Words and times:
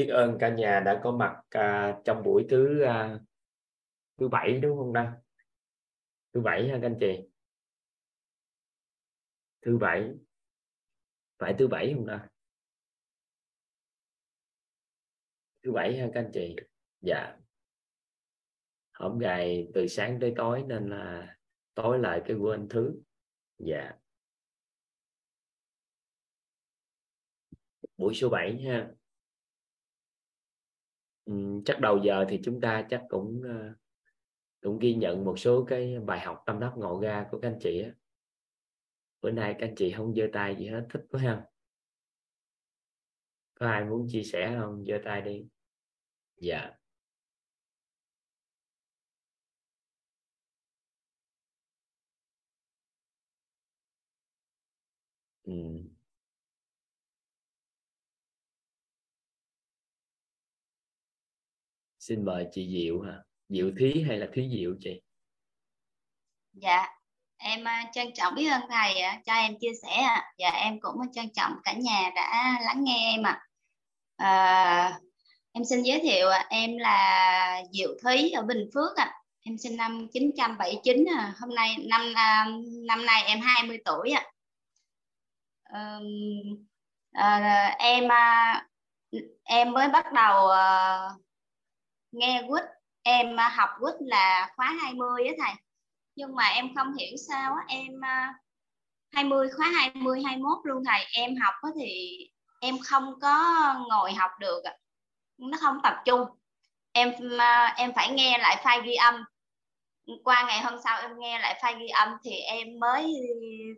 biết 0.00 0.06
ơn 0.06 0.36
cả 0.40 0.48
nhà 0.48 0.80
đã 0.80 1.00
có 1.04 1.12
mặt 1.12 1.42
à, 1.50 1.98
trong 2.04 2.22
buổi 2.22 2.46
thứ 2.50 2.82
à, 2.82 3.18
thứ 4.18 4.28
bảy 4.28 4.58
đúng 4.58 4.78
không 4.78 4.92
đăng 4.92 5.12
thứ 6.32 6.40
bảy 6.40 6.68
ha 6.68 6.78
các 6.82 6.86
anh 6.86 6.96
chị? 7.00 7.28
Thứ 9.62 9.78
bảy. 9.78 10.10
Phải 11.38 11.54
thứ 11.58 11.68
bảy 11.68 11.92
không 11.94 12.06
ta? 12.06 12.28
Thứ 15.62 15.72
bảy 15.72 15.98
ha 15.98 16.06
các 16.14 16.20
anh 16.20 16.30
chị? 16.34 16.56
Dạ. 17.00 17.36
Hôm 18.92 19.18
ngày 19.18 19.68
từ 19.74 19.86
sáng 19.86 20.18
tới 20.20 20.32
tối 20.36 20.64
nên 20.66 20.90
là 20.90 21.36
tối 21.74 21.98
lại 21.98 22.22
cái 22.26 22.36
quên 22.36 22.68
thứ. 22.70 22.94
Dạ. 23.58 23.92
Buổi 27.96 28.14
số 28.14 28.28
7 28.28 28.62
ha 28.62 28.90
ừ, 31.24 31.32
chắc 31.64 31.80
đầu 31.80 31.98
giờ 32.04 32.24
thì 32.28 32.40
chúng 32.44 32.60
ta 32.60 32.86
chắc 32.90 33.02
cũng 33.08 33.42
ờ, 33.44 33.74
cũng 34.62 34.78
ghi 34.78 34.94
nhận 34.94 35.24
một 35.24 35.38
số 35.38 35.64
cái 35.68 35.98
bài 36.06 36.20
học 36.20 36.42
tâm 36.46 36.60
đắc 36.60 36.72
ngộ 36.76 37.00
ra 37.02 37.26
của 37.30 37.38
các 37.40 37.48
anh 37.48 37.58
chị 37.60 37.82
á. 37.82 37.90
Bữa 39.22 39.30
nay 39.30 39.54
các 39.58 39.66
anh 39.68 39.74
chị 39.74 39.92
không 39.92 40.14
giơ 40.14 40.22
tay 40.32 40.56
gì 40.58 40.66
hết 40.66 40.86
thích 40.90 41.02
quá 41.10 41.20
không 41.24 41.42
có 43.54 43.66
ai 43.66 43.84
muốn 43.84 44.06
chia 44.10 44.22
sẻ 44.22 44.56
không? 44.60 44.84
Giơ 44.86 44.98
tay 45.04 45.22
đi. 45.22 45.48
Dạ. 46.36 46.70
Ừ. 55.44 55.89
xin 62.10 62.24
mời 62.24 62.46
chị 62.52 62.68
Diệu 62.70 63.00
ha 63.00 63.12
Diệu 63.48 63.70
Thí 63.78 64.02
hay 64.08 64.18
là 64.18 64.26
Thúy 64.34 64.48
Diệu 64.52 64.74
chị? 64.80 65.00
Dạ 66.52 66.86
em 67.36 67.64
à, 67.64 67.90
trân 67.92 68.06
trọng 68.14 68.34
biết 68.34 68.48
ơn 68.48 68.62
thầy 68.70 68.94
cho 69.26 69.32
em 69.32 69.54
chia 69.60 69.72
sẻ 69.82 69.92
ạ. 69.92 70.32
Dạ 70.38 70.50
em 70.50 70.80
cũng 70.80 70.96
trân 71.12 71.30
trọng 71.30 71.52
cả 71.64 71.72
nhà 71.72 72.10
đã 72.14 72.58
lắng 72.62 72.84
nghe 72.84 73.12
em 73.14 73.22
ạ. 73.22 73.46
À, 74.16 75.00
em 75.52 75.64
xin 75.64 75.82
giới 75.82 76.00
thiệu 76.00 76.28
em 76.48 76.76
là 76.76 77.62
Diệu 77.72 77.94
Thúy 78.02 78.30
ở 78.30 78.42
Bình 78.42 78.70
Phước 78.74 78.96
ạ. 78.96 79.12
Em 79.42 79.58
sinh 79.58 79.76
năm 79.76 79.98
1979 79.98 81.04
à. 81.18 81.34
hôm 81.40 81.54
nay 81.54 81.76
năm 81.78 82.12
à, 82.14 82.46
năm 82.86 83.06
nay 83.06 83.22
em 83.26 83.40
20 83.40 83.78
tuổi 83.84 84.10
ạ. 84.10 84.24
À, 85.62 85.98
à, 87.12 87.76
em 87.78 88.12
à, 88.12 88.66
em 89.44 89.72
mới 89.72 89.88
bắt 89.88 90.12
đầu 90.12 90.48
nghe 92.12 92.42
quýt, 92.48 92.64
em 93.02 93.36
à, 93.40 93.48
học 93.48 93.70
quýt 93.80 93.94
là 94.00 94.50
khóa 94.56 94.74
20 94.82 95.26
á 95.26 95.32
thầy. 95.38 95.54
Nhưng 96.16 96.34
mà 96.34 96.44
em 96.44 96.74
không 96.74 96.94
hiểu 96.94 97.16
sao 97.28 97.54
á, 97.54 97.64
em 97.68 98.04
à, 98.04 98.34
20 99.12 99.48
khóa 99.56 99.66
20 99.74 100.22
21 100.24 100.58
luôn 100.64 100.82
thầy. 100.86 101.06
Em 101.12 101.36
học 101.36 101.54
á 101.62 101.70
thì 101.80 102.18
em 102.60 102.78
không 102.84 103.20
có 103.20 103.74
ngồi 103.88 104.12
học 104.12 104.30
được 104.40 104.62
nó 105.40 105.58
không 105.60 105.78
tập 105.82 105.94
trung. 106.04 106.20
Em 106.92 107.12
à, 107.38 107.74
em 107.76 107.92
phải 107.96 108.10
nghe 108.10 108.38
lại 108.38 108.56
file 108.64 108.82
ghi 108.82 108.94
âm. 108.94 109.24
Qua 110.24 110.44
ngày 110.48 110.60
hôm 110.60 110.74
sau 110.84 111.00
em 111.00 111.18
nghe 111.18 111.38
lại 111.38 111.60
file 111.62 111.78
ghi 111.78 111.88
âm 111.88 112.08
thì 112.24 112.36
em 112.36 112.66
mới 112.80 113.14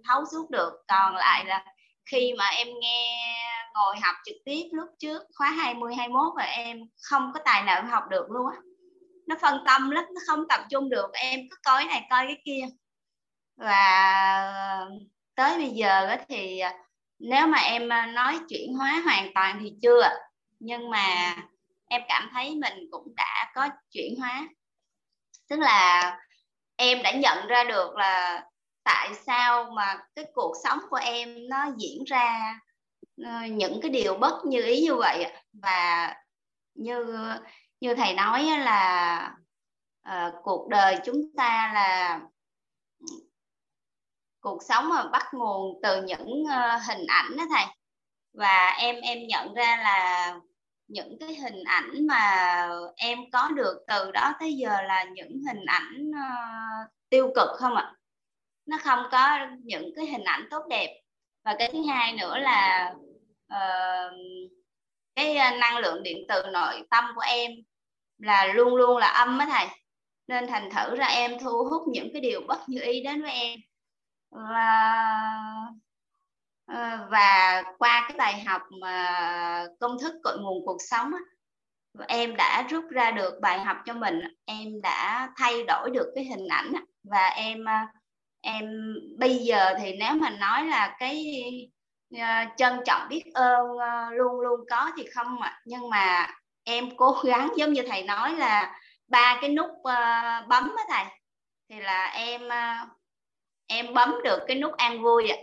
thấu 0.08 0.24
suốt 0.32 0.50
được. 0.50 0.72
Còn 0.88 1.16
lại 1.16 1.44
là 1.44 1.64
khi 2.06 2.34
mà 2.38 2.44
em 2.44 2.68
nghe 2.80 3.32
ngồi 3.74 3.96
học 4.02 4.16
trực 4.24 4.36
tiếp 4.44 4.62
lúc 4.72 4.88
trước 4.98 5.22
khóa 5.34 5.50
20 5.50 5.94
21 5.94 6.32
và 6.36 6.44
em 6.44 6.78
không 7.02 7.30
có 7.34 7.40
tài 7.44 7.62
nào 7.62 7.84
học 7.86 8.04
được 8.10 8.30
luôn 8.30 8.46
á. 8.52 8.58
Nó 9.26 9.36
phân 9.40 9.58
tâm 9.66 9.90
lắm, 9.90 10.04
nó 10.14 10.20
không 10.26 10.48
tập 10.48 10.60
trung 10.70 10.88
được. 10.88 11.10
Em 11.12 11.40
cứ 11.50 11.56
coi 11.64 11.82
cái 11.82 11.86
này, 11.86 12.06
coi 12.10 12.26
cái 12.26 12.42
kia. 12.44 12.64
Và 13.56 14.86
tới 15.34 15.58
bây 15.58 15.70
giờ 15.70 16.16
thì 16.28 16.58
à, 16.58 16.74
nếu 17.18 17.46
mà 17.46 17.58
em 17.58 17.92
à, 17.92 18.06
nói 18.06 18.38
chuyển 18.48 18.74
hóa 18.74 19.02
hoàn 19.04 19.34
toàn 19.34 19.58
thì 19.60 19.72
chưa. 19.82 20.08
Nhưng 20.60 20.90
mà 20.90 21.36
em 21.88 22.02
cảm 22.08 22.30
thấy 22.32 22.54
mình 22.54 22.88
cũng 22.90 23.14
đã 23.16 23.52
có 23.54 23.68
chuyển 23.90 24.20
hóa. 24.20 24.48
Tức 25.48 25.58
là 25.58 26.16
em 26.76 27.02
đã 27.02 27.12
nhận 27.12 27.46
ra 27.46 27.64
được 27.64 27.96
là 27.96 28.44
tại 28.84 29.14
sao 29.26 29.70
mà 29.76 29.98
cái 30.14 30.24
cuộc 30.34 30.52
sống 30.64 30.78
của 30.90 30.96
em 30.96 31.48
nó 31.48 31.66
diễn 31.78 32.04
ra 32.04 32.58
Ờ, 33.24 33.46
những 33.46 33.80
cái 33.82 33.90
điều 33.90 34.14
bất 34.14 34.44
như 34.44 34.62
ý 34.62 34.82
như 34.82 34.94
vậy 34.94 35.32
và 35.52 36.14
như 36.74 37.16
như 37.80 37.94
thầy 37.94 38.14
nói 38.14 38.44
là 38.44 39.34
uh, 40.08 40.34
cuộc 40.42 40.68
đời 40.68 40.98
chúng 41.04 41.22
ta 41.36 41.70
là 41.74 42.20
cuộc 44.40 44.62
sống 44.68 44.88
mà 44.88 45.08
bắt 45.12 45.26
nguồn 45.32 45.80
từ 45.82 46.02
những 46.02 46.42
uh, 46.42 46.82
hình 46.88 47.06
ảnh 47.08 47.36
đó 47.36 47.44
thầy. 47.50 47.64
Và 48.32 48.76
em 48.78 48.96
em 49.00 49.18
nhận 49.28 49.54
ra 49.54 49.76
là 49.76 50.34
những 50.88 51.16
cái 51.20 51.34
hình 51.34 51.64
ảnh 51.64 52.06
mà 52.06 52.68
em 52.96 53.18
có 53.32 53.48
được 53.48 53.84
từ 53.86 54.10
đó 54.10 54.34
tới 54.40 54.54
giờ 54.54 54.82
là 54.82 55.04
những 55.04 55.42
hình 55.48 55.64
ảnh 55.66 56.10
uh, 56.10 56.90
tiêu 57.08 57.32
cực 57.34 57.48
không 57.58 57.74
ạ? 57.76 57.94
Nó 58.66 58.78
không 58.82 59.04
có 59.10 59.38
những 59.64 59.92
cái 59.96 60.06
hình 60.06 60.24
ảnh 60.24 60.48
tốt 60.50 60.62
đẹp. 60.70 61.00
Và 61.44 61.56
cái 61.58 61.70
thứ 61.72 61.82
hai 61.88 62.12
nữa 62.12 62.38
là 62.38 62.94
uh, 63.52 64.12
cái 65.14 65.36
ờ, 65.36 65.50
năng 65.56 65.78
lượng 65.78 66.02
điện 66.02 66.18
từ 66.28 66.42
nội 66.52 66.82
tâm 66.90 67.04
của 67.14 67.22
em 67.26 67.50
là 68.18 68.46
luôn 68.46 68.76
luôn 68.76 68.96
là 68.96 69.06
âm 69.06 69.38
á 69.38 69.46
thầy. 69.50 69.66
Nên 70.28 70.46
thành 70.46 70.70
thử 70.70 70.96
ra 70.96 71.06
em 71.06 71.38
thu 71.40 71.64
hút 71.70 71.82
những 71.88 72.08
cái 72.12 72.22
điều 72.22 72.40
bất 72.48 72.68
như 72.68 72.80
ý 72.80 73.02
đến 73.04 73.22
với 73.22 73.32
em. 73.32 73.58
Và 74.30 74.94
ờ, 76.66 77.08
và 77.10 77.62
qua 77.78 78.04
cái 78.08 78.18
bài 78.18 78.40
học 78.40 78.62
mà 78.80 79.66
công 79.80 79.98
thức 80.00 80.14
cội 80.24 80.38
nguồn 80.40 80.66
cuộc 80.66 80.78
sống 80.90 81.10
á, 81.12 81.20
em 82.08 82.36
đã 82.36 82.66
rút 82.70 82.84
ra 82.90 83.10
được 83.10 83.38
bài 83.40 83.60
học 83.60 83.76
cho 83.86 83.94
mình 83.94 84.20
em 84.44 84.80
đã 84.82 85.30
thay 85.36 85.64
đổi 85.68 85.90
được 85.90 86.12
cái 86.14 86.24
hình 86.24 86.48
ảnh 86.48 86.72
và 87.02 87.28
em 87.28 87.64
ờ, 87.64 87.72
em 88.40 88.94
bây 89.18 89.36
giờ 89.36 89.74
thì 89.80 89.92
nếu 90.00 90.12
mà 90.14 90.30
nói 90.30 90.64
là 90.64 90.96
cái 90.98 91.24
Ờ, 92.18 92.44
trân 92.56 92.80
trọng 92.86 93.08
biết 93.08 93.24
ơn 93.34 93.78
ờ, 93.78 94.10
luôn 94.10 94.40
luôn 94.40 94.60
có 94.70 94.90
thì 94.96 95.06
không 95.14 95.42
ạ. 95.42 95.60
Nhưng 95.64 95.90
mà 95.90 96.28
em 96.64 96.96
cố 96.96 97.16
gắng, 97.24 97.48
giống 97.56 97.72
như 97.72 97.82
thầy 97.88 98.02
nói 98.02 98.34
là 98.36 98.80
ba 99.08 99.38
cái 99.40 99.50
nút 99.50 99.70
ờ, 99.84 99.94
bấm 100.48 100.72
á 100.76 100.84
thầy. 100.88 101.04
Thì 101.68 101.80
là 101.80 102.06
em 102.06 102.48
em 103.66 103.94
bấm 103.94 104.14
được 104.24 104.38
cái 104.46 104.56
nút 104.56 104.76
an 104.76 105.02
vui 105.02 105.30
ạ. 105.30 105.36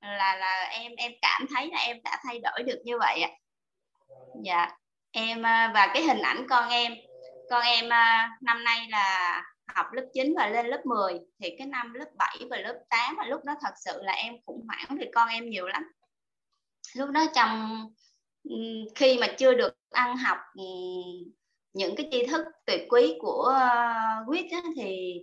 Là 0.00 0.36
là 0.36 0.68
em 0.70 0.92
em 0.96 1.12
cảm 1.22 1.46
thấy 1.54 1.70
là 1.72 1.78
em 1.78 1.96
đã 2.04 2.18
thay 2.24 2.40
đổi 2.42 2.62
được 2.62 2.78
như 2.84 2.98
vậy 2.98 3.22
ạ. 3.22 3.30
Dạ. 4.44 4.70
Em 5.12 5.42
và 5.42 5.90
cái 5.94 6.02
hình 6.02 6.22
ảnh 6.22 6.46
con 6.48 6.68
em. 6.70 6.92
Con 7.50 7.62
em 7.62 7.88
năm 8.40 8.64
nay 8.64 8.86
là 8.90 9.42
học 9.74 9.86
lớp 9.92 10.04
9 10.14 10.34
và 10.36 10.48
lên 10.48 10.66
lớp 10.66 10.80
10 10.86 11.20
thì 11.42 11.54
cái 11.58 11.66
năm 11.66 11.94
lớp 11.94 12.08
7 12.16 12.38
và 12.50 12.56
lớp 12.56 12.78
8 12.88 13.16
và 13.16 13.26
lúc 13.26 13.44
đó 13.44 13.54
thật 13.60 13.74
sự 13.84 14.02
là 14.02 14.12
em 14.12 14.34
khủng 14.46 14.66
hoảng 14.66 14.98
thì 15.00 15.06
con 15.14 15.28
em 15.28 15.50
nhiều 15.50 15.66
lắm. 15.66 15.82
Lúc 16.96 17.10
đó 17.10 17.24
trong 17.34 17.82
khi 18.94 19.18
mà 19.20 19.26
chưa 19.38 19.54
được 19.54 19.74
ăn 19.90 20.16
học 20.16 20.38
những 21.72 21.96
cái 21.96 22.08
tri 22.12 22.26
thức 22.26 22.46
tuyệt 22.66 22.82
quý 22.88 23.16
của 23.20 23.42
ờ, 23.42 24.24
quýt 24.26 24.46
thì 24.76 25.20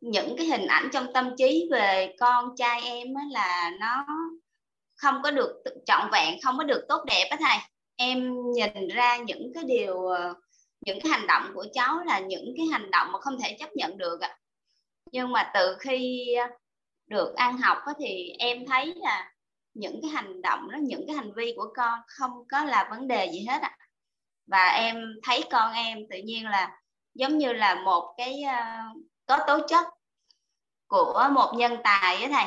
những 0.00 0.34
cái 0.36 0.46
hình 0.46 0.66
ảnh 0.66 0.88
trong 0.92 1.12
tâm 1.12 1.30
trí 1.38 1.68
về 1.70 2.14
con 2.20 2.54
trai 2.56 2.80
em 2.82 3.08
là 3.30 3.70
nó 3.80 4.06
không 4.96 5.14
có 5.22 5.30
được 5.30 5.62
trọn 5.86 6.10
vẹn, 6.12 6.38
không 6.44 6.58
có 6.58 6.64
được 6.64 6.84
tốt 6.88 7.04
đẹp 7.06 7.26
á 7.30 7.36
thầy. 7.40 7.58
Em 7.96 8.34
nhìn 8.54 8.88
ra 8.88 9.16
những 9.16 9.52
cái 9.54 9.64
điều 9.64 10.06
ờ, 10.06 10.34
những 10.86 10.98
cái 11.02 11.12
hành 11.12 11.26
động 11.26 11.50
của 11.54 11.66
cháu 11.72 11.98
là 12.04 12.18
những 12.18 12.54
cái 12.56 12.66
hành 12.72 12.90
động 12.90 13.12
mà 13.12 13.20
không 13.20 13.38
thể 13.42 13.56
chấp 13.60 13.70
nhận 13.74 13.98
được 13.98 14.20
ạ. 14.20 14.38
Nhưng 15.12 15.32
mà 15.32 15.50
từ 15.54 15.76
khi 15.80 16.28
được 17.06 17.34
ăn 17.36 17.58
học 17.58 17.78
thì 17.98 18.32
em 18.38 18.66
thấy 18.66 18.94
là 18.96 19.32
những 19.74 19.98
cái 20.02 20.10
hành 20.10 20.42
động 20.42 20.70
đó 20.70 20.78
những 20.82 21.04
cái 21.06 21.16
hành 21.16 21.32
vi 21.36 21.52
của 21.56 21.72
con 21.76 22.00
không 22.06 22.30
có 22.48 22.64
là 22.64 22.88
vấn 22.90 23.08
đề 23.08 23.30
gì 23.32 23.46
hết 23.48 23.62
ạ. 23.62 23.76
Và 24.46 24.66
em 24.66 25.14
thấy 25.22 25.44
con 25.50 25.72
em 25.72 25.98
tự 26.10 26.16
nhiên 26.24 26.46
là 26.46 26.80
giống 27.14 27.38
như 27.38 27.52
là 27.52 27.74
một 27.74 28.14
cái 28.16 28.44
uh, 28.44 29.02
có 29.26 29.38
tố 29.46 29.58
chất 29.68 29.84
của 30.86 31.28
một 31.32 31.52
nhân 31.56 31.76
tài 31.84 32.16
với 32.16 32.28
thầy. 32.28 32.46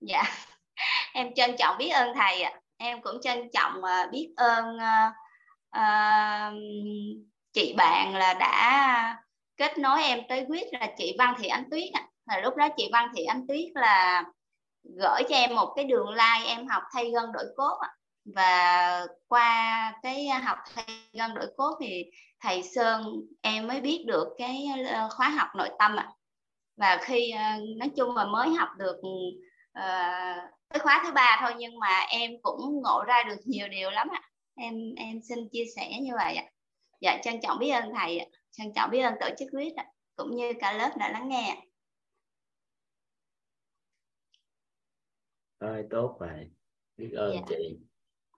Dạ. 0.00 0.22
Em 1.12 1.34
trân 1.34 1.56
trọng 1.58 1.78
biết 1.78 1.88
ơn 1.88 2.14
thầy 2.14 2.42
ạ. 2.42 2.60
Em 2.76 3.02
cũng 3.02 3.20
trân 3.22 3.50
trọng 3.52 3.78
uh, 3.78 4.12
biết 4.12 4.32
ơn 4.36 4.76
uh, 4.76 5.12
uh, 5.76 6.54
chị 7.52 7.74
bạn 7.76 8.14
là 8.14 8.34
đã 8.34 9.16
kết 9.56 9.78
nối 9.78 10.02
em 10.02 10.20
tới 10.28 10.44
quyết 10.48 10.66
là 10.72 10.88
chị 10.98 11.16
Văn 11.18 11.34
Thị 11.38 11.48
Ánh 11.48 11.70
Tuyết 11.70 11.92
ạ. 11.92 12.08
Là 12.26 12.40
lúc 12.40 12.56
đó 12.56 12.68
chị 12.76 12.88
Văn 12.92 13.08
Thị 13.16 13.24
Ánh 13.24 13.46
Tuyết 13.48 13.70
là 13.74 14.24
gửi 14.82 15.22
cho 15.28 15.36
em 15.36 15.54
một 15.54 15.72
cái 15.76 15.84
đường 15.84 16.08
like 16.08 16.46
em 16.46 16.66
học 16.66 16.82
thay 16.94 17.10
gân 17.10 17.32
đổi 17.32 17.44
cốt 17.56 17.78
ạ. 17.80 17.88
Và 18.34 19.06
qua 19.28 19.92
cái 20.02 20.28
học 20.28 20.58
thay 20.74 20.86
gân 21.12 21.34
đổi 21.34 21.46
cốt 21.56 21.78
thì 21.80 22.04
thầy 22.40 22.62
Sơn 22.62 23.04
em 23.42 23.66
mới 23.66 23.80
biết 23.80 24.04
được 24.06 24.28
cái 24.38 24.66
ờ, 24.88 25.08
khóa 25.16 25.28
học 25.28 25.48
nội 25.54 25.70
tâm 25.78 25.96
ạ. 25.96 26.08
Và 26.76 26.98
khi 27.02 27.30
ờ, 27.30 27.44
nói 27.76 27.90
chung 27.96 28.16
là 28.16 28.24
mới 28.24 28.48
học 28.48 28.68
được 28.78 28.96
ờ, 29.72 29.82
uh, 29.82 30.50
cái 30.70 30.78
khóa 30.78 31.00
thứ 31.04 31.12
ba 31.12 31.38
thôi 31.40 31.54
nhưng 31.58 31.78
mà 31.78 32.00
em 32.08 32.30
cũng 32.42 32.82
ngộ 32.82 33.04
ra 33.06 33.22
được 33.22 33.36
nhiều 33.44 33.68
điều 33.68 33.90
lắm 33.90 34.08
ạ. 34.12 34.22
Em 34.56 34.74
em 34.96 35.20
xin 35.28 35.48
chia 35.52 35.64
sẻ 35.76 35.98
như 36.00 36.12
vậy 36.16 36.34
ạ 36.34 36.44
dạ 37.00 37.18
trân 37.22 37.40
trọng 37.42 37.58
biết 37.58 37.70
ơn 37.70 37.92
thầy 37.94 38.30
trân 38.50 38.72
trọng 38.74 38.90
biết 38.90 39.00
ơn 39.00 39.14
tổ 39.20 39.28
chức 39.38 39.48
quyết 39.52 39.74
cũng 40.16 40.36
như 40.36 40.52
cả 40.60 40.72
lớp 40.72 40.90
đã 40.98 41.12
lắng 41.12 41.28
nghe 41.28 41.64
Rồi, 45.60 45.84
tốt 45.90 46.16
vậy 46.20 46.50
biết 46.96 47.10
ơn 47.16 47.34
dạ. 47.34 47.40
chị. 47.48 47.78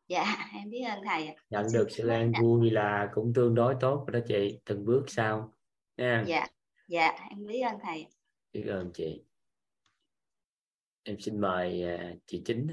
Dạ 0.09 0.51
em 0.55 0.71
biết 0.71 0.83
ơn 0.83 1.03
thầy 1.05 1.37
nhận 1.51 1.67
được 1.73 1.89
sự 1.91 2.09
an 2.09 2.33
vui 2.41 2.71
là 2.71 3.11
cũng 3.15 3.33
tương 3.35 3.55
đối 3.55 3.75
tốt 3.81 4.07
đó 4.13 4.19
chị 4.29 4.61
từng 4.65 4.85
bước 4.85 5.05
sau 5.09 5.55
nha. 5.97 6.25
Dạ 6.27 6.47
dạ 6.89 7.09
em 7.31 7.47
biết 7.47 7.61
ơn 7.61 7.79
thầy 7.83 8.07
biết 8.53 8.65
ơn 8.69 8.91
chị. 8.95 9.25
Em 11.03 11.21
xin 11.21 11.41
mời 11.41 11.85
uh, 11.95 12.19
chị 12.27 12.43
chính 12.45 12.67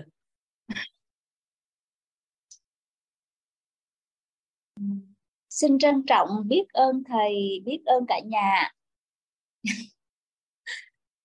xin 5.57 5.79
trân 5.79 6.03
trọng 6.07 6.29
biết 6.47 6.65
ơn 6.73 7.03
thầy 7.03 7.61
biết 7.65 7.81
ơn 7.85 8.05
cả 8.07 8.19
nhà. 8.25 8.71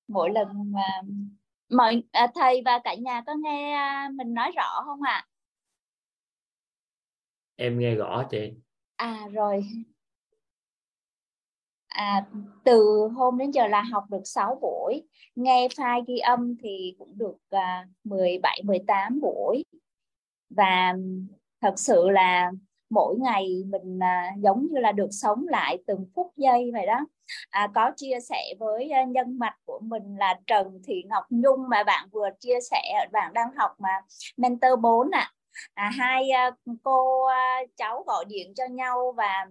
Mỗi 0.08 0.31
lần 0.31 0.73
mà 0.73 1.00
mọi 1.70 2.02
à, 2.12 2.26
thầy 2.34 2.62
và 2.64 2.81
cả 2.84 2.94
nhà 2.94 3.23
có 3.26 3.34
nghe 3.34 3.73
à, 3.73 4.11
mình 4.14 4.34
nói 4.34 4.52
rõ 4.56 4.82
không 4.84 5.02
ạ? 5.02 5.12
À? 5.12 5.29
em 7.56 7.79
nghe 7.79 7.94
rõ 7.94 8.25
chị. 8.31 8.52
À 8.96 9.29
rồi. 9.32 9.64
À, 11.87 12.26
từ 12.64 13.08
hôm 13.14 13.38
đến 13.38 13.50
giờ 13.50 13.67
là 13.67 13.82
học 13.82 14.05
được 14.11 14.23
6 14.25 14.58
buổi. 14.62 15.02
Nghe 15.35 15.69
file 15.69 16.05
ghi 16.06 16.19
âm 16.19 16.56
thì 16.62 16.94
cũng 16.99 17.19
được 17.19 17.37
à, 17.50 17.87
17 18.05 18.62
18 18.64 19.20
buổi. 19.20 19.64
Và 20.50 20.94
thật 21.61 21.75
sự 21.76 22.08
là 22.08 22.52
mỗi 22.92 23.16
ngày 23.18 23.64
mình 23.66 23.98
à, 24.02 24.30
giống 24.38 24.66
như 24.70 24.80
là 24.80 24.92
được 24.92 25.08
sống 25.10 25.48
lại 25.48 25.78
từng 25.86 26.06
phút 26.14 26.32
giây 26.36 26.70
vậy 26.72 26.86
đó 26.86 27.06
à, 27.50 27.68
có 27.74 27.90
chia 27.96 28.18
sẻ 28.28 28.54
với 28.58 28.90
à, 28.90 29.04
nhân 29.04 29.38
mạch 29.38 29.56
của 29.64 29.80
mình 29.82 30.16
là 30.18 30.40
Trần 30.46 30.80
Thị 30.86 31.02
Ngọc 31.06 31.24
Nhung 31.30 31.68
mà 31.68 31.84
bạn 31.84 32.08
vừa 32.12 32.28
chia 32.40 32.60
sẻ 32.70 33.06
bạn 33.12 33.32
đang 33.32 33.48
học 33.56 33.70
mà 33.78 34.00
mentor 34.36 34.80
4 34.80 35.10
ạ 35.10 35.32
à. 35.74 35.84
à, 35.84 35.90
hai 35.98 36.30
à, 36.30 36.50
cô 36.82 37.24
à, 37.24 37.60
cháu 37.76 38.04
gọi 38.06 38.24
điện 38.28 38.52
cho 38.56 38.64
nhau 38.70 39.14
và 39.16 39.46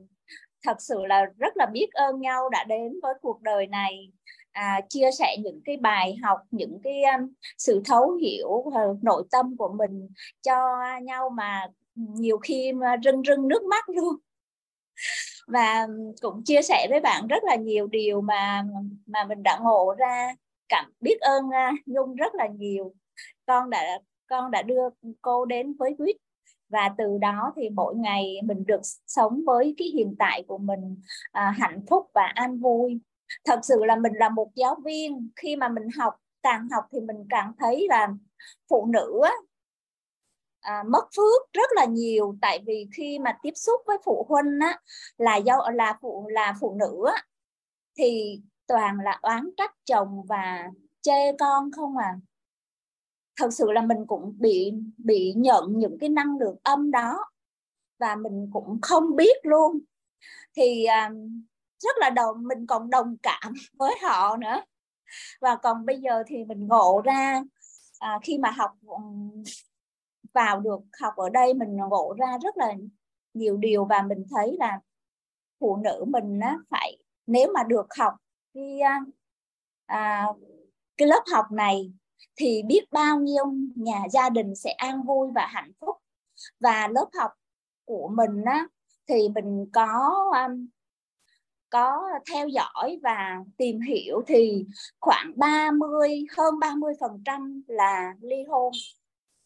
thật 0.64 0.78
sự 0.80 1.06
là 1.06 1.26
rất 1.38 1.58
là 1.58 1.66
biết 1.66 1.88
ơn 1.92 2.22
nhau 2.22 2.50
đã 2.50 2.64
đến 2.64 3.00
với 3.04 3.14
cuộc 3.22 3.42
đời 3.42 3.68
này 3.68 4.12
à, 4.52 4.82
chia 4.90 5.10
sẻ 5.20 5.38
những 5.40 5.62
cái 5.66 5.78
bài 5.78 6.18
học 6.24 6.40
những 6.52 6.80
cái 6.84 7.04
um, 7.04 7.30
sự 7.58 7.82
thấu 7.86 8.12
hiểu 8.14 8.50
uh, 8.50 9.04
nội 9.04 9.24
tâm 9.32 9.58
của 9.58 9.74
mình 9.74 10.10
cho 10.42 10.76
nhau 11.04 11.30
mà 11.30 11.68
nhiều 11.96 12.38
khi 12.38 12.74
mà 12.74 12.96
rưng 13.04 13.24
rưng 13.24 13.48
nước 13.48 13.64
mắt 13.64 13.90
luôn. 13.90 14.16
Và 15.48 15.88
cũng 16.22 16.44
chia 16.44 16.62
sẻ 16.62 16.88
với 16.90 17.00
bạn 17.00 17.28
rất 17.28 17.44
là 17.44 17.56
nhiều 17.56 17.88
điều 17.88 18.22
mà 18.22 18.64
mà 19.06 19.24
mình 19.26 19.44
đã 19.44 19.60
ngộ 19.62 19.96
ra 19.98 20.36
cảm 20.70 20.92
biết 21.02 21.20
ơn 21.22 21.50
à, 21.50 21.72
nhung 21.86 22.16
rất 22.16 22.36
là 22.36 22.48
nhiều. 22.48 22.94
Con 23.46 23.70
đã 23.70 24.00
con 24.30 24.52
đã 24.52 24.62
đưa 24.62 24.90
cô 25.22 25.46
đến 25.46 25.74
với 25.74 25.96
quýt 25.98 26.16
và 26.70 26.90
từ 26.98 27.18
đó 27.22 27.54
thì 27.56 27.70
mỗi 27.70 27.96
ngày 27.96 28.36
mình 28.44 28.64
được 28.68 28.82
sống 29.08 29.42
với 29.46 29.76
cái 29.78 29.88
hiện 29.88 30.16
tại 30.20 30.44
của 30.48 30.58
mình 30.58 31.02
à, 31.32 31.54
hạnh 31.58 31.82
phúc 31.90 32.10
và 32.14 32.32
an 32.36 32.60
vui. 32.60 33.00
Thật 33.46 33.60
sự 33.64 33.84
là 33.86 33.96
mình 33.96 34.14
là 34.14 34.30
một 34.30 34.52
giáo 34.56 34.76
viên 34.86 35.30
khi 35.36 35.56
mà 35.56 35.70
mình 35.70 35.84
học 36.00 36.14
càng 36.44 36.68
học 36.72 36.84
thì 36.92 37.00
mình 37.00 37.26
càng 37.30 37.52
thấy 37.60 37.88
là 37.90 38.08
phụ 38.70 38.86
nữ 38.94 39.22
á, 39.24 39.34
à, 40.62 40.84
mất 40.88 41.08
phước 41.18 41.54
rất 41.54 41.70
là 41.76 41.86
nhiều. 41.86 42.36
Tại 42.42 42.60
vì 42.66 42.88
khi 42.96 43.20
mà 43.20 43.38
tiếp 43.44 43.54
xúc 43.56 43.82
với 43.88 43.98
phụ 44.06 44.26
huynh 44.30 44.60
á, 44.62 44.80
là 45.18 45.36
do 45.36 45.70
là 45.74 45.98
phụ 46.02 46.28
là 46.30 46.54
phụ 46.60 46.76
nữ 46.80 47.04
á, 47.16 47.24
thì 47.98 48.42
toàn 48.68 49.00
là 49.00 49.20
oán 49.22 49.50
trách 49.58 49.76
chồng 49.86 50.24
và 50.30 50.68
chê 51.02 51.32
con 51.40 51.72
không 51.72 51.98
à. 51.98 52.16
Thật 53.38 53.50
sự 53.54 53.72
là 53.72 53.82
mình 53.82 54.06
cũng 54.08 54.36
bị 54.40 54.74
bị 54.98 55.34
nhận 55.38 55.64
những 55.68 55.98
cái 56.00 56.10
năng 56.10 56.38
lượng 56.38 56.58
âm 56.64 56.92
đó 56.92 57.26
và 58.00 58.16
mình 58.16 58.50
cũng 58.54 58.80
không 58.82 59.16
biết 59.16 59.38
luôn. 59.44 59.80
Thì 60.56 60.86
à, 60.86 61.12
rất 61.80 61.98
là 62.00 62.10
đồng 62.10 62.44
mình 62.44 62.68
còn 62.68 62.90
đồng 62.90 63.18
cảm 63.24 63.54
với 63.78 63.96
họ 64.02 64.38
nữa. 64.38 64.64
Và 65.42 65.56
còn 65.56 65.86
bây 65.86 66.02
giờ 66.02 66.24
thì 66.28 66.44
mình 66.46 66.68
ngộ 66.68 67.02
ra 67.06 67.44
à, 68.00 68.20
khi 68.24 68.38
mà 68.38 68.52
học 68.52 68.72
vào 70.34 70.60
được 70.60 70.80
học 71.02 71.14
ở 71.16 71.30
đây 71.30 71.54
mình 71.54 71.78
ngộ 71.78 72.16
ra 72.18 72.38
rất 72.44 72.58
là 72.58 72.74
nhiều 73.34 73.58
điều 73.58 73.86
và 73.86 74.02
mình 74.02 74.26
thấy 74.30 74.56
là 74.60 74.80
phụ 75.60 75.78
nữ 75.78 76.06
mình 76.08 76.40
á, 76.40 76.58
phải 76.70 76.98
nếu 77.28 77.52
mà 77.54 77.64
được 77.64 77.86
học 77.98 78.14
cái 78.54 78.80
à, 79.86 80.26
cái 80.98 81.08
lớp 81.08 81.24
học 81.34 81.46
này 81.52 81.94
thì 82.36 82.64
biết 82.64 82.82
bao 82.92 83.20
nhiêu 83.20 83.46
nhà 83.76 84.04
gia 84.12 84.30
đình 84.30 84.56
sẽ 84.56 84.72
an 84.72 85.04
vui 85.04 85.28
và 85.36 85.46
hạnh 85.46 85.72
phúc. 85.80 85.98
Và 86.60 86.88
lớp 86.88 87.06
học 87.20 87.32
của 87.86 88.08
mình 88.08 88.44
á, 88.46 88.68
thì 89.08 89.30
mình 89.30 89.66
có 89.74 90.14
um, 90.48 90.68
có 91.70 92.10
theo 92.32 92.48
dõi 92.48 93.00
và 93.04 93.38
tìm 93.58 93.80
hiểu 93.82 94.22
thì 94.28 94.66
khoảng 95.00 95.32
30 95.36 96.26
hơn 96.38 96.60
30 96.60 96.94
phần 97.00 97.22
trăm 97.26 97.64
là 97.68 98.14
ly 98.22 98.44
hôn 98.50 98.74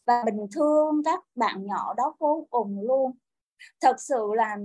và 0.05 0.23
mình 0.25 0.47
thương 0.51 1.03
các 1.05 1.19
bạn 1.35 1.65
nhỏ 1.65 1.93
đó 1.93 2.15
vô 2.19 2.47
cùng 2.49 2.81
luôn. 2.81 3.11
Thật 3.81 3.95
sự 3.99 4.27
là 4.35 4.57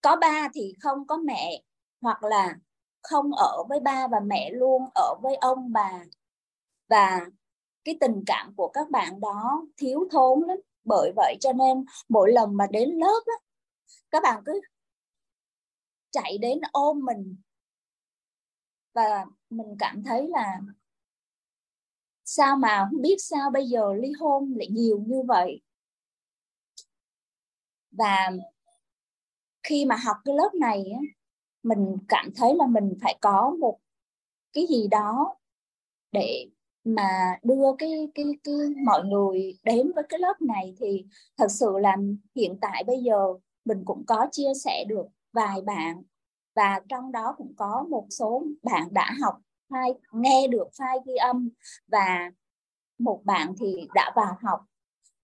có 0.00 0.16
ba 0.16 0.48
thì 0.54 0.74
không 0.80 1.06
có 1.06 1.16
mẹ 1.16 1.62
hoặc 2.00 2.22
là 2.22 2.56
không 3.02 3.32
ở 3.32 3.64
với 3.68 3.80
ba 3.80 4.06
và 4.08 4.20
mẹ 4.20 4.50
luôn 4.50 4.82
ở 4.94 5.14
với 5.22 5.36
ông 5.36 5.72
bà. 5.72 6.04
Và 6.88 7.20
cái 7.84 7.96
tình 8.00 8.22
cảm 8.26 8.54
của 8.56 8.68
các 8.68 8.90
bạn 8.90 9.20
đó 9.20 9.62
thiếu 9.76 10.08
thốn 10.10 10.40
lắm. 10.46 10.58
Bởi 10.84 11.12
vậy 11.16 11.36
cho 11.40 11.52
nên 11.52 11.84
mỗi 12.08 12.32
lần 12.32 12.56
mà 12.56 12.66
đến 12.70 12.90
lớp 12.90 13.20
á, 13.26 13.34
các 14.10 14.22
bạn 14.22 14.42
cứ 14.46 14.60
chạy 16.10 16.38
đến 16.38 16.60
ôm 16.72 17.04
mình. 17.04 17.36
Và 18.94 19.26
mình 19.50 19.76
cảm 19.78 20.02
thấy 20.04 20.28
là 20.28 20.60
sao 22.36 22.56
mà 22.56 22.86
không 22.90 23.02
biết 23.02 23.16
sao 23.18 23.50
bây 23.50 23.66
giờ 23.66 23.94
ly 23.94 24.12
hôn 24.20 24.54
lại 24.56 24.68
nhiều 24.70 25.04
như 25.06 25.22
vậy? 25.28 25.60
Và 27.90 28.30
khi 29.62 29.84
mà 29.84 29.96
học 29.96 30.16
cái 30.24 30.34
lớp 30.34 30.54
này 30.54 30.84
mình 31.62 31.96
cảm 32.08 32.30
thấy 32.36 32.54
là 32.54 32.66
mình 32.66 32.94
phải 33.02 33.18
có 33.20 33.56
một 33.60 33.78
cái 34.52 34.66
gì 34.66 34.88
đó 34.88 35.36
để 36.12 36.48
mà 36.84 37.38
đưa 37.42 37.72
cái 37.78 38.08
cái 38.14 38.24
cái 38.44 38.54
mọi 38.84 39.04
người 39.04 39.58
đến 39.62 39.92
với 39.94 40.04
cái 40.08 40.20
lớp 40.20 40.42
này. 40.42 40.74
Thì 40.80 41.04
thật 41.36 41.48
sự 41.50 41.78
là 41.80 41.96
hiện 42.36 42.58
tại 42.60 42.84
bây 42.86 43.02
giờ 43.02 43.18
mình 43.64 43.82
cũng 43.84 44.04
có 44.06 44.26
chia 44.32 44.52
sẻ 44.64 44.84
được 44.88 45.06
vài 45.32 45.62
bạn 45.62 46.02
và 46.54 46.80
trong 46.88 47.12
đó 47.12 47.34
cũng 47.38 47.54
có 47.56 47.86
một 47.90 48.06
số 48.10 48.44
bạn 48.62 48.88
đã 48.92 49.10
học 49.22 49.38
file, 49.72 49.98
nghe 50.12 50.46
được 50.48 50.68
file 50.78 51.02
ghi 51.06 51.14
âm. 51.14 51.48
Và 51.86 52.30
một 52.98 53.20
bạn 53.24 53.54
thì 53.60 53.88
đã 53.94 54.12
vào 54.16 54.36
học. 54.42 54.64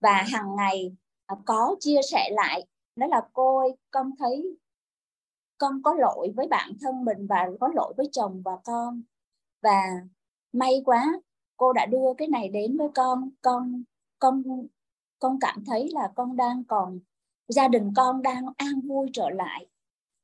Và 0.00 0.22
hàng 0.32 0.56
ngày 0.56 0.96
à, 1.26 1.36
có 1.46 1.76
chia 1.80 2.00
sẻ 2.10 2.30
lại. 2.32 2.66
Đó 2.96 3.06
là 3.06 3.22
cô 3.32 3.58
ơi, 3.58 3.70
con 3.90 4.10
thấy 4.18 4.56
con 5.58 5.82
có 5.82 5.94
lỗi 5.94 6.32
với 6.36 6.48
bản 6.48 6.72
thân 6.80 7.04
mình 7.04 7.26
và 7.26 7.48
có 7.60 7.68
lỗi 7.74 7.94
với 7.96 8.08
chồng 8.12 8.42
và 8.44 8.52
con. 8.64 9.02
Và 9.62 9.82
may 10.52 10.82
quá, 10.84 11.20
cô 11.56 11.72
đã 11.72 11.86
đưa 11.86 12.14
cái 12.18 12.28
này 12.28 12.48
đến 12.48 12.76
với 12.76 12.88
con. 12.94 13.30
Con 13.42 13.82
con 14.18 14.42
con 15.18 15.38
cảm 15.40 15.64
thấy 15.64 15.88
là 15.92 16.12
con 16.16 16.36
đang 16.36 16.64
còn, 16.64 16.98
gia 17.48 17.68
đình 17.68 17.92
con 17.96 18.22
đang 18.22 18.44
an 18.56 18.80
vui 18.80 19.10
trở 19.12 19.30
lại. 19.30 19.66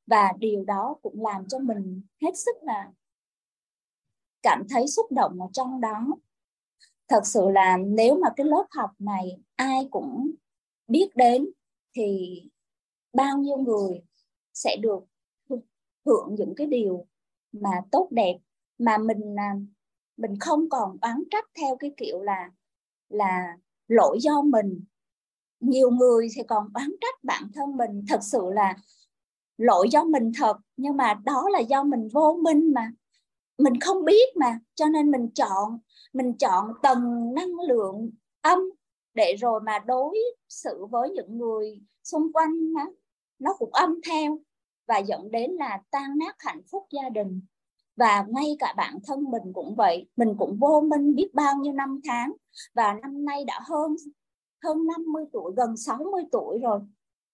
Và 0.07 0.33
điều 0.39 0.65
đó 0.65 0.95
cũng 1.01 1.21
làm 1.21 1.47
cho 1.47 1.59
mình 1.59 2.01
hết 2.21 2.37
sức 2.37 2.55
là 2.61 2.91
cảm 4.45 4.63
thấy 4.69 4.87
xúc 4.87 5.11
động 5.11 5.41
ở 5.41 5.47
trong 5.53 5.81
đó. 5.81 6.07
Thật 7.07 7.21
sự 7.23 7.49
là 7.49 7.77
nếu 7.77 8.15
mà 8.15 8.29
cái 8.35 8.45
lớp 8.45 8.65
học 8.69 8.91
này 8.99 9.37
ai 9.55 9.87
cũng 9.91 10.31
biết 10.87 11.09
đến 11.15 11.45
thì 11.95 12.41
bao 13.13 13.37
nhiêu 13.37 13.57
người 13.57 14.01
sẽ 14.53 14.77
được 14.81 14.99
hưởng 16.05 16.35
những 16.35 16.53
cái 16.55 16.67
điều 16.67 17.05
mà 17.51 17.81
tốt 17.91 18.07
đẹp, 18.11 18.37
mà 18.77 18.97
mình 18.97 19.39
à, 19.39 19.55
mình 20.17 20.39
không 20.39 20.69
còn 20.69 20.97
oán 21.01 21.23
trách 21.31 21.45
theo 21.61 21.75
cái 21.75 21.91
kiểu 21.97 22.21
là 22.21 22.51
là 23.09 23.57
lỗi 23.87 24.17
do 24.21 24.41
mình. 24.41 24.83
Nhiều 25.59 25.91
người 25.91 26.27
thì 26.35 26.43
còn 26.47 26.69
oán 26.73 26.89
trách 27.01 27.23
bản 27.23 27.43
thân 27.53 27.77
mình. 27.77 28.05
Thật 28.09 28.19
sự 28.21 28.41
là 28.53 28.77
lỗi 29.57 29.87
do 29.91 30.03
mình 30.03 30.31
thật, 30.37 30.57
nhưng 30.77 30.97
mà 30.97 31.13
đó 31.25 31.49
là 31.49 31.59
do 31.59 31.83
mình 31.83 32.07
vô 32.13 32.39
minh 32.43 32.73
mà 32.73 32.91
mình 33.57 33.79
không 33.79 34.05
biết 34.05 34.37
mà 34.37 34.59
cho 34.75 34.85
nên 34.85 35.11
mình 35.11 35.29
chọn 35.35 35.79
mình 36.13 36.37
chọn 36.37 36.71
tầng 36.83 37.33
năng 37.33 37.59
lượng 37.67 38.11
âm 38.41 38.59
để 39.13 39.35
rồi 39.39 39.59
mà 39.65 39.79
đối 39.79 40.17
xử 40.49 40.85
với 40.85 41.09
những 41.09 41.37
người 41.37 41.81
xung 42.03 42.33
quanh 42.33 42.73
đó, 42.73 42.91
nó 43.39 43.53
cũng 43.59 43.69
âm 43.73 43.99
theo 44.09 44.39
và 44.87 44.97
dẫn 44.97 45.31
đến 45.31 45.51
là 45.51 45.81
tan 45.91 46.17
nát 46.17 46.35
hạnh 46.39 46.61
phúc 46.71 46.87
gia 46.91 47.09
đình. 47.09 47.41
Và 47.95 48.25
ngay 48.29 48.55
cả 48.59 48.73
bản 48.77 48.97
thân 49.07 49.23
mình 49.23 49.53
cũng 49.53 49.75
vậy 49.75 50.09
mình 50.15 50.35
cũng 50.39 50.57
vô 50.59 50.81
minh 50.81 51.15
biết 51.15 51.29
bao 51.33 51.55
nhiêu 51.55 51.73
năm 51.73 51.99
tháng 52.03 52.31
và 52.73 52.93
năm 52.93 53.25
nay 53.25 53.45
đã 53.45 53.59
hơn 53.63 53.95
hơn 54.63 54.87
50 54.87 55.25
tuổi 55.33 55.53
gần 55.57 55.77
60 55.77 56.23
tuổi 56.31 56.59
rồi. 56.63 56.79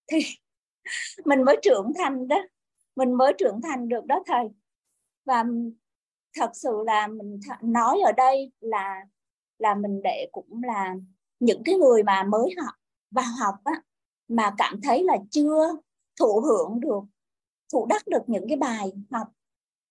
Thì 0.08 0.20
mình 1.26 1.44
mới 1.44 1.60
trưởng 1.62 1.92
thành 1.98 2.28
đó 2.28 2.42
mình 2.96 3.14
mới 3.14 3.34
trưởng 3.38 3.62
thành 3.62 3.90
được 3.90 4.06
đó 4.06 4.24
thầy. 4.26 4.50
Và 5.26 5.44
thật 6.36 6.50
sự 6.54 6.70
là 6.86 7.08
mình 7.08 7.40
nói 7.62 8.00
ở 8.06 8.12
đây 8.12 8.52
là 8.60 9.06
là 9.58 9.76
mình 9.76 10.02
để 10.04 10.30
cũng 10.32 10.64
là 10.64 10.96
những 11.40 11.62
cái 11.66 11.76
người 11.76 12.04
mà 12.04 12.24
mới 12.24 12.56
học 12.66 12.76
vào 13.12 13.26
học 13.40 13.56
á 13.64 13.82
mà 14.28 14.54
cảm 14.58 14.82
thấy 14.84 15.04
là 15.04 15.18
chưa 15.32 15.78
thụ 16.20 16.40
hưởng 16.40 16.80
được 16.80 17.04
thụ 17.74 17.86
đắc 17.86 18.08
được 18.08 18.24
những 18.28 18.46
cái 18.48 18.58
bài 18.58 18.92
học 19.12 19.28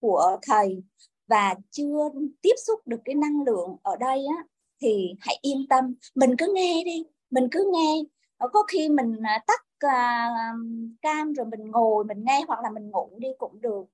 của 0.00 0.38
thầy 0.42 0.82
và 1.26 1.54
chưa 1.70 2.10
tiếp 2.42 2.54
xúc 2.66 2.80
được 2.86 3.00
cái 3.04 3.14
năng 3.14 3.42
lượng 3.42 3.76
ở 3.82 3.96
đây 3.96 4.26
á 4.36 4.44
thì 4.82 5.14
hãy 5.20 5.38
yên 5.42 5.66
tâm 5.68 5.94
mình 6.14 6.34
cứ 6.38 6.52
nghe 6.54 6.82
đi 6.84 7.04
mình 7.30 7.48
cứ 7.50 7.70
nghe. 7.72 8.02
Ờ, 8.36 8.48
có 8.52 8.62
khi 8.62 8.88
mình 8.88 9.16
à, 9.22 9.44
tắt 9.46 9.60
uh, 9.86 10.60
cam 11.02 11.32
rồi 11.32 11.46
mình 11.46 11.70
ngồi 11.70 12.04
mình 12.04 12.24
nghe 12.24 12.44
hoặc 12.48 12.60
là 12.62 12.70
mình 12.70 12.90
ngủ 12.90 13.10
đi 13.18 13.28
cũng 13.38 13.60
được. 13.60 13.84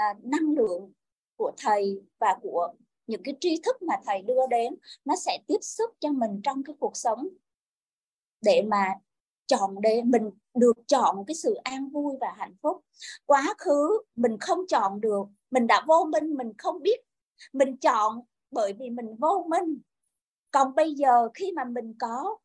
Uh, 0.00 0.24
năng 0.24 0.54
lượng 0.56 0.92
của 1.38 1.52
thầy 1.58 2.02
và 2.18 2.36
của 2.42 2.68
những 3.06 3.22
cái 3.24 3.34
tri 3.40 3.60
thức 3.64 3.82
mà 3.82 3.94
thầy 4.06 4.22
đưa 4.22 4.46
đến, 4.50 4.74
nó 5.04 5.16
sẽ 5.16 5.38
tiếp 5.46 5.58
sức 5.60 5.90
cho 6.00 6.12
mình 6.12 6.40
trong 6.42 6.62
cái 6.64 6.76
cuộc 6.80 6.96
sống 6.96 7.28
để 8.40 8.62
mà 8.62 8.94
chọn 9.46 9.80
để 9.80 10.02
mình 10.02 10.30
được 10.54 10.76
chọn 10.86 11.24
cái 11.26 11.34
sự 11.34 11.54
an 11.54 11.88
vui 11.88 12.14
và 12.20 12.34
hạnh 12.36 12.54
phúc. 12.62 12.84
Quá 13.26 13.54
khứ 13.58 14.02
mình 14.16 14.36
không 14.40 14.66
chọn 14.68 15.00
được, 15.00 15.22
mình 15.50 15.66
đã 15.66 15.84
vô 15.86 16.08
minh, 16.12 16.34
mình 16.34 16.52
không 16.58 16.82
biết 16.82 17.00
mình 17.52 17.76
chọn 17.76 18.20
bởi 18.50 18.72
vì 18.72 18.90
mình 18.90 19.16
vô 19.18 19.46
minh. 19.48 19.80
Còn 20.50 20.74
bây 20.74 20.94
giờ 20.94 21.28
khi 21.34 21.52
mà 21.52 21.64
mình 21.64 21.94
có 21.98 22.36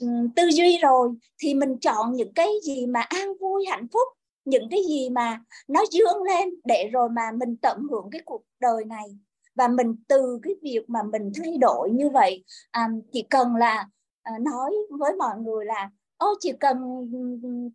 ừ, 0.00 0.06
tư 0.36 0.48
duy 0.52 0.78
rồi 0.78 1.10
thì 1.38 1.54
mình 1.54 1.78
chọn 1.80 2.12
những 2.12 2.32
cái 2.34 2.48
gì 2.62 2.86
mà 2.86 3.00
an 3.00 3.28
vui, 3.40 3.64
hạnh 3.68 3.86
phúc 3.92 4.17
những 4.48 4.68
cái 4.70 4.80
gì 4.88 5.10
mà 5.10 5.40
nó 5.68 5.80
dương 5.90 6.22
lên 6.22 6.48
để 6.64 6.88
rồi 6.92 7.08
mà 7.08 7.22
mình 7.34 7.56
tận 7.56 7.82
hưởng 7.90 8.08
cái 8.12 8.20
cuộc 8.24 8.42
đời 8.60 8.84
này. 8.84 9.18
Và 9.54 9.68
mình 9.68 9.96
từ 10.08 10.38
cái 10.42 10.54
việc 10.62 10.90
mà 10.90 11.02
mình 11.02 11.32
thay 11.36 11.56
đổi 11.60 11.90
như 11.90 12.08
vậy 12.08 12.44
à, 12.70 12.88
chỉ 13.12 13.22
cần 13.22 13.56
là 13.56 13.88
à, 14.22 14.32
nói 14.40 14.76
với 14.98 15.12
mọi 15.16 15.38
người 15.38 15.64
là 15.64 15.90
ô 16.18 16.34
chỉ 16.40 16.52
cần 16.60 16.76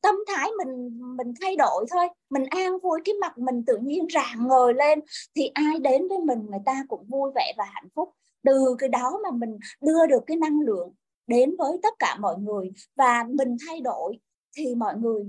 tâm 0.01 0.15
thái 0.27 0.49
mình 0.57 0.99
mình 1.17 1.33
thay 1.41 1.55
đổi 1.55 1.85
thôi 1.91 2.07
mình 2.29 2.45
an 2.49 2.79
vui 2.79 2.99
cái 3.05 3.15
mặt 3.21 3.37
mình 3.37 3.65
tự 3.65 3.77
nhiên 3.77 4.07
rạng 4.13 4.47
ngời 4.47 4.73
lên 4.73 4.99
thì 5.35 5.51
ai 5.53 5.79
đến 5.79 6.07
với 6.07 6.19
mình 6.19 6.45
người 6.49 6.59
ta 6.65 6.83
cũng 6.87 7.05
vui 7.07 7.31
vẻ 7.35 7.53
và 7.57 7.65
hạnh 7.73 7.87
phúc. 7.95 8.09
Từ 8.43 8.75
cái 8.79 8.89
đó 8.89 9.19
mà 9.23 9.31
mình 9.31 9.57
đưa 9.81 10.05
được 10.07 10.23
cái 10.27 10.37
năng 10.37 10.59
lượng 10.59 10.93
đến 11.27 11.55
với 11.57 11.79
tất 11.83 11.93
cả 11.99 12.17
mọi 12.19 12.35
người 12.39 12.71
và 12.95 13.23
mình 13.29 13.57
thay 13.67 13.81
đổi 13.81 14.19
thì 14.57 14.75
mọi 14.75 14.97
người 14.97 15.23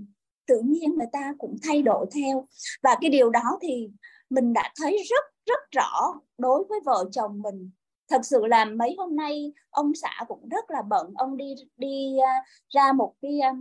tự 0.46 0.60
nhiên 0.64 0.94
người 0.94 1.06
ta 1.12 1.34
cũng 1.38 1.56
thay 1.62 1.82
đổi 1.82 2.06
theo. 2.14 2.46
Và 2.82 2.96
cái 3.00 3.10
điều 3.10 3.30
đó 3.30 3.58
thì 3.62 3.90
mình 4.30 4.52
đã 4.52 4.72
thấy 4.76 4.98
rất 5.10 5.24
rất 5.46 5.70
rõ 5.70 6.14
đối 6.38 6.64
với 6.68 6.80
vợ 6.84 7.04
chồng 7.12 7.42
mình. 7.42 7.70
Thật 8.08 8.20
sự 8.24 8.46
là 8.46 8.64
mấy 8.64 8.94
hôm 8.98 9.16
nay 9.16 9.52
ông 9.70 9.92
xã 9.94 10.24
cũng 10.28 10.48
rất 10.48 10.70
là 10.70 10.82
bận. 10.82 11.12
Ông 11.16 11.36
đi 11.36 11.54
đi 11.76 12.16
à, 12.26 12.44
ra 12.68 12.92
một 12.92 13.14
cái 13.22 13.40
à, 13.40 13.54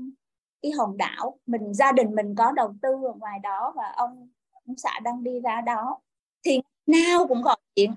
cái 0.62 0.72
hòn 0.72 0.98
đảo. 0.98 1.40
Mình, 1.46 1.74
gia 1.74 1.92
đình 1.92 2.16
mình 2.16 2.36
có 2.36 2.52
đầu 2.52 2.76
tư 2.82 2.90
ở 2.90 3.14
ngoài 3.20 3.40
đó 3.44 3.74
và 3.76 3.94
ông 3.96 4.30
ông 4.68 4.78
xã 4.78 5.00
đang 5.04 5.24
đi 5.24 5.40
ra 5.40 5.62
đó. 5.62 6.00
Thì 6.46 6.62
nào 6.86 7.28
cũng 7.28 7.42
gọi 7.42 7.58
điện. 7.76 7.94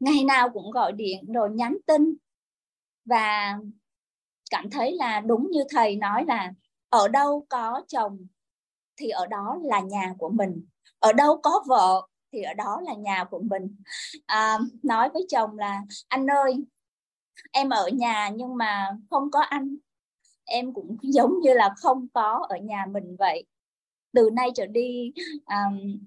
Ngày 0.00 0.24
nào 0.24 0.50
cũng 0.50 0.70
gọi 0.70 0.92
điện 0.92 1.32
rồi 1.32 1.50
nhắn 1.50 1.76
tin. 1.86 2.14
Và 3.04 3.58
cảm 4.50 4.70
thấy 4.70 4.92
là 4.92 5.20
đúng 5.20 5.50
như 5.50 5.64
thầy 5.68 5.96
nói 5.96 6.24
là 6.24 6.52
ở 6.88 7.08
đâu 7.08 7.46
có 7.48 7.82
chồng 7.88 8.26
thì 8.96 9.08
ở 9.08 9.26
đó 9.26 9.58
là 9.62 9.80
nhà 9.80 10.14
của 10.18 10.28
mình. 10.28 10.66
Ở 10.98 11.12
đâu 11.12 11.40
có 11.42 11.64
vợ 11.66 12.06
thì 12.32 12.42
ở 12.42 12.54
đó 12.54 12.80
là 12.84 12.94
nhà 12.94 13.24
của 13.30 13.38
mình. 13.38 13.76
À, 14.26 14.58
nói 14.82 15.08
với 15.14 15.26
chồng 15.28 15.58
là 15.58 15.82
anh 16.08 16.26
ơi 16.26 16.54
em 17.52 17.70
ở 17.70 17.88
nhà 17.88 18.30
nhưng 18.34 18.56
mà 18.56 18.90
không 19.10 19.30
có 19.30 19.40
anh. 19.40 19.76
Em 20.44 20.74
cũng 20.74 20.96
giống 21.02 21.40
như 21.40 21.54
là 21.54 21.74
không 21.76 22.08
có 22.14 22.46
ở 22.48 22.56
nhà 22.56 22.86
mình 22.86 23.16
vậy. 23.18 23.44
Từ 24.12 24.30
nay 24.32 24.50
trở 24.54 24.66
đi 24.66 25.12
um, 25.46 26.06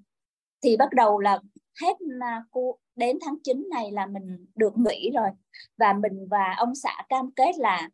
thì 0.62 0.76
bắt 0.76 0.92
đầu 0.92 1.18
là 1.18 1.38
hết 1.82 1.96
là 2.00 2.42
cô 2.50 2.78
đến 2.96 3.18
tháng 3.24 3.36
9 3.44 3.68
này 3.70 3.90
là 3.92 4.06
mình 4.06 4.46
được 4.54 4.78
nghỉ 4.78 5.10
rồi. 5.14 5.28
Và 5.76 5.92
mình 5.92 6.28
và 6.30 6.54
ông 6.56 6.74
xã 6.74 7.02
cam 7.08 7.30
kết 7.32 7.52
là 7.58 7.88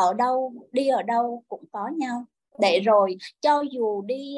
ở 0.00 0.14
đâu 0.14 0.52
đi 0.72 0.88
ở 0.88 1.02
đâu 1.02 1.44
cũng 1.48 1.64
có 1.72 1.88
nhau. 1.88 2.24
Để 2.58 2.80
rồi 2.80 3.16
cho 3.40 3.60
dù 3.70 4.02
đi 4.02 4.36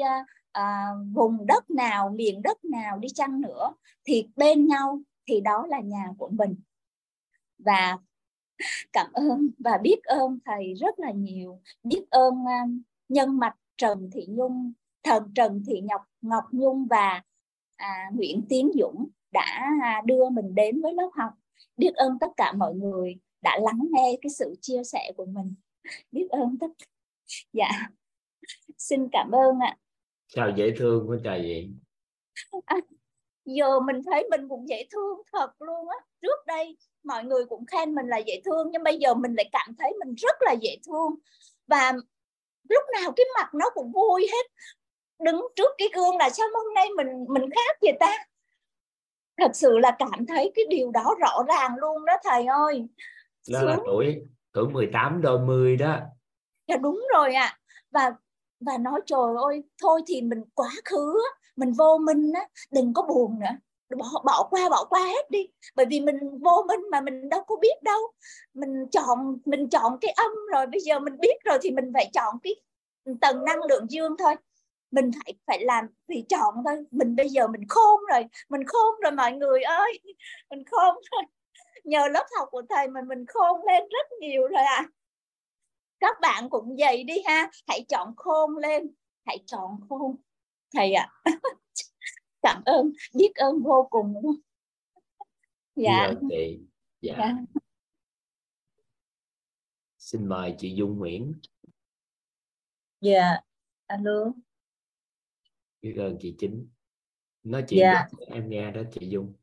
à, 0.51 0.87
vùng 1.13 1.45
đất 1.45 1.69
nào 1.69 2.09
miền 2.09 2.41
đất 2.41 2.65
nào 2.65 2.97
đi 2.97 3.07
chăng 3.15 3.41
nữa 3.41 3.73
thì 4.05 4.27
bên 4.35 4.67
nhau 4.67 5.01
thì 5.27 5.41
đó 5.41 5.65
là 5.69 5.79
nhà 5.79 6.09
của 6.17 6.29
mình. 6.29 6.55
Và 7.57 7.97
cảm 8.93 9.07
ơn 9.13 9.49
và 9.59 9.77
biết 9.77 10.03
ơn 10.03 10.39
thầy 10.45 10.73
rất 10.73 10.99
là 10.99 11.11
nhiều. 11.11 11.61
Biết 11.83 12.05
ơn 12.09 12.33
uh, 12.33 12.69
nhân 13.09 13.39
mạch 13.39 13.55
Trần 13.77 14.09
Thị 14.13 14.25
Nhung 14.29 14.73
thần 15.03 15.31
Trần 15.35 15.63
Thị 15.67 15.81
Ngọc 15.81 16.01
Ngọc 16.21 16.43
Nhung 16.51 16.87
và 16.89 17.21
à, 17.75 18.09
Nguyễn 18.13 18.41
Tiến 18.49 18.71
Dũng 18.79 19.07
đã 19.31 19.69
à, 19.81 20.01
đưa 20.05 20.29
mình 20.29 20.55
đến 20.55 20.81
với 20.81 20.93
lớp 20.93 21.09
học. 21.13 21.33
Biết 21.77 21.95
ơn 21.95 22.19
tất 22.19 22.31
cả 22.37 22.51
mọi 22.51 22.73
người 22.73 23.17
đã 23.43 23.59
lắng 23.61 23.79
nghe 23.91 24.17
cái 24.21 24.29
sự 24.29 24.55
chia 24.61 24.83
sẻ 24.83 25.11
của 25.17 25.25
mình. 25.25 25.55
Biết 26.11 26.27
ơn 26.29 26.57
tất 26.61 26.67
dạ. 27.53 27.69
Xin 28.77 29.07
cảm 29.11 29.31
ơn 29.31 29.59
ạ. 29.59 29.77
Sao 30.27 30.51
dễ 30.57 30.73
thương 30.77 31.09
quá 31.09 31.17
trời 31.23 31.41
vậy 31.41 31.71
à, 32.65 32.77
giờ 33.45 33.79
mình 33.79 34.01
thấy 34.05 34.27
mình 34.31 34.49
cũng 34.49 34.69
dễ 34.69 34.87
thương 34.91 35.21
thật 35.31 35.49
luôn 35.59 35.89
á. 35.89 35.97
Trước 36.21 36.45
đây 36.47 36.77
mọi 37.03 37.23
người 37.23 37.45
cũng 37.45 37.65
khen 37.65 37.95
mình 37.95 38.07
là 38.07 38.17
dễ 38.17 38.41
thương 38.45 38.67
nhưng 38.71 38.83
bây 38.83 38.97
giờ 38.97 39.13
mình 39.13 39.33
lại 39.37 39.49
cảm 39.51 39.75
thấy 39.79 39.93
mình 39.99 40.15
rất 40.15 40.35
là 40.41 40.51
dễ 40.61 40.77
thương. 40.85 41.15
Và 41.67 41.91
lúc 42.69 42.83
nào 42.93 43.11
cái 43.15 43.25
mặt 43.35 43.53
nó 43.53 43.69
cũng 43.73 43.91
vui 43.91 44.27
hết. 44.31 44.45
Đứng 45.19 45.47
trước 45.55 45.71
cái 45.77 45.87
gương 45.95 46.17
là 46.17 46.29
sao 46.29 46.47
hôm 46.53 46.73
nay 46.73 46.87
mình 46.97 47.07
mình 47.29 47.49
khác 47.49 47.77
vậy 47.81 47.93
ta? 47.99 48.25
Thật 49.37 49.51
sự 49.53 49.77
là 49.77 49.95
cảm 49.99 50.25
thấy 50.27 50.51
cái 50.55 50.65
điều 50.69 50.91
đó 50.91 51.15
rõ 51.19 51.43
ràng 51.47 51.71
luôn 51.77 52.05
đó 52.05 52.13
thầy 52.23 52.45
ơi 52.45 52.87
đó 53.49 53.61
là 53.61 53.77
tuổi 53.85 54.21
tuổi 54.51 54.69
18 54.69 55.21
đôi 55.21 55.39
10 55.39 55.77
đó. 55.77 55.99
Dạ 56.67 56.77
đúng 56.77 57.05
rồi 57.13 57.33
ạ. 57.33 57.45
À. 57.45 57.57
và 57.91 58.15
và 58.59 58.77
nói 58.77 59.01
trời 59.05 59.35
ơi 59.45 59.63
thôi 59.81 60.01
thì 60.07 60.21
mình 60.21 60.43
quá 60.53 60.69
khứ 60.85 61.21
mình 61.55 61.71
vô 61.73 61.97
minh 61.97 62.31
á 62.33 62.47
đừng 62.71 62.93
có 62.93 63.01
buồn 63.01 63.39
nữa. 63.39 63.55
Bỏ 63.97 64.21
bỏ 64.25 64.47
qua 64.51 64.69
bỏ 64.69 64.85
qua 64.89 65.05
hết 65.05 65.31
đi. 65.31 65.47
Bởi 65.75 65.85
vì 65.85 65.99
mình 65.99 66.15
vô 66.43 66.65
minh 66.67 66.79
mà 66.91 67.01
mình 67.01 67.29
đâu 67.29 67.43
có 67.47 67.55
biết 67.61 67.83
đâu. 67.83 67.99
Mình 68.53 68.69
chọn 68.91 69.37
mình 69.45 69.69
chọn 69.69 69.97
cái 70.01 70.11
âm 70.11 70.31
rồi 70.51 70.67
bây 70.67 70.81
giờ 70.81 70.99
mình 70.99 71.13
biết 71.19 71.35
rồi 71.45 71.57
thì 71.61 71.71
mình 71.71 71.91
phải 71.93 72.09
chọn 72.13 72.35
cái 72.43 72.55
tầng 73.21 73.45
năng 73.45 73.63
lượng 73.63 73.85
dương 73.89 74.15
thôi. 74.19 74.35
Mình 74.91 75.11
phải 75.23 75.33
phải 75.47 75.65
làm 75.65 75.85
vì 76.07 76.25
chọn 76.29 76.55
thôi. 76.65 76.83
Mình 76.91 77.15
bây 77.15 77.29
giờ 77.29 77.47
mình 77.47 77.67
khôn 77.69 77.99
rồi 78.11 78.25
mình 78.49 78.61
khôn 78.67 78.95
rồi 79.03 79.11
mọi 79.11 79.31
người 79.31 79.61
ơi. 79.61 79.99
Mình 80.49 80.63
khôn 80.71 80.95
rồi 81.11 81.23
nhờ 81.83 82.07
lớp 82.07 82.25
học 82.37 82.47
của 82.51 82.61
thầy 82.69 82.87
mà 82.87 83.01
mình 83.07 83.25
khôn 83.27 83.61
lên 83.67 83.83
rất 83.89 84.07
nhiều 84.19 84.47
rồi 84.47 84.63
à 84.63 84.87
các 86.03 86.17
bạn 86.21 86.49
cũng 86.49 86.75
vậy 86.79 87.03
đi 87.03 87.13
ha. 87.25 87.51
Hãy 87.67 87.85
chọn 87.89 88.13
khôn 88.17 88.57
lên. 88.57 88.93
Hãy 89.25 89.43
chọn 89.45 89.79
khôn. 89.89 90.15
Thầy 90.73 90.93
ạ. 90.93 91.09
À. 91.23 91.31
cảm 92.41 92.63
ơn. 92.65 92.91
Biết 93.15 93.31
ơn 93.35 93.63
vô 93.63 93.87
cùng 93.89 94.13
dạ. 95.75 96.11
Chị 96.29 96.59
dạ. 97.01 97.15
dạ. 97.17 97.33
Xin 99.97 100.27
mời 100.27 100.55
chị 100.57 100.75
Dung 100.75 100.97
Nguyễn. 100.97 101.33
Dạ 103.01 103.41
alo. 103.87 104.33
Biết 105.81 105.95
ơn 105.97 106.17
chị 106.21 106.35
chính. 106.39 106.69
Nói 107.43 107.63
chuyện 107.67 107.79
dạ. 107.79 108.07
em 108.27 108.49
nghe 108.49 108.71
đó 108.71 108.81
chị 108.91 109.07
Dung. 109.09 109.33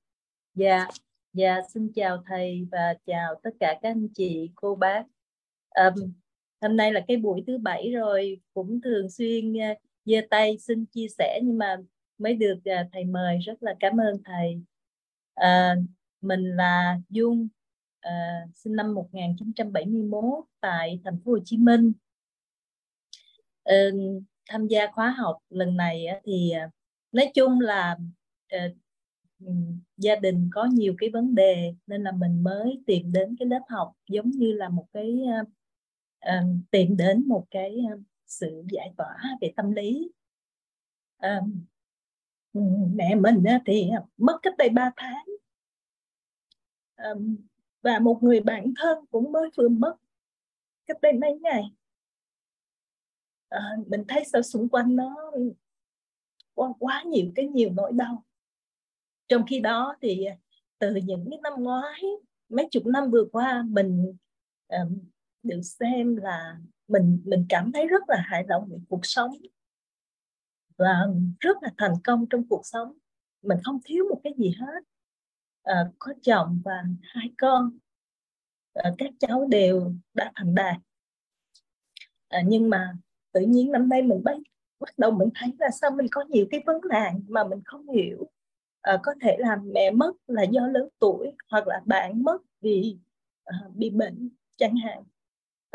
Dạ 0.55 0.87
dạ 1.33 1.61
xin 1.75 1.93
chào 1.95 2.23
thầy 2.27 2.67
và 2.73 2.95
chào 3.07 3.35
tất 3.43 3.51
cả 3.61 3.79
các 3.83 3.89
anh 3.89 4.09
chị 4.15 4.51
cô 4.55 4.75
bác. 4.75 5.05
Um, 5.71 6.13
hôm 6.61 6.77
nay 6.77 6.93
là 6.93 7.01
cái 7.09 7.17
buổi 7.17 7.45
thứ 7.47 7.59
bảy 7.59 7.91
rồi 7.93 8.41
cũng 8.55 8.81
thường 8.85 9.11
xuyên 9.11 9.53
uh, 9.53 9.79
giơ 10.05 10.17
tay 10.31 10.59
xin 10.59 10.87
chia 10.87 11.07
sẻ 11.19 11.41
nhưng 11.43 11.59
mà 11.59 11.77
mới 12.19 12.35
được 12.35 12.59
uh, 12.59 12.89
thầy 12.93 13.05
mời. 13.05 13.39
Rất 13.39 13.63
là 13.63 13.75
cảm 13.81 14.01
ơn 14.01 14.23
thầy. 14.25 14.63
Uh, 15.41 15.85
mình 16.21 16.57
là 16.57 16.99
Dung 17.09 17.49
uh, 18.07 18.51
sinh 18.55 18.77
năm 18.77 18.95
1971 18.95 20.45
tại 20.61 21.01
thành 21.05 21.19
phố 21.25 21.33
Hồ 21.33 21.39
Chí 21.45 21.57
Minh. 21.57 21.93
Uh, 23.71 24.23
tham 24.49 24.67
gia 24.67 24.87
khóa 24.93 25.11
học 25.11 25.39
lần 25.51 25.77
này 25.77 26.07
uh, 26.17 26.23
thì 26.25 26.53
uh, 26.67 26.73
nói 27.13 27.31
chung 27.35 27.61
là 27.61 27.97
uh, 28.57 28.73
Ừ, 29.47 29.53
gia 29.97 30.17
đình 30.17 30.51
có 30.53 30.65
nhiều 30.73 30.95
cái 30.99 31.11
vấn 31.11 31.35
đề 31.35 31.75
nên 31.87 32.03
là 32.03 32.13
mình 32.13 32.43
mới 32.43 32.83
tìm 32.87 33.13
đến 33.13 33.37
cái 33.39 33.49
lớp 33.49 33.61
học 33.69 33.93
giống 34.09 34.31
như 34.31 34.53
là 34.53 34.69
một 34.69 34.87
cái 34.93 35.19
uh, 36.31 36.45
tìm 36.71 36.97
đến 36.97 37.25
một 37.29 37.47
cái 37.51 37.79
uh, 37.95 38.01
sự 38.27 38.63
giải 38.73 38.93
tỏa 38.97 39.17
về 39.41 39.53
tâm 39.57 39.73
lý. 39.73 40.11
Uh, 41.27 41.45
mẹ 42.95 43.15
mình 43.15 43.37
uh, 43.57 43.63
thì 43.67 43.91
mất 44.17 44.39
cách 44.43 44.55
đây 44.59 44.69
3 44.69 44.91
tháng. 44.97 45.25
Uh, 47.13 47.23
và 47.83 47.99
một 47.99 48.19
người 48.23 48.41
bạn 48.41 48.73
thân 48.77 49.05
cũng 49.11 49.33
mới 49.33 49.51
vừa 49.57 49.69
mất 49.69 49.97
cách 50.87 51.01
đây 51.03 51.13
mấy 51.13 51.39
ngày. 51.39 51.63
Uh, 53.57 53.89
mình 53.89 54.05
thấy 54.09 54.25
sao 54.33 54.43
xung 54.43 54.69
quanh 54.69 54.97
nó 54.97 55.33
quá, 56.55 56.73
quá 56.79 57.03
nhiều 57.07 57.33
cái 57.35 57.47
nhiều 57.49 57.71
nỗi 57.77 57.93
đau 57.93 58.25
trong 59.31 59.47
khi 59.47 59.61
đó 59.61 59.97
thì 60.03 60.25
à, 60.25 60.37
từ 60.79 60.95
những 60.95 61.27
cái 61.31 61.39
năm 61.43 61.53
ngoái 61.57 62.03
mấy 62.49 62.69
chục 62.71 62.87
năm 62.87 63.11
vừa 63.11 63.25
qua 63.33 63.65
mình 63.69 64.17
um, 64.69 64.99
được 65.43 65.61
xem 65.63 66.17
là 66.17 66.57
mình 66.89 67.23
mình 67.25 67.47
cảm 67.49 67.73
thấy 67.73 67.87
rất 67.87 68.03
là 68.09 68.17
hài 68.27 68.45
lòng 68.49 68.69
về 68.71 68.77
cuộc 68.89 69.01
sống 69.03 69.31
và 70.77 71.07
rất 71.41 71.57
là 71.63 71.71
thành 71.79 71.95
công 72.05 72.27
trong 72.31 72.49
cuộc 72.49 72.61
sống. 72.65 72.93
Mình 73.43 73.59
không 73.65 73.79
thiếu 73.85 74.05
một 74.11 74.21
cái 74.25 74.33
gì 74.39 74.55
hết. 74.61 74.81
À, 75.63 75.91
có 75.99 76.13
chồng 76.23 76.61
và 76.65 76.85
hai 77.03 77.31
con 77.39 77.79
à, 78.75 78.91
các 78.99 79.11
cháu 79.19 79.47
đều 79.51 79.95
đã 80.15 80.33
thành 80.35 80.55
đạt. 80.55 80.77
À, 82.29 82.43
nhưng 82.47 82.71
mà 82.71 82.93
tự 83.33 83.41
nhiên 83.41 83.73
năm 83.73 83.89
nay 83.89 84.03
mình 84.03 84.25
bắt 84.25 84.37
bắt 84.81 84.99
đầu 84.99 85.11
mình 85.11 85.29
thấy 85.35 85.53
là 85.59 85.71
sao 85.81 85.91
mình 85.91 86.07
có 86.11 86.25
nhiều 86.29 86.47
cái 86.51 86.63
vấn 86.67 86.81
nạn 86.89 87.21
mà 87.29 87.45
mình 87.45 87.61
không 87.65 87.89
hiểu 87.89 88.31
uh, 88.95 89.01
có 89.03 89.15
thể 89.21 89.37
là 89.39 89.57
mẹ 89.57 89.91
mất 89.91 90.13
là 90.27 90.43
do 90.43 90.67
lớn 90.67 90.89
tuổi 90.99 91.33
hoặc 91.51 91.67
là 91.67 91.83
bạn 91.87 92.23
mất 92.23 92.39
vì 92.61 92.99
uh, 93.49 93.75
bị 93.75 93.91
bệnh 93.91 94.31
chẳng 94.57 94.77
hạn. 94.77 94.99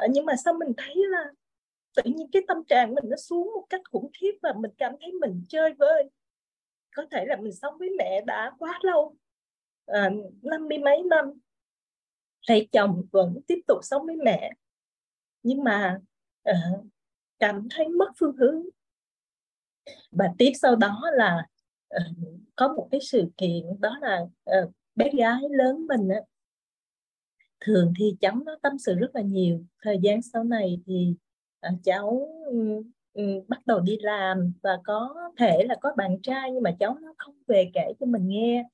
Uh, 0.05 0.09
nhưng 0.09 0.25
mà 0.25 0.35
sao 0.35 0.53
mình 0.53 0.71
thấy 0.77 0.95
là 0.95 1.25
tự 1.95 2.03
nhiên 2.05 2.27
cái 2.31 2.41
tâm 2.47 2.63
trạng 2.63 2.95
mình 2.95 3.03
nó 3.09 3.17
xuống 3.17 3.51
một 3.55 3.65
cách 3.69 3.81
khủng 3.91 4.11
khiếp 4.13 4.31
và 4.41 4.53
mình 4.57 4.71
cảm 4.77 4.95
thấy 5.01 5.11
mình 5.11 5.43
chơi 5.49 5.73
vơi. 5.73 6.09
Có 6.95 7.05
thể 7.11 7.25
là 7.25 7.35
mình 7.35 7.53
sống 7.53 7.77
với 7.77 7.89
mẹ 7.97 8.21
đã 8.21 8.51
quá 8.59 8.79
lâu 8.81 9.15
năm 10.41 10.67
mươi 10.69 10.77
mấy 10.77 11.03
năm 11.03 11.25
thầy 12.47 12.67
chồng 12.71 13.03
vẫn 13.11 13.41
tiếp 13.47 13.61
tục 13.67 13.79
sống 13.81 14.05
với 14.05 14.15
mẹ 14.15 14.51
nhưng 15.43 15.63
mà 15.63 15.99
cảm 17.39 17.67
thấy 17.71 17.87
mất 17.87 18.11
phương 18.19 18.35
hướng. 18.35 18.63
Và 20.11 20.33
tiếp 20.37 20.51
sau 20.61 20.75
đó 20.75 21.01
là 21.13 21.47
uh, 21.95 22.17
có 22.55 22.73
một 22.73 22.87
cái 22.91 22.99
sự 23.01 23.25
kiện 23.37 23.63
đó 23.79 23.97
là 24.01 24.21
uh, 24.21 24.71
bé 24.95 25.09
gái 25.17 25.41
lớn 25.49 25.87
mình 25.87 26.09
á, 26.09 26.21
thường 27.59 27.93
thì 27.99 28.15
cháu 28.19 28.35
nó 28.45 28.57
tâm 28.61 28.77
sự 28.77 28.95
rất 28.95 29.15
là 29.15 29.21
nhiều. 29.21 29.63
Thời 29.81 29.99
gian 30.01 30.21
sau 30.21 30.43
này 30.43 30.81
thì 30.85 31.15
uh, 31.73 31.79
cháu 31.83 32.29
um, 33.13 33.47
bắt 33.47 33.67
đầu 33.67 33.79
đi 33.79 33.97
làm 34.01 34.53
và 34.63 34.79
có 34.83 35.15
thể 35.37 35.63
là 35.63 35.75
có 35.81 35.93
bạn 35.97 36.21
trai 36.23 36.51
nhưng 36.51 36.63
mà 36.63 36.75
cháu 36.79 36.97
nó 37.01 37.13
không 37.17 37.35
về 37.47 37.71
kể 37.73 37.93
cho 37.99 38.05
mình 38.05 38.27
nghe. 38.27 38.65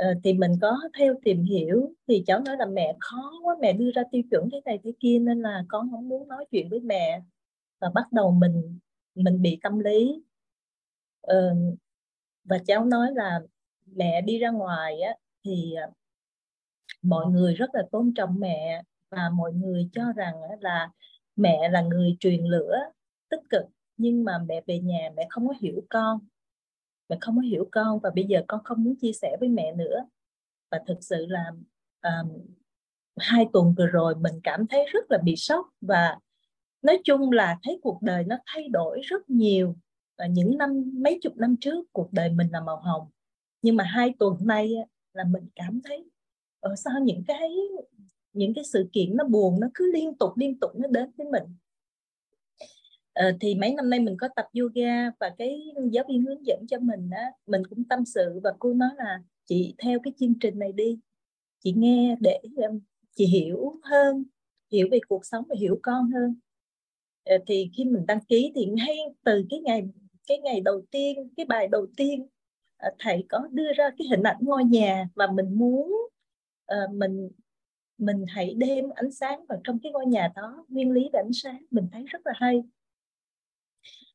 Uh, 0.00 0.16
thì 0.24 0.32
mình 0.32 0.52
có 0.60 0.78
theo 0.98 1.14
tìm 1.24 1.42
hiểu 1.42 1.94
thì 2.08 2.22
cháu 2.26 2.40
nói 2.40 2.56
là 2.56 2.66
mẹ 2.66 2.96
khó 3.00 3.32
quá 3.42 3.56
mẹ 3.60 3.72
đưa 3.72 3.90
ra 3.94 4.02
tiêu 4.10 4.22
chuẩn 4.30 4.48
thế 4.52 4.60
này 4.64 4.78
thế 4.84 4.92
kia 5.00 5.18
nên 5.18 5.42
là 5.42 5.64
con 5.68 5.90
không 5.90 6.08
muốn 6.08 6.28
nói 6.28 6.44
chuyện 6.50 6.68
với 6.68 6.80
mẹ. 6.80 7.22
Và 7.80 7.90
bắt 7.94 8.12
đầu 8.12 8.30
mình 8.30 8.78
mình 9.14 9.42
bị 9.42 9.58
tâm 9.62 9.78
lý. 9.78 10.22
Uh, 11.32 11.78
và 12.44 12.58
cháu 12.66 12.84
nói 12.84 13.08
là 13.14 13.40
mẹ 13.86 14.20
đi 14.20 14.38
ra 14.38 14.50
ngoài 14.50 15.00
á 15.00 15.14
thì 15.44 15.74
à, 15.74 15.88
mọi 17.02 17.26
người 17.26 17.54
rất 17.54 17.70
là 17.74 17.82
tôn 17.92 18.12
trọng 18.14 18.40
mẹ 18.40 18.82
và 19.10 19.30
mọi 19.34 19.52
người 19.52 19.88
cho 19.92 20.12
rằng 20.12 20.34
là 20.60 20.90
mẹ 21.36 21.68
là 21.68 21.80
người 21.80 22.16
truyền 22.20 22.44
lửa 22.44 22.76
tích 23.28 23.40
cực 23.50 23.64
nhưng 23.96 24.24
mà 24.24 24.38
mẹ 24.38 24.60
về 24.66 24.78
nhà 24.78 25.10
mẹ 25.16 25.26
không 25.30 25.48
có 25.48 25.54
hiểu 25.60 25.84
con. 25.90 26.18
Mẹ 27.08 27.16
không 27.20 27.36
có 27.36 27.42
hiểu 27.42 27.68
con 27.72 28.00
và 28.00 28.10
bây 28.14 28.24
giờ 28.24 28.42
con 28.48 28.64
không 28.64 28.84
muốn 28.84 28.96
chia 28.96 29.12
sẻ 29.12 29.36
với 29.40 29.48
mẹ 29.48 29.72
nữa. 29.72 30.04
Và 30.70 30.80
thực 30.86 30.98
sự 31.00 31.26
là 31.26 31.44
um, 32.02 32.28
hai 33.16 33.46
tuần 33.52 33.74
vừa 33.78 33.86
rồi 33.86 34.14
mình 34.14 34.40
cảm 34.42 34.66
thấy 34.66 34.86
rất 34.92 35.10
là 35.10 35.18
bị 35.18 35.36
sốc 35.36 35.66
và 35.80 36.18
nói 36.82 37.00
chung 37.04 37.30
là 37.30 37.58
thấy 37.62 37.78
cuộc 37.82 38.02
đời 38.02 38.24
nó 38.24 38.36
thay 38.46 38.68
đổi 38.68 39.00
rất 39.02 39.30
nhiều 39.30 39.76
những 40.30 40.58
năm 40.58 40.92
mấy 40.94 41.18
chục 41.22 41.36
năm 41.36 41.56
trước 41.60 41.92
cuộc 41.92 42.12
đời 42.12 42.30
mình 42.30 42.48
là 42.52 42.60
màu 42.60 42.76
hồng. 42.76 43.08
Nhưng 43.62 43.76
mà 43.76 43.84
hai 43.84 44.14
tuần 44.18 44.36
nay 44.40 44.74
là 45.12 45.24
mình 45.24 45.48
cảm 45.54 45.80
thấy 45.84 46.10
ở 46.60 46.76
sao 46.76 47.00
những 47.02 47.22
cái 47.26 47.50
những 48.32 48.54
cái 48.54 48.64
sự 48.64 48.88
kiện 48.92 49.16
nó 49.16 49.24
buồn 49.24 49.60
nó 49.60 49.66
cứ 49.74 49.92
liên 49.92 50.14
tục 50.14 50.30
liên 50.36 50.58
tục 50.58 50.70
nó 50.74 50.88
đến 50.88 51.10
với 51.16 51.26
mình? 51.26 51.42
À, 53.12 53.36
thì 53.40 53.54
mấy 53.54 53.74
năm 53.74 53.90
nay 53.90 54.00
mình 54.00 54.16
có 54.20 54.28
tập 54.36 54.46
yoga 54.60 55.10
và 55.20 55.34
cái 55.38 55.72
giáo 55.90 56.04
viên 56.08 56.22
hướng 56.22 56.46
dẫn 56.46 56.66
cho 56.68 56.78
mình 56.78 57.10
á 57.10 57.32
mình 57.46 57.62
cũng 57.70 57.84
tâm 57.84 58.04
sự 58.04 58.40
và 58.42 58.52
cô 58.58 58.74
nói 58.74 58.90
là 58.96 59.22
chị 59.44 59.74
theo 59.78 59.98
cái 60.02 60.12
chương 60.20 60.34
trình 60.40 60.58
này 60.58 60.72
đi. 60.72 60.98
Chị 61.58 61.72
nghe 61.72 62.16
để 62.20 62.40
um, 62.56 62.80
chị 63.16 63.26
hiểu 63.26 63.80
hơn 63.82 64.24
hiểu 64.72 64.88
về 64.90 64.98
cuộc 65.08 65.26
sống 65.26 65.44
và 65.48 65.56
hiểu 65.58 65.78
con 65.82 66.10
hơn. 66.10 66.34
Ờ, 67.24 67.36
thì 67.46 67.70
khi 67.76 67.84
mình 67.84 68.06
đăng 68.06 68.24
ký 68.24 68.52
thì 68.54 68.66
ngay 68.66 68.96
từ 69.24 69.44
cái 69.50 69.60
ngày 69.60 69.82
cái 70.26 70.38
ngày 70.38 70.60
đầu 70.60 70.82
tiên 70.90 71.28
cái 71.36 71.46
bài 71.46 71.68
đầu 71.68 71.86
tiên 71.96 72.26
à, 72.76 72.90
thầy 72.98 73.26
có 73.28 73.48
đưa 73.50 73.72
ra 73.72 73.90
cái 73.98 74.06
hình 74.10 74.22
ảnh 74.22 74.36
ngôi 74.40 74.64
nhà 74.64 75.08
và 75.14 75.26
mình 75.26 75.58
muốn 75.58 75.92
uh, 76.72 76.94
mình 76.94 77.30
mình 77.98 78.24
hãy 78.28 78.54
đem 78.54 78.90
ánh 78.94 79.12
sáng 79.12 79.46
vào 79.48 79.60
trong 79.64 79.78
cái 79.82 79.92
ngôi 79.92 80.06
nhà 80.06 80.32
đó 80.36 80.64
nguyên 80.68 80.90
lý 80.92 81.08
về 81.12 81.20
ánh 81.20 81.32
sáng 81.32 81.64
mình 81.70 81.88
thấy 81.92 82.04
rất 82.06 82.18
là 82.24 82.32
hay. 82.36 82.62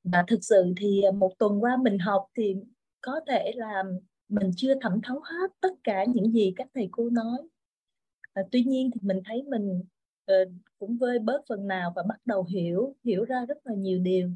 Và 0.04 0.24
thực 0.28 0.40
sự 0.42 0.74
thì 0.78 1.02
à, 1.02 1.12
một 1.12 1.32
tuần 1.40 1.64
qua 1.64 1.78
mình 1.78 2.00
học 2.00 2.28
thì 2.38 2.56
có 3.02 3.20
thể 3.28 3.52
là 3.56 3.84
mình 4.30 4.52
chưa 4.56 4.74
thẩm 4.82 5.00
thấu 5.04 5.20
hết 5.24 5.52
tất 5.62 5.74
cả 5.84 6.06
những 6.06 6.32
gì 6.32 6.54
các 6.56 6.68
thầy 6.74 6.88
cô 6.92 7.10
nói. 7.10 7.40
À, 8.34 8.44
tuy 8.52 8.64
nhiên 8.64 8.92
thì 8.94 9.00
mình 9.04 9.22
thấy 9.26 9.44
mình 9.44 9.80
uh, 10.32 10.52
cũng 10.80 10.98
vơi 10.98 11.20
bớt 11.20 11.42
phần 11.50 11.68
nào 11.68 11.94
và 11.96 12.04
bắt 12.04 12.20
đầu 12.26 12.44
hiểu 12.44 12.96
hiểu 13.04 13.26
ra 13.26 13.46
rất 13.46 13.58
là 13.64 13.74
nhiều 13.76 14.00
điều 14.00 14.30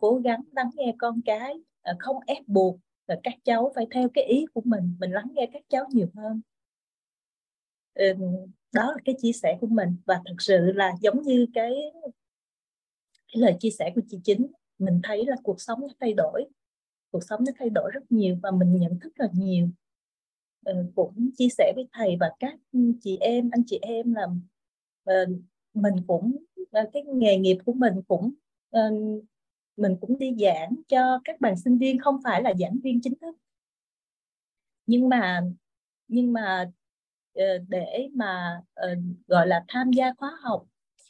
cố 0.00 0.20
gắng 0.24 0.40
lắng 0.52 0.70
nghe 0.74 0.94
con 0.98 1.20
cái 1.24 1.54
ờ, 1.82 1.96
không 1.98 2.16
ép 2.26 2.38
buộc 2.46 2.76
các 3.22 3.34
cháu 3.44 3.72
phải 3.74 3.86
theo 3.90 4.08
cái 4.14 4.24
ý 4.24 4.46
của 4.54 4.62
mình 4.64 4.96
mình 5.00 5.10
lắng 5.10 5.28
nghe 5.34 5.48
các 5.52 5.62
cháu 5.68 5.84
nhiều 5.90 6.06
hơn. 6.14 6.40
Đó 8.72 8.92
là 8.92 8.98
cái 9.04 9.14
chia 9.22 9.32
sẻ 9.32 9.58
của 9.60 9.66
mình. 9.66 9.96
Và 10.06 10.20
thật 10.24 10.34
sự 10.38 10.72
là 10.72 10.92
giống 11.00 11.22
như 11.22 11.46
cái, 11.54 11.72
cái 13.32 13.42
lời 13.42 13.56
chia 13.60 13.70
sẻ 13.70 13.92
của 13.94 14.00
chị 14.08 14.20
chính 14.24 14.46
mình 14.78 15.00
thấy 15.02 15.26
là 15.26 15.36
cuộc 15.42 15.60
sống 15.60 15.80
nó 15.80 15.88
thay 16.00 16.12
đổi. 16.12 16.44
Cuộc 17.10 17.24
sống 17.24 17.44
nó 17.46 17.52
thay 17.58 17.70
đổi 17.70 17.90
rất 17.94 18.12
nhiều 18.12 18.36
và 18.42 18.50
mình 18.50 18.76
nhận 18.80 18.98
thức 19.00 19.12
là 19.16 19.28
nhiều. 19.32 19.68
Ờ, 20.64 20.86
cũng 20.94 21.30
chia 21.36 21.48
sẻ 21.58 21.72
với 21.76 21.88
thầy 21.92 22.16
và 22.20 22.32
các 22.40 22.54
chị 23.00 23.16
em 23.16 23.50
anh 23.52 23.62
chị 23.66 23.78
em 23.82 24.14
là 24.14 24.26
ờ, 25.04 25.26
mình 25.74 25.94
cũng 26.06 26.36
cái 26.72 27.02
nghề 27.14 27.36
nghiệp 27.38 27.58
của 27.66 27.72
mình 27.72 27.94
cũng 28.08 28.34
mình 29.76 29.96
cũng 30.00 30.18
đi 30.18 30.34
giảng 30.40 30.74
cho 30.88 31.20
các 31.24 31.40
bạn 31.40 31.56
sinh 31.56 31.78
viên, 31.78 31.98
không 31.98 32.20
phải 32.24 32.42
là 32.42 32.54
giảng 32.60 32.78
viên 32.84 33.00
chính 33.00 33.14
thức. 33.20 33.36
Nhưng 34.86 35.08
mà 35.08 35.40
nhưng 36.08 36.32
mà 36.32 36.70
ờ, 37.34 37.44
để 37.68 38.08
mà 38.14 38.60
ờ, 38.74 38.94
gọi 39.26 39.46
là 39.46 39.64
tham 39.68 39.90
gia 39.92 40.12
khóa 40.18 40.30
học, 40.42 40.64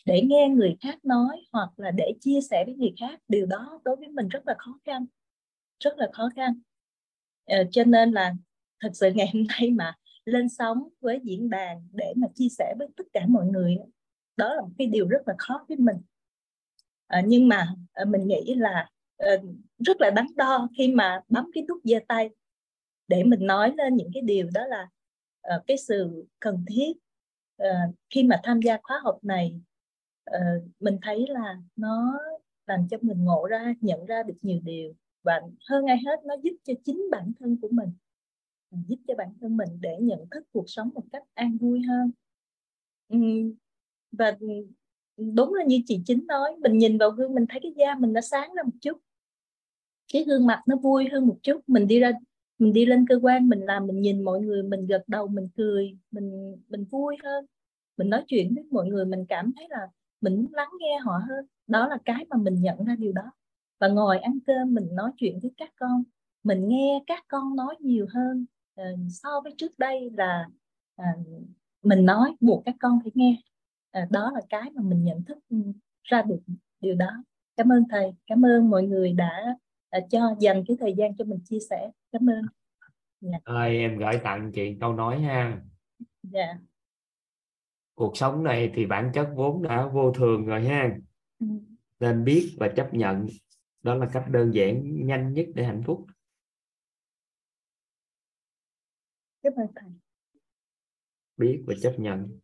để 0.04 0.22
nghe 0.22 0.48
người 0.48 0.76
khác 0.80 1.04
nói 1.04 1.40
hoặc 1.52 1.70
là 1.76 1.90
để 1.90 2.12
chia 2.20 2.40
sẻ 2.50 2.64
với 2.66 2.74
người 2.74 2.94
khác, 3.00 3.20
điều 3.28 3.46
đó 3.46 3.80
đối 3.84 3.96
với 3.96 4.08
mình 4.08 4.28
rất 4.28 4.46
là 4.46 4.54
khó 4.58 4.78
khăn, 4.84 5.06
rất 5.80 5.98
là 5.98 6.08
khó 6.12 6.30
khăn. 6.36 6.60
Ờ, 7.46 7.64
cho 7.70 7.84
nên 7.84 8.12
là 8.12 8.34
thật 8.80 8.90
sự 8.94 9.10
ngày 9.14 9.30
hôm 9.34 9.44
nay 9.60 9.70
mà 9.70 9.94
lên 10.24 10.48
sóng 10.48 10.88
với 11.00 11.20
diễn 11.24 11.50
đàn 11.50 11.88
để 11.92 12.12
mà 12.16 12.28
chia 12.34 12.48
sẻ 12.58 12.74
với 12.78 12.88
tất 12.96 13.04
cả 13.12 13.26
mọi 13.28 13.46
người 13.46 13.76
đó 14.36 14.54
là 14.54 14.60
một 14.62 14.70
cái 14.78 14.86
điều 14.86 15.08
rất 15.08 15.28
là 15.28 15.34
khó 15.38 15.64
với 15.68 15.76
mình. 15.76 15.96
Ờ, 17.14 17.20
nhưng 17.26 17.48
mà 17.48 17.74
ờ, 17.92 18.04
mình 18.04 18.28
nghĩ 18.28 18.54
là 18.54 18.88
ờ, 19.16 19.36
rất 19.78 20.00
là 20.00 20.10
đắn 20.10 20.26
đo 20.36 20.68
khi 20.78 20.88
mà 20.88 21.20
bấm 21.28 21.50
cái 21.54 21.64
nút 21.68 21.80
giơ 21.84 21.96
tay 22.08 22.30
để 23.08 23.24
mình 23.24 23.46
nói 23.46 23.72
lên 23.76 23.96
những 23.96 24.10
cái 24.14 24.22
điều 24.22 24.48
đó 24.54 24.66
là 24.66 24.88
cái 25.66 25.76
sự 25.76 26.26
cần 26.40 26.64
thiết. 26.68 26.92
Khi 28.14 28.22
mà 28.22 28.40
tham 28.42 28.60
gia 28.60 28.78
khóa 28.82 29.00
học 29.04 29.18
này 29.22 29.60
mình 30.80 30.98
thấy 31.02 31.26
là 31.28 31.56
nó 31.76 32.20
làm 32.66 32.88
cho 32.90 32.96
mình 33.02 33.24
ngộ 33.24 33.46
ra, 33.46 33.74
nhận 33.80 34.06
ra 34.06 34.22
được 34.22 34.36
nhiều 34.42 34.60
điều 34.64 34.92
và 35.22 35.40
hơn 35.70 35.86
ai 35.86 35.98
hết 36.06 36.20
nó 36.24 36.34
giúp 36.42 36.56
cho 36.64 36.72
chính 36.84 37.02
bản 37.10 37.32
thân 37.40 37.58
của 37.62 37.68
mình 37.70 37.90
giúp 38.88 38.96
cho 39.08 39.14
bản 39.18 39.28
thân 39.40 39.56
mình 39.56 39.68
để 39.80 39.96
nhận 40.00 40.26
thức 40.30 40.44
cuộc 40.52 40.64
sống 40.66 40.90
một 40.94 41.04
cách 41.12 41.22
an 41.34 41.56
vui 41.60 41.82
hơn. 41.88 42.10
Và 44.12 44.36
đúng 45.16 45.54
là 45.54 45.64
như 45.64 45.80
chị 45.86 46.00
chính 46.06 46.26
nói 46.26 46.56
mình 46.60 46.78
nhìn 46.78 46.98
vào 46.98 47.10
gương 47.10 47.34
mình 47.34 47.46
thấy 47.48 47.60
cái 47.62 47.72
da 47.76 47.94
mình 47.94 48.12
nó 48.12 48.20
sáng 48.20 48.54
ra 48.54 48.62
một 48.62 48.76
chút. 48.80 48.98
Cái 50.12 50.24
gương 50.24 50.46
mặt 50.46 50.62
nó 50.66 50.76
vui 50.76 51.08
hơn 51.12 51.26
một 51.26 51.36
chút. 51.42 51.60
Mình 51.66 51.86
đi 51.86 52.00
ra 52.00 52.12
mình 52.58 52.72
đi 52.72 52.86
lên 52.86 53.06
cơ 53.08 53.18
quan 53.22 53.48
mình 53.48 53.60
làm 53.60 53.86
mình 53.86 54.00
nhìn 54.00 54.24
mọi 54.24 54.40
người 54.40 54.62
mình 54.62 54.86
gật 54.86 55.02
đầu 55.06 55.26
mình 55.26 55.48
cười 55.56 55.98
mình 56.10 56.56
mình 56.68 56.84
vui 56.84 57.16
hơn. 57.24 57.46
Mình 57.96 58.10
nói 58.10 58.24
chuyện 58.26 58.54
với 58.54 58.64
mọi 58.70 58.86
người 58.86 59.04
mình 59.04 59.26
cảm 59.28 59.52
thấy 59.56 59.66
là 59.70 59.88
mình 60.20 60.36
muốn 60.36 60.54
lắng 60.54 60.70
nghe 60.80 60.98
họ 60.98 61.20
hơn. 61.28 61.46
Đó 61.66 61.88
là 61.88 61.98
cái 62.04 62.26
mà 62.30 62.36
mình 62.36 62.62
nhận 62.62 62.84
ra 62.84 62.96
điều 62.98 63.12
đó. 63.12 63.32
Và 63.80 63.88
ngồi 63.88 64.18
ăn 64.18 64.38
cơm 64.46 64.74
mình 64.74 64.88
nói 64.92 65.10
chuyện 65.16 65.38
với 65.42 65.50
các 65.56 65.70
con 65.76 66.02
mình 66.44 66.68
nghe 66.68 67.02
các 67.06 67.24
con 67.28 67.56
nói 67.56 67.76
nhiều 67.80 68.06
hơn 68.14 68.46
uh, 68.80 68.98
so 69.10 69.40
với 69.44 69.54
trước 69.58 69.78
đây 69.78 70.10
là 70.16 70.48
uh, 71.02 71.26
mình 71.82 72.04
nói 72.06 72.36
buộc 72.40 72.62
các 72.64 72.74
con 72.80 72.98
phải 73.02 73.12
nghe 73.14 73.36
uh, 74.02 74.10
đó 74.10 74.30
là 74.34 74.40
cái 74.48 74.70
mà 74.74 74.82
mình 74.82 75.04
nhận 75.04 75.24
thức 75.24 75.38
ra 76.02 76.22
được 76.22 76.40
điều 76.80 76.94
đó 76.94 77.24
cảm 77.56 77.72
ơn 77.72 77.84
thầy 77.90 78.14
cảm 78.26 78.44
ơn 78.44 78.70
mọi 78.70 78.82
người 78.82 79.12
đã 79.12 79.56
uh, 79.98 80.04
cho 80.10 80.34
dành 80.40 80.64
cái 80.68 80.76
thời 80.80 80.94
gian 80.94 81.16
cho 81.16 81.24
mình 81.24 81.40
chia 81.44 81.58
sẻ 81.70 81.90
cảm 82.12 82.30
ơn 82.30 82.42
yeah. 83.20 83.42
Dạ. 83.46 83.54
ơi 83.54 83.78
em 83.78 83.98
gửi 83.98 84.20
tặng 84.24 84.52
chị 84.54 84.76
câu 84.80 84.92
nói 84.92 85.20
ha 85.20 85.62
dạ 86.22 86.40
yeah. 86.40 86.56
cuộc 87.94 88.16
sống 88.16 88.44
này 88.44 88.72
thì 88.74 88.86
bản 88.86 89.10
chất 89.14 89.28
vốn 89.36 89.62
đã 89.62 89.86
vô 89.86 90.12
thường 90.12 90.46
rồi 90.46 90.64
ha 90.64 90.96
ừ. 91.38 91.46
nên 92.00 92.24
biết 92.24 92.56
và 92.58 92.68
chấp 92.76 92.94
nhận 92.94 93.26
đó 93.82 93.94
là 93.94 94.08
cách 94.12 94.24
đơn 94.30 94.54
giản 94.54 95.06
nhanh 95.06 95.32
nhất 95.32 95.46
để 95.54 95.64
hạnh 95.64 95.82
phúc 95.86 96.06
cảm 99.42 99.52
ơn 99.56 99.66
thầy 99.76 99.90
biết 101.36 101.64
và 101.66 101.74
chấp 101.82 101.94
nhận 101.98 102.38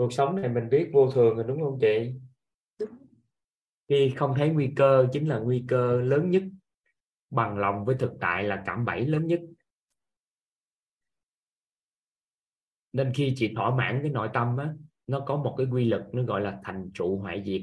cuộc 0.00 0.12
sống 0.12 0.36
này 0.36 0.48
mình 0.48 0.68
biết 0.68 0.90
vô 0.92 1.10
thường 1.10 1.36
rồi 1.36 1.44
đúng 1.48 1.60
không 1.60 1.78
chị? 1.80 2.14
Khi 3.88 4.12
không 4.16 4.34
thấy 4.36 4.50
nguy 4.50 4.72
cơ 4.76 5.06
chính 5.12 5.28
là 5.28 5.38
nguy 5.38 5.64
cơ 5.68 6.00
lớn 6.00 6.30
nhất. 6.30 6.42
Bằng 7.30 7.58
lòng 7.58 7.84
với 7.84 7.96
thực 7.98 8.12
tại 8.20 8.44
là 8.44 8.62
cảm 8.66 8.84
bẫy 8.84 9.06
lớn 9.06 9.26
nhất. 9.26 9.40
Nên 12.92 13.12
khi 13.14 13.32
chị 13.36 13.52
thỏa 13.56 13.74
mãn 13.74 13.98
cái 14.02 14.10
nội 14.10 14.28
tâm 14.32 14.56
á 14.56 14.74
nó 15.06 15.20
có 15.20 15.36
một 15.36 15.54
cái 15.58 15.66
quy 15.70 15.84
luật 15.84 16.02
nó 16.12 16.22
gọi 16.22 16.40
là 16.40 16.60
thành 16.64 16.90
trụ 16.94 17.18
hoại 17.18 17.42
diệt. 17.46 17.62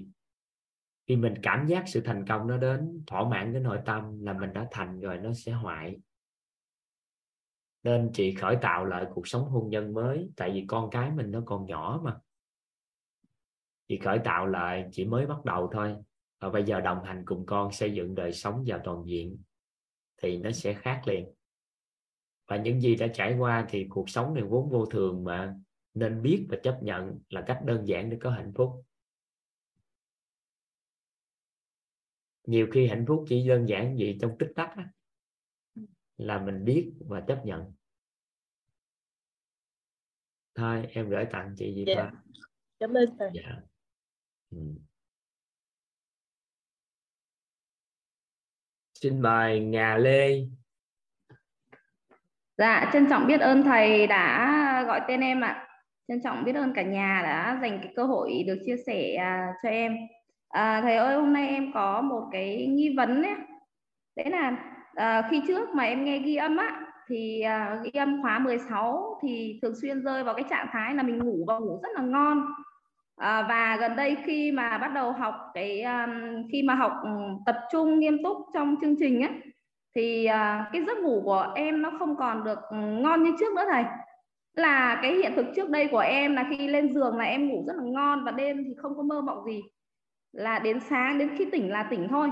Khi 1.08 1.16
mình 1.16 1.34
cảm 1.44 1.68
giác 1.68 1.84
sự 1.88 2.02
thành 2.02 2.26
công 2.28 2.48
nó 2.48 2.58
đến 2.58 3.04
thỏa 3.08 3.30
mãn 3.30 3.54
cái 3.54 3.62
nội 3.62 3.80
tâm 3.86 4.22
là 4.22 4.34
mình 4.34 4.54
đã 4.54 4.68
thành 4.72 5.00
rồi 5.00 5.18
nó 5.18 5.34
sẽ 5.34 5.52
hoại. 5.52 6.00
Nên 7.84 8.10
chị 8.14 8.36
khởi 8.36 8.58
tạo 8.62 8.86
lại 8.86 9.06
cuộc 9.14 9.28
sống 9.28 9.50
hôn 9.50 9.70
nhân 9.70 9.94
mới 9.94 10.30
tại 10.36 10.52
vì 10.52 10.66
con 10.68 10.90
cái 10.90 11.12
mình 11.12 11.32
nó 11.32 11.42
còn 11.46 11.66
nhỏ 11.66 12.02
mà 12.04 12.20
chị 13.88 13.98
khởi 13.98 14.20
tạo 14.24 14.46
lại 14.46 14.90
chỉ 14.92 15.06
mới 15.06 15.26
bắt 15.26 15.46
đầu 15.46 15.70
thôi 15.74 15.96
và 16.40 16.50
bây 16.50 16.64
giờ 16.64 16.82
đồng 16.82 17.04
hành 17.04 17.24
cùng 17.26 17.46
con 17.46 17.72
xây 17.72 17.94
dựng 17.94 18.16
đời 18.16 18.34
sống 18.34 18.64
và 18.68 18.82
toàn 18.84 19.04
diện 19.06 19.38
thì 20.18 20.38
nó 20.38 20.52
sẽ 20.52 20.74
khác 20.74 21.02
liền 21.06 21.34
và 22.48 22.58
những 22.58 22.82
gì 22.82 22.96
đã 22.96 23.08
trải 23.14 23.36
qua 23.38 23.66
thì 23.70 23.86
cuộc 23.90 24.10
sống 24.10 24.34
này 24.34 24.44
vốn 24.44 24.70
vô 24.70 24.86
thường 24.86 25.24
mà 25.24 25.56
nên 25.94 26.22
biết 26.22 26.46
và 26.50 26.58
chấp 26.64 26.80
nhận 26.82 27.20
là 27.30 27.44
cách 27.48 27.62
đơn 27.66 27.88
giản 27.88 28.10
để 28.10 28.18
có 28.22 28.30
hạnh 28.30 28.54
phúc 28.56 28.86
nhiều 32.44 32.68
khi 32.72 32.88
hạnh 32.88 33.06
phúc 33.08 33.26
chỉ 33.28 33.48
đơn 33.48 33.70
giản 33.70 33.98
gì 33.98 34.18
trong 34.22 34.36
tích 34.40 34.52
tắc 34.56 34.70
á, 34.76 34.90
là 36.18 36.46
mình 36.46 36.66
biết 36.66 36.94
và 37.00 37.22
chấp 37.28 37.42
nhận 37.46 37.74
thôi 40.56 40.88
em 40.92 41.10
gửi 41.10 41.26
tặng 41.32 41.56
chị 41.58 41.74
gì 41.74 41.86
yeah. 41.86 42.14
Dạ. 42.14 42.20
cảm 42.80 42.94
ơn 42.94 43.10
thầy 43.20 43.30
yeah. 43.44 43.64
Ừ. 44.52 44.58
xin 48.94 49.22
mời 49.22 49.60
Ngà 49.60 49.98
Lê 49.98 50.46
Dạ, 52.58 52.90
trân 52.94 53.10
trọng 53.10 53.28
biết 53.28 53.42
ơn 53.42 53.64
thầy 53.64 54.08
đã 54.08 54.84
gọi 54.88 55.02
tên 55.08 55.22
em 55.22 55.42
ạ. 55.42 55.68
Trân 56.08 56.22
trọng 56.24 56.44
biết 56.44 56.56
ơn 56.56 56.74
cả 56.74 56.82
nhà 56.82 57.22
đã 57.24 57.60
dành 57.62 57.80
cái 57.84 57.94
cơ 57.96 58.04
hội 58.04 58.44
được 58.48 58.58
chia 58.66 58.76
sẻ 58.88 59.16
à, 59.16 59.54
cho 59.64 59.70
em. 59.70 59.98
À, 60.50 60.82
thầy 60.82 60.96
ơi, 60.96 61.16
hôm 61.16 61.34
nay 61.34 61.48
em 61.48 61.72
có 61.74 62.02
một 62.02 62.24
cái 62.32 62.68
nghi 62.68 62.94
vấn 62.98 63.24
ấy. 63.24 63.36
Đấy 64.16 64.30
là 64.30 64.58
à, 64.96 65.28
khi 65.32 65.42
trước 65.48 65.70
mà 65.70 65.84
em 65.84 66.06
nghe 66.06 66.20
ghi 66.20 66.36
âm 66.36 66.58
á, 66.58 66.82
thì 67.08 67.42
à, 67.42 67.82
ghi 67.84 68.00
âm 68.00 68.22
khóa 68.22 68.40
16 68.40 69.20
thì 69.22 69.60
thường 69.62 69.74
xuyên 69.82 70.04
rơi 70.04 70.24
vào 70.24 70.36
cái 70.36 70.46
trạng 70.50 70.68
thái 70.72 70.96
là 70.96 71.04
mình 71.04 71.20
ngủ 71.20 71.46
và 71.48 71.60
ngủ 71.60 71.80
rất 71.84 71.90
là 71.96 72.02
ngon. 72.02 72.46
À, 73.18 73.46
và 73.50 73.78
gần 73.80 73.96
đây 73.96 74.18
khi 74.26 74.52
mà 74.52 74.78
bắt 74.78 74.88
đầu 74.94 75.12
học 75.12 75.36
cái 75.54 75.82
um, 75.82 76.44
khi 76.52 76.64
mà 76.64 76.76
học 76.76 76.92
tập 77.46 77.56
trung 77.72 78.00
nghiêm 78.00 78.24
túc 78.24 78.38
trong 78.54 78.76
chương 78.82 78.96
trình 79.00 79.22
á 79.22 79.30
thì 79.96 80.28
uh, 80.30 80.74
cái 80.74 80.84
giấc 80.88 80.98
ngủ 80.98 81.22
của 81.26 81.54
em 81.56 81.82
nó 81.82 81.92
không 82.00 82.16
còn 82.16 82.44
được 82.44 82.60
ngon 82.72 83.24
như 83.24 83.32
trước 83.40 83.54
nữa 83.56 83.64
thầy. 83.72 83.84
Là 84.54 85.00
cái 85.02 85.16
hiện 85.16 85.34
thực 85.36 85.46
trước 85.56 85.70
đây 85.70 85.88
của 85.92 86.00
em 86.00 86.36
là 86.36 86.46
khi 86.50 86.68
lên 86.68 86.94
giường 86.94 87.18
là 87.18 87.24
em 87.24 87.50
ngủ 87.50 87.64
rất 87.68 87.74
là 87.76 87.84
ngon 87.84 88.24
và 88.26 88.32
đêm 88.32 88.64
thì 88.66 88.74
không 88.78 88.98
có 88.98 89.04
mơ 89.04 89.22
mộng 89.22 89.46
gì. 89.46 89.62
Là 90.32 90.60
đến 90.60 90.80
sáng 90.80 91.18
đến 91.18 91.30
khi 91.38 91.46
tỉnh 91.52 91.72
là 91.72 91.84
tỉnh 91.84 92.08
thôi. 92.10 92.30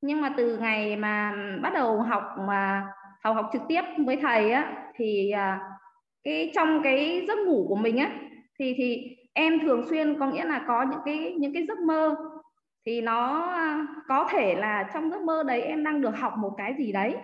Nhưng 0.00 0.20
mà 0.20 0.34
từ 0.36 0.58
ngày 0.58 0.96
mà 0.96 1.34
bắt 1.62 1.74
đầu 1.74 2.02
học 2.02 2.22
mà 2.46 2.86
học 3.24 3.36
học 3.36 3.50
trực 3.52 3.62
tiếp 3.68 3.82
với 4.06 4.16
thầy 4.16 4.50
á 4.50 4.90
thì 4.94 5.30
ờ, 5.30 5.52
cái 6.24 6.50
trong 6.54 6.80
cái 6.82 7.24
giấc 7.28 7.38
ngủ 7.38 7.66
của 7.68 7.76
mình 7.76 7.96
á 7.96 8.10
thì 8.58 8.74
thì 8.78 9.17
em 9.38 9.60
thường 9.60 9.86
xuyên 9.88 10.18
có 10.18 10.26
nghĩa 10.26 10.44
là 10.44 10.64
có 10.68 10.82
những 10.82 11.00
cái 11.04 11.34
những 11.38 11.54
cái 11.54 11.66
giấc 11.68 11.78
mơ. 11.78 12.16
Thì 12.86 13.00
nó 13.00 13.42
à, 13.42 13.86
có 14.08 14.28
thể 14.30 14.54
là 14.54 14.90
trong 14.94 15.10
giấc 15.10 15.22
mơ 15.22 15.42
đấy 15.42 15.62
em 15.62 15.84
đang 15.84 16.00
được 16.00 16.16
học 16.18 16.32
một 16.38 16.54
cái 16.58 16.74
gì 16.78 16.92
đấy. 16.92 17.16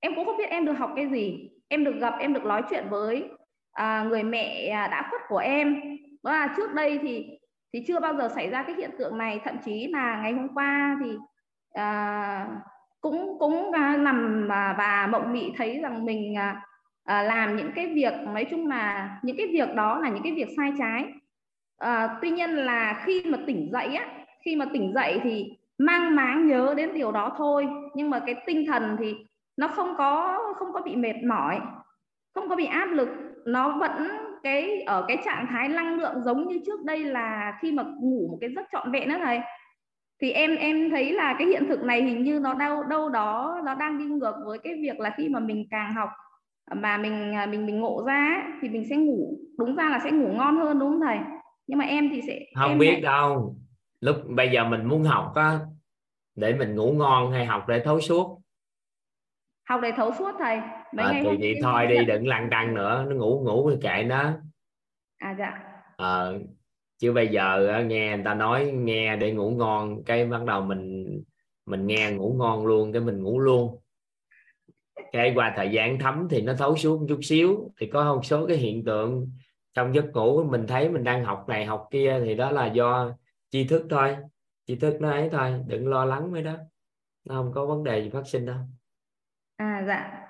Em 0.00 0.14
cũng 0.14 0.24
không 0.24 0.36
biết 0.36 0.50
em 0.50 0.64
được 0.64 0.78
học 0.78 0.92
cái 0.96 1.06
gì. 1.08 1.50
Em 1.68 1.84
được 1.84 1.96
gặp 2.00 2.14
em 2.18 2.32
được 2.32 2.44
nói 2.44 2.62
chuyện 2.70 2.84
với 2.90 3.24
à, 3.72 4.04
người 4.08 4.22
mẹ 4.22 4.68
à, 4.68 4.88
đã 4.88 5.06
khuất 5.10 5.20
của 5.28 5.38
em. 5.38 5.80
Đó 6.22 6.32
là 6.32 6.54
trước 6.56 6.74
đây 6.74 6.98
thì 7.02 7.26
thì 7.72 7.84
chưa 7.86 8.00
bao 8.00 8.14
giờ 8.14 8.28
xảy 8.28 8.50
ra 8.50 8.62
cái 8.62 8.74
hiện 8.76 8.90
tượng 8.98 9.18
này. 9.18 9.40
Thậm 9.44 9.56
chí 9.64 9.86
là 9.86 10.20
ngày 10.22 10.32
hôm 10.32 10.48
qua 10.54 10.98
thì 11.04 11.16
à, 11.74 12.46
cũng 13.00 13.36
cũng 13.38 13.72
à, 13.72 13.96
nằm 13.96 14.46
và, 14.48 14.74
và 14.78 15.08
mộng 15.12 15.32
mị 15.32 15.52
thấy 15.56 15.80
rằng 15.82 16.04
mình 16.04 16.36
à, 16.36 16.62
à, 17.04 17.22
làm 17.22 17.56
những 17.56 17.70
cái 17.74 17.86
việc 17.86 18.14
nói 18.26 18.46
chung 18.50 18.66
là 18.66 19.10
những 19.22 19.36
cái 19.36 19.46
việc 19.52 19.74
đó 19.74 19.98
là 19.98 20.08
những 20.08 20.22
cái 20.22 20.32
việc 20.32 20.48
sai 20.56 20.72
trái 20.78 21.04
à, 21.78 22.18
tuy 22.22 22.30
nhiên 22.30 22.50
là 22.50 23.02
khi 23.04 23.22
mà 23.26 23.38
tỉnh 23.46 23.70
dậy 23.72 23.94
á 23.94 24.06
khi 24.44 24.56
mà 24.56 24.64
tỉnh 24.72 24.92
dậy 24.94 25.20
thì 25.22 25.52
mang 25.78 26.16
máng 26.16 26.48
nhớ 26.48 26.74
đến 26.76 26.94
điều 26.94 27.12
đó 27.12 27.34
thôi. 27.38 27.66
Nhưng 27.94 28.10
mà 28.10 28.18
cái 28.26 28.34
tinh 28.46 28.66
thần 28.66 28.96
thì 28.98 29.14
nó 29.56 29.68
không 29.68 29.94
có 29.98 30.38
không 30.58 30.72
có 30.72 30.80
bị 30.82 30.96
mệt 30.96 31.16
mỏi 31.28 31.60
không 32.34 32.48
có 32.48 32.56
bị 32.56 32.66
áp 32.66 32.86
lực. 32.86 33.08
Nó 33.46 33.78
vẫn 33.78 34.08
cái 34.42 34.82
ở 34.82 35.04
cái 35.08 35.18
trạng 35.24 35.46
thái 35.50 35.68
năng 35.68 35.98
lượng 35.98 36.22
giống 36.24 36.48
như 36.48 36.60
trước 36.66 36.84
đây 36.84 37.04
là 37.04 37.58
khi 37.60 37.72
mà 37.72 37.82
ngủ 37.82 38.28
một 38.30 38.38
cái 38.40 38.50
giấc 38.56 38.66
trọn 38.72 38.92
vẹn 38.92 39.08
đó 39.08 39.16
thầy. 39.24 39.40
Thì 40.22 40.32
em 40.32 40.56
em 40.56 40.90
thấy 40.90 41.12
là 41.12 41.36
cái 41.38 41.48
hiện 41.48 41.66
thực 41.68 41.82
này 41.82 42.02
hình 42.02 42.24
như 42.24 42.38
nó 42.40 42.54
đâu 42.54 42.84
đâu 42.84 43.08
đó 43.08 43.60
nó 43.64 43.74
đang 43.74 43.98
đi 43.98 44.04
ngược 44.04 44.34
với 44.46 44.58
cái 44.58 44.74
việc 44.82 45.00
là 45.00 45.14
khi 45.16 45.28
mà 45.28 45.40
mình 45.40 45.66
càng 45.70 45.94
học 45.94 46.08
mà 46.74 46.98
mình 46.98 47.34
à, 47.34 47.46
mình 47.46 47.66
mình 47.66 47.80
ngộ 47.80 48.04
ra 48.06 48.42
thì 48.62 48.68
mình 48.68 48.84
sẽ 48.90 48.96
ngủ. 48.96 49.38
Đúng 49.58 49.76
ra 49.76 49.88
là 49.90 49.98
sẽ 49.98 50.10
ngủ 50.10 50.28
ngon 50.32 50.56
hơn 50.56 50.78
đúng 50.78 50.90
không 50.90 51.00
thầy? 51.00 51.18
Nhưng 51.66 51.78
mà 51.78 51.84
em 51.84 52.10
thì 52.12 52.20
sẽ 52.26 52.40
không 52.54 52.70
em 52.70 52.78
biết 52.78 52.90
lại... 52.90 53.00
đâu. 53.00 53.56
Lúc 54.00 54.16
bây 54.28 54.50
giờ 54.50 54.64
mình 54.64 54.84
muốn 54.84 55.04
học 55.04 55.32
á 55.34 55.60
để 56.34 56.54
mình 56.54 56.74
ngủ 56.74 56.92
ngon 56.92 57.32
hay 57.32 57.46
học 57.46 57.64
để 57.68 57.80
thấu 57.84 58.00
suốt. 58.00 58.40
Học 59.68 59.80
để 59.82 59.92
thấu 59.96 60.12
suốt 60.18 60.32
thầy. 60.38 60.58
Mấy 60.92 61.06
à, 61.06 61.12
ngày 61.12 61.24
thì, 61.30 61.36
thì 61.40 61.54
thôi 61.62 61.86
đi 61.86 62.04
đừng 62.04 62.26
lăn 62.26 62.48
tăng 62.50 62.74
nữa. 62.74 63.04
Nó 63.08 63.16
ngủ 63.16 63.42
ngủ 63.44 63.70
thì 63.70 63.76
kệ 63.82 64.02
nó. 64.02 64.32
À 65.18 65.36
dạ. 65.38 65.52
À, 65.96 66.26
chứ 66.98 67.12
bây 67.12 67.28
giờ 67.28 67.82
nghe 67.86 68.16
người 68.16 68.24
ta 68.24 68.34
nói 68.34 68.64
nghe 68.64 69.16
để 69.16 69.32
ngủ 69.32 69.50
ngon 69.50 70.04
cái 70.04 70.26
bắt 70.26 70.44
đầu 70.44 70.62
mình 70.62 71.06
mình 71.66 71.86
nghe 71.86 72.10
ngủ 72.10 72.36
ngon 72.38 72.66
luôn 72.66 72.92
cái 72.92 73.02
mình 73.02 73.22
ngủ 73.22 73.40
luôn. 73.40 73.80
Cái 75.12 75.32
qua 75.34 75.52
thời 75.56 75.70
gian 75.70 75.98
thấm 75.98 76.28
thì 76.30 76.42
nó 76.42 76.54
thấu 76.54 76.76
suốt 76.76 77.00
một 77.00 77.06
chút 77.08 77.20
xíu 77.22 77.72
thì 77.80 77.86
có 77.86 78.14
một 78.14 78.24
số 78.24 78.46
cái 78.46 78.56
hiện 78.56 78.84
tượng 78.84 79.30
trong 79.76 79.94
giấc 79.94 80.04
ngủ 80.14 80.44
mình 80.44 80.66
thấy 80.68 80.88
mình 80.88 81.04
đang 81.04 81.24
học 81.24 81.44
này 81.48 81.64
học 81.64 81.88
kia 81.90 82.20
thì 82.24 82.34
đó 82.34 82.50
là 82.50 82.66
do 82.66 83.10
tri 83.50 83.68
thức 83.68 83.86
thôi. 83.90 84.16
Chỉ 84.66 84.76
thức 84.76 84.96
nó 85.00 85.10
ấy 85.10 85.28
thôi 85.32 85.64
đừng 85.66 85.88
lo 85.88 86.04
lắng 86.04 86.32
với 86.32 86.42
đó. 86.42 86.52
Nó 87.28 87.34
không 87.34 87.52
có 87.54 87.66
vấn 87.66 87.84
đề 87.84 88.02
gì 88.02 88.10
phát 88.10 88.26
sinh 88.26 88.46
đâu. 88.46 88.56
À 89.56 89.84
dạ. 89.86 90.22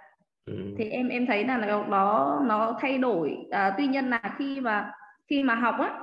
Ừ. 0.47 0.75
thì 0.79 0.91
em 0.91 1.09
em 1.09 1.27
thấy 1.27 1.45
là 1.45 1.85
nó 1.89 2.41
nó 2.47 2.79
thay 2.81 2.99
đổi. 2.99 3.37
À, 3.51 3.75
tuy 3.79 3.87
nhiên 3.87 4.11
là 4.11 4.35
khi 4.39 4.61
mà 4.61 4.93
khi 5.31 5.43
mà 5.43 5.55
học 5.55 5.75
á 5.79 6.01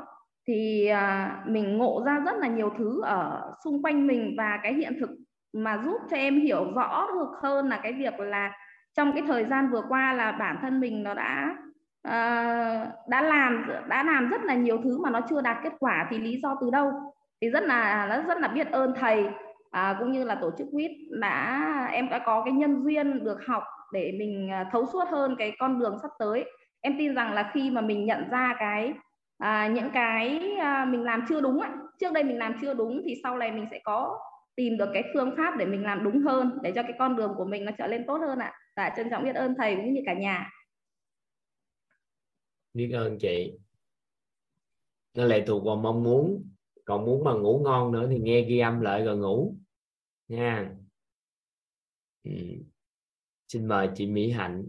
thì 0.48 0.88
à, 0.88 1.44
mình 1.48 1.78
ngộ 1.78 2.04
ra 2.06 2.20
rất 2.26 2.38
là 2.38 2.48
nhiều 2.48 2.74
thứ 2.78 3.02
ở 3.04 3.52
xung 3.64 3.82
quanh 3.82 4.08
mình 4.08 4.36
và 4.38 4.60
cái 4.64 4.74
hiện 4.74 4.94
thực 5.00 5.10
mà 5.54 5.82
giúp 5.86 5.98
cho 6.12 6.18
em 6.18 6.42
hiểu 6.42 6.74
rõ 6.76 7.08
được 7.14 7.30
hơn 7.42 7.70
là 7.70 7.80
cái 7.84 7.94
việc 7.94 8.20
là 8.20 8.52
trong 8.94 9.14
cái 9.14 9.24
thời 9.28 9.46
gian 9.46 9.70
vừa 9.72 9.82
qua 9.90 10.14
là 10.14 10.32
bản 10.32 10.58
thân 10.62 10.80
mình 10.80 11.04
nó 11.04 11.14
đã 11.14 11.56
Ờ, 12.04 12.14
đã 13.08 13.22
làm 13.22 13.66
đã 13.88 14.04
làm 14.04 14.30
rất 14.30 14.44
là 14.44 14.54
nhiều 14.54 14.78
thứ 14.84 14.98
mà 14.98 15.10
nó 15.10 15.22
chưa 15.30 15.42
đạt 15.42 15.58
kết 15.64 15.74
quả 15.80 16.08
thì 16.10 16.20
lý 16.20 16.40
do 16.44 16.58
từ 16.62 16.70
đâu 16.70 16.92
thì 17.42 17.50
rất 17.50 17.64
là 17.64 18.08
nó 18.10 18.22
rất 18.22 18.38
là 18.38 18.48
biết 18.48 18.72
ơn 18.72 18.94
thầy 19.00 19.26
à, 19.72 19.96
cũng 20.00 20.12
như 20.12 20.24
là 20.24 20.36
tổ 20.36 20.52
chức 20.58 20.68
quýt 20.72 20.92
đã 21.10 21.88
em 21.92 22.10
đã 22.10 22.20
có 22.20 22.42
cái 22.46 22.54
nhân 22.54 22.84
duyên 22.84 23.24
được 23.24 23.46
học 23.48 23.64
để 23.94 24.16
mình 24.20 24.52
à, 24.52 24.66
thấu 24.72 24.86
suốt 24.86 25.04
hơn 25.12 25.36
cái 25.40 25.52
con 25.60 25.80
đường 25.80 25.98
sắp 26.02 26.12
tới 26.20 26.46
em 26.82 26.96
tin 26.98 27.16
rằng 27.16 27.34
là 27.34 27.52
khi 27.54 27.70
mà 27.70 27.82
mình 27.82 28.06
nhận 28.06 28.30
ra 28.30 28.56
cái 28.60 28.94
à, 29.38 29.68
những 29.68 29.90
cái 29.94 30.56
à, 30.60 30.86
mình 30.86 31.04
làm 31.04 31.26
chưa 31.30 31.42
đúng 31.42 31.62
ấy. 31.62 31.72
trước 32.00 32.14
đây 32.14 32.24
mình 32.24 32.38
làm 32.40 32.56
chưa 32.62 32.74
đúng 32.74 33.02
thì 33.06 33.16
sau 33.24 33.38
này 33.38 33.52
mình 33.52 33.66
sẽ 33.72 33.80
có 33.84 34.20
tìm 34.56 34.78
được 34.78 34.90
cái 34.94 35.04
phương 35.14 35.34
pháp 35.38 35.58
để 35.58 35.66
mình 35.66 35.84
làm 35.84 36.04
đúng 36.04 36.22
hơn 36.22 36.60
để 36.62 36.72
cho 36.72 36.84
cái 36.84 36.94
con 37.00 37.16
đường 37.16 37.34
của 37.38 37.46
mình 37.46 37.66
nó 37.66 37.72
trở 37.78 37.88
lên 37.88 38.04
tốt 38.08 38.18
hơn 38.18 38.40
ạ 38.40 38.54
à. 38.54 38.60
và 38.76 38.96
trân 38.98 39.10
trọng 39.10 39.24
biết 39.24 39.36
ơn 39.36 39.56
thầy 39.58 39.76
cũng 39.76 39.94
như 39.94 40.02
cả 40.06 40.14
nhà 40.14 40.50
biết 42.74 42.92
ơn 42.94 43.18
chị. 43.20 43.54
Nó 45.14 45.26
lệ 45.26 45.44
thuộc 45.48 45.64
vào 45.66 45.76
mong 45.76 46.04
muốn. 46.04 46.50
Còn 46.86 47.06
muốn 47.06 47.24
mà 47.24 47.34
ngủ 47.34 47.62
ngon 47.64 47.92
nữa 47.92 48.08
thì 48.12 48.20
nghe 48.20 48.42
ghi 48.42 48.60
âm 48.60 48.82
lại 48.82 49.04
rồi 49.04 49.18
ngủ. 49.18 49.56
Nha. 50.28 50.76
Ừ. 52.24 52.32
xin 53.48 53.68
mời 53.68 53.90
chị 53.96 54.08
Mỹ 54.08 54.32
Hạnh. 54.32 54.66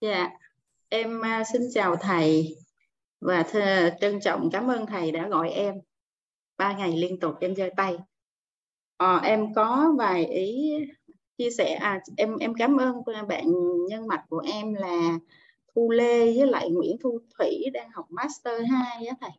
Dạ. 0.00 0.30
Em 0.88 1.20
à, 1.20 1.44
xin 1.52 1.62
chào 1.74 1.96
thầy. 2.00 2.56
Và 3.20 3.42
th- 3.42 3.90
trân 4.00 4.20
trọng 4.20 4.50
cảm 4.52 4.70
ơn 4.70 4.86
thầy 4.86 5.12
đã 5.12 5.28
gọi 5.28 5.50
em. 5.50 5.74
Ba 6.56 6.76
ngày 6.78 6.96
liên 6.96 7.20
tục 7.20 7.34
em 7.40 7.56
giơ 7.56 7.68
tay. 7.76 7.96
À, 8.96 9.20
em 9.24 9.54
có 9.54 9.94
vài 9.98 10.26
ý 10.26 10.70
chia 11.38 11.50
sẻ 11.50 11.74
à, 11.74 12.00
em 12.16 12.38
em 12.38 12.54
cảm 12.54 12.76
ơn 12.76 12.96
bạn 13.28 13.44
nhân 13.88 14.06
mạch 14.06 14.22
của 14.28 14.42
em 14.52 14.74
là 14.74 15.18
Thu 15.74 15.90
Lê 15.90 16.24
với 16.24 16.46
lại 16.46 16.70
Nguyễn 16.70 16.96
Thu 17.02 17.18
Thủy 17.38 17.64
đang 17.72 17.90
học 17.90 18.06
Master 18.10 18.62
2 18.70 19.06
á 19.06 19.14
thầy 19.20 19.30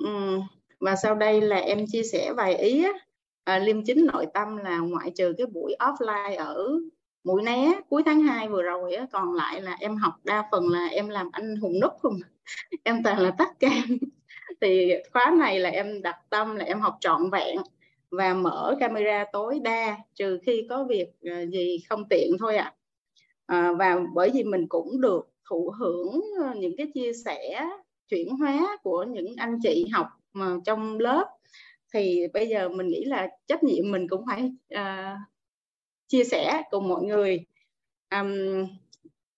Ừ. 0.00 0.38
và 0.80 0.96
sau 0.96 1.14
đây 1.14 1.40
là 1.40 1.56
em 1.56 1.84
chia 1.92 2.02
sẻ 2.02 2.32
vài 2.36 2.56
ý 2.56 2.84
á. 2.84 2.90
À, 3.44 3.58
liêm 3.58 3.84
chính 3.84 4.06
nội 4.06 4.26
tâm 4.34 4.56
là 4.56 4.78
ngoại 4.78 5.10
trừ 5.16 5.32
cái 5.38 5.46
buổi 5.46 5.76
offline 5.78 6.36
ở 6.38 6.78
mũi 7.24 7.42
né 7.42 7.80
cuối 7.88 8.02
tháng 8.06 8.20
2 8.22 8.48
vừa 8.48 8.62
rồi 8.62 8.94
á, 8.94 9.06
còn 9.12 9.34
lại 9.34 9.62
là 9.62 9.76
em 9.80 9.96
học 9.96 10.14
đa 10.24 10.48
phần 10.52 10.68
là 10.68 10.86
em 10.86 11.08
làm 11.08 11.28
anh 11.32 11.56
hùng 11.56 11.80
nút 11.80 11.92
không 12.02 12.20
em 12.84 13.02
toàn 13.02 13.18
là 13.18 13.30
tắt 13.38 13.48
cam 13.60 13.98
thì 14.60 14.92
khóa 15.12 15.34
này 15.38 15.60
là 15.60 15.70
em 15.70 16.02
đặt 16.02 16.16
tâm 16.30 16.56
là 16.56 16.64
em 16.64 16.80
học 16.80 16.96
trọn 17.00 17.30
vẹn 17.30 17.56
và 18.16 18.34
mở 18.34 18.76
camera 18.80 19.24
tối 19.32 19.60
đa 19.62 19.98
trừ 20.14 20.38
khi 20.46 20.66
có 20.70 20.84
việc 20.84 21.06
ờ, 21.22 21.46
gì 21.46 21.78
không 21.88 22.08
tiện 22.08 22.30
thôi 22.38 22.56
ạ 22.56 22.74
à. 23.46 23.60
à, 23.60 23.72
và 23.78 24.00
bởi 24.14 24.30
vì 24.34 24.44
mình 24.44 24.68
cũng 24.68 25.00
được 25.00 25.30
thụ 25.50 25.72
hưởng 25.78 26.20
ờ, 26.42 26.54
những 26.56 26.76
cái 26.76 26.86
chia 26.94 27.12
sẻ 27.24 27.68
chuyển 28.08 28.28
hóa 28.28 28.76
của 28.82 29.04
những 29.04 29.34
anh 29.36 29.58
chị 29.62 29.86
học 29.92 30.06
mà 30.32 30.56
trong 30.64 30.98
lớp 30.98 31.24
thì 31.94 32.26
bây 32.32 32.48
giờ 32.48 32.68
mình 32.68 32.88
nghĩ 32.88 33.04
là 33.04 33.28
trách 33.46 33.64
nhiệm 33.64 33.90
mình 33.90 34.08
cũng 34.08 34.24
phải 34.26 34.52
uh, 34.74 35.18
chia 36.08 36.24
sẻ 36.24 36.62
cùng 36.70 36.88
mọi 36.88 37.02
người 37.02 37.44
um, 38.10 38.32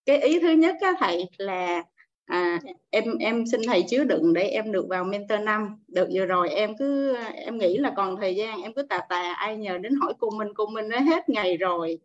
cái 0.07 0.19
ý 0.21 0.41
thứ 0.41 0.51
nhất 0.51 0.77
á, 0.81 0.93
thầy 0.99 1.29
là 1.39 1.85
à, 2.27 2.61
em 2.91 3.19
em 3.19 3.47
xin 3.47 3.61
thầy 3.67 3.85
chứa 3.89 4.05
đựng 4.05 4.33
để 4.33 4.43
em 4.43 4.73
được 4.73 4.87
vào 4.89 5.05
mentor 5.05 5.41
năm. 5.41 5.83
Được 5.89 6.09
vừa 6.15 6.27
rồi 6.27 6.51
em 6.51 6.77
cứ 6.79 7.17
em 7.35 7.59
nghĩ 7.59 7.79
là 7.79 7.93
còn 7.97 8.17
thời 8.17 8.37
gian 8.37 8.63
em 8.63 8.75
cứ 8.75 8.83
tà 8.83 9.01
tà 9.09 9.33
ai 9.33 9.57
nhờ 9.57 9.79
đến 9.79 9.95
hỏi 9.95 10.15
cô 10.19 10.31
minh 10.31 10.49
cô 10.55 10.67
minh 10.67 10.89
nó 10.89 10.99
hết 10.99 11.29
ngày 11.29 11.57
rồi. 11.57 11.99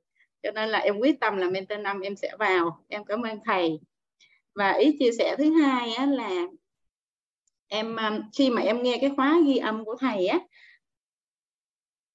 Cho 0.43 0.51
nên 0.51 0.69
là 0.69 0.79
em 0.79 0.99
quyết 0.99 1.19
tâm 1.19 1.37
là 1.37 1.49
mentor 1.49 1.79
năm 1.79 1.99
em 1.99 2.15
sẽ 2.15 2.31
vào. 2.39 2.83
Em 2.87 3.05
cảm 3.05 3.21
ơn 3.21 3.39
thầy. 3.45 3.79
Và 4.55 4.71
ý 4.71 4.97
chia 4.99 5.11
sẻ 5.11 5.35
thứ 5.37 5.51
hai 5.51 5.93
á, 5.93 6.05
là 6.05 6.47
em 7.67 7.95
um, 7.95 8.21
khi 8.33 8.49
mà 8.49 8.61
em 8.61 8.83
nghe 8.83 8.97
cái 9.01 9.11
khóa 9.15 9.39
ghi 9.45 9.57
âm 9.57 9.85
của 9.85 9.95
thầy 9.99 10.27
á 10.27 10.39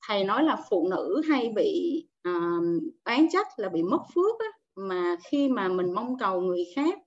thầy 0.09 0.25
nói 0.25 0.43
là 0.43 0.57
phụ 0.71 0.89
nữ 0.91 1.23
hay 1.29 1.49
bị 1.49 2.03
uh, 2.29 2.83
oán 3.05 3.27
trách 3.33 3.47
là 3.57 3.69
bị 3.69 3.83
mất 3.83 4.01
phước 4.15 4.39
á, 4.39 4.47
mà 4.75 5.17
khi 5.31 5.49
mà 5.49 5.69
mình 5.69 5.93
mong 5.95 6.19
cầu 6.19 6.41
người 6.41 6.65
khác 6.77 6.99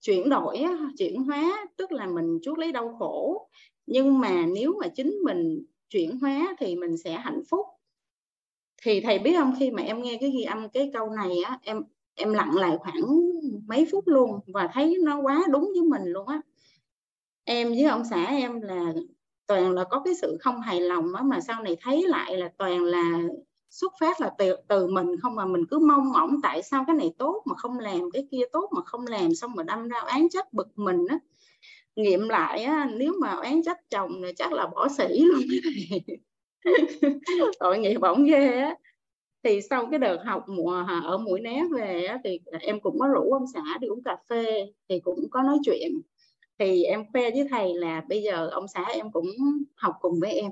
chuyển 0.00 0.28
đổi 0.28 0.58
chuyển 0.98 1.22
hóa, 1.24 1.66
tức 1.76 1.92
là 1.92 2.06
mình 2.06 2.38
chuốc 2.42 2.58
lấy 2.58 2.72
đau 2.72 2.96
khổ. 2.98 3.48
Nhưng 3.86 4.18
mà 4.18 4.46
nếu 4.54 4.74
mà 4.80 4.88
chính 4.88 5.14
mình 5.24 5.64
chuyển 5.90 6.18
hóa 6.20 6.56
thì 6.58 6.76
mình 6.76 6.96
sẽ 6.96 7.12
hạnh 7.12 7.42
phúc. 7.50 7.66
Thì 8.82 9.00
thầy 9.00 9.18
biết 9.18 9.34
không, 9.38 9.54
khi 9.58 9.70
mà 9.70 9.82
em 9.82 10.02
nghe 10.02 10.18
cái 10.20 10.30
ghi 10.30 10.42
âm, 10.42 10.68
cái 10.68 10.90
câu 10.94 11.10
này 11.10 11.38
á, 11.44 11.58
em 11.62 11.82
em 12.14 12.32
lặng 12.32 12.56
lại 12.56 12.76
khoảng 12.80 13.02
mấy 13.68 13.86
phút 13.92 14.04
luôn 14.08 14.40
và 14.54 14.68
thấy 14.72 14.96
nó 15.04 15.20
quá 15.20 15.42
đúng 15.50 15.64
với 15.74 15.82
mình 15.82 16.02
luôn 16.04 16.26
á. 16.26 16.40
Em 17.44 17.68
với 17.68 17.84
ông 17.84 18.02
xã 18.10 18.24
em 18.24 18.60
là 18.60 18.92
toàn 19.46 19.72
là 19.72 19.84
có 19.90 20.00
cái 20.04 20.14
sự 20.14 20.36
không 20.40 20.60
hài 20.60 20.80
lòng 20.80 21.14
á, 21.14 21.22
mà 21.22 21.40
sau 21.40 21.62
này 21.62 21.76
thấy 21.80 22.04
lại 22.08 22.36
là 22.36 22.50
toàn 22.58 22.84
là 22.84 23.22
xuất 23.70 23.92
phát 24.00 24.20
là 24.20 24.30
từ 24.38 24.56
từ 24.68 24.86
mình 24.86 25.06
không 25.22 25.34
mà 25.34 25.46
mình 25.46 25.66
cứ 25.70 25.78
mong 25.78 26.12
mỏng 26.12 26.36
tại 26.42 26.62
sao 26.62 26.84
cái 26.86 26.96
này 26.96 27.14
tốt 27.18 27.42
mà 27.46 27.54
không 27.54 27.78
làm 27.78 28.10
cái 28.12 28.26
kia 28.30 28.42
tốt 28.52 28.70
mà 28.76 28.82
không 28.82 29.06
làm 29.06 29.34
xong 29.34 29.52
mà 29.54 29.62
đâm 29.62 29.88
ra 29.88 30.00
án 30.06 30.28
trách 30.28 30.52
bực 30.52 30.68
mình 30.76 31.06
á. 31.08 31.18
Nghiệm 31.96 32.28
lại 32.28 32.62
á 32.62 32.90
nếu 32.96 33.12
mà 33.20 33.28
án 33.28 33.62
trách 33.62 33.78
chồng 33.90 34.22
thì 34.22 34.32
chắc 34.36 34.52
là 34.52 34.66
bỏ 34.66 34.88
sĩ 34.88 35.24
luôn 35.24 35.40
tội 37.60 37.78
nghiệp 37.78 37.98
bỏng 37.98 38.24
ghê 38.24 38.60
á. 38.60 38.74
Thì 39.42 39.60
sau 39.62 39.86
cái 39.90 39.98
đợt 39.98 40.18
học 40.24 40.44
mùa 40.48 40.84
ở 41.04 41.18
mũi 41.18 41.40
né 41.40 41.64
về 41.76 42.04
á, 42.04 42.18
thì 42.24 42.40
em 42.60 42.80
cũng 42.80 42.98
có 42.98 43.06
rủ 43.08 43.32
ông 43.32 43.44
xã 43.54 43.78
đi 43.80 43.88
uống 43.88 44.02
cà 44.02 44.16
phê 44.28 44.72
thì 44.88 45.00
cũng 45.00 45.30
có 45.30 45.42
nói 45.42 45.58
chuyện. 45.64 46.00
Thì 46.58 46.84
em 46.84 47.04
khoe 47.12 47.30
với 47.30 47.46
thầy 47.50 47.74
là 47.74 48.02
bây 48.08 48.22
giờ 48.22 48.48
ông 48.52 48.68
xã 48.68 48.84
em 48.84 49.12
cũng 49.12 49.26
học 49.74 49.94
cùng 50.00 50.20
với 50.20 50.32
em 50.32 50.50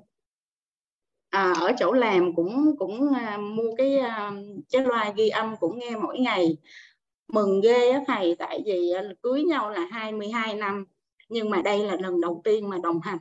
à, 1.39 1.53
ở 1.61 1.73
chỗ 1.79 1.93
làm 1.93 2.35
cũng 2.35 2.77
cũng 2.79 3.15
à, 3.15 3.37
mua 3.37 3.75
cái 3.79 3.99
à, 3.99 4.33
cái 4.73 4.83
loa 4.83 5.13
ghi 5.17 5.29
âm 5.29 5.57
cũng 5.61 5.79
nghe 5.79 5.97
mỗi 5.97 6.19
ngày. 6.19 6.57
Mừng 7.29 7.61
ghê 7.61 7.91
á 7.91 8.01
thầy 8.07 8.37
tại 8.39 8.63
vì 8.67 8.91
à, 8.91 9.03
cưới 9.23 9.43
nhau 9.45 9.71
là 9.71 9.87
22 9.91 10.55
năm 10.55 10.85
nhưng 11.29 11.51
mà 11.51 11.63
đây 11.63 11.79
là 11.79 11.97
lần 12.01 12.21
đầu 12.21 12.41
tiên 12.45 12.69
mà 12.69 12.77
đồng 12.83 13.01
hành. 13.01 13.19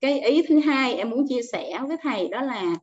Cái 0.00 0.20
ý 0.20 0.42
thứ 0.48 0.58
hai 0.60 0.94
em 0.94 1.10
muốn 1.10 1.26
chia 1.28 1.42
sẻ 1.52 1.80
với 1.88 1.96
thầy 2.02 2.28
đó 2.28 2.42
là 2.42 2.76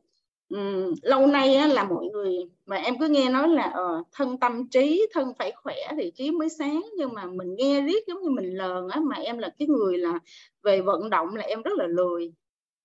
um, 0.48 0.94
lâu 1.02 1.26
nay 1.26 1.54
á, 1.54 1.66
là 1.66 1.84
mọi 1.84 2.06
người 2.06 2.36
mà 2.66 2.76
em 2.76 2.98
cứ 2.98 3.08
nghe 3.08 3.30
nói 3.30 3.48
là 3.48 3.74
uh, 4.00 4.06
thân 4.12 4.38
tâm 4.40 4.68
trí 4.68 5.06
thân 5.14 5.32
phải 5.38 5.52
khỏe 5.52 5.76
thì 5.96 6.12
trí 6.14 6.30
mới 6.30 6.48
sáng 6.48 6.82
nhưng 6.96 7.14
mà 7.14 7.26
mình 7.26 7.54
nghe 7.56 7.80
riết 7.80 8.06
giống 8.06 8.22
như 8.22 8.30
mình 8.30 8.56
lờn 8.56 8.88
á 8.88 9.00
mà 9.00 9.16
em 9.16 9.38
là 9.38 9.50
cái 9.58 9.68
người 9.68 9.98
là 9.98 10.18
về 10.62 10.80
vận 10.80 11.10
động 11.10 11.36
là 11.36 11.44
em 11.44 11.62
rất 11.62 11.72
là 11.78 11.86
lười 11.86 12.32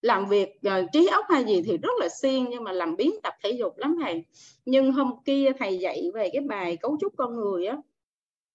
làm 0.05 0.25
việc 0.25 0.59
uh, 0.67 0.91
trí 0.93 1.07
óc 1.07 1.25
hay 1.29 1.43
gì 1.43 1.61
thì 1.65 1.77
rất 1.77 1.93
là 1.99 2.09
siêng 2.09 2.45
nhưng 2.49 2.63
mà 2.63 2.71
làm 2.71 2.95
biến 2.95 3.11
tập 3.23 3.33
thể 3.43 3.49
dục 3.49 3.77
lắm 3.77 3.97
thầy. 4.01 4.25
Nhưng 4.65 4.91
hôm 4.91 5.11
kia 5.25 5.51
thầy 5.59 5.77
dạy 5.77 6.11
về 6.13 6.29
cái 6.33 6.41
bài 6.41 6.77
cấu 6.77 6.97
trúc 7.01 7.13
con 7.17 7.35
người 7.35 7.65
á 7.65 7.77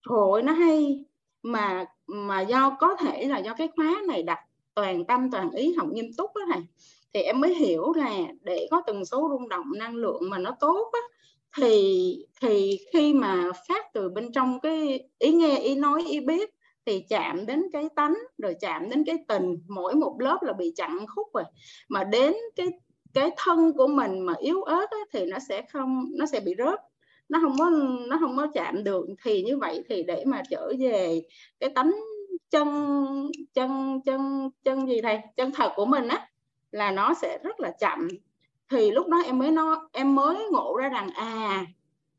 hội 0.07 0.43
nó 0.43 0.53
hay. 0.53 1.05
Mà 1.43 1.85
mà 2.07 2.41
do 2.41 2.77
có 2.81 2.97
thể 2.97 3.25
là 3.25 3.39
do 3.39 3.55
cái 3.55 3.69
khóa 3.77 4.03
này 4.09 4.23
đặt 4.23 4.39
toàn 4.75 5.05
tâm 5.05 5.31
toàn 5.31 5.51
ý 5.51 5.75
học 5.75 5.89
nghiêm 5.93 6.13
túc 6.17 6.31
đó 6.37 6.43
thầy. 6.53 6.63
Thì 7.13 7.21
em 7.21 7.41
mới 7.41 7.55
hiểu 7.55 7.93
là 7.93 8.19
để 8.43 8.69
có 8.71 8.83
tần 8.87 9.05
số 9.05 9.29
rung 9.31 9.49
động 9.49 9.73
năng 9.77 9.97
lượng 9.97 10.31
mà 10.31 10.39
nó 10.39 10.57
tốt 10.61 10.91
á 10.93 11.01
thì 11.57 12.27
thì 12.41 12.79
khi 12.93 13.15
mà 13.15 13.53
phát 13.69 13.93
từ 13.93 14.09
bên 14.09 14.33
trong 14.33 14.61
cái 14.61 15.09
ý 15.19 15.33
nghe 15.33 15.59
ý 15.59 15.75
nói 15.75 16.05
ý 16.09 16.21
biết 16.21 16.51
thì 16.87 17.05
chạm 17.09 17.47
đến 17.47 17.63
cái 17.73 17.89
tánh 17.97 18.15
rồi 18.39 18.57
chạm 18.61 18.91
đến 18.91 19.05
cái 19.05 19.17
tình 19.29 19.57
mỗi 19.69 19.95
một 19.95 20.17
lớp 20.21 20.39
là 20.43 20.53
bị 20.53 20.73
chặn 20.77 21.07
khúc 21.07 21.35
rồi. 21.35 21.45
Mà 21.89 22.05
đến 22.05 22.35
cái 22.57 22.67
cái 23.15 23.31
thân 23.37 23.73
của 23.73 23.87
mình 23.87 24.21
mà 24.21 24.35
yếu 24.41 24.63
ớt 24.63 24.91
ấy, 24.91 25.01
thì 25.13 25.25
nó 25.27 25.39
sẽ 25.49 25.63
không 25.73 26.05
nó 26.19 26.27
sẽ 26.27 26.41
bị 26.41 26.55
rớt. 26.59 26.81
Nó 27.29 27.39
không 27.43 27.59
có 27.59 27.71
nó 28.09 28.17
không 28.21 28.37
có 28.37 28.47
chạm 28.55 28.85
được. 28.85 29.07
Thì 29.25 29.43
như 29.43 29.59
vậy 29.59 29.85
thì 29.89 30.03
để 30.03 30.25
mà 30.27 30.43
trở 30.51 30.73
về 30.79 31.23
cái 31.61 31.71
tánh 31.71 31.93
chân 32.51 32.69
chân 33.55 34.01
chân 34.05 34.51
chân 34.65 34.89
gì 34.89 35.01
thầy 35.01 35.21
chân 35.37 35.51
thật 35.55 35.73
của 35.77 35.87
mình 35.87 36.09
á 36.09 36.29
là 36.71 36.91
nó 36.91 37.15
sẽ 37.15 37.39
rất 37.43 37.61
là 37.61 37.71
chậm. 37.81 38.09
Thì 38.71 38.91
lúc 38.91 39.09
đó 39.09 39.23
em 39.25 39.39
mới 39.39 39.51
nó 39.51 39.89
em 39.93 40.15
mới 40.15 40.37
ngộ 40.51 40.77
ra 40.77 40.89
rằng 40.89 41.11
à 41.11 41.67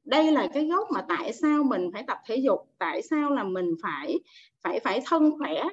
đây 0.04 0.32
là 0.32 0.48
cái 0.54 0.66
gốc 0.66 0.88
mà 0.92 1.06
tại 1.10 1.34
sao 1.34 1.64
mình 1.64 1.90
phải 1.94 2.04
tập 2.08 2.18
thể 2.26 2.36
dục 2.36 2.60
tại 2.78 3.02
sao 3.02 3.32
là 3.32 3.44
mình 3.44 3.76
phải 3.84 4.20
phải 4.62 4.80
phải 4.80 5.02
thân 5.06 5.32
khỏe. 5.38 5.64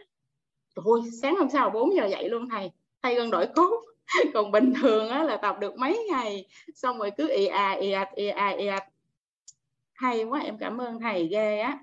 Thôi 0.85 1.03
sáng 1.23 1.37
hôm 1.37 1.49
sau 1.51 1.71
4 1.71 1.95
giờ 1.95 2.07
dậy 2.07 2.29
luôn 2.29 2.49
thầy 2.49 2.71
thay 3.03 3.15
gân 3.15 3.31
đổi 3.31 3.47
cốt. 3.57 3.85
Còn 4.35 4.51
bình 4.51 4.73
thường 4.83 5.09
á, 5.09 5.23
là 5.25 5.37
tập 5.37 5.57
được 5.61 5.79
mấy 5.79 6.07
ngày 6.11 6.47
xong 6.75 6.99
rồi 6.99 7.11
cứ 7.19 7.29
ì 7.29 7.47
à 7.47 7.73
ì 7.73 7.91
ạt 7.93 8.09
ì 8.15 8.29
à 8.29 8.49
ì 8.49 8.67
ạt 8.67 8.83
hay 9.93 10.25
quá 10.25 10.41
em 10.41 10.59
cảm 10.59 10.79
ơn 10.79 11.01
thầy 11.01 11.29
ghê 11.29 11.59
á. 11.59 11.79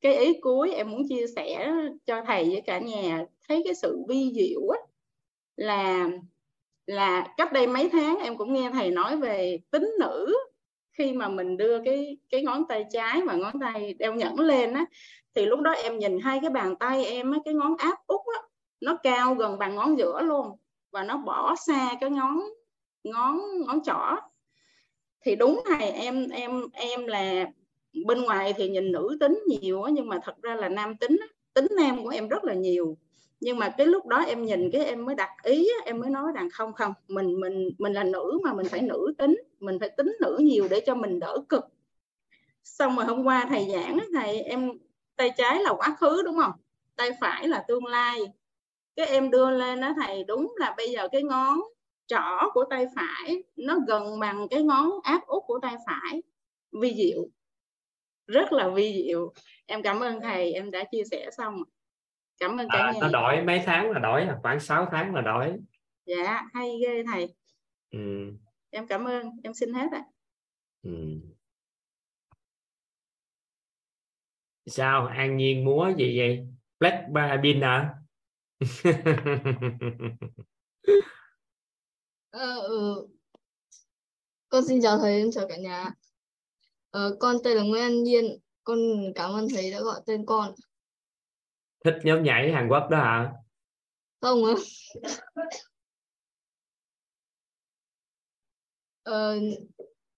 Cái 0.00 0.14
ý 0.14 0.40
cuối 0.40 0.72
em 0.72 0.90
muốn 0.90 1.02
chia 1.08 1.26
sẻ 1.36 1.72
cho 2.06 2.22
thầy 2.26 2.44
với 2.44 2.60
cả 2.66 2.78
nhà 2.78 3.24
thấy 3.48 3.62
cái 3.64 3.74
sự 3.74 3.98
vi 4.08 4.32
diệu 4.34 4.68
á 4.68 4.78
là 5.56 6.08
là 6.86 7.34
cách 7.36 7.52
đây 7.52 7.66
mấy 7.66 7.88
tháng 7.88 8.18
em 8.22 8.36
cũng 8.36 8.52
nghe 8.52 8.70
thầy 8.72 8.90
nói 8.90 9.16
về 9.16 9.58
tính 9.70 9.90
nữ 10.00 10.34
khi 10.98 11.12
mà 11.12 11.28
mình 11.28 11.56
đưa 11.56 11.82
cái 11.84 12.16
cái 12.30 12.42
ngón 12.42 12.64
tay 12.68 12.84
trái 12.90 13.22
và 13.26 13.34
ngón 13.34 13.60
tay 13.60 13.94
đeo 13.98 14.14
nhẫn 14.14 14.40
lên 14.40 14.74
á, 14.74 14.84
thì 15.34 15.46
lúc 15.46 15.60
đó 15.60 15.70
em 15.70 15.98
nhìn 15.98 16.18
hai 16.20 16.38
cái 16.42 16.50
bàn 16.50 16.76
tay 16.76 17.04
em 17.04 17.32
á, 17.32 17.38
cái 17.44 17.54
ngón 17.54 17.76
áp 17.76 17.98
út 18.06 18.20
á, 18.34 18.42
nó 18.80 18.96
cao 19.02 19.34
gần 19.34 19.58
bằng 19.58 19.74
ngón 19.74 19.98
giữa 19.98 20.20
luôn 20.22 20.46
và 20.90 21.02
nó 21.04 21.16
bỏ 21.16 21.56
xa 21.56 21.90
cái 22.00 22.10
ngón 22.10 22.40
ngón 23.04 23.40
ngón 23.66 23.82
trỏ. 23.82 24.16
Thì 25.20 25.36
đúng 25.36 25.60
này, 25.70 25.90
em 25.90 26.28
em 26.28 26.62
em 26.72 27.06
là, 27.06 27.46
bên 28.06 28.22
ngoài 28.22 28.52
thì 28.56 28.68
nhìn 28.68 28.92
nữ 28.92 29.16
tính 29.20 29.38
nhiều 29.46 29.82
á, 29.82 29.90
nhưng 29.94 30.08
mà 30.08 30.18
thật 30.22 30.42
ra 30.42 30.54
là 30.54 30.68
nam 30.68 30.96
tính 30.96 31.16
tính 31.54 31.66
nam 31.76 32.04
của 32.04 32.08
em 32.08 32.28
rất 32.28 32.44
là 32.44 32.54
nhiều 32.54 32.98
nhưng 33.40 33.58
mà 33.58 33.74
cái 33.78 33.86
lúc 33.86 34.06
đó 34.06 34.18
em 34.18 34.42
nhìn 34.42 34.70
cái 34.72 34.84
em 34.84 35.04
mới 35.04 35.14
đặt 35.14 35.30
ý 35.42 35.68
em 35.84 36.00
mới 36.00 36.10
nói 36.10 36.32
rằng 36.34 36.48
không 36.52 36.72
không, 36.72 36.92
mình 37.08 37.40
mình 37.40 37.70
mình 37.78 37.92
là 37.92 38.04
nữ 38.04 38.38
mà 38.44 38.54
mình 38.54 38.66
phải 38.68 38.82
nữ 38.82 39.14
tính, 39.18 39.36
mình 39.60 39.78
phải 39.80 39.88
tính 39.96 40.16
nữ 40.20 40.38
nhiều 40.40 40.68
để 40.70 40.80
cho 40.86 40.94
mình 40.94 41.20
đỡ 41.20 41.38
cực. 41.48 41.64
Xong 42.64 42.96
rồi 42.96 43.04
hôm 43.04 43.24
qua 43.24 43.46
thầy 43.48 43.68
giảng 43.72 43.98
thầy 44.14 44.40
em, 44.40 44.70
tay 45.16 45.30
trái 45.36 45.62
là 45.62 45.74
quá 45.74 45.96
khứ 46.00 46.22
đúng 46.22 46.36
không? 46.36 46.52
Tay 46.96 47.10
phải 47.20 47.48
là 47.48 47.64
tương 47.68 47.86
lai. 47.86 48.20
Cái 48.96 49.06
em 49.06 49.30
đưa 49.30 49.50
lên 49.50 49.80
đó 49.80 49.94
thầy 50.02 50.24
đúng 50.24 50.54
là 50.56 50.74
bây 50.76 50.90
giờ 50.90 51.08
cái 51.12 51.22
ngón 51.22 51.60
trỏ 52.06 52.50
của 52.54 52.64
tay 52.70 52.86
phải 52.96 53.42
nó 53.56 53.78
gần 53.86 54.20
bằng 54.20 54.48
cái 54.48 54.62
ngón 54.62 54.90
áp 55.02 55.26
út 55.26 55.42
của 55.46 55.58
tay 55.62 55.74
phải. 55.86 56.22
Vi 56.72 56.94
diệu. 56.94 57.28
Rất 58.26 58.52
là 58.52 58.68
vi 58.68 59.04
diệu. 59.06 59.32
Em 59.66 59.82
cảm 59.82 60.00
ơn 60.00 60.20
thầy, 60.20 60.52
em 60.52 60.70
đã 60.70 60.84
chia 60.92 61.02
sẻ 61.10 61.30
xong 61.36 61.62
cảm 62.38 62.60
ơn 62.60 62.68
cả 62.72 62.78
à, 62.78 62.92
nhà 62.92 62.98
nó 63.00 63.08
đổi 63.08 63.44
mấy 63.44 63.62
tháng 63.66 63.90
là 63.90 63.98
đổi 63.98 64.22
à? 64.22 64.38
khoảng 64.42 64.60
6 64.60 64.88
tháng 64.90 65.14
là 65.14 65.20
đổi. 65.20 65.56
Dạ 66.06 66.42
hay 66.54 66.78
ghê 66.82 67.02
thầy. 67.12 67.34
Ừ. 67.90 68.32
em 68.70 68.86
cảm 68.86 69.04
ơn 69.04 69.26
em 69.42 69.54
xin 69.54 69.72
hết 69.72 69.86
ạ. 69.92 70.04
Ừ. 70.82 70.90
sao 74.66 75.06
an 75.06 75.36
nhiên 75.36 75.64
múa 75.64 75.92
gì 75.98 76.18
vậy? 76.18 76.46
Black 76.80 76.96
bin 77.42 77.60
hả? 77.60 77.94
Ờ, 82.30 82.60
ừ. 82.60 83.06
con 84.48 84.64
xin 84.68 84.82
chào 84.82 84.98
thầy 84.98 85.22
xin 85.22 85.30
chào 85.30 85.48
cả 85.48 85.56
nhà. 85.56 85.90
Ờ, 86.90 87.16
con 87.20 87.36
tên 87.44 87.56
là 87.56 87.62
Nguyễn 87.62 87.82
An 87.82 88.02
Nhiên. 88.02 88.38
Con 88.64 88.78
cảm 89.14 89.32
ơn 89.32 89.46
thầy 89.54 89.70
đã 89.70 89.80
gọi 89.80 90.00
tên 90.06 90.26
con 90.26 90.54
thích 91.86 91.98
nhóm 92.04 92.22
nhảy 92.22 92.52
Hàn 92.52 92.68
Quốc 92.68 92.88
đó 92.90 92.98
hả? 92.98 93.32
Không 94.20 94.44
á 94.44 94.52
ờ, 99.02 99.36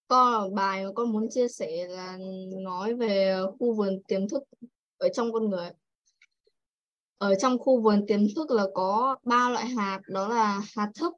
con 0.09 0.55
bài 0.55 0.85
mà 0.85 0.91
con 0.95 1.13
muốn 1.13 1.31
chia 1.31 1.49
sẻ 1.49 1.87
là 1.89 2.19
nói 2.63 2.95
về 2.95 3.37
khu 3.59 3.75
vườn 3.75 4.03
tiềm 4.09 4.29
thức 4.29 4.43
ở 4.99 5.09
trong 5.09 5.33
con 5.33 5.51
người. 5.51 5.71
Ở 7.19 7.35
trong 7.35 7.59
khu 7.59 7.81
vườn 7.81 8.07
tiềm 8.07 8.21
thức 8.37 8.51
là 8.51 8.65
có 8.75 9.17
ba 9.23 9.51
loại 9.51 9.67
hạt 9.67 10.01
đó 10.09 10.29
là 10.29 10.63
hạt 10.77 10.91
thức 10.95 11.13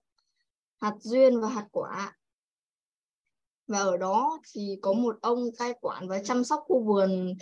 hạt 0.80 0.94
duyên 1.00 1.40
và 1.40 1.48
hạt 1.48 1.66
quả. 1.72 2.16
Và 3.66 3.78
ở 3.78 3.96
đó 3.96 4.38
thì 4.52 4.78
có 4.82 4.92
một 4.92 5.16
ông 5.22 5.38
cai 5.58 5.74
quản 5.80 6.08
và 6.08 6.22
chăm 6.22 6.44
sóc 6.44 6.60
khu 6.66 6.84
vườn 6.84 7.34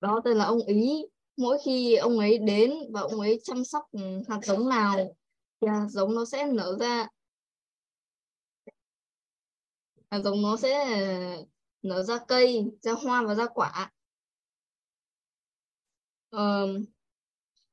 đó 0.00 0.20
tên 0.24 0.36
là 0.36 0.44
ông 0.44 0.58
ý 0.66 1.06
mỗi 1.40 1.58
khi 1.64 1.94
ông 1.94 2.18
ấy 2.18 2.38
đến 2.38 2.72
và 2.90 3.00
ông 3.00 3.20
ấy 3.20 3.40
chăm 3.44 3.64
sóc 3.64 3.84
ừ, 3.92 4.00
hạt 4.28 4.40
giống 4.42 4.68
nào 4.68 4.96
thì 5.60 5.68
hạt 5.68 5.86
giống 5.90 6.14
nó 6.14 6.24
sẽ 6.24 6.46
nở 6.46 6.76
ra. 6.80 7.08
Hạt 10.10 10.20
giống 10.24 10.42
nó 10.42 10.56
sẽ 10.56 10.84
ờ, 11.06 11.44
nở 11.82 12.02
ra 12.02 12.18
cây 12.28 12.64
ra 12.82 12.92
hoa 12.92 13.22
và 13.22 13.34
ra 13.34 13.46
quả. 13.46 13.92
Um, 16.30 16.84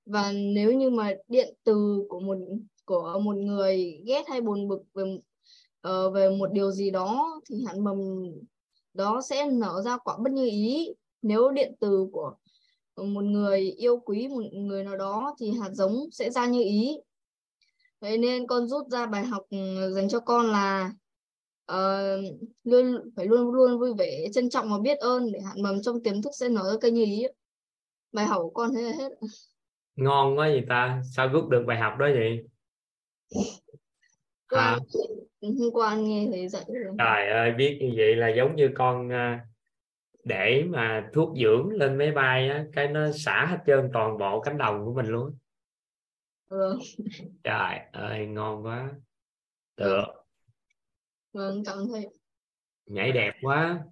và 0.05 0.31
nếu 0.31 0.73
như 0.73 0.89
mà 0.89 1.11
điện 1.27 1.55
từ 1.63 2.05
của 2.09 2.19
một 2.19 2.37
của 2.85 3.19
một 3.23 3.35
người 3.35 4.01
ghét 4.05 4.23
hay 4.27 4.41
buồn 4.41 4.67
bực 4.67 4.83
về 4.93 5.03
uh, 5.87 6.13
về 6.13 6.29
một 6.29 6.51
điều 6.51 6.71
gì 6.71 6.91
đó 6.91 7.39
thì 7.49 7.63
hạt 7.67 7.77
mầm 7.77 7.97
đó 8.93 9.21
sẽ 9.21 9.45
nở 9.51 9.81
ra 9.85 9.97
quả 9.97 10.17
bất 10.17 10.31
như 10.31 10.45
ý. 10.45 10.93
Nếu 11.21 11.51
điện 11.51 11.75
từ 11.79 12.07
của 12.11 12.35
một 13.05 13.23
người 13.23 13.59
yêu 13.59 13.97
quý 14.05 14.27
một 14.27 14.43
người 14.53 14.83
nào 14.83 14.97
đó 14.97 15.35
thì 15.39 15.51
hạt 15.51 15.69
giống 15.73 16.11
sẽ 16.11 16.29
ra 16.29 16.45
như 16.45 16.63
ý. 16.63 16.97
Vậy 17.99 18.17
nên 18.17 18.47
con 18.47 18.67
rút 18.67 18.87
ra 18.89 19.05
bài 19.05 19.25
học 19.25 19.43
ừ, 19.49 19.91
dành 19.95 20.09
cho 20.09 20.19
con 20.19 20.51
là 20.51 20.91
uh, 21.71 22.39
luôn 22.63 23.09
phải 23.15 23.25
luôn 23.25 23.53
luôn 23.53 23.79
vui 23.79 23.93
vẻ 23.97 24.27
trân 24.33 24.49
trọng 24.49 24.69
và 24.69 24.77
biết 24.79 24.97
ơn 24.97 25.31
để 25.31 25.39
hạt 25.39 25.53
mầm 25.57 25.81
trong 25.81 26.03
tiềm 26.03 26.21
thức 26.21 26.31
sẽ 26.39 26.49
nở 26.49 26.71
ra 26.71 26.77
cây 26.81 26.91
như 26.91 27.03
ý 27.03 27.23
bài 28.11 28.25
học 28.25 28.41
của 28.41 28.49
con 28.49 28.73
thế 28.73 28.81
là 28.81 28.91
hết 28.91 29.09
ngon 29.97 30.37
quá 30.37 30.47
vậy 30.47 30.63
ta. 30.69 31.01
Sao 31.15 31.27
rút 31.27 31.49
được 31.49 31.63
bài 31.67 31.77
học 31.77 31.93
đó 31.99 32.07
vậy? 32.13 32.43
Hôm 35.41 35.71
qua 35.73 35.89
anh 35.89 36.03
nghe 36.03 36.27
thầy 36.31 36.47
dạy 36.47 36.65
rồi. 36.67 36.95
trời 36.97 37.29
ơi 37.29 37.51
biết 37.51 37.77
như 37.81 37.93
vậy 37.97 38.15
là 38.15 38.27
giống 38.27 38.55
như 38.55 38.69
con 38.75 39.09
à, 39.09 39.45
để 40.27 40.63
mà 40.69 41.09
thuốc 41.13 41.37
dưỡng 41.37 41.69
lên 41.69 41.97
máy 41.97 42.11
bay 42.11 42.49
á 42.49 42.65
cái 42.73 42.87
nó 42.87 43.11
xả 43.11 43.45
hết 43.45 43.57
trơn 43.67 43.89
toàn 43.93 44.17
bộ 44.17 44.41
cánh 44.41 44.57
đồng 44.57 44.85
của 44.85 44.93
mình 44.93 45.05
luôn 45.05 45.37
ừ. 46.49 46.79
trời 47.43 47.79
ơi 47.91 48.27
ngon 48.27 48.65
quá. 48.65 48.91
Được. 49.77 50.05
Vâng 51.33 51.63
cảm 51.65 51.77
ơn 51.77 51.87
nhảy 52.85 53.11
đẹp 53.11 53.33
quá. 53.41 53.83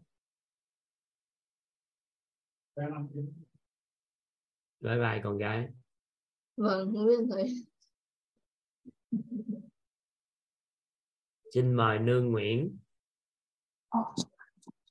Bye 4.80 4.98
bye 4.98 5.21
con 5.24 5.38
gái. 5.38 5.67
Vâng 6.58 6.93
không 6.93 7.08
biết 7.08 7.17
thầy. 7.32 7.65
Xin 11.54 11.74
mời 11.74 12.00
nương 12.00 12.32
nguyễn. 12.32 12.78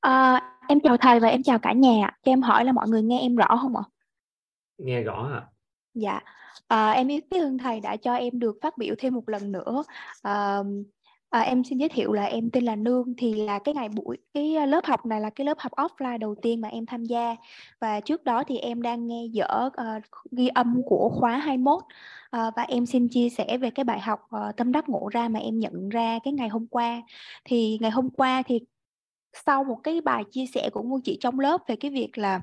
À, 0.01 0.44
em 0.75 0.81
chào 0.81 0.97
thầy 0.97 1.21
và 1.21 1.29
em 1.29 1.43
chào 1.43 1.59
cả 1.59 1.73
nhà 1.73 2.11
cho 2.25 2.33
em 2.33 2.43
hỏi 2.43 2.65
là 2.65 2.73
mọi 2.73 2.89
người 2.89 3.03
nghe 3.03 3.21
em 3.21 3.37
rõ 3.37 3.57
không 3.61 3.77
ạ? 3.77 3.83
Nghe 4.79 5.03
rõ 5.03 5.29
hả 5.29 5.43
dạ. 5.95 6.21
À, 6.67 6.91
em 6.91 7.07
biết 7.07 7.31
ơn 7.31 7.59
thầy 7.59 7.81
đã 7.81 7.97
cho 7.97 8.15
em 8.15 8.39
được 8.39 8.57
phát 8.63 8.79
biểu 8.79 8.95
thêm 8.99 9.15
một 9.15 9.29
lần 9.29 9.53
nữa. 9.53 9.85
À, 10.23 10.59
À, 11.35 11.41
em 11.41 11.65
xin 11.65 11.79
giới 11.79 11.89
thiệu 11.89 12.13
là 12.13 12.25
em 12.25 12.51
tên 12.51 12.65
là 12.65 12.77
Nương 12.77 13.15
thì 13.19 13.35
là 13.35 13.59
cái 13.59 13.75
ngày 13.75 13.89
buổi 13.89 14.17
cái 14.35 14.67
lớp 14.67 14.85
học 14.85 15.07
này 15.07 15.21
là 15.21 15.31
cái 15.31 15.45
lớp 15.45 15.59
học 15.59 15.73
offline 15.73 16.19
đầu 16.19 16.35
tiên 16.43 16.61
mà 16.61 16.69
em 16.69 16.87
tham 16.87 17.05
gia. 17.05 17.37
Và 17.81 18.01
trước 18.01 18.25
đó 18.25 18.45
thì 18.45 18.59
em 18.59 18.83
đang 18.83 19.07
nghe 19.07 19.27
dở 19.33 19.67
uh, 19.67 20.03
ghi 20.31 20.49
âm 20.49 20.83
của 20.87 21.09
khóa 21.09 21.37
21 21.37 21.75
uh, 21.77 21.85
và 22.33 22.63
em 22.63 22.87
xin 22.87 23.09
chia 23.09 23.29
sẻ 23.29 23.59
về 23.59 23.71
cái 23.71 23.85
bài 23.85 24.01
học 24.01 24.21
uh, 24.37 24.57
tâm 24.57 24.73
đắc 24.73 24.89
ngộ 24.89 25.09
ra 25.13 25.29
mà 25.29 25.41
em 25.41 25.59
nhận 25.59 25.89
ra 25.89 26.19
cái 26.25 26.33
ngày 26.33 26.49
hôm 26.49 26.67
qua. 26.67 27.03
Thì 27.45 27.79
ngày 27.81 27.91
hôm 27.91 28.11
qua 28.11 28.43
thì 28.47 28.61
sau 29.47 29.65
một 29.65 29.77
cái 29.85 30.01
bài 30.01 30.25
chia 30.31 30.45
sẻ 30.55 30.71
của 30.73 30.83
cô 30.91 31.01
chị 31.05 31.17
trong 31.21 31.41
lớp 31.41 31.61
về 31.69 31.77
cái 31.77 31.91
việc 31.91 32.19
là 32.19 32.41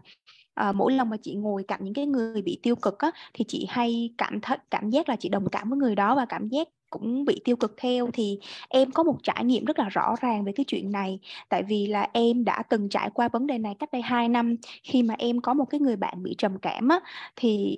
à, 0.53 0.71
mỗi 0.71 0.93
lần 0.93 1.09
mà 1.09 1.17
chị 1.23 1.35
ngồi 1.35 1.63
cạnh 1.67 1.79
những 1.83 1.93
cái 1.93 2.05
người 2.05 2.41
bị 2.41 2.59
tiêu 2.63 2.75
cực 2.75 2.99
á, 2.99 3.11
thì 3.33 3.45
chị 3.47 3.65
hay 3.69 4.13
cảm 4.17 4.41
thấy 4.41 4.57
cảm 4.71 4.89
giác 4.89 5.09
là 5.09 5.15
chị 5.15 5.29
đồng 5.29 5.49
cảm 5.49 5.69
với 5.69 5.77
người 5.79 5.95
đó 5.95 6.15
và 6.15 6.25
cảm 6.25 6.47
giác 6.49 6.67
cũng 6.89 7.25
bị 7.25 7.41
tiêu 7.45 7.55
cực 7.55 7.73
theo. 7.77 8.09
Thì 8.13 8.39
em 8.69 8.91
có 8.91 9.03
một 9.03 9.17
trải 9.23 9.45
nghiệm 9.45 9.65
rất 9.65 9.79
là 9.79 9.89
rõ 9.89 10.15
ràng 10.21 10.43
về 10.43 10.51
cái 10.55 10.63
chuyện 10.67 10.91
này. 10.91 11.19
Tại 11.49 11.63
vì 11.63 11.87
là 11.87 12.07
em 12.13 12.43
đã 12.45 12.63
từng 12.69 12.89
trải 12.89 13.09
qua 13.13 13.29
vấn 13.33 13.47
đề 13.47 13.57
này 13.57 13.75
cách 13.79 13.89
đây 13.91 14.01
2 14.01 14.29
năm. 14.29 14.55
Khi 14.83 15.03
mà 15.03 15.15
em 15.17 15.41
có 15.41 15.53
một 15.53 15.65
cái 15.65 15.79
người 15.81 15.95
bạn 15.95 16.23
bị 16.23 16.35
trầm 16.37 16.59
cảm 16.61 16.87
á 16.87 16.99
thì 17.35 17.77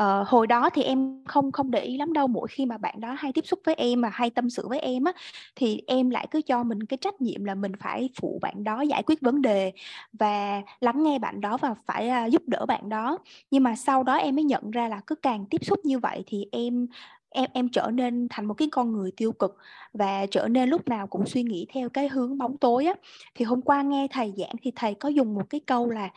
Uh, 0.00 0.28
hồi 0.28 0.46
đó 0.46 0.70
thì 0.74 0.82
em 0.82 1.24
không 1.24 1.52
không 1.52 1.70
để 1.70 1.80
ý 1.80 1.96
lắm 1.96 2.12
đâu 2.12 2.26
mỗi 2.26 2.48
khi 2.48 2.66
mà 2.66 2.78
bạn 2.78 3.00
đó 3.00 3.12
hay 3.18 3.32
tiếp 3.32 3.46
xúc 3.46 3.58
với 3.64 3.74
em 3.74 4.00
mà 4.00 4.08
hay 4.08 4.30
tâm 4.30 4.50
sự 4.50 4.68
với 4.68 4.78
em 4.78 5.04
á 5.04 5.12
thì 5.56 5.82
em 5.86 6.10
lại 6.10 6.26
cứ 6.30 6.42
cho 6.42 6.62
mình 6.62 6.86
cái 6.86 6.96
trách 6.96 7.20
nhiệm 7.20 7.44
là 7.44 7.54
mình 7.54 7.72
phải 7.80 8.10
phụ 8.20 8.38
bạn 8.42 8.64
đó 8.64 8.80
giải 8.80 9.02
quyết 9.02 9.20
vấn 9.20 9.42
đề 9.42 9.72
và 10.12 10.62
lắng 10.80 11.02
nghe 11.02 11.18
bạn 11.18 11.40
đó 11.40 11.56
và 11.56 11.74
phải 11.86 12.10
uh, 12.26 12.32
giúp 12.32 12.42
đỡ 12.46 12.66
bạn 12.66 12.88
đó. 12.88 13.18
Nhưng 13.50 13.62
mà 13.62 13.76
sau 13.76 14.02
đó 14.02 14.14
em 14.14 14.36
mới 14.36 14.44
nhận 14.44 14.70
ra 14.70 14.88
là 14.88 15.00
cứ 15.06 15.14
càng 15.14 15.46
tiếp 15.50 15.64
xúc 15.64 15.78
như 15.84 15.98
vậy 15.98 16.24
thì 16.26 16.46
em 16.52 16.86
em 17.34 17.50
em 17.52 17.68
trở 17.68 17.90
nên 17.92 18.26
thành 18.30 18.46
một 18.46 18.54
cái 18.54 18.68
con 18.72 18.92
người 18.92 19.10
tiêu 19.16 19.32
cực 19.32 19.56
và 19.92 20.26
trở 20.26 20.48
nên 20.48 20.68
lúc 20.68 20.88
nào 20.88 21.06
cũng 21.06 21.26
suy 21.26 21.42
nghĩ 21.42 21.66
theo 21.72 21.88
cái 21.88 22.08
hướng 22.08 22.38
bóng 22.38 22.56
tối 22.58 22.86
á. 22.86 22.94
Thì 23.34 23.44
hôm 23.44 23.62
qua 23.62 23.82
nghe 23.82 24.08
thầy 24.10 24.32
giảng 24.36 24.54
thì 24.62 24.72
thầy 24.76 24.94
có 24.94 25.08
dùng 25.08 25.34
một 25.34 25.50
cái 25.50 25.60
câu 25.60 25.90
là 25.90 26.10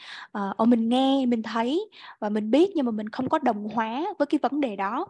uh, 0.62 0.68
mình 0.68 0.90
nghe 0.90 1.26
mình 1.26 1.44
thấy 1.44 1.90
và 2.20 2.30
mình 2.30 2.52
biết 2.52 2.72
nhưng 2.76 2.86
mà 2.86 2.92
mình 2.92 3.10
không 3.10 3.30
có 3.30 3.40
đồng 3.40 3.70
hóa 3.70 4.06
với 4.20 4.26
cái 4.26 4.40
vấn 4.42 4.62
đề 4.62 4.76
đó. 4.76 5.08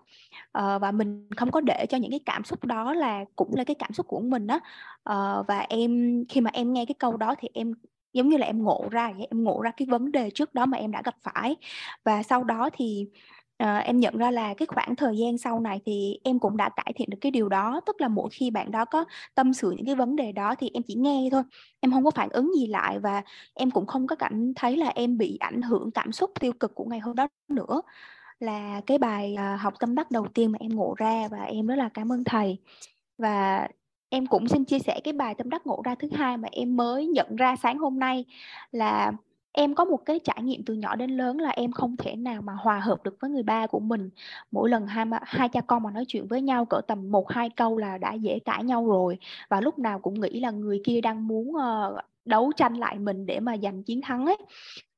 Uh, 0.58 0.82
và 0.82 0.92
mình 0.92 1.30
không 1.38 1.52
có 1.52 1.62
để 1.62 1.86
cho 1.90 1.98
những 1.98 2.12
cái 2.12 2.20
cảm 2.26 2.44
xúc 2.44 2.66
đó 2.66 2.94
là 2.94 3.26
cũng 3.36 3.56
là 3.56 3.64
cái 3.64 3.76
cảm 3.76 3.94
xúc 3.94 4.08
của 4.08 4.20
mình 4.20 4.48
á. 4.48 4.60
Uh, 5.10 5.48
và 5.48 5.66
em 5.70 6.24
khi 6.30 6.42
mà 6.42 6.50
em 6.54 6.74
nghe 6.74 6.86
cái 6.86 6.96
câu 7.00 7.18
đó 7.18 7.36
thì 7.40 7.48
em 7.54 7.74
giống 8.14 8.30
như 8.30 8.38
là 8.38 8.46
em 8.46 8.64
ngộ 8.64 8.88
ra 8.92 9.14
vậy 9.18 9.28
em 9.32 9.44
ngộ 9.44 9.62
ra 9.62 9.72
cái 9.72 9.86
vấn 9.92 10.12
đề 10.12 10.30
trước 10.30 10.54
đó 10.54 10.66
mà 10.66 10.78
em 10.78 10.92
đã 10.92 11.02
gặp 11.06 11.16
phải. 11.24 11.56
Và 12.04 12.24
sau 12.24 12.44
đó 12.44 12.70
thì 12.74 13.08
à, 13.58 13.78
em 13.78 14.00
nhận 14.00 14.18
ra 14.18 14.32
là 14.32 14.54
cái 14.54 14.66
khoảng 14.66 14.96
thời 14.96 15.18
gian 15.18 15.38
sau 15.38 15.60
này 15.60 15.82
thì 15.86 16.20
em 16.24 16.40
cũng 16.40 16.58
đã 16.58 16.70
cải 16.70 16.94
thiện 16.96 17.10
được 17.10 17.18
cái 17.22 17.32
điều 17.32 17.50
đó. 17.50 17.82
Tức 17.86 18.02
là 18.02 18.08
mỗi 18.08 18.30
khi 18.32 18.52
bạn 18.52 18.72
đó 18.72 18.86
có 18.86 19.06
tâm 19.36 19.54
sự 19.54 19.72
những 19.72 19.86
cái 19.86 19.96
vấn 19.96 20.16
đề 20.16 20.32
đó 20.32 20.56
thì 20.56 20.72
em 20.74 20.84
chỉ 20.84 20.96
nghe 20.96 21.30
thôi 21.32 21.44
em 21.80 21.92
không 21.92 22.04
có 22.04 22.12
phản 22.12 22.30
ứng 22.30 22.52
gì 22.56 22.68
lại 22.68 23.00
và 23.00 23.22
em 23.54 23.72
cũng 23.72 23.86
không 23.86 24.08
có 24.08 24.16
cảm 24.16 24.54
thấy 24.54 24.78
là 24.78 24.88
em 24.88 25.18
bị 25.18 25.38
ảnh 25.40 25.62
hưởng 25.62 25.92
cảm 25.92 26.12
xúc 26.12 26.32
tiêu 26.40 26.54
cực 26.54 26.76
của 26.76 26.86
ngày 26.86 27.00
hôm 27.00 27.16
đó 27.16 27.28
nữa. 27.48 27.82
Là 28.40 28.82
cái 28.86 28.98
bài 28.98 29.36
ờ, 29.36 29.56
học 29.56 29.74
tâm 29.80 29.96
đắc 29.96 30.12
đầu 30.12 30.28
tiên 30.34 30.52
mà 30.52 30.58
em 30.62 30.76
ngộ 30.76 30.94
ra 30.98 31.28
và 31.32 31.44
em 31.44 31.68
rất 31.68 31.76
là 31.76 31.90
cảm 31.94 32.12
ơn 32.12 32.24
thầy. 32.24 32.58
Và 33.18 33.68
em 34.10 34.28
cũng 34.28 34.48
xin 34.48 34.66
chia 34.66 34.80
sẻ 34.80 35.00
cái 35.04 35.14
bài 35.14 35.36
tâm 35.36 35.50
đắc 35.50 35.68
ngộ 35.68 35.82
ra 35.86 35.96
thứ 35.96 36.10
hai 36.14 36.38
mà 36.38 36.50
em 36.52 36.78
mới 36.78 37.08
nhận 37.08 37.36
ra 37.36 37.56
sáng 37.56 37.78
hôm 37.78 38.00
nay 38.00 38.26
là 38.72 39.12
em 39.52 39.76
có 39.76 39.86
một 39.86 40.06
cái 40.06 40.20
trải 40.24 40.44
nghiệm 40.44 40.64
từ 40.66 40.74
nhỏ 40.74 40.96
đến 40.96 41.18
lớn 41.18 41.40
là 41.40 41.50
em 41.50 41.72
không 41.72 41.98
thể 41.98 42.16
nào 42.16 42.42
mà 42.42 42.54
hòa 42.54 42.80
hợp 42.80 43.04
được 43.04 43.18
với 43.20 43.30
người 43.30 43.44
ba 43.44 43.68
của 43.68 43.80
mình. 43.80 44.10
Mỗi 44.52 44.70
lần 44.70 44.88
hai 44.88 45.06
hai 45.24 45.50
cha 45.50 45.62
con 45.62 45.84
mà 45.84 45.92
nói 45.92 46.06
chuyện 46.08 46.28
với 46.28 46.42
nhau 46.42 46.66
cỡ 46.66 46.82
tầm 46.88 47.12
một 47.12 47.32
hai 47.32 47.50
câu 47.50 47.78
là 47.78 47.98
đã 47.98 48.14
dễ 48.14 48.40
cãi 48.40 48.64
nhau 48.64 48.88
rồi. 48.88 49.18
Và 49.50 49.62
lúc 49.62 49.80
nào 49.80 50.00
cũng 50.00 50.20
nghĩ 50.20 50.40
là 50.40 50.52
người 50.52 50.82
kia 50.84 51.02
đang 51.02 51.28
muốn 51.28 51.50
uh, 51.50 52.00
đấu 52.26 52.52
tranh 52.56 52.74
lại 52.74 53.00
mình 53.00 53.26
để 53.26 53.40
mà 53.40 53.58
giành 53.58 53.84
chiến 53.84 54.02
thắng 54.02 54.26
ấy. 54.26 54.38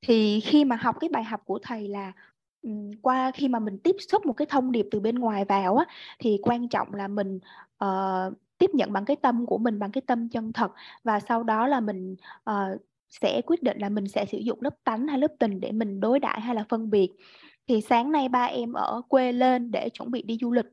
Thì 0.02 0.40
khi 0.40 0.66
mà 0.66 0.76
học 0.76 0.96
cái 1.00 1.10
bài 1.10 1.24
học 1.24 1.42
của 1.46 1.60
thầy 1.64 1.88
là 1.88 2.12
qua 3.02 3.32
khi 3.32 3.48
mà 3.48 3.60
mình 3.60 3.78
tiếp 3.78 3.96
xúc 4.00 4.26
một 4.26 4.34
cái 4.34 4.46
thông 4.46 4.72
điệp 4.72 4.88
từ 4.92 5.00
bên 5.00 5.16
ngoài 5.16 5.46
vào 5.46 5.78
á 5.78 5.86
thì 6.20 6.40
quan 6.44 6.70
trọng 6.70 6.94
là 6.94 7.08
mình 7.08 7.40
uh, 7.86 8.34
tiếp 8.58 8.70
nhận 8.74 8.94
bằng 8.94 9.06
cái 9.06 9.16
tâm 9.16 9.46
của 9.46 9.58
mình 9.58 9.80
bằng 9.80 9.92
cái 9.92 10.02
tâm 10.08 10.30
chân 10.30 10.54
thật. 10.54 10.72
Và 11.04 11.20
sau 11.20 11.44
đó 11.44 11.68
là 11.68 11.80
mình 11.80 12.16
uh, 12.50 12.82
sẽ 13.10 13.42
quyết 13.46 13.64
định 13.64 13.78
là 13.80 13.90
mình 13.90 14.08
sẽ 14.08 14.26
sử 14.26 14.38
dụng 14.38 14.62
lớp 14.62 14.76
tánh 14.84 15.08
hay 15.08 15.20
lớp 15.20 15.32
tình 15.40 15.60
để 15.60 15.72
mình 15.72 16.00
đối 16.00 16.20
đãi 16.20 16.42
hay 16.42 16.56
là 16.56 16.66
phân 16.70 16.90
biệt. 16.90 17.10
Thì 17.68 17.82
sáng 17.82 18.12
nay 18.12 18.30
ba 18.30 18.46
em 18.46 18.74
ở 18.74 19.02
quê 19.10 19.32
lên 19.32 19.72
để 19.72 19.90
chuẩn 19.90 20.12
bị 20.12 20.22
đi 20.22 20.38
du 20.42 20.52
lịch. 20.52 20.66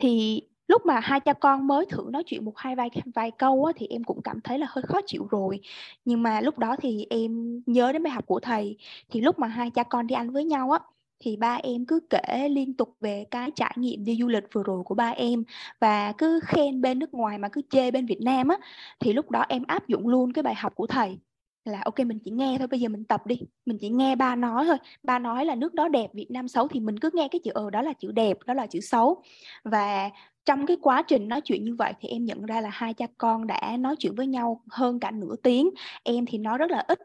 Thì 0.00 0.42
lúc 0.68 0.86
mà 0.86 1.00
hai 1.00 1.20
cha 1.20 1.32
con 1.32 1.66
mới 1.66 1.86
thử 1.86 2.08
nói 2.12 2.22
chuyện 2.26 2.44
một 2.44 2.58
hai 2.58 2.76
vài 2.76 2.90
vài 3.14 3.30
câu 3.30 3.64
á, 3.64 3.72
thì 3.76 3.86
em 3.86 4.04
cũng 4.04 4.22
cảm 4.24 4.40
thấy 4.44 4.58
là 4.58 4.66
hơi 4.70 4.82
khó 4.82 5.00
chịu 5.06 5.26
rồi. 5.30 5.60
Nhưng 6.04 6.22
mà 6.22 6.40
lúc 6.40 6.58
đó 6.58 6.76
thì 6.82 7.06
em 7.10 7.62
nhớ 7.66 7.92
đến 7.92 8.02
bài 8.02 8.12
học 8.12 8.26
của 8.26 8.40
thầy. 8.40 8.76
Thì 9.10 9.20
lúc 9.20 9.38
mà 9.38 9.46
hai 9.46 9.70
cha 9.70 9.82
con 9.82 10.06
đi 10.06 10.14
ăn 10.14 10.30
với 10.30 10.44
nhau 10.44 10.70
á 10.70 10.78
thì 11.24 11.36
ba 11.36 11.54
em 11.54 11.86
cứ 11.86 12.00
kể 12.10 12.48
liên 12.50 12.74
tục 12.76 12.96
về 13.00 13.24
cái 13.30 13.50
trải 13.56 13.74
nghiệm 13.76 14.04
đi 14.04 14.16
du 14.20 14.28
lịch 14.28 14.44
vừa 14.52 14.62
rồi 14.62 14.82
của 14.84 14.94
ba 14.94 15.08
em 15.10 15.44
và 15.80 16.12
cứ 16.18 16.40
khen 16.44 16.80
bên 16.80 16.98
nước 16.98 17.14
ngoài 17.14 17.38
mà 17.38 17.48
cứ 17.52 17.60
chê 17.70 17.90
bên 17.90 18.06
Việt 18.06 18.20
Nam 18.22 18.48
á. 18.48 18.56
Thì 19.00 19.12
lúc 19.12 19.30
đó 19.30 19.44
em 19.48 19.62
áp 19.66 19.88
dụng 19.88 20.08
luôn 20.08 20.32
cái 20.32 20.42
bài 20.42 20.54
học 20.54 20.74
của 20.74 20.86
thầy 20.86 21.18
là 21.64 21.80
ok, 21.84 21.98
mình 21.98 22.18
chỉ 22.24 22.30
nghe 22.30 22.56
thôi, 22.58 22.68
bây 22.68 22.80
giờ 22.80 22.88
mình 22.88 23.04
tập 23.04 23.26
đi. 23.26 23.40
Mình 23.66 23.78
chỉ 23.80 23.88
nghe 23.88 24.16
ba 24.16 24.36
nói 24.36 24.64
thôi. 24.66 24.76
Ba 25.02 25.18
nói 25.18 25.44
là 25.44 25.54
nước 25.54 25.74
đó 25.74 25.88
đẹp, 25.88 26.10
Việt 26.14 26.30
Nam 26.30 26.48
xấu 26.48 26.68
thì 26.68 26.80
mình 26.80 26.98
cứ 26.98 27.10
nghe 27.14 27.28
cái 27.28 27.40
chữ 27.44 27.50
ờ 27.54 27.70
đó 27.70 27.82
là 27.82 27.92
chữ 27.92 28.12
đẹp, 28.12 28.38
đó 28.46 28.54
là 28.54 28.66
chữ 28.66 28.80
xấu. 28.80 29.22
Và 29.64 30.10
trong 30.44 30.66
cái 30.66 30.76
quá 30.82 31.02
trình 31.02 31.28
nói 31.28 31.40
chuyện 31.40 31.64
như 31.64 31.74
vậy 31.74 31.92
thì 32.00 32.08
em 32.08 32.24
nhận 32.24 32.46
ra 32.46 32.60
là 32.60 32.70
hai 32.72 32.94
cha 32.94 33.06
con 33.18 33.46
đã 33.46 33.76
nói 33.78 33.96
chuyện 33.98 34.14
với 34.14 34.26
nhau 34.26 34.62
hơn 34.70 35.00
cả 35.00 35.10
nửa 35.10 35.36
tiếng. 35.42 35.70
Em 36.02 36.26
thì 36.26 36.38
nói 36.38 36.58
rất 36.58 36.70
là 36.70 36.84
ít 36.88 36.98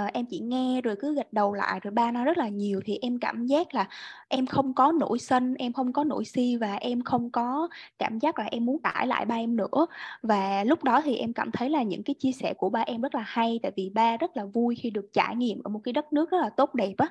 uh, 0.00 0.12
em 0.12 0.26
chỉ 0.26 0.38
nghe 0.38 0.80
rồi 0.80 0.96
cứ 1.00 1.14
gật 1.14 1.32
đầu 1.32 1.54
lại 1.54 1.80
rồi 1.82 1.90
ba 1.92 2.10
nói 2.10 2.24
rất 2.24 2.38
là 2.38 2.48
nhiều 2.48 2.80
thì 2.84 2.98
em 3.02 3.18
cảm 3.18 3.46
giác 3.46 3.74
là 3.74 3.88
em 4.28 4.46
không 4.46 4.74
có 4.74 4.92
nổi 4.92 5.18
sân 5.18 5.54
em 5.54 5.72
không 5.72 5.92
có 5.92 6.04
nổi 6.04 6.24
si 6.24 6.56
và 6.56 6.74
em 6.74 7.02
không 7.02 7.30
có 7.30 7.68
cảm 7.98 8.18
giác 8.18 8.38
là 8.38 8.44
em 8.44 8.66
muốn 8.66 8.82
cãi 8.82 9.06
lại 9.06 9.24
ba 9.24 9.34
em 9.34 9.56
nữa. 9.56 9.86
Và 10.22 10.64
lúc 10.64 10.84
đó 10.84 11.00
thì 11.04 11.16
em 11.16 11.32
cảm 11.32 11.50
thấy 11.52 11.70
là 11.70 11.82
những 11.82 12.02
cái 12.02 12.14
chia 12.14 12.32
sẻ 12.32 12.54
của 12.54 12.70
ba 12.70 12.80
em 12.80 13.00
rất 13.00 13.14
là 13.14 13.24
hay 13.26 13.60
tại 13.62 13.72
vì 13.76 13.90
ba 13.90 14.16
rất 14.16 14.36
là 14.36 14.44
vui 14.44 14.74
khi 14.74 14.90
được 14.90 15.12
trải 15.12 15.36
nghiệm 15.36 15.62
ở 15.62 15.68
một 15.68 15.80
cái 15.84 15.92
đất 15.92 16.12
nước 16.12 16.30
rất 16.30 16.38
là 16.38 16.50
tốt 16.50 16.74
đẹp 16.74 16.94
á. 16.96 17.08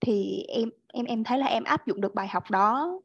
Thì 0.00 0.44
em 0.48 0.70
em 0.92 1.04
em 1.04 1.24
thấy 1.24 1.38
là 1.38 1.46
em 1.46 1.64
áp 1.64 1.86
dụng 1.86 2.00
được 2.00 2.14
bài 2.14 2.28
học 2.28 2.50
đó 2.50 3.00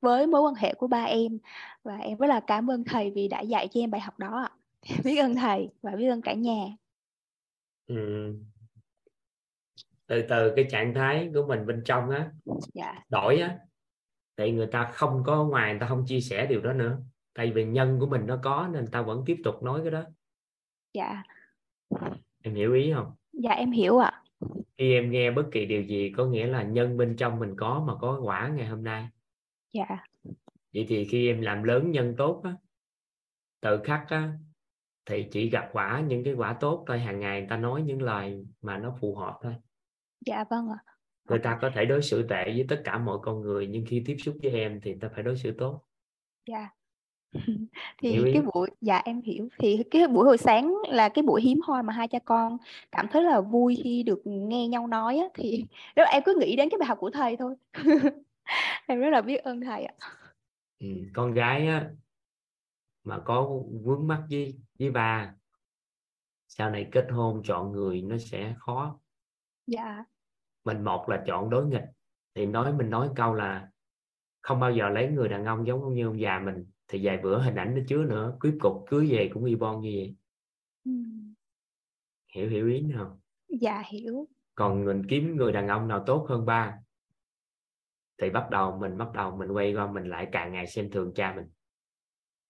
với 0.00 0.26
mối 0.26 0.40
quan 0.40 0.54
hệ 0.54 0.74
của 0.74 0.86
ba 0.86 1.02
em. 1.04 1.38
Và 1.84 1.96
em 1.96 2.18
rất 2.18 2.26
là 2.26 2.40
cảm 2.40 2.70
ơn 2.70 2.84
thầy 2.84 3.10
vì 3.10 3.28
đã 3.28 3.40
dạy 3.40 3.68
cho 3.68 3.80
em 3.80 3.90
bài 3.90 4.00
học 4.00 4.18
đó 4.18 4.46
ạ. 4.48 4.50
Biết 5.04 5.16
ơn 5.16 5.34
thầy 5.34 5.68
và 5.82 5.90
biết 5.90 6.08
ơn 6.08 6.22
cả 6.22 6.32
nhà. 6.32 6.64
Ừ, 7.86 7.94
từ 10.08 10.22
từ 10.28 10.52
cái 10.56 10.66
trạng 10.70 10.94
thái 10.94 11.30
của 11.34 11.46
mình 11.48 11.66
bên 11.66 11.82
trong 11.84 12.10
á 12.10 12.30
dạ. 12.74 13.04
đổi 13.08 13.36
á 13.36 13.58
thì 14.36 14.52
người 14.52 14.66
ta 14.66 14.84
không 14.84 15.22
có 15.26 15.44
ngoài 15.44 15.72
người 15.72 15.80
ta 15.80 15.86
không 15.86 16.04
chia 16.06 16.20
sẻ 16.20 16.46
điều 16.46 16.60
đó 16.60 16.72
nữa. 16.72 16.98
Tại 17.34 17.52
vì 17.52 17.64
nhân 17.64 17.98
của 18.00 18.06
mình 18.06 18.26
nó 18.26 18.38
có 18.42 18.68
nên 18.72 18.86
ta 18.86 19.02
vẫn 19.02 19.22
tiếp 19.26 19.36
tục 19.44 19.62
nói 19.62 19.80
cái 19.82 19.90
đó. 19.90 20.04
Dạ. 20.94 21.22
Em 22.42 22.54
hiểu 22.54 22.74
ý 22.74 22.92
không? 22.94 23.12
Dạ 23.32 23.50
em 23.50 23.70
hiểu 23.70 23.98
ạ. 23.98 24.22
Khi 24.78 24.92
em 24.92 25.10
nghe 25.10 25.30
bất 25.30 25.44
kỳ 25.52 25.66
điều 25.66 25.82
gì 25.82 26.12
có 26.16 26.26
nghĩa 26.26 26.46
là 26.46 26.62
nhân 26.62 26.96
bên 26.96 27.16
trong 27.16 27.38
mình 27.38 27.54
có 27.56 27.84
mà 27.86 27.94
có 28.00 28.20
quả 28.22 28.48
ngày 28.48 28.66
hôm 28.66 28.84
nay. 28.84 29.08
Dạ. 29.72 30.04
Vậy 30.74 30.86
thì 30.88 31.04
khi 31.04 31.28
em 31.28 31.40
làm 31.40 31.62
lớn 31.62 31.90
nhân 31.90 32.14
tốt 32.18 32.40
á 32.44 32.54
tự 33.60 33.80
khắc 33.84 34.04
á 34.08 34.32
thì 35.06 35.26
chỉ 35.30 35.50
gặp 35.50 35.68
quả 35.72 36.02
những 36.06 36.24
cái 36.24 36.34
quả 36.34 36.56
tốt 36.60 36.84
thôi 36.86 36.98
hàng 36.98 37.20
ngày 37.20 37.40
người 37.40 37.48
ta 37.50 37.56
nói 37.56 37.82
những 37.82 38.02
lời 38.02 38.46
mà 38.62 38.78
nó 38.78 38.96
phù 39.00 39.14
hợp 39.14 39.38
thôi 39.42 39.54
dạ 40.26 40.44
vâng 40.50 40.68
ạ. 40.68 40.78
Người 41.28 41.38
ta 41.38 41.58
có 41.62 41.70
thể 41.74 41.84
đối 41.84 42.02
xử 42.02 42.22
tệ 42.28 42.44
với 42.44 42.64
tất 42.68 42.80
cả 42.84 42.98
mọi 42.98 43.18
con 43.22 43.40
người 43.40 43.66
nhưng 43.66 43.84
khi 43.88 44.02
tiếp 44.06 44.16
xúc 44.24 44.36
với 44.42 44.52
em 44.52 44.80
thì 44.82 44.94
ta 45.00 45.08
phải 45.14 45.22
đối 45.22 45.36
xử 45.36 45.54
tốt. 45.58 45.82
Dạ. 46.46 46.68
Thì 48.02 48.18
cái 48.32 48.42
buổi 48.42 48.70
dạ 48.80 49.02
em 49.04 49.22
hiểu. 49.22 49.48
Thì 49.58 49.82
cái 49.90 50.08
buổi 50.08 50.24
hồi 50.24 50.38
sáng 50.38 50.74
là 50.88 51.08
cái 51.08 51.22
buổi 51.22 51.42
hiếm 51.42 51.60
hoi 51.62 51.82
mà 51.82 51.92
hai 51.92 52.08
cha 52.08 52.18
con 52.24 52.56
cảm 52.92 53.06
thấy 53.10 53.22
là 53.22 53.40
vui 53.40 53.80
khi 53.84 54.02
được 54.02 54.22
nghe 54.24 54.68
nhau 54.68 54.86
nói 54.86 55.18
á, 55.18 55.26
thì 55.34 55.64
đó 55.96 56.04
em 56.04 56.22
cứ 56.26 56.36
nghĩ 56.40 56.56
đến 56.56 56.68
cái 56.70 56.78
bài 56.78 56.86
học 56.86 56.98
của 57.00 57.10
thầy 57.10 57.36
thôi 57.36 57.54
em 58.86 59.00
rất 59.00 59.10
là 59.10 59.20
biết 59.20 59.36
ơn 59.36 59.60
thầy 59.60 59.84
ạ. 59.84 59.94
Ừ, 60.78 60.86
con 61.14 61.34
gái 61.34 61.66
á 61.66 61.90
mà 63.04 63.18
có 63.24 63.48
vướng 63.84 64.06
mắc 64.06 64.22
với 64.30 64.58
với 64.78 64.90
ba 64.90 65.34
sau 66.48 66.70
này 66.70 66.88
kết 66.92 67.06
hôn 67.10 67.42
chọn 67.44 67.72
người 67.72 68.02
nó 68.02 68.16
sẽ 68.18 68.54
khó 68.58 68.98
dạ. 69.68 70.04
Mình 70.64 70.84
một 70.84 71.08
là 71.08 71.22
chọn 71.26 71.50
đối 71.50 71.66
nghịch. 71.66 71.84
Thì 72.34 72.46
nói 72.46 72.72
mình 72.72 72.90
nói 72.90 73.08
câu 73.16 73.34
là 73.34 73.68
không 74.40 74.60
bao 74.60 74.72
giờ 74.72 74.88
lấy 74.88 75.08
người 75.08 75.28
đàn 75.28 75.44
ông 75.44 75.66
giống 75.66 75.94
như 75.94 76.06
ông 76.06 76.20
già 76.20 76.38
mình. 76.38 76.66
Thì 76.88 77.06
vài 77.06 77.18
bữa 77.22 77.42
hình 77.42 77.54
ảnh 77.54 77.74
nó 77.74 77.80
chứa 77.88 78.04
nữa. 78.04 78.36
Cuối 78.40 78.52
cục 78.60 78.84
cưới 78.90 79.06
về 79.10 79.30
cũng 79.34 79.44
y 79.44 79.54
bon 79.54 79.80
như 79.80 79.90
vậy. 79.96 80.16
Ừ. 80.84 80.92
hiểu 82.34 82.50
hiểu 82.50 82.68
ý 82.68 82.84
không? 82.96 83.20
Dạ 83.48 83.82
hiểu. 83.86 84.28
Còn 84.54 84.84
mình 84.84 85.02
kiếm 85.08 85.36
người 85.36 85.52
đàn 85.52 85.68
ông 85.68 85.88
nào 85.88 86.04
tốt 86.06 86.26
hơn 86.28 86.46
ba 86.46 86.78
thì 88.22 88.30
bắt 88.30 88.50
đầu 88.50 88.78
mình 88.80 88.98
bắt 88.98 89.12
đầu 89.14 89.36
mình 89.36 89.50
quay 89.50 89.74
qua 89.74 89.92
mình 89.92 90.04
lại 90.04 90.28
càng 90.32 90.52
ngày 90.52 90.66
xem 90.66 90.90
thường 90.90 91.12
cha 91.14 91.34
mình. 91.36 91.46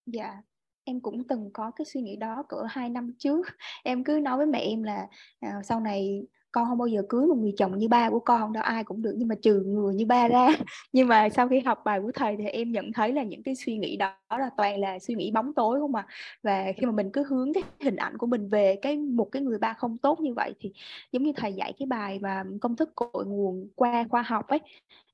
Dạ. 0.07 0.43
Em 0.85 1.01
cũng 1.01 1.27
từng 1.29 1.51
có 1.53 1.71
cái 1.77 1.85
suy 1.85 2.01
nghĩ 2.01 2.17
đó 2.17 2.45
cỡ 2.49 2.57
hai 2.69 2.89
năm 2.89 3.15
trước. 3.19 3.47
Em 3.85 4.05
cứ 4.05 4.21
nói 4.23 4.37
với 4.37 4.47
mẹ 4.47 4.59
em 4.59 4.83
là 4.83 5.07
à, 5.41 5.61
sau 5.65 5.81
này 5.81 6.27
con 6.53 6.69
không 6.69 6.79
bao 6.79 6.87
giờ 6.87 7.03
cưới 7.09 7.27
một 7.27 7.35
người 7.35 7.53
chồng 7.57 7.79
như 7.79 7.89
ba 7.89 8.11
của 8.11 8.21
con 8.21 8.53
đâu 8.53 8.63
ai 8.63 8.85
cũng 8.85 9.03
được 9.03 9.15
nhưng 9.17 9.29
mà 9.29 9.35
trừ 9.43 9.61
người 9.61 9.95
như 9.95 10.07
ba 10.07 10.29
ra. 10.29 10.49
Nhưng 10.93 11.09
mà 11.09 11.29
sau 11.29 11.49
khi 11.49 11.61
học 11.61 11.83
bài 11.85 12.01
của 12.01 12.13
thầy 12.15 12.37
thì 12.37 12.45
em 12.47 12.73
nhận 12.73 12.93
thấy 12.93 13.13
là 13.13 13.23
những 13.23 13.43
cái 13.43 13.55
suy 13.55 13.79
nghĩ 13.79 13.97
đó 13.97 14.15
là 14.31 14.51
toàn 14.57 14.81
là 14.81 14.99
suy 14.99 15.15
nghĩ 15.15 15.31
bóng 15.31 15.55
tối 15.55 15.81
không 15.81 15.93
mà 15.93 16.07
và 16.43 16.73
khi 16.77 16.87
mà 16.87 16.93
mình 16.93 17.11
cứ 17.13 17.25
hướng 17.29 17.53
cái 17.53 17.63
hình 17.81 17.97
ảnh 17.97 18.19
của 18.19 18.27
mình 18.27 18.49
về 18.49 18.77
cái 18.83 18.97
một 18.97 19.29
cái 19.33 19.43
người 19.43 19.59
ba 19.59 19.73
không 19.73 19.99
tốt 19.99 20.21
như 20.21 20.35
vậy 20.35 20.55
thì 20.61 20.73
giống 21.13 21.23
như 21.23 21.33
thầy 21.37 21.53
dạy 21.53 21.73
cái 21.79 21.87
bài 21.87 22.19
và 22.23 22.45
công 22.61 22.77
thức 22.77 22.95
cội 22.95 23.27
nguồn 23.27 23.69
qua 23.75 24.05
khoa 24.11 24.23
học 24.23 24.47
ấy 24.49 24.61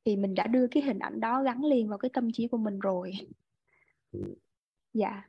thì 0.05 0.17
mình 0.17 0.35
đã 0.35 0.47
đưa 0.47 0.67
cái 0.67 0.83
hình 0.83 0.99
ảnh 0.99 1.21
đó 1.21 1.43
gắn 1.43 1.65
liền 1.65 1.89
vào 1.89 1.99
cái 1.99 2.11
tâm 2.15 2.33
trí 2.33 2.49
của 2.49 2.59
mình 2.59 2.79
rồi. 2.79 3.13
Dạ. 4.93 5.23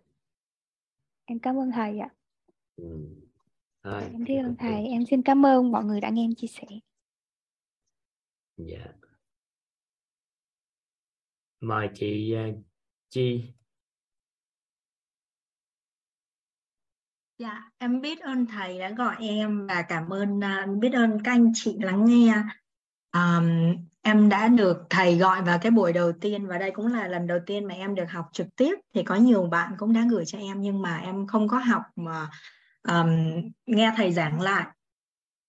Em 1.25 1.39
cảm 1.39 1.59
ơn 1.59 1.71
thầy 1.71 1.99
ạ. 1.99 2.09
Ừ. 2.75 3.24
Thôi, 3.85 4.03
em 4.03 4.23
biết 4.23 4.37
ơn 4.43 4.55
thầy 4.59 4.87
em 4.87 5.05
xin 5.09 5.21
cảm 5.21 5.45
ơn 5.45 5.71
mọi 5.71 5.83
người 5.83 6.01
đã 6.01 6.09
nghe 6.09 6.23
em 6.23 6.35
chia 6.35 6.47
sẻ. 6.47 6.67
Dạ. 8.57 8.85
Mời 11.59 11.89
chị 11.93 12.35
uh, 12.49 12.55
chi. 13.09 13.43
Dạ 17.37 17.71
em 17.77 18.01
biết 18.01 18.19
ơn 18.19 18.45
thầy 18.45 18.79
đã 18.79 18.89
gọi 18.89 19.15
em 19.19 19.67
và 19.67 19.85
cảm 19.89 20.09
ơn 20.13 20.37
uh, 20.37 20.79
biết 20.79 20.93
ơn 20.93 21.17
các 21.23 21.31
anh 21.31 21.51
chị 21.55 21.77
lắng 21.81 22.05
nghe. 22.05 22.33
Um, 23.13 23.75
em 24.01 24.29
đã 24.29 24.47
được 24.47 24.77
thầy 24.89 25.17
gọi 25.17 25.41
vào 25.41 25.59
cái 25.61 25.71
buổi 25.71 25.93
đầu 25.93 26.11
tiên 26.21 26.47
và 26.47 26.57
đây 26.57 26.71
cũng 26.71 26.87
là 26.87 27.07
lần 27.07 27.27
đầu 27.27 27.39
tiên 27.45 27.65
mà 27.65 27.73
em 27.73 27.95
được 27.95 28.09
học 28.09 28.25
trực 28.33 28.47
tiếp. 28.55 28.75
Thì 28.93 29.03
có 29.03 29.15
nhiều 29.15 29.47
bạn 29.47 29.73
cũng 29.77 29.93
đã 29.93 30.05
gửi 30.11 30.25
cho 30.25 30.37
em 30.37 30.61
nhưng 30.61 30.81
mà 30.81 30.97
em 30.97 31.27
không 31.27 31.47
có 31.47 31.57
học 31.57 31.81
mà 31.95 32.29
um, 32.87 33.41
nghe 33.65 33.93
thầy 33.95 34.13
giảng 34.13 34.41
lại. 34.41 34.67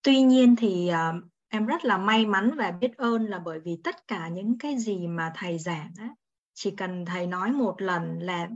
Tuy 0.03 0.21
nhiên 0.21 0.55
thì 0.55 0.91
uh, 0.91 1.23
em 1.49 1.65
rất 1.65 1.85
là 1.85 1.97
may 1.97 2.25
mắn 2.25 2.51
và 2.57 2.71
biết 2.71 2.97
ơn 2.97 3.25
là 3.25 3.39
bởi 3.39 3.59
vì 3.59 3.77
tất 3.83 4.07
cả 4.07 4.27
những 4.27 4.57
cái 4.59 4.77
gì 4.77 5.07
mà 5.07 5.31
thầy 5.35 5.57
giảng 5.57 5.91
á, 5.97 6.09
chỉ 6.53 6.71
cần 6.71 7.05
thầy 7.05 7.27
nói 7.27 7.51
một 7.51 7.81
lần 7.81 8.19
là 8.19 8.47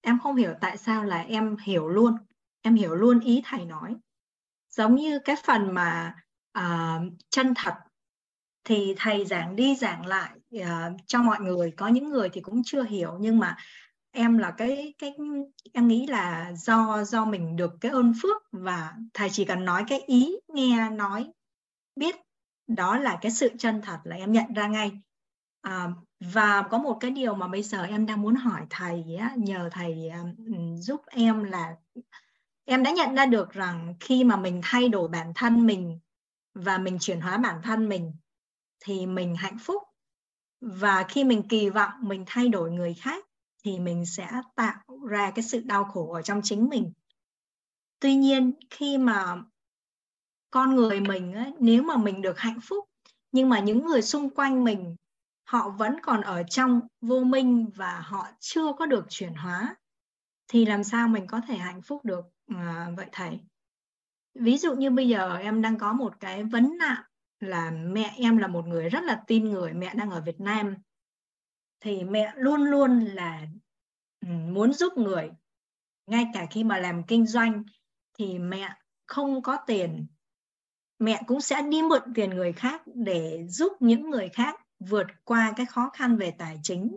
em 0.00 0.18
không 0.22 0.36
hiểu 0.36 0.54
tại 0.60 0.76
sao 0.76 1.04
là 1.04 1.22
em 1.22 1.56
hiểu 1.56 1.88
luôn 1.88 2.16
em 2.62 2.74
hiểu 2.74 2.94
luôn 2.94 3.20
ý 3.20 3.42
thầy 3.44 3.64
nói. 3.64 3.96
Giống 4.70 4.94
như 4.94 5.18
cái 5.18 5.36
phần 5.44 5.74
mà 5.74 6.14
uh, 6.58 7.12
chân 7.30 7.54
thật 7.56 7.74
thì 8.64 8.94
thầy 8.98 9.24
giảng 9.24 9.56
đi 9.56 9.76
giảng 9.76 10.06
lại 10.06 10.30
uh, 10.56 10.96
cho 11.06 11.22
mọi 11.22 11.40
người 11.40 11.70
có 11.76 11.88
những 11.88 12.08
người 12.08 12.28
thì 12.28 12.40
cũng 12.40 12.62
chưa 12.64 12.82
hiểu 12.82 13.16
nhưng 13.20 13.38
mà 13.38 13.56
em 14.14 14.38
là 14.38 14.50
cái 14.50 14.94
cái 14.98 15.14
em 15.72 15.88
nghĩ 15.88 16.06
là 16.06 16.52
do 16.56 17.04
do 17.04 17.24
mình 17.24 17.56
được 17.56 17.72
cái 17.80 17.92
ơn 17.92 18.12
phước 18.22 18.42
và 18.52 18.94
thầy 19.14 19.28
chỉ 19.32 19.44
cần 19.44 19.64
nói 19.64 19.84
cái 19.88 20.00
ý 20.00 20.36
nghe 20.48 20.90
nói 20.90 21.32
biết 21.96 22.16
đó 22.66 22.98
là 22.98 23.18
cái 23.22 23.32
sự 23.32 23.50
chân 23.58 23.82
thật 23.82 23.98
là 24.04 24.16
em 24.16 24.32
nhận 24.32 24.54
ra 24.54 24.66
ngay. 24.66 24.92
À, 25.60 25.88
và 26.20 26.62
có 26.70 26.78
một 26.78 26.96
cái 27.00 27.10
điều 27.10 27.34
mà 27.34 27.48
bây 27.48 27.62
giờ 27.62 27.82
em 27.82 28.06
đang 28.06 28.22
muốn 28.22 28.34
hỏi 28.34 28.60
thầy 28.70 29.16
á, 29.20 29.34
nhờ 29.36 29.68
thầy 29.72 30.10
um, 30.10 30.76
giúp 30.76 31.02
em 31.06 31.44
là 31.44 31.76
em 32.64 32.82
đã 32.82 32.90
nhận 32.90 33.14
ra 33.14 33.26
được 33.26 33.52
rằng 33.52 33.94
khi 34.00 34.24
mà 34.24 34.36
mình 34.36 34.60
thay 34.62 34.88
đổi 34.88 35.08
bản 35.08 35.32
thân 35.34 35.66
mình 35.66 35.98
và 36.54 36.78
mình 36.78 36.98
chuyển 37.00 37.20
hóa 37.20 37.38
bản 37.38 37.62
thân 37.62 37.88
mình 37.88 38.12
thì 38.80 39.06
mình 39.06 39.36
hạnh 39.36 39.58
phúc. 39.58 39.82
Và 40.60 41.04
khi 41.08 41.24
mình 41.24 41.48
kỳ 41.48 41.70
vọng 41.70 41.92
mình 42.00 42.24
thay 42.26 42.48
đổi 42.48 42.70
người 42.70 42.94
khác 42.94 43.24
thì 43.64 43.78
mình 43.78 44.06
sẽ 44.06 44.28
tạo 44.54 44.82
ra 45.08 45.30
cái 45.34 45.42
sự 45.42 45.60
đau 45.60 45.84
khổ 45.84 46.12
ở 46.12 46.22
trong 46.22 46.40
chính 46.44 46.68
mình. 46.68 46.92
Tuy 48.00 48.14
nhiên 48.14 48.52
khi 48.70 48.98
mà 48.98 49.42
con 50.50 50.74
người 50.74 51.00
mình 51.00 51.32
ấy, 51.32 51.52
nếu 51.60 51.82
mà 51.82 51.96
mình 51.96 52.22
được 52.22 52.38
hạnh 52.38 52.60
phúc 52.60 52.84
nhưng 53.32 53.48
mà 53.48 53.60
những 53.60 53.86
người 53.86 54.02
xung 54.02 54.30
quanh 54.30 54.64
mình 54.64 54.96
họ 55.44 55.68
vẫn 55.68 55.96
còn 56.02 56.20
ở 56.20 56.42
trong 56.42 56.80
vô 57.00 57.20
minh 57.20 57.70
và 57.74 58.00
họ 58.00 58.26
chưa 58.40 58.72
có 58.78 58.86
được 58.86 59.06
chuyển 59.08 59.34
hóa 59.34 59.76
thì 60.48 60.64
làm 60.64 60.84
sao 60.84 61.08
mình 61.08 61.26
có 61.26 61.40
thể 61.48 61.56
hạnh 61.56 61.82
phúc 61.82 62.04
được? 62.04 62.24
À, 62.46 62.88
vậy 62.96 63.06
thầy 63.12 63.40
ví 64.34 64.58
dụ 64.58 64.74
như 64.74 64.90
bây 64.90 65.08
giờ 65.08 65.36
em 65.36 65.62
đang 65.62 65.78
có 65.78 65.92
một 65.92 66.20
cái 66.20 66.44
vấn 66.44 66.78
nạn 66.78 67.02
là 67.40 67.70
mẹ 67.70 68.14
em 68.16 68.36
là 68.36 68.46
một 68.46 68.66
người 68.66 68.88
rất 68.88 69.04
là 69.04 69.22
tin 69.26 69.44
người 69.44 69.72
mẹ 69.72 69.94
đang 69.94 70.10
ở 70.10 70.20
Việt 70.20 70.40
Nam 70.40 70.74
thì 71.84 72.04
mẹ 72.04 72.32
luôn 72.36 72.64
luôn 72.64 73.00
là 73.00 73.46
ừ, 74.20 74.28
muốn 74.28 74.72
giúp 74.72 74.98
người. 74.98 75.30
Ngay 76.06 76.26
cả 76.34 76.46
khi 76.50 76.64
mà 76.64 76.78
làm 76.78 77.02
kinh 77.02 77.26
doanh 77.26 77.64
thì 78.18 78.38
mẹ 78.38 78.74
không 79.06 79.42
có 79.42 79.56
tiền. 79.66 80.06
Mẹ 80.98 81.22
cũng 81.26 81.40
sẽ 81.40 81.62
đi 81.62 81.82
mượn 81.82 82.02
tiền 82.14 82.30
người 82.30 82.52
khác 82.52 82.82
để 82.86 83.46
giúp 83.48 83.72
những 83.80 84.10
người 84.10 84.28
khác 84.28 84.54
vượt 84.78 85.06
qua 85.24 85.52
cái 85.56 85.66
khó 85.66 85.90
khăn 85.92 86.16
về 86.16 86.30
tài 86.30 86.60
chính. 86.62 86.96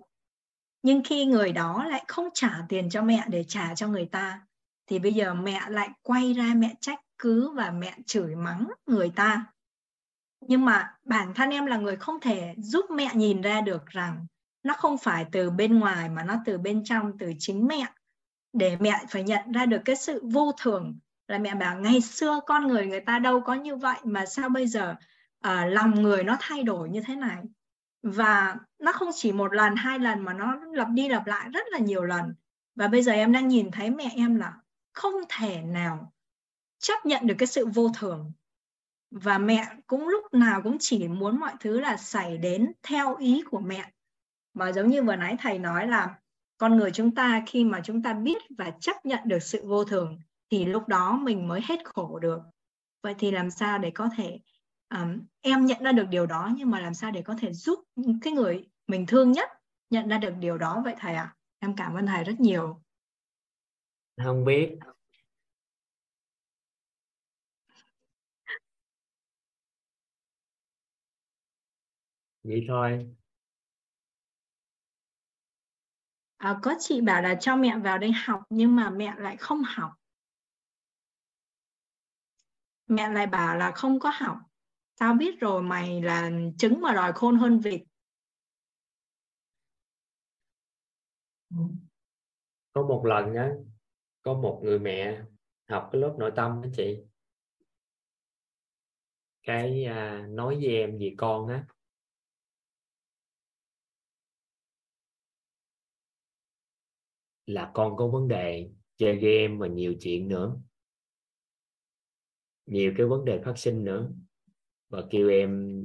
Nhưng 0.83 1.01
khi 1.05 1.25
người 1.25 1.51
đó 1.51 1.85
lại 1.89 2.03
không 2.07 2.29
trả 2.33 2.65
tiền 2.69 2.89
cho 2.89 3.01
mẹ 3.01 3.23
để 3.27 3.43
trả 3.47 3.75
cho 3.75 3.87
người 3.87 4.05
ta, 4.05 4.41
thì 4.85 4.99
bây 4.99 5.13
giờ 5.13 5.33
mẹ 5.33 5.61
lại 5.69 5.89
quay 6.01 6.33
ra 6.33 6.53
mẹ 6.55 6.73
trách 6.81 6.99
cứ 7.17 7.51
và 7.51 7.71
mẹ 7.71 7.97
chửi 8.05 8.35
mắng 8.35 8.67
người 8.85 9.11
ta. 9.15 9.45
Nhưng 10.41 10.65
mà 10.65 10.97
bản 11.03 11.33
thân 11.33 11.49
em 11.49 11.65
là 11.65 11.77
người 11.77 11.95
không 11.95 12.19
thể 12.19 12.55
giúp 12.57 12.85
mẹ 12.91 13.09
nhìn 13.13 13.41
ra 13.41 13.61
được 13.61 13.85
rằng 13.85 14.25
nó 14.63 14.73
không 14.73 14.97
phải 14.97 15.25
từ 15.31 15.49
bên 15.49 15.79
ngoài 15.79 16.09
mà 16.09 16.23
nó 16.23 16.35
từ 16.45 16.57
bên 16.57 16.83
trong 16.83 17.17
từ 17.17 17.33
chính 17.39 17.67
mẹ. 17.67 17.85
Để 18.53 18.77
mẹ 18.79 19.05
phải 19.09 19.23
nhận 19.23 19.51
ra 19.51 19.65
được 19.65 19.81
cái 19.85 19.95
sự 19.95 20.21
vô 20.23 20.51
thường 20.61 20.99
là 21.27 21.37
mẹ 21.37 21.55
bảo 21.55 21.79
ngày 21.79 22.01
xưa 22.01 22.39
con 22.45 22.67
người 22.67 22.87
người 22.87 22.99
ta 22.99 23.19
đâu 23.19 23.41
có 23.41 23.53
như 23.53 23.75
vậy 23.75 23.97
mà 24.03 24.25
sao 24.25 24.49
bây 24.49 24.67
giờ 24.67 24.95
à, 25.39 25.65
lòng 25.65 26.01
người 26.01 26.23
nó 26.23 26.37
thay 26.39 26.63
đổi 26.63 26.89
như 26.89 27.01
thế 27.01 27.15
này? 27.15 27.43
Và 28.03 28.55
nó 28.79 28.91
không 28.91 29.09
chỉ 29.13 29.31
một 29.31 29.53
lần 29.53 29.75
hai 29.75 29.99
lần 29.99 30.19
mà 30.19 30.33
nó 30.33 30.55
lặp 30.73 30.87
đi 30.89 31.09
lặp 31.09 31.27
lại 31.27 31.49
rất 31.49 31.67
là 31.71 31.79
nhiều 31.79 32.03
lần. 32.03 32.33
Và 32.75 32.87
bây 32.87 33.03
giờ 33.03 33.11
em 33.11 33.31
đang 33.31 33.47
nhìn 33.47 33.71
thấy 33.71 33.89
mẹ 33.89 34.11
em 34.15 34.35
là 34.35 34.53
không 34.93 35.13
thể 35.29 35.61
nào 35.61 36.13
chấp 36.79 37.05
nhận 37.05 37.27
được 37.27 37.35
cái 37.37 37.47
sự 37.47 37.65
vô 37.65 37.91
thường. 37.97 38.31
Và 39.11 39.37
mẹ 39.37 39.67
cũng 39.87 40.07
lúc 40.07 40.33
nào 40.33 40.61
cũng 40.61 40.77
chỉ 40.79 41.07
muốn 41.07 41.39
mọi 41.39 41.53
thứ 41.59 41.79
là 41.79 41.97
xảy 41.97 42.37
đến 42.37 42.71
theo 42.83 43.15
ý 43.15 43.43
của 43.51 43.59
mẹ 43.59 43.91
mà 44.57 44.71
giống 44.71 44.89
như 44.89 45.03
vừa 45.03 45.15
nãy 45.15 45.35
thầy 45.39 45.59
nói 45.59 45.87
là 45.87 46.19
con 46.57 46.77
người 46.77 46.91
chúng 46.91 47.15
ta 47.15 47.43
khi 47.47 47.63
mà 47.63 47.81
chúng 47.83 48.03
ta 48.03 48.13
biết 48.13 48.37
và 48.57 48.71
chấp 48.79 49.05
nhận 49.05 49.19
được 49.25 49.39
sự 49.39 49.67
vô 49.67 49.83
thường 49.83 50.19
thì 50.51 50.65
lúc 50.65 50.87
đó 50.87 51.17
mình 51.17 51.47
mới 51.47 51.61
hết 51.63 51.79
khổ 51.85 52.19
được. 52.19 52.39
Vậy 53.03 53.15
thì 53.19 53.31
làm 53.31 53.51
sao 53.51 53.77
để 53.77 53.91
có 53.91 54.09
thể 54.17 54.39
um, 54.89 55.19
em 55.41 55.65
nhận 55.65 55.83
ra 55.83 55.91
được 55.91 56.07
điều 56.09 56.25
đó 56.25 56.51
nhưng 56.55 56.71
mà 56.71 56.79
làm 56.79 56.93
sao 56.93 57.11
để 57.11 57.21
có 57.21 57.35
thể 57.39 57.53
giúp 57.53 57.79
cái 58.21 58.33
người 58.33 58.69
mình 58.87 59.05
thương 59.05 59.31
nhất 59.31 59.49
nhận 59.89 60.07
ra 60.07 60.17
được 60.17 60.33
điều 60.39 60.57
đó 60.57 60.81
vậy 60.85 60.95
thầy 60.99 61.15
ạ? 61.15 61.23
À? 61.23 61.35
em 61.59 61.75
cảm 61.75 61.93
ơn 61.93 62.05
thầy 62.07 62.23
rất 62.23 62.39
nhiều. 62.39 62.81
Không 64.23 64.45
biết. 64.45 64.77
Vậy 72.43 72.65
thôi. 72.67 73.16
À, 76.37 76.59
có 76.63 76.75
chị 76.79 77.01
bảo 77.01 77.21
là 77.21 77.35
cho 77.35 77.55
mẹ 77.55 77.77
vào 77.83 77.97
đây 77.97 78.11
học 78.11 78.43
nhưng 78.49 78.75
mà 78.75 78.89
mẹ 78.89 79.13
lại 79.17 79.37
không 79.37 79.61
học. 79.65 79.91
Mẹ 82.87 83.09
lại 83.09 83.27
bảo 83.27 83.57
là 83.57 83.71
không 83.71 83.99
có 83.99 84.11
học. 84.15 84.37
Tao 84.99 85.13
biết 85.13 85.39
rồi 85.39 85.61
mày 85.61 86.01
là 86.01 86.31
trứng 86.57 86.81
mà 86.81 86.93
đòi 86.93 87.13
khôn 87.13 87.35
hơn 87.35 87.59
vịt. 87.59 87.81
Có 92.73 92.83
một 92.83 93.03
lần 93.05 93.35
á 93.35 93.51
có 94.21 94.33
một 94.33 94.61
người 94.63 94.79
mẹ 94.79 95.21
học 95.69 95.89
cái 95.91 96.01
lớp 96.01 96.15
nội 96.19 96.31
tâm 96.35 96.61
đó 96.61 96.69
chị. 96.73 97.03
Cái 99.43 99.85
à, 99.85 100.25
nói 100.29 100.55
với 100.55 100.67
em 100.67 100.97
về 100.99 101.13
con 101.17 101.47
á 101.47 101.65
là 107.47 107.71
con 107.73 107.97
có 107.97 108.07
vấn 108.07 108.27
đề 108.27 108.69
chơi 108.97 109.15
game 109.15 109.55
và 109.57 109.67
nhiều 109.67 109.95
chuyện 109.99 110.27
nữa. 110.27 110.57
Nhiều 112.65 112.93
cái 112.97 113.05
vấn 113.05 113.25
đề 113.25 113.41
phát 113.45 113.57
sinh 113.57 113.83
nữa. 113.83 114.11
Và 114.89 115.03
kêu 115.09 115.29
em 115.29 115.83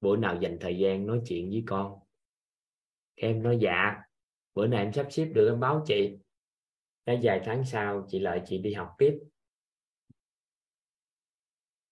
bữa 0.00 0.16
nào 0.16 0.38
dành 0.40 0.58
thời 0.60 0.78
gian 0.78 1.06
nói 1.06 1.20
chuyện 1.24 1.50
với 1.50 1.62
con. 1.66 2.00
Em 3.14 3.42
nói 3.42 3.58
dạ 3.60 4.02
bữa 4.54 4.66
nay 4.66 4.84
em 4.84 4.92
sắp 4.92 5.06
xếp 5.10 5.24
được, 5.34 5.48
em 5.48 5.60
báo 5.60 5.82
chị. 5.86 6.18
Cái 7.06 7.20
vài 7.22 7.40
tháng 7.44 7.64
sau 7.64 8.06
chị 8.08 8.18
lại 8.18 8.42
chị 8.46 8.58
đi 8.58 8.72
học 8.72 8.94
tiếp. 8.98 9.18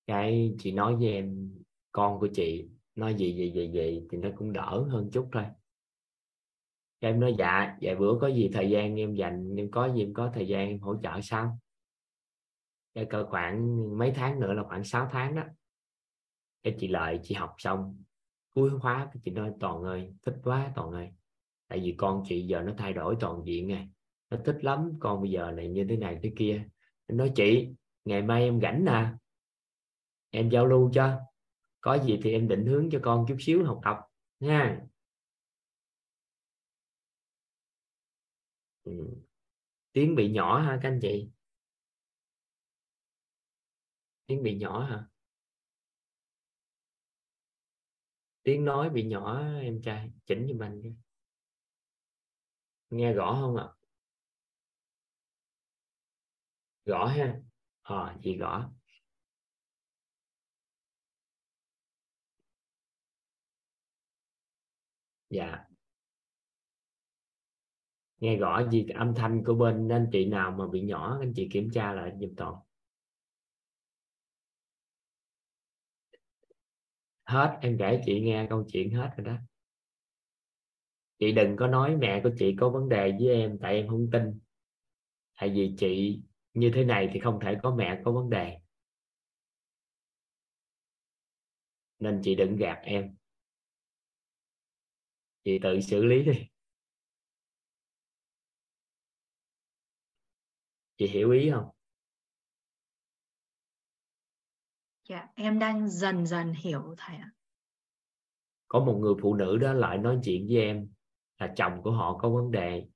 Cái 0.06 0.54
chị 0.58 0.72
nói 0.72 0.96
với 0.96 1.08
em, 1.08 1.54
con 1.92 2.20
của 2.20 2.28
chị 2.34 2.68
nói 2.94 3.14
gì 3.14 3.36
gì 3.36 3.52
gì 3.52 3.70
gì 3.72 4.06
thì 4.10 4.18
nó 4.18 4.28
cũng 4.36 4.52
đỡ 4.52 4.86
hơn 4.90 5.10
chút 5.12 5.28
thôi 5.32 5.44
em 7.00 7.20
nói 7.20 7.34
dạ 7.38 7.76
vài 7.80 7.96
bữa 7.96 8.18
có 8.20 8.28
gì 8.28 8.50
thời 8.52 8.70
gian 8.70 8.96
em 8.96 9.14
dành, 9.14 9.54
em 9.56 9.70
có 9.70 9.92
gì 9.92 10.02
em 10.02 10.14
có 10.14 10.30
thời 10.34 10.48
gian 10.48 10.68
em 10.68 10.80
hỗ 10.80 10.96
trợ 11.02 11.20
sao 11.22 11.58
cái 12.98 13.06
cỡ 13.10 13.26
khoảng 13.26 13.98
mấy 13.98 14.12
tháng 14.14 14.40
nữa 14.40 14.52
là 14.52 14.62
khoảng 14.62 14.84
6 14.84 15.08
tháng 15.10 15.34
đó. 15.34 15.42
Cái 16.62 16.76
chị 16.78 16.88
lợi, 16.88 17.20
chị 17.22 17.34
học 17.34 17.54
xong, 17.58 18.02
cuối 18.54 18.70
khóa 18.80 19.10
chị 19.24 19.30
nói, 19.30 19.52
toàn 19.60 19.82
ơi, 19.82 20.12
thích 20.26 20.34
quá, 20.44 20.72
toàn 20.74 20.90
ơi. 20.90 21.08
Tại 21.68 21.80
vì 21.80 21.94
con 21.98 22.22
chị 22.28 22.46
giờ 22.46 22.62
nó 22.62 22.72
thay 22.78 22.92
đổi 22.92 23.16
toàn 23.20 23.42
diện 23.44 23.68
này 23.68 23.88
nó 24.30 24.36
thích 24.44 24.64
lắm, 24.64 24.92
con 25.00 25.22
bây 25.22 25.30
giờ 25.30 25.50
này 25.50 25.68
như 25.68 25.86
thế 25.88 25.96
này 25.96 26.18
thế 26.22 26.32
kia. 26.36 26.64
Em 27.06 27.18
nói, 27.18 27.32
chị, 27.34 27.68
ngày 28.04 28.22
mai 28.22 28.42
em 28.42 28.60
rảnh 28.60 28.84
nè, 28.84 29.06
em 30.30 30.48
giao 30.50 30.66
lưu 30.66 30.90
cho, 30.92 31.20
có 31.80 31.98
gì 31.98 32.20
thì 32.22 32.32
em 32.32 32.48
định 32.48 32.66
hướng 32.66 32.90
cho 32.90 32.98
con 33.02 33.24
chút 33.28 33.36
xíu 33.40 33.64
học 33.64 33.80
tập 33.84 33.96
nha. 34.40 34.80
Ừ. 38.88 39.06
tiếng 39.92 40.14
bị 40.16 40.28
nhỏ 40.30 40.60
ha 40.60 40.78
các 40.82 40.88
anh 40.88 40.98
chị? 41.02 41.28
Tiếng 44.26 44.42
bị 44.42 44.58
nhỏ 44.58 44.84
hả? 44.84 45.06
Tiếng 48.42 48.64
nói 48.64 48.90
bị 48.90 49.04
nhỏ 49.04 49.40
em 49.60 49.82
trai 49.82 50.10
chỉnh 50.26 50.46
giùm 50.48 50.62
anh 50.62 50.82
đi. 50.82 50.94
Nghe 52.90 53.12
rõ 53.12 53.38
không 53.40 53.56
ạ? 53.56 53.64
À? 53.64 53.74
rõ 56.84 57.06
ha. 57.06 57.40
Ờ 57.82 58.06
à, 58.06 58.16
gì 58.22 58.36
rõ. 58.36 58.70
Dạ 65.30 65.67
nghe 68.20 68.36
rõ 68.36 68.68
gì 68.70 68.86
âm 68.94 69.14
thanh 69.14 69.44
của 69.44 69.54
bên 69.54 69.88
anh 69.88 70.08
chị 70.12 70.24
nào 70.26 70.50
mà 70.58 70.66
bị 70.66 70.80
nhỏ, 70.80 71.18
anh 71.20 71.32
chị 71.36 71.48
kiểm 71.52 71.70
tra 71.70 71.92
lại 71.92 72.12
giùm 72.20 72.34
toàn. 72.36 72.54
Hết, 77.24 77.58
em 77.62 77.76
kể 77.78 78.00
chị 78.06 78.20
nghe 78.20 78.46
câu 78.50 78.64
chuyện 78.72 78.90
hết 78.90 79.10
rồi 79.16 79.26
đó. 79.26 79.36
Chị 81.18 81.32
đừng 81.32 81.56
có 81.56 81.66
nói 81.66 81.96
mẹ 81.96 82.20
của 82.24 82.30
chị 82.38 82.56
có 82.60 82.70
vấn 82.70 82.88
đề 82.88 83.12
với 83.20 83.28
em, 83.28 83.58
tại 83.60 83.74
em 83.74 83.88
không 83.88 84.10
tin. 84.12 84.40
Tại 85.40 85.50
vì 85.50 85.74
chị 85.78 86.20
như 86.54 86.70
thế 86.74 86.84
này 86.84 87.10
thì 87.12 87.20
không 87.20 87.40
thể 87.40 87.56
có 87.62 87.74
mẹ 87.74 88.02
có 88.04 88.12
vấn 88.12 88.30
đề. 88.30 88.58
Nên 91.98 92.20
chị 92.24 92.34
đừng 92.34 92.56
gạt 92.56 92.78
em. 92.82 93.16
Chị 95.44 95.58
tự 95.62 95.80
xử 95.80 96.04
lý 96.04 96.22
đi. 96.22 96.48
Chị 100.98 101.06
hiểu 101.06 101.30
ý 101.30 101.50
không? 101.50 101.68
Dạ 105.08 105.28
em 105.34 105.58
đang 105.58 105.88
dần 105.88 106.26
dần 106.26 106.52
hiểu 106.52 106.94
thầy 106.98 107.16
ạ. 107.16 107.30
Có 108.68 108.80
một 108.80 108.98
người 109.00 109.14
phụ 109.22 109.34
nữ 109.34 109.56
đó 109.56 109.72
lại 109.72 109.98
nói 109.98 110.18
chuyện 110.24 110.46
với 110.48 110.56
em 110.56 110.88
là 111.38 111.52
chồng 111.56 111.82
của 111.82 111.90
họ 111.90 112.18
có 112.18 112.30
vấn 112.30 112.50
đề. 112.50 112.86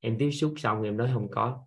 Em 0.00 0.16
tiếp 0.18 0.30
xúc 0.30 0.54
xong 0.56 0.82
em 0.82 0.96
nói 0.96 1.10
không 1.14 1.28
có. 1.30 1.66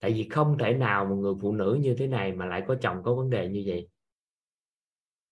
Tại 0.00 0.12
vì 0.12 0.28
không 0.28 0.56
thể 0.58 0.74
nào 0.74 1.04
một 1.04 1.14
người 1.14 1.34
phụ 1.40 1.52
nữ 1.52 1.78
như 1.80 1.94
thế 1.98 2.06
này 2.06 2.32
mà 2.32 2.46
lại 2.46 2.62
có 2.68 2.76
chồng 2.82 3.02
có 3.04 3.14
vấn 3.14 3.30
đề 3.30 3.48
như 3.48 3.62
vậy. 3.66 3.88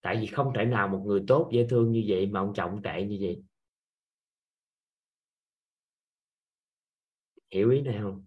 Tại 0.00 0.16
vì 0.20 0.26
không 0.26 0.52
thể 0.56 0.64
nào 0.64 0.88
một 0.88 1.02
người 1.06 1.24
tốt 1.28 1.50
dễ 1.52 1.66
thương 1.70 1.92
như 1.92 2.04
vậy 2.08 2.26
mà 2.26 2.40
ông 2.40 2.52
chồng 2.54 2.82
tệ 2.82 3.04
như 3.04 3.18
vậy. 3.20 3.42
Hiểu 7.50 7.70
ý 7.70 7.80
này 7.80 7.98
không 8.02 8.24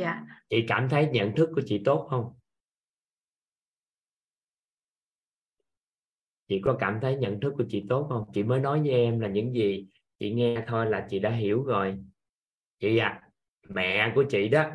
dạ. 0.00 0.26
Chị 0.50 0.64
cảm 0.68 0.88
thấy 0.88 1.08
nhận 1.12 1.36
thức 1.36 1.48
của 1.54 1.62
chị 1.66 1.82
tốt 1.84 2.06
không? 2.10 2.34
Chị 6.48 6.60
có 6.64 6.76
cảm 6.80 6.98
thấy 7.02 7.16
nhận 7.16 7.40
thức 7.40 7.54
của 7.56 7.64
chị 7.68 7.84
tốt 7.88 8.06
không? 8.08 8.30
Chị 8.34 8.42
mới 8.42 8.60
nói 8.60 8.80
với 8.80 8.90
em 8.90 9.20
là 9.20 9.28
những 9.28 9.54
gì 9.54 9.86
chị 10.18 10.30
nghe 10.34 10.64
thôi 10.66 10.86
là 10.86 11.06
chị 11.10 11.18
đã 11.18 11.30
hiểu 11.30 11.64
rồi. 11.64 11.98
Chị 12.78 12.98
à 12.98 13.22
mẹ 13.68 14.12
của 14.14 14.24
chị 14.28 14.48
đó. 14.48 14.70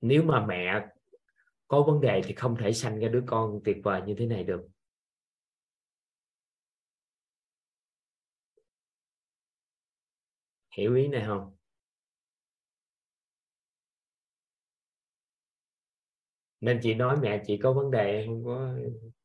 Nếu 0.00 0.22
mà 0.22 0.46
mẹ 0.46 0.86
có 1.68 1.82
vấn 1.82 2.00
đề 2.00 2.22
thì 2.24 2.34
không 2.34 2.56
thể 2.56 2.72
sanh 2.72 2.98
ra 2.98 3.08
đứa 3.08 3.22
con 3.26 3.60
tuyệt 3.64 3.76
vời 3.84 4.02
như 4.06 4.14
thế 4.18 4.26
này 4.26 4.44
được. 4.44 4.68
Hiểu 10.76 10.94
ý 10.94 11.08
này 11.08 11.24
không? 11.26 11.57
Nên 16.60 16.78
chị 16.82 16.94
nói 16.94 17.16
mẹ 17.22 17.42
chị 17.46 17.56
có 17.56 17.72
vấn 17.72 17.90
đề 17.90 18.24
không 18.26 18.44
có 18.44 18.74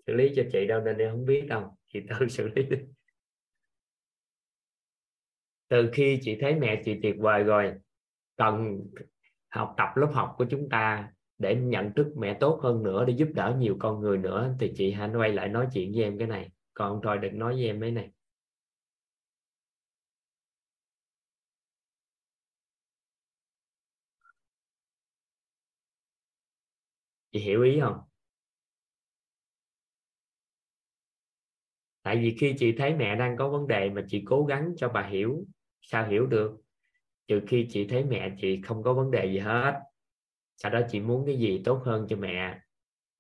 xử 0.08 0.14
lý 0.14 0.32
cho 0.36 0.44
chị 0.52 0.68
đâu, 0.68 0.82
nên 0.82 0.98
em 0.98 1.12
không 1.12 1.26
biết 1.26 1.46
đâu. 1.48 1.78
Chị 1.94 2.00
tự 2.10 2.28
xử 2.30 2.48
lý 2.48 2.64
đi. 2.64 2.78
Từ 5.68 5.90
khi 5.94 6.20
chị 6.22 6.38
thấy 6.42 6.56
mẹ 6.56 6.82
chị 6.86 7.00
tuyệt 7.04 7.16
vời 7.20 7.44
rồi, 7.44 7.74
cần 8.38 8.80
học 9.50 9.74
tập 9.78 9.90
lớp 9.96 10.10
học 10.14 10.36
của 10.38 10.46
chúng 10.50 10.70
ta 10.70 11.10
để 11.38 11.56
nhận 11.56 11.94
thức 11.94 12.08
mẹ 12.18 12.38
tốt 12.40 12.60
hơn 12.64 12.84
nữa, 12.84 13.06
để 13.08 13.14
giúp 13.18 13.28
đỡ 13.34 13.56
nhiều 13.60 13.78
con 13.80 14.02
người 14.02 14.18
nữa, 14.18 14.56
thì 14.60 14.72
chị 14.76 14.92
hãy 14.92 15.10
quay 15.16 15.34
lại 15.34 15.50
nói 15.50 15.68
chuyện 15.74 15.92
với 15.96 16.04
em 16.04 16.18
cái 16.18 16.28
này. 16.28 16.50
Còn 16.74 17.00
thôi 17.04 17.18
đừng 17.18 17.40
nói 17.40 17.54
với 17.54 17.66
em 17.66 17.80
mấy 17.80 17.92
này. 17.92 18.10
Chị 27.34 27.40
hiểu 27.40 27.64
ý 27.64 27.80
không? 27.80 28.00
Tại 32.04 32.18
vì 32.18 32.36
khi 32.40 32.56
chị 32.58 32.72
thấy 32.78 32.96
mẹ 32.96 33.16
đang 33.16 33.38
có 33.38 33.50
vấn 33.50 33.68
đề 33.68 33.90
mà 33.90 34.06
chị 34.08 34.24
cố 34.26 34.46
gắng 34.46 34.74
cho 34.78 34.90
bà 34.90 35.08
hiểu 35.08 35.46
sao 35.82 36.08
hiểu 36.08 36.26
được? 36.26 36.52
Trừ 37.28 37.42
khi 37.48 37.68
chị 37.70 37.88
thấy 37.88 38.04
mẹ 38.04 38.36
chị 38.42 38.62
không 38.62 38.84
có 38.84 38.94
vấn 38.94 39.12
đề 39.12 39.26
gì 39.26 39.40
hết 39.40 39.80
sau 40.58 40.72
đó 40.72 40.80
chị 40.90 41.00
muốn 41.00 41.26
cái 41.26 41.38
gì 41.38 41.62
tốt 41.66 41.82
hơn 41.86 42.06
cho 42.10 42.16
mẹ. 42.16 42.60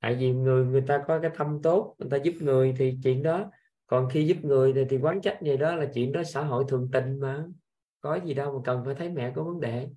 Tại 0.01 0.15
vì 0.15 0.31
người 0.31 0.65
người 0.65 0.83
ta 0.87 1.03
có 1.07 1.19
cái 1.19 1.31
tâm 1.37 1.59
tốt 1.63 1.95
người 1.99 2.09
ta 2.09 2.17
giúp 2.17 2.33
người 2.41 2.73
thì 2.77 2.97
chuyện 3.03 3.23
đó. 3.23 3.51
Còn 3.87 4.09
khi 4.09 4.25
giúp 4.27 4.37
người 4.41 4.73
thì, 4.73 4.85
thì 4.89 4.97
quán 4.97 5.21
trách 5.21 5.39
gì 5.41 5.57
đó 5.57 5.75
là 5.75 5.85
chuyện 5.93 6.11
đó 6.11 6.23
xã 6.23 6.43
hội 6.43 6.65
thường 6.67 6.89
tình 6.93 7.19
mà. 7.19 7.45
Có 8.01 8.15
gì 8.25 8.33
đâu 8.33 8.53
mà 8.53 8.59
cần 8.65 8.81
phải 8.85 8.95
thấy 8.95 9.09
mẹ 9.09 9.31
có 9.35 9.43
vấn 9.43 9.59
đề 9.59 9.87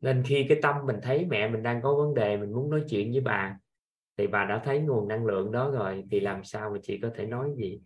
nên 0.00 0.22
khi 0.26 0.46
cái 0.48 0.58
tâm 0.62 0.76
mình 0.86 0.96
thấy 1.02 1.26
mẹ 1.26 1.48
mình 1.48 1.62
đang 1.62 1.82
có 1.82 1.94
vấn 1.94 2.14
đề, 2.14 2.36
mình 2.36 2.52
muốn 2.52 2.70
nói 2.70 2.84
chuyện 2.88 3.12
với 3.12 3.20
bà, 3.20 3.58
thì 4.16 4.26
bà 4.26 4.44
đã 4.44 4.62
thấy 4.64 4.80
nguồn 4.80 5.08
năng 5.08 5.26
lượng 5.26 5.52
đó 5.52 5.70
rồi, 5.70 6.04
thì 6.10 6.20
làm 6.20 6.44
sao 6.44 6.70
mà 6.70 6.78
chị 6.82 6.98
có 7.02 7.10
thể 7.14 7.26
nói 7.26 7.50
gì? 7.56 7.80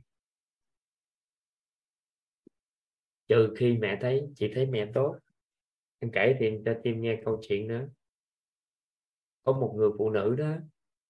Trừ 3.28 3.54
khi 3.56 3.78
mẹ 3.78 3.98
thấy, 4.00 4.28
chị 4.36 4.50
thấy 4.54 4.66
mẹ 4.66 4.90
tốt. 4.94 5.16
Em 5.98 6.10
kể 6.10 6.36
thêm 6.40 6.64
cho 6.64 6.74
tim 6.82 7.00
nghe 7.00 7.20
câu 7.24 7.40
chuyện 7.48 7.68
nữa. 7.68 7.86
Có 9.42 9.52
một 9.52 9.74
người 9.76 9.90
phụ 9.98 10.10
nữ 10.10 10.34
đó 10.34 10.52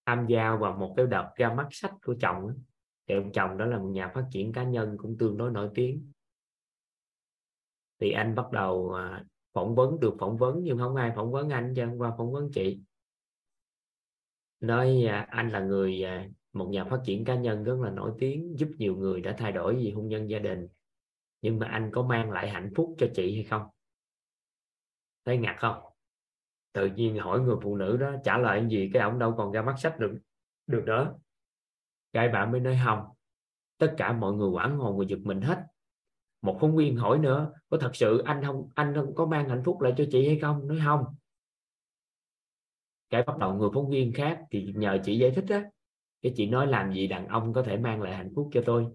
tham 0.07 0.27
gia 0.29 0.57
vào 0.57 0.77
một 0.77 0.95
cái 0.97 1.07
đợt 1.07 1.33
ra 1.37 1.55
mắt 1.55 1.69
sách 1.71 1.93
của 2.05 2.15
chồng 2.21 2.49
đó. 2.49 2.55
thì 3.09 3.15
ông 3.15 3.33
chồng 3.33 3.59
đó 3.59 3.67
là 3.67 3.79
một 3.79 3.89
nhà 3.89 4.11
phát 4.15 4.25
triển 4.31 4.53
cá 4.53 4.65
nhân 4.65 4.97
cũng 4.99 5.19
tương 5.19 5.37
đối 5.37 5.51
nổi 5.51 5.71
tiếng. 5.75 6.13
Thì 8.01 8.11
anh 8.13 8.35
bắt 8.35 8.53
đầu 8.53 8.93
à, 8.93 9.25
phỏng 9.55 9.75
vấn, 9.75 10.01
được 10.01 10.15
phỏng 10.19 10.37
vấn, 10.37 10.61
nhưng 10.63 10.79
không 10.79 10.97
ai 10.97 11.13
phỏng 11.17 11.33
vấn 11.33 11.49
anh 11.49 11.73
cho 11.77 11.89
qua 11.99 12.13
phỏng 12.19 12.33
vấn 12.33 12.51
chị. 12.53 12.81
Nói 14.61 15.05
à, 15.09 15.27
anh 15.31 15.51
là 15.51 15.61
người 15.61 16.05
à, 16.05 16.29
một 16.53 16.69
nhà 16.71 16.85
phát 16.85 17.01
triển 17.05 17.25
cá 17.25 17.35
nhân 17.35 17.65
rất 17.65 17.77
là 17.81 17.91
nổi 17.91 18.13
tiếng, 18.19 18.59
giúp 18.59 18.69
nhiều 18.79 18.97
người 18.97 19.21
đã 19.21 19.35
thay 19.39 19.53
đổi 19.53 19.77
gì 19.77 19.91
hôn 19.91 20.09
nhân 20.09 20.31
gia 20.31 20.39
đình. 20.39 20.69
Nhưng 21.43 21.59
mà 21.59 21.67
anh 21.67 21.91
có 21.93 22.03
mang 22.03 22.31
lại 22.31 22.51
hạnh 22.51 22.73
phúc 22.77 22.95
cho 22.99 23.07
chị 23.15 23.35
hay 23.35 23.45
không? 23.45 23.63
Thấy 25.25 25.39
ngạc 25.39 25.57
không? 25.59 25.83
Tự 26.73 26.87
nhiên 26.87 27.17
hỏi 27.19 27.41
người 27.41 27.57
phụ 27.63 27.77
nữ 27.77 27.97
đó, 27.97 28.15
trả 28.25 28.39
lời 28.39 28.67
gì? 28.71 28.91
Cái 28.93 29.03
ông 29.03 29.19
đâu 29.19 29.35
còn 29.39 29.53
ra 29.53 29.63
mắt 29.63 29.75
sách 29.79 29.99
được 29.99 30.15
được 30.67 30.83
nữa. 30.87 31.15
Cái 32.13 32.29
bạn 32.29 32.53
mới 32.53 32.61
nói, 32.61 32.79
không, 32.85 32.99
tất 33.79 33.95
cả 33.97 34.13
mọi 34.13 34.33
người 34.33 34.49
quảng 34.49 34.77
hồn 34.79 34.99
và 34.99 35.05
giật 35.09 35.19
mình 35.23 35.41
hết 35.41 35.67
một 36.45 36.59
phóng 36.61 36.77
viên 36.77 36.97
hỏi 36.97 37.19
nữa, 37.19 37.53
có 37.71 37.79
thật 37.79 37.97
sự 37.97 38.19
anh 38.25 38.45
không 38.45 38.69
anh 38.75 38.95
không 38.95 39.15
có 39.15 39.27
mang 39.27 39.49
hạnh 39.49 39.63
phúc 39.65 39.81
lại 39.81 39.95
cho 39.97 40.05
chị 40.11 40.27
hay 40.29 40.39
không? 40.39 40.69
Nói, 40.69 40.79
không. 40.85 41.05
Cái 43.11 43.23
bắt 43.23 43.39
đầu 43.39 43.55
người 43.55 43.69
phóng 43.75 43.91
viên 43.91 44.13
khác 44.13 44.41
thì 44.51 44.73
nhờ 44.77 44.99
chị 45.05 45.19
giải 45.19 45.31
thích 45.31 45.45
á, 45.49 45.65
cái 46.23 46.33
chị 46.37 46.47
nói 46.47 46.67
làm 46.67 46.93
gì 46.93 47.07
đàn 47.07 47.29
ông 47.29 47.53
có 47.53 47.63
thể 47.63 47.77
mang 47.77 48.03
lại 48.03 48.15
hạnh 48.17 48.33
phúc 48.37 48.49
cho 48.53 48.63
tôi? 48.67 48.87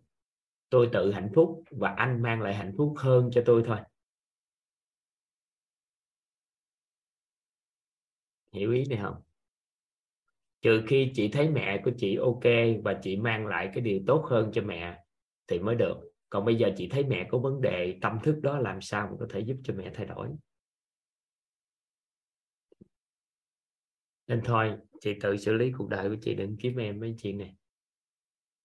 Tôi 0.70 0.90
tự 0.94 1.12
hạnh 1.12 1.30
phúc 1.36 1.64
và 1.72 1.90
anh 1.90 2.22
mang 2.22 2.42
lại 2.42 2.56
hạnh 2.56 2.74
phúc 2.78 2.94
hơn 2.98 3.30
cho 3.34 3.42
tôi 3.46 3.64
thôi. 3.68 3.78
Hiểu 8.54 8.72
ý 8.72 8.84
này 8.90 9.00
không? 9.04 9.22
Trừ 10.62 10.84
khi 10.88 11.12
chị 11.14 11.28
thấy 11.30 11.50
mẹ 11.50 11.82
của 11.86 11.92
chị 11.98 12.16
ok 12.16 12.44
và 12.84 12.94
chị 13.02 13.16
mang 13.18 13.48
lại 13.48 13.70
cái 13.74 13.82
điều 13.82 14.00
tốt 14.08 14.26
hơn 14.30 14.52
cho 14.54 14.62
mẹ 14.62 15.04
thì 15.48 15.60
mới 15.60 15.76
được 15.76 16.09
còn 16.30 16.46
bây 16.46 16.56
giờ 16.56 16.70
chị 16.78 16.88
thấy 16.92 17.04
mẹ 17.04 17.28
có 17.32 17.38
vấn 17.40 17.62
đề, 17.62 17.98
tâm 18.02 18.20
thức 18.24 18.40
đó 18.44 18.60
làm 18.60 18.82
sao 18.82 19.08
mà 19.12 19.18
có 19.20 19.28
thể 19.30 19.40
giúp 19.40 19.58
cho 19.64 19.74
mẹ 19.74 19.92
thay 19.96 20.06
đổi? 20.06 20.28
Nên 24.28 24.42
thôi, 24.46 24.78
chị 25.02 25.14
tự 25.22 25.38
xử 25.38 25.54
lý 25.54 25.72
cuộc 25.78 25.90
đời 25.90 26.10
của 26.10 26.16
chị, 26.22 26.36
đừng 26.36 26.58
kiếm 26.58 26.76
em 26.76 27.00
mấy 27.00 27.16
chuyện 27.22 27.38
này. 27.38 27.56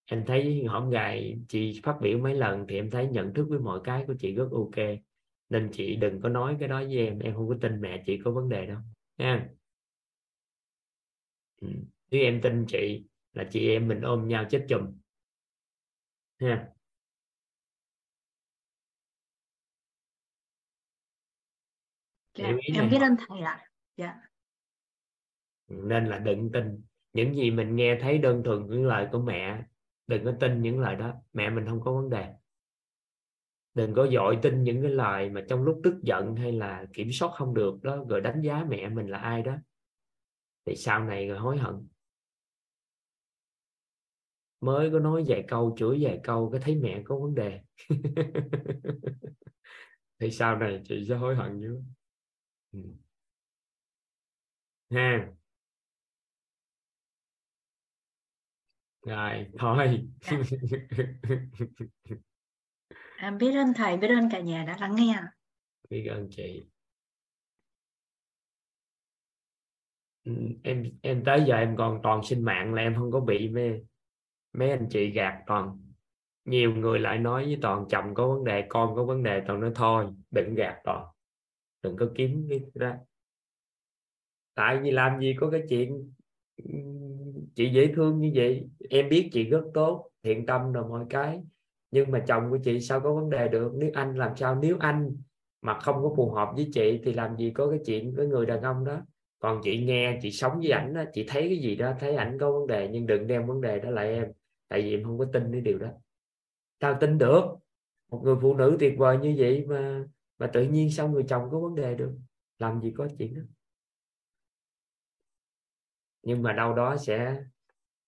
Em 0.05 0.25
thấy 0.27 0.65
hôm 0.69 0.91
gài, 0.91 1.39
chị 1.49 1.81
phát 1.85 1.97
biểu 2.03 2.19
mấy 2.19 2.35
lần 2.35 2.67
thì 2.69 2.77
em 2.77 2.91
thấy 2.91 3.09
nhận 3.09 3.35
thức 3.35 3.47
với 3.51 3.59
mọi 3.59 3.81
cái 3.85 4.05
của 4.07 4.15
chị 4.19 4.35
rất 4.35 4.49
ok. 4.53 4.87
Nên 5.49 5.71
chị 5.73 5.97
đừng 5.97 6.21
có 6.21 6.29
nói 6.29 6.57
cái 6.61 6.69
đó 6.69 6.79
với 6.79 6.97
em 6.97 7.19
em 7.19 7.35
không 7.35 7.49
có 7.49 7.57
tin 7.61 7.81
mẹ 7.81 8.03
chị 8.07 8.19
có 8.25 8.31
vấn 8.31 8.49
đề 8.49 8.67
đâu 8.67 8.79
nha 9.19 9.49
ừ, 11.61 11.69
nếu 12.11 12.21
em 12.23 12.41
tin 12.43 12.65
chị 12.69 13.05
là 13.33 13.45
chị 13.51 13.69
em 13.69 13.89
mình 13.89 14.01
ôm 14.01 14.29
nhau 14.29 14.45
chết 14.51 14.67
chùm 14.69 14.93
ha 16.41 16.74
dạ, 22.35 22.53
em 22.75 22.91
biết 22.91 22.99
ơn 23.01 23.17
thầy 23.29 23.41
ạ. 23.41 23.61
Dạ. 23.97 24.15
Nên 25.69 26.07
là 26.07 26.19
đừng 26.19 26.53
tin. 26.53 26.83
Những 27.13 27.35
gì 27.35 27.51
mình 27.51 27.77
nghe 27.77 27.99
thấy 28.01 28.19
đơn 28.19 28.43
thuần 28.45 28.67
những 28.67 28.87
lời 28.87 29.09
của 29.13 29.21
mẹ 29.21 29.63
đừng 30.07 30.25
có 30.25 30.33
tin 30.41 30.63
những 30.63 30.81
lời 30.81 30.97
đó. 30.97 31.15
Mẹ 31.33 31.51
mình 31.51 31.67
không 31.67 31.81
có 31.81 31.93
vấn 31.93 32.11
đề. 32.11 32.35
Đừng 33.75 33.95
có 33.95 34.07
dội 34.07 34.39
tin 34.43 34.63
những 34.63 34.83
cái 34.83 34.91
lời 34.91 35.31
mà 35.31 35.45
trong 35.49 35.63
lúc 35.63 35.81
tức 35.85 35.95
giận 36.03 36.37
hay 36.37 36.53
là 36.53 36.87
kiểm 36.93 37.13
soát 37.13 37.31
không 37.35 37.55
được 37.55 37.83
đó 37.83 38.05
rồi 38.09 38.21
đánh 38.21 38.41
giá 38.41 38.65
mẹ 38.69 38.89
mình 38.89 39.09
là 39.09 39.19
ai 39.19 39.43
đó. 39.43 39.57
Thì 40.65 40.77
sau 40.77 41.05
này 41.05 41.29
rồi 41.29 41.39
hối 41.39 41.59
hận. 41.59 41.89
Mới 44.61 44.91
có 44.91 44.99
nói 44.99 45.25
vài 45.29 45.45
câu 45.49 45.75
chửi 45.79 45.99
vài 46.01 46.21
câu 46.23 46.51
cái 46.51 46.61
thấy 46.65 46.77
mẹ 46.77 47.03
có 47.05 47.19
vấn 47.19 47.35
đề. 47.35 47.61
Thì 50.19 50.31
sau 50.31 50.59
này 50.59 50.83
chị 50.85 51.05
sẽ 51.09 51.15
hối 51.15 51.37
hận 51.37 51.61
dữ 51.61 51.81
ừ. 52.75 52.81
ha. 54.91 55.35
Rồi 59.07 59.47
thôi. 59.59 60.09
Dạ. 60.21 60.39
à, 63.19 63.31
biết 63.31 63.55
ơn 63.57 63.73
thầy 63.77 63.97
biết 63.97 64.09
ơn 64.09 64.29
cả 64.31 64.41
nhà 64.41 64.65
đã 64.67 64.77
lắng 64.81 64.95
nghe 64.97 65.21
biết 65.91 66.07
ơn 66.11 66.29
chị. 66.31 66.65
Ừ, 70.25 70.33
em 70.65 70.85
em 71.03 71.23
tới 71.25 71.45
giờ 71.47 71.57
em 71.57 71.77
còn 71.77 72.01
toàn 72.03 72.23
sinh 72.23 72.45
mạng 72.45 72.75
là 72.75 72.83
em 72.83 72.95
không 72.95 73.11
có 73.13 73.21
bị 73.21 73.49
mê. 73.49 73.71
Mấy 74.53 74.71
anh 74.71 74.87
chị 74.91 75.11
gạt 75.11 75.43
toàn. 75.47 75.79
Nhiều 76.45 76.75
người 76.75 76.99
lại 76.99 77.19
nói 77.19 77.45
với 77.45 77.59
toàn 77.63 77.85
chồng 77.91 78.15
có 78.15 78.29
vấn 78.29 78.45
đề 78.45 78.65
con 78.69 78.97
có 78.97 79.05
vấn 79.05 79.23
đề 79.23 79.43
toàn 79.47 79.61
nói 79.61 79.73
thôi 79.75 80.07
đừng 80.31 80.55
gạt 80.55 80.81
toàn 80.85 81.14
đừng 81.85 81.97
có 81.97 82.09
kiếm 82.15 82.47
cái 82.51 82.61
ra. 82.75 82.99
Tại 84.55 84.79
vì 84.83 84.91
làm 84.91 85.21
gì 85.21 85.35
có 85.41 85.51
cái 85.51 85.63
chuyện, 85.69 86.13
chị 87.55 87.71
dễ 87.73 87.93
thương 87.95 88.21
như 88.21 88.33
vậy. 88.35 88.69
Em 88.91 89.09
biết 89.09 89.31
chị 89.33 89.45
rất 89.45 89.63
tốt, 89.75 90.11
thiện 90.23 90.47
tâm 90.47 90.73
rồi 90.73 90.89
mọi 90.89 91.05
cái. 91.11 91.43
Nhưng 91.91 92.11
mà 92.11 92.25
chồng 92.29 92.51
của 92.51 92.59
chị 92.65 92.81
sao 92.81 93.01
có 93.01 93.15
vấn 93.15 93.31
đề 93.31 93.49
được? 93.49 93.73
Nếu 93.77 93.91
anh 93.95 94.17
làm 94.17 94.37
sao? 94.37 94.59
Nếu 94.63 94.77
anh 94.81 95.17
mà 95.63 95.79
không 95.81 96.03
có 96.03 96.13
phù 96.17 96.31
hợp 96.31 96.53
với 96.57 96.71
chị 96.73 97.01
thì 97.05 97.13
làm 97.13 97.37
gì 97.37 97.51
có 97.51 97.71
cái 97.71 97.79
chuyện 97.87 98.15
với 98.15 98.27
người 98.27 98.47
đàn 98.47 98.63
ông 98.63 98.85
đó? 98.85 99.01
Còn 99.39 99.61
chị 99.65 99.85
nghe, 99.85 100.19
chị 100.23 100.31
sống 100.31 100.59
với 100.59 100.71
ảnh 100.71 100.95
đó 100.95 101.05
chị 101.13 101.25
thấy 101.29 101.43
cái 101.43 101.59
gì 101.59 101.77
đó, 101.77 101.93
thấy 102.01 102.15
ảnh 102.15 102.39
có 102.41 102.53
vấn 102.53 102.67
đề, 102.67 102.89
nhưng 102.93 103.07
đừng 103.07 103.27
đem 103.27 103.47
vấn 103.47 103.61
đề 103.61 103.81
đó 103.81 103.91
lại 103.91 104.09
em. 104.09 104.33
Tại 104.69 104.83
vì 104.83 104.95
em 104.95 105.05
không 105.05 105.19
có 105.19 105.25
tin 105.33 105.53
cái 105.53 105.61
điều 105.61 105.79
đó. 105.79 105.89
Tao 106.79 106.97
tin 107.01 107.19
được. 107.19 107.45
Một 108.11 108.21
người 108.25 108.37
phụ 108.43 108.55
nữ 108.55 108.77
tuyệt 108.81 108.95
vời 108.99 109.19
như 109.19 109.35
vậy 109.39 109.65
mà 109.69 110.05
mà 110.39 110.51
tự 110.53 110.63
nhiên 110.63 110.91
sao 110.91 111.09
người 111.09 111.25
chồng 111.29 111.49
có 111.53 111.61
vấn 111.61 111.75
đề 111.75 111.95
được? 111.95 112.19
Làm 112.59 112.81
gì 112.81 112.93
có 112.97 113.09
chuyện 113.19 113.35
đó. 113.35 113.43
Nhưng 116.23 116.43
mà 116.43 116.53
đâu 116.53 116.75
đó 116.75 116.97
sẽ 116.97 117.45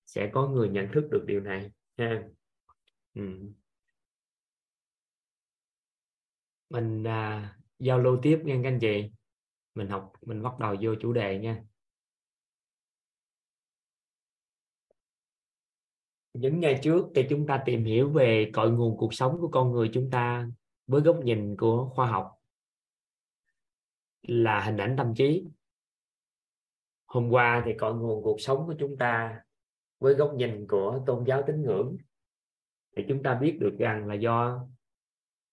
sẽ 0.06 0.30
có 0.32 0.48
người 0.48 0.68
nhận 0.68 0.88
thức 0.92 1.08
được 1.10 1.24
điều 1.26 1.40
này 1.40 1.70
ha. 1.98 2.28
Ừ. 3.14 3.22
mình 6.70 7.04
à, 7.04 7.56
giao 7.78 7.98
lưu 7.98 8.18
tiếp 8.22 8.42
nha 8.44 8.60
các 8.62 8.68
anh 8.68 8.78
chị. 8.80 9.10
Mình 9.74 9.88
học 9.88 10.12
mình 10.22 10.42
bắt 10.42 10.58
đầu 10.58 10.76
vô 10.82 10.94
chủ 11.00 11.12
đề 11.12 11.38
nha. 11.38 11.62
Những 16.34 16.60
ngày 16.60 16.80
trước 16.82 17.06
thì 17.14 17.22
chúng 17.30 17.46
ta 17.46 17.62
tìm 17.66 17.84
hiểu 17.84 18.10
về 18.10 18.50
cội 18.54 18.70
nguồn 18.70 18.96
cuộc 18.96 19.14
sống 19.14 19.38
của 19.40 19.48
con 19.48 19.72
người 19.72 19.90
chúng 19.92 20.10
ta 20.10 20.48
với 20.86 21.00
góc 21.00 21.20
nhìn 21.24 21.56
của 21.56 21.90
khoa 21.94 22.06
học 22.06 22.40
là 24.22 24.64
hình 24.64 24.76
ảnh 24.76 24.94
tâm 24.98 25.14
trí. 25.14 25.44
Hôm 27.06 27.30
qua 27.30 27.62
thì 27.64 27.72
cội 27.78 27.94
nguồn 27.94 28.22
cuộc 28.22 28.40
sống 28.40 28.66
của 28.66 28.74
chúng 28.78 28.96
ta 28.98 29.42
với 29.98 30.14
góc 30.14 30.34
nhìn 30.34 30.66
của 30.68 31.02
tôn 31.06 31.24
giáo 31.26 31.42
tín 31.46 31.62
ngưỡng 31.62 31.96
thì 32.96 33.04
chúng 33.08 33.22
ta 33.22 33.34
biết 33.34 33.56
được 33.60 33.76
rằng 33.78 34.06
là 34.06 34.14
do 34.14 34.66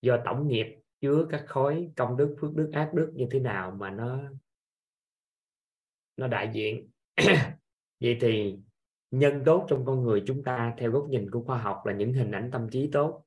do 0.02 0.18
tổng 0.26 0.48
nghiệp 0.48 0.66
chứa 1.02 1.28
các 1.30 1.44
khối 1.48 1.92
công 1.96 2.18
đức, 2.18 2.36
phước 2.42 2.54
đức, 2.54 2.70
ác 2.74 2.94
đức 2.94 3.12
như 3.14 3.28
thế 3.32 3.40
nào 3.40 3.72
mà 3.72 3.90
nó 3.90 4.20
nó 6.18 6.28
đại 6.28 6.52
diện. 6.54 6.90
Vậy 8.00 8.18
thì 8.22 8.58
nhân 9.12 9.42
tốt 9.46 9.66
trong 9.70 9.86
con 9.86 10.04
người 10.04 10.24
chúng 10.28 10.44
ta 10.44 10.74
theo 10.78 10.92
góc 10.92 11.10
nhìn 11.10 11.32
của 11.32 11.42
khoa 11.42 11.58
học 11.58 11.82
là 11.86 11.94
những 11.94 12.14
hình 12.14 12.32
ảnh 12.32 12.50
tâm 12.52 12.70
trí 12.70 12.90
tốt 12.92 13.26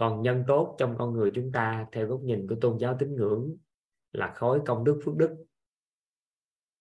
còn 0.00 0.22
nhân 0.22 0.44
tốt 0.46 0.76
trong 0.78 0.94
con 0.98 1.12
người 1.12 1.30
chúng 1.34 1.52
ta 1.52 1.86
theo 1.92 2.06
góc 2.06 2.20
nhìn 2.22 2.46
của 2.48 2.56
tôn 2.60 2.78
giáo 2.78 2.96
tín 2.98 3.16
ngưỡng 3.16 3.56
là 4.12 4.32
khối 4.36 4.60
công 4.66 4.84
đức 4.84 5.00
phước 5.04 5.16
đức. 5.16 5.44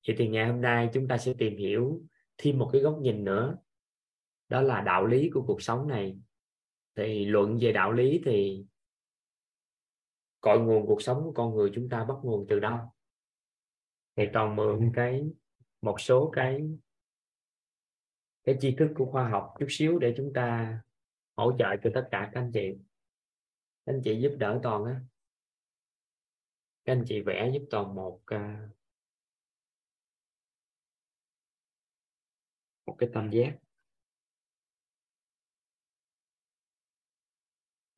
Vậy 0.08 0.16
thì 0.20 0.28
ngày 0.28 0.48
hôm 0.48 0.62
nay 0.62 0.90
chúng 0.94 1.08
ta 1.08 1.18
sẽ 1.18 1.34
tìm 1.38 1.58
hiểu 1.58 2.02
thêm 2.38 2.58
một 2.58 2.70
cái 2.74 2.82
góc 2.82 3.00
nhìn 3.02 3.24
nữa 3.24 3.58
đó 4.50 4.62
là 4.62 4.82
đạo 4.82 5.06
lý 5.06 5.30
của 5.34 5.44
cuộc 5.48 5.62
sống 5.62 5.88
này. 5.88 6.20
Thì 6.96 7.26
luận 7.26 7.58
về 7.62 7.72
đạo 7.72 7.92
lý 7.92 8.22
thì 8.26 8.66
cội 10.42 10.60
nguồn 10.60 10.88
cuộc 10.88 11.02
sống 11.02 11.24
của 11.24 11.32
con 11.32 11.56
người 11.56 11.72
chúng 11.74 11.90
ta 11.90 12.04
bắt 12.04 12.18
nguồn 12.24 12.46
từ 12.50 12.60
đâu? 12.60 12.78
Thì 14.16 14.24
toàn 14.34 14.56
mượn 14.56 14.92
cái 14.96 15.30
một 15.82 16.02
số 16.02 16.32
cái 16.36 16.70
cái 18.44 18.58
tri 18.62 18.76
thức 18.76 18.90
của 18.96 19.06
khoa 19.06 19.30
học 19.30 19.54
chút 19.60 19.68
xíu 19.70 20.00
để 20.00 20.14
chúng 20.18 20.34
ta 20.34 20.80
hỗ 21.36 21.52
trợ 21.60 21.76
cho 21.84 21.90
tất 21.94 22.08
cả 22.12 22.30
các 22.34 22.40
anh 22.40 22.52
chị 22.54 22.78
anh 23.90 24.02
chị 24.04 24.20
giúp 24.22 24.36
đỡ 24.40 24.60
toàn 24.64 24.86
á. 24.86 25.02
Các 26.86 26.94
anh 26.94 27.04
chị 27.08 27.22
vẽ 27.22 27.52
giúp 27.54 27.68
toàn 27.70 27.96
một 27.96 28.22
uh, 28.36 28.42
một 32.86 32.96
cái 32.98 33.10
tam 33.14 33.30
giác. 33.32 33.58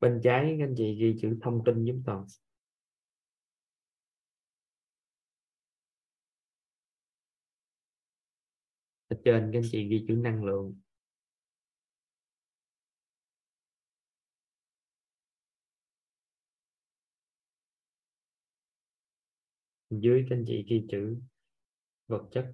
Bên 0.00 0.20
trái 0.24 0.56
các 0.58 0.64
anh 0.64 0.74
chị 0.76 0.94
ghi 0.94 1.18
chữ 1.20 1.38
thông 1.42 1.64
tin 1.64 1.84
giúp 1.84 2.02
toàn. 2.06 2.26
Ở 9.08 9.16
trên 9.24 9.50
các 9.52 9.58
anh 9.58 9.68
chị 9.70 9.88
ghi 9.88 10.04
chữ 10.08 10.14
năng 10.14 10.44
lượng. 10.44 10.81
Dưới 20.00 20.26
các 20.30 20.36
anh 20.36 20.44
chị 20.46 20.64
ghi 20.68 20.86
chữ 20.90 21.16
vật 22.08 22.22
chất. 22.32 22.52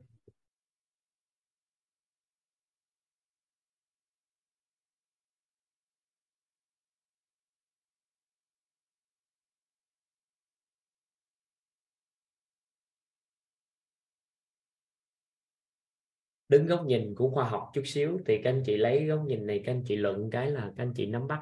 Đứng 16.49 16.67
góc 16.67 16.87
nhìn 16.87 17.15
của 17.15 17.31
khoa 17.31 17.45
học 17.45 17.71
chút 17.75 17.83
xíu 17.85 18.21
thì 18.27 18.41
các 18.45 18.51
anh 18.51 18.63
chị 18.67 18.77
lấy 18.77 19.07
góc 19.07 19.25
nhìn 19.27 19.47
này 19.47 19.63
các 19.65 19.73
anh 19.73 19.83
chị 19.87 19.97
luận 19.97 20.31
cái 20.31 20.51
là 20.51 20.73
các 20.77 20.83
anh 20.83 20.93
chị 20.97 21.07
nắm 21.07 21.27
bắt. 21.27 21.41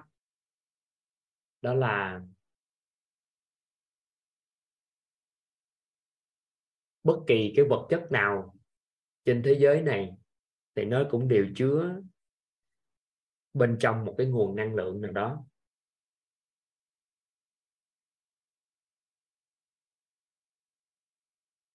Đó 1.62 1.74
là 1.74 2.20
bất 7.06 7.18
kỳ 7.26 7.52
cái 7.56 7.64
vật 7.64 7.86
chất 7.90 8.08
nào 8.10 8.56
trên 9.24 9.42
thế 9.42 9.56
giới 9.60 9.82
này 9.82 10.16
thì 10.74 10.84
nó 10.84 11.04
cũng 11.10 11.28
đều 11.28 11.46
chứa 11.56 12.00
bên 13.54 13.76
trong 13.80 14.04
một 14.04 14.14
cái 14.18 14.26
nguồn 14.26 14.56
năng 14.56 14.74
lượng 14.74 15.00
nào 15.00 15.12
đó. 15.12 15.44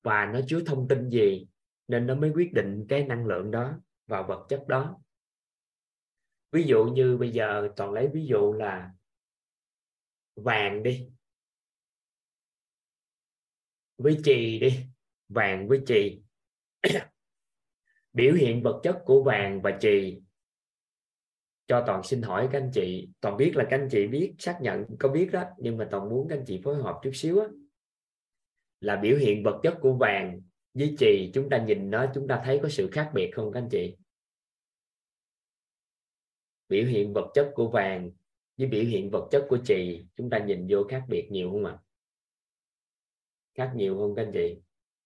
Và 0.03 0.25
nó 0.33 0.39
chứa 0.47 0.61
thông 0.65 0.87
tin 0.87 1.09
gì 1.09 1.47
nên 1.87 2.07
nó 2.07 2.15
mới 2.15 2.31
quyết 2.35 2.53
định 2.53 2.85
cái 2.89 3.03
năng 3.03 3.25
lượng 3.25 3.51
đó 3.51 3.79
vào 4.07 4.23
vật 4.27 4.45
chất 4.49 4.63
đó. 4.67 5.01
Ví 6.51 6.63
dụ 6.63 6.85
như 6.85 7.17
bây 7.17 7.31
giờ 7.31 7.69
toàn 7.75 7.91
lấy 7.91 8.09
ví 8.13 8.25
dụ 8.25 8.53
là 8.53 8.91
vàng 10.35 10.83
đi, 10.83 11.09
với 13.97 14.17
trì 14.23 14.59
đi 14.59 14.90
vàng 15.33 15.67
với 15.67 15.81
trì 15.87 16.21
biểu 18.13 18.33
hiện 18.33 18.63
vật 18.63 18.79
chất 18.83 19.01
của 19.05 19.23
vàng 19.23 19.61
và 19.61 19.77
trì 19.81 20.21
cho 21.71 21.83
toàn 21.87 22.03
xin 22.03 22.21
hỏi 22.21 22.49
các 22.51 22.61
anh 22.61 22.71
chị, 22.73 23.09
toàn 23.21 23.37
biết 23.37 23.51
là 23.55 23.67
các 23.69 23.79
anh 23.79 23.87
chị 23.91 24.07
biết, 24.07 24.35
xác 24.39 24.59
nhận, 24.61 24.85
có 24.99 25.09
biết 25.09 25.29
đó, 25.31 25.43
nhưng 25.57 25.77
mà 25.77 25.87
toàn 25.91 26.09
muốn 26.09 26.27
các 26.29 26.35
anh 26.35 26.45
chị 26.47 26.61
phối 26.63 26.75
hợp 26.75 26.99
chút 27.03 27.11
xíu 27.13 27.39
á. 27.39 27.47
Là 28.79 28.95
biểu 28.95 29.17
hiện 29.17 29.43
vật 29.43 29.59
chất 29.63 29.77
của 29.81 29.93
vàng 29.93 30.41
với 30.73 30.95
trì 30.99 31.31
chúng 31.33 31.49
ta 31.49 31.63
nhìn 31.65 31.89
nó, 31.89 32.05
chúng 32.13 32.27
ta 32.27 32.41
thấy 32.45 32.59
có 32.63 32.69
sự 32.69 32.89
khác 32.91 33.11
biệt 33.13 33.31
không 33.33 33.51
các 33.53 33.59
anh 33.59 33.69
chị? 33.69 33.95
Biểu 36.69 36.85
hiện 36.85 37.13
vật 37.13 37.31
chất 37.33 37.51
của 37.55 37.67
vàng 37.67 38.11
với 38.57 38.67
biểu 38.67 38.83
hiện 38.83 39.09
vật 39.11 39.27
chất 39.31 39.45
của 39.49 39.57
trì 39.65 40.05
chúng 40.15 40.29
ta 40.29 40.39
nhìn 40.39 40.67
vô 40.69 40.83
khác 40.89 41.03
biệt 41.09 41.27
nhiều 41.31 41.51
không 41.51 41.65
ạ? 41.65 41.77
Khác 43.55 43.71
nhiều 43.75 43.97
không 43.97 44.15
các 44.15 44.23
anh 44.23 44.31
chị? 44.33 44.57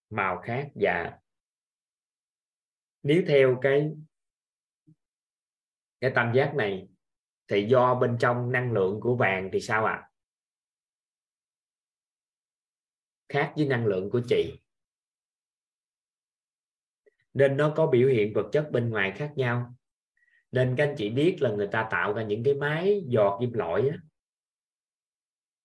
Màu 0.10 0.42
khác 0.44 0.72
và 0.76 1.20
nếu 3.04 3.24
theo 3.28 3.60
cái 3.62 3.92
cái 6.02 6.12
tam 6.16 6.32
giác 6.36 6.54
này, 6.56 6.88
thì 7.48 7.68
do 7.70 7.96
bên 7.96 8.18
trong 8.20 8.52
năng 8.52 8.72
lượng 8.72 9.00
của 9.02 9.16
vàng 9.16 9.50
thì 9.54 9.62
sao 9.62 9.86
ạ? 9.86 9.94
À? 9.94 10.10
khác 13.30 13.54
với 13.56 13.66
năng 13.66 13.86
lượng 13.86 14.10
của 14.10 14.22
chị. 14.30 14.60
Nên 17.34 17.58
nó 17.58 17.74
có 17.76 17.88
biểu 17.88 18.10
hiện 18.10 18.34
vật 18.34 18.50
chất 18.52 18.70
bên 18.72 18.90
ngoài 18.90 19.14
khác 19.16 19.34
nhau. 19.36 19.76
Nên 20.52 20.76
các 20.78 20.88
anh 20.88 20.96
chị 20.98 21.10
biết 21.10 21.38
là 21.40 21.52
người 21.52 21.68
ta 21.72 21.88
tạo 21.92 22.14
ra 22.14 22.24
những 22.24 22.44
cái 22.44 22.54
máy 22.54 23.04
dò 23.08 23.38
kim 23.42 23.54
loại 23.54 23.90
á. 23.90 23.98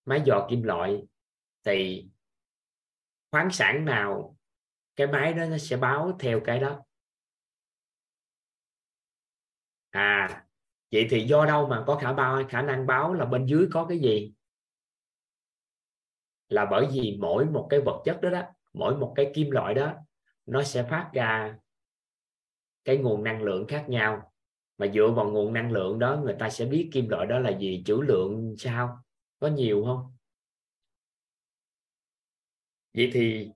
Máy 0.05 0.22
dò 0.24 0.47
kim 0.51 0.62
loại 0.62 1.03
thì 1.64 2.10
khoáng 3.33 3.51
sản 3.51 3.85
nào 3.85 4.37
cái 4.97 5.07
máy 5.07 5.33
đó 5.33 5.45
nó 5.47 5.59
sẽ 5.59 5.76
báo 5.76 6.16
theo 6.18 6.41
cái 6.45 6.61
đó? 6.61 6.83
À 9.91 10.45
vậy 10.93 11.07
thì 11.11 11.20
do 11.20 11.47
đâu 11.47 11.66
mà 11.66 11.85
có 11.87 11.97
khả 11.97 12.12
bao 12.12 12.43
khả 12.49 12.62
năng 12.62 12.87
báo 12.87 13.14
là 13.14 13.24
bên 13.24 13.47
dưới 13.47 13.68
có 13.72 13.87
cái 13.89 13.99
gì? 13.99 14.33
Là 16.49 16.64
bởi 16.64 16.89
vì 16.93 17.16
mỗi 17.20 17.45
một 17.47 17.66
cái 17.70 17.81
vật 17.81 18.03
chất 18.05 18.20
đó 18.22 18.31
đó, 18.31 18.43
mỗi 18.72 18.97
một 18.97 19.12
cái 19.16 19.31
kim 19.35 19.51
loại 19.51 19.74
đó, 19.74 19.93
nó 20.47 20.62
sẽ 20.62 20.83
phát 20.83 21.11
ra 21.12 21.57
cái 22.85 22.97
nguồn 22.97 23.24
năng 23.24 23.43
lượng 23.43 23.66
khác 23.66 23.85
nhau. 23.89 24.33
Mà 24.78 24.87
dựa 24.95 25.11
vào 25.16 25.31
nguồn 25.31 25.53
năng 25.53 25.72
lượng 25.72 25.99
đó, 25.99 26.16
người 26.24 26.37
ta 26.39 26.51
sẽ 26.51 26.64
biết 26.64 26.91
kim 26.93 27.09
loại 27.09 27.26
đó 27.26 27.39
là 27.39 27.59
gì, 27.59 27.83
chữ 27.87 28.01
lượng 28.03 28.55
sao, 28.59 28.99
có 29.41 29.49
nhiều 29.49 29.85
không? 29.85 30.12
Vậy 32.95 33.11
thì 33.12 33.49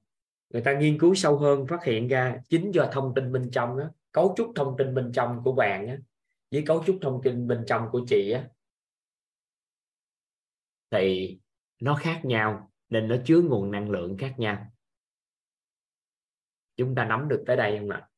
người 0.50 0.62
ta 0.62 0.78
nghiên 0.78 0.98
cứu 0.98 1.14
sâu 1.14 1.38
hơn 1.38 1.66
phát 1.66 1.84
hiện 1.84 2.08
ra 2.08 2.40
chính 2.48 2.70
do 2.70 2.88
thông 2.92 3.14
tin 3.14 3.32
bên 3.32 3.50
trong 3.52 3.78
đó, 3.78 3.84
cấu 4.12 4.34
trúc 4.36 4.52
thông 4.54 4.76
tin 4.78 4.94
bên 4.94 5.12
trong 5.12 5.40
của 5.44 5.52
bạn 5.52 5.86
đó, 5.86 5.94
với 6.50 6.62
cấu 6.66 6.84
trúc 6.84 6.98
thông 7.02 7.20
tin 7.24 7.46
bên 7.46 7.64
trong 7.66 7.88
của 7.92 8.00
chị 8.08 8.30
á, 8.30 8.48
thì 10.90 11.38
nó 11.80 11.94
khác 11.94 12.20
nhau 12.24 12.70
nên 12.88 13.08
nó 13.08 13.16
chứa 13.24 13.40
nguồn 13.40 13.70
năng 13.70 13.90
lượng 13.90 14.16
khác 14.18 14.34
nhau. 14.38 14.66
Chúng 16.76 16.94
ta 16.94 17.04
nắm 17.04 17.28
được 17.28 17.44
tới 17.46 17.56
đây 17.56 17.78
không 17.78 17.90
ạ? 17.90 18.08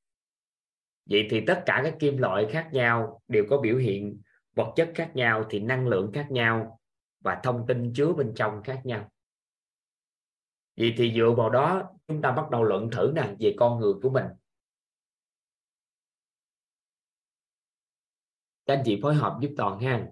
Vậy 1.11 1.27
thì 1.31 1.45
tất 1.47 1.63
cả 1.67 1.81
các 1.85 1.97
kim 1.99 2.17
loại 2.17 2.47
khác 2.51 2.69
nhau 2.73 3.23
đều 3.29 3.45
có 3.51 3.61
biểu 3.61 3.77
hiện 3.77 4.21
vật 4.55 4.73
chất 4.77 4.93
khác 4.95 5.11
nhau 5.15 5.45
thì 5.51 5.61
năng 5.61 5.89
lượng 5.89 6.11
khác 6.15 6.27
nhau 6.31 6.81
và 7.21 7.41
thông 7.43 7.67
tin 7.67 7.93
chứa 7.95 8.13
bên 8.13 8.33
trong 8.35 8.63
khác 8.63 8.81
nhau 8.85 9.11
vậy 10.77 10.95
thì 10.97 11.13
dựa 11.17 11.35
vào 11.37 11.51
đó, 11.51 11.91
chúng 12.09 12.23
ta 12.23 12.33
bắt 12.33 12.51
đầu 12.51 12.65
luận 12.65 12.91
thử 12.91 13.13
nè, 13.15 13.35
về 13.41 13.55
con 13.59 13.81
người 13.81 13.93
của 14.03 14.11
mình. 14.11 14.25
Các 18.67 18.75
anh 18.75 18.83
chị 18.85 18.99
phối 19.03 19.15
hợp 19.15 19.39
giúp 19.41 19.51
toàn 19.57 19.81
ha. 19.81 20.09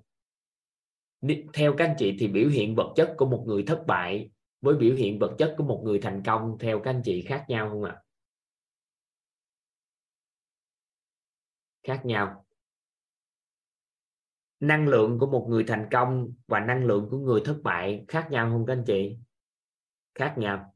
Theo 1.52 1.74
các 1.78 1.84
anh 1.84 1.96
chị 1.98 2.16
thì 2.18 2.28
biểu 2.28 2.48
hiện 2.48 2.74
vật 2.74 2.92
chất 2.96 3.14
của 3.16 3.26
một 3.26 3.44
người 3.46 3.62
thất 3.66 3.84
bại 3.86 4.30
với 4.60 4.76
biểu 4.76 4.94
hiện 4.94 5.18
vật 5.18 5.34
chất 5.38 5.54
của 5.58 5.64
một 5.64 5.82
người 5.84 5.98
thành 5.98 6.22
công, 6.26 6.58
theo 6.58 6.80
các 6.84 6.90
anh 6.90 7.02
chị 7.04 7.22
khác 7.22 7.44
nhau 7.48 7.68
không 7.68 7.82
ạ? 7.82 8.00
Khác 11.82 12.00
nhau. 12.04 12.46
Năng 14.60 14.88
lượng 14.88 15.18
của 15.18 15.26
một 15.26 15.46
người 15.48 15.64
thành 15.66 15.88
công 15.92 16.32
và 16.46 16.60
năng 16.60 16.84
lượng 16.84 17.08
của 17.10 17.18
người 17.18 17.42
thất 17.44 17.60
bại 17.62 18.04
khác 18.08 18.28
nhau 18.30 18.50
không 18.50 18.66
các 18.66 18.72
anh 18.72 18.84
chị? 18.86 19.16
Khác 20.14 20.34
nhau. 20.38 20.74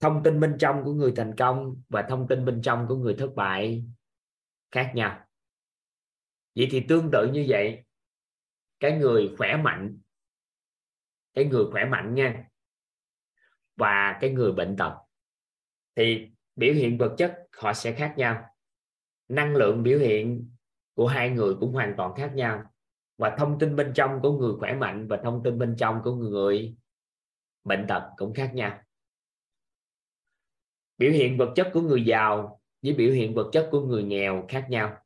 Thông 0.00 0.22
tin 0.22 0.40
bên 0.40 0.56
trong 0.58 0.84
của 0.84 0.92
người 0.92 1.12
thành 1.16 1.34
công 1.36 1.82
và 1.88 2.02
thông 2.02 2.28
tin 2.28 2.44
bên 2.44 2.62
trong 2.62 2.86
của 2.88 2.96
người 2.96 3.14
thất 3.18 3.30
bại 3.36 3.84
khác 4.70 4.92
nhau. 4.94 5.26
Vậy 6.54 6.68
thì 6.70 6.84
tương 6.88 7.10
tự 7.12 7.30
như 7.32 7.44
vậy, 7.48 7.84
cái 8.80 8.98
người 8.98 9.34
khỏe 9.38 9.56
mạnh, 9.56 9.98
cái 11.34 11.44
người 11.44 11.64
khỏe 11.72 11.84
mạnh 11.84 12.14
nha, 12.14 12.44
và 13.76 14.18
cái 14.20 14.30
người 14.30 14.52
bệnh 14.52 14.76
tật, 14.76 14.92
thì 15.94 16.30
biểu 16.56 16.74
hiện 16.74 16.98
vật 16.98 17.14
chất 17.18 17.48
họ 17.56 17.72
sẽ 17.72 17.92
khác 17.92 18.14
nhau. 18.16 18.44
Năng 19.28 19.56
lượng 19.56 19.82
biểu 19.82 19.98
hiện 19.98 20.50
của 20.94 21.06
hai 21.06 21.30
người 21.30 21.54
cũng 21.60 21.72
hoàn 21.72 21.94
toàn 21.96 22.14
khác 22.14 22.32
nhau. 22.34 22.72
Và 23.18 23.36
thông 23.38 23.58
tin 23.58 23.76
bên 23.76 23.92
trong 23.94 24.20
của 24.22 24.38
người 24.38 24.54
khỏe 24.58 24.74
mạnh 24.74 25.08
và 25.08 25.20
thông 25.24 25.42
tin 25.44 25.58
bên 25.58 25.74
trong 25.78 26.00
của 26.04 26.14
người 26.14 26.76
bệnh 27.66 27.86
tật 27.88 28.02
cũng 28.16 28.34
khác 28.34 28.50
nhau. 28.54 28.82
Biểu 30.98 31.10
hiện 31.10 31.38
vật 31.38 31.52
chất 31.56 31.70
của 31.72 31.80
người 31.80 32.04
giàu 32.04 32.60
với 32.82 32.92
biểu 32.92 33.12
hiện 33.12 33.34
vật 33.34 33.50
chất 33.52 33.68
của 33.70 33.80
người 33.80 34.02
nghèo 34.02 34.46
khác 34.48 34.66
nhau. 34.70 34.96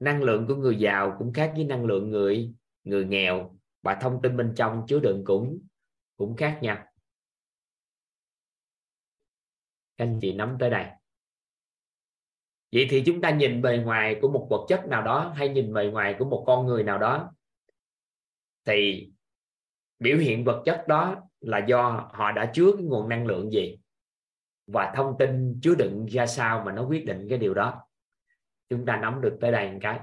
Năng 0.00 0.22
lượng 0.22 0.46
của 0.48 0.54
người 0.54 0.76
giàu 0.76 1.16
cũng 1.18 1.32
khác 1.32 1.52
với 1.56 1.64
năng 1.64 1.84
lượng 1.84 2.10
người 2.10 2.54
người 2.84 3.04
nghèo. 3.04 3.56
Và 3.82 3.98
thông 4.00 4.22
tin 4.22 4.36
bên 4.36 4.52
trong 4.56 4.84
chứa 4.88 5.00
đựng 5.00 5.22
cũng 5.24 5.60
cũng 6.16 6.36
khác 6.36 6.58
nhau. 6.62 6.86
Anh 9.96 10.18
chị 10.22 10.32
nắm 10.32 10.56
tới 10.60 10.70
đây. 10.70 10.86
Vậy 12.72 12.86
thì 12.90 13.02
chúng 13.06 13.20
ta 13.20 13.30
nhìn 13.30 13.62
bề 13.62 13.78
ngoài 13.84 14.18
của 14.22 14.28
một 14.28 14.46
vật 14.50 14.66
chất 14.68 14.86
nào 14.88 15.02
đó 15.02 15.32
hay 15.36 15.48
nhìn 15.48 15.74
bề 15.74 15.86
ngoài 15.86 16.16
của 16.18 16.24
một 16.24 16.44
con 16.46 16.66
người 16.66 16.84
nào 16.84 16.98
đó, 16.98 17.34
thì 18.64 19.10
biểu 19.98 20.18
hiện 20.18 20.44
vật 20.44 20.62
chất 20.64 20.84
đó 20.88 21.28
là 21.46 21.66
do 21.68 22.10
họ 22.12 22.32
đã 22.32 22.50
chứa 22.54 22.72
cái 22.76 22.84
nguồn 22.84 23.08
năng 23.08 23.26
lượng 23.26 23.50
gì? 23.50 23.78
Và 24.66 24.92
thông 24.96 25.16
tin 25.18 25.60
chứa 25.62 25.74
đựng 25.74 26.06
ra 26.06 26.26
sao 26.26 26.62
mà 26.66 26.72
nó 26.72 26.86
quyết 26.86 27.04
định 27.06 27.26
cái 27.28 27.38
điều 27.38 27.54
đó? 27.54 27.82
Chúng 28.68 28.86
ta 28.86 28.96
nắm 28.96 29.20
được 29.22 29.38
tới 29.40 29.52
đây 29.52 29.72
một 29.72 29.78
cái. 29.82 30.00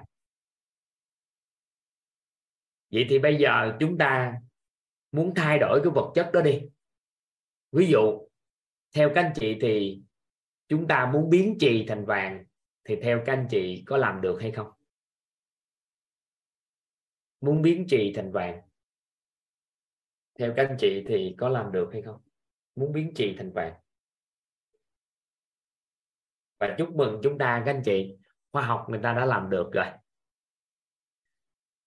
Vậy 2.92 3.06
thì 3.10 3.20
bây 3.20 3.36
giờ 3.36 3.78
chúng 3.80 3.98
ta 3.98 4.36
muốn 5.12 5.34
thay 5.36 5.60
đổi 5.60 5.82
cái 5.84 5.92
vật 5.96 6.12
chất 6.16 6.30
đó 6.34 6.42
đi. 6.42 6.62
Ví 7.72 7.88
dụ, 7.88 8.28
theo 8.96 9.12
các 9.16 9.22
anh 9.22 9.34
chị 9.36 9.58
thì 9.62 10.02
chúng 10.68 10.88
ta 10.88 11.10
muốn 11.14 11.30
biến 11.30 11.58
trì 11.60 11.86
thành 11.88 12.06
vàng, 12.06 12.46
thì 12.84 12.96
theo 13.02 13.24
các 13.26 13.34
anh 13.34 13.48
chị 13.50 13.84
có 13.86 13.98
làm 13.98 14.22
được 14.22 14.38
hay 14.42 14.52
không? 14.52 14.72
Muốn 17.42 17.62
biến 17.62 17.86
trì 17.90 18.14
thành 18.16 18.32
vàng 18.32 18.62
theo 20.42 20.54
các 20.56 20.68
anh 20.68 20.78
chị 20.80 21.04
thì 21.08 21.36
có 21.38 21.50
làm 21.50 21.72
được 21.72 21.90
hay 21.94 22.02
không? 22.02 22.22
Muốn 22.76 22.94
biến 22.94 23.12
trì 23.16 23.36
thành 23.38 23.52
vàng. 23.52 23.74
Và 26.60 26.76
chúc 26.78 26.96
mừng 26.96 27.20
chúng 27.24 27.38
ta, 27.38 27.64
các 27.66 27.72
anh 27.72 27.82
chị. 27.86 28.18
Khoa 28.52 28.62
học 28.62 28.86
người 28.90 29.00
ta 29.04 29.14
đã 29.14 29.26
làm 29.26 29.50
được 29.50 29.70
rồi. 29.74 29.86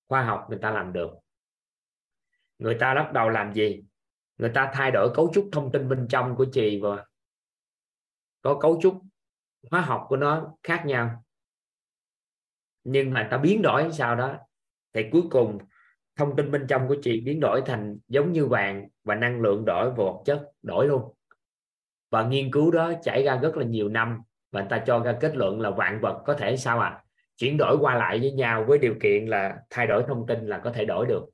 Khoa 0.09 0.25
học 0.25 0.47
người 0.49 0.59
ta 0.63 0.71
làm 0.71 0.93
được. 0.93 1.11
Người 2.59 2.77
ta 2.81 2.95
bắt 2.95 3.11
đầu 3.13 3.29
làm 3.29 3.55
gì? 3.55 3.85
Người 4.37 4.51
ta 4.55 4.71
thay 4.75 4.91
đổi 4.91 5.13
cấu 5.15 5.31
trúc 5.35 5.49
thông 5.53 5.73
tin 5.73 5.89
bên 5.89 6.07
trong 6.09 6.37
của 6.37 6.47
chị 6.53 6.81
và 6.83 7.07
có 8.43 8.59
cấu 8.61 8.79
trúc 8.83 9.03
hóa 9.71 9.81
học 9.81 10.07
của 10.09 10.17
nó 10.17 10.57
khác 10.63 10.83
nhau. 10.87 11.25
Nhưng 12.85 13.13
mà 13.13 13.29
ta 13.31 13.39
biến 13.39 13.63
đổi 13.63 13.93
sau 13.93 14.17
đó, 14.17 14.39
thì 14.93 15.03
cuối 15.13 15.23
cùng 15.31 15.59
thông 16.17 16.37
tin 16.37 16.51
bên 16.51 16.67
trong 16.69 16.89
của 16.89 16.97
chị 17.03 17.21
biến 17.21 17.41
đổi 17.41 17.63
thành 17.67 17.99
giống 18.09 18.33
như 18.33 18.47
vàng 18.47 18.89
và 19.05 19.15
năng 19.15 19.41
lượng 19.41 19.65
đổi 19.65 19.91
vật 19.91 20.23
chất, 20.25 20.51
đổi 20.63 20.87
luôn. 20.87 21.15
Và 22.11 22.25
nghiên 22.29 22.51
cứu 22.51 22.71
đó 22.71 22.93
trải 23.03 23.23
ra 23.23 23.37
rất 23.37 23.57
là 23.57 23.65
nhiều 23.65 23.89
năm 23.89 24.23
và 24.53 24.61
người 24.61 24.69
ta 24.71 24.83
cho 24.87 24.99
ra 25.01 25.17
kết 25.21 25.37
luận 25.37 25.61
là 25.61 25.71
vạn 25.71 26.01
vật 26.03 26.23
có 26.27 26.35
thể 26.35 26.57
sao 26.57 26.81
à 26.81 27.05
chuyển 27.37 27.57
đổi 27.59 27.77
qua 27.81 27.95
lại 27.95 28.19
với 28.21 28.33
nhau 28.33 28.65
với 28.69 28.79
điều 28.79 28.95
kiện 29.03 29.27
là 29.27 29.57
thay 29.71 29.87
đổi 29.87 30.05
thông 30.09 30.27
tin 30.27 30.47
là 30.47 30.59
có 30.65 30.73
thể 30.73 30.85
đổi 30.85 31.07
được. 31.07 31.27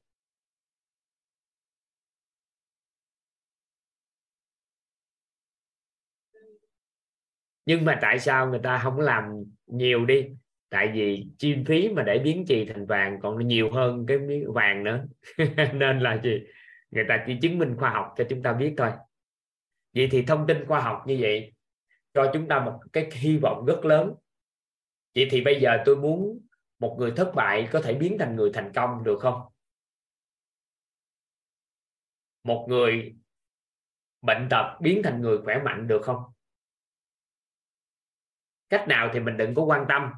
Nhưng 7.67 7.85
mà 7.85 7.99
tại 8.03 8.19
sao 8.19 8.47
người 8.51 8.61
ta 8.63 8.79
không 8.79 9.01
làm 9.01 9.25
nhiều 9.67 10.05
đi? 10.07 10.29
Tại 10.71 10.91
vì 10.95 11.27
chi 11.39 11.57
phí 11.67 11.89
mà 11.89 12.03
để 12.03 12.19
biến 12.19 12.45
trì 12.49 12.65
thành 12.65 12.87
vàng 12.87 13.19
còn 13.23 13.47
nhiều 13.47 13.71
hơn 13.73 14.07
cái 14.07 14.19
miếng 14.19 14.53
vàng 14.53 14.85
nữa. 14.85 15.05
Nên 15.75 16.01
là 16.01 16.21
gì? 16.25 16.43
Người 16.91 17.05
ta 17.09 17.25
chỉ 17.27 17.39
chứng 17.43 17.59
minh 17.59 17.77
khoa 17.79 17.91
học 17.91 18.15
cho 18.17 18.25
chúng 18.31 18.43
ta 18.43 18.53
biết 18.53 18.75
thôi. 18.77 18.91
Vậy 19.95 20.09
thì 20.11 20.23
thông 20.23 20.47
tin 20.47 20.67
khoa 20.67 20.81
học 20.81 21.03
như 21.07 21.19
vậy 21.21 21.53
cho 22.15 22.31
chúng 22.33 22.49
ta 22.49 22.65
một 22.65 22.81
cái 22.93 23.11
hy 23.13 23.37
vọng 23.43 23.65
rất 23.67 23.85
lớn. 23.85 24.15
Vậy 25.15 25.29
thì 25.31 25.41
bây 25.41 25.61
giờ 25.61 25.83
tôi 25.87 25.97
muốn 25.97 26.47
một 26.79 26.97
người 26.99 27.13
thất 27.17 27.33
bại 27.35 27.69
có 27.73 27.81
thể 27.81 27.95
biến 27.95 28.17
thành 28.19 28.37
người 28.37 28.51
thành 28.55 28.73
công 28.75 29.05
được 29.05 29.19
không? 29.21 29.43
Một 32.45 32.67
người 32.69 33.15
bệnh 34.23 34.47
tật 34.51 34.79
biến 34.81 35.01
thành 35.05 35.21
người 35.21 35.39
khỏe 35.45 35.63
mạnh 35.65 35.89
được 35.89 36.01
không? 36.03 36.23
Cách 38.69 38.89
nào 38.89 39.11
thì 39.13 39.21
mình 39.21 39.37
đừng 39.37 39.55
có 39.55 39.63
quan 39.63 39.85
tâm 39.89 40.11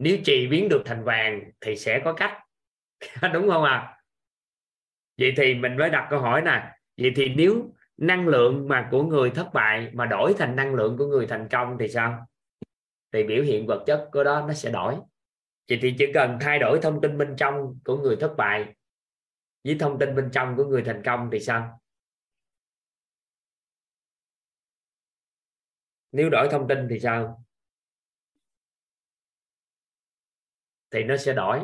nếu 0.00 0.18
trì 0.24 0.46
biến 0.46 0.68
được 0.68 0.82
thành 0.84 1.04
vàng 1.04 1.50
thì 1.60 1.76
sẽ 1.76 2.00
có 2.04 2.12
cách. 2.12 2.38
Đúng 3.32 3.48
không 3.48 3.64
ạ? 3.64 3.70
À? 3.70 3.96
vậy 5.18 5.32
thì 5.36 5.54
mình 5.54 5.76
mới 5.76 5.90
đặt 5.90 6.06
câu 6.10 6.20
hỏi 6.20 6.42
nè. 6.42 6.72
Vậy 6.96 7.12
thì 7.16 7.34
nếu 7.34 7.74
năng 7.96 8.28
lượng 8.28 8.68
mà 8.68 8.88
của 8.90 9.02
người 9.02 9.30
thất 9.30 9.50
bại 9.54 9.90
mà 9.92 10.06
đổi 10.06 10.34
thành 10.38 10.56
năng 10.56 10.74
lượng 10.74 10.96
của 10.98 11.06
người 11.06 11.26
thành 11.26 11.48
công 11.50 11.76
thì 11.80 11.88
sao? 11.88 12.26
Thì 13.12 13.24
biểu 13.24 13.42
hiện 13.42 13.66
vật 13.66 13.84
chất 13.86 14.08
của 14.12 14.24
đó 14.24 14.44
nó 14.48 14.54
sẽ 14.54 14.70
đổi. 14.70 14.96
Vậy 15.68 15.78
thì 15.82 15.94
chỉ 15.98 16.12
cần 16.14 16.38
thay 16.40 16.58
đổi 16.58 16.78
thông 16.82 17.00
tin 17.00 17.18
bên 17.18 17.34
trong 17.36 17.78
của 17.84 17.96
người 17.96 18.16
thất 18.16 18.34
bại 18.36 18.74
với 19.64 19.76
thông 19.80 19.98
tin 19.98 20.14
bên 20.14 20.30
trong 20.32 20.56
của 20.56 20.64
người 20.64 20.82
thành 20.82 21.02
công 21.04 21.28
thì 21.32 21.40
sao? 21.40 21.80
Nếu 26.12 26.30
đổi 26.30 26.48
thông 26.50 26.68
tin 26.68 26.86
thì 26.90 27.00
sao? 27.00 27.44
Thì 30.90 31.04
nó 31.04 31.16
sẽ 31.16 31.32
đổi. 31.32 31.60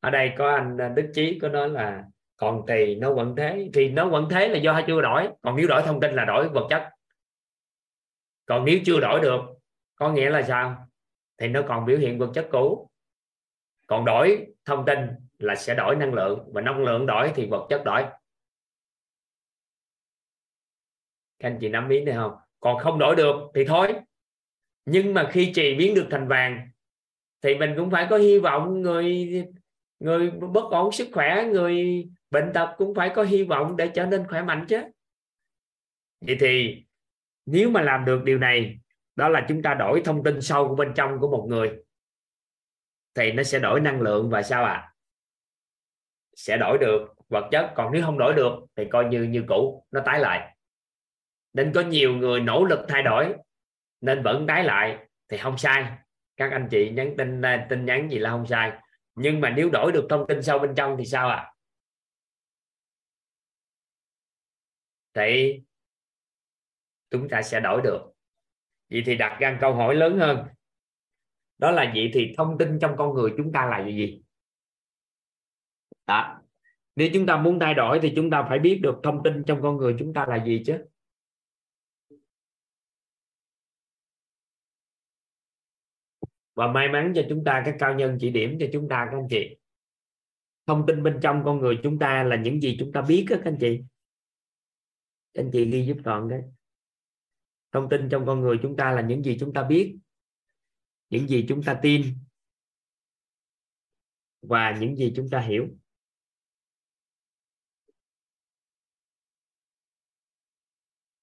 Ở 0.00 0.10
đây 0.10 0.32
có 0.38 0.52
anh 0.52 0.78
à, 0.80 0.88
Đức 0.88 1.10
Chí 1.14 1.38
có 1.42 1.48
nói 1.48 1.68
là 1.68 2.04
còn 2.36 2.62
thì 2.68 2.94
nó 2.94 3.14
vẫn 3.14 3.34
thế, 3.36 3.70
thì 3.74 3.88
nó 3.88 4.08
vẫn 4.08 4.28
thế 4.30 4.48
là 4.48 4.58
do 4.58 4.80
chưa 4.86 5.00
đổi. 5.00 5.28
Còn 5.42 5.56
nếu 5.56 5.68
đổi 5.68 5.82
thông 5.82 6.00
tin 6.00 6.14
là 6.14 6.24
đổi 6.24 6.48
vật 6.48 6.66
chất. 6.70 6.88
Còn 8.46 8.64
nếu 8.64 8.78
chưa 8.84 9.00
đổi 9.00 9.20
được, 9.20 9.40
có 9.94 10.12
nghĩa 10.12 10.30
là 10.30 10.42
sao? 10.42 10.86
Thì 11.38 11.48
nó 11.48 11.62
còn 11.68 11.86
biểu 11.86 11.98
hiện 11.98 12.18
vật 12.18 12.30
chất 12.34 12.48
cũ. 12.52 12.90
Còn 13.86 14.04
đổi 14.04 14.46
thông 14.64 14.84
tin 14.86 14.98
là 15.38 15.54
sẽ 15.54 15.74
đổi 15.74 15.96
năng 15.96 16.14
lượng, 16.14 16.48
và 16.52 16.60
năng 16.60 16.84
lượng 16.84 17.06
đổi 17.06 17.32
thì 17.34 17.46
vật 17.46 17.66
chất 17.70 17.82
đổi. 17.84 18.02
Các 21.38 21.48
anh 21.48 21.58
chị 21.60 21.68
nắm 21.68 21.88
ý 21.88 22.04
này 22.04 22.14
không? 22.14 22.36
Còn 22.60 22.78
không 22.78 22.98
đổi 22.98 23.16
được 23.16 23.34
thì 23.54 23.64
thôi. 23.64 23.94
Nhưng 24.84 25.14
mà 25.14 25.28
khi 25.32 25.52
trì 25.54 25.74
biến 25.74 25.94
được 25.94 26.06
thành 26.10 26.28
vàng 26.28 26.69
thì 27.42 27.54
mình 27.54 27.74
cũng 27.76 27.90
phải 27.90 28.06
có 28.10 28.16
hy 28.18 28.38
vọng 28.38 28.82
người 28.82 29.28
người 29.98 30.30
bất 30.30 30.64
ổn 30.70 30.92
sức 30.92 31.08
khỏe, 31.12 31.44
người 31.52 32.04
bệnh 32.30 32.50
tật 32.54 32.74
cũng 32.76 32.94
phải 32.94 33.12
có 33.14 33.22
hy 33.22 33.42
vọng 33.42 33.76
để 33.76 33.90
trở 33.94 34.06
nên 34.06 34.26
khỏe 34.28 34.42
mạnh 34.42 34.66
chứ. 34.68 34.82
Vậy 36.20 36.36
thì 36.40 36.84
nếu 37.46 37.70
mà 37.70 37.82
làm 37.82 38.04
được 38.04 38.22
điều 38.24 38.38
này, 38.38 38.78
đó 39.16 39.28
là 39.28 39.46
chúng 39.48 39.62
ta 39.62 39.74
đổi 39.74 40.02
thông 40.04 40.24
tin 40.24 40.42
sâu 40.42 40.68
của 40.68 40.74
bên 40.74 40.92
trong 40.96 41.18
của 41.20 41.28
một 41.28 41.46
người, 41.48 41.72
thì 43.14 43.32
nó 43.32 43.42
sẽ 43.42 43.58
đổi 43.58 43.80
năng 43.80 44.00
lượng 44.00 44.30
và 44.30 44.42
sao 44.42 44.64
ạ? 44.64 44.72
À? 44.72 44.90
sẽ 46.40 46.56
đổi 46.56 46.78
được 46.78 47.14
vật 47.28 47.48
chất, 47.50 47.72
còn 47.74 47.92
nếu 47.92 48.02
không 48.02 48.18
đổi 48.18 48.34
được 48.34 48.52
thì 48.76 48.84
coi 48.90 49.04
như 49.04 49.22
như 49.22 49.44
cũ, 49.48 49.86
nó 49.90 50.00
tái 50.04 50.20
lại. 50.20 50.56
Nên 51.52 51.72
có 51.72 51.80
nhiều 51.80 52.14
người 52.14 52.40
nỗ 52.40 52.64
lực 52.64 52.80
thay 52.88 53.02
đổi, 53.02 53.34
nên 54.00 54.22
vẫn 54.22 54.46
tái 54.46 54.64
lại 54.64 54.98
thì 55.28 55.36
không 55.36 55.58
sai 55.58 55.92
các 56.40 56.52
anh 56.52 56.68
chị 56.70 56.90
nhắn 56.90 57.14
tin 57.18 57.42
à, 57.42 57.66
tin 57.70 57.84
nhắn 57.84 58.10
gì 58.10 58.18
là 58.18 58.30
không 58.30 58.46
sai. 58.46 58.72
Nhưng 59.14 59.40
mà 59.40 59.50
nếu 59.50 59.70
đổi 59.72 59.92
được 59.92 60.06
thông 60.10 60.26
tin 60.28 60.42
sâu 60.42 60.58
bên 60.58 60.74
trong 60.76 60.96
thì 60.98 61.04
sao 61.04 61.28
ạ? 61.28 61.36
À? 61.36 61.52
thì 65.14 65.60
chúng 67.10 67.28
ta 67.28 67.42
sẽ 67.42 67.60
đổi 67.60 67.82
được. 67.82 68.12
Vậy 68.90 69.02
thì 69.06 69.16
đặt 69.16 69.36
ra 69.40 69.58
câu 69.60 69.74
hỏi 69.74 69.94
lớn 69.94 70.18
hơn. 70.18 70.46
Đó 71.58 71.70
là 71.70 71.92
vậy 71.94 72.10
thì 72.14 72.34
thông 72.36 72.58
tin 72.58 72.78
trong 72.80 72.94
con 72.96 73.14
người 73.14 73.34
chúng 73.36 73.52
ta 73.52 73.66
là 73.66 73.86
gì? 73.86 74.22
Đó. 76.06 76.42
Nếu 76.96 77.08
chúng 77.14 77.26
ta 77.26 77.36
muốn 77.36 77.58
thay 77.60 77.74
đổi 77.74 77.98
thì 78.02 78.12
chúng 78.16 78.30
ta 78.30 78.46
phải 78.48 78.58
biết 78.58 78.80
được 78.82 79.00
thông 79.02 79.22
tin 79.22 79.44
trong 79.46 79.62
con 79.62 79.76
người 79.76 79.96
chúng 79.98 80.14
ta 80.14 80.26
là 80.26 80.44
gì 80.44 80.62
chứ. 80.66 80.84
Và 86.60 86.72
may 86.72 86.88
mắn 86.88 87.12
cho 87.16 87.22
chúng 87.28 87.44
ta 87.44 87.62
các 87.66 87.76
cao 87.78 87.94
nhân 87.94 88.18
chỉ 88.20 88.30
điểm 88.30 88.56
cho 88.60 88.66
chúng 88.72 88.88
ta, 88.88 89.08
các 89.10 89.16
anh 89.16 89.28
chị. 89.30 89.56
Thông 90.66 90.84
tin 90.86 91.02
bên 91.02 91.18
trong 91.22 91.42
con 91.44 91.58
người 91.58 91.80
chúng 91.82 91.98
ta 91.98 92.22
là 92.22 92.36
những 92.36 92.60
gì 92.60 92.76
chúng 92.78 92.92
ta 92.92 93.02
biết 93.02 93.26
các 93.28 93.40
anh 93.44 93.56
chị. 93.60 93.80
Các 95.34 95.42
anh 95.42 95.50
chị 95.52 95.70
ghi 95.70 95.86
giúp 95.86 95.96
toàn 96.04 96.26
cái. 96.30 96.40
Thông 97.72 97.88
tin 97.88 98.08
trong 98.10 98.26
con 98.26 98.40
người 98.40 98.58
chúng 98.62 98.76
ta 98.76 98.92
là 98.92 99.02
những 99.02 99.22
gì 99.22 99.36
chúng 99.40 99.52
ta 99.52 99.64
biết, 99.64 99.98
những 101.10 101.28
gì 101.28 101.44
chúng 101.48 101.62
ta 101.62 101.78
tin, 101.82 102.14
và 104.42 104.76
những 104.80 104.96
gì 104.96 105.12
chúng 105.16 105.28
ta 105.30 105.40
hiểu. 105.40 105.68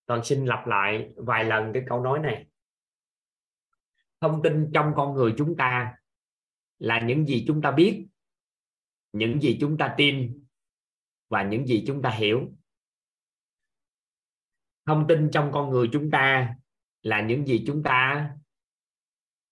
Toàn 0.06 0.24
xin 0.24 0.46
lặp 0.46 0.68
lại 0.68 1.14
vài 1.16 1.44
lần 1.44 1.74
cái 1.74 1.84
câu 1.90 2.02
nói 2.02 2.20
này 2.20 2.48
thông 4.22 4.42
tin 4.44 4.72
trong 4.74 4.94
con 4.96 5.14
người 5.14 5.34
chúng 5.38 5.56
ta 5.58 5.96
là 6.80 7.02
những 7.02 7.26
gì 7.26 7.44
chúng 7.48 7.62
ta 7.62 7.72
biết, 7.72 8.08
những 9.14 9.42
gì 9.42 9.58
chúng 9.62 9.78
ta 9.78 9.94
tin 9.98 10.46
và 11.30 11.44
những 11.44 11.66
gì 11.68 11.84
chúng 11.88 12.02
ta 12.02 12.10
hiểu. 12.10 12.54
Thông 14.86 15.06
tin 15.08 15.30
trong 15.34 15.52
con 15.54 15.70
người 15.70 15.90
chúng 15.94 16.12
ta 16.12 16.56
là 17.02 17.22
những 17.22 17.46
gì 17.46 17.64
chúng 17.68 17.84
ta 17.84 18.30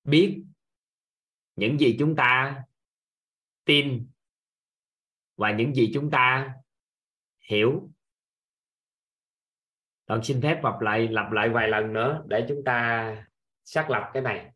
biết, 0.03 0.43
những 1.55 1.79
gì 1.79 1.95
chúng 1.99 2.15
ta 2.15 2.63
tin 3.65 4.07
và 5.35 5.51
những 5.51 5.75
gì 5.75 5.91
chúng 5.93 6.11
ta 6.11 6.55
hiểu. 7.49 7.89
Toàn 10.05 10.23
xin 10.23 10.41
phép 10.41 10.63
lặp 10.63 10.81
lại 10.81 11.07
lặp 11.07 11.31
lại 11.31 11.49
vài 11.49 11.67
lần 11.67 11.93
nữa 11.93 12.23
để 12.27 12.45
chúng 12.49 12.61
ta 12.65 13.27
xác 13.63 13.89
lập 13.89 14.09
cái 14.13 14.23
này 14.23 14.54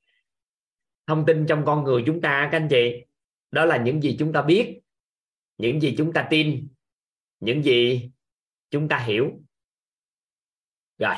thông 1.09 1.25
tin 1.25 1.45
trong 1.47 1.65
con 1.65 1.83
người 1.83 2.03
chúng 2.05 2.21
ta 2.21 2.49
các 2.51 2.57
anh 2.57 2.67
chị. 2.69 3.05
Đó 3.51 3.65
là 3.65 3.77
những 3.77 4.01
gì 4.01 4.15
chúng 4.19 4.33
ta 4.33 4.41
biết, 4.41 4.79
những 5.57 5.81
gì 5.81 5.95
chúng 5.97 6.13
ta 6.13 6.27
tin, 6.29 6.67
những 7.39 7.63
gì 7.63 8.09
chúng 8.69 8.87
ta 8.87 8.97
hiểu. 8.97 9.31
Rồi. 10.97 11.15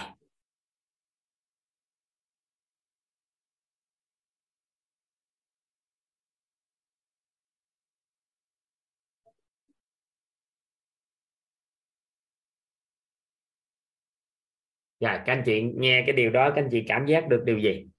Rồi, 14.99 15.19
các 15.25 15.33
anh 15.33 15.43
chị 15.45 15.61
nghe 15.61 16.03
cái 16.05 16.15
điều 16.15 16.29
đó, 16.29 16.49
các 16.55 16.61
anh 16.61 16.69
chị 16.71 16.83
cảm 16.87 17.05
giác 17.05 17.29
được 17.29 17.43
điều 17.45 17.59
gì? 17.59 17.90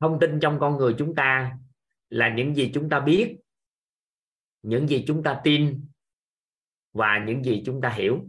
Thông 0.00 0.18
tin 0.20 0.40
trong 0.40 0.58
con 0.60 0.76
người 0.76 0.94
chúng 0.98 1.14
ta 1.14 1.58
là 2.08 2.34
những 2.34 2.54
gì 2.54 2.70
chúng 2.74 2.88
ta 2.88 3.00
biết, 3.00 3.36
những 4.62 4.88
gì 4.88 5.04
chúng 5.06 5.22
ta 5.22 5.40
tin 5.44 5.86
và 6.92 7.24
những 7.26 7.44
gì 7.44 7.62
chúng 7.66 7.80
ta 7.80 7.88
hiểu. 7.88 8.24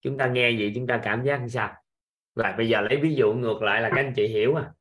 Chúng 0.00 0.18
ta 0.18 0.26
nghe 0.26 0.52
vậy 0.58 0.72
chúng 0.74 0.86
ta 0.86 1.00
cảm 1.04 1.24
giác 1.24 1.38
như 1.38 1.48
sao? 1.48 1.82
Và 2.34 2.54
bây 2.58 2.68
giờ 2.68 2.80
lấy 2.80 3.00
ví 3.02 3.14
dụ 3.14 3.32
ngược 3.32 3.62
lại 3.62 3.80
là 3.80 3.88
các 3.88 3.96
anh 3.96 4.12
chị 4.16 4.28
hiểu 4.28 4.54
à. 4.54 4.72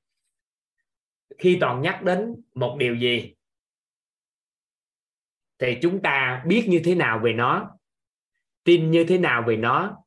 Khi 1.38 1.58
toàn 1.62 1.82
nhắc 1.82 2.04
đến 2.04 2.42
một 2.54 2.76
điều 2.80 2.96
gì 2.96 3.36
thì 5.60 5.78
chúng 5.82 6.02
ta 6.02 6.44
biết 6.48 6.66
như 6.70 6.82
thế 6.86 6.96
nào 6.96 7.20
về 7.24 7.34
nó 7.34 7.78
tin 8.64 8.92
như 8.92 9.06
thế 9.08 9.18
nào 9.18 9.44
về 9.48 9.58
nó 9.58 10.04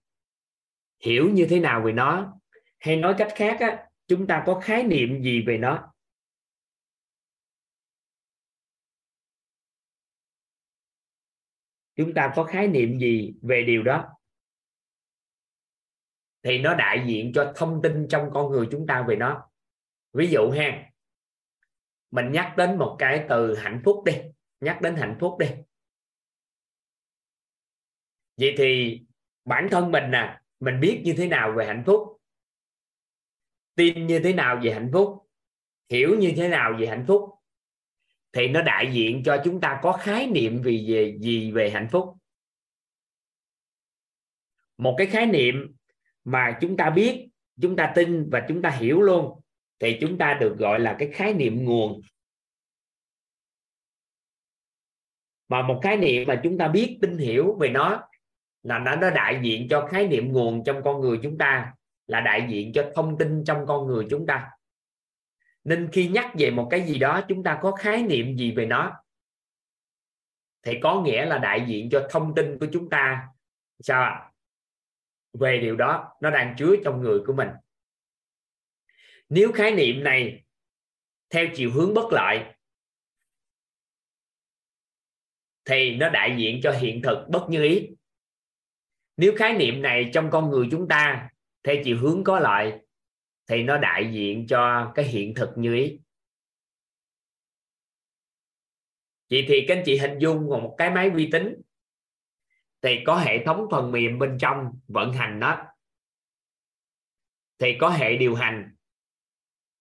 hiểu 1.00 1.30
như 1.30 1.46
thế 1.50 1.60
nào 1.60 1.82
về 1.82 1.92
nó 1.92 2.38
hay 2.78 2.96
nói 2.96 3.14
cách 3.18 3.32
khác 3.36 3.56
á 3.60 3.86
chúng 4.06 4.26
ta 4.26 4.42
có 4.46 4.60
khái 4.60 4.82
niệm 4.82 5.22
gì 5.22 5.44
về 5.46 5.58
nó? 5.58 5.90
Chúng 11.96 12.14
ta 12.14 12.32
có 12.36 12.44
khái 12.44 12.68
niệm 12.68 12.98
gì 12.98 13.34
về 13.42 13.64
điều 13.66 13.82
đó? 13.82 14.08
Thì 16.42 16.58
nó 16.58 16.74
đại 16.74 17.04
diện 17.06 17.32
cho 17.34 17.52
thông 17.56 17.80
tin 17.82 18.06
trong 18.10 18.30
con 18.34 18.52
người 18.52 18.68
chúng 18.70 18.86
ta 18.86 19.04
về 19.08 19.16
nó. 19.16 19.50
Ví 20.12 20.30
dụ 20.30 20.50
ha, 20.50 20.90
mình 22.10 22.32
nhắc 22.32 22.54
đến 22.56 22.78
một 22.78 22.96
cái 22.98 23.26
từ 23.28 23.56
hạnh 23.56 23.82
phúc 23.84 24.04
đi, 24.04 24.12
nhắc 24.60 24.78
đến 24.82 24.96
hạnh 24.96 25.16
phúc 25.20 25.38
đi. 25.38 25.46
Vậy 28.36 28.54
thì 28.58 29.00
bản 29.44 29.68
thân 29.70 29.90
mình 29.90 30.10
nè, 30.10 30.40
mình 30.60 30.80
biết 30.80 31.02
như 31.04 31.14
thế 31.16 31.28
nào 31.28 31.52
về 31.56 31.66
hạnh 31.66 31.82
phúc? 31.86 32.13
Tin 33.74 34.06
như 34.06 34.20
thế 34.24 34.32
nào 34.32 34.60
về 34.62 34.72
hạnh 34.72 34.90
phúc? 34.92 35.28
Hiểu 35.90 36.18
như 36.18 36.32
thế 36.36 36.48
nào 36.48 36.76
về 36.78 36.86
hạnh 36.86 37.04
phúc? 37.08 37.30
Thì 38.32 38.48
nó 38.48 38.62
đại 38.62 38.92
diện 38.92 39.22
cho 39.24 39.42
chúng 39.44 39.60
ta 39.60 39.80
có 39.82 39.92
khái 39.92 40.26
niệm 40.26 40.62
vì 40.62 40.86
về, 40.88 41.16
gì 41.20 41.52
về 41.52 41.70
hạnh 41.70 41.88
phúc. 41.90 42.16
Một 44.78 44.94
cái 44.98 45.06
khái 45.06 45.26
niệm 45.26 45.74
mà 46.24 46.58
chúng 46.60 46.76
ta 46.76 46.90
biết, 46.90 47.28
chúng 47.60 47.76
ta 47.76 47.92
tin 47.94 48.30
và 48.30 48.44
chúng 48.48 48.62
ta 48.62 48.70
hiểu 48.70 49.00
luôn, 49.00 49.40
thì 49.78 49.98
chúng 50.00 50.18
ta 50.18 50.38
được 50.40 50.56
gọi 50.58 50.80
là 50.80 50.96
cái 50.98 51.10
khái 51.12 51.34
niệm 51.34 51.64
nguồn. 51.64 52.00
Mà 55.48 55.62
một 55.62 55.80
khái 55.82 55.96
niệm 55.96 56.28
mà 56.28 56.40
chúng 56.44 56.58
ta 56.58 56.68
biết, 56.68 56.98
tin 57.02 57.18
hiểu 57.18 57.56
về 57.60 57.68
nó, 57.68 58.08
là 58.62 58.78
nó 58.78 58.96
nó 58.96 59.10
đại 59.10 59.40
diện 59.42 59.66
cho 59.70 59.88
khái 59.90 60.08
niệm 60.08 60.32
nguồn 60.32 60.62
trong 60.66 60.80
con 60.84 61.00
người 61.00 61.18
chúng 61.22 61.38
ta 61.38 61.74
là 62.06 62.20
đại 62.20 62.46
diện 62.50 62.72
cho 62.74 62.92
thông 62.94 63.18
tin 63.18 63.44
trong 63.46 63.64
con 63.66 63.86
người 63.86 64.06
chúng 64.10 64.26
ta. 64.26 64.50
Nên 65.64 65.88
khi 65.92 66.08
nhắc 66.08 66.30
về 66.38 66.50
một 66.50 66.68
cái 66.70 66.86
gì 66.86 66.98
đó, 66.98 67.20
chúng 67.28 67.42
ta 67.42 67.58
có 67.62 67.72
khái 67.72 68.02
niệm 68.02 68.36
gì 68.36 68.52
về 68.52 68.66
nó, 68.66 68.92
thì 70.62 70.72
có 70.82 71.02
nghĩa 71.02 71.26
là 71.26 71.38
đại 71.38 71.64
diện 71.68 71.88
cho 71.92 72.08
thông 72.10 72.34
tin 72.34 72.58
của 72.58 72.66
chúng 72.72 72.90
ta. 72.90 73.28
Sao 73.80 74.02
ạ? 74.02 74.30
Về 75.32 75.58
điều 75.60 75.76
đó, 75.76 76.12
nó 76.20 76.30
đang 76.30 76.54
chứa 76.58 76.74
trong 76.84 77.02
người 77.02 77.20
của 77.26 77.32
mình. 77.32 77.48
Nếu 79.28 79.52
khái 79.52 79.74
niệm 79.74 80.04
này 80.04 80.44
theo 81.30 81.46
chiều 81.54 81.70
hướng 81.70 81.94
bất 81.94 82.12
lợi, 82.12 82.44
thì 85.64 85.96
nó 85.96 86.08
đại 86.08 86.36
diện 86.38 86.60
cho 86.62 86.72
hiện 86.72 87.02
thực 87.02 87.26
bất 87.28 87.46
như 87.48 87.62
ý. 87.62 87.90
Nếu 89.16 89.34
khái 89.36 89.52
niệm 89.52 89.82
này 89.82 90.10
trong 90.14 90.30
con 90.30 90.50
người 90.50 90.68
chúng 90.70 90.88
ta 90.88 91.30
theo 91.64 91.76
chiều 91.84 91.98
hướng 92.00 92.24
có 92.24 92.38
lợi 92.40 92.72
thì 93.46 93.62
nó 93.62 93.78
đại 93.78 94.10
diện 94.12 94.46
cho 94.46 94.92
cái 94.94 95.04
hiện 95.04 95.34
thực 95.34 95.48
như 95.56 95.74
ý. 95.74 96.00
Vậy 99.30 99.44
thì 99.48 99.64
các 99.68 99.76
anh 99.76 99.82
chị 99.86 99.98
hình 99.98 100.18
dung 100.18 100.46
một 100.46 100.74
cái 100.78 100.90
máy 100.90 101.10
vi 101.10 101.28
tính, 101.32 101.62
thì 102.82 102.98
có 103.06 103.16
hệ 103.16 103.44
thống 103.44 103.66
phần 103.70 103.92
mềm 103.92 104.18
bên 104.18 104.38
trong 104.40 104.80
vận 104.88 105.12
hành 105.12 105.40
nó. 105.40 105.66
Thì 107.58 107.76
có 107.80 107.88
hệ 107.90 108.16
điều 108.16 108.34
hành, 108.34 108.74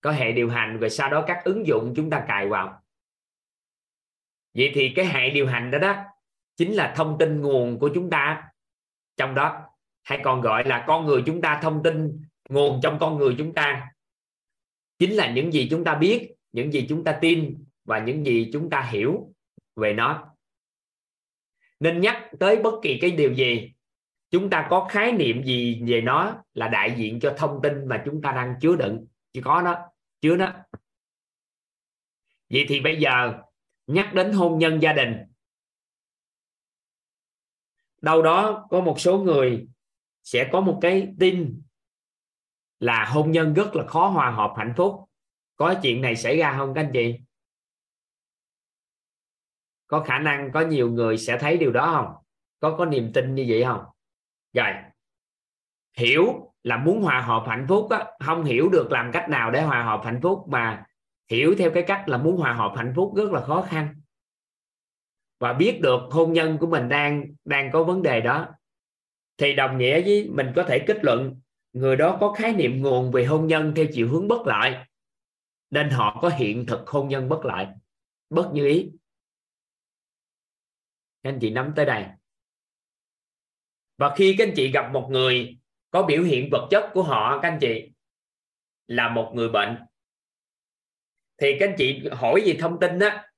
có 0.02 0.12
hệ 0.12 0.32
điều 0.32 0.50
hành 0.50 0.80
rồi 0.80 0.90
sau 0.90 1.10
đó 1.10 1.24
các 1.28 1.42
ứng 1.46 1.68
dụng 1.68 1.94
chúng 1.96 2.10
ta 2.10 2.26
cài 2.28 2.48
vào. 2.48 2.84
Vậy 4.54 4.72
thì 4.74 4.94
cái 4.96 5.06
hệ 5.06 5.30
điều 5.30 5.48
hành 5.48 5.72
đó 5.72 5.80
đó 5.80 6.04
chính 6.56 6.74
là 6.74 6.94
thông 6.98 7.18
tin 7.20 7.42
nguồn 7.42 7.80
của 7.80 7.90
chúng 7.96 8.10
ta 8.10 8.50
trong 9.18 9.36
đó 9.36 9.73
hay 10.04 10.20
còn 10.24 10.42
gọi 10.42 10.64
là 10.68 10.84
con 10.88 11.06
người 11.06 11.24
chúng 11.26 11.42
ta 11.42 11.60
thông 11.64 11.84
tin, 11.84 12.22
nguồn 12.50 12.80
trong 12.84 12.98
con 13.00 13.18
người 13.18 13.36
chúng 13.38 13.54
ta. 13.54 13.92
Chính 15.00 15.12
là 15.12 15.32
những 15.32 15.54
gì 15.54 15.68
chúng 15.72 15.84
ta 15.84 15.96
biết, 15.96 16.34
những 16.52 16.74
gì 16.74 16.86
chúng 16.90 17.04
ta 17.04 17.18
tin 17.22 17.64
và 17.86 18.00
những 18.00 18.26
gì 18.26 18.50
chúng 18.54 18.70
ta 18.70 18.82
hiểu 18.82 19.34
về 19.76 19.94
nó. 19.94 20.36
Nên 21.80 22.02
nhắc 22.02 22.30
tới 22.40 22.58
bất 22.64 22.74
kỳ 22.82 22.98
cái 23.02 23.12
điều 23.12 23.34
gì, 23.34 23.74
chúng 24.32 24.50
ta 24.50 24.68
có 24.70 24.88
khái 24.92 25.12
niệm 25.12 25.44
gì 25.44 25.82
về 25.88 26.02
nó 26.02 26.44
là 26.54 26.68
đại 26.68 26.96
diện 26.98 27.20
cho 27.20 27.36
thông 27.38 27.60
tin 27.64 27.88
mà 27.88 28.04
chúng 28.06 28.22
ta 28.22 28.32
đang 28.32 28.56
chứa 28.62 28.76
đựng 28.76 29.06
chỉ 29.34 29.42
có 29.42 29.62
nó, 29.62 29.76
chứa 30.22 30.36
nó. 30.36 30.54
Vậy 32.50 32.66
thì 32.68 32.82
bây 32.82 33.00
giờ, 33.00 33.34
nhắc 33.88 34.14
đến 34.14 34.32
hôn 34.32 34.60
nhân 34.60 34.82
gia 34.82 34.94
đình. 34.94 35.18
Đâu 38.02 38.22
đó 38.22 38.68
có 38.70 38.82
một 38.82 39.00
số 39.00 39.18
người 39.18 39.68
sẽ 40.24 40.50
có 40.52 40.62
một 40.62 40.80
cái 40.82 41.14
tin 41.20 41.62
là 42.80 43.06
hôn 43.06 43.32
nhân 43.32 43.54
rất 43.54 43.76
là 43.76 43.86
khó 43.88 44.08
hòa 44.08 44.32
hợp 44.32 44.54
hạnh 44.58 44.74
phúc. 44.78 45.10
Có 45.56 45.76
chuyện 45.82 46.02
này 46.02 46.16
xảy 46.16 46.38
ra 46.38 46.56
không 46.58 46.74
các 46.74 46.82
anh 46.82 46.92
chị? 46.94 47.20
Có 49.88 50.00
khả 50.00 50.20
năng 50.20 50.52
có 50.52 50.62
nhiều 50.62 50.92
người 50.92 51.18
sẽ 51.18 51.38
thấy 51.40 51.58
điều 51.58 51.72
đó 51.72 51.92
không? 51.94 52.24
Có 52.60 52.78
có 52.78 52.86
niềm 52.86 53.12
tin 53.14 53.36
như 53.36 53.46
vậy 53.48 53.64
không? 53.64 53.84
Rồi 54.54 54.74
hiểu 55.98 56.54
là 56.64 56.78
muốn 56.78 57.02
hòa 57.02 57.22
hợp 57.22 57.44
hạnh 57.48 57.66
phúc 57.70 57.90
á, 57.90 58.06
không 58.26 58.44
hiểu 58.44 58.70
được 58.70 58.92
làm 58.92 59.12
cách 59.14 59.30
nào 59.30 59.52
để 59.52 59.62
hòa 59.62 59.84
hợp 59.84 60.02
hạnh 60.04 60.20
phúc 60.24 60.46
mà 60.48 60.86
hiểu 61.30 61.56
theo 61.58 61.72
cái 61.74 61.84
cách 61.88 62.04
là 62.08 62.18
muốn 62.18 62.38
hòa 62.38 62.54
hợp 62.54 62.74
hạnh 62.76 62.94
phúc 62.96 63.14
rất 63.16 63.32
là 63.32 63.42
khó 63.42 63.62
khăn. 63.62 63.96
Và 65.40 65.54
biết 65.54 65.80
được 65.82 66.00
hôn 66.12 66.34
nhân 66.34 66.58
của 66.58 66.68
mình 66.68 66.90
đang 66.90 67.26
đang 67.46 67.72
có 67.72 67.84
vấn 67.84 68.02
đề 68.02 68.22
đó 68.22 68.48
thì 69.38 69.54
đồng 69.54 69.78
nghĩa 69.78 70.02
với 70.02 70.30
mình 70.30 70.48
có 70.56 70.66
thể 70.68 70.84
kết 70.88 70.98
luận 71.04 71.40
người 71.74 71.96
đó 71.96 72.18
có 72.20 72.34
khái 72.34 72.54
niệm 72.54 72.82
nguồn 72.82 73.12
về 73.12 73.26
hôn 73.26 73.48
nhân 73.48 73.74
theo 73.76 73.86
chiều 73.94 74.10
hướng 74.10 74.28
bất 74.28 74.48
lợi, 74.48 74.76
nên 75.70 75.90
họ 75.90 76.20
có 76.22 76.30
hiện 76.30 76.66
thực 76.66 76.88
hôn 76.88 77.10
nhân 77.10 77.30
bất 77.30 77.46
lợi, 77.46 77.68
bất 78.30 78.50
như 78.54 78.68
ý. 78.68 78.92
Các 81.24 81.30
anh 81.30 81.40
chị 81.42 81.50
nắm 81.50 81.74
tới 81.76 81.86
đây. 81.86 82.06
Và 83.98 84.16
khi 84.16 84.36
các 84.38 84.48
anh 84.48 84.54
chị 84.56 84.72
gặp 84.72 84.92
một 84.94 85.08
người 85.12 85.58
có 85.92 86.04
biểu 86.04 86.24
hiện 86.24 86.50
vật 86.52 86.68
chất 86.72 86.90
của 86.94 87.04
họ, 87.04 87.40
các 87.42 87.50
anh 87.50 87.58
chị, 87.62 87.92
là 88.88 89.10
một 89.10 89.32
người 89.36 89.50
bệnh, 89.50 89.78
thì 91.38 91.56
các 91.60 91.70
anh 91.70 91.76
chị 91.78 92.04
hỏi 92.12 92.42
gì 92.46 92.58
thông 92.60 92.80
tin 92.80 93.00
á, 93.00 93.32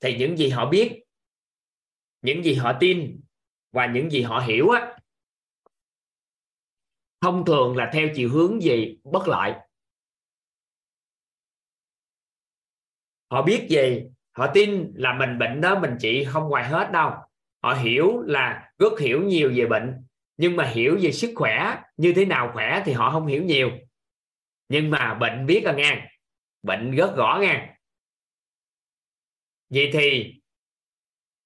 thì 0.00 0.18
những 0.18 0.36
gì 0.36 0.48
họ 0.48 0.70
biết, 0.70 1.02
những 2.22 2.44
gì 2.44 2.54
họ 2.54 2.72
tin 2.80 3.20
và 3.72 3.86
những 3.86 4.10
gì 4.10 4.22
họ 4.22 4.40
hiểu 4.46 4.68
á 4.68 4.98
thông 7.24 7.44
thường 7.44 7.76
là 7.76 7.90
theo 7.92 8.08
chiều 8.14 8.30
hướng 8.30 8.62
gì, 8.62 8.98
bất 9.04 9.28
lợi. 9.28 9.52
Họ 13.30 13.42
biết 13.42 13.66
gì? 13.70 14.02
Họ 14.32 14.50
tin 14.54 14.92
là 14.94 15.14
mình 15.18 15.38
bệnh 15.38 15.60
đó, 15.60 15.78
mình 15.78 15.96
chỉ 16.00 16.24
không 16.24 16.48
ngoài 16.48 16.64
hết 16.64 16.90
đâu. 16.92 17.10
Họ 17.62 17.74
hiểu 17.74 18.20
là 18.20 18.72
rất 18.78 19.00
hiểu 19.00 19.22
nhiều 19.22 19.52
về 19.56 19.66
bệnh, 19.66 20.06
nhưng 20.36 20.56
mà 20.56 20.64
hiểu 20.64 20.98
về 21.02 21.12
sức 21.12 21.32
khỏe, 21.36 21.82
như 21.96 22.12
thế 22.16 22.24
nào 22.24 22.50
khỏe 22.52 22.82
thì 22.84 22.92
họ 22.92 23.10
không 23.10 23.26
hiểu 23.26 23.42
nhiều. 23.42 23.70
Nhưng 24.68 24.90
mà 24.90 25.14
bệnh 25.14 25.46
biết 25.46 25.64
là 25.64 25.72
nghe, 25.72 26.10
bệnh 26.62 26.90
rất 26.90 27.16
rõ 27.16 27.38
nghe. 27.40 27.76
Vậy 29.70 29.90
thì 29.92 30.34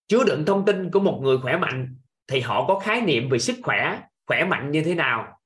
chứa 0.08 0.24
đựng 0.24 0.44
thông 0.46 0.64
tin 0.64 0.90
của 0.90 1.00
một 1.00 1.20
người 1.22 1.38
khỏe 1.38 1.56
mạnh 1.56 1.96
thì 2.26 2.40
họ 2.40 2.64
có 2.68 2.78
khái 2.78 3.00
niệm 3.00 3.28
về 3.28 3.38
sức 3.38 3.56
khỏe 3.62 4.02
khỏe 4.26 4.44
mạnh 4.44 4.70
như 4.70 4.82
thế 4.84 4.94
nào? 4.94 5.37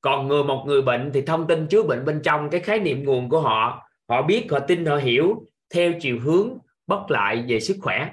Còn 0.00 0.28
người, 0.28 0.44
một 0.44 0.64
người 0.66 0.82
bệnh 0.82 1.10
thì 1.14 1.22
thông 1.22 1.46
tin 1.46 1.66
chứa 1.70 1.82
bệnh 1.82 2.04
bên 2.04 2.20
trong, 2.24 2.48
cái 2.50 2.60
khái 2.60 2.78
niệm 2.78 3.04
nguồn 3.04 3.28
của 3.28 3.40
họ 3.40 3.88
họ 4.08 4.22
biết, 4.22 4.46
họ 4.50 4.58
tin, 4.68 4.86
họ 4.86 4.96
hiểu, 4.96 5.44
theo 5.74 5.92
chiều 6.00 6.20
hướng 6.20 6.58
bất 6.86 7.06
lại 7.08 7.44
về 7.48 7.60
sức 7.60 7.76
khỏe. 7.82 8.12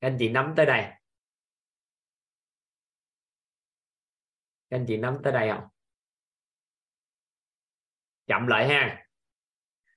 Anh 0.00 0.16
chị 0.18 0.28
nắm 0.28 0.52
tới 0.56 0.66
đây. 0.66 0.84
Anh 4.68 4.84
chị 4.88 4.96
nắm 4.96 5.18
tới 5.22 5.32
đây 5.32 5.50
không? 5.50 5.64
Chậm 8.26 8.46
lại 8.46 8.68
ha. 8.68 9.06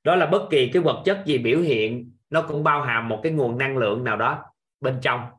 Đó 0.04 0.16
là 0.16 0.26
bất 0.26 0.48
kỳ 0.52 0.70
cái 0.74 0.82
vật 0.82 1.02
chất 1.06 1.24
gì 1.26 1.38
biểu 1.38 1.60
hiện, 1.60 2.18
nó 2.30 2.46
cũng 2.48 2.64
bao 2.64 2.82
hàm 2.82 3.10
một 3.10 3.20
cái 3.24 3.32
nguồn 3.32 3.58
năng 3.58 3.78
lượng 3.78 4.04
nào 4.04 4.18
đó 4.18 4.46
bên 4.80 5.00
trong 5.02 5.35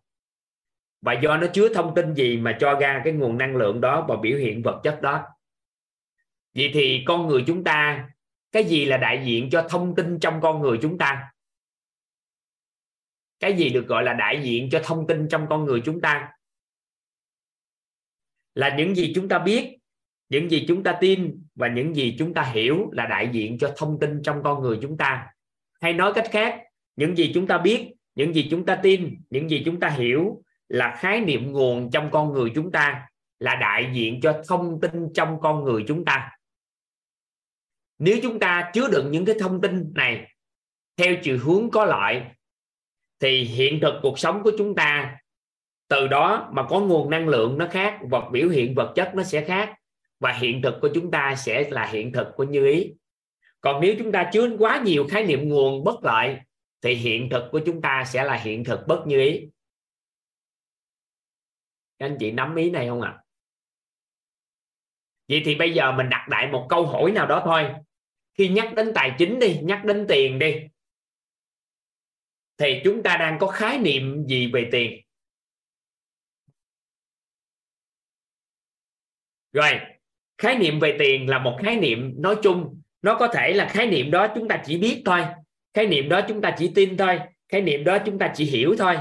và 1.07 1.13
do 1.13 1.37
nó 1.37 1.47
chứa 1.55 1.75
thông 1.75 1.95
tin 1.95 2.15
gì 2.15 2.37
mà 2.37 2.57
cho 2.61 2.75
ra 2.75 3.01
cái 3.05 3.13
nguồn 3.13 3.39
năng 3.39 3.57
lượng 3.57 3.81
đó 3.81 4.07
và 4.09 4.17
biểu 4.17 4.39
hiện 4.39 4.63
vật 4.63 4.81
chất 4.85 5.03
đó? 5.03 5.25
Vậy 6.55 6.71
thì 6.75 7.03
con 7.07 7.27
người 7.27 7.45
chúng 7.47 7.65
ta, 7.65 8.09
cái 8.53 8.65
gì 8.65 8.85
là 8.85 8.97
đại 8.97 9.23
diện 9.27 9.51
cho 9.51 9.67
thông 9.71 9.95
tin 9.95 10.19
trong 10.21 10.41
con 10.41 10.63
người 10.63 10.79
chúng 10.83 10.99
ta? 10.99 11.33
Cái 13.41 13.57
gì 13.57 13.71
được 13.71 13.87
gọi 13.87 14.03
là 14.03 14.13
đại 14.13 14.43
diện 14.43 14.69
cho 14.71 14.83
thông 14.85 15.07
tin 15.07 15.29
trong 15.29 15.47
con 15.49 15.65
người 15.65 15.83
chúng 15.85 16.01
ta? 16.01 16.33
Là 18.55 18.77
những 18.77 18.95
gì 18.95 19.13
chúng 19.15 19.29
ta 19.29 19.39
biết, 19.39 19.79
những 20.29 20.51
gì 20.51 20.65
chúng 20.69 20.83
ta 20.83 20.99
tin 21.01 21.43
và 21.55 21.69
những 21.69 21.97
gì 21.97 22.17
chúng 22.19 22.35
ta 22.35 22.43
hiểu 22.43 22.91
là 22.93 23.07
đại 23.07 23.29
diện 23.33 23.59
cho 23.59 23.75
thông 23.77 23.99
tin 24.01 24.23
trong 24.23 24.43
con 24.43 24.63
người 24.63 24.79
chúng 24.83 24.97
ta. 24.97 25.27
Hay 25.81 25.93
nói 25.93 26.13
cách 26.15 26.29
khác, 26.31 26.63
những 26.97 27.17
gì 27.17 27.31
chúng 27.35 27.47
ta 27.47 27.59
biết, 27.59 27.93
những 28.15 28.35
gì 28.35 28.49
chúng 28.51 28.67
ta 28.67 28.77
tin, 28.77 29.23
những 29.31 29.51
gì 29.51 29.63
chúng 29.65 29.81
ta 29.81 29.89
hiểu 29.89 30.43
là 30.69 30.97
khái 30.99 31.21
niệm 31.21 31.53
nguồn 31.53 31.91
trong 31.91 32.11
con 32.11 32.33
người 32.33 32.53
chúng 32.55 32.73
ta 32.73 33.09
là 33.39 33.55
đại 33.55 33.91
diện 33.93 34.21
cho 34.21 34.43
thông 34.49 34.81
tin 34.81 35.13
trong 35.15 35.41
con 35.41 35.65
người 35.65 35.85
chúng 35.89 36.05
ta. 36.05 36.31
Nếu 37.99 38.19
chúng 38.23 38.39
ta 38.39 38.71
chứa 38.75 38.89
đựng 38.89 39.11
những 39.11 39.25
cái 39.25 39.37
thông 39.41 39.61
tin 39.61 39.93
này 39.95 40.33
theo 40.97 41.15
chiều 41.23 41.39
hướng 41.45 41.71
có 41.71 41.85
lợi, 41.85 42.23
thì 43.21 43.45
hiện 43.45 43.81
thực 43.81 43.95
cuộc 44.03 44.19
sống 44.19 44.43
của 44.43 44.53
chúng 44.59 44.75
ta, 44.75 45.17
từ 45.89 46.07
đó 46.07 46.51
mà 46.53 46.63
có 46.69 46.81
nguồn 46.81 47.11
năng 47.11 47.29
lượng 47.29 47.59
nó 47.59 47.69
khác 47.71 47.99
vật 48.11 48.25
biểu 48.33 48.49
hiện 48.49 48.75
vật 48.75 48.93
chất 48.97 49.13
nó 49.15 49.23
sẽ 49.23 49.45
khác, 49.45 49.75
và 50.21 50.33
hiện 50.33 50.63
thực 50.63 50.75
của 50.83 50.89
chúng 50.95 51.11
ta 51.11 51.35
sẽ 51.37 51.71
là 51.71 51.87
hiện 51.87 52.13
thực 52.13 52.27
của 52.37 52.45
như 52.45 52.67
ý. 52.67 52.93
Còn 53.61 53.81
nếu 53.81 53.95
chúng 53.99 54.13
ta 54.13 54.31
chứa 54.33 54.57
quá 54.59 54.83
nhiều 54.85 55.07
khái 55.11 55.25
niệm 55.25 55.49
nguồn 55.49 55.85
bất 55.85 56.05
lợi, 56.05 56.37
thì 56.83 56.95
hiện 56.95 57.31
thực 57.31 57.49
của 57.53 57.61
chúng 57.67 57.83
ta 57.83 58.05
sẽ 58.07 58.25
là 58.25 58.35
hiện 58.35 58.65
thực 58.65 58.87
bất 58.87 59.07
như 59.07 59.21
ý 59.21 59.49
các 61.99 62.07
anh 62.07 62.17
chị 62.21 62.31
nắm 62.31 62.57
ý 62.57 62.71
này 62.71 62.89
không 62.89 63.03
ạ? 63.03 63.11
À? 63.11 63.23
vậy 65.29 65.43
thì 65.45 65.55
bây 65.55 65.75
giờ 65.75 65.93
mình 65.93 66.09
đặt 66.09 66.27
lại 66.29 66.49
một 66.53 66.67
câu 66.69 66.87
hỏi 66.87 67.13
nào 67.13 67.27
đó 67.27 67.43
thôi. 67.45 67.65
Khi 68.39 68.49
nhắc 68.49 68.73
đến 68.77 68.93
tài 68.95 69.13
chính 69.19 69.39
đi, 69.39 69.59
nhắc 69.63 69.85
đến 69.85 70.07
tiền 70.09 70.39
đi, 70.39 70.55
thì 72.59 72.81
chúng 72.85 73.03
ta 73.03 73.17
đang 73.17 73.39
có 73.39 73.47
khái 73.47 73.79
niệm 73.79 74.27
gì 74.27 74.51
về 74.53 74.69
tiền? 74.73 75.01
Rồi, 79.53 79.71
khái 80.39 80.59
niệm 80.59 80.81
về 80.81 80.97
tiền 80.99 81.31
là 81.31 81.39
một 81.39 81.59
khái 81.63 81.77
niệm 81.77 82.15
nói 82.17 82.37
chung. 82.43 82.81
Nó 83.03 83.17
có 83.19 83.29
thể 83.29 83.53
là 83.53 83.69
khái 83.69 83.87
niệm 83.87 84.11
đó 84.11 84.33
chúng 84.35 84.49
ta 84.49 84.63
chỉ 84.67 84.79
biết 84.79 85.03
thôi. 85.05 85.21
Khái 85.75 85.87
niệm 85.87 86.09
đó 86.09 86.21
chúng 86.29 86.41
ta 86.41 86.55
chỉ 86.59 86.73
tin 86.75 86.97
thôi. 86.97 87.21
Khái 87.49 87.61
niệm 87.61 87.85
đó 87.85 87.99
chúng 88.07 88.19
ta 88.19 88.33
chỉ 88.37 88.45
hiểu 88.45 88.75
thôi. 88.79 88.97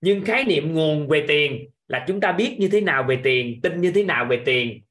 Nhưng 0.00 0.24
khái 0.24 0.44
niệm 0.44 0.74
nguồn 0.74 1.08
về 1.08 1.24
tiền 1.28 1.70
là 1.90 2.04
chúng 2.08 2.20
ta 2.20 2.32
biết 2.32 2.56
như 2.60 2.68
thế 2.72 2.80
nào 2.80 3.04
về 3.08 3.20
tiền, 3.24 3.60
tin 3.62 3.80
như 3.80 3.92
thế 3.94 4.04
nào 4.04 4.26
về 4.30 4.42
tiền, 4.46 4.84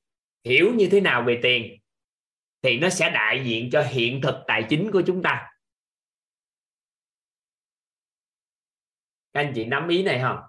hiểu 0.44 0.74
như 0.74 0.88
thế 0.92 1.02
nào 1.02 1.24
về 1.24 1.40
tiền, 1.44 1.80
thì 2.62 2.80
nó 2.80 2.90
sẽ 2.90 3.10
đại 3.10 3.42
diện 3.46 3.70
cho 3.72 3.82
hiện 3.82 4.22
thực 4.22 4.36
tài 4.48 4.66
chính 4.70 4.92
của 4.92 5.02
chúng 5.08 5.24
ta. 5.24 5.52
Các 9.34 9.40
anh 9.40 9.52
chị 9.56 9.66
nắm 9.66 9.88
ý 9.88 10.04
này 10.04 10.20
không? 10.22 10.40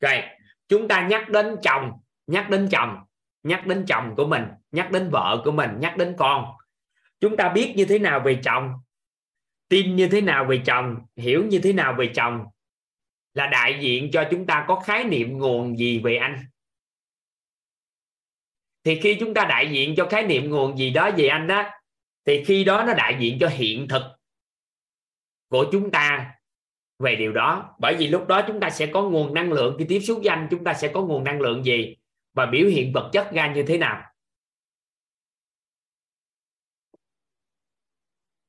Rồi, 0.00 0.22
chúng 0.68 0.88
ta 0.88 1.08
nhắc 1.08 1.28
đến 1.28 1.56
chồng, 1.62 1.92
nhắc 2.26 2.50
đến 2.50 2.68
chồng, 2.70 2.96
nhắc 3.42 3.66
đến 3.66 3.84
chồng 3.88 4.14
của 4.16 4.26
mình, 4.26 4.44
nhắc 4.70 4.90
đến 4.92 5.10
vợ 5.12 5.42
của 5.44 5.52
mình, 5.52 5.70
nhắc 5.80 5.96
đến 5.96 6.14
con. 6.18 6.44
Chúng 7.20 7.36
ta 7.36 7.48
biết 7.48 7.74
như 7.76 7.84
thế 7.84 7.98
nào 7.98 8.22
về 8.24 8.40
chồng, 8.44 8.72
tin 9.68 9.96
như 9.96 10.08
thế 10.08 10.20
nào 10.20 10.44
về 10.44 10.62
chồng, 10.66 11.06
hiểu 11.16 11.44
như 11.44 11.60
thế 11.62 11.72
nào 11.72 11.94
về 11.98 12.12
chồng 12.14 12.44
là 13.34 13.46
đại 13.46 13.78
diện 13.80 14.10
cho 14.12 14.28
chúng 14.30 14.46
ta 14.46 14.64
có 14.68 14.80
khái 14.80 15.04
niệm 15.04 15.38
nguồn 15.38 15.78
gì 15.78 15.98
về 15.98 16.16
anh? 16.16 16.44
Thì 18.84 19.00
khi 19.00 19.16
chúng 19.20 19.34
ta 19.34 19.44
đại 19.44 19.70
diện 19.72 19.94
cho 19.96 20.06
khái 20.10 20.26
niệm 20.26 20.50
nguồn 20.50 20.78
gì 20.78 20.90
đó 20.90 21.10
về 21.16 21.28
anh 21.28 21.46
đó 21.46 21.70
thì 22.24 22.44
khi 22.44 22.64
đó 22.64 22.84
nó 22.86 22.94
đại 22.94 23.16
diện 23.20 23.38
cho 23.40 23.48
hiện 23.48 23.88
thực 23.88 24.02
của 25.48 25.66
chúng 25.72 25.90
ta 25.90 26.34
về 26.98 27.16
điều 27.16 27.32
đó. 27.32 27.76
Bởi 27.78 27.96
vì 27.98 28.08
lúc 28.08 28.26
đó 28.26 28.42
chúng 28.46 28.60
ta 28.60 28.70
sẽ 28.70 28.90
có 28.92 29.02
nguồn 29.02 29.34
năng 29.34 29.52
lượng. 29.52 29.76
Khi 29.78 29.86
tiếp 29.88 30.00
xúc 30.00 30.18
với 30.18 30.28
anh, 30.28 30.48
chúng 30.50 30.64
ta 30.64 30.74
sẽ 30.74 30.90
có 30.94 31.02
nguồn 31.02 31.24
năng 31.24 31.40
lượng 31.40 31.64
gì? 31.64 31.96
Và 32.32 32.46
biểu 32.46 32.68
hiện 32.68 32.92
vật 32.92 33.10
chất 33.12 33.30
ra 33.32 33.54
như 33.54 33.64
thế 33.68 33.78
nào? 33.78 34.10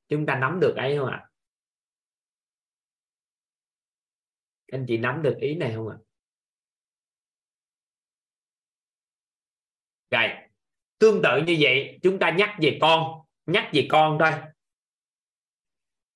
Chúng 0.08 0.26
ta 0.26 0.36
nắm 0.36 0.60
được 0.60 0.76
ấy 0.76 0.98
không 0.98 1.10
ạ? 1.10 1.25
Anh 4.72 4.86
chị 4.88 4.98
nắm 4.98 5.22
được 5.22 5.38
ý 5.40 5.56
này 5.56 5.74
không 5.76 5.90
ạ? 5.90 5.98
Rồi, 10.12 10.30
tương 11.00 11.22
tự 11.22 11.42
như 11.48 11.58
vậy, 11.60 12.00
chúng 12.04 12.20
ta 12.20 12.30
nhắc 12.38 12.56
về 12.62 12.78
con, 12.82 13.22
nhắc 13.46 13.70
về 13.74 13.88
con 13.90 14.18
thôi. 14.20 14.32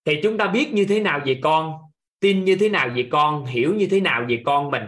Thì 0.05 0.19
chúng 0.23 0.38
ta 0.38 0.47
biết 0.47 0.69
như 0.73 0.85
thế 0.89 0.99
nào 0.99 1.21
về 1.26 1.39
con, 1.43 1.81
tin 2.19 2.45
như 2.45 2.57
thế 2.59 2.69
nào 2.69 2.89
về 2.95 3.07
con, 3.11 3.45
hiểu 3.45 3.76
như 3.76 3.88
thế 3.91 4.01
nào 4.01 4.26
về 4.30 4.41
con 4.45 4.71
mình? 4.71 4.84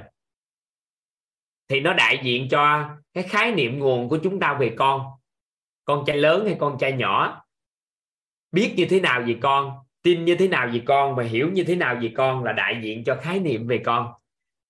Thì 1.68 1.80
nó 1.80 1.94
đại 1.94 2.22
diện 2.24 2.48
cho 2.52 2.90
cái 3.14 3.24
khái 3.24 3.52
niệm 3.52 3.80
nguồn 3.80 4.10
của 4.10 4.20
chúng 4.24 4.40
ta 4.40 4.58
về 4.60 4.76
con. 4.78 5.06
Con 5.86 6.04
trai 6.08 6.18
lớn 6.18 6.46
hay 6.46 6.56
con 6.60 6.78
trai 6.80 6.94
nhỏ? 6.94 7.46
Biết 8.52 8.74
như 8.78 8.88
thế 8.90 9.00
nào 9.00 9.24
về 9.28 9.38
con? 9.42 9.78
Tin 10.02 10.26
như 10.26 10.36
thế 10.36 10.48
nào 10.48 10.70
về 10.74 10.82
con 10.86 11.16
và 11.16 11.24
hiểu 11.24 11.50
như 11.52 11.64
thế 11.64 11.76
nào 11.76 11.98
về 12.02 12.14
con 12.18 12.44
là 12.44 12.52
đại 12.52 12.80
diện 12.84 13.04
cho 13.06 13.16
khái 13.22 13.40
niệm 13.40 13.68
về 13.68 13.82
con. 13.86 14.14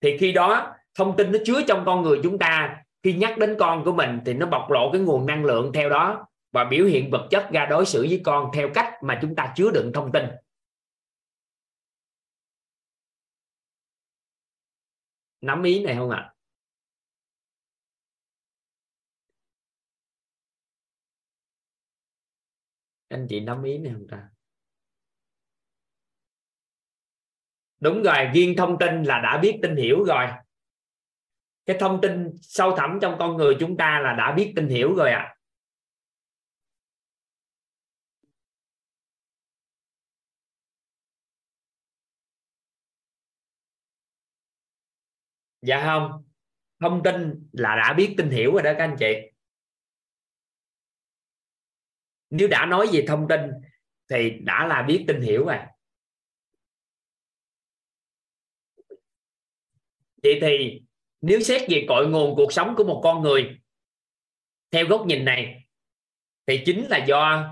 Thì 0.02 0.18
khi 0.18 0.32
đó, 0.32 0.76
thông 0.96 1.18
tin 1.18 1.32
nó 1.32 1.40
chứa 1.46 1.62
trong 1.68 1.84
con 1.86 2.02
người 2.02 2.20
chúng 2.24 2.40
ta. 2.40 2.84
Khi 3.04 3.14
nhắc 3.14 3.38
đến 3.38 3.56
con 3.60 3.84
của 3.86 3.92
mình 3.94 4.20
thì 4.26 4.34
nó 4.34 4.46
bộc 4.46 4.72
lộ 4.72 4.92
cái 4.92 5.02
nguồn 5.02 5.26
năng 5.26 5.46
lượng 5.46 5.72
theo 5.74 5.90
đó 5.90 6.28
và 6.52 6.64
biểu 6.64 6.86
hiện 6.86 7.12
vật 7.12 7.28
chất 7.32 7.50
ra 7.52 7.66
đối 7.66 7.86
xử 7.86 8.02
với 8.10 8.22
con 8.26 8.52
theo 8.54 8.70
cách 8.74 8.94
mà 9.04 9.20
chúng 9.22 9.36
ta 9.36 9.54
chứa 9.56 9.72
đựng 9.72 9.92
thông 9.94 10.12
tin. 10.12 10.26
Nắm 15.42 15.64
ý 15.64 15.84
này 15.84 15.96
không 15.96 16.10
ạ? 16.10 16.18
À? 16.20 16.32
anh 23.12 23.28
chị 23.30 23.40
nắm 23.40 23.64
ý 23.64 23.78
này 23.78 23.94
không 23.94 24.08
ta? 24.08 24.30
Đúng 27.82 28.04
rồi 28.04 28.16
riêng 28.34 28.56
thông 28.58 28.78
tin 28.80 29.04
là 29.04 29.20
đã 29.20 29.38
biết 29.38 29.60
tin 29.62 29.76
hiểu 29.76 30.04
rồi. 30.04 30.26
Cái 31.66 31.78
thông 31.80 32.00
tin 32.02 32.30
sâu 32.42 32.76
thẳm 32.78 33.00
trong 33.02 33.16
con 33.20 33.38
người 33.38 33.56
chúng 33.60 33.78
ta 33.78 34.00
là 34.00 34.14
đã 34.14 34.32
biết 34.32 34.54
tin 34.56 34.68
hiểu 34.68 34.96
rồi 34.96 35.12
ạ. 35.12 35.20
À. 35.20 35.36
dạ 45.62 45.84
không, 45.86 46.24
thông 46.80 47.04
tin 47.04 47.48
là 47.52 47.76
đã 47.76 47.94
biết 47.94 48.14
tin 48.18 48.30
hiểu 48.30 48.54
rồi 48.54 48.64
đó 48.64 48.72
các 48.78 48.84
anh 48.84 48.96
chị. 49.00 49.16
Nếu 52.30 52.48
đã 52.48 52.66
nói 52.66 52.88
về 52.94 53.06
thông 53.08 53.28
tin 53.28 53.40
thì 54.10 54.30
đã 54.30 54.68
là 54.68 54.82
biết 54.82 55.06
tin 55.08 55.22
hiểu 55.22 55.46
rồi. 55.46 55.58
Vậy 60.24 60.38
thì, 60.42 60.82
nếu 61.22 61.40
xét 61.40 61.70
về 61.70 61.86
cội 61.88 62.08
nguồn 62.08 62.36
cuộc 62.36 62.54
sống 62.54 62.74
của 62.78 62.84
một 62.84 63.02
con 63.04 63.22
người, 63.22 63.58
theo 64.72 64.86
góc 64.88 65.06
nhìn 65.06 65.26
này, 65.26 65.64
thì 66.48 66.62
chính 66.66 66.88
là 66.88 67.06
do 67.06 67.50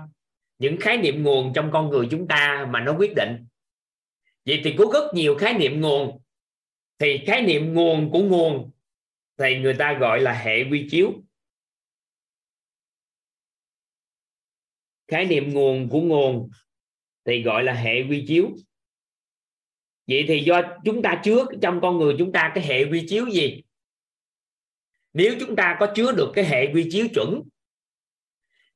những 0.58 0.76
khái 0.80 0.96
niệm 0.96 1.22
nguồn 1.22 1.52
trong 1.54 1.70
con 1.72 1.88
người 1.90 2.08
chúng 2.10 2.28
ta 2.28 2.68
mà 2.70 2.80
nó 2.80 2.96
quyết 2.98 3.12
định. 3.16 3.46
Vậy 4.44 4.60
thì 4.64 4.74
có 4.78 4.84
rất 4.92 5.14
nhiều 5.14 5.36
khái 5.36 5.54
niệm 5.54 5.80
nguồn. 5.80 6.20
Thì 6.98 7.20
khái 7.26 7.42
niệm 7.42 7.74
nguồn 7.74 8.10
của 8.10 8.18
nguồn 8.18 8.70
thì 9.38 9.58
người 9.58 9.74
ta 9.78 9.98
gọi 10.00 10.20
là 10.20 10.32
hệ 10.32 10.64
quy 10.70 10.88
chiếu. 10.90 11.12
Khái 15.08 15.24
niệm 15.24 15.54
nguồn 15.54 15.88
của 15.88 16.00
nguồn 16.00 16.50
thì 17.24 17.42
gọi 17.42 17.62
là 17.64 17.72
hệ 17.72 18.02
quy 18.08 18.24
chiếu 18.28 18.50
vậy 20.10 20.24
thì 20.28 20.40
do 20.40 20.62
chúng 20.84 21.02
ta 21.02 21.20
chứa 21.24 21.44
trong 21.62 21.80
con 21.80 21.98
người 21.98 22.14
chúng 22.18 22.32
ta 22.32 22.52
cái 22.54 22.64
hệ 22.64 22.84
quy 22.84 23.06
chiếu 23.08 23.26
gì? 23.26 23.62
Nếu 25.12 25.34
chúng 25.40 25.56
ta 25.56 25.76
có 25.80 25.86
chứa 25.94 26.12
được 26.12 26.32
cái 26.34 26.44
hệ 26.44 26.72
quy 26.74 26.88
chiếu 26.90 27.06
chuẩn, 27.14 27.42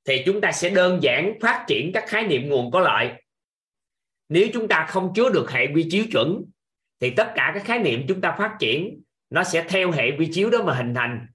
thì 0.05 0.23
chúng 0.27 0.40
ta 0.40 0.52
sẽ 0.52 0.70
đơn 0.70 0.98
giản 1.02 1.39
phát 1.40 1.65
triển 1.69 1.90
các 1.94 2.05
khái 2.06 2.27
niệm 2.27 2.48
nguồn 2.48 2.70
có 2.70 2.81
lợi. 2.81 3.12
Nếu 4.28 4.48
chúng 4.52 4.69
ta 4.69 4.86
không 4.89 5.12
chứa 5.15 5.31
được 5.31 5.51
hệ 5.51 5.66
quy 5.74 5.86
chiếu 5.90 6.05
chuẩn, 6.12 6.44
thì 7.01 7.11
tất 7.11 7.32
cả 7.35 7.51
các 7.55 7.65
khái 7.65 7.78
niệm 7.78 8.05
chúng 8.09 8.20
ta 8.20 8.35
phát 8.39 8.56
triển, 8.59 9.02
nó 9.31 9.44
sẽ 9.44 9.65
theo 9.69 9.90
hệ 9.90 10.11
quy 10.19 10.28
chiếu 10.32 10.51
đó 10.51 10.62
mà 10.62 10.74
hình 10.74 10.94
thành. 10.94 11.27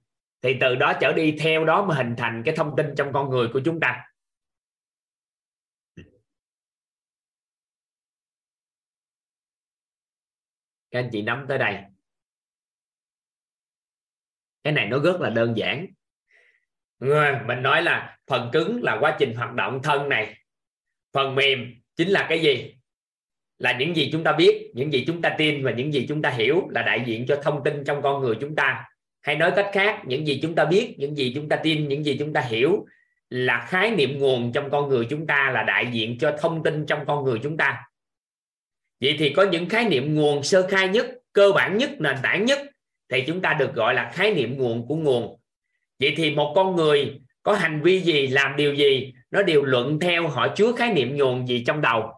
Thì 0.42 0.56
từ 0.60 0.74
đó 0.74 0.92
trở 1.00 1.12
đi, 1.12 1.32
theo 1.32 1.64
đó 1.64 1.84
mà 1.84 1.94
hình 1.94 2.14
thành 2.16 2.42
cái 2.44 2.56
thông 2.56 2.76
tin 2.76 2.86
trong 2.96 3.12
con 3.12 3.30
người 3.30 3.48
của 3.52 3.60
chúng 3.64 3.80
ta. 3.80 4.04
Các 10.90 10.98
anh 11.00 11.08
chị 11.12 11.22
nắm 11.22 11.44
tới 11.48 11.58
đây. 11.58 11.76
Cái 14.64 14.72
này 14.72 14.86
nó 14.86 14.98
rất 14.98 15.20
là 15.20 15.30
đơn 15.30 15.56
giản. 15.56 15.86
Mình 17.46 17.62
nói 17.62 17.82
là 17.82 18.18
phần 18.26 18.50
cứng 18.52 18.82
là 18.82 18.98
quá 19.00 19.16
trình 19.18 19.34
hoạt 19.34 19.54
động 19.54 19.80
thân 19.82 20.08
này. 20.08 20.36
Phần 21.12 21.34
mềm 21.34 21.74
chính 21.96 22.08
là 22.08 22.26
cái 22.28 22.42
gì? 22.42 22.74
Là 23.58 23.78
những 23.78 23.96
gì 23.96 24.08
chúng 24.12 24.24
ta 24.24 24.32
biết, 24.32 24.70
những 24.74 24.92
gì 24.92 25.04
chúng 25.06 25.22
ta 25.22 25.34
tin 25.38 25.64
và 25.64 25.70
những 25.70 25.92
gì 25.92 26.06
chúng 26.08 26.22
ta 26.22 26.30
hiểu 26.30 26.68
là 26.70 26.82
đại 26.82 27.02
diện 27.06 27.26
cho 27.28 27.40
thông 27.42 27.64
tin 27.64 27.84
trong 27.84 28.02
con 28.02 28.22
người 28.22 28.36
chúng 28.40 28.56
ta. 28.56 28.88
Hay 29.20 29.36
nói 29.36 29.52
cách 29.56 29.70
khác, 29.72 30.02
những 30.06 30.26
gì 30.26 30.38
chúng 30.42 30.54
ta 30.54 30.64
biết, 30.64 30.94
những 30.98 31.16
gì 31.16 31.32
chúng 31.34 31.48
ta 31.48 31.56
tin, 31.56 31.88
những 31.88 32.04
gì 32.04 32.16
chúng 32.18 32.32
ta 32.32 32.40
hiểu 32.40 32.86
là 33.30 33.66
khái 33.68 33.90
niệm 33.90 34.18
nguồn 34.18 34.52
trong 34.52 34.70
con 34.70 34.88
người 34.88 35.06
chúng 35.10 35.26
ta 35.26 35.50
là 35.54 35.62
đại 35.62 35.86
diện 35.92 36.18
cho 36.18 36.36
thông 36.40 36.62
tin 36.62 36.86
trong 36.86 37.06
con 37.06 37.24
người 37.24 37.38
chúng 37.42 37.56
ta 37.56 37.89
vậy 39.00 39.16
thì 39.18 39.32
có 39.36 39.42
những 39.42 39.68
khái 39.68 39.84
niệm 39.84 40.14
nguồn 40.14 40.42
sơ 40.42 40.66
khai 40.70 40.88
nhất, 40.88 41.06
cơ 41.32 41.52
bản 41.54 41.78
nhất, 41.78 41.90
nền 41.98 42.16
tảng 42.22 42.44
nhất 42.44 42.58
thì 43.10 43.24
chúng 43.26 43.40
ta 43.40 43.54
được 43.54 43.74
gọi 43.74 43.94
là 43.94 44.10
khái 44.14 44.34
niệm 44.34 44.58
nguồn 44.58 44.86
của 44.86 44.96
nguồn. 44.96 45.40
Vậy 45.98 46.14
thì 46.16 46.34
một 46.34 46.52
con 46.56 46.76
người 46.76 47.20
có 47.42 47.52
hành 47.52 47.82
vi 47.82 48.00
gì, 48.00 48.26
làm 48.26 48.56
điều 48.56 48.74
gì, 48.74 49.14
nó 49.30 49.42
đều 49.42 49.62
luận 49.62 50.00
theo 50.00 50.28
họ 50.28 50.48
chứa 50.56 50.72
khái 50.72 50.92
niệm 50.92 51.16
nguồn 51.16 51.48
gì 51.48 51.64
trong 51.66 51.80
đầu. 51.80 52.12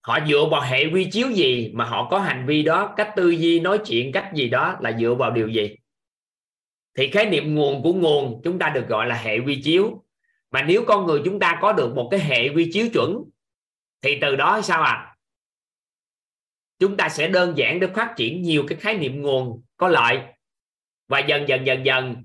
Họ 0.00 0.18
dựa 0.28 0.48
vào 0.50 0.60
hệ 0.60 0.84
quy 0.92 1.04
chiếu 1.04 1.30
gì 1.30 1.70
mà 1.74 1.84
họ 1.84 2.08
có 2.10 2.18
hành 2.18 2.46
vi 2.46 2.62
đó, 2.62 2.94
cách 2.96 3.12
tư 3.16 3.30
duy, 3.30 3.60
nói 3.60 3.78
chuyện, 3.86 4.12
cách 4.12 4.30
gì 4.34 4.48
đó 4.48 4.76
là 4.80 4.96
dựa 5.00 5.14
vào 5.14 5.30
điều 5.30 5.48
gì? 5.48 5.76
Thì 6.94 7.10
khái 7.10 7.26
niệm 7.26 7.54
nguồn 7.54 7.82
của 7.82 7.92
nguồn 7.92 8.40
chúng 8.44 8.58
ta 8.58 8.68
được 8.68 8.88
gọi 8.88 9.06
là 9.06 9.14
hệ 9.14 9.38
quy 9.38 9.62
chiếu. 9.62 10.04
Mà 10.50 10.62
nếu 10.62 10.84
con 10.86 11.06
người 11.06 11.20
chúng 11.24 11.38
ta 11.38 11.58
có 11.62 11.72
được 11.72 11.94
một 11.94 12.08
cái 12.10 12.20
hệ 12.20 12.48
quy 12.48 12.70
chiếu 12.72 12.86
chuẩn, 12.92 13.24
thì 14.02 14.18
từ 14.20 14.36
đó 14.36 14.60
sao 14.62 14.82
ạ? 14.82 14.92
à? 14.92 15.07
Chúng 16.78 16.96
ta 16.96 17.08
sẽ 17.08 17.28
đơn 17.28 17.58
giản 17.58 17.80
để 17.80 17.86
phát 17.86 18.14
triển 18.16 18.42
nhiều 18.42 18.64
cái 18.68 18.78
khái 18.78 18.94
niệm 18.94 19.22
nguồn 19.22 19.62
có 19.76 19.88
lợi. 19.88 20.18
Và 21.08 21.18
dần 21.18 21.48
dần 21.48 21.66
dần 21.66 21.86
dần, 21.86 22.24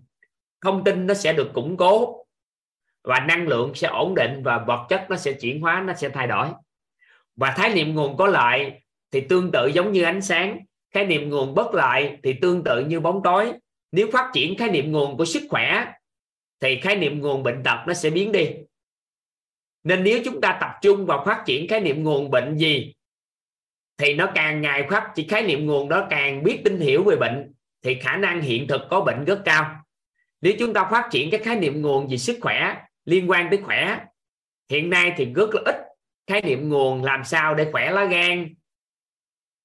thông 0.61 0.83
tin 0.83 1.07
nó 1.07 1.13
sẽ 1.13 1.33
được 1.33 1.53
củng 1.53 1.77
cố. 1.77 2.25
Và 3.03 3.19
năng 3.19 3.47
lượng 3.47 3.75
sẽ 3.75 3.87
ổn 3.87 4.15
định 4.15 4.43
và 4.43 4.63
vật 4.67 4.85
chất 4.89 5.05
nó 5.09 5.15
sẽ 5.15 5.31
chuyển 5.31 5.61
hóa, 5.61 5.83
nó 5.87 5.93
sẽ 5.93 6.09
thay 6.09 6.27
đổi. 6.27 6.47
Và 7.35 7.51
khái 7.51 7.73
niệm 7.73 7.95
nguồn 7.95 8.17
có 8.17 8.27
lợi 8.27 8.71
thì 9.11 9.21
tương 9.21 9.51
tự 9.51 9.67
giống 9.67 9.91
như 9.91 10.03
ánh 10.03 10.21
sáng. 10.21 10.59
Khái 10.91 11.05
niệm 11.05 11.29
nguồn 11.29 11.55
bất 11.55 11.73
lợi 11.73 12.17
thì 12.23 12.33
tương 12.41 12.63
tự 12.63 12.85
như 12.85 12.99
bóng 12.99 13.21
tối. 13.23 13.53
Nếu 13.91 14.11
phát 14.11 14.31
triển 14.33 14.57
khái 14.57 14.69
niệm 14.69 14.91
nguồn 14.91 15.17
của 15.17 15.25
sức 15.25 15.43
khỏe 15.49 15.85
thì 16.59 16.79
khái 16.79 16.95
niệm 16.95 17.19
nguồn 17.19 17.43
bệnh 17.43 17.63
tật 17.63 17.77
nó 17.87 17.93
sẽ 17.93 18.09
biến 18.09 18.31
đi. 18.31 18.49
Nên 19.83 20.03
nếu 20.03 20.19
chúng 20.25 20.41
ta 20.41 20.57
tập 20.61 20.71
trung 20.81 21.05
vào 21.05 21.23
phát 21.25 21.43
triển 21.45 21.67
khái 21.67 21.79
niệm 21.79 22.03
nguồn 22.03 22.31
bệnh 22.31 22.57
gì 22.57 22.93
thì 23.97 24.13
nó 24.13 24.31
càng 24.35 24.61
ngày 24.61 24.87
phát 24.89 25.11
chỉ 25.15 25.27
khái 25.27 25.43
niệm 25.43 25.65
nguồn 25.65 25.89
đó 25.89 26.07
càng 26.09 26.43
biết 26.43 26.61
tin 26.63 26.79
hiểu 26.79 27.03
về 27.03 27.15
bệnh, 27.15 27.53
thì 27.83 27.95
khả 27.95 28.17
năng 28.17 28.41
hiện 28.41 28.67
thực 28.67 28.81
có 28.89 29.01
bệnh 29.01 29.25
rất 29.25 29.41
cao. 29.45 29.75
Nếu 30.41 30.53
chúng 30.59 30.73
ta 30.73 30.87
phát 30.91 31.07
triển 31.11 31.31
các 31.31 31.41
khái 31.43 31.55
niệm 31.55 31.81
nguồn 31.81 32.07
về 32.07 32.17
sức 32.17 32.37
khỏe, 32.41 32.75
liên 33.05 33.29
quan 33.29 33.49
tới 33.49 33.59
khỏe, 33.63 33.99
hiện 34.69 34.89
nay 34.89 35.13
thì 35.17 35.25
rất 35.35 35.55
là 35.55 35.61
ít 35.65 35.75
khái 36.27 36.41
niệm 36.41 36.69
nguồn 36.69 37.03
làm 37.03 37.23
sao 37.23 37.55
để 37.55 37.67
khỏe 37.71 37.91
lá 37.91 38.05
gan, 38.05 38.53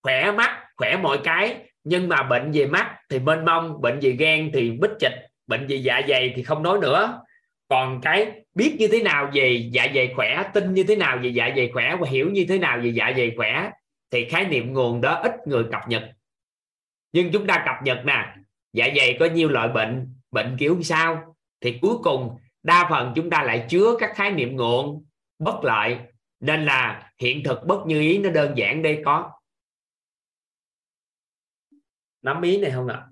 khỏe 0.03 0.33
mắt, 0.33 0.65
khỏe 0.77 0.97
mọi 0.97 1.19
cái. 1.25 1.57
Nhưng 1.85 2.09
mà 2.09 2.23
bệnh 2.23 2.53
về 2.53 2.67
mắt 2.67 2.97
thì 3.11 3.19
mênh 3.19 3.45
mông, 3.45 3.81
bệnh 3.81 3.99
về 4.01 4.11
gan 4.11 4.51
thì 4.55 4.71
bích 4.71 4.91
chịch, 5.01 5.15
bệnh 5.47 5.67
về 5.67 5.77
dạ 5.77 6.01
dày 6.09 6.33
thì 6.37 6.43
không 6.43 6.63
nói 6.63 6.79
nữa. 6.79 7.23
Còn 7.69 8.01
cái 8.03 8.33
biết 8.55 8.77
như 8.79 8.89
thế 8.89 9.03
nào 9.03 9.31
về 9.33 9.69
dạ 9.73 9.87
dày 9.95 10.13
khỏe, 10.17 10.51
tin 10.55 10.75
như 10.75 10.85
thế 10.85 10.97
nào 10.97 11.19
về 11.23 11.29
dạ 11.29 11.51
dày 11.57 11.71
khỏe 11.73 11.97
và 12.01 12.09
hiểu 12.11 12.31
như 12.31 12.47
thế 12.49 12.59
nào 12.59 12.79
về 12.83 12.89
dạ 12.89 13.13
dày 13.17 13.33
khỏe 13.37 13.71
thì 14.11 14.29
khái 14.29 14.45
niệm 14.45 14.73
nguồn 14.73 15.01
đó 15.01 15.15
ít 15.15 15.33
người 15.47 15.65
cập 15.73 15.89
nhật. 15.89 16.03
Nhưng 17.13 17.33
chúng 17.33 17.47
ta 17.47 17.63
cập 17.67 17.85
nhật 17.85 18.03
nè 18.05 18.37
dạ 18.73 18.87
dày 18.97 19.17
có 19.21 19.27
nhiều 19.27 19.49
loại 19.49 19.69
bệnh 19.69 20.15
bệnh 20.31 20.57
kiểu 20.59 20.83
sao? 20.83 21.37
Thì 21.61 21.79
cuối 21.83 21.97
cùng, 22.03 22.39
đa 22.63 22.87
phần 22.91 23.13
chúng 23.17 23.31
ta 23.31 23.43
lại 23.43 23.67
chứa 23.71 23.97
các 24.01 24.13
khái 24.15 24.31
niệm 24.31 24.57
nguồn 24.57 25.05
bất 25.39 25.61
lợi, 25.63 25.99
nên 26.41 26.65
là 26.65 27.13
hiện 27.19 27.43
thực 27.45 27.59
bất 27.67 27.87
như 27.87 28.01
ý 28.01 28.19
nó 28.19 28.31
đơn 28.31 28.59
giản 28.59 28.83
đây 28.83 29.03
có. 29.05 29.33
Nắm 32.23 32.43
ý 32.43 32.61
này 32.61 32.71
không 32.71 32.89
ạ? 32.89 33.07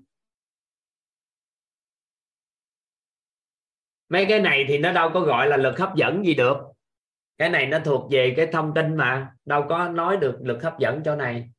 Mấy 4.09 4.25
cái 4.29 4.39
này 4.39 4.65
thì 4.67 4.77
nó 4.77 4.93
đâu 4.93 5.11
có 5.13 5.19
gọi 5.19 5.47
là 5.47 5.57
lực 5.57 5.79
hấp 5.79 5.95
dẫn 5.95 6.25
gì 6.25 6.33
được 6.33 6.57
cái 7.37 7.49
này 7.49 7.65
nó 7.67 7.79
thuộc 7.85 8.11
về 8.11 8.33
cái 8.37 8.47
thông 8.53 8.73
tin 8.75 8.95
mà, 8.97 9.35
đâu 9.45 9.65
có 9.69 9.89
nói 9.89 10.17
được 10.17 10.39
lực 10.41 10.63
hấp 10.63 10.79
dẫn 10.79 11.01
chỗ 11.05 11.15
này. 11.15 11.49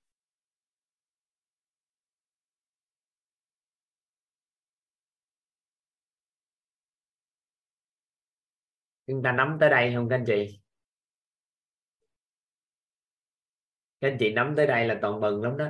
Chúng 9.06 9.22
ta 9.22 9.32
nắm 9.32 9.56
tới 9.60 9.70
đây 9.70 9.92
không, 9.94 10.08
các 10.08 10.16
anh 10.16 10.24
chị? 10.26 10.60
Các 14.00 14.08
anh 14.08 14.16
chị 14.20 14.32
nắm 14.32 14.54
tới 14.56 14.66
đây 14.66 14.88
là 14.88 14.98
toàn 15.02 15.20
mừng 15.20 15.42
lắm 15.42 15.56
đó. 15.56 15.66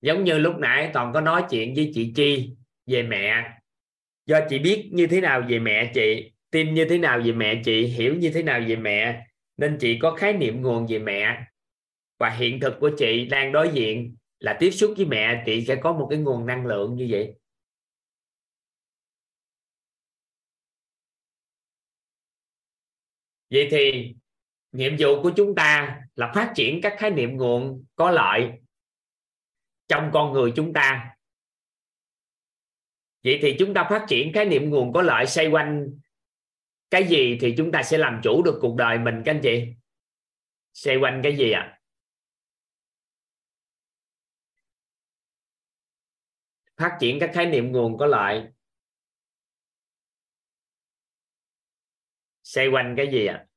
Giống 0.00 0.24
như 0.24 0.38
lúc 0.38 0.54
nãy 0.58 0.90
toàn 0.94 1.12
có 1.14 1.20
nói 1.20 1.44
chuyện 1.50 1.74
với 1.76 1.90
chị 1.94 2.12
chi 2.16 2.56
về 2.86 3.02
mẹ. 3.02 3.50
Do 4.26 4.40
chị 4.48 4.58
biết 4.58 4.90
như 4.92 5.06
thế 5.06 5.20
nào 5.20 5.42
về 5.48 5.58
mẹ 5.58 5.90
chị, 5.94 6.32
tin 6.50 6.74
như 6.74 6.86
thế 6.88 6.98
nào 6.98 7.20
về 7.24 7.32
mẹ 7.32 7.62
chị, 7.64 7.86
hiểu 7.86 8.14
như 8.14 8.30
thế 8.34 8.42
nào 8.42 8.60
về 8.68 8.76
mẹ, 8.76 9.26
nên 9.56 9.76
chị 9.80 9.98
có 9.98 10.16
khái 10.16 10.32
niệm 10.32 10.62
nguồn 10.62 10.86
về 10.86 10.98
mẹ. 10.98 11.46
Và 12.18 12.30
hiện 12.30 12.60
thực 12.60 12.80
của 12.80 12.90
chị 12.98 13.24
đang 13.24 13.52
đối 13.52 13.68
diện 13.68 14.16
là 14.40 14.56
tiếp 14.60 14.70
xúc 14.70 14.94
với 14.96 15.06
mẹ, 15.06 15.42
chị 15.46 15.64
sẽ 15.66 15.76
có 15.76 15.92
một 15.92 16.06
cái 16.10 16.18
nguồn 16.18 16.46
năng 16.46 16.66
lượng 16.66 16.94
như 16.96 17.06
vậy. 17.10 17.34
Vậy 23.50 23.68
thì, 23.70 24.14
nhiệm 24.72 24.92
vụ 24.98 25.22
của 25.22 25.32
chúng 25.36 25.54
ta 25.54 26.00
là 26.14 26.32
phát 26.34 26.52
triển 26.56 26.80
các 26.82 26.94
khái 26.98 27.10
niệm 27.10 27.36
nguồn 27.36 27.84
có 27.96 28.10
lợi 28.10 28.50
trong 29.88 30.10
con 30.12 30.32
người 30.32 30.52
chúng 30.56 30.72
ta 30.72 31.13
vậy 33.24 33.38
thì 33.42 33.56
chúng 33.58 33.74
ta 33.74 33.86
phát 33.90 34.04
triển 34.08 34.32
khái 34.32 34.44
niệm 34.46 34.70
nguồn 34.70 34.92
có 34.92 35.02
lợi 35.02 35.26
xoay 35.26 35.48
quanh 35.48 35.98
cái 36.90 37.08
gì 37.08 37.38
thì 37.40 37.54
chúng 37.56 37.72
ta 37.72 37.82
sẽ 37.82 37.98
làm 37.98 38.20
chủ 38.22 38.42
được 38.42 38.58
cuộc 38.60 38.76
đời 38.76 38.98
mình, 38.98 39.22
các 39.24 39.32
anh 39.32 39.40
chị 39.42 39.66
xoay 40.72 40.96
quanh 40.96 41.20
cái 41.22 41.36
gì 41.36 41.50
ạ 41.50 41.60
à? 41.60 41.80
phát 46.76 46.96
triển 47.00 47.18
các 47.20 47.30
khái 47.34 47.46
niệm 47.46 47.72
nguồn 47.72 47.98
có 47.98 48.06
lợi 48.06 48.48
xoay 52.42 52.68
quanh 52.68 52.94
cái 52.96 53.10
gì 53.12 53.26
ạ 53.26 53.34
à? 53.34 53.53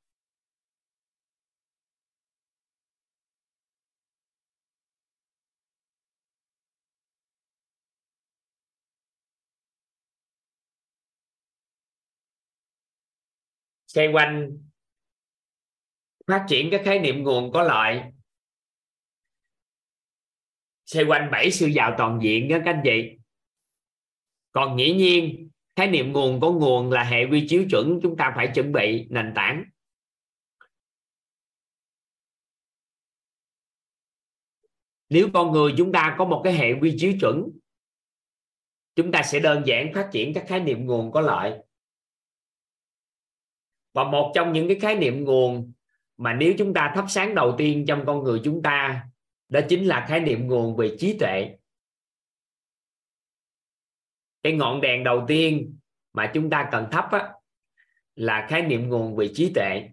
Xoay 13.88 14.07
quanh. 14.14 14.57
Phát 16.27 16.45
triển 16.49 16.69
các 16.72 16.81
khái 16.85 16.99
niệm 16.99 17.23
nguồn 17.23 17.51
có 17.51 17.64
lợi. 17.64 18.01
Xoay 20.85 21.05
quanh 21.05 21.31
bảy 21.31 21.51
sự 21.51 21.68
giàu 21.68 21.95
toàn 21.97 22.19
diện 22.23 22.47
đó 22.47 22.57
các 22.65 22.72
anh 22.72 22.81
chị. 22.84 23.18
Còn 24.51 24.80
dĩ 24.80 24.93
nhiên, 24.93 25.49
khái 25.76 25.88
niệm 25.88 26.11
nguồn 26.11 26.39
có 26.41 26.51
nguồn 26.51 26.91
là 26.91 27.03
hệ 27.03 27.26
quy 27.31 27.47
chiếu 27.49 27.65
chuẩn 27.69 27.99
chúng 28.03 28.18
ta 28.18 28.34
phải 28.35 28.51
chuẩn 28.55 28.72
bị 28.72 29.07
nền 29.09 29.34
tảng. 29.35 29.64
Nếu 35.09 35.30
con 35.34 35.51
người 35.51 35.73
chúng 35.77 35.91
ta 35.91 36.15
có 36.18 36.26
một 36.26 36.41
cái 36.43 36.53
hệ 36.53 36.73
quy 36.81 36.95
chiếu 36.99 37.14
chuẩn, 37.22 37.43
chúng 38.95 39.11
ta 39.11 39.23
sẽ 39.23 39.39
đơn 39.39 39.64
giản 39.65 39.91
phát 39.93 40.09
triển 40.11 40.34
các 40.34 40.45
khái 40.47 40.59
niệm 40.59 40.85
nguồn 40.85 41.11
có 41.11 41.22
lợi 41.22 41.66
và 43.98 44.03
một 44.03 44.32
trong 44.36 44.53
những 44.53 44.68
cái 44.68 44.80
khái 44.80 44.95
niệm 44.95 45.24
nguồn 45.24 45.74
mà 46.18 46.34
nếu 46.34 46.53
chúng 46.57 46.74
ta 46.74 46.91
thắp 46.95 47.06
sáng 47.10 47.36
đầu 47.36 47.56
tiên 47.57 47.86
trong 47.88 48.03
con 48.06 48.24
người 48.24 48.41
chúng 48.44 48.61
ta 48.61 49.06
đó 49.49 49.60
chính 49.69 49.86
là 49.86 50.06
khái 50.10 50.19
niệm 50.19 50.48
nguồn 50.48 50.76
về 50.76 50.95
trí 50.99 51.18
tuệ. 51.19 51.57
Cái 54.44 54.53
ngọn 54.53 54.82
đèn 54.82 55.03
đầu 55.03 55.26
tiên 55.28 55.78
mà 56.14 56.32
chúng 56.34 56.49
ta 56.49 56.69
cần 56.72 56.88
thắp 56.91 57.11
á, 57.11 57.34
là 58.15 58.48
khái 58.49 58.61
niệm 58.61 58.90
nguồn 58.90 59.15
về 59.15 59.32
trí 59.34 59.52
tuệ. 59.56 59.90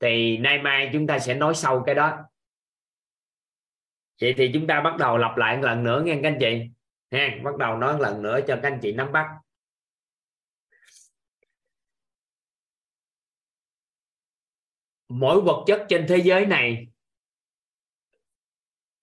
Thì 0.00 0.38
nay 0.38 0.58
mai 0.62 0.90
chúng 0.92 1.06
ta 1.06 1.18
sẽ 1.18 1.34
nói 1.34 1.54
sâu 1.54 1.82
cái 1.86 1.94
đó. 1.94 2.18
Vậy 4.20 4.34
thì 4.36 4.50
chúng 4.54 4.66
ta 4.66 4.80
bắt 4.80 4.96
đầu 4.98 5.18
lặp 5.18 5.36
lại 5.36 5.56
một 5.56 5.62
lần 5.62 5.84
nữa 5.84 6.02
nghe 6.04 6.18
các 6.22 6.28
anh 6.28 6.38
chị. 6.40 6.70
Ha 7.10 7.38
bắt 7.44 7.56
đầu 7.56 7.76
nói 7.76 7.92
một 7.92 8.00
lần 8.00 8.22
nữa 8.22 8.40
cho 8.46 8.58
các 8.62 8.72
anh 8.72 8.78
chị 8.82 8.92
nắm 8.92 9.12
bắt. 9.12 9.26
Mỗi 15.08 15.40
vật 15.40 15.64
chất 15.66 15.86
trên 15.88 16.06
thế 16.08 16.16
giới 16.16 16.46
này, 16.46 16.86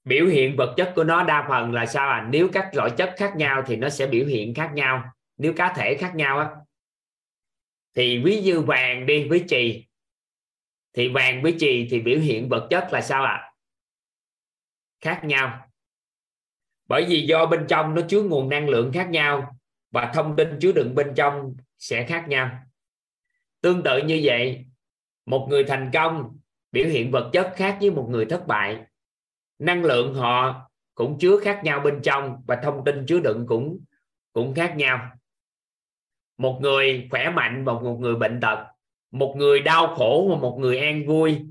biểu 0.03 0.25
hiện 0.25 0.55
vật 0.57 0.73
chất 0.77 0.93
của 0.95 1.03
nó 1.03 1.23
đa 1.23 1.45
phần 1.49 1.71
là 1.71 1.85
sao 1.85 2.09
à 2.09 2.27
nếu 2.31 2.49
các 2.53 2.69
loại 2.73 2.91
chất 2.97 3.13
khác 3.17 3.33
nhau 3.35 3.63
thì 3.67 3.75
nó 3.75 3.89
sẽ 3.89 4.07
biểu 4.07 4.25
hiện 4.25 4.53
khác 4.53 4.71
nhau. 4.73 5.03
Nếu 5.37 5.53
cá 5.53 5.73
thể 5.75 5.95
khác 5.99 6.15
nhau 6.15 6.39
á, 6.39 6.49
thì 7.95 8.23
ví 8.23 8.41
như 8.41 8.61
vàng 8.61 9.05
đi, 9.05 9.27
với 9.29 9.45
trì 9.47 9.87
thì 10.93 11.07
vàng 11.07 11.41
với 11.43 11.55
trì 11.59 11.87
thì 11.91 11.99
biểu 11.99 12.19
hiện 12.19 12.49
vật 12.49 12.67
chất 12.69 12.87
là 12.91 13.01
sao 13.01 13.23
ạ? 13.23 13.31
À? 13.31 13.53
khác 15.03 15.21
nhau. 15.23 15.67
Bởi 16.87 17.05
vì 17.09 17.21
do 17.21 17.45
bên 17.45 17.65
trong 17.69 17.95
nó 17.95 18.01
chứa 18.09 18.21
nguồn 18.21 18.49
năng 18.49 18.69
lượng 18.69 18.91
khác 18.93 19.09
nhau 19.09 19.57
và 19.91 20.11
thông 20.13 20.35
tin 20.35 20.59
chứa 20.61 20.71
đựng 20.71 20.95
bên 20.95 21.13
trong 21.15 21.55
sẽ 21.77 22.05
khác 22.05 22.25
nhau. 22.27 22.59
Tương 23.61 23.83
tự 23.83 24.01
như 24.05 24.21
vậy 24.23 24.65
một 25.25 25.47
người 25.49 25.63
thành 25.63 25.89
công 25.93 26.37
biểu 26.71 26.85
hiện 26.85 27.11
vật 27.11 27.29
chất 27.33 27.53
khác 27.55 27.77
với 27.81 27.91
một 27.91 28.07
người 28.09 28.25
thất 28.25 28.47
bại. 28.47 28.85
Năng 29.59 29.83
lượng 29.83 30.13
họ 30.13 30.69
cũng 30.95 31.17
chứa 31.19 31.39
khác 31.43 31.61
nhau 31.63 31.79
bên 31.79 31.99
trong 32.03 32.43
và 32.47 32.55
thông 32.63 32.83
tin 32.85 33.05
chứa 33.05 33.19
đựng 33.19 33.45
cũng 33.47 33.79
cũng 34.33 34.53
khác 34.53 34.73
nhau. 34.77 35.09
Một 36.37 36.59
người 36.61 37.07
khỏe 37.11 37.29
mạnh 37.29 37.63
và 37.65 37.73
một 37.73 37.97
người 37.99 38.15
bệnh 38.15 38.39
tật. 38.41 38.65
Một 39.11 39.35
người 39.37 39.59
đau 39.59 39.95
khổ 39.95 40.27
và 40.29 40.41
một 40.41 40.57
người 40.59 40.79
an 40.79 41.07
vui. 41.07 41.45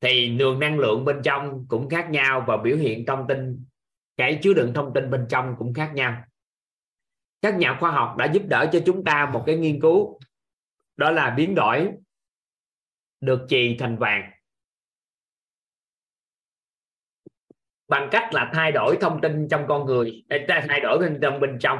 Thì 0.00 0.28
nguồn 0.28 0.60
năng 0.60 0.78
lượng 0.78 1.04
bên 1.04 1.20
trong 1.24 1.66
cũng 1.68 1.88
khác 1.88 2.10
nhau 2.10 2.44
và 2.46 2.56
biểu 2.56 2.76
hiện 2.76 3.06
thông 3.06 3.26
tin, 3.28 3.64
cái 4.16 4.38
chứa 4.42 4.54
đựng 4.54 4.72
thông 4.74 4.92
tin 4.94 5.10
bên 5.10 5.26
trong 5.28 5.54
cũng 5.58 5.74
khác 5.74 5.90
nhau. 5.94 6.24
Các 7.42 7.58
nhà 7.58 7.76
khoa 7.80 7.90
học 7.90 8.16
đã 8.18 8.32
giúp 8.32 8.42
đỡ 8.48 8.68
cho 8.72 8.80
chúng 8.86 9.04
ta 9.04 9.30
một 9.32 9.42
cái 9.46 9.56
nghiên 9.56 9.80
cứu, 9.80 10.18
đó 10.96 11.10
là 11.10 11.30
biến 11.30 11.54
đổi 11.54 11.90
được 13.24 13.46
chì 13.48 13.76
thành 13.78 13.96
vàng. 13.96 14.30
Bằng 17.88 18.08
cách 18.10 18.34
là 18.34 18.50
thay 18.54 18.72
đổi 18.72 18.96
thông 19.00 19.20
tin 19.20 19.48
trong 19.48 19.64
con 19.68 19.86
người 19.86 20.24
thay 20.68 20.80
đổi 20.80 20.98
bên 20.98 21.18
trong 21.22 21.40
bên 21.40 21.58
trong. 21.60 21.78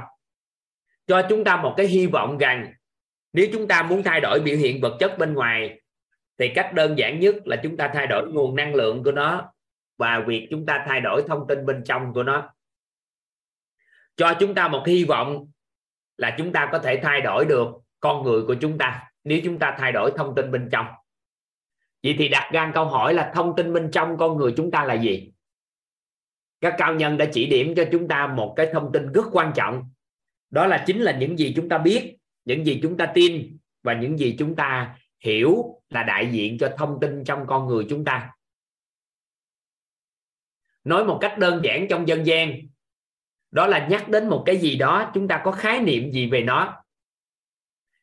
Cho 1.06 1.22
chúng 1.28 1.44
ta 1.44 1.56
một 1.56 1.74
cái 1.76 1.86
hy 1.86 2.06
vọng 2.06 2.38
rằng 2.38 2.72
nếu 3.32 3.46
chúng 3.52 3.68
ta 3.68 3.82
muốn 3.82 4.02
thay 4.02 4.20
đổi 4.20 4.40
biểu 4.40 4.56
hiện 4.56 4.80
vật 4.80 4.96
chất 5.00 5.18
bên 5.18 5.34
ngoài, 5.34 5.80
thì 6.38 6.48
cách 6.54 6.72
đơn 6.74 6.98
giản 6.98 7.20
nhất 7.20 7.34
là 7.44 7.56
chúng 7.62 7.76
ta 7.76 7.90
thay 7.94 8.06
đổi 8.06 8.32
nguồn 8.32 8.56
năng 8.56 8.74
lượng 8.74 9.04
của 9.04 9.12
nó 9.12 9.52
và 9.96 10.24
việc 10.26 10.48
chúng 10.50 10.66
ta 10.66 10.84
thay 10.88 11.00
đổi 11.00 11.22
thông 11.28 11.46
tin 11.48 11.66
bên 11.66 11.82
trong 11.84 12.12
của 12.12 12.22
nó. 12.22 12.54
Cho 14.16 14.34
chúng 14.40 14.54
ta 14.54 14.68
một 14.68 14.82
hy 14.86 15.04
vọng 15.04 15.50
là 16.16 16.34
chúng 16.38 16.52
ta 16.52 16.68
có 16.72 16.78
thể 16.78 17.00
thay 17.02 17.20
đổi 17.20 17.44
được 17.44 17.68
con 18.00 18.22
người 18.22 18.42
của 18.46 18.54
chúng 18.60 18.78
ta 18.78 19.10
nếu 19.24 19.40
chúng 19.44 19.58
ta 19.58 19.76
thay 19.78 19.92
đổi 19.92 20.10
thông 20.16 20.34
tin 20.34 20.50
bên 20.50 20.68
trong 20.72 20.86
vậy 22.04 22.14
thì 22.18 22.28
đặt 22.28 22.50
ra 22.52 22.70
câu 22.74 22.84
hỏi 22.84 23.14
là 23.14 23.32
thông 23.34 23.56
tin 23.56 23.72
bên 23.72 23.90
trong 23.92 24.16
con 24.18 24.36
người 24.36 24.52
chúng 24.56 24.70
ta 24.70 24.84
là 24.84 24.94
gì? 24.94 25.32
Các 26.60 26.74
cao 26.78 26.94
nhân 26.94 27.16
đã 27.16 27.26
chỉ 27.32 27.46
điểm 27.46 27.74
cho 27.76 27.84
chúng 27.92 28.08
ta 28.08 28.26
một 28.26 28.54
cái 28.56 28.68
thông 28.72 28.92
tin 28.92 29.12
rất 29.12 29.24
quan 29.32 29.52
trọng. 29.54 29.90
Đó 30.50 30.66
là 30.66 30.84
chính 30.86 31.00
là 31.00 31.18
những 31.18 31.38
gì 31.38 31.52
chúng 31.56 31.68
ta 31.68 31.78
biết, 31.78 32.16
những 32.44 32.66
gì 32.66 32.78
chúng 32.82 32.96
ta 32.96 33.06
tin 33.14 33.58
và 33.82 33.94
những 33.94 34.18
gì 34.18 34.36
chúng 34.38 34.56
ta 34.56 34.98
hiểu 35.20 35.80
là 35.88 36.02
đại 36.02 36.28
diện 36.32 36.58
cho 36.58 36.74
thông 36.78 36.98
tin 37.00 37.24
trong 37.24 37.46
con 37.46 37.66
người 37.68 37.86
chúng 37.90 38.04
ta. 38.04 38.30
Nói 40.84 41.04
một 41.04 41.18
cách 41.20 41.38
đơn 41.38 41.60
giản 41.64 41.86
trong 41.90 42.08
dân 42.08 42.26
gian, 42.26 42.52
đó 43.50 43.66
là 43.66 43.86
nhắc 43.86 44.08
đến 44.08 44.28
một 44.28 44.42
cái 44.46 44.56
gì 44.56 44.76
đó 44.76 45.10
chúng 45.14 45.28
ta 45.28 45.42
có 45.44 45.52
khái 45.52 45.80
niệm 45.80 46.12
gì 46.12 46.30
về 46.30 46.42
nó. 46.42 46.84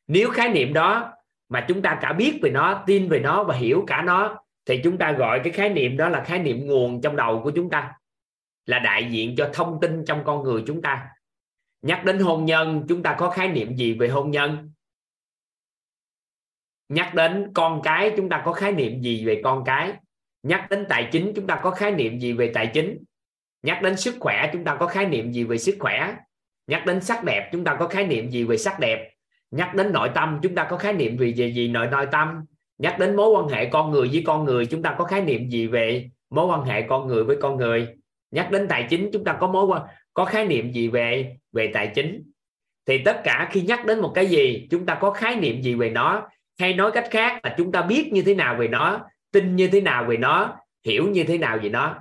Nếu 0.07 0.29
khái 0.29 0.49
niệm 0.49 0.73
đó 0.73 1.13
mà 1.51 1.65
chúng 1.67 1.81
ta 1.81 1.99
cả 2.01 2.13
biết 2.13 2.39
về 2.41 2.49
nó, 2.49 2.83
tin 2.87 3.09
về 3.09 3.19
nó 3.19 3.43
và 3.43 3.55
hiểu 3.55 3.83
cả 3.87 4.01
nó, 4.01 4.39
thì 4.65 4.81
chúng 4.83 4.97
ta 4.97 5.11
gọi 5.11 5.41
cái 5.43 5.53
khái 5.53 5.69
niệm 5.69 5.97
đó 5.97 6.09
là 6.09 6.23
khái 6.23 6.39
niệm 6.39 6.67
nguồn 6.67 7.01
trong 7.01 7.15
đầu 7.15 7.41
của 7.43 7.51
chúng 7.51 7.69
ta, 7.69 7.93
là 8.65 8.79
đại 8.79 9.07
diện 9.11 9.35
cho 9.37 9.49
thông 9.53 9.79
tin 9.81 10.05
trong 10.05 10.23
con 10.25 10.43
người 10.43 10.63
chúng 10.67 10.81
ta. 10.81 11.09
Nhắc 11.81 12.05
đến 12.05 12.19
hôn 12.19 12.45
nhân, 12.45 12.85
chúng 12.89 13.03
ta 13.03 13.15
có 13.19 13.29
khái 13.29 13.47
niệm 13.47 13.75
gì 13.75 13.93
về 13.93 14.07
hôn 14.07 14.31
nhân? 14.31 14.71
Nhắc 16.89 17.13
đến 17.13 17.51
con 17.53 17.81
cái, 17.83 18.13
chúng 18.17 18.29
ta 18.29 18.41
có 18.45 18.53
khái 18.53 18.71
niệm 18.71 19.01
gì 19.01 19.25
về 19.25 19.41
con 19.43 19.63
cái? 19.65 19.93
Nhắc 20.43 20.67
đến 20.69 20.85
tài 20.89 21.09
chính, 21.11 21.31
chúng 21.35 21.47
ta 21.47 21.59
có 21.63 21.71
khái 21.71 21.91
niệm 21.91 22.19
gì 22.19 22.33
về 22.33 22.51
tài 22.53 22.67
chính? 22.73 23.03
Nhắc 23.63 23.81
đến 23.81 23.97
sức 23.97 24.15
khỏe, 24.19 24.49
chúng 24.53 24.63
ta 24.63 24.77
có 24.79 24.87
khái 24.87 25.05
niệm 25.05 25.31
gì 25.31 25.43
về 25.43 25.57
sức 25.57 25.75
khỏe? 25.79 26.15
Nhắc 26.67 26.85
đến 26.85 27.01
sắc 27.01 27.23
đẹp, 27.23 27.49
chúng 27.51 27.63
ta 27.63 27.75
có 27.79 27.87
khái 27.87 28.07
niệm 28.07 28.29
gì 28.29 28.43
về 28.43 28.57
sắc 28.57 28.79
đẹp? 28.79 29.10
Nhắc 29.51 29.75
đến 29.75 29.93
nội 29.93 30.09
tâm 30.15 30.39
chúng 30.43 30.55
ta 30.55 30.67
có 30.69 30.77
khái 30.77 30.93
niệm 30.93 31.17
về 31.17 31.33
gì 31.33 31.53
gì 31.53 31.67
nội 31.67 31.87
nội 31.87 32.05
tâm. 32.11 32.45
Nhắc 32.77 32.99
đến 32.99 33.15
mối 33.15 33.29
quan 33.29 33.47
hệ 33.47 33.65
con 33.65 33.91
người 33.91 34.09
với 34.11 34.23
con 34.25 34.45
người 34.45 34.65
chúng 34.65 34.81
ta 34.81 34.95
có 34.97 35.05
khái 35.05 35.21
niệm 35.21 35.49
gì 35.49 35.67
về 35.67 36.09
mối 36.29 36.45
quan 36.45 36.63
hệ 36.63 36.81
con 36.81 37.07
người 37.07 37.23
với 37.23 37.37
con 37.41 37.57
người? 37.57 37.87
Nhắc 38.31 38.51
đến 38.51 38.67
tài 38.67 38.87
chính 38.89 39.09
chúng 39.13 39.23
ta 39.23 39.33
có 39.33 39.47
mối 39.47 39.65
quan 39.65 39.81
có 40.13 40.25
khái 40.25 40.45
niệm 40.45 40.71
gì 40.71 40.87
về 40.87 41.37
về 41.51 41.71
tài 41.73 41.91
chính? 41.95 42.23
Thì 42.85 42.97
tất 42.97 43.21
cả 43.23 43.49
khi 43.51 43.61
nhắc 43.61 43.85
đến 43.85 43.99
một 43.99 44.11
cái 44.15 44.25
gì 44.25 44.67
chúng 44.71 44.85
ta 44.85 44.95
có 44.95 45.11
khái 45.11 45.35
niệm 45.35 45.61
gì 45.61 45.75
về 45.75 45.89
nó? 45.89 46.29
Hay 46.59 46.73
nói 46.73 46.91
cách 46.91 47.07
khác 47.11 47.39
là 47.43 47.55
chúng 47.57 47.71
ta 47.71 47.81
biết 47.81 48.13
như 48.13 48.21
thế 48.21 48.35
nào 48.35 48.55
về 48.55 48.67
nó 48.67 48.99
tin 49.31 49.55
như 49.55 49.67
thế 49.67 49.81
nào 49.81 50.05
về 50.05 50.17
nó 50.17 50.55
hiểu 50.85 51.07
như 51.09 51.23
thế 51.23 51.37
nào 51.37 51.59
về 51.63 51.69
nó? 51.69 51.95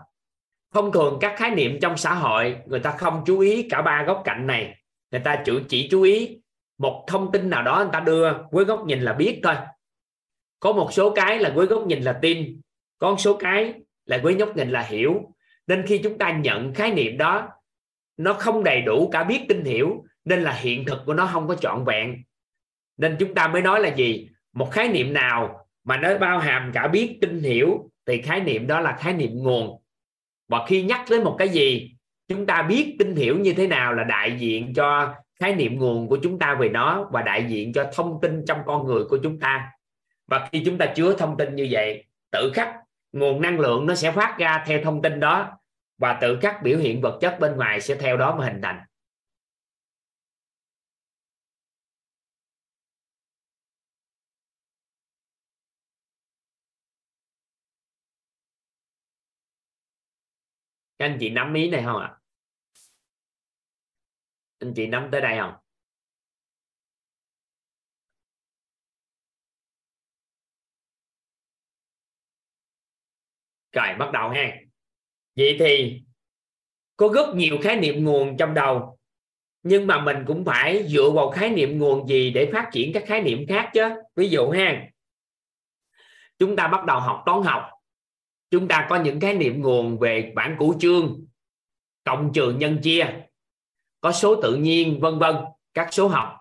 Thông 0.74 0.92
thường 0.92 1.18
các 1.20 1.34
khái 1.36 1.50
niệm 1.50 1.78
trong 1.82 1.96
xã 1.96 2.14
hội 2.14 2.56
người 2.66 2.80
ta 2.80 2.90
không 2.90 3.22
chú 3.26 3.38
ý 3.38 3.68
cả 3.70 3.82
ba 3.82 4.04
góc 4.06 4.22
cạnh 4.24 4.46
này. 4.46 4.74
Người 5.12 5.20
ta 5.20 5.42
chỉ, 5.44 5.52
chỉ 5.68 5.88
chú 5.90 6.02
ý 6.02 6.40
một 6.80 7.04
thông 7.06 7.32
tin 7.32 7.50
nào 7.50 7.62
đó 7.62 7.78
người 7.78 7.90
ta 7.92 8.00
đưa 8.00 8.32
với 8.50 8.64
góc 8.64 8.86
nhìn 8.86 9.00
là 9.00 9.12
biết 9.12 9.40
thôi. 9.42 9.54
Có 10.60 10.72
một 10.72 10.92
số 10.92 11.10
cái 11.10 11.38
là 11.38 11.52
với 11.54 11.66
góc 11.66 11.86
nhìn 11.86 12.02
là 12.02 12.18
tin, 12.22 12.60
có 12.98 13.10
một 13.10 13.16
số 13.20 13.36
cái 13.36 13.74
là 14.04 14.20
với 14.22 14.34
góc 14.34 14.56
nhìn 14.56 14.70
là 14.70 14.82
hiểu. 14.82 15.34
Nên 15.66 15.86
khi 15.86 15.98
chúng 15.98 16.18
ta 16.18 16.30
nhận 16.30 16.74
khái 16.74 16.92
niệm 16.92 17.18
đó, 17.18 17.48
nó 18.16 18.32
không 18.32 18.64
đầy 18.64 18.82
đủ 18.82 19.08
cả 19.12 19.24
biết, 19.24 19.44
tin, 19.48 19.64
hiểu, 19.64 20.04
nên 20.24 20.42
là 20.42 20.52
hiện 20.52 20.84
thực 20.84 20.98
của 21.06 21.14
nó 21.14 21.26
không 21.26 21.48
có 21.48 21.54
trọn 21.54 21.84
vẹn. 21.84 22.22
Nên 22.96 23.16
chúng 23.18 23.34
ta 23.34 23.48
mới 23.48 23.62
nói 23.62 23.80
là 23.80 23.94
gì? 23.94 24.28
Một 24.52 24.70
khái 24.72 24.88
niệm 24.88 25.12
nào 25.12 25.66
mà 25.84 25.96
nó 25.96 26.18
bao 26.18 26.38
hàm 26.38 26.70
cả 26.74 26.88
biết, 26.88 27.18
tin, 27.20 27.40
hiểu, 27.40 27.90
thì 28.06 28.22
khái 28.22 28.40
niệm 28.40 28.66
đó 28.66 28.80
là 28.80 28.96
khái 29.00 29.12
niệm 29.12 29.30
nguồn. 29.34 29.82
Và 30.48 30.66
khi 30.66 30.82
nhắc 30.82 31.04
đến 31.10 31.24
một 31.24 31.36
cái 31.38 31.48
gì, 31.48 31.94
chúng 32.28 32.46
ta 32.46 32.62
biết, 32.62 32.96
tin, 32.98 33.16
hiểu 33.16 33.38
như 33.38 33.52
thế 33.52 33.66
nào 33.66 33.94
là 33.94 34.04
đại 34.04 34.36
diện 34.38 34.74
cho 34.74 35.14
khái 35.40 35.54
niệm 35.54 35.78
nguồn 35.78 36.08
của 36.08 36.18
chúng 36.22 36.38
ta 36.38 36.54
về 36.60 36.68
nó 36.68 37.08
và 37.12 37.22
đại 37.22 37.46
diện 37.48 37.72
cho 37.72 37.90
thông 37.94 38.18
tin 38.22 38.44
trong 38.46 38.60
con 38.66 38.86
người 38.86 39.04
của 39.04 39.18
chúng 39.22 39.40
ta. 39.40 39.72
Và 40.26 40.48
khi 40.52 40.62
chúng 40.66 40.78
ta 40.78 40.86
chứa 40.96 41.14
thông 41.18 41.36
tin 41.36 41.54
như 41.54 41.68
vậy, 41.70 42.04
tự 42.30 42.52
khắc 42.54 42.76
nguồn 43.12 43.42
năng 43.42 43.60
lượng 43.60 43.86
nó 43.86 43.94
sẽ 43.94 44.12
phát 44.12 44.36
ra 44.38 44.64
theo 44.66 44.80
thông 44.84 45.02
tin 45.02 45.20
đó 45.20 45.58
và 45.98 46.18
tự 46.20 46.38
khắc 46.42 46.62
biểu 46.62 46.78
hiện 46.78 47.00
vật 47.00 47.18
chất 47.20 47.36
bên 47.40 47.56
ngoài 47.56 47.80
sẽ 47.80 47.94
theo 47.94 48.16
đó 48.16 48.36
mà 48.36 48.44
hình 48.44 48.60
thành. 48.62 48.80
Các 60.98 61.06
anh 61.06 61.16
chị 61.20 61.30
nắm 61.30 61.54
ý 61.54 61.70
này 61.70 61.82
không 61.84 62.00
ạ? 62.00 62.19
Anh 64.60 64.72
chị 64.76 64.86
nắm 64.86 65.08
tới 65.12 65.20
đây 65.20 65.38
không? 65.38 65.54
Rồi, 73.72 73.86
bắt 73.98 74.10
đầu 74.12 74.28
ha. 74.28 74.56
Vậy 75.36 75.56
thì 75.58 76.02
có 76.96 77.08
rất 77.14 77.34
nhiều 77.34 77.58
khái 77.62 77.76
niệm 77.76 78.04
nguồn 78.04 78.36
trong 78.36 78.54
đầu, 78.54 78.98
nhưng 79.62 79.86
mà 79.86 80.04
mình 80.04 80.16
cũng 80.26 80.44
phải 80.44 80.88
dựa 80.88 81.10
vào 81.14 81.30
khái 81.30 81.50
niệm 81.50 81.78
nguồn 81.78 82.08
gì 82.08 82.30
để 82.30 82.50
phát 82.52 82.68
triển 82.72 82.92
các 82.94 83.04
khái 83.06 83.22
niệm 83.22 83.46
khác 83.48 83.70
chứ? 83.74 83.82
Ví 84.16 84.28
dụ 84.28 84.50
ha, 84.50 84.86
chúng 86.38 86.56
ta 86.56 86.68
bắt 86.68 86.84
đầu 86.84 87.00
học 87.00 87.22
toán 87.26 87.42
học. 87.42 87.62
Chúng 88.50 88.68
ta 88.68 88.86
có 88.90 89.02
những 89.02 89.20
khái 89.20 89.34
niệm 89.34 89.60
nguồn 89.60 89.98
về 89.98 90.32
bảng 90.34 90.56
cửu 90.58 90.78
chương, 90.80 91.26
cộng 92.04 92.32
trừ 92.34 92.52
nhân 92.52 92.80
chia 92.82 93.29
có 94.00 94.12
số 94.12 94.42
tự 94.42 94.54
nhiên, 94.56 95.00
vân 95.00 95.18
vân. 95.18 95.36
Các 95.74 95.88
số 95.92 96.08
học. 96.08 96.36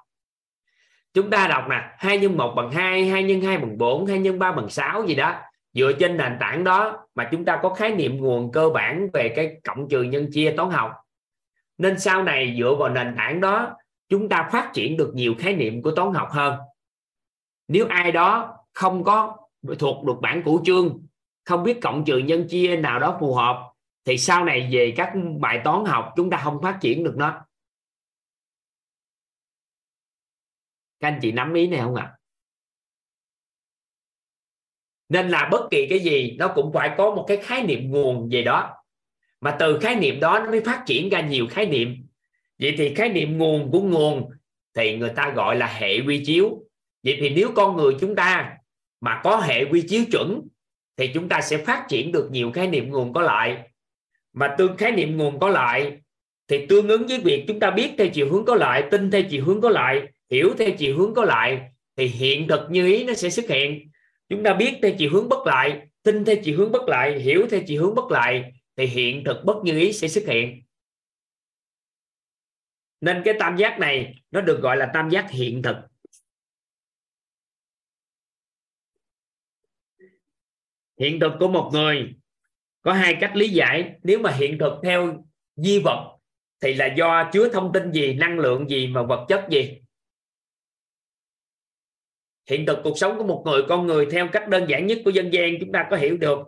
Chúng 1.13 1.29
ta 1.29 1.47
đọc 1.47 1.65
nè, 1.69 1.95
hai 1.97 2.17
nhân 2.17 2.37
một 2.37 2.53
bằng 2.55 2.71
hai 2.71 3.05
hai 3.05 3.23
nhân 3.23 3.41
hai 3.41 3.57
bằng 3.57 3.77
bốn, 3.77 4.05
hai 4.05 4.19
nhân 4.19 4.39
ba 4.39 4.51
bằng 4.51 4.69
sáu 4.69 5.05
gì 5.05 5.15
đó. 5.15 5.35
Dựa 5.73 5.91
trên 5.99 6.17
nền 6.17 6.37
tảng 6.39 6.63
đó 6.63 7.07
mà 7.15 7.29
chúng 7.31 7.45
ta 7.45 7.59
có 7.63 7.73
khái 7.73 7.95
niệm 7.95 8.17
nguồn 8.17 8.51
cơ 8.51 8.69
bản 8.69 9.07
về 9.13 9.33
cái 9.35 9.59
cộng 9.63 9.89
trừ 9.89 10.03
nhân 10.03 10.27
chia 10.31 10.53
toán 10.57 10.69
học. 10.69 10.91
Nên 11.77 11.99
sau 11.99 12.23
này 12.23 12.55
dựa 12.59 12.75
vào 12.79 12.89
nền 12.89 13.15
tảng 13.17 13.41
đó, 13.41 13.75
chúng 14.09 14.29
ta 14.29 14.49
phát 14.51 14.71
triển 14.73 14.97
được 14.97 15.11
nhiều 15.15 15.35
khái 15.39 15.55
niệm 15.55 15.81
của 15.81 15.91
toán 15.91 16.13
học 16.13 16.27
hơn. 16.31 16.57
Nếu 17.67 17.85
ai 17.89 18.11
đó 18.11 18.57
không 18.73 19.03
có 19.03 19.37
thuộc 19.79 20.05
được 20.05 20.15
bản 20.21 20.43
cửu 20.43 20.65
chương, 20.65 20.99
không 21.45 21.63
biết 21.63 21.81
cộng 21.81 22.05
trừ 22.05 22.17
nhân 22.17 22.47
chia 22.47 22.75
nào 22.75 22.99
đó 22.99 23.17
phù 23.19 23.35
hợp, 23.35 23.71
thì 24.05 24.17
sau 24.17 24.45
này 24.45 24.69
về 24.71 24.93
các 24.97 25.13
bài 25.39 25.61
toán 25.63 25.85
học 25.85 26.13
chúng 26.15 26.29
ta 26.29 26.37
không 26.37 26.61
phát 26.61 26.77
triển 26.81 27.03
được 27.03 27.13
nó. 27.17 27.41
Các 30.99 31.07
anh 31.07 31.19
chị 31.21 31.31
nắm 31.31 31.53
ý 31.53 31.67
này 31.67 31.79
không 31.79 31.95
ạ? 31.95 32.03
À? 32.03 32.19
nên 35.09 35.29
là 35.29 35.49
bất 35.51 35.67
kỳ 35.71 35.87
cái 35.89 35.99
gì, 35.99 36.35
nó 36.39 36.47
cũng 36.47 36.73
phải 36.73 36.91
có 36.97 37.15
một 37.15 37.25
cái 37.27 37.37
khái 37.37 37.63
niệm 37.63 37.91
nguồn 37.91 38.29
về 38.31 38.43
đó. 38.43 38.75
Mà 39.41 39.55
từ 39.59 39.79
khái 39.79 39.95
niệm 39.95 40.19
đó 40.19 40.39
nó 40.39 40.51
mới 40.51 40.61
phát 40.61 40.83
triển 40.85 41.09
ra 41.09 41.21
nhiều 41.21 41.47
khái 41.49 41.65
niệm. 41.65 42.07
Vậy 42.59 42.75
thì 42.77 42.93
khái 42.95 43.09
niệm 43.09 43.37
nguồn 43.37 43.71
của 43.71 43.81
nguồn 43.81 44.31
thì 44.73 44.97
người 44.97 45.09
ta 45.09 45.33
gọi 45.35 45.55
là 45.55 45.67
hệ 45.67 45.99
quy 46.07 46.25
chiếu. 46.25 46.63
Vậy 47.03 47.17
thì 47.19 47.29
nếu 47.29 47.51
con 47.55 47.77
người 47.77 47.93
chúng 47.99 48.15
ta 48.15 48.57
mà 49.01 49.21
có 49.23 49.37
hệ 49.37 49.65
quy 49.65 49.81
chiếu 49.81 50.03
chuẩn, 50.11 50.47
thì 50.97 51.11
chúng 51.13 51.29
ta 51.29 51.41
sẽ 51.41 51.57
phát 51.57 51.85
triển 51.89 52.11
được 52.11 52.29
nhiều 52.31 52.51
khái 52.51 52.67
niệm 52.67 52.89
nguồn 52.89 53.13
có 53.13 53.21
lại. 53.21 53.69
Mà 54.33 54.55
tương 54.57 54.77
khái 54.77 54.91
niệm 54.91 55.17
nguồn 55.17 55.39
có 55.39 55.49
lại 55.49 55.97
thì 56.47 56.65
tương 56.65 56.87
ứng 56.87 57.07
với 57.07 57.19
việc 57.19 57.45
chúng 57.47 57.59
ta 57.59 57.71
biết 57.71 57.91
theo 57.97 58.07
chiều 58.13 58.29
hướng 58.31 58.45
có 58.45 58.55
lại, 58.55 58.83
tin 58.91 59.11
theo 59.11 59.21
chiều 59.29 59.45
hướng 59.45 59.61
có 59.61 59.69
lại 59.69 60.01
hiểu 60.31 60.55
theo 60.57 60.69
chiều 60.77 60.97
hướng 60.97 61.13
có 61.13 61.25
lại, 61.25 61.71
thì 61.95 62.07
hiện 62.07 62.47
thực 62.47 62.67
như 62.71 62.85
ý 62.85 63.03
nó 63.03 63.13
sẽ 63.13 63.29
xuất 63.29 63.45
hiện. 63.49 63.91
Chúng 64.29 64.43
ta 64.43 64.53
biết 64.53 64.79
theo 64.81 64.91
chiều 64.97 65.09
hướng 65.13 65.29
bất 65.29 65.45
lại, 65.45 65.87
tin 66.03 66.25
theo 66.25 66.35
chiều 66.43 66.57
hướng 66.57 66.71
bất 66.71 66.83
lại, 66.87 67.19
hiểu 67.19 67.47
theo 67.49 67.59
chiều 67.67 67.83
hướng 67.83 67.95
bất 67.95 68.11
lại, 68.11 68.53
thì 68.75 68.85
hiện 68.85 69.23
thực 69.25 69.43
bất 69.45 69.55
như 69.63 69.79
ý 69.79 69.93
sẽ 69.93 70.07
xuất 70.07 70.23
hiện. 70.27 70.63
Nên 73.01 73.21
cái 73.25 73.33
tam 73.39 73.57
giác 73.57 73.79
này, 73.79 74.23
nó 74.31 74.41
được 74.41 74.61
gọi 74.61 74.77
là 74.77 74.91
tam 74.93 75.09
giác 75.09 75.31
hiện 75.31 75.61
thực. 75.61 75.75
Hiện 80.99 81.19
thực 81.19 81.31
của 81.39 81.47
một 81.47 81.69
người, 81.73 82.15
có 82.81 82.93
hai 82.93 83.17
cách 83.21 83.35
lý 83.35 83.49
giải. 83.49 83.93
Nếu 84.03 84.19
mà 84.19 84.31
hiện 84.31 84.57
thực 84.59 84.73
theo 84.83 85.23
di 85.55 85.79
vật, 85.79 86.17
thì 86.61 86.73
là 86.73 86.93
do 86.97 87.29
chứa 87.33 87.49
thông 87.53 87.73
tin 87.73 87.91
gì, 87.91 88.13
năng 88.13 88.39
lượng 88.39 88.69
gì, 88.69 88.87
mà 88.87 89.03
vật 89.03 89.25
chất 89.29 89.47
gì? 89.49 89.81
Hiện 92.49 92.65
thực 92.65 92.79
cuộc 92.83 92.97
sống 92.97 93.17
của 93.17 93.23
một 93.23 93.43
người 93.45 93.61
con 93.69 93.87
người 93.87 94.07
theo 94.11 94.27
cách 94.33 94.49
đơn 94.49 94.65
giản 94.69 94.87
nhất 94.87 94.97
của 95.05 95.11
dân 95.11 95.33
gian, 95.33 95.53
chúng 95.59 95.71
ta 95.71 95.87
có 95.91 95.97
hiểu 95.97 96.17
được. 96.17 96.39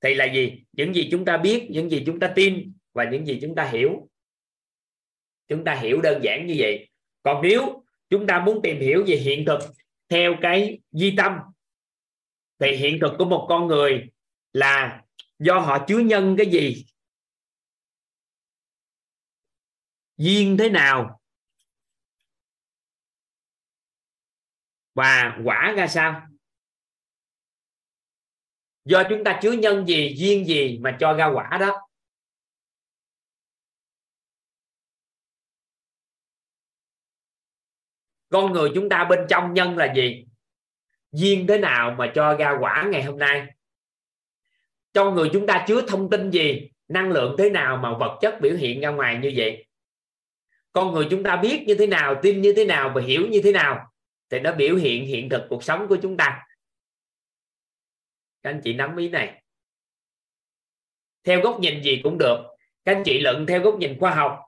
Thì 0.00 0.14
là 0.14 0.24
gì? 0.24 0.62
Những 0.72 0.94
gì 0.94 1.08
chúng 1.10 1.24
ta 1.24 1.36
biết, 1.36 1.66
những 1.70 1.90
gì 1.90 2.02
chúng 2.06 2.20
ta 2.20 2.32
tin 2.36 2.72
và 2.92 3.10
những 3.10 3.26
gì 3.26 3.38
chúng 3.42 3.54
ta 3.54 3.64
hiểu. 3.64 4.08
Chúng 5.48 5.64
ta 5.64 5.74
hiểu 5.74 6.00
đơn 6.00 6.20
giản 6.24 6.46
như 6.46 6.54
vậy. 6.58 6.88
Còn 7.22 7.42
nếu 7.42 7.84
chúng 8.10 8.26
ta 8.26 8.40
muốn 8.40 8.62
tìm 8.62 8.80
hiểu 8.80 9.04
về 9.06 9.16
hiện 9.16 9.44
thực 9.46 9.58
theo 10.08 10.34
cái 10.42 10.78
di 10.90 11.14
tâm, 11.16 11.32
thì 12.58 12.76
hiện 12.76 12.98
thực 13.00 13.12
của 13.18 13.24
một 13.24 13.46
con 13.48 13.66
người 13.66 14.08
là 14.52 15.02
do 15.38 15.58
họ 15.58 15.84
chứa 15.88 15.98
nhân 15.98 16.34
cái 16.38 16.46
gì? 16.46 16.84
Duyên 20.16 20.56
thế 20.58 20.68
nào? 20.68 21.20
Và 24.94 25.38
quả 25.44 25.74
ra 25.76 25.86
sao? 25.86 26.22
Do 28.84 29.02
chúng 29.08 29.24
ta 29.24 29.38
chứa 29.42 29.52
nhân 29.52 29.86
gì, 29.86 30.14
duyên 30.16 30.46
gì 30.46 30.78
mà 30.78 30.96
cho 31.00 31.14
ra 31.14 31.26
quả 31.26 31.58
đó? 31.60 31.80
Con 38.28 38.52
người 38.52 38.70
chúng 38.74 38.88
ta 38.88 39.04
bên 39.04 39.26
trong 39.28 39.54
nhân 39.54 39.76
là 39.76 39.92
gì? 39.96 40.24
Duyên 41.12 41.46
thế 41.46 41.58
nào 41.58 41.94
mà 41.98 42.12
cho 42.14 42.36
ra 42.36 42.56
quả 42.60 42.88
ngày 42.90 43.02
hôm 43.02 43.18
nay? 43.18 43.46
Trong 44.92 45.14
người 45.14 45.30
chúng 45.32 45.46
ta 45.46 45.64
chứa 45.68 45.82
thông 45.88 46.10
tin 46.10 46.30
gì, 46.30 46.70
năng 46.88 47.10
lượng 47.10 47.34
thế 47.38 47.50
nào 47.50 47.76
mà 47.76 47.98
vật 47.98 48.18
chất 48.20 48.38
biểu 48.40 48.56
hiện 48.56 48.80
ra 48.80 48.90
ngoài 48.90 49.18
như 49.22 49.32
vậy? 49.36 49.66
Con 50.72 50.92
người 50.92 51.06
chúng 51.10 51.22
ta 51.22 51.36
biết 51.36 51.64
như 51.66 51.74
thế 51.74 51.86
nào, 51.86 52.20
tin 52.22 52.42
như 52.42 52.52
thế 52.56 52.64
nào 52.64 52.92
và 52.94 53.02
hiểu 53.02 53.28
như 53.28 53.40
thế 53.44 53.52
nào? 53.52 53.93
Thì 54.30 54.40
nó 54.40 54.52
biểu 54.52 54.76
hiện 54.76 55.06
hiện 55.06 55.28
thực 55.28 55.46
cuộc 55.48 55.64
sống 55.64 55.86
của 55.88 55.96
chúng 56.02 56.16
ta. 56.16 56.42
Các 58.42 58.50
anh 58.50 58.60
chị 58.64 58.72
nắm 58.72 58.96
ý 58.96 59.08
này. 59.08 59.42
Theo 61.24 61.40
góc 61.40 61.60
nhìn 61.60 61.82
gì 61.82 62.00
cũng 62.02 62.18
được. 62.18 62.36
Các 62.84 62.96
anh 62.96 63.02
chị 63.04 63.20
luận 63.20 63.46
theo 63.46 63.60
góc 63.60 63.78
nhìn 63.78 63.98
khoa 64.00 64.14
học, 64.14 64.40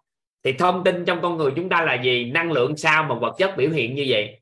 thì 0.42 0.52
thông 0.52 0.84
tin 0.84 1.04
trong 1.04 1.18
con 1.22 1.36
người 1.36 1.52
chúng 1.56 1.68
ta 1.68 1.84
là 1.84 2.02
gì? 2.02 2.30
Năng 2.30 2.52
lượng 2.52 2.76
sao 2.76 3.04
mà 3.04 3.14
vật 3.18 3.34
chất 3.38 3.54
biểu 3.56 3.70
hiện 3.70 3.94
như 3.94 4.04
vậy? 4.08 4.40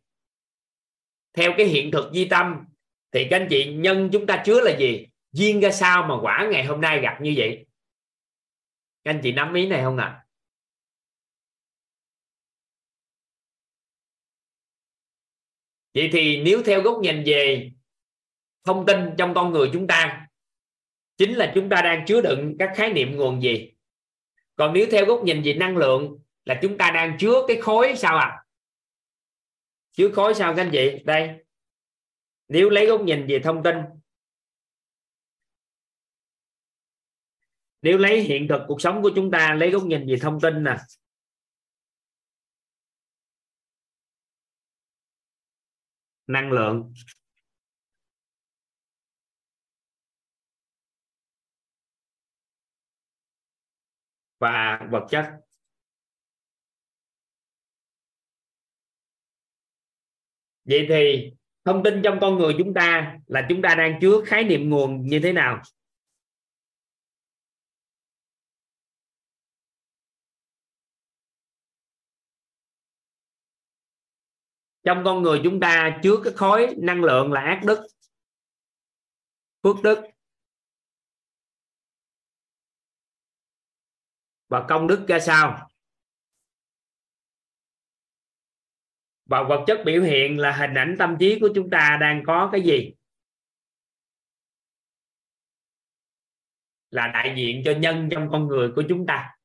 Theo 1.32 1.52
cái 1.56 1.66
hiện 1.66 1.90
thực 1.90 2.12
di 2.12 2.24
tâm, 2.24 2.65
thì 3.12 3.27
các 3.31 3.36
anh 3.36 3.47
chị 3.51 3.74
nhân 3.74 4.09
chúng 4.12 4.27
ta 4.27 4.43
chứa 4.47 4.61
là 4.61 4.77
gì? 4.78 5.06
Duyên 5.32 5.61
ra 5.61 5.70
sao 5.70 6.06
mà 6.06 6.15
quả 6.23 6.48
ngày 6.51 6.65
hôm 6.65 6.81
nay 6.81 7.01
gặp 7.01 7.19
như 7.20 7.35
vậy? 7.36 7.66
Các 9.05 9.11
anh 9.11 9.20
chị 9.23 9.32
nắm 9.32 9.55
ý 9.55 9.66
này 9.66 9.82
không 9.82 9.97
ạ? 9.97 10.05
à? 10.05 10.23
Vậy 15.94 16.08
thì 16.12 16.42
nếu 16.42 16.62
theo 16.62 16.82
góc 16.82 16.98
nhìn 17.02 17.22
về 17.26 17.70
thông 18.64 18.86
tin 18.86 18.98
trong 19.18 19.34
con 19.34 19.52
người 19.52 19.70
chúng 19.72 19.86
ta, 19.86 20.26
chính 21.16 21.34
là 21.34 21.52
chúng 21.54 21.68
ta 21.68 21.82
đang 21.82 22.04
chứa 22.06 22.20
đựng 22.20 22.56
các 22.58 22.72
khái 22.76 22.92
niệm 22.92 23.16
nguồn 23.16 23.42
gì? 23.42 23.72
Còn 24.56 24.72
nếu 24.72 24.86
theo 24.90 25.04
góc 25.06 25.24
nhìn 25.24 25.42
về 25.42 25.54
năng 25.54 25.76
lượng 25.76 26.18
là 26.44 26.58
chúng 26.62 26.78
ta 26.78 26.90
đang 26.90 27.16
chứa 27.18 27.44
cái 27.48 27.56
khối 27.60 27.94
sao 27.96 28.16
à 28.16 28.44
chứa 29.92 30.10
khối 30.10 30.34
sao 30.34 30.54
các 30.56 30.62
anh 30.62 30.70
chị? 30.72 31.02
Đây. 31.04 31.30
Nếu 32.48 32.70
lấy 32.70 32.86
góc 32.86 33.00
nhìn 33.00 33.26
về 33.26 33.40
thông 33.44 33.62
tin, 33.62 33.76
nếu 37.82 37.98
lấy 37.98 38.20
hiện 38.20 38.48
thực 38.48 38.60
cuộc 38.68 38.80
sống 38.80 39.02
của 39.02 39.10
chúng 39.14 39.30
ta, 39.30 39.54
lấy 39.54 39.70
góc 39.70 39.82
nhìn 39.82 40.06
về 40.06 40.16
thông 40.20 40.40
tin 40.40 40.64
nè. 40.64 40.76
Năng 46.26 46.52
lượng. 46.52 46.92
Và 54.38 54.80
vật 54.90 55.06
chất. 55.10 55.26
Vậy 60.64 60.86
thì 60.88 61.32
thông 61.64 61.82
tin 61.84 62.01
trong 62.05 62.18
con 62.20 62.38
người 62.38 62.55
chúng 62.59 62.74
ta 62.74 63.18
là 63.26 63.46
chúng 63.48 63.62
ta 63.62 63.74
đang 63.74 63.98
chứa 64.01 64.22
khái 64.26 64.44
niệm 64.44 64.70
nguồn 64.70 65.06
như 65.06 65.20
thế 65.22 65.32
nào? 65.32 65.62
Trong 74.85 75.02
con 75.05 75.23
người 75.23 75.40
chúng 75.44 75.61
ta 75.61 76.01
chứa 76.02 76.16
cái 76.24 76.32
khối 76.36 76.74
năng 76.78 77.05
lượng 77.05 77.32
là 77.32 77.40
ác 77.40 77.61
đức, 77.66 77.86
phước 79.62 79.77
đức 79.82 79.98
và 84.48 84.66
công 84.69 84.86
đức 84.86 85.05
ra 85.09 85.19
sao? 85.20 85.70
Và 89.24 89.43
vật 89.48 89.65
chất 89.66 89.82
biểu 89.85 90.02
hiện 90.02 90.39
là 90.39 90.52
hình 90.52 90.74
ảnh 90.74 90.97
tâm 90.98 91.16
trí 91.20 91.39
của 91.40 91.48
chúng 91.55 91.70
ta 91.70 91.98
đang 92.01 92.23
có 92.27 92.48
cái 92.52 92.62
gì? 92.62 92.93
Là 96.90 97.06
đại 97.06 97.35
diện 97.36 97.62
cho 97.65 97.73
nhân 97.73 98.09
trong 98.12 98.28
con 98.32 98.47
người 98.47 98.73
của 98.77 98.82
chúng 98.89 99.06
ta. 99.06 99.36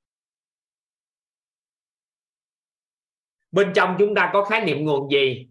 Bên 3.51 3.71
trong 3.75 3.95
chúng 3.99 4.15
ta 4.15 4.29
có 4.33 4.45
khái 4.45 4.65
niệm 4.65 4.85
nguồn 4.85 5.11
gì? 5.11 5.47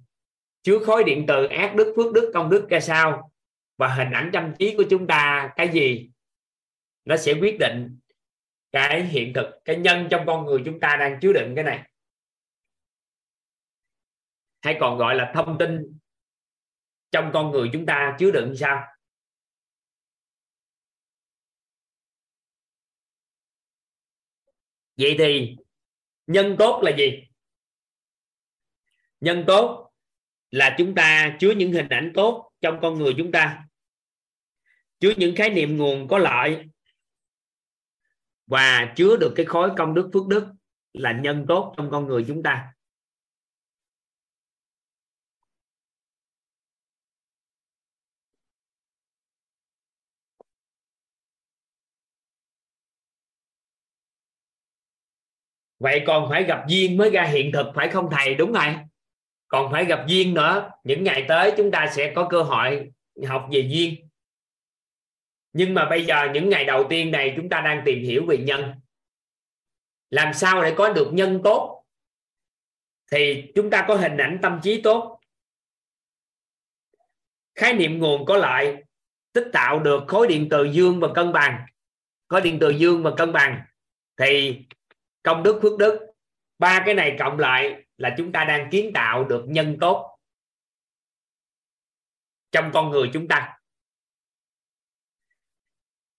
Chứa 0.63 0.79
khối 0.87 1.05
điện 1.05 1.25
từ 1.29 1.47
ác 1.47 1.75
đức, 1.77 1.93
phước 1.97 2.13
đức, 2.13 2.31
công 2.35 2.51
đức 2.51 2.67
ra 2.71 2.81
sao? 2.81 3.33
Và 3.77 3.95
hình 3.95 4.11
ảnh 4.11 4.31
tâm 4.33 4.53
trí 4.59 4.75
của 4.77 4.85
chúng 4.91 5.07
ta 5.07 5.53
cái 5.57 5.71
gì? 5.73 6.11
Nó 7.05 7.17
sẽ 7.17 7.33
quyết 7.33 7.57
định 7.61 7.99
cái 8.73 9.05
hiện 9.05 9.33
thực, 9.35 9.47
cái 9.65 9.77
nhân 9.77 10.09
trong 10.11 10.27
con 10.27 10.45
người 10.45 10.63
chúng 10.65 10.81
ta 10.81 10.97
đang 11.01 11.19
chứa 11.21 11.33
đựng 11.33 11.53
cái 11.55 11.65
này. 11.65 11.91
Hay 14.61 14.77
còn 14.81 14.99
gọi 14.99 15.15
là 15.15 15.33
thông 15.35 15.59
tin 15.59 15.99
trong 17.11 17.31
con 17.35 17.51
người 17.51 17.71
chúng 17.73 17.87
ta 17.87 18.17
chứa 18.19 18.31
đựng 18.31 18.55
sao? 18.57 18.87
Vậy 24.97 25.15
thì 25.19 25.57
nhân 26.27 26.57
tốt 26.59 26.81
là 26.83 26.97
gì? 26.97 27.28
Nhân 29.21 29.45
tốt 29.47 29.91
là 30.51 30.75
chúng 30.79 30.95
ta 30.95 31.37
chứa 31.41 31.51
những 31.51 31.73
hình 31.73 31.89
ảnh 31.89 32.13
tốt 32.15 32.53
trong 32.61 32.79
con 32.83 32.99
người 32.99 33.15
chúng 33.19 33.33
ta. 33.33 33.65
Chứa 35.01 35.13
những 35.17 35.37
khái 35.37 35.51
niệm 35.51 35.77
nguồn 35.77 36.09
có 36.09 36.19
lợi 36.19 36.65
và 38.47 38.93
chứa 38.97 39.17
được 39.17 39.33
cái 39.37 39.47
khối 39.47 39.71
công 39.77 39.95
đức 39.95 40.11
phước 40.13 40.27
đức 40.27 40.47
là 40.93 41.13
nhân 41.13 41.45
tốt 41.49 41.75
trong 41.77 41.91
con 41.91 42.07
người 42.07 42.25
chúng 42.29 42.43
ta. 42.43 42.73
Vậy 55.79 56.03
còn 56.07 56.31
phải 56.31 56.45
gặp 56.45 56.65
duyên 56.69 56.97
mới 56.97 57.11
ra 57.11 57.25
hiện 57.25 57.51
thực, 57.53 57.67
phải 57.75 57.89
không 57.89 58.09
thầy? 58.11 58.35
Đúng 58.35 58.53
rồi 58.53 58.88
còn 59.49 59.73
phải 59.73 59.85
gặp 59.85 60.05
duyên 60.07 60.35
nữa. 60.35 60.71
Những 60.85 61.05
ngày 61.05 61.25
tới 61.29 61.55
chúng 61.57 61.71
ta 61.71 61.91
sẽ 61.93 62.13
có 62.17 62.29
cơ 62.31 62.43
hội 62.43 62.91
học 63.27 63.49
về 63.53 63.61
duyên. 63.61 64.09
Nhưng 65.53 65.75
mà 65.75 65.85
bây 65.91 66.05
giờ 66.05 66.29
những 66.35 66.51
ngày 66.51 66.65
đầu 66.65 66.87
tiên 66.91 67.11
này 67.11 67.33
chúng 67.37 67.49
ta 67.49 67.61
đang 67.61 67.83
tìm 67.85 68.03
hiểu 68.03 68.27
về 68.27 68.37
nhân. 68.39 68.73
Làm 70.11 70.35
sao 70.35 70.63
để 70.63 70.75
có 70.77 70.93
được 70.93 71.11
nhân 71.13 71.41
tốt? 71.45 71.85
Thì 73.13 73.53
chúng 73.55 73.71
ta 73.71 73.85
có 73.89 73.95
hình 73.95 74.17
ảnh 74.17 74.39
tâm 74.43 74.61
trí 74.63 74.81
tốt. 74.83 75.21
Khái 77.55 77.73
niệm 77.73 77.99
nguồn 77.99 78.25
có 78.27 78.37
lợi, 78.37 78.77
tích 79.33 79.47
tạo 79.53 79.79
được 79.79 80.05
khối 80.09 80.27
điện 80.27 80.49
từ 80.51 80.65
dương 80.65 81.01
và 81.01 81.09
cân 81.15 81.33
bằng. 81.33 81.67
Khối 82.29 82.41
điện 82.41 82.59
từ 82.61 82.71
dương 82.71 83.03
và 83.03 83.11
cân 83.17 83.33
bằng. 83.33 83.61
Thì 84.17 84.61
công 85.23 85.43
đức, 85.43 85.59
phước 85.63 85.79
đức, 85.79 86.13
ba 86.59 86.83
cái 86.87 86.95
này 86.95 87.17
cộng 87.19 87.39
lại 87.39 87.85
là 87.99 88.15
chúng 88.19 88.33
ta 88.33 88.45
đang 88.45 88.71
kiến 88.71 88.91
tạo 88.95 89.25
được 89.25 89.45
nhân 89.49 89.77
tốt 89.81 90.19
trong 92.53 92.71
con 92.75 92.91
người 92.91 93.11
chúng 93.13 93.29
ta. 93.29 93.59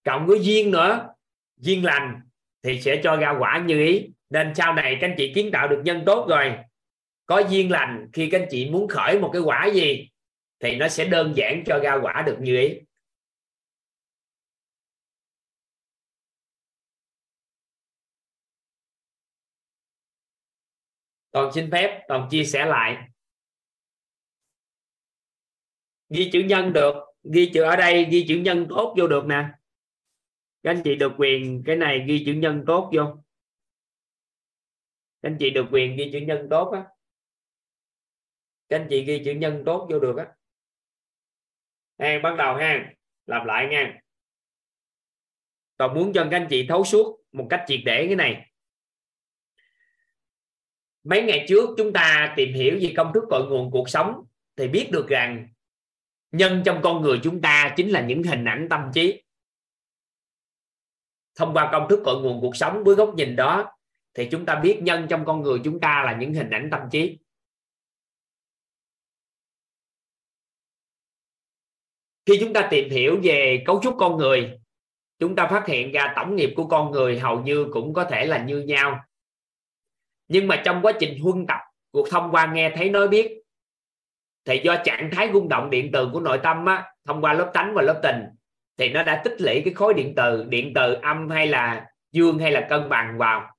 Cộng 0.03 0.27
với 0.27 0.39
duyên 0.41 0.71
nữa, 0.71 1.13
duyên 1.57 1.85
lành 1.85 2.21
thì 2.63 2.81
sẽ 2.81 3.01
cho 3.03 3.15
ra 3.15 3.35
quả 3.39 3.63
như 3.67 3.85
ý. 3.85 4.09
Nên 4.29 4.55
sau 4.55 4.73
này 4.73 4.97
các 5.01 5.07
anh 5.07 5.15
chị 5.17 5.33
kiến 5.35 5.49
tạo 5.53 5.67
được 5.67 5.81
nhân 5.85 6.03
tốt 6.05 6.27
rồi, 6.29 6.57
có 7.25 7.39
duyên 7.49 7.71
lành 7.71 8.09
khi 8.13 8.29
các 8.29 8.41
anh 8.41 8.47
chị 8.51 8.69
muốn 8.69 8.87
khởi 8.87 9.19
một 9.19 9.29
cái 9.33 9.41
quả 9.41 9.69
gì 9.73 10.09
thì 10.59 10.75
nó 10.75 10.87
sẽ 10.87 11.05
đơn 11.05 11.33
giản 11.35 11.63
cho 11.65 11.79
ra 11.83 11.99
quả 12.01 12.23
được 12.25 12.37
như 12.39 12.57
ý. 12.57 12.79
Toàn 21.31 21.51
xin 21.53 21.71
phép, 21.71 22.05
toàn 22.07 22.27
chia 22.31 22.43
sẻ 22.43 22.65
lại. 22.65 23.07
Ghi 26.09 26.29
chữ 26.33 26.39
nhân 26.39 26.73
được, 26.73 26.93
ghi 27.33 27.51
chữ 27.53 27.63
ở 27.63 27.75
đây, 27.75 28.05
ghi 28.11 28.25
chữ 28.27 28.35
nhân 28.35 28.67
tốt 28.69 28.95
vô 28.97 29.07
được 29.07 29.25
nè. 29.25 29.45
Các 30.63 30.71
anh 30.71 30.81
chị 30.83 30.95
được 30.95 31.11
quyền, 31.17 31.63
cái 31.65 31.75
này 31.75 32.05
ghi 32.07 32.23
chữ 32.25 32.33
nhân 32.33 32.63
tốt 32.67 32.91
vô. 32.93 33.03
Các 35.21 35.29
anh 35.29 35.37
chị 35.39 35.49
được 35.49 35.65
quyền 35.71 35.95
ghi 35.97 36.09
chữ 36.13 36.19
nhân 36.19 36.47
tốt 36.49 36.71
á. 36.71 36.85
Các 38.69 38.77
anh 38.77 38.87
chị 38.89 39.05
ghi 39.05 39.21
chữ 39.25 39.31
nhân 39.31 39.63
tốt 39.65 39.87
vô 39.91 39.99
được 39.99 40.17
á. 40.17 40.27
Ha 41.99 42.19
bắt 42.23 42.35
đầu 42.37 42.55
ha. 42.55 42.93
Làm 43.25 43.45
lại 43.45 43.67
nha. 43.71 43.99
Còn 45.77 45.95
muốn 45.95 46.11
cho 46.13 46.27
các 46.31 46.37
anh 46.37 46.47
chị 46.49 46.65
thấu 46.69 46.83
suốt 46.83 47.21
một 47.31 47.47
cách 47.49 47.63
triệt 47.67 47.79
để 47.85 48.05
cái 48.07 48.15
này 48.15 48.48
mấy 51.09 51.23
ngày 51.23 51.45
trước 51.47 51.69
chúng 51.77 51.93
ta 51.93 52.33
tìm 52.37 52.53
hiểu 52.53 52.77
về 52.81 52.93
công 52.97 53.13
thức 53.13 53.23
cội 53.29 53.47
nguồn 53.49 53.71
cuộc 53.71 53.89
sống 53.89 54.25
thì 54.55 54.67
biết 54.67 54.89
được 54.91 55.07
rằng 55.07 55.47
nhân 56.31 56.61
trong 56.65 56.79
con 56.83 57.01
người 57.01 57.19
chúng 57.23 57.41
ta 57.41 57.73
chính 57.77 57.89
là 57.89 58.01
những 58.01 58.23
hình 58.23 58.45
ảnh 58.45 58.67
tâm 58.69 58.91
trí. 58.93 59.23
Thông 61.35 61.53
qua 61.53 61.69
công 61.71 61.89
thức 61.89 61.99
cội 62.05 62.21
nguồn 62.21 62.41
cuộc 62.41 62.55
sống 62.55 62.83
với 62.83 62.95
góc 62.95 63.15
nhìn 63.15 63.35
đó 63.35 63.71
thì 64.13 64.27
chúng 64.31 64.45
ta 64.45 64.55
biết 64.55 64.79
nhân 64.81 65.07
trong 65.09 65.25
con 65.25 65.41
người 65.41 65.59
chúng 65.63 65.79
ta 65.79 66.03
là 66.05 66.17
những 66.19 66.33
hình 66.33 66.49
ảnh 66.49 66.69
tâm 66.71 66.81
trí. 66.91 67.17
Khi 72.25 72.37
chúng 72.39 72.53
ta 72.53 72.67
tìm 72.71 72.89
hiểu 72.89 73.19
về 73.23 73.63
cấu 73.65 73.79
trúc 73.83 73.95
con 73.99 74.17
người, 74.17 74.59
chúng 75.19 75.35
ta 75.35 75.47
phát 75.47 75.67
hiện 75.67 75.91
ra 75.91 76.13
tổng 76.15 76.35
nghiệp 76.35 76.53
của 76.55 76.67
con 76.67 76.91
người 76.91 77.19
hầu 77.19 77.41
như 77.43 77.67
cũng 77.73 77.93
có 77.93 78.03
thể 78.03 78.25
là 78.25 78.43
như 78.43 78.59
nhau 78.59 79.08
nhưng 80.29 80.47
mà 80.47 80.61
trong 80.65 80.81
quá 80.81 80.91
trình 80.99 81.19
huân 81.19 81.47
tập, 81.47 81.59
cuộc 81.91 82.09
thông 82.09 82.31
qua 82.31 82.51
nghe 82.53 82.71
thấy 82.75 82.89
nói 82.89 83.07
biết, 83.07 83.41
thì 84.45 84.61
do 84.63 84.75
trạng 84.83 85.09
thái 85.11 85.29
rung 85.33 85.49
động 85.49 85.69
điện 85.69 85.89
từ 85.93 86.09
của 86.13 86.19
nội 86.19 86.39
tâm 86.43 86.65
á, 86.65 86.85
thông 87.05 87.21
qua 87.21 87.33
lớp 87.33 87.51
tánh 87.53 87.73
và 87.73 87.81
lớp 87.81 87.99
tình, 88.03 88.21
thì 88.77 88.89
nó 88.89 89.03
đã 89.03 89.21
tích 89.23 89.41
lũy 89.41 89.61
cái 89.65 89.73
khối 89.73 89.93
điện 89.93 90.13
từ 90.15 90.45
điện 90.49 90.71
từ 90.75 90.93
âm 90.93 91.29
hay 91.29 91.47
là 91.47 91.85
dương 92.11 92.39
hay 92.39 92.51
là 92.51 92.67
cân 92.69 92.89
bằng 92.89 93.17
vào. 93.17 93.55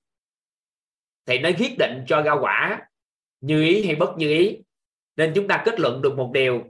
Thì 1.27 1.39
nó 1.39 1.51
quyết 1.59 1.79
định 1.79 2.05
cho 2.07 2.23
ra 2.23 2.33
quả, 2.33 2.81
như 3.41 3.63
ý 3.63 3.87
hay 3.87 3.95
bất 3.95 4.17
như 4.17 4.31
ý. 4.31 4.59
Nên 5.17 5.33
chúng 5.35 5.49
ta 5.49 5.63
kết 5.65 5.81
luận 5.81 6.03
được 6.03 6.17
một 6.17 6.31
điều, 6.35 6.63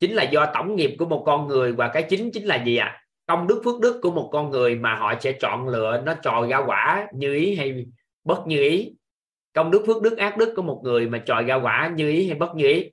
chính 0.00 0.14
là 0.14 0.22
do 0.22 0.46
tổng 0.54 0.76
nghiệp 0.76 0.96
của 0.98 1.06
một 1.06 1.22
con 1.26 1.48
người 1.48 1.72
và 1.72 1.88
cái 1.88 2.06
chính 2.10 2.30
chính 2.32 2.44
là 2.44 2.64
gì 2.64 2.76
ạ? 2.76 2.86
À? 2.86 3.02
công 3.26 3.46
đức, 3.46 3.62
phước 3.64 3.80
đức 3.80 4.00
của 4.02 4.10
một 4.10 4.28
con 4.32 4.50
người 4.50 4.74
mà 4.74 4.94
họ 4.94 5.14
sẽ 5.20 5.32
chọn 5.32 5.68
lựa, 5.68 6.02
nó 6.04 6.14
trò 6.14 6.46
ra 6.50 6.58
quả 6.66 7.08
như 7.14 7.34
ý 7.34 7.54
hay 7.54 7.86
bất 8.24 8.46
như 8.46 8.62
ý 8.62 8.92
công 9.56 9.70
đức 9.70 9.82
phước 9.86 10.02
đức 10.02 10.18
ác 10.18 10.36
đức 10.36 10.52
của 10.56 10.62
một 10.62 10.80
người 10.84 11.08
mà 11.08 11.22
tròi 11.26 11.44
ra 11.44 11.54
quả 11.54 11.92
như 11.96 12.08
ý 12.08 12.26
hay 12.26 12.38
bất 12.38 12.54
như 12.56 12.68
ý. 12.68 12.90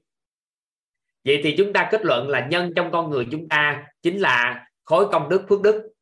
Vậy 1.26 1.41
thì 1.44 1.56
chúng 1.57 1.73
ta 1.73 1.88
kết 1.91 2.06
luận 2.06 2.30
là 2.30 2.48
nhân 2.48 2.73
trong 2.76 2.91
con 2.91 3.10
người 3.10 3.27
chúng 3.31 3.49
ta 3.49 3.88
chính 4.02 4.22
là 4.22 4.68
khối 4.84 5.07
công 5.11 5.30
đức 5.30 5.45
phước 5.49 5.61
đức. 5.61 5.94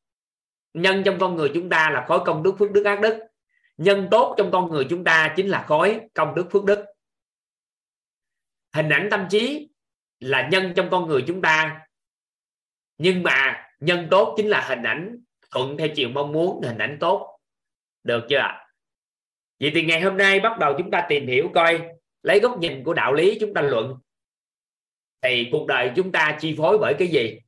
Nhân 0.74 1.02
trong 1.06 1.20
con 1.20 1.36
người 1.36 1.52
chúng 1.54 1.70
ta 1.70 1.90
là 1.90 2.06
khối 2.08 2.20
công 2.26 2.44
đức 2.44 2.56
phước 2.60 2.72
đức 2.72 2.86
ác 2.86 3.02
đức. 3.02 3.20
Nhân 3.78 4.08
tốt 4.12 4.36
trong 4.38 4.52
con 4.52 4.72
người 4.72 4.88
chúng 4.90 5.04
ta 5.04 5.34
chính 5.36 5.48
là 5.48 5.66
khối 5.68 6.00
công 6.14 6.36
đức 6.36 6.48
phước 6.52 6.64
đức. 6.64 6.86
Hình 8.76 8.90
ảnh 8.90 9.08
tâm 9.12 9.28
trí 9.30 9.70
là 10.20 10.50
nhân 10.52 10.74
trong 10.76 10.88
con 10.92 11.08
người 11.08 11.24
chúng 11.28 11.42
ta. 11.42 11.88
Nhưng 12.98 13.24
mà 13.24 13.70
nhân 13.80 14.08
tốt 14.12 14.34
chính 14.38 14.48
là 14.48 14.66
hình 14.70 14.84
ảnh 14.84 15.18
thuận 15.52 15.78
theo 15.78 15.88
chiều 15.96 16.10
mong 16.10 16.32
muốn, 16.32 16.62
hình 16.64 16.78
ảnh 16.78 16.98
tốt. 17.00 17.40
Được 18.04 18.26
chưa 18.30 18.38
ạ? 18.38 18.61
Vậy 19.62 19.72
thì 19.76 19.86
ngày 19.86 20.02
hôm 20.02 20.18
nay 20.18 20.40
bắt 20.40 20.60
đầu 20.60 20.76
chúng 20.78 20.92
ta 20.92 21.06
tìm 21.10 21.28
hiểu 21.28 21.52
coi, 21.54 21.82
lấy 22.24 22.40
góc 22.40 22.60
nhìn 22.60 22.84
của 22.84 22.94
đạo 22.94 23.14
lý 23.14 23.38
chúng 23.40 23.54
ta 23.54 23.62
luận. 23.62 23.96
Thì 25.22 25.50
cuộc 25.52 25.68
đời 25.68 25.92
chúng 25.96 26.12
ta 26.12 26.38
chi 26.42 26.56
phối 26.58 26.78
bởi 26.78 26.94
cái 27.00 27.08
gì? 27.08 27.40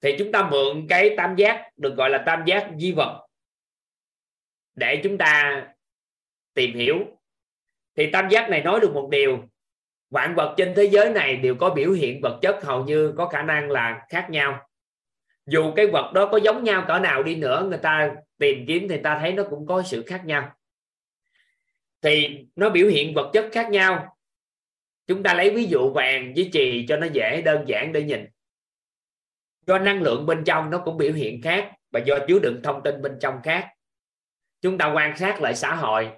Thì 0.00 0.16
chúng 0.18 0.32
ta 0.32 0.48
mượn 0.50 0.86
cái 0.88 1.14
tam 1.16 1.36
giác, 1.36 1.70
được 1.76 1.94
gọi 1.96 2.10
là 2.10 2.22
tam 2.26 2.44
giác 2.46 2.70
di 2.78 2.92
vật, 2.92 3.26
để 4.74 5.00
chúng 5.04 5.18
ta 5.18 5.66
tìm 6.54 6.74
hiểu. 6.74 6.98
Thì 7.96 8.10
tam 8.10 8.28
giác 8.30 8.50
này 8.50 8.62
nói 8.62 8.80
được 8.80 8.90
một 8.94 9.08
điều, 9.10 9.44
vạn 10.10 10.34
vật 10.34 10.54
trên 10.56 10.72
thế 10.76 10.84
giới 10.84 11.10
này 11.10 11.36
đều 11.36 11.54
có 11.54 11.70
biểu 11.70 11.92
hiện 11.92 12.20
vật 12.22 12.38
chất 12.42 12.64
hầu 12.64 12.84
như 12.84 13.14
có 13.16 13.28
khả 13.28 13.42
năng 13.42 13.70
là 13.70 14.06
khác 14.08 14.26
nhau. 14.30 14.68
Dù 15.46 15.72
cái 15.76 15.86
vật 15.86 16.12
đó 16.14 16.28
có 16.32 16.36
giống 16.36 16.64
nhau 16.64 16.84
cỡ 16.88 16.98
nào 16.98 17.22
đi 17.22 17.34
nữa, 17.34 17.66
người 17.68 17.78
ta 17.78 18.14
tìm 18.38 18.64
kiếm 18.66 18.88
thì 18.88 18.96
ta 19.02 19.18
thấy 19.20 19.32
nó 19.32 19.44
cũng 19.50 19.66
có 19.66 19.82
sự 19.82 20.04
khác 20.06 20.22
nhau. 20.24 20.52
Thì 22.02 22.46
nó 22.56 22.70
biểu 22.70 22.88
hiện 22.88 23.14
vật 23.14 23.30
chất 23.32 23.48
khác 23.52 23.70
nhau. 23.70 24.16
Chúng 25.06 25.22
ta 25.22 25.34
lấy 25.34 25.50
ví 25.50 25.64
dụ 25.64 25.92
vàng 25.92 26.32
với 26.36 26.50
trì 26.52 26.86
cho 26.88 26.96
nó 26.96 27.06
dễ, 27.12 27.42
đơn 27.42 27.64
giản 27.68 27.92
để 27.92 28.02
nhìn. 28.02 28.26
Do 29.66 29.78
năng 29.78 30.02
lượng 30.02 30.26
bên 30.26 30.44
trong 30.44 30.70
nó 30.70 30.82
cũng 30.84 30.96
biểu 30.96 31.12
hiện 31.12 31.42
khác 31.42 31.72
và 31.90 32.00
do 32.06 32.18
chứa 32.28 32.38
đựng 32.38 32.60
thông 32.64 32.82
tin 32.84 33.02
bên 33.02 33.18
trong 33.20 33.34
khác. 33.44 33.68
Chúng 34.60 34.78
ta 34.78 34.92
quan 34.94 35.16
sát 35.16 35.40
lại 35.40 35.54
xã 35.54 35.74
hội. 35.74 36.10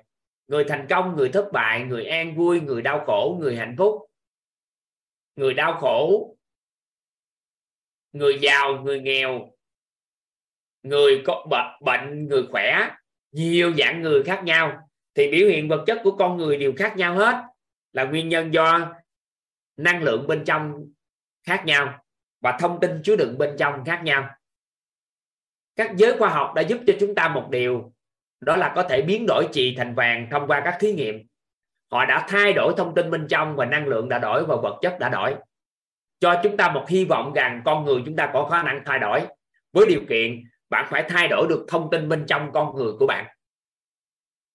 Người 0.47 0.65
thành 0.65 0.87
công, 0.91 1.17
người 1.17 1.29
thất 1.29 1.49
bại, 1.53 1.85
người 1.85 2.05
an 2.05 2.37
vui, 2.37 2.61
người 2.61 2.83
đau 2.83 3.05
khổ, 3.07 3.39
người 3.41 3.57
hạnh 3.57 3.75
phúc. 3.79 4.11
Người 5.37 5.55
đau 5.55 5.79
khổ, 5.81 6.37
người 8.13 8.39
giàu, 8.43 8.83
người 8.83 9.01
nghèo 9.01 9.53
người 10.83 11.23
có 11.27 11.47
bệnh, 11.81 12.29
người 12.29 12.47
khỏe, 12.51 12.91
nhiều 13.33 13.75
dạng 13.79 14.03
người 14.03 14.23
khác 14.23 14.45
nhau. 14.45 14.89
Thì 15.15 15.31
biểu 15.31 15.49
hiện 15.49 15.69
vật 15.69 15.85
chất 15.87 16.01
của 16.05 16.11
con 16.11 16.37
người 16.37 16.57
đều 16.57 16.73
khác 16.77 16.97
nhau 16.97 17.15
hết. 17.15 17.45
Là 17.93 18.05
nguyên 18.05 18.29
nhân 18.29 18.55
do 18.55 18.95
năng 19.77 20.03
lượng 20.03 20.27
bên 20.27 20.45
trong 20.45 20.87
khác 21.47 21.63
nhau 21.67 22.05
và 22.41 22.57
thông 22.61 22.81
tin 22.81 23.03
chứa 23.05 23.17
đựng 23.17 23.39
bên 23.39 23.57
trong 23.59 23.85
khác 23.85 24.01
nhau. 24.05 24.31
Các 25.77 25.97
giới 25.97 26.19
khoa 26.19 26.29
học 26.29 26.53
đã 26.55 26.63
giúp 26.63 26.81
cho 26.87 26.93
chúng 27.01 27.15
ta 27.15 27.29
một 27.29 27.49
điều, 27.51 27.93
đó 28.41 28.57
là 28.57 28.73
có 28.77 28.83
thể 28.83 29.03
biến 29.03 29.25
đổi 29.29 29.49
trì 29.53 29.75
thành 29.77 29.95
vàng 29.95 30.29
thông 30.31 30.47
qua 30.47 30.63
các 30.65 30.77
thí 30.81 30.93
nghiệm. 30.93 31.27
Họ 31.91 32.05
đã 32.05 32.27
thay 32.29 32.53
đổi 32.53 32.75
thông 32.77 32.95
tin 32.95 33.11
bên 33.11 33.27
trong 33.29 33.57
và 33.57 33.65
năng 33.65 33.87
lượng 33.87 34.09
đã 34.09 34.19
đổi 34.19 34.47
và 34.47 34.57
vật 34.57 34.79
chất 34.83 34.97
đã 34.99 35.09
đổi. 35.09 35.35
Cho 36.21 36.41
chúng 36.43 36.57
ta 36.57 36.71
một 36.71 36.85
hy 36.89 37.05
vọng 37.05 37.33
rằng 37.33 37.63
con 37.65 37.85
người 37.85 38.03
chúng 38.07 38.17
ta 38.17 38.31
có 38.33 38.49
khả 38.49 38.63
năng 38.63 38.83
thay 38.87 38.99
đổi 38.99 39.27
với 39.73 39.87
điều 39.89 40.01
kiện 40.09 40.45
bạn 40.71 40.87
phải 40.91 41.05
thay 41.09 41.29
đổi 41.29 41.47
được 41.49 41.65
thông 41.69 41.89
tin 41.91 42.09
bên 42.09 42.25
trong 42.29 42.51
con 42.53 42.77
người 42.77 42.93
của 42.99 43.07
bạn. 43.07 43.27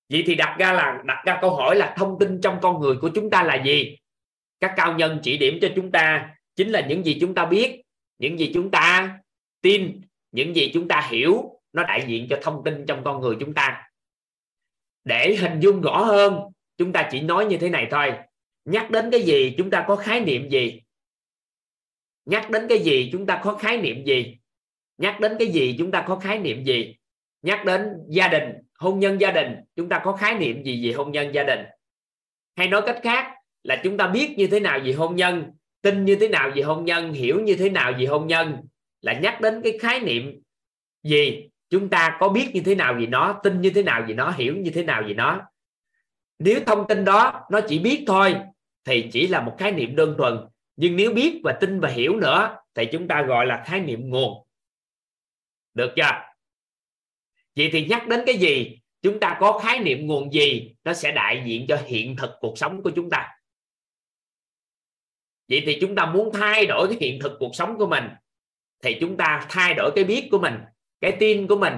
Vậy 0.10 0.24
thì 0.28 0.36
đặt 0.36 0.56
ra 0.60 0.74
là, 0.74 1.02
đặt 1.06 1.24
ra 1.26 1.38
câu 1.42 1.56
hỏi 1.56 1.76
là 1.76 1.96
thông 1.98 2.20
tin 2.20 2.42
trong 2.42 2.60
con 2.62 2.82
người 2.82 2.96
của 3.02 3.10
chúng 3.16 3.30
ta 3.30 3.44
là 3.44 3.64
gì? 3.64 3.98
Các 4.60 4.74
cao 4.76 4.94
nhân 4.94 5.20
chỉ 5.24 5.38
điểm 5.38 5.60
cho 5.62 5.68
chúng 5.76 5.92
ta 5.92 6.36
chính 6.56 6.70
là 6.70 6.86
những 6.88 7.06
gì 7.06 7.18
chúng 7.22 7.36
ta 7.36 7.46
biết, 7.46 7.82
những 8.18 8.40
gì 8.40 8.52
chúng 8.54 8.72
ta 8.72 9.18
tin, 9.62 10.02
những 10.32 10.56
gì 10.56 10.72
chúng 10.74 10.88
ta 10.88 11.08
hiểu, 11.10 11.62
nó 11.74 11.84
đại 11.84 12.06
diện 12.08 12.28
cho 12.30 12.40
thông 12.42 12.62
tin 12.66 12.86
trong 12.86 13.04
con 13.04 13.22
người 13.22 13.36
chúng 13.40 13.54
ta. 13.54 13.90
Để 15.04 15.36
hình 15.36 15.60
dung 15.60 15.82
rõ 15.82 16.04
hơn, 16.04 16.40
chúng 16.78 16.94
ta 16.94 17.10
chỉ 17.12 17.22
nói 17.22 17.46
như 17.46 17.58
thế 17.58 17.70
này 17.70 17.88
thôi. 17.92 18.14
Nhắc 18.66 18.92
đến 18.92 19.12
cái 19.12 19.22
gì, 19.22 19.56
chúng 19.58 19.70
ta 19.70 19.86
có 19.88 19.96
khái 19.96 20.20
niệm 20.20 20.50
gì? 20.50 20.82
Nhắc 22.26 22.50
đến 22.50 22.66
cái 22.70 22.80
gì, 22.80 23.10
chúng 23.12 23.26
ta 23.26 23.42
có 23.44 23.56
khái 23.56 23.78
niệm 23.78 24.06
gì? 24.06 24.38
Nhắc 24.98 25.20
đến 25.20 25.36
cái 25.40 25.48
gì 25.48 25.76
chúng 25.78 25.92
ta 25.92 26.04
có 26.08 26.16
khái 26.16 26.40
niệm 26.40 26.64
gì? 26.64 26.96
Nhắc 27.42 27.66
đến 27.66 27.88
gia 28.10 28.28
đình, 28.28 28.54
hôn 28.80 29.00
nhân 29.00 29.22
gia 29.22 29.32
đình, 29.32 29.56
chúng 29.76 29.90
ta 29.90 30.02
có 30.04 30.12
khái 30.12 30.40
niệm 30.40 30.64
gì 30.64 30.88
về 30.88 30.94
hôn 30.94 31.12
nhân 31.12 31.34
gia 31.34 31.44
đình? 31.44 31.60
Hay 32.56 32.68
nói 32.68 32.82
cách 32.86 33.00
khác 33.04 33.34
là 33.64 33.82
chúng 33.84 33.98
ta 33.98 34.08
biết 34.08 34.34
như 34.38 34.48
thế 34.48 34.60
nào 34.60 34.80
về 34.86 34.94
hôn 34.94 35.16
nhân, 35.16 35.52
tin 35.82 36.06
như 36.06 36.16
thế 36.16 36.28
nào 36.28 36.52
về 36.56 36.62
hôn 36.62 36.86
nhân, 36.86 37.14
hiểu 37.14 37.42
như 37.42 37.56
thế 37.56 37.70
nào 37.70 37.94
về 38.00 38.06
hôn 38.06 38.28
nhân? 38.28 38.58
Là 39.02 39.14
nhắc 39.14 39.42
đến 39.42 39.62
cái 39.64 39.78
khái 39.80 40.00
niệm 40.00 40.42
gì? 41.04 41.50
Chúng 41.70 41.90
ta 41.90 42.18
có 42.20 42.30
biết 42.30 42.50
như 42.54 42.62
thế 42.66 42.76
nào 42.76 42.94
về 43.00 43.06
nó, 43.06 43.40
tin 43.44 43.62
như 43.62 43.70
thế 43.70 43.84
nào 43.84 44.06
về 44.08 44.14
nó, 44.14 44.32
hiểu 44.32 44.56
như 44.58 44.72
thế 44.72 44.84
nào 44.84 45.04
về 45.08 45.14
nó? 45.14 45.42
Nếu 46.40 46.60
thông 46.66 46.88
tin 46.88 47.06
đó 47.06 47.46
nó 47.52 47.62
chỉ 47.68 47.80
biết 47.80 48.04
thôi, 48.08 48.36
thì 48.86 49.10
chỉ 49.12 49.28
là 49.28 49.42
một 49.42 49.56
khái 49.58 49.72
niệm 49.72 49.96
đơn 49.96 50.16
thuần. 50.18 50.38
Nhưng 50.76 50.96
nếu 50.96 51.14
biết 51.14 51.42
và 51.44 51.52
tin 51.52 51.80
và 51.80 51.90
hiểu 51.90 52.16
nữa, 52.16 52.58
thì 52.76 52.86
chúng 52.86 53.08
ta 53.08 53.22
gọi 53.22 53.46
là 53.46 53.64
khái 53.66 53.80
niệm 53.80 54.10
nguồn 54.10 54.45
được 55.76 55.94
chưa? 55.96 56.12
Vậy 57.56 57.70
thì 57.72 57.86
nhắc 57.86 58.08
đến 58.08 58.24
cái 58.26 58.38
gì? 58.38 58.80
Chúng 59.02 59.20
ta 59.20 59.38
có 59.40 59.60
khái 59.60 59.80
niệm 59.80 60.08
nguồn 60.08 60.34
gì 60.34 60.76
nó 60.84 60.94
sẽ 60.94 61.12
đại 61.12 61.44
diện 61.46 61.66
cho 61.68 61.82
hiện 61.86 62.16
thực 62.16 62.30
cuộc 62.40 62.58
sống 62.58 62.84
của 62.84 62.90
chúng 62.90 63.10
ta? 63.10 63.32
Vậy 65.50 65.64
thì 65.66 65.78
chúng 65.82 65.96
ta 65.96 66.06
muốn 66.06 66.34
thay 66.34 66.66
đổi 66.66 66.88
cái 66.88 66.98
hiện 67.02 67.20
thực 67.22 67.32
cuộc 67.40 67.56
sống 67.56 67.78
của 67.78 67.88
mình, 67.88 68.04
thì 68.84 68.98
chúng 69.00 69.18
ta 69.18 69.46
thay 69.50 69.74
đổi 69.74 69.92
cái 69.96 70.04
biết 70.04 70.28
của 70.32 70.38
mình, 70.38 70.54
cái 71.02 71.18
tin 71.20 71.48
của 71.48 71.58
mình, 71.58 71.74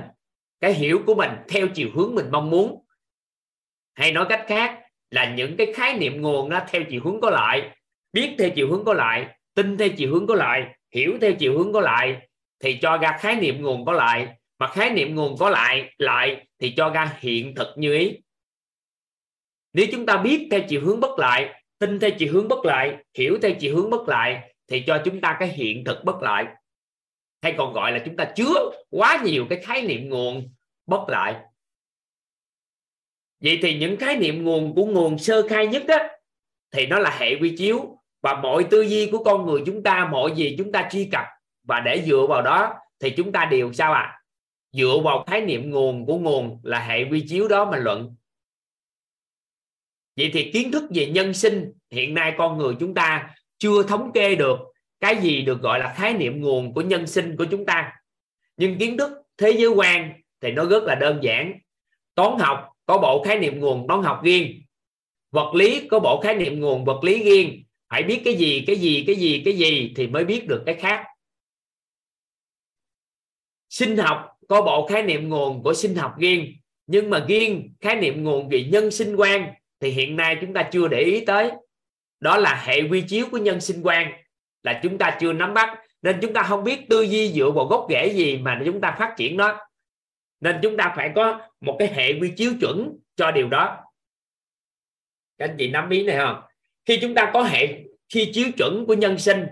cái 0.60 0.74
hiểu 0.74 1.04
của 1.06 1.16
mình 1.16 1.32
theo 1.50 1.68
chiều 1.76 1.90
hướng 1.96 2.16
mình 2.16 2.26
mong 2.32 2.50
muốn. 2.50 2.86
Hay 3.94 4.12
nói 4.12 4.26
cách 4.30 4.46
khác 4.48 4.80
là 5.12 5.36
những 5.36 5.58
cái 5.58 5.74
khái 5.74 5.98
niệm 5.98 6.22
nguồn 6.22 6.50
nó 6.50 6.66
theo 6.70 6.82
chiều 6.90 7.02
hướng 7.04 7.22
có 7.22 7.30
lại 7.30 7.76
biết 8.14 8.36
theo 8.40 8.50
chiều 8.56 8.72
hướng 8.72 8.86
có 8.86 8.94
lại 8.94 9.36
tin 9.54 9.78
theo 9.78 9.90
chiều 9.98 10.14
hướng 10.14 10.28
có 10.28 10.36
lại 10.36 10.76
hiểu 10.92 11.18
theo 11.22 11.32
chiều 11.40 11.58
hướng 11.58 11.74
có 11.74 11.82
lại 11.82 12.27
thì 12.60 12.78
cho 12.82 12.98
ra 12.98 13.18
khái 13.20 13.36
niệm 13.36 13.62
nguồn 13.62 13.86
có 13.86 13.92
lại 13.92 14.28
mà 14.60 14.68
khái 14.68 14.90
niệm 14.90 15.16
nguồn 15.16 15.38
có 15.38 15.50
lại 15.50 15.94
lại 15.98 16.48
thì 16.60 16.74
cho 16.78 16.90
ra 16.90 17.18
hiện 17.20 17.56
thực 17.56 17.68
như 17.78 17.94
ý. 17.94 18.18
Nếu 19.74 19.86
chúng 19.92 20.06
ta 20.06 20.18
biết 20.18 20.48
theo 20.52 20.62
chiều 20.70 20.82
hướng 20.82 21.00
bất 21.00 21.20
lại 21.20 21.64
tin 21.80 22.00
theo 22.00 22.10
chiều 22.20 22.34
hướng 22.34 22.48
bất 22.48 22.66
lại 22.66 22.98
hiểu 23.14 23.38
theo 23.42 23.52
chiều 23.60 23.76
hướng 23.76 23.90
bất 23.90 24.08
lại 24.08 24.54
thì 24.68 24.84
cho 24.88 25.02
chúng 25.06 25.22
ta 25.22 25.38
cái 25.40 25.48
hiện 25.48 25.84
thực 25.84 26.04
bất 26.04 26.22
lại 26.22 26.46
hay 27.42 27.56
còn 27.58 27.74
gọi 27.74 27.92
là 27.92 28.00
chúng 28.06 28.16
ta 28.16 28.26
chứa 28.36 28.72
quá 28.90 29.22
nhiều 29.26 29.46
cái 29.50 29.60
khái 29.64 29.82
niệm 29.82 30.10
nguồn 30.10 30.50
bất 30.86 31.10
lại 31.10 31.36
vậy 33.40 33.60
thì 33.62 33.80
những 33.80 33.98
khái 33.98 34.16
niệm 34.16 34.44
nguồn 34.44 34.76
của 34.76 34.86
nguồn 34.86 35.18
sơ 35.18 35.48
khai 35.48 35.68
nhất 35.68 35.84
đó 35.88 35.98
thì 36.72 36.86
nó 36.86 37.00
là 37.00 37.18
hệ 37.20 37.36
quy 37.42 37.56
chiếu, 37.58 37.98
và 38.22 38.42
mọi 38.42 38.64
tư 38.64 38.82
duy 38.82 39.10
của 39.12 39.24
con 39.24 39.46
người 39.46 39.62
chúng 39.66 39.84
ta, 39.84 40.10
mọi 40.12 40.32
gì 40.36 40.56
chúng 40.58 40.72
ta 40.72 40.90
truy 40.92 41.10
cập 41.12 41.26
và 41.68 41.80
để 41.80 42.04
dựa 42.08 42.26
vào 42.30 42.42
đó 42.42 42.74
thì 43.00 43.10
chúng 43.10 43.32
ta 43.32 43.46
đều 43.46 43.74
sao 43.74 43.94
à 43.94 44.18
dựa 44.72 44.98
vào 45.04 45.24
khái 45.28 45.42
niệm 45.42 45.72
nguồn 45.72 46.06
của 46.06 46.18
nguồn 46.18 46.60
là 46.64 46.80
hệ 46.80 47.04
quy 47.12 47.26
chiếu 47.28 47.48
đó 47.48 47.72
mà 47.72 47.78
luận. 47.78 48.16
Vậy 50.18 50.30
thì 50.34 50.52
kiến 50.52 50.72
thức 50.72 50.84
về 50.90 51.08
nhân 51.08 51.34
sinh, 51.34 51.72
hiện 51.92 52.14
nay 52.14 52.36
con 52.38 52.58
người 52.58 52.76
chúng 52.80 52.94
ta 52.94 53.36
chưa 53.58 53.84
thống 53.84 54.12
kê 54.14 54.36
được 54.36 54.60
cái 55.00 55.18
gì 55.22 55.42
được 55.42 55.62
gọi 55.62 55.80
là 55.80 55.94
khái 55.94 56.14
niệm 56.14 56.42
nguồn 56.42 56.74
của 56.74 56.82
nhân 56.82 57.08
sinh 57.08 57.36
của 57.38 57.46
chúng 57.52 57.66
ta. 57.66 57.94
Nhưng 58.58 58.78
kiến 58.78 58.98
thức 58.98 59.12
thế 59.38 59.52
giới 59.52 59.70
quan 59.70 60.14
thì 60.42 60.52
nó 60.52 60.66
rất 60.66 60.84
là 60.84 60.96
đơn 60.96 61.20
giản. 61.22 61.60
Toán 62.16 62.40
học 62.40 62.70
có 62.86 62.98
bộ 62.98 63.24
khái 63.24 63.40
niệm 63.40 63.60
nguồn 63.60 63.88
toán 63.88 64.04
học 64.04 64.20
riêng. 64.24 64.62
Vật 65.32 65.56
lý 65.56 65.88
có 65.88 66.00
bộ 66.00 66.22
khái 66.22 66.36
niệm 66.36 66.60
nguồn 66.60 66.86
vật 66.86 67.04
lý 67.04 67.24
riêng. 67.24 67.64
Phải 67.90 68.04
biết 68.04 68.22
cái 68.26 68.36
gì 68.36 68.64
cái 68.68 68.76
gì 68.76 69.04
cái 69.08 69.16
gì 69.16 69.42
cái 69.46 69.54
gì 69.58 69.94
thì 69.96 70.08
mới 70.08 70.26
biết 70.26 70.48
được 70.48 70.64
cái 70.66 70.76
khác 70.76 71.06
sinh 73.70 73.98
học 73.98 74.38
có 74.48 74.62
bộ 74.62 74.88
khái 74.88 75.04
niệm 75.04 75.30
nguồn 75.30 75.64
của 75.64 75.74
sinh 75.74 75.96
học 75.96 76.14
riêng, 76.18 76.54
nhưng 76.88 77.10
mà 77.10 77.26
riêng 77.28 77.74
khái 77.82 77.96
niệm 77.96 78.24
nguồn 78.24 78.50
về 78.50 78.64
nhân 78.64 78.92
sinh 78.92 79.16
quan 79.16 79.54
thì 79.80 79.90
hiện 79.90 80.16
nay 80.16 80.38
chúng 80.42 80.54
ta 80.54 80.70
chưa 80.72 80.88
để 80.88 81.02
ý 81.02 81.26
tới. 81.26 81.52
Đó 82.20 82.38
là 82.38 82.64
hệ 82.66 82.82
quy 82.82 83.02
chiếu 83.02 83.26
của 83.32 83.38
nhân 83.38 83.62
sinh 83.62 83.82
quan 83.84 84.12
là 84.64 84.80
chúng 84.84 84.98
ta 84.98 85.18
chưa 85.20 85.34
nắm 85.34 85.54
bắt, 85.54 85.80
nên 86.02 86.20
chúng 86.22 86.34
ta 86.34 86.44
không 86.44 86.64
biết 86.64 86.90
tư 86.90 87.02
duy 87.02 87.32
dựa 87.32 87.52
vào 87.52 87.66
gốc 87.66 87.88
rễ 87.90 88.14
gì 88.14 88.38
mà 88.38 88.62
chúng 88.66 88.82
ta 88.82 88.96
phát 89.00 89.14
triển 89.18 89.38
nó. 89.38 89.58
Nên 90.40 90.60
chúng 90.62 90.78
ta 90.78 90.94
phải 90.96 91.12
có 91.16 91.42
một 91.62 91.76
cái 91.80 91.94
hệ 91.94 92.20
quy 92.20 92.32
chiếu 92.38 92.52
chuẩn 92.62 92.98
cho 93.16 93.32
điều 93.32 93.50
đó. 93.50 93.78
Các 95.38 95.50
anh 95.50 95.56
chị 95.60 95.70
nắm 95.70 95.90
ý 95.90 96.04
này 96.04 96.18
không? 96.18 96.42
Khi 96.86 97.00
chúng 97.02 97.16
ta 97.16 97.32
có 97.34 97.44
hệ 97.44 97.84
khi 98.10 98.32
chiếu 98.34 98.48
chuẩn 98.58 98.86
của 98.86 98.94
nhân 98.94 99.18
sinh 99.18 99.46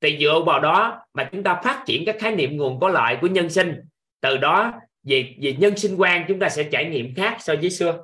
thì 0.00 0.18
dựa 0.20 0.42
vào 0.46 0.60
đó 0.60 1.06
mà 1.14 1.28
chúng 1.32 1.42
ta 1.42 1.60
phát 1.64 1.82
triển 1.86 2.02
các 2.06 2.16
khái 2.18 2.34
niệm 2.34 2.56
nguồn 2.56 2.80
có 2.80 2.88
lợi 2.88 3.16
của 3.20 3.26
nhân 3.26 3.50
sinh. 3.50 3.80
Từ 4.20 4.36
đó 4.36 4.80
về 5.02 5.36
về 5.40 5.52
nhân 5.58 5.76
sinh 5.76 5.96
quan, 5.96 6.24
chúng 6.28 6.38
ta 6.38 6.48
sẽ 6.48 6.68
trải 6.72 6.84
nghiệm 6.84 7.14
khác 7.14 7.36
so 7.40 7.54
với 7.60 7.70
xưa. 7.70 8.02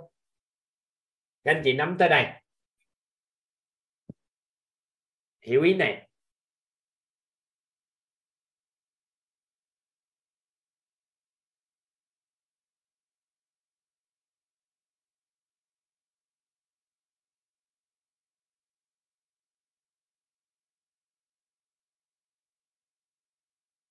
Các 1.45 1.55
anh 1.55 1.63
chị 1.65 1.73
nắm 1.73 1.97
tới 1.99 2.09
đây. 2.09 2.27
Hiểu 5.43 5.63
ý 5.63 5.75
này. 5.75 6.06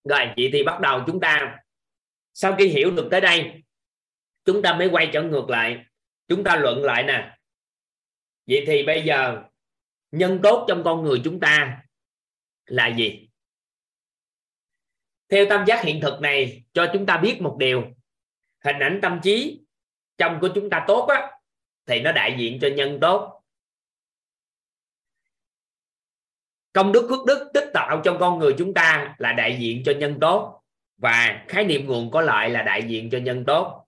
Rồi, 0.06 0.34
vậy 0.38 0.49
thì 0.53 0.64
bắt 0.64 0.80
đầu 0.82 1.03
chúng 1.07 1.19
ta, 1.19 1.60
sau 2.34 2.56
khi 2.56 2.68
hiểu 2.68 2.91
được 2.91 3.07
tới 3.11 3.22
đây, 3.22 3.64
chúng 4.45 4.61
ta 4.61 4.73
mới 4.73 4.90
quay 4.90 5.10
trở 5.14 5.23
ngược 5.23 5.49
lại. 5.49 5.86
Chúng 6.27 6.44
ta 6.44 6.56
luận 6.56 6.84
lại 6.84 7.03
nè. 7.03 7.38
Vậy 8.48 8.64
thì 8.68 8.84
bây 8.84 9.03
giờ, 9.03 9.44
nhân 10.11 10.40
tốt 10.44 10.65
trong 10.68 10.84
con 10.84 11.03
người 11.03 11.22
chúng 11.23 11.40
ta 11.40 11.84
là 12.65 12.88
gì? 12.88 13.30
Theo 15.30 15.45
tam 15.49 15.65
giác 15.68 15.84
hiện 15.84 16.02
thực 16.02 16.22
này, 16.22 16.64
cho 16.73 16.90
chúng 16.94 17.06
ta 17.06 17.18
biết 17.18 17.41
một 17.41 17.56
điều. 17.60 17.84
Hình 18.64 18.80
ảnh 18.80 18.99
tâm 19.02 19.19
trí 19.23 19.61
trong 20.18 20.38
của 20.41 20.49
chúng 20.56 20.69
ta 20.69 20.86
tốt 20.88 21.06
á, 21.10 21.32
thì 21.86 21.99
nó 21.99 22.11
đại 22.11 22.36
diện 22.38 22.60
cho 22.61 22.68
nhân 22.76 22.98
tốt 23.02 23.35
công 26.76 26.92
đức 26.92 27.08
phước 27.10 27.26
đức 27.26 27.50
tích 27.54 27.70
tạo 27.74 28.02
trong 28.04 28.20
con 28.20 28.40
người 28.40 28.56
chúng 28.58 28.74
ta 28.74 29.16
là 29.18 29.34
đại 29.34 29.58
diện 29.60 29.84
cho 29.86 29.92
nhân 29.92 30.20
tốt, 30.20 30.62
và 30.98 31.46
khái 31.48 31.64
niệm 31.64 31.86
nguồn 31.86 32.12
có 32.12 32.22
lợi 32.22 32.50
là 32.50 32.62
đại 32.62 32.84
diện 32.84 33.10
cho 33.10 33.18
nhân 33.18 33.46
tốt 33.46 33.82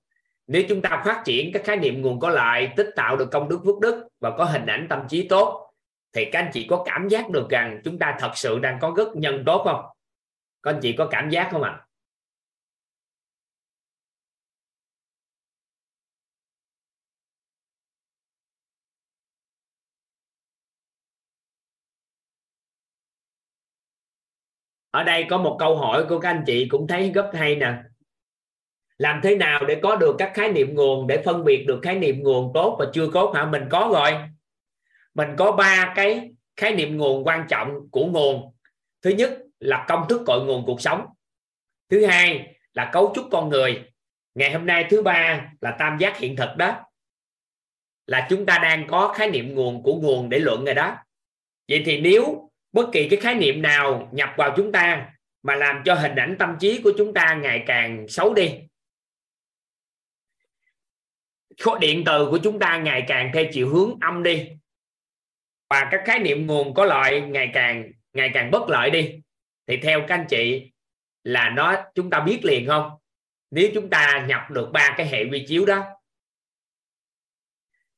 nếu 0.47 0.63
chúng 0.69 0.81
ta 0.81 1.03
phát 1.05 1.21
triển 1.25 1.51
các 1.53 1.63
khái 1.63 1.75
niệm 1.75 2.01
nguồn 2.01 2.19
có 2.19 2.29
lợi, 2.29 2.69
tích 2.75 2.89
tạo 2.95 3.17
được 3.17 3.31
công 3.31 3.49
đức 3.49 3.59
phước 3.65 3.79
đức 3.79 4.07
và 4.19 4.31
có 4.37 4.43
hình 4.43 4.65
ảnh 4.65 4.87
tâm 4.89 4.99
trí 5.09 5.27
tốt, 5.27 5.71
thì 6.13 6.25
các 6.25 6.39
anh 6.39 6.49
chị 6.53 6.67
có 6.69 6.83
cảm 6.85 7.07
giác 7.07 7.29
được 7.29 7.49
rằng 7.49 7.81
chúng 7.83 7.99
ta 7.99 8.17
thật 8.19 8.31
sự 8.35 8.59
đang 8.59 8.79
có 8.81 8.93
rất 8.97 9.15
nhân 9.15 9.43
tốt 9.45 9.61
không 9.65 9.85
các 10.63 10.71
anh 10.71 10.79
chị 10.81 10.93
có 10.93 11.07
cảm 11.07 11.29
giác 11.29 11.49
không 11.51 11.63
ạ 11.63 11.69
à? 11.69 11.86
Ở 24.97 25.03
đây 25.03 25.25
có 25.29 25.37
một 25.37 25.55
câu 25.59 25.75
hỏi 25.75 26.05
của 26.09 26.19
các 26.19 26.29
anh 26.29 26.43
chị 26.45 26.67
cũng 26.69 26.87
thấy 26.87 27.11
rất 27.11 27.29
hay 27.33 27.55
nè. 27.55 27.73
Làm 28.97 29.19
thế 29.23 29.35
nào 29.35 29.65
để 29.65 29.79
có 29.83 29.95
được 29.95 30.15
các 30.19 30.31
khái 30.33 30.51
niệm 30.51 30.75
nguồn, 30.75 31.07
để 31.07 31.21
phân 31.25 31.43
biệt 31.43 31.65
được 31.67 31.79
khái 31.83 31.95
niệm 31.95 32.23
nguồn 32.23 32.51
tốt 32.53 32.75
và 32.79 32.85
chưa 32.93 33.09
tốt 33.13 33.33
hả? 33.35 33.45
Mình 33.45 33.63
có 33.69 33.89
rồi. 33.93 34.13
Mình 35.13 35.29
có 35.37 35.51
ba 35.51 35.93
cái 35.95 36.31
khái 36.55 36.75
niệm 36.75 36.97
nguồn 36.97 37.27
quan 37.27 37.45
trọng 37.49 37.89
của 37.91 38.05
nguồn. 38.05 38.53
Thứ 39.01 39.09
nhất 39.09 39.37
là 39.59 39.85
công 39.87 40.07
thức 40.09 40.21
cội 40.25 40.45
nguồn 40.45 40.65
cuộc 40.65 40.81
sống. 40.81 41.05
Thứ 41.89 42.05
hai 42.05 42.55
là 42.73 42.89
cấu 42.93 43.11
trúc 43.15 43.25
con 43.31 43.49
người. 43.49 43.83
Ngày 44.35 44.51
hôm 44.51 44.65
nay 44.65 44.85
thứ 44.89 45.01
ba 45.01 45.51
là 45.61 45.71
tam 45.79 45.97
giác 45.97 46.17
hiện 46.17 46.35
thực 46.35 46.57
đó. 46.57 46.75
Là 48.07 48.27
chúng 48.29 48.45
ta 48.45 48.57
đang 48.57 48.87
có 48.87 49.13
khái 49.17 49.29
niệm 49.29 49.55
nguồn 49.55 49.83
của 49.83 49.95
nguồn 49.95 50.29
để 50.29 50.39
luận 50.39 50.65
rồi 50.65 50.75
đó. 50.75 50.95
Vậy 51.67 51.83
thì 51.85 52.01
nếu 52.01 52.49
bất 52.71 52.89
kỳ 52.91 53.09
cái 53.09 53.19
khái 53.19 53.35
niệm 53.35 53.61
nào 53.61 54.09
nhập 54.11 54.29
vào 54.37 54.53
chúng 54.57 54.71
ta 54.71 55.13
mà 55.43 55.55
làm 55.55 55.81
cho 55.85 55.93
hình 55.93 56.15
ảnh 56.15 56.35
tâm 56.39 56.57
trí 56.59 56.81
của 56.83 56.91
chúng 56.97 57.13
ta 57.13 57.33
ngày 57.33 57.63
càng 57.67 58.07
xấu 58.07 58.33
đi. 58.33 58.53
Khối 61.59 61.79
điện 61.79 62.03
từ 62.05 62.27
của 62.31 62.39
chúng 62.43 62.59
ta 62.59 62.77
ngày 62.77 63.05
càng 63.07 63.31
theo 63.33 63.45
chiều 63.51 63.69
hướng 63.69 63.97
âm 64.01 64.23
đi. 64.23 64.49
Và 65.69 65.87
các 65.91 66.01
khái 66.05 66.19
niệm 66.19 66.47
nguồn 66.47 66.73
có 66.73 66.85
lợi 66.85 67.21
ngày 67.21 67.49
càng 67.53 67.91
ngày 68.13 68.31
càng 68.33 68.51
bất 68.51 68.69
lợi 68.69 68.89
đi. 68.89 69.21
Thì 69.67 69.77
theo 69.77 70.05
các 70.07 70.15
anh 70.15 70.25
chị 70.29 70.71
là 71.23 71.49
nó, 71.49 71.75
chúng 71.95 72.09
ta 72.09 72.19
biết 72.19 72.39
liền 72.43 72.67
không? 72.67 72.91
Nếu 73.51 73.69
chúng 73.73 73.89
ta 73.89 74.25
nhập 74.27 74.41
được 74.51 74.69
ba 74.73 74.93
cái 74.97 75.07
hệ 75.07 75.25
vi 75.25 75.45
chiếu 75.47 75.65
đó, 75.65 75.83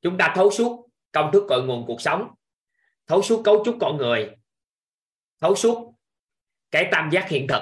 chúng 0.01 0.17
ta 0.17 0.33
thấu 0.35 0.51
suốt 0.51 0.89
công 1.11 1.31
thức 1.31 1.43
cội 1.49 1.63
nguồn 1.63 1.85
cuộc 1.87 2.01
sống, 2.01 2.27
thấu 3.07 3.21
suốt 3.21 3.41
cấu 3.45 3.63
trúc 3.65 3.77
con 3.81 3.97
người 3.97 4.29
thấu 5.41 5.55
suốt 5.55 5.93
cái 6.71 6.87
tam 6.91 7.09
giác 7.09 7.29
hiện 7.29 7.47
thực. 7.47 7.61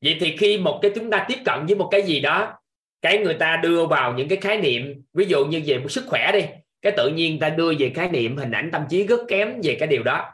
Vậy 0.00 0.16
thì 0.20 0.36
khi 0.36 0.58
một 0.58 0.78
cái 0.82 0.90
chúng 0.94 1.10
ta 1.10 1.24
tiếp 1.28 1.38
cận 1.44 1.66
với 1.66 1.74
một 1.74 1.88
cái 1.90 2.02
gì 2.02 2.20
đó, 2.20 2.58
cái 3.02 3.18
người 3.18 3.34
ta 3.34 3.56
đưa 3.56 3.86
vào 3.86 4.14
những 4.14 4.28
cái 4.28 4.38
khái 4.38 4.60
niệm, 4.60 5.02
ví 5.12 5.24
dụ 5.24 5.44
như 5.44 5.62
về 5.66 5.84
sức 5.88 6.04
khỏe 6.08 6.32
đi, 6.32 6.44
cái 6.82 6.92
tự 6.96 7.08
nhiên 7.08 7.38
ta 7.38 7.48
đưa 7.48 7.72
về 7.78 7.92
khái 7.94 8.08
niệm, 8.08 8.36
hình 8.36 8.50
ảnh 8.50 8.70
tâm 8.72 8.84
trí 8.90 9.06
rất 9.06 9.20
kém 9.28 9.60
về 9.62 9.76
cái 9.80 9.88
điều 9.88 10.02
đó. 10.02 10.32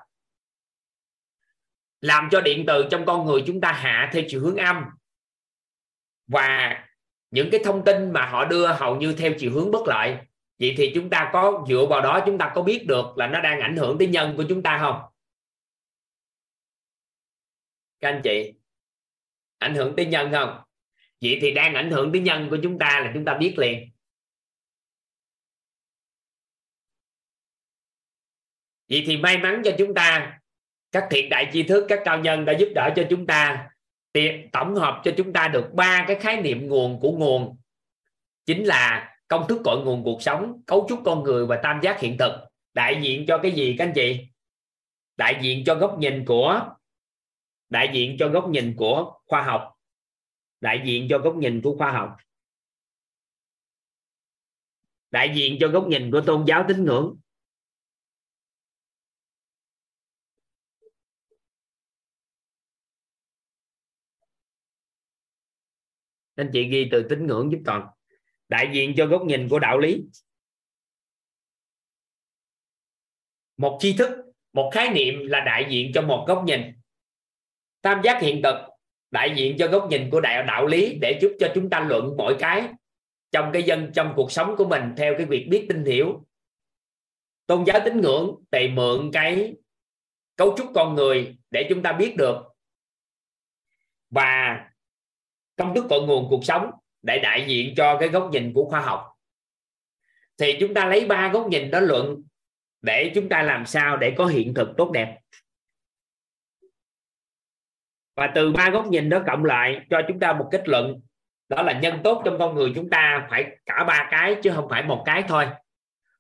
Làm 2.01 2.29
cho 2.31 2.41
điện 2.41 2.65
từ 2.67 2.87
trong 2.91 3.07
con 3.07 3.27
người 3.27 3.45
chúng 3.47 3.61
ta 3.61 3.73
hạ 3.73 4.11
theo 4.13 4.23
chiều 4.29 4.41
hướng 4.41 4.57
âm. 4.57 4.85
Và 6.27 6.79
những 7.31 7.51
cái 7.51 7.61
thông 7.65 7.85
tin 7.85 8.13
mà 8.13 8.27
họ 8.27 8.45
đưa 8.45 8.67
hầu 8.67 8.97
như 8.97 9.13
theo 9.13 9.33
chiều 9.39 9.53
hướng 9.53 9.71
bất 9.71 9.87
lợi. 9.87 10.17
Vậy 10.59 10.75
thì 10.77 10.93
chúng 10.95 11.11
ta 11.11 11.31
có, 11.33 11.65
dựa 11.69 11.87
vào 11.91 12.01
đó 12.01 12.23
chúng 12.27 12.39
ta 12.39 12.53
có 12.55 12.63
biết 12.63 12.87
được 12.87 13.19
là 13.19 13.27
nó 13.27 13.41
đang 13.41 13.61
ảnh 13.61 13.77
hưởng 13.77 13.99
tới 13.99 14.09
nhân 14.09 14.35
của 14.37 14.45
chúng 14.49 14.63
ta 14.63 14.79
không? 14.79 15.01
Các 18.01 18.09
anh 18.09 18.21
chị, 18.25 18.55
ảnh 19.59 19.75
hưởng 19.75 19.97
tới 19.97 20.07
nhân 20.07 20.33
không? 20.33 20.61
Vậy 21.21 21.39
thì 21.41 21.55
đang 21.55 21.75
ảnh 21.75 21.91
hưởng 21.91 22.13
tới 22.13 22.21
nhân 22.21 22.47
của 22.51 22.59
chúng 22.63 22.79
ta 22.79 23.01
là 23.05 23.11
chúng 23.15 23.25
ta 23.25 23.35
biết 23.35 23.55
liền. 23.59 23.91
Vậy 28.91 29.05
thì 29.07 29.17
may 29.17 29.39
mắn 29.39 29.63
cho 29.65 29.71
chúng 29.79 29.95
ta, 29.95 30.39
các 30.93 31.07
thiện 31.11 31.29
đại 31.29 31.51
tri 31.53 31.63
thức, 31.63 31.87
các 31.89 32.01
cao 32.05 32.21
nhân 32.21 32.45
đã 32.45 32.53
giúp 32.53 32.69
đỡ 32.75 32.91
cho 32.97 33.07
chúng 33.11 33.27
ta 33.27 33.71
tổng 34.53 34.75
hợp 34.75 35.01
cho 35.05 35.11
chúng 35.17 35.33
ta 35.33 35.49
được 35.49 35.71
ba 35.73 36.05
cái 36.09 36.17
khái 36.21 36.43
niệm 36.43 36.69
nguồn 36.69 37.01
của 37.01 37.13
nguồn. 37.13 37.57
Chính 38.47 38.65
là 38.65 39.17
công 39.29 39.49
thức 39.49 39.61
cội 39.65 39.85
nguồn 39.85 40.05
cuộc 40.05 40.23
sống, 40.23 40.63
cấu 40.67 40.87
trúc 40.89 41.01
con 41.05 41.23
người 41.23 41.47
và 41.47 41.61
tam 41.63 41.81
giác 41.83 42.01
hiện 42.01 42.19
thực. 42.19 42.33
Đại 42.75 42.99
diện 43.03 43.25
cho 43.29 43.39
cái 43.39 43.53
gì 43.53 43.75
các 43.79 43.85
anh 43.85 43.93
chị? 43.95 44.27
Đại 45.17 45.39
diện 45.43 45.65
cho 45.65 45.75
góc 45.75 45.99
nhìn 45.99 46.25
của 46.25 46.71
đại 47.69 47.91
diện 47.95 48.17
cho 48.19 48.29
góc 48.29 48.49
nhìn 48.51 48.75
của 48.77 49.21
khoa 49.27 49.43
học. 49.43 49.75
Đại 50.61 50.83
diện 50.87 51.07
cho 51.11 51.19
góc 51.19 51.37
nhìn 51.37 51.61
của 51.65 51.77
khoa 51.79 51.93
học. 51.93 52.17
Đại 55.11 55.33
diện 55.37 55.57
cho 55.61 55.69
góc 55.69 55.87
nhìn 55.89 56.11
của 56.11 56.21
tôn 56.27 56.45
giáo 56.47 56.65
tín 56.69 56.85
ngưỡng. 56.85 57.17
Anh 66.35 66.51
chị 66.53 66.69
ghi 66.69 66.89
từ 66.93 67.07
tín 67.11 67.27
ngưỡng 67.27 67.53
giúp 67.53 67.59
toàn. 67.65 67.87
Đại 68.49 68.71
diện 68.73 68.95
cho 68.97 69.07
góc 69.07 69.23
nhìn 69.23 69.49
của 69.49 69.59
đạo 69.59 69.79
lý. 69.79 70.05
Một 73.57 73.79
tri 73.81 73.97
thức, 73.97 74.09
một 74.53 74.71
khái 74.75 74.91
niệm 74.91 75.15
là 75.27 75.41
đại 75.41 75.67
diện 75.71 75.91
cho 75.95 76.03
một 76.03 76.25
góc 76.29 76.45
nhìn 76.47 76.78
tam 77.89 78.03
giác 78.03 78.21
hiện 78.23 78.43
thực, 78.43 78.57
đại 79.11 79.33
diện 79.37 79.57
cho 79.59 79.67
góc 79.67 79.89
nhìn 79.91 80.11
của 80.11 80.21
đạo 80.21 80.43
đạo 80.43 80.67
lý 80.67 80.99
để 81.01 81.19
giúp 81.23 81.37
cho 81.41 81.53
chúng 81.55 81.71
ta 81.71 81.81
luận 81.81 82.17
mọi 82.17 82.37
cái 82.39 82.69
trong 83.31 83.51
cái 83.53 83.63
dân, 83.63 83.91
trong 83.95 84.13
cuộc 84.17 84.33
sống 84.33 84.55
của 84.57 84.65
mình 84.65 84.83
theo 84.97 85.15
cái 85.19 85.27
việc 85.27 85.47
biết, 85.51 85.67
tin, 85.69 85.85
hiểu. 85.85 86.27
Tôn 87.47 87.65
giáo 87.65 87.81
tín 87.85 88.01
ngưỡng 88.01 88.35
thì 88.51 88.69
mượn 88.69 89.11
cái 89.13 89.55
cấu 90.37 90.55
trúc 90.59 90.67
con 90.75 90.95
người 90.95 91.37
để 91.51 91.67
chúng 91.69 91.83
ta 91.83 91.93
biết 91.93 92.17
được 92.17 92.37
và 94.11 94.61
công 95.57 95.75
thức 95.75 95.85
cội 95.91 96.03
nguồn 96.03 96.27
cuộc 96.31 96.45
sống 96.45 96.71
để 97.03 97.19
đại 97.23 97.45
diện 97.49 97.75
cho 97.77 97.97
cái 98.01 98.09
góc 98.09 98.31
nhìn 98.33 98.53
của 98.55 98.65
khoa 98.65 98.81
học. 98.81 99.05
Thì 100.39 100.57
chúng 100.61 100.75
ta 100.75 100.87
lấy 100.87 101.07
ba 101.07 101.31
góc 101.33 101.49
nhìn 101.49 101.71
đó 101.71 101.81
luận 101.81 102.23
để 102.83 103.13
chúng 103.15 103.29
ta 103.29 103.43
làm 103.43 103.67
sao 103.67 103.97
để 103.97 104.15
có 104.19 104.27
hiện 104.27 104.55
thực 104.55 104.69
tốt 104.77 104.91
đẹp 104.91 105.19
và 108.19 108.33
từ 108.35 108.53
ba 108.53 108.71
góc 108.71 108.87
nhìn 108.87 109.09
đó 109.09 109.21
cộng 109.27 109.45
lại, 109.45 109.81
cho 109.91 110.03
chúng 110.09 110.21
ta 110.21 110.33
một 110.33 110.49
kết 110.53 110.69
luận. 110.69 111.01
Đó 111.49 111.63
là 111.63 111.81
nhân 111.81 112.01
tốt 112.05 112.23
trong 112.25 112.39
con 112.39 112.55
người 112.55 112.73
chúng 112.75 112.91
ta 112.91 113.27
phải 113.31 113.47
cả 113.67 113.85
ba 113.85 114.09
cái, 114.11 114.37
chứ 114.43 114.53
không 114.55 114.69
phải 114.71 114.83
một 114.83 115.03
cái 115.07 115.23
thôi. 115.29 115.47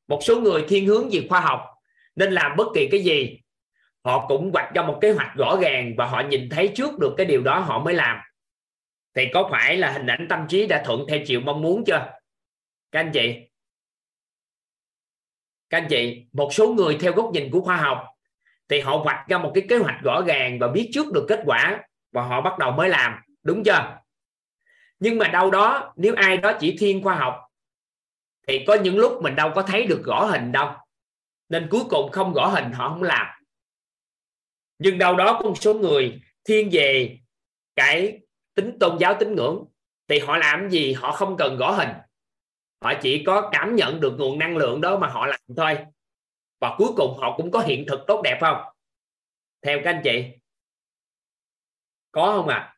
Một 0.08 0.18
số 0.22 0.40
người 0.40 0.64
thiên 0.68 0.86
hướng 0.86 1.08
về 1.12 1.26
khoa 1.28 1.40
học, 1.40 1.60
nên 2.16 2.32
làm 2.32 2.56
bất 2.56 2.66
kỳ 2.74 2.88
cái 2.90 3.00
gì. 3.00 3.40
Họ 4.04 4.26
cũng 4.28 4.52
vạch 4.52 4.74
ra 4.74 4.82
một 4.82 4.98
kế 5.00 5.12
hoạch 5.12 5.34
rõ 5.36 5.58
ràng 5.62 5.94
và 5.96 6.06
họ 6.06 6.20
nhìn 6.20 6.48
thấy 6.50 6.72
trước 6.74 6.98
được 6.98 7.14
cái 7.16 7.26
điều 7.26 7.42
đó 7.42 7.58
họ 7.58 7.78
mới 7.78 7.94
làm. 7.94 8.18
Thì 9.14 9.26
có 9.34 9.48
phải 9.50 9.76
là 9.76 9.90
hình 9.90 10.06
ảnh 10.06 10.26
tâm 10.28 10.46
trí 10.48 10.66
đã 10.66 10.82
thuận 10.84 11.04
theo 11.08 11.18
chiều 11.26 11.40
mong 11.40 11.62
muốn 11.62 11.84
chưa? 11.84 12.10
Các 12.92 13.00
anh 13.00 13.10
chị? 13.12 13.34
Các 15.70 15.78
anh 15.78 15.86
chị, 15.90 16.26
một 16.32 16.54
số 16.54 16.74
người 16.74 16.98
theo 17.00 17.12
góc 17.12 17.30
nhìn 17.32 17.50
của 17.50 17.60
khoa 17.60 17.76
học, 17.76 18.04
thì 18.68 18.80
họ 18.80 19.04
vạch 19.04 19.28
ra 19.28 19.38
một 19.38 19.52
cái 19.54 19.64
kế 19.68 19.76
hoạch 19.78 20.00
rõ 20.04 20.22
ràng 20.26 20.58
và 20.58 20.68
biết 20.68 20.90
trước 20.92 21.12
được 21.12 21.26
kết 21.28 21.40
quả 21.46 21.87
và 22.12 22.22
họ 22.22 22.40
bắt 22.40 22.58
đầu 22.58 22.70
mới 22.70 22.88
làm, 22.88 23.20
đúng 23.42 23.64
chưa? 23.64 23.98
Nhưng 24.98 25.18
mà 25.18 25.28
đâu 25.28 25.50
đó, 25.50 25.92
nếu 25.96 26.14
ai 26.14 26.36
đó 26.36 26.52
chỉ 26.60 26.76
thiên 26.78 27.02
khoa 27.02 27.14
học, 27.14 27.44
thì 28.46 28.64
có 28.66 28.74
những 28.74 28.96
lúc 28.96 29.22
mình 29.22 29.36
đâu 29.36 29.52
có 29.54 29.62
thấy 29.62 29.86
được 29.86 30.02
rõ 30.04 30.24
hình 30.24 30.52
đâu. 30.52 30.72
Nên 31.48 31.68
cuối 31.70 31.82
cùng 31.90 32.12
không 32.12 32.34
rõ 32.34 32.46
hình, 32.46 32.72
họ 32.72 32.88
không 32.88 33.02
làm. 33.02 33.26
Nhưng 34.78 34.98
đâu 34.98 35.16
đó 35.16 35.38
có 35.42 35.48
một 35.48 35.54
số 35.60 35.74
người 35.74 36.20
thiên 36.44 36.68
về 36.72 37.18
cái 37.76 38.20
tính 38.54 38.78
tôn 38.80 38.98
giáo, 38.98 39.16
tín 39.20 39.34
ngưỡng, 39.34 39.64
thì 40.08 40.18
họ 40.18 40.36
làm 40.36 40.70
gì? 40.70 40.92
Họ 40.92 41.12
không 41.12 41.36
cần 41.36 41.56
gõ 41.56 41.70
hình. 41.70 41.88
Họ 42.82 42.94
chỉ 43.02 43.24
có 43.24 43.50
cảm 43.52 43.76
nhận 43.76 44.00
được 44.00 44.14
nguồn 44.18 44.38
năng 44.38 44.56
lượng 44.56 44.80
đó 44.80 44.98
mà 44.98 45.08
họ 45.08 45.26
làm 45.26 45.40
thôi. 45.56 45.78
Và 46.60 46.74
cuối 46.78 46.88
cùng 46.96 47.18
họ 47.18 47.36
cũng 47.36 47.50
có 47.50 47.60
hiện 47.60 47.84
thực 47.88 48.00
tốt 48.06 48.20
đẹp 48.24 48.38
không? 48.40 48.56
Theo 49.62 49.80
các 49.84 49.90
anh 49.90 50.00
chị 50.04 50.24
có 52.18 52.32
không 52.36 52.48
ạ 52.48 52.56
à? 52.56 52.74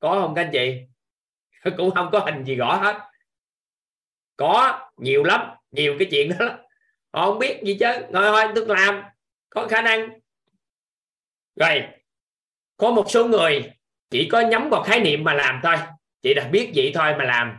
có 0.00 0.20
không 0.20 0.34
các 0.34 0.42
anh 0.42 0.50
chị? 0.52 0.80
Cũng 1.76 1.94
không 1.94 2.08
có 2.12 2.18
hình 2.18 2.44
gì 2.44 2.54
rõ 2.54 2.76
hết. 2.76 2.96
Có, 4.36 4.80
nhiều 4.96 5.24
lắm, 5.24 5.40
nhiều 5.70 5.96
cái 5.98 6.08
chuyện 6.10 6.28
đó 6.28 6.44
lắm. 6.44 6.58
họ 7.12 7.26
không 7.26 7.38
biết 7.38 7.60
gì 7.64 7.76
chứ. 7.80 7.86
Ngồi 8.10 8.22
thôi, 8.30 8.52
tôi 8.54 8.76
làm. 8.76 9.02
Có 9.50 9.66
khả 9.68 9.82
năng. 9.82 10.08
Rồi, 11.56 11.82
có 12.76 12.90
một 12.90 13.04
số 13.08 13.28
người 13.28 13.72
chỉ 14.10 14.28
có 14.32 14.40
nhắm 14.40 14.68
vào 14.70 14.82
khái 14.82 15.00
niệm 15.00 15.24
mà 15.24 15.34
làm 15.34 15.60
thôi. 15.62 15.76
Chỉ 16.22 16.34
là 16.34 16.48
biết 16.48 16.72
vậy 16.74 16.92
thôi 16.94 17.14
mà 17.18 17.24
làm. 17.24 17.58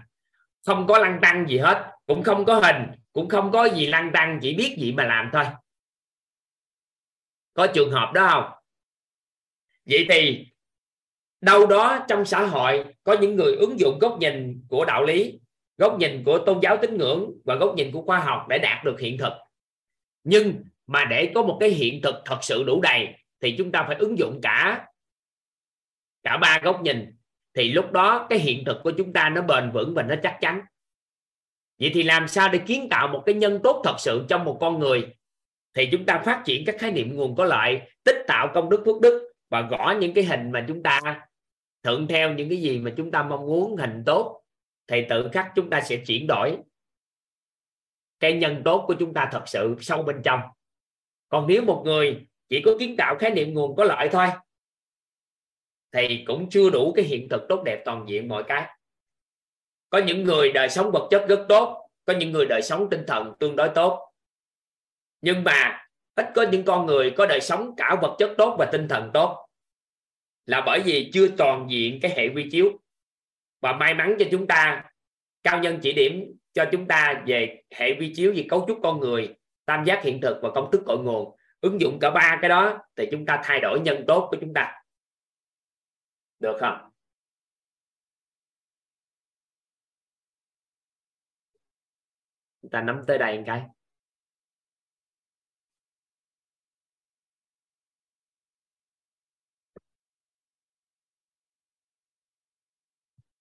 Không 0.66 0.88
có 0.88 0.98
lăng 0.98 1.20
tăng 1.22 1.48
gì 1.48 1.58
hết. 1.58 1.92
Cũng 2.06 2.24
không 2.24 2.46
có 2.46 2.60
hình. 2.60 2.92
Cũng 3.14 3.30
không 3.30 3.52
có 3.52 3.66
gì 3.66 3.88
lăng 3.88 4.12
tăng, 4.14 4.40
chỉ 4.42 4.56
biết 4.56 4.76
gì 4.80 4.92
mà 4.92 5.04
làm 5.04 5.30
thôi. 5.34 5.46
Có 7.54 7.68
trường 7.74 7.92
hợp 7.92 8.12
đó 8.14 8.28
không? 8.32 8.59
Vậy 9.90 10.06
thì 10.10 10.46
đâu 11.42 11.66
đó 11.66 12.06
trong 12.08 12.26
xã 12.26 12.46
hội 12.46 12.86
có 13.04 13.18
những 13.22 13.36
người 13.36 13.56
ứng 13.56 13.80
dụng 13.80 14.00
góc 14.00 14.18
nhìn 14.20 14.62
của 14.68 14.86
đạo 14.86 15.04
lý, 15.04 15.40
góc 15.78 15.98
nhìn 16.00 16.24
của 16.24 16.40
tôn 16.46 16.60
giáo 16.62 16.78
tín 16.82 16.98
ngưỡng 16.98 17.32
và 17.46 17.56
góc 17.56 17.76
nhìn 17.76 17.92
của 17.92 18.02
khoa 18.02 18.20
học 18.20 18.46
để 18.50 18.58
đạt 18.58 18.86
được 18.86 19.00
hiện 19.00 19.18
thực. 19.18 19.34
Nhưng 20.24 20.64
mà 20.88 21.06
để 21.06 21.32
có 21.36 21.42
một 21.42 21.58
cái 21.60 21.70
hiện 21.70 22.02
thực 22.02 22.16
thật 22.26 22.40
sự 22.42 22.64
đủ 22.64 22.82
đầy 22.82 23.08
thì 23.42 23.56
chúng 23.58 23.72
ta 23.72 23.84
phải 23.88 23.96
ứng 23.96 24.18
dụng 24.18 24.40
cả 24.42 24.86
cả 26.24 26.38
ba 26.38 26.60
góc 26.64 26.82
nhìn. 26.82 27.16
Thì 27.54 27.72
lúc 27.72 27.92
đó 27.92 28.28
cái 28.30 28.40
hiện 28.40 28.66
thực 28.66 28.78
của 28.84 28.92
chúng 28.92 29.14
ta 29.14 29.30
nó 29.30 29.42
bền 29.42 29.72
vững 29.72 29.94
và 29.96 30.04
nó 30.04 30.16
chắc 30.24 30.38
chắn. 30.42 30.62
Vậy 31.80 31.92
thì 31.94 32.04
làm 32.04 32.28
sao 32.28 32.50
để 32.50 32.60
kiến 32.60 32.88
tạo 32.90 33.08
một 33.08 33.24
cái 33.26 33.36
nhân 33.36 33.60
tốt 33.64 33.82
thật 33.86 33.96
sự 34.00 34.26
trong 34.30 34.46
một 34.46 34.58
con 34.62 34.80
người? 34.80 35.08
Thì 35.74 35.90
chúng 35.92 36.06
ta 36.06 36.22
phát 36.26 36.42
triển 36.46 36.66
các 36.66 36.76
khái 36.80 36.92
niệm 36.92 37.16
nguồn 37.16 37.36
có 37.36 37.46
lợi, 37.46 37.82
tích 38.04 38.24
tạo 38.28 38.52
công 38.54 38.70
đức 38.70 38.82
phước 38.86 39.02
đức 39.02 39.29
và 39.50 39.62
gõ 39.62 39.96
những 40.00 40.14
cái 40.14 40.24
hình 40.24 40.52
mà 40.52 40.66
chúng 40.68 40.84
ta 40.84 41.02
thuận 41.84 42.08
theo 42.08 42.34
những 42.34 42.50
cái 42.50 42.62
gì 42.62 42.80
mà 42.80 42.94
chúng 42.98 43.12
ta 43.12 43.24
mong 43.24 43.46
muốn, 43.46 43.76
hình 43.76 44.04
tốt, 44.06 44.44
thì 44.88 45.06
tự 45.10 45.30
khắc 45.34 45.52
chúng 45.56 45.70
ta 45.70 45.82
sẽ 45.82 46.04
chuyển 46.08 46.28
đổi. 46.28 46.58
Cái 48.20 48.34
nhân 48.34 48.62
tốt 48.66 48.84
của 48.88 48.96
chúng 49.00 49.14
ta 49.14 49.30
thật 49.32 49.44
sự 49.46 49.76
sâu 49.80 50.04
bên 50.04 50.22
trong. 50.24 50.40
Còn 51.30 51.48
nếu 51.48 51.62
một 51.62 51.82
người 51.86 52.28
chỉ 52.50 52.62
có 52.66 52.72
kiến 52.80 52.96
tạo 52.98 53.16
khái 53.20 53.32
niệm 53.32 53.54
nguồn 53.54 53.76
có 53.76 53.84
lợi 53.84 54.10
thôi, 54.12 54.28
thì 55.92 56.24
cũng 56.28 56.50
chưa 56.50 56.70
đủ 56.70 56.94
cái 56.96 57.06
hiện 57.06 57.28
thực 57.30 57.42
tốt 57.50 57.64
đẹp 57.66 57.82
toàn 57.86 58.06
diện 58.08 58.28
mọi 58.28 58.44
cái. 58.48 58.76
Có 59.90 59.98
những 59.98 60.24
người 60.24 60.52
đời 60.52 60.70
sống 60.70 60.92
vật 60.92 61.08
chất 61.12 61.26
rất 61.30 61.46
tốt, 61.50 61.90
có 62.06 62.14
những 62.14 62.32
người 62.32 62.46
đời 62.46 62.62
sống 62.62 62.88
tinh 62.92 63.04
thần 63.08 63.34
tương 63.40 63.56
đối 63.56 63.70
tốt. 63.76 64.12
Nhưng 65.22 65.44
mà 65.44 65.89
ít 66.20 66.32
có 66.36 66.46
những 66.52 66.66
con 66.66 66.86
người 66.86 67.14
có 67.18 67.26
đời 67.26 67.42
sống 67.42 67.74
cả 67.78 67.98
vật 68.02 68.16
chất 68.20 68.36
tốt 68.38 68.56
và 68.60 68.70
tinh 68.72 68.88
thần 68.88 69.12
tốt. 69.14 69.48
Là 70.46 70.64
bởi 70.66 70.82
vì 70.86 71.10
chưa 71.14 71.28
toàn 71.38 71.68
diện 71.70 72.00
cái 72.02 72.12
hệ 72.16 72.30
quy 72.36 72.50
chiếu. 72.52 72.80
Và 73.62 73.74
may 73.74 73.94
mắn 73.94 74.16
cho 74.20 74.26
chúng 74.32 74.48
ta, 74.48 74.92
cao 75.44 75.60
nhân 75.60 75.80
chỉ 75.82 75.94
điểm 75.94 76.38
cho 76.54 76.66
chúng 76.72 76.88
ta 76.88 77.24
về 77.28 77.64
hệ 77.72 77.94
vi 77.94 78.14
chiếu 78.16 78.34
về 78.36 78.46
cấu 78.50 78.66
trúc 78.68 78.80
con 78.84 79.00
người, 79.00 79.36
tam 79.66 79.86
giác 79.86 80.04
hiện 80.04 80.22
thực 80.22 80.40
và 80.42 80.50
công 80.56 80.72
thức 80.72 80.82
cội 80.86 80.98
nguồn. 81.00 81.36
Ứng 81.62 81.82
dụng 81.82 81.98
cả 82.02 82.10
ba 82.10 82.38
cái 82.42 82.50
đó 82.50 82.80
thì 82.96 83.08
chúng 83.12 83.26
ta 83.26 83.42
thay 83.44 83.60
đổi 83.60 83.80
nhân 83.80 84.04
tốt 84.08 84.28
của 84.32 84.38
chúng 84.42 84.54
ta. 84.54 84.82
Được 86.40 86.58
không? 86.60 86.90
Chúng 92.62 92.72
ta 92.72 92.82
nắm 92.82 93.02
tới 93.08 93.18
đây 93.18 93.38
một 93.38 93.44
cái. 93.48 93.62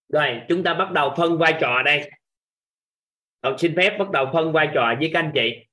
Rồi, 0.09 0.41
chúng 0.49 0.63
ta 0.63 0.75
bắt 0.75 0.91
đầu 0.93 1.15
phân 1.17 1.39
vai 1.39 1.59
trò 1.61 1.83
đây. 1.83 2.11
Học 3.43 3.55
xin 3.59 3.77
phép 3.77 3.99
bắt 3.99 4.11
đầu 4.11 4.31
phân 4.33 4.53
vai 4.53 4.69
trò 4.75 4.95
với 5.01 5.11
các 5.13 5.21
anh 5.21 5.31
chị. 5.35 5.65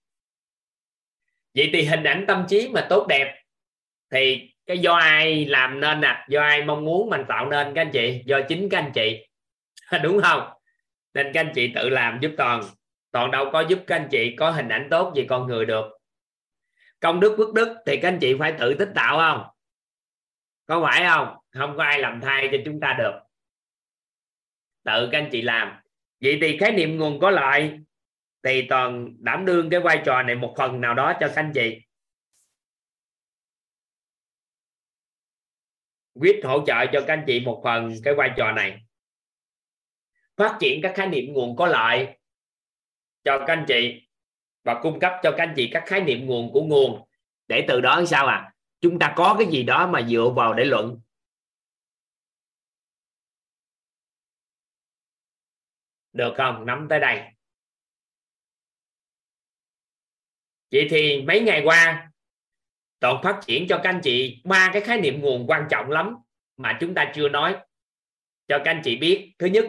Vậy 1.55 1.69
thì 1.73 1.85
hình 1.85 2.03
ảnh 2.03 2.25
tâm 2.27 2.45
trí 2.49 2.69
mà 2.69 2.87
tốt 2.89 3.07
đẹp 3.09 3.41
thì 4.11 4.51
cái 4.65 4.79
do 4.79 4.93
ai 4.93 5.45
làm 5.45 5.79
nên 5.79 6.01
nè? 6.01 6.07
À? 6.07 6.25
do 6.29 6.41
ai 6.41 6.63
mong 6.63 6.85
muốn 6.85 7.09
mình 7.09 7.21
tạo 7.27 7.49
nên 7.49 7.73
các 7.73 7.81
anh 7.81 7.91
chị? 7.91 8.23
Do 8.25 8.41
chính 8.49 8.69
các 8.69 8.77
anh 8.77 8.91
chị. 8.93 9.27
Đúng 10.03 10.21
không? 10.21 10.49
Nên 11.13 11.31
các 11.33 11.39
anh 11.39 11.51
chị 11.55 11.71
tự 11.75 11.89
làm 11.89 12.19
giúp 12.21 12.31
toàn. 12.37 12.61
Toàn 13.11 13.31
đâu 13.31 13.49
có 13.53 13.61
giúp 13.61 13.79
các 13.87 13.95
anh 13.95 14.07
chị 14.11 14.35
có 14.35 14.51
hình 14.51 14.69
ảnh 14.69 14.87
tốt 14.91 15.13
về 15.15 15.25
con 15.29 15.47
người 15.47 15.65
được. 15.65 15.85
Công 16.99 17.19
đức, 17.19 17.35
phước 17.37 17.53
đức 17.53 17.77
thì 17.85 17.97
các 17.97 18.07
anh 18.07 18.19
chị 18.21 18.35
phải 18.39 18.53
tự 18.59 18.73
tích 18.73 18.89
tạo 18.95 19.17
không? 19.17 19.47
Có 20.65 20.87
phải 20.87 21.05
không? 21.09 21.35
Không 21.51 21.77
có 21.77 21.83
ai 21.83 21.99
làm 21.99 22.21
thay 22.21 22.49
cho 22.51 22.57
chúng 22.65 22.79
ta 22.79 22.95
được 22.99 23.24
tự 24.85 25.09
các 25.11 25.17
anh 25.19 25.29
chị 25.31 25.41
làm. 25.41 25.77
Vậy 26.21 26.37
thì 26.41 26.57
khái 26.57 26.71
niệm 26.71 26.97
nguồn 26.97 27.19
có 27.19 27.29
lợi, 27.29 27.79
thì 28.43 28.67
toàn 28.69 29.15
đảm 29.19 29.45
đương 29.45 29.69
cái 29.69 29.79
vai 29.79 30.01
trò 30.05 30.23
này 30.23 30.35
một 30.35 30.53
phần 30.57 30.81
nào 30.81 30.93
đó 30.93 31.13
cho 31.19 31.27
các 31.27 31.35
anh 31.35 31.51
chị 31.53 31.81
quyết 36.13 36.41
hỗ 36.43 36.65
trợ 36.65 36.85
cho 36.93 37.01
các 37.07 37.13
anh 37.13 37.23
chị 37.27 37.39
một 37.39 37.61
phần 37.63 37.93
cái 38.03 38.13
vai 38.13 38.31
trò 38.37 38.51
này. 38.51 38.81
Phát 40.37 40.57
triển 40.59 40.81
các 40.81 40.93
khái 40.95 41.07
niệm 41.07 41.33
nguồn 41.33 41.55
có 41.55 41.67
lợi 41.67 42.07
cho 43.23 43.39
các 43.39 43.53
anh 43.53 43.65
chị 43.67 44.07
và 44.63 44.79
cung 44.81 44.99
cấp 44.99 45.13
cho 45.23 45.31
các 45.31 45.43
anh 45.43 45.53
chị 45.55 45.69
các 45.73 45.83
khái 45.85 46.01
niệm 46.01 46.25
nguồn 46.25 46.51
của 46.53 46.61
nguồn. 46.63 47.07
Để 47.47 47.65
từ 47.67 47.81
đó 47.81 48.03
sao 48.07 48.27
à? 48.27 48.53
Chúng 48.81 48.99
ta 48.99 49.13
có 49.15 49.35
cái 49.39 49.47
gì 49.47 49.63
đó 49.63 49.87
mà 49.87 50.01
dựa 50.01 50.33
vào 50.35 50.53
để 50.53 50.65
luận. 50.65 50.99
Được 56.15 56.33
không? 56.37 56.65
Nắm 56.65 56.87
tới 56.89 56.99
đây. 56.99 57.21
Vậy 60.71 60.87
thì 60.89 61.21
mấy 61.21 61.39
ngày 61.39 61.61
qua 61.65 62.11
toàn 62.99 63.23
phát 63.23 63.39
triển 63.45 63.67
cho 63.67 63.77
các 63.83 63.89
anh 63.89 63.99
chị 64.03 64.41
ba 64.43 64.69
cái 64.73 64.81
khái 64.81 65.01
niệm 65.01 65.21
nguồn 65.21 65.47
quan 65.47 65.67
trọng 65.69 65.89
lắm 65.89 66.15
mà 66.57 66.77
chúng 66.81 66.93
ta 66.93 67.11
chưa 67.15 67.29
nói. 67.29 67.55
Cho 68.47 68.57
các 68.57 68.71
anh 68.71 68.81
chị 68.83 68.95
biết, 68.97 69.33
thứ 69.39 69.47
nhất, 69.47 69.65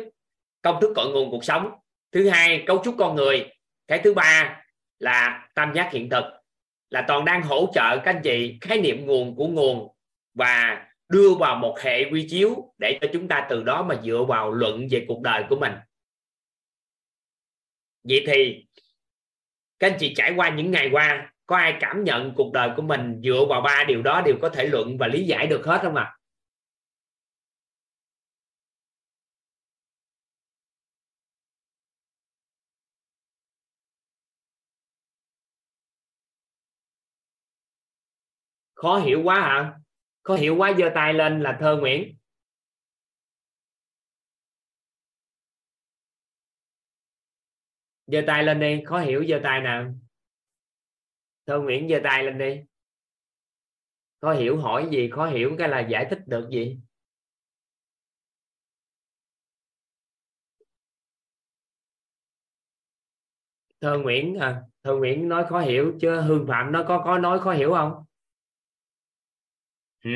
công 0.62 0.80
thức 0.80 0.92
cội 0.96 1.10
nguồn 1.12 1.30
cuộc 1.30 1.44
sống. 1.44 1.70
Thứ 2.12 2.28
hai, 2.28 2.64
cấu 2.66 2.82
trúc 2.84 2.94
con 2.98 3.14
người. 3.14 3.50
Cái 3.86 4.00
thứ 4.04 4.14
ba 4.14 4.62
là 4.98 5.48
tam 5.54 5.72
giác 5.74 5.92
hiện 5.92 6.10
thực. 6.10 6.24
Là 6.90 7.04
toàn 7.08 7.24
đang 7.24 7.42
hỗ 7.42 7.70
trợ 7.74 7.98
các 8.04 8.14
anh 8.14 8.20
chị 8.24 8.58
khái 8.60 8.80
niệm 8.80 9.06
nguồn 9.06 9.36
của 9.36 9.46
nguồn 9.46 9.94
và 10.34 10.86
đưa 11.08 11.34
vào 11.34 11.56
một 11.56 11.78
hệ 11.80 12.10
quy 12.10 12.26
chiếu 12.28 12.74
để 12.78 12.98
cho 13.00 13.08
chúng 13.12 13.28
ta 13.28 13.46
từ 13.50 13.62
đó 13.62 13.82
mà 13.82 14.00
dựa 14.04 14.24
vào 14.28 14.52
luận 14.52 14.88
về 14.90 15.04
cuộc 15.08 15.22
đời 15.22 15.44
của 15.48 15.56
mình 15.56 15.72
vậy 18.08 18.24
thì, 18.26 18.66
các 19.78 19.90
anh 19.90 19.96
chị 20.00 20.14
trải 20.16 20.32
qua 20.36 20.50
những 20.50 20.70
ngày 20.70 20.88
qua, 20.92 21.32
có 21.46 21.56
ai 21.56 21.76
cảm 21.80 22.04
nhận 22.04 22.34
cuộc 22.36 22.52
đời 22.52 22.70
của 22.76 22.82
mình 22.82 23.20
dựa 23.24 23.44
vào 23.48 23.60
ba 23.60 23.84
điều 23.88 24.02
đó 24.02 24.22
đều 24.26 24.36
có 24.42 24.48
thể 24.48 24.66
luận 24.66 24.98
và 24.98 25.06
lý 25.06 25.24
giải 25.24 25.46
được 25.46 25.66
hết 25.66 25.80
không 25.82 25.94
ạ 25.94 26.04
à? 26.04 26.16
khó 38.74 38.98
hiểu 38.98 39.22
quá 39.24 39.40
hả 39.40 39.72
khó 40.22 40.34
hiểu 40.34 40.56
quá, 40.56 40.72
giơ 40.78 40.90
tay 40.94 41.14
lên 41.14 41.40
là 41.40 41.56
thơ 41.60 41.76
nguyễn 41.76 42.16
giơ 48.06 48.20
tay 48.26 48.44
lên 48.44 48.60
đi 48.60 48.82
khó 48.86 48.98
hiểu 48.98 49.24
giơ 49.28 49.40
tay 49.42 49.60
nào. 49.60 49.94
Thơ 51.46 51.60
Nguyễn 51.60 51.88
giơ 51.88 52.00
tay 52.04 52.24
lên 52.24 52.38
đi. 52.38 52.60
Khó 54.20 54.32
hiểu 54.32 54.60
hỏi 54.60 54.88
gì 54.90 55.10
khó 55.10 55.26
hiểu 55.26 55.54
cái 55.58 55.68
là 55.68 55.80
giải 55.80 56.06
thích 56.10 56.18
được 56.26 56.48
gì? 56.50 56.78
Thơ 63.80 63.98
Nguyễn 63.98 64.34
à, 64.40 64.62
thơ 64.82 64.94
Nguyễn 64.94 65.28
nói 65.28 65.44
khó 65.48 65.60
hiểu 65.60 65.94
chứ 66.00 66.20
Hương 66.20 66.46
Phạm 66.48 66.72
nó 66.72 66.84
có 66.88 67.02
có 67.04 67.18
nói 67.18 67.40
khó 67.40 67.52
hiểu 67.52 67.72
không? 67.72 68.04
Ừ? 70.04 70.10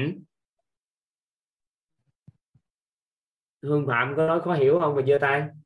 Hương 3.63 3.87
Phạm 3.87 4.15
có 4.17 4.27
nói 4.27 4.41
khó 4.41 4.55
hiểu 4.55 4.81
không? 4.81 4.97
Mà 4.97 5.03
giơ 5.07 5.19
tay 5.21 5.60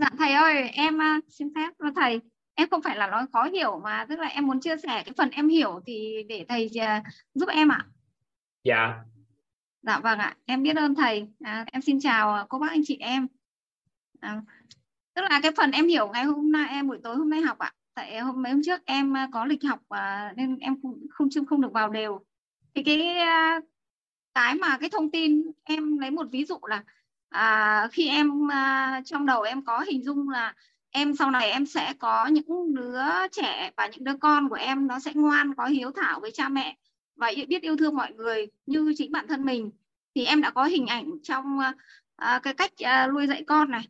dạ 0.00 0.10
thầy 0.18 0.32
ơi 0.32 0.68
em 0.68 0.98
xin 1.28 1.54
phép. 1.54 1.72
Thầy 1.96 2.20
em 2.54 2.68
không 2.68 2.82
phải 2.82 2.96
là 2.96 3.06
nói 3.06 3.26
khó 3.32 3.44
hiểu 3.44 3.80
mà 3.84 4.06
tức 4.08 4.18
là 4.18 4.26
em 4.28 4.46
muốn 4.46 4.60
chia 4.60 4.76
sẻ 4.76 5.02
cái 5.04 5.14
phần 5.16 5.30
em 5.30 5.48
hiểu 5.48 5.80
thì 5.86 6.24
để 6.28 6.46
thầy 6.48 6.70
uh, 6.76 7.06
giúp 7.34 7.48
em 7.48 7.68
ạ. 7.68 7.86
Dạ. 8.64 8.94
Dạ 9.82 10.00
vâng 10.00 10.18
ạ. 10.18 10.36
Em 10.46 10.62
biết 10.62 10.76
ơn 10.76 10.94
thầy. 10.94 11.28
À, 11.40 11.64
em 11.72 11.82
xin 11.82 12.00
chào 12.00 12.46
cô 12.48 12.58
bác 12.58 12.70
anh 12.70 12.80
chị 12.84 12.96
em. 13.00 13.26
À, 14.20 14.42
tức 15.14 15.22
là 15.30 15.40
cái 15.42 15.52
phần 15.56 15.70
em 15.70 15.88
hiểu 15.88 16.08
ngày 16.12 16.24
hôm 16.24 16.52
nay 16.52 16.68
em 16.68 16.88
buổi 16.88 16.98
tối 17.02 17.16
hôm 17.16 17.30
nay 17.30 17.40
học 17.40 17.58
ạ. 17.58 17.72
Tại 17.94 18.20
hôm 18.20 18.42
mấy 18.42 18.52
hôm 18.52 18.62
trước 18.64 18.80
em 18.84 19.16
à, 19.16 19.28
có 19.32 19.44
lịch 19.44 19.64
học 19.64 19.80
à, 19.88 20.32
nên 20.36 20.58
em 20.58 20.82
không 20.82 21.06
không 21.10 21.28
không 21.46 21.60
được 21.60 21.72
vào 21.72 21.88
đều. 21.88 22.20
Thì 22.74 22.82
cái 22.82 23.18
à, 23.18 23.60
cái 24.34 24.54
mà 24.54 24.78
cái 24.78 24.90
thông 24.90 25.10
tin 25.10 25.42
em 25.64 25.98
lấy 25.98 26.10
một 26.10 26.26
ví 26.32 26.44
dụ 26.44 26.58
là 26.62 26.84
à, 27.28 27.88
khi 27.92 28.08
em 28.08 28.50
à, 28.50 29.00
trong 29.04 29.26
đầu 29.26 29.42
em 29.42 29.64
có 29.64 29.80
hình 29.80 30.04
dung 30.04 30.28
là 30.28 30.54
em 30.90 31.16
sau 31.16 31.30
này 31.30 31.50
em 31.50 31.66
sẽ 31.66 31.94
có 31.98 32.26
những 32.26 32.74
đứa 32.74 33.28
trẻ 33.32 33.70
và 33.76 33.86
những 33.86 34.04
đứa 34.04 34.16
con 34.16 34.48
của 34.48 34.54
em 34.54 34.86
nó 34.86 35.00
sẽ 35.00 35.12
ngoan 35.14 35.54
có 35.54 35.66
hiếu 35.66 35.90
thảo 35.90 36.20
với 36.20 36.30
cha 36.30 36.48
mẹ 36.48 36.76
và 37.16 37.32
biết 37.48 37.62
yêu 37.62 37.76
thương 37.76 37.96
mọi 37.96 38.12
người 38.12 38.46
như 38.66 38.94
chính 38.96 39.12
bản 39.12 39.26
thân 39.28 39.44
mình. 39.44 39.70
Thì 40.14 40.24
em 40.24 40.40
đã 40.40 40.50
có 40.50 40.64
hình 40.64 40.86
ảnh 40.86 41.10
trong 41.22 41.58
à, 41.58 41.74
à, 42.16 42.40
cái 42.42 42.54
cách 42.54 42.72
à, 42.78 43.06
nuôi 43.06 43.26
dạy 43.26 43.44
con 43.46 43.70
này 43.70 43.88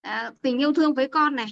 à, 0.00 0.30
tình 0.42 0.58
yêu 0.58 0.72
thương 0.72 0.94
với 0.94 1.08
con 1.08 1.36
này. 1.36 1.46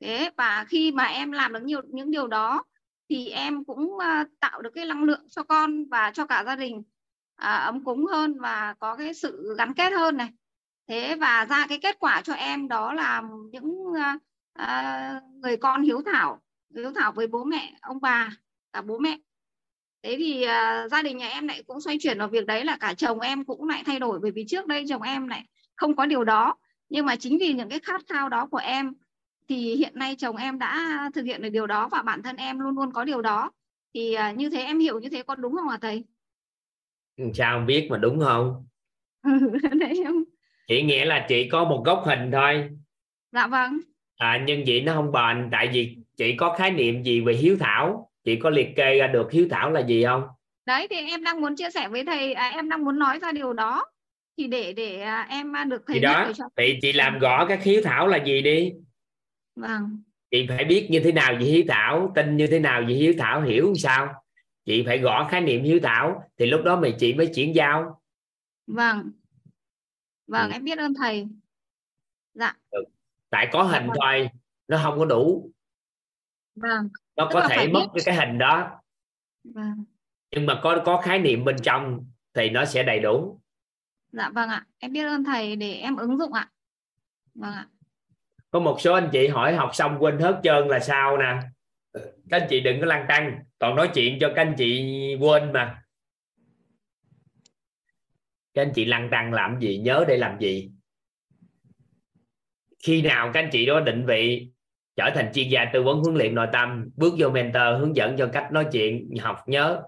Thế 0.00 0.30
và 0.36 0.64
khi 0.68 0.92
mà 0.92 1.04
em 1.04 1.32
làm 1.32 1.52
được 1.52 1.62
nhiều 1.62 1.80
những 1.88 2.10
điều 2.10 2.26
đó 2.26 2.64
thì 3.08 3.28
em 3.28 3.64
cũng 3.64 3.98
à, 3.98 4.24
tạo 4.40 4.62
được 4.62 4.70
cái 4.74 4.86
năng 4.86 5.04
lượng 5.04 5.28
cho 5.30 5.42
con 5.42 5.84
và 5.88 6.10
cho 6.14 6.26
cả 6.26 6.44
gia 6.46 6.56
đình 6.56 6.82
à, 7.36 7.56
ấm 7.56 7.84
cúng 7.84 8.06
hơn 8.06 8.38
và 8.40 8.74
có 8.78 8.96
cái 8.96 9.14
sự 9.14 9.54
gắn 9.58 9.74
kết 9.74 9.92
hơn 9.92 10.16
này 10.16 10.28
thế 10.88 11.16
và 11.20 11.46
ra 11.50 11.66
cái 11.68 11.78
kết 11.78 11.96
quả 11.98 12.22
cho 12.24 12.32
em 12.32 12.68
đó 12.68 12.92
là 12.92 13.22
những 13.52 13.92
à, 14.52 15.20
người 15.42 15.56
con 15.56 15.82
hiếu 15.82 16.02
thảo 16.12 16.40
hiếu 16.76 16.92
thảo 16.94 17.12
với 17.12 17.26
bố 17.26 17.44
mẹ 17.44 17.72
ông 17.80 18.00
bà 18.00 18.30
cả 18.72 18.82
bố 18.82 18.98
mẹ. 18.98 19.18
Thế 20.02 20.16
thì 20.18 20.44
uh, 20.44 20.90
gia 20.90 21.02
đình 21.02 21.16
nhà 21.16 21.28
em 21.28 21.48
lại 21.48 21.62
cũng 21.66 21.80
xoay 21.80 21.98
chuyển 22.00 22.18
vào 22.18 22.28
việc 22.28 22.46
đấy 22.46 22.64
là 22.64 22.76
cả 22.76 22.94
chồng 22.94 23.20
em 23.20 23.44
cũng 23.44 23.68
lại 23.68 23.82
thay 23.86 23.98
đổi 23.98 24.18
bởi 24.20 24.30
vì 24.30 24.44
trước 24.48 24.66
đây 24.66 24.84
chồng 24.88 25.02
em 25.02 25.28
lại 25.28 25.44
không 25.76 25.96
có 25.96 26.06
điều 26.06 26.24
đó. 26.24 26.56
Nhưng 26.88 27.06
mà 27.06 27.16
chính 27.16 27.38
vì 27.38 27.52
những 27.52 27.68
cái 27.68 27.78
khát 27.78 28.02
khao 28.08 28.28
đó 28.28 28.46
của 28.46 28.58
em 28.58 28.94
thì 29.48 29.76
hiện 29.76 29.92
nay 29.94 30.16
chồng 30.18 30.36
em 30.36 30.58
đã 30.58 31.00
thực 31.14 31.22
hiện 31.22 31.42
được 31.42 31.48
điều 31.48 31.66
đó 31.66 31.88
và 31.88 32.02
bản 32.02 32.22
thân 32.22 32.36
em 32.36 32.58
luôn 32.58 32.76
luôn 32.76 32.92
có 32.92 33.04
điều 33.04 33.22
đó. 33.22 33.50
Thì 33.94 34.16
uh, 34.30 34.36
như 34.36 34.50
thế 34.50 34.62
em 34.62 34.78
hiểu 34.78 35.00
như 35.00 35.08
thế 35.08 35.22
có 35.22 35.34
đúng 35.34 35.56
không 35.56 35.68
ạ 35.68 35.78
thầy? 35.80 36.04
Sao 37.34 37.58
không 37.58 37.66
biết 37.66 37.88
mà 37.90 37.98
đúng 37.98 38.20
không? 38.20 38.66
Đấy 39.80 40.02
em... 40.04 40.24
chỉ 40.68 40.82
nghĩa 40.82 41.04
là 41.04 41.26
chị 41.28 41.48
có 41.48 41.64
một 41.64 41.82
góc 41.86 42.02
hình 42.06 42.30
thôi. 42.32 42.68
Dạ 43.32 43.46
vâng. 43.46 43.80
À, 44.16 44.44
nhưng 44.46 44.64
vậy 44.66 44.80
nó 44.80 44.94
không 44.94 45.12
bền 45.12 45.48
tại 45.52 45.68
vì 45.72 45.96
chị 46.16 46.36
có 46.36 46.54
khái 46.58 46.70
niệm 46.70 47.02
gì 47.02 47.20
về 47.20 47.34
hiếu 47.34 47.56
thảo? 47.60 48.10
Chị 48.24 48.36
có 48.36 48.50
liệt 48.50 48.68
kê 48.76 48.98
ra 48.98 49.06
được 49.06 49.32
hiếu 49.32 49.46
thảo 49.50 49.70
là 49.70 49.80
gì 49.80 50.04
không? 50.04 50.22
Đấy 50.66 50.86
thì 50.90 50.96
em 50.96 51.24
đang 51.24 51.40
muốn 51.40 51.56
chia 51.56 51.70
sẻ 51.70 51.88
với 51.88 52.04
thầy 52.04 52.32
à, 52.32 52.48
em 52.48 52.68
đang 52.68 52.84
muốn 52.84 52.98
nói 52.98 53.18
ra 53.18 53.32
điều 53.32 53.52
đó. 53.52 53.86
Thì 54.38 54.46
để 54.46 54.72
để 54.72 55.00
à, 55.00 55.26
em 55.30 55.52
được 55.68 55.82
thầy 55.86 55.94
thì 55.94 56.00
đó 56.00 56.30
cho... 56.36 56.44
thì 56.56 56.78
chị 56.82 56.92
làm 56.92 57.18
rõ 57.18 57.46
cái 57.46 57.58
hiếu 57.62 57.80
thảo 57.84 58.06
là 58.08 58.24
gì 58.24 58.42
đi? 58.42 58.72
Vâng. 59.56 60.02
Chị 60.30 60.46
phải 60.48 60.64
biết 60.64 60.86
như 60.90 61.00
thế 61.00 61.12
nào 61.12 61.34
về 61.34 61.46
hiếu 61.46 61.64
thảo 61.68 62.12
tin 62.14 62.36
như 62.36 62.46
thế 62.46 62.58
nào 62.58 62.82
về 62.88 62.94
hiếu 62.94 63.14
thảo 63.18 63.42
hiểu 63.42 63.74
sao? 63.76 64.14
Chị 64.64 64.82
phải 64.86 64.98
gõ 64.98 65.28
khái 65.30 65.40
niệm 65.40 65.62
hiếu 65.62 65.80
thảo 65.82 66.22
thì 66.38 66.46
lúc 66.46 66.60
đó 66.64 66.80
mày 66.80 66.94
chị 66.98 67.14
mới 67.14 67.26
chuyển 67.26 67.54
giao. 67.54 68.00
Vâng 68.66 69.10
vâng 70.28 70.50
ừ. 70.50 70.52
em 70.52 70.64
biết 70.64 70.78
ơn 70.78 70.94
thầy. 70.94 71.26
Dạ. 72.34 72.54
Được. 72.72 72.84
tại 73.30 73.48
có 73.52 73.62
hình 73.62 73.86
vâng. 73.86 73.96
thôi 74.00 74.30
nó 74.68 74.80
không 74.82 74.98
có 74.98 75.04
đủ. 75.04 75.50
Vâng. 76.54 76.88
Nó 77.16 77.24
Tức 77.24 77.34
có 77.34 77.48
thể 77.48 77.68
mất 77.68 77.86
biết. 77.94 78.02
cái 78.04 78.14
hình 78.14 78.38
đó. 78.38 78.70
Vâng. 79.44 79.84
nhưng 80.30 80.46
mà 80.46 80.60
có 80.62 80.82
có 80.84 81.00
khái 81.00 81.18
niệm 81.18 81.44
bên 81.44 81.56
trong 81.62 82.04
thì 82.34 82.50
nó 82.50 82.64
sẽ 82.64 82.82
đầy 82.82 83.00
đủ. 83.00 83.40
Dạ 84.12 84.30
vâng 84.30 84.48
ạ. 84.48 84.66
Em 84.78 84.92
biết 84.92 85.04
ơn 85.04 85.24
thầy 85.24 85.56
để 85.56 85.74
em 85.74 85.96
ứng 85.96 86.18
dụng 86.18 86.32
ạ. 86.32 86.50
Vâng 87.34 87.52
ạ. 87.52 87.66
Có 88.50 88.60
một 88.60 88.80
số 88.80 88.94
anh 88.94 89.08
chị 89.12 89.28
hỏi 89.28 89.54
học 89.54 89.70
xong 89.72 89.96
quên 90.00 90.18
hết 90.18 90.40
trơn 90.42 90.68
là 90.68 90.80
sao 90.80 91.18
nè? 91.18 91.40
Các 92.30 92.40
anh 92.40 92.46
chị 92.50 92.60
đừng 92.60 92.80
có 92.80 92.86
lăn 92.86 93.04
tăng. 93.08 93.38
Còn 93.58 93.76
nói 93.76 93.90
chuyện 93.94 94.18
cho 94.20 94.32
các 94.36 94.42
anh 94.42 94.54
chị 94.58 95.16
quên 95.20 95.52
mà 95.52 95.82
các 98.58 98.62
anh 98.62 98.72
chị 98.74 98.84
lăn 98.84 99.08
tăng 99.10 99.32
làm 99.32 99.60
gì, 99.60 99.78
nhớ 99.78 100.04
để 100.08 100.16
làm 100.16 100.40
gì. 100.40 100.70
Khi 102.84 103.02
nào 103.02 103.30
các 103.34 103.40
anh 103.40 103.48
chị 103.52 103.66
đó 103.66 103.80
định 103.80 104.06
vị 104.06 104.50
trở 104.96 105.10
thành 105.14 105.30
chuyên 105.34 105.48
gia 105.48 105.64
tư 105.72 105.82
vấn 105.82 105.98
huấn 105.98 106.14
luyện 106.14 106.34
nội 106.34 106.46
tâm, 106.52 106.90
bước 106.96 107.14
vô 107.18 107.30
mentor, 107.30 107.62
hướng 107.78 107.96
dẫn 107.96 108.16
cho 108.16 108.30
cách 108.32 108.52
nói 108.52 108.66
chuyện, 108.72 109.10
học, 109.20 109.36
nhớ. 109.46 109.82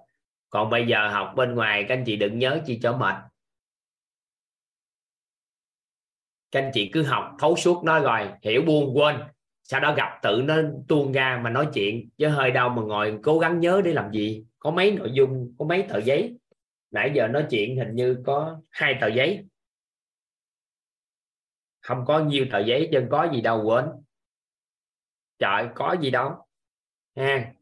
Còn 0.51 0.71
bây 0.71 0.87
giờ 0.87 1.09
học 1.09 1.33
bên 1.37 1.55
ngoài, 1.55 1.85
các 1.89 1.95
anh 1.95 2.05
chị 2.07 2.17
đừng 2.17 2.39
nhớ 2.39 2.61
chi 2.67 2.79
cho 2.83 2.97
mệt. 2.97 3.15
Các 6.51 6.63
anh 6.63 6.71
chị 6.75 6.91
cứ 6.93 7.03
học, 7.03 7.37
thấu 7.39 7.57
suốt 7.57 7.85
nó 7.85 8.01
rồi, 8.01 8.29
hiểu 8.43 8.63
buông, 8.63 8.97
quên. 8.97 9.17
Sau 9.63 9.81
đó 9.81 9.95
gặp 9.95 10.19
tự 10.23 10.43
nó 10.45 10.57
tuôn 10.89 11.13
ra 11.13 11.41
mà 11.45 11.51
nói 11.51 11.69
chuyện, 11.75 12.09
chứ 12.19 12.29
hơi 12.29 12.51
đâu 12.51 12.69
mà 12.69 12.83
ngồi 12.83 13.19
cố 13.23 13.39
gắng 13.39 13.61
nhớ 13.61 13.83
để 13.85 13.93
làm 13.93 14.13
gì. 14.13 14.45
Có 14.59 14.71
mấy 14.71 14.91
nội 14.91 15.11
dung, 15.13 15.55
có 15.59 15.65
mấy 15.65 15.83
tờ 15.83 15.99
giấy 15.99 16.40
nãy 16.91 17.13
giờ 17.15 17.29
nói 17.29 17.47
chuyện 17.51 17.77
hình 17.77 17.95
như 17.95 18.23
có 18.27 18.61
hai 18.71 18.99
tờ 19.01 19.09
giấy. 19.09 19.45
Không 21.81 22.05
có 22.07 22.19
nhiều 22.19 22.47
tờ 22.53 22.59
giấy 22.59 22.89
chân 22.93 23.09
có 23.11 23.29
gì 23.33 23.41
đâu 23.41 23.63
quên. 23.65 23.85
Trời, 25.39 25.69
có 25.75 25.97
gì 26.01 26.11
đâu. 26.11 26.47
Ha. 27.17 27.53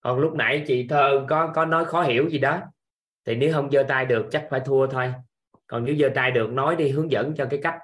Còn 0.00 0.18
lúc 0.18 0.34
nãy 0.34 0.64
chị 0.66 0.86
thơ 0.88 1.26
có 1.28 1.52
có 1.54 1.64
nói 1.64 1.84
khó 1.84 2.02
hiểu 2.02 2.28
gì 2.30 2.38
đó. 2.38 2.60
Thì 3.24 3.34
nếu 3.34 3.52
không 3.52 3.70
giơ 3.70 3.84
tay 3.88 4.06
được, 4.06 4.28
chắc 4.30 4.46
phải 4.50 4.60
thua 4.64 4.86
thôi. 4.86 5.12
Còn 5.66 5.84
nếu 5.84 5.96
giơ 5.96 6.08
tay 6.14 6.30
được, 6.30 6.50
nói 6.50 6.76
đi, 6.76 6.88
hướng 6.88 7.10
dẫn 7.10 7.34
cho 7.36 7.46
cái 7.50 7.60
cách. 7.62 7.78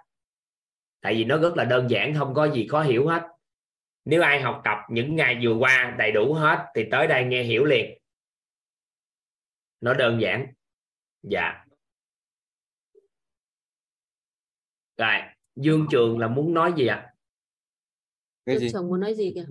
Tại 1.01 1.15
vì 1.15 1.25
nó 1.25 1.39
rất 1.39 1.57
là 1.57 1.65
đơn 1.65 1.91
giản, 1.91 2.15
không 2.15 2.35
có 2.35 2.51
gì 2.51 2.69
khó 2.69 2.83
hiểu 2.83 3.09
hết. 3.09 3.23
Nếu 4.05 4.23
ai 4.23 4.41
học 4.41 4.61
tập 4.65 4.79
những 4.91 5.17
ngày 5.17 5.39
vừa 5.43 5.55
qua 5.55 5.95
đầy 5.99 6.13
đủ 6.13 6.35
hết, 6.35 6.67
thì 6.75 6.85
tới 6.91 7.07
đây 7.07 7.25
nghe 7.25 7.43
hiểu 7.43 7.65
liền 7.65 7.99
nó 9.87 9.95
đơn 9.95 10.21
giản. 10.21 10.47
Dạ. 11.23 11.65
Rồi 14.97 15.15
dương 15.57 15.87
trường 15.91 16.19
là 16.19 16.29
muốn 16.29 16.55
nói 16.55 16.73
gì 16.77 16.87
ạ? 16.87 16.97
À? 16.97 17.13
cái 18.47 18.59
gì? 18.59 18.71
Chồng 18.73 18.89
muốn 18.89 19.01
nói 19.01 19.15
gì 19.15 19.33
kìa? 19.35 19.47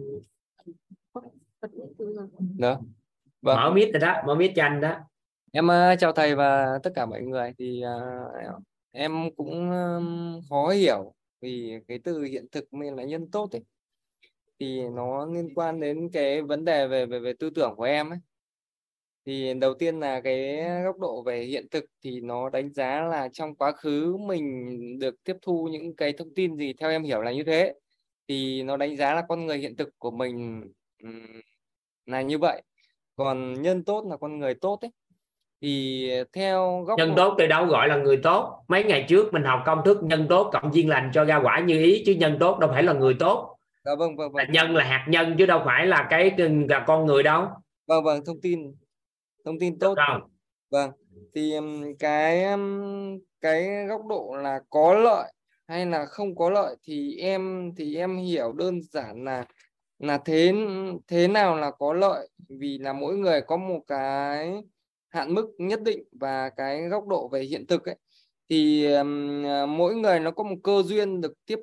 Đó 2.57 2.82
vâng. 3.41 3.57
mở 3.57 3.72
mic 3.74 3.94
rồi 3.94 3.99
đó 3.99 4.24
mở 4.28 4.36
mic 4.36 4.52
cho 4.56 4.64
anh 4.64 4.82
đó. 4.82 4.99
Em 5.52 5.66
uh, 5.66 5.99
chào 5.99 6.12
thầy 6.12 6.36
và 6.36 6.80
tất 6.84 6.91
cả 6.95 7.06
mọi 7.06 7.22
người. 7.22 7.53
Thì 7.57 7.84
uh, 7.86 8.64
em 8.91 9.36
cũng 9.36 9.72
um, 9.72 10.41
khó 10.49 10.70
hiểu 10.70 11.14
vì 11.41 11.80
cái 11.88 11.99
từ 12.03 12.24
hiện 12.24 12.48
thực 12.52 12.74
mình 12.74 12.95
là 12.95 13.03
nhân 13.03 13.32
tốt 13.32 13.52
ấy. 13.52 13.64
Thì 14.60 14.82
nó 14.90 15.26
liên 15.26 15.53
quan 15.56 15.80
đến 15.80 16.10
cái 16.14 16.41
vấn 16.41 16.66
đề 16.66 16.88
về 16.88 17.06
về 17.06 17.20
về 17.20 17.34
tư 17.40 17.49
tưởng 17.49 17.74
của 17.76 17.84
em 17.84 18.10
ấy 18.10 18.20
thì 19.26 19.53
đầu 19.53 19.73
tiên 19.73 19.99
là 19.99 20.22
cái 20.22 20.64
góc 20.84 20.99
độ 20.99 21.22
về 21.22 21.41
hiện 21.41 21.68
thực 21.72 21.85
thì 22.03 22.22
nó 22.22 22.49
đánh 22.49 22.73
giá 22.73 23.02
là 23.02 23.30
trong 23.34 23.56
quá 23.56 23.72
khứ 23.72 24.18
mình 24.18 24.99
được 24.99 25.15
tiếp 25.23 25.38
thu 25.41 25.68
những 25.72 25.95
cái 25.95 26.14
thông 26.14 26.34
tin 26.35 26.56
gì 26.57 26.73
theo 26.73 26.89
em 26.89 27.03
hiểu 27.03 27.22
là 27.22 27.31
như 27.31 27.43
thế. 27.43 27.73
Thì 28.27 28.64
nó 28.64 28.77
đánh 28.77 28.97
giá 28.97 29.14
là 29.14 29.23
con 29.30 29.45
người 29.45 29.57
hiện 29.57 29.76
thực 29.76 29.89
của 29.99 30.11
mình 30.11 30.64
là 32.06 32.22
như 32.22 32.38
vậy. 32.38 32.61
Còn 33.15 33.61
nhân 33.61 33.84
tốt 33.84 34.06
là 34.10 34.18
con 34.18 34.39
người 34.39 34.53
tốt 34.53 34.80
ấy. 34.81 34.91
Thì 35.61 36.10
theo 36.34 36.84
góc 36.88 36.97
nhân 36.97 37.14
tốt 37.15 37.35
thì 37.39 37.47
đâu 37.47 37.65
gọi 37.65 37.88
là 37.88 37.97
người 37.97 38.18
tốt. 38.18 38.64
Mấy 38.68 38.84
ngày 38.84 39.06
trước 39.10 39.34
mình 39.34 39.43
học 39.43 39.64
công 39.65 39.81
thức 39.85 39.97
nhân 40.03 40.26
tốt 40.30 40.49
cộng 40.53 40.73
duyên 40.73 40.89
lành 40.89 41.11
cho 41.14 41.26
ra 41.26 41.39
quả 41.43 41.60
như 41.60 41.84
ý 41.84 42.03
chứ 42.06 42.14
nhân 42.14 42.38
tốt 42.39 42.60
đâu 42.60 42.69
phải 42.73 42.84
là 42.84 42.93
người 42.93 43.15
tốt. 43.19 43.57
Dạ, 43.85 43.91
vâng, 43.99 44.15
vâng, 44.15 44.31
vâng. 44.31 44.45
nhân 44.52 44.76
là 44.76 44.84
hạt 44.84 45.06
nhân 45.10 45.35
chứ 45.38 45.45
đâu 45.45 45.61
phải 45.65 45.85
là 45.85 46.07
cái 46.10 46.31
là 46.69 46.84
con 46.88 47.06
người 47.06 47.23
đâu. 47.23 47.47
Vâng 47.88 48.03
vâng 48.03 48.26
thông 48.26 48.41
tin 48.41 48.76
thông 49.45 49.59
tin 49.59 49.80
tốt. 49.80 49.95
Vâng 50.69 50.91
thì 51.35 51.53
cái 51.99 52.45
cái 53.41 53.85
góc 53.85 54.05
độ 54.05 54.35
là 54.43 54.59
có 54.69 54.93
lợi 54.93 55.34
hay 55.67 55.85
là 55.85 56.05
không 56.05 56.35
có 56.35 56.49
lợi 56.49 56.76
thì 56.84 57.17
em 57.17 57.72
thì 57.77 57.95
em 57.95 58.17
hiểu 58.17 58.53
đơn 58.53 58.81
giản 58.81 59.23
là 59.23 59.45
là 59.99 60.17
thế 60.26 60.53
thế 61.07 61.27
nào 61.27 61.57
là 61.57 61.72
có 61.72 61.93
lợi. 61.93 62.30
Vì 62.49 62.77
là 62.77 62.93
mỗi 62.93 63.17
người 63.17 63.41
có 63.41 63.57
một 63.57 63.80
cái 63.88 64.53
hạn 65.09 65.34
mức 65.34 65.47
nhất 65.57 65.81
định 65.81 66.03
và 66.11 66.49
cái 66.49 66.88
góc 66.88 67.07
độ 67.07 67.27
về 67.27 67.41
hiện 67.41 67.67
thực 67.67 67.85
ấy. 67.85 67.95
Thì 68.49 68.85
um, 68.85 69.43
mỗi 69.77 69.95
người 69.95 70.19
nó 70.19 70.31
có 70.31 70.43
một 70.43 70.55
cơ 70.63 70.81
duyên 70.85 71.22
được 71.22 71.34
tiếp 71.45 71.59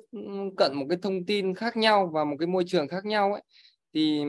cận 0.57 0.75
một 0.75 0.85
cái 0.89 0.97
thông 1.01 1.25
tin 1.25 1.55
khác 1.55 1.77
nhau 1.77 2.09
và 2.13 2.23
một 2.23 2.35
cái 2.39 2.47
môi 2.47 2.63
trường 2.67 2.87
khác 2.87 3.05
nhau 3.05 3.33
ấy. 3.33 3.41
Thì 3.93 4.23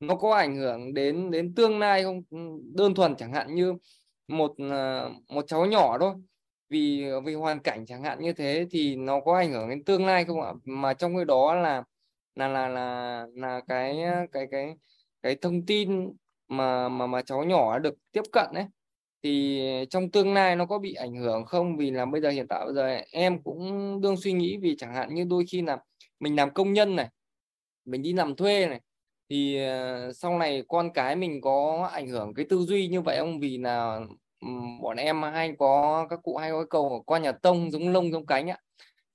nó 0.00 0.16
có 0.16 0.34
ảnh 0.34 0.56
hưởng 0.56 0.94
đến 0.94 1.30
đến 1.30 1.54
tương 1.54 1.78
lai 1.78 2.02
không? 2.04 2.22
Ừ, 2.30 2.38
đơn 2.74 2.94
thuần 2.94 3.16
chẳng 3.16 3.32
hạn 3.32 3.54
như 3.54 3.74
một 4.28 4.54
ờ, 4.70 5.10
một 5.28 5.44
cháu 5.48 5.66
nhỏ 5.66 5.98
thôi. 6.00 6.14
Vì 6.70 7.04
vì 7.24 7.34
hoàn 7.34 7.60
cảnh 7.60 7.86
chẳng 7.86 8.02
hạn 8.02 8.20
như 8.22 8.32
thế 8.32 8.66
thì 8.70 8.96
nó 8.96 9.20
có 9.20 9.36
ảnh 9.36 9.52
hưởng 9.52 9.68
đến 9.68 9.84
tương 9.84 10.06
lai 10.06 10.24
không 10.24 10.40
ạ? 10.42 10.52
Mà 10.64 10.94
trong 10.94 11.16
cái 11.16 11.24
đó 11.24 11.54
là 11.54 11.84
là 12.34 12.48
là 12.48 12.68
là 12.68 13.26
là 13.34 13.60
cái 13.68 13.98
cái 14.32 14.46
cái 14.50 14.74
cái 15.22 15.36
thông 15.42 15.66
tin 15.66 16.12
mà 16.48 16.88
mà 16.88 17.06
mà 17.06 17.22
cháu 17.22 17.44
nhỏ 17.44 17.78
được 17.78 17.94
tiếp 18.12 18.22
cận 18.32 18.46
ấy, 18.54 18.64
thì 19.22 19.60
trong 19.90 20.10
tương 20.10 20.34
lai 20.34 20.56
nó 20.56 20.66
có 20.66 20.78
bị 20.78 20.94
ảnh 20.94 21.14
hưởng 21.16 21.44
không? 21.46 21.76
Vì 21.76 21.90
là 21.90 22.06
bây 22.06 22.20
giờ 22.20 22.30
hiện 22.30 22.46
tại, 22.48 22.64
bây 22.66 22.74
giờ 22.74 22.86
em 23.12 23.42
cũng 23.42 24.00
đương 24.02 24.16
suy 24.16 24.32
nghĩ 24.32 24.56
vì 24.62 24.76
chẳng 24.78 24.94
hạn 24.94 25.14
như 25.14 25.24
đôi 25.30 25.44
khi 25.52 25.62
là 25.62 25.78
mình 26.20 26.36
làm 26.36 26.50
công 26.54 26.72
nhân 26.72 26.96
này, 26.96 27.08
mình 27.84 28.02
đi 28.02 28.12
làm 28.12 28.36
thuê 28.36 28.66
này 28.68 28.80
thì 29.30 29.62
ờ, 29.62 30.12
sau 30.12 30.38
này 30.38 30.62
con 30.68 30.92
cái 30.92 31.16
mình 31.16 31.40
có 31.40 31.88
ảnh 31.92 32.08
hưởng 32.08 32.34
cái 32.34 32.46
tư 32.48 32.58
duy 32.58 32.88
như 32.88 33.00
vậy 33.00 33.16
không? 33.18 33.40
Vì 33.40 33.58
là 33.58 34.00
bọn 34.82 34.96
em 34.96 35.22
hay 35.22 35.52
có 35.58 36.06
các 36.10 36.20
cụ 36.22 36.36
hay 36.36 36.50
có 36.50 36.64
câu 36.70 37.02
con 37.06 37.22
nhà 37.22 37.32
tông 37.32 37.70
giống 37.70 37.88
lông 37.92 38.12
giống 38.12 38.26
cánh 38.26 38.50
ạ. 38.50 38.58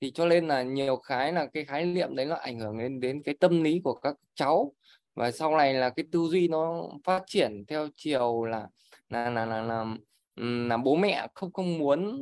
Thì 0.01 0.11
cho 0.11 0.25
nên 0.25 0.47
là 0.47 0.63
nhiều 0.63 0.95
khái 0.95 1.33
là 1.33 1.45
cái 1.53 1.65
khái 1.65 1.85
niệm 1.85 2.15
đấy 2.15 2.25
nó 2.25 2.35
ảnh 2.35 2.59
hưởng 2.59 2.77
đến 2.77 2.99
đến 2.99 3.23
cái 3.23 3.35
tâm 3.39 3.63
lý 3.63 3.81
của 3.83 3.93
các 3.93 4.15
cháu. 4.35 4.73
Và 5.15 5.31
sau 5.31 5.57
này 5.57 5.73
là 5.73 5.89
cái 5.89 6.05
tư 6.11 6.19
duy 6.29 6.47
nó 6.47 6.83
phát 7.03 7.23
triển 7.27 7.65
theo 7.67 7.87
chiều 7.95 8.43
là 8.45 8.67
là 9.09 9.29
là 9.29 9.45
là 9.45 9.61
là, 9.61 9.85
là 10.35 10.77
bố 10.77 10.95
mẹ 10.95 11.27
không 11.33 11.53
không 11.53 11.77
muốn 11.77 12.21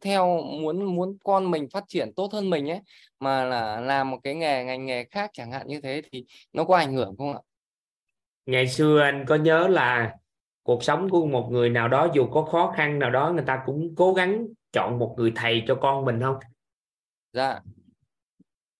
theo 0.00 0.42
muốn 0.42 0.96
muốn 0.96 1.18
con 1.24 1.50
mình 1.50 1.68
phát 1.72 1.84
triển 1.88 2.12
tốt 2.16 2.32
hơn 2.32 2.50
mình 2.50 2.70
ấy 2.70 2.80
mà 3.20 3.44
là 3.44 3.80
làm 3.80 4.10
một 4.10 4.18
cái 4.22 4.34
nghề 4.34 4.64
ngành 4.64 4.86
nghề 4.86 5.04
khác 5.04 5.30
chẳng 5.32 5.52
hạn 5.52 5.66
như 5.66 5.80
thế 5.80 6.02
thì 6.12 6.24
nó 6.52 6.64
có 6.64 6.76
ảnh 6.76 6.92
hưởng 6.92 7.14
không 7.18 7.32
ạ? 7.32 7.40
Ngày 8.46 8.68
xưa 8.68 9.00
anh 9.00 9.24
có 9.28 9.34
nhớ 9.34 9.68
là 9.68 10.16
cuộc 10.62 10.84
sống 10.84 11.10
của 11.10 11.26
một 11.26 11.48
người 11.50 11.70
nào 11.70 11.88
đó 11.88 12.08
dù 12.14 12.26
có 12.26 12.42
khó 12.42 12.72
khăn 12.76 12.98
nào 12.98 13.10
đó 13.10 13.32
người 13.32 13.44
ta 13.46 13.62
cũng 13.66 13.94
cố 13.96 14.14
gắng 14.14 14.46
chọn 14.72 14.98
một 14.98 15.14
người 15.16 15.32
thầy 15.36 15.62
cho 15.66 15.78
con 15.80 16.04
mình 16.04 16.20
không? 16.20 16.36
Dạ. 17.32 17.60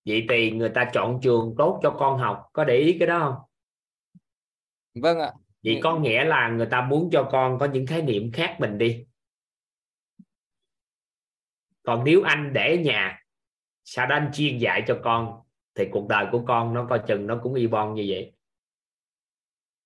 Vậy 0.04 0.26
thì 0.30 0.50
người 0.50 0.68
ta 0.68 0.90
chọn 0.92 1.20
trường 1.22 1.54
tốt 1.58 1.80
cho 1.82 1.90
con 1.98 2.18
học 2.18 2.44
có 2.52 2.64
để 2.64 2.76
ý 2.76 2.96
cái 2.98 3.08
đó 3.08 3.18
không? 3.18 3.34
Vâng 5.02 5.18
ạ 5.18 5.32
vậy 5.66 5.80
có 5.82 5.98
nghĩa 5.98 6.24
là 6.24 6.48
người 6.48 6.66
ta 6.66 6.80
muốn 6.80 7.08
cho 7.12 7.28
con 7.32 7.58
có 7.58 7.66
những 7.66 7.86
khái 7.86 8.02
niệm 8.02 8.32
khác 8.32 8.56
mình 8.60 8.78
đi. 8.78 9.06
Còn 11.82 12.04
nếu 12.04 12.22
anh 12.22 12.52
để 12.52 12.78
nhà 12.84 13.22
sau 13.84 14.06
đó 14.06 14.16
anh 14.16 14.30
chuyên 14.34 14.58
dạy 14.58 14.84
cho 14.86 15.00
con 15.04 15.40
thì 15.74 15.88
cuộc 15.90 16.08
đời 16.08 16.26
của 16.32 16.42
con 16.46 16.74
nó 16.74 16.86
coi 16.90 17.00
chừng 17.06 17.26
nó 17.26 17.40
cũng 17.42 17.54
y 17.54 17.66
bon 17.66 17.94
như 17.94 18.04
vậy. 18.08 18.32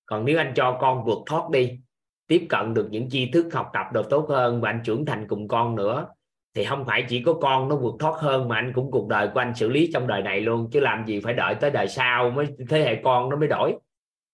Còn 0.05 0.25
nếu 0.25 0.37
anh 0.37 0.53
cho 0.55 0.77
con 0.81 1.05
vượt 1.05 1.19
thoát 1.25 1.49
đi 1.49 1.79
tiếp 2.27 2.45
cận 2.49 2.73
được 2.73 2.87
những 2.91 3.09
tri 3.09 3.31
thức 3.31 3.53
học 3.53 3.69
tập 3.73 3.85
được 3.93 4.09
tốt 4.09 4.25
hơn 4.29 4.61
và 4.61 4.69
anh 4.69 4.81
trưởng 4.83 5.05
thành 5.05 5.27
cùng 5.27 5.47
con 5.47 5.75
nữa 5.75 6.07
thì 6.53 6.63
không 6.63 6.85
phải 6.85 7.05
chỉ 7.09 7.23
có 7.23 7.33
con 7.33 7.69
nó 7.69 7.75
vượt 7.75 7.95
thoát 7.99 8.19
hơn 8.19 8.47
mà 8.47 8.55
anh 8.55 8.71
cũng 8.75 8.91
cuộc 8.91 9.07
đời 9.07 9.29
của 9.33 9.39
anh 9.39 9.55
xử 9.55 9.69
lý 9.69 9.89
trong 9.93 10.07
đời 10.07 10.21
này 10.21 10.41
luôn 10.41 10.69
chứ 10.71 10.79
làm 10.79 11.05
gì 11.05 11.19
phải 11.19 11.33
đợi 11.33 11.55
tới 11.55 11.71
đời 11.71 11.87
sau 11.87 12.29
mới 12.29 12.47
thế 12.69 12.81
hệ 12.81 13.01
con 13.03 13.29
nó 13.29 13.35
mới 13.35 13.47
đổi 13.47 13.77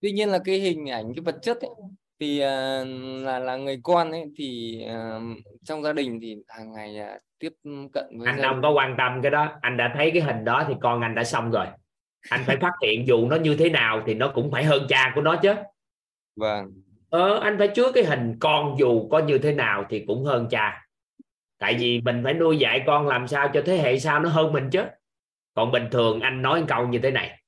tuy 0.02 0.12
nhiên 0.12 0.30
là 0.30 0.40
cái 0.46 0.60
hình 0.60 0.90
ảnh 0.90 1.14
cái 1.16 1.22
vật 1.26 1.36
chất 1.42 1.62
ấy, 1.62 1.70
thì 2.20 2.38
uh, 2.38 2.88
là 3.24 3.40
là 3.40 3.56
người 3.56 3.80
con 3.84 4.12
ấy 4.12 4.24
thì 4.38 4.82
uh, 4.86 5.38
trong 5.64 5.84
gia 5.84 5.94
đình 5.94 6.20
thì 6.22 6.38
hàng 6.48 6.74
ngày 6.74 6.96
uh, 7.02 7.22
tiếp 7.40 7.54
cận 7.94 8.06
với 8.20 8.28
anh 8.28 8.42
không 8.42 8.62
có 8.62 8.72
quan 8.72 8.96
tâm 8.98 9.22
cái 9.22 9.32
đó. 9.32 9.52
Anh 9.62 9.78
đã 9.78 9.94
thấy 9.96 10.12
cái 10.12 10.22
hình 10.22 10.46
đó 10.46 10.66
thì 10.68 10.74
con 10.82 11.02
anh 11.02 11.16
đã 11.16 11.24
xong 11.24 11.52
rồi. 11.52 11.66
Anh 12.30 12.44
phải 12.46 12.58
phát 12.58 12.72
hiện 12.84 13.08
dù 13.08 13.30
nó 13.30 13.36
như 13.36 13.56
thế 13.56 13.70
nào 13.70 14.04
thì 14.06 14.14
nó 14.14 14.32
cũng 14.36 14.52
phải 14.52 14.64
hơn 14.64 14.86
cha 14.90 15.12
của 15.16 15.22
nó 15.22 15.36
chứ. 15.36 15.54
Vâng. 16.36 16.66
Ờ 17.10 17.40
anh 17.40 17.58
phải 17.58 17.68
trước 17.68 17.92
cái 17.94 18.04
hình 18.04 18.36
con 18.40 18.76
dù 18.80 19.10
có 19.10 19.20
như 19.20 19.38
thế 19.38 19.54
nào 19.54 19.86
thì 19.90 20.04
cũng 20.08 20.24
hơn 20.24 20.48
cha. 20.50 20.88
Tại 21.60 21.74
vì 21.80 22.02
mình 22.02 22.22
phải 22.24 22.34
nuôi 22.34 22.58
dạy 22.58 22.84
con 22.88 23.08
làm 23.08 23.28
sao 23.28 23.50
cho 23.54 23.62
thế 23.66 23.78
hệ 23.78 24.00
sau 24.00 24.20
nó 24.20 24.30
hơn 24.30 24.54
mình 24.54 24.70
chứ. 24.70 24.84
Còn 25.54 25.72
bình 25.72 25.88
thường 25.92 26.20
anh 26.20 26.42
nói 26.42 26.64
câu 26.68 26.88
như 26.88 27.00
thế 27.00 27.12
này 27.12 27.40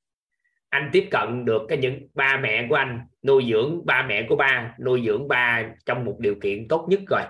anh 0.69 0.89
tiếp 0.93 1.07
cận 1.11 1.45
được 1.45 1.61
cái 1.69 1.77
những 1.77 2.07
ba 2.13 2.39
mẹ 2.43 2.67
của 2.69 2.75
anh 2.75 3.07
nuôi 3.23 3.45
dưỡng 3.51 3.85
ba 3.85 4.05
mẹ 4.07 4.25
của 4.29 4.35
ba 4.35 4.75
nuôi 4.85 5.03
dưỡng 5.05 5.27
ba 5.27 5.63
trong 5.85 6.05
một 6.05 6.15
điều 6.19 6.35
kiện 6.41 6.67
tốt 6.67 6.85
nhất 6.89 6.99
rồi. 7.09 7.21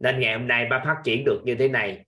Nên 0.00 0.20
ngày 0.20 0.38
hôm 0.38 0.48
nay 0.48 0.66
ba 0.70 0.82
phát 0.84 0.96
triển 1.04 1.24
được 1.24 1.40
như 1.44 1.54
thế 1.54 1.68
này. 1.68 2.04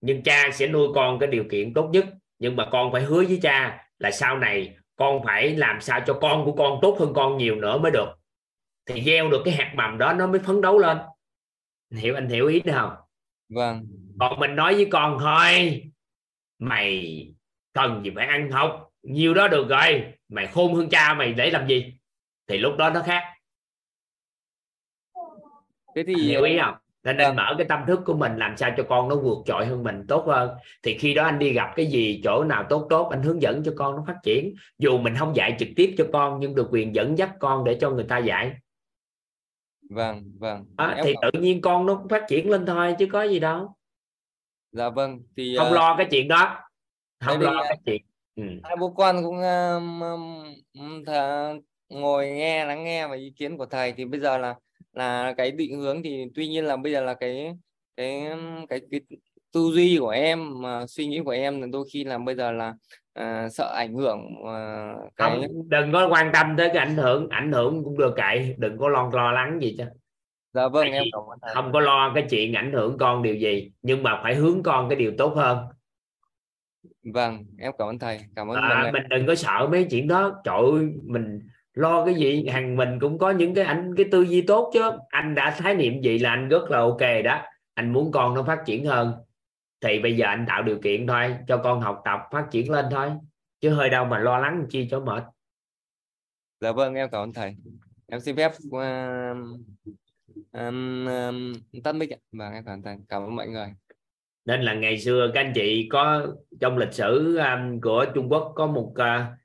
Nhưng 0.00 0.22
cha 0.22 0.50
sẽ 0.52 0.66
nuôi 0.66 0.88
con 0.94 1.18
cái 1.18 1.26
điều 1.26 1.44
kiện 1.50 1.74
tốt 1.74 1.90
nhất. 1.92 2.06
Nhưng 2.38 2.56
mà 2.56 2.68
con 2.72 2.92
phải 2.92 3.02
hứa 3.02 3.24
với 3.24 3.38
cha 3.42 3.86
là 3.98 4.10
sau 4.10 4.38
này 4.38 4.76
con 4.96 5.24
phải 5.24 5.56
làm 5.56 5.80
sao 5.80 6.00
cho 6.06 6.18
con 6.20 6.44
của 6.44 6.52
con 6.52 6.78
tốt 6.82 6.96
hơn 7.00 7.12
con 7.14 7.36
nhiều 7.36 7.56
nữa 7.56 7.78
mới 7.78 7.90
được. 7.90 8.08
Thì 8.86 9.02
gieo 9.02 9.28
được 9.28 9.42
cái 9.44 9.54
hạt 9.54 9.72
mầm 9.76 9.98
đó 9.98 10.12
nó 10.12 10.26
mới 10.26 10.40
phấn 10.40 10.60
đấu 10.60 10.78
lên. 10.78 10.98
Hiểu 11.90 12.14
anh 12.14 12.28
hiểu 12.28 12.46
ý 12.46 12.62
không? 12.72 12.92
Vâng. 13.48 13.86
Còn 14.20 14.40
mình 14.40 14.56
nói 14.56 14.74
với 14.74 14.88
con 14.90 15.18
thôi 15.20 15.82
mày 16.58 17.22
cần 17.72 18.02
gì 18.04 18.10
phải 18.14 18.26
ăn 18.26 18.50
học 18.50 18.85
nhiều 19.06 19.34
đó 19.34 19.48
được 19.48 19.68
rồi 19.68 20.04
mày 20.28 20.46
khôn 20.46 20.74
hơn 20.74 20.88
cha 20.88 21.14
mày 21.14 21.32
để 21.32 21.50
làm 21.50 21.68
gì? 21.68 21.94
Thì 22.46 22.58
lúc 22.58 22.76
đó 22.76 22.90
nó 22.90 23.02
khác. 23.02 23.22
Thế 25.96 26.04
thì 26.06 26.14
hiểu 26.14 26.42
ý 26.42 26.58
không? 26.62 26.74
Nên 27.02 27.16
nên 27.16 27.26
vâng. 27.26 27.36
mở 27.36 27.54
cái 27.58 27.66
tâm 27.68 27.80
thức 27.86 28.00
của 28.06 28.14
mình 28.14 28.36
làm 28.36 28.56
sao 28.56 28.70
cho 28.76 28.82
con 28.88 29.08
nó 29.08 29.16
vượt 29.16 29.38
trội 29.46 29.66
hơn 29.66 29.82
mình 29.82 30.04
tốt 30.08 30.24
hơn. 30.26 30.50
Thì 30.82 30.98
khi 30.98 31.14
đó 31.14 31.24
anh 31.24 31.38
đi 31.38 31.52
gặp 31.52 31.72
cái 31.76 31.86
gì 31.86 32.20
chỗ 32.24 32.44
nào 32.44 32.66
tốt 32.70 32.86
tốt 32.90 33.08
anh 33.10 33.22
hướng 33.22 33.42
dẫn 33.42 33.62
cho 33.64 33.72
con 33.76 33.96
nó 33.96 34.04
phát 34.06 34.16
triển. 34.22 34.54
Dù 34.78 34.98
mình 34.98 35.14
không 35.18 35.36
dạy 35.36 35.56
trực 35.58 35.68
tiếp 35.76 35.94
cho 35.98 36.06
con 36.12 36.40
nhưng 36.40 36.54
được 36.54 36.68
quyền 36.70 36.94
dẫn 36.94 37.18
dắt 37.18 37.32
con 37.40 37.64
để 37.64 37.78
cho 37.80 37.90
người 37.90 38.04
ta 38.08 38.18
dạy. 38.18 38.52
Vâng 39.90 40.32
vâng. 40.38 40.64
À, 40.76 41.00
thì 41.04 41.14
tự 41.22 41.40
nhiên 41.40 41.60
con 41.60 41.86
nó 41.86 42.02
phát 42.10 42.24
triển 42.28 42.50
lên 42.50 42.66
thôi 42.66 42.94
chứ 42.98 43.08
có 43.12 43.22
gì 43.22 43.38
đâu. 43.38 43.76
Dạ 44.72 44.88
vâng 44.88 45.20
thì 45.36 45.56
không 45.58 45.68
uh... 45.68 45.74
lo 45.74 45.94
cái 45.96 46.06
chuyện 46.10 46.28
đó. 46.28 46.58
Không 47.24 47.40
lo 47.40 47.62
cái 47.62 47.78
chuyện 47.86 48.02
ừ. 48.36 48.42
hai 48.64 48.76
bố 48.80 48.90
con 48.90 49.16
cũng 49.24 49.40
um, 50.72 51.04
thà, 51.06 51.52
ngồi 51.88 52.30
nghe 52.30 52.64
lắng 52.64 52.84
nghe 52.84 53.06
và 53.06 53.16
ý 53.16 53.32
kiến 53.36 53.58
của 53.58 53.66
thầy. 53.66 53.92
Thì 53.92 54.04
bây 54.04 54.20
giờ 54.20 54.38
là 54.38 54.54
là 54.92 55.34
cái 55.36 55.50
định 55.50 55.80
hướng 55.80 56.02
thì 56.02 56.24
tuy 56.34 56.48
nhiên 56.48 56.64
là 56.64 56.76
bây 56.76 56.92
giờ 56.92 57.00
là 57.00 57.14
cái 57.14 57.56
cái 57.96 58.26
cái 58.68 58.80
cái 58.90 59.00
tư 59.52 59.70
duy 59.72 59.98
của 60.00 60.08
em 60.08 60.62
mà 60.62 60.86
suy 60.86 61.06
nghĩ 61.06 61.20
của 61.24 61.30
em 61.30 61.60
là 61.60 61.66
đôi 61.72 61.84
khi 61.92 62.04
là 62.04 62.18
bây 62.18 62.34
giờ 62.34 62.52
là 62.52 62.74
uh, 63.20 63.52
sợ 63.52 63.74
ảnh 63.76 63.94
hưởng 63.94 64.20
uh, 64.40 65.12
cái 65.16 65.30
không, 65.30 65.68
đừng 65.68 65.92
có 65.92 66.08
quan 66.08 66.30
tâm 66.32 66.54
tới 66.58 66.68
cái 66.68 66.78
ảnh 66.78 66.96
hưởng. 66.96 67.28
Ảnh 67.28 67.52
hưởng 67.52 67.84
cũng 67.84 67.98
được 67.98 68.14
cậy. 68.16 68.54
Đừng 68.58 68.78
có 68.78 68.88
lo 68.88 69.10
lo 69.12 69.32
lắng 69.32 69.58
gì 69.62 69.74
chứ. 69.78 69.84
Dạ 70.52 70.68
vâng 70.68 70.92
em 70.92 71.04
không 71.54 71.72
có 71.72 71.80
lo 71.80 72.12
cái 72.14 72.26
chuyện 72.30 72.52
ảnh 72.52 72.72
hưởng 72.72 72.98
con 72.98 73.22
điều 73.22 73.34
gì 73.34 73.70
nhưng 73.82 74.02
mà 74.02 74.20
phải 74.22 74.34
hướng 74.34 74.62
con 74.62 74.88
cái 74.88 74.96
điều 74.96 75.12
tốt 75.18 75.32
hơn 75.36 75.58
vâng 77.12 77.44
em 77.58 77.72
cảm 77.78 77.88
ơn 77.88 77.98
thầy. 77.98 78.20
Cảm 78.36 78.50
ơn 78.50 78.56
à, 78.56 78.90
mình 78.92 79.02
đừng 79.08 79.26
có 79.26 79.34
sợ 79.34 79.68
mấy 79.70 79.86
chuyện 79.90 80.08
đó. 80.08 80.40
Trời 80.44 80.56
ơi 80.56 80.92
mình 81.02 81.40
lo 81.74 82.04
cái 82.04 82.14
gì? 82.14 82.46
Hàng 82.46 82.76
mình 82.76 83.00
cũng 83.00 83.18
có 83.18 83.30
những 83.30 83.54
cái 83.54 83.64
anh 83.64 83.94
cái 83.96 84.06
tư 84.10 84.22
duy 84.22 84.42
tốt 84.42 84.70
chứ. 84.74 84.90
Anh 85.08 85.34
đã 85.34 85.50
khái 85.50 85.74
niệm 85.74 86.00
gì 86.02 86.18
là 86.18 86.30
anh 86.30 86.48
rất 86.48 86.70
là 86.70 86.78
ok 86.78 87.00
đó. 87.24 87.42
Anh 87.74 87.92
muốn 87.92 88.12
con 88.12 88.34
nó 88.34 88.42
phát 88.42 88.62
triển 88.66 88.84
hơn. 88.84 89.12
Thì 89.80 90.00
bây 90.00 90.16
giờ 90.16 90.26
anh 90.26 90.44
tạo 90.48 90.62
điều 90.62 90.78
kiện 90.78 91.06
thôi 91.06 91.36
cho 91.48 91.56
con 91.56 91.80
học 91.80 92.02
tập 92.04 92.20
phát 92.30 92.46
triển 92.50 92.70
lên 92.70 92.84
thôi. 92.90 93.10
Chứ 93.60 93.70
hơi 93.70 93.90
đâu 93.90 94.04
mà 94.04 94.18
lo 94.18 94.38
lắng 94.38 94.66
chi 94.70 94.88
cho 94.90 95.00
mệt. 95.00 95.24
Dạ 96.60 96.72
vâng 96.72 96.94
em 96.94 97.08
cảm 97.12 97.22
ơn 97.22 97.32
thầy. 97.32 97.56
Em 98.06 98.20
xin 98.20 98.36
phép 98.36 98.52
uh, 98.66 98.82
um, 100.52 101.06
um, 101.06 101.52
tắt 101.84 101.94
mic 101.94 102.10
và 102.10 102.16
vâng, 102.32 102.52
em 102.52 102.64
cảm 102.64 102.74
ơn 102.74 102.82
thầy. 102.82 102.96
Cảm 103.08 103.22
ơn 103.22 103.36
mọi 103.36 103.48
người 103.48 103.74
nên 104.46 104.62
là 104.62 104.74
ngày 104.74 104.98
xưa 104.98 105.30
các 105.34 105.40
anh 105.40 105.52
chị 105.54 105.88
có 105.92 106.26
trong 106.60 106.78
lịch 106.78 106.92
sử 106.92 107.36
um, 107.36 107.80
của 107.80 108.06
Trung 108.14 108.28
Quốc 108.28 108.52
có 108.54 108.66
một 108.66 108.92
uh, 108.92 109.38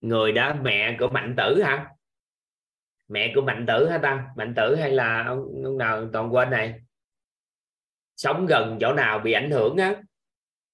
người 0.00 0.32
đó 0.32 0.54
mẹ 0.62 0.96
của 1.00 1.08
mạnh 1.08 1.34
tử 1.36 1.62
hả? 1.62 1.86
Mẹ 3.08 3.32
của 3.34 3.40
mạnh 3.40 3.66
tử 3.66 3.88
hả 3.88 3.98
ta? 3.98 4.26
Mạnh 4.36 4.54
tử 4.54 4.76
hay 4.76 4.90
là 4.90 5.24
ông, 5.24 5.64
ông 5.64 5.78
nào 5.78 6.08
toàn 6.12 6.34
quên 6.34 6.50
này? 6.50 6.74
Sống 8.16 8.46
gần 8.46 8.78
chỗ 8.80 8.92
nào 8.92 9.18
bị 9.18 9.32
ảnh 9.32 9.50
hưởng 9.50 9.76
á? 9.76 9.94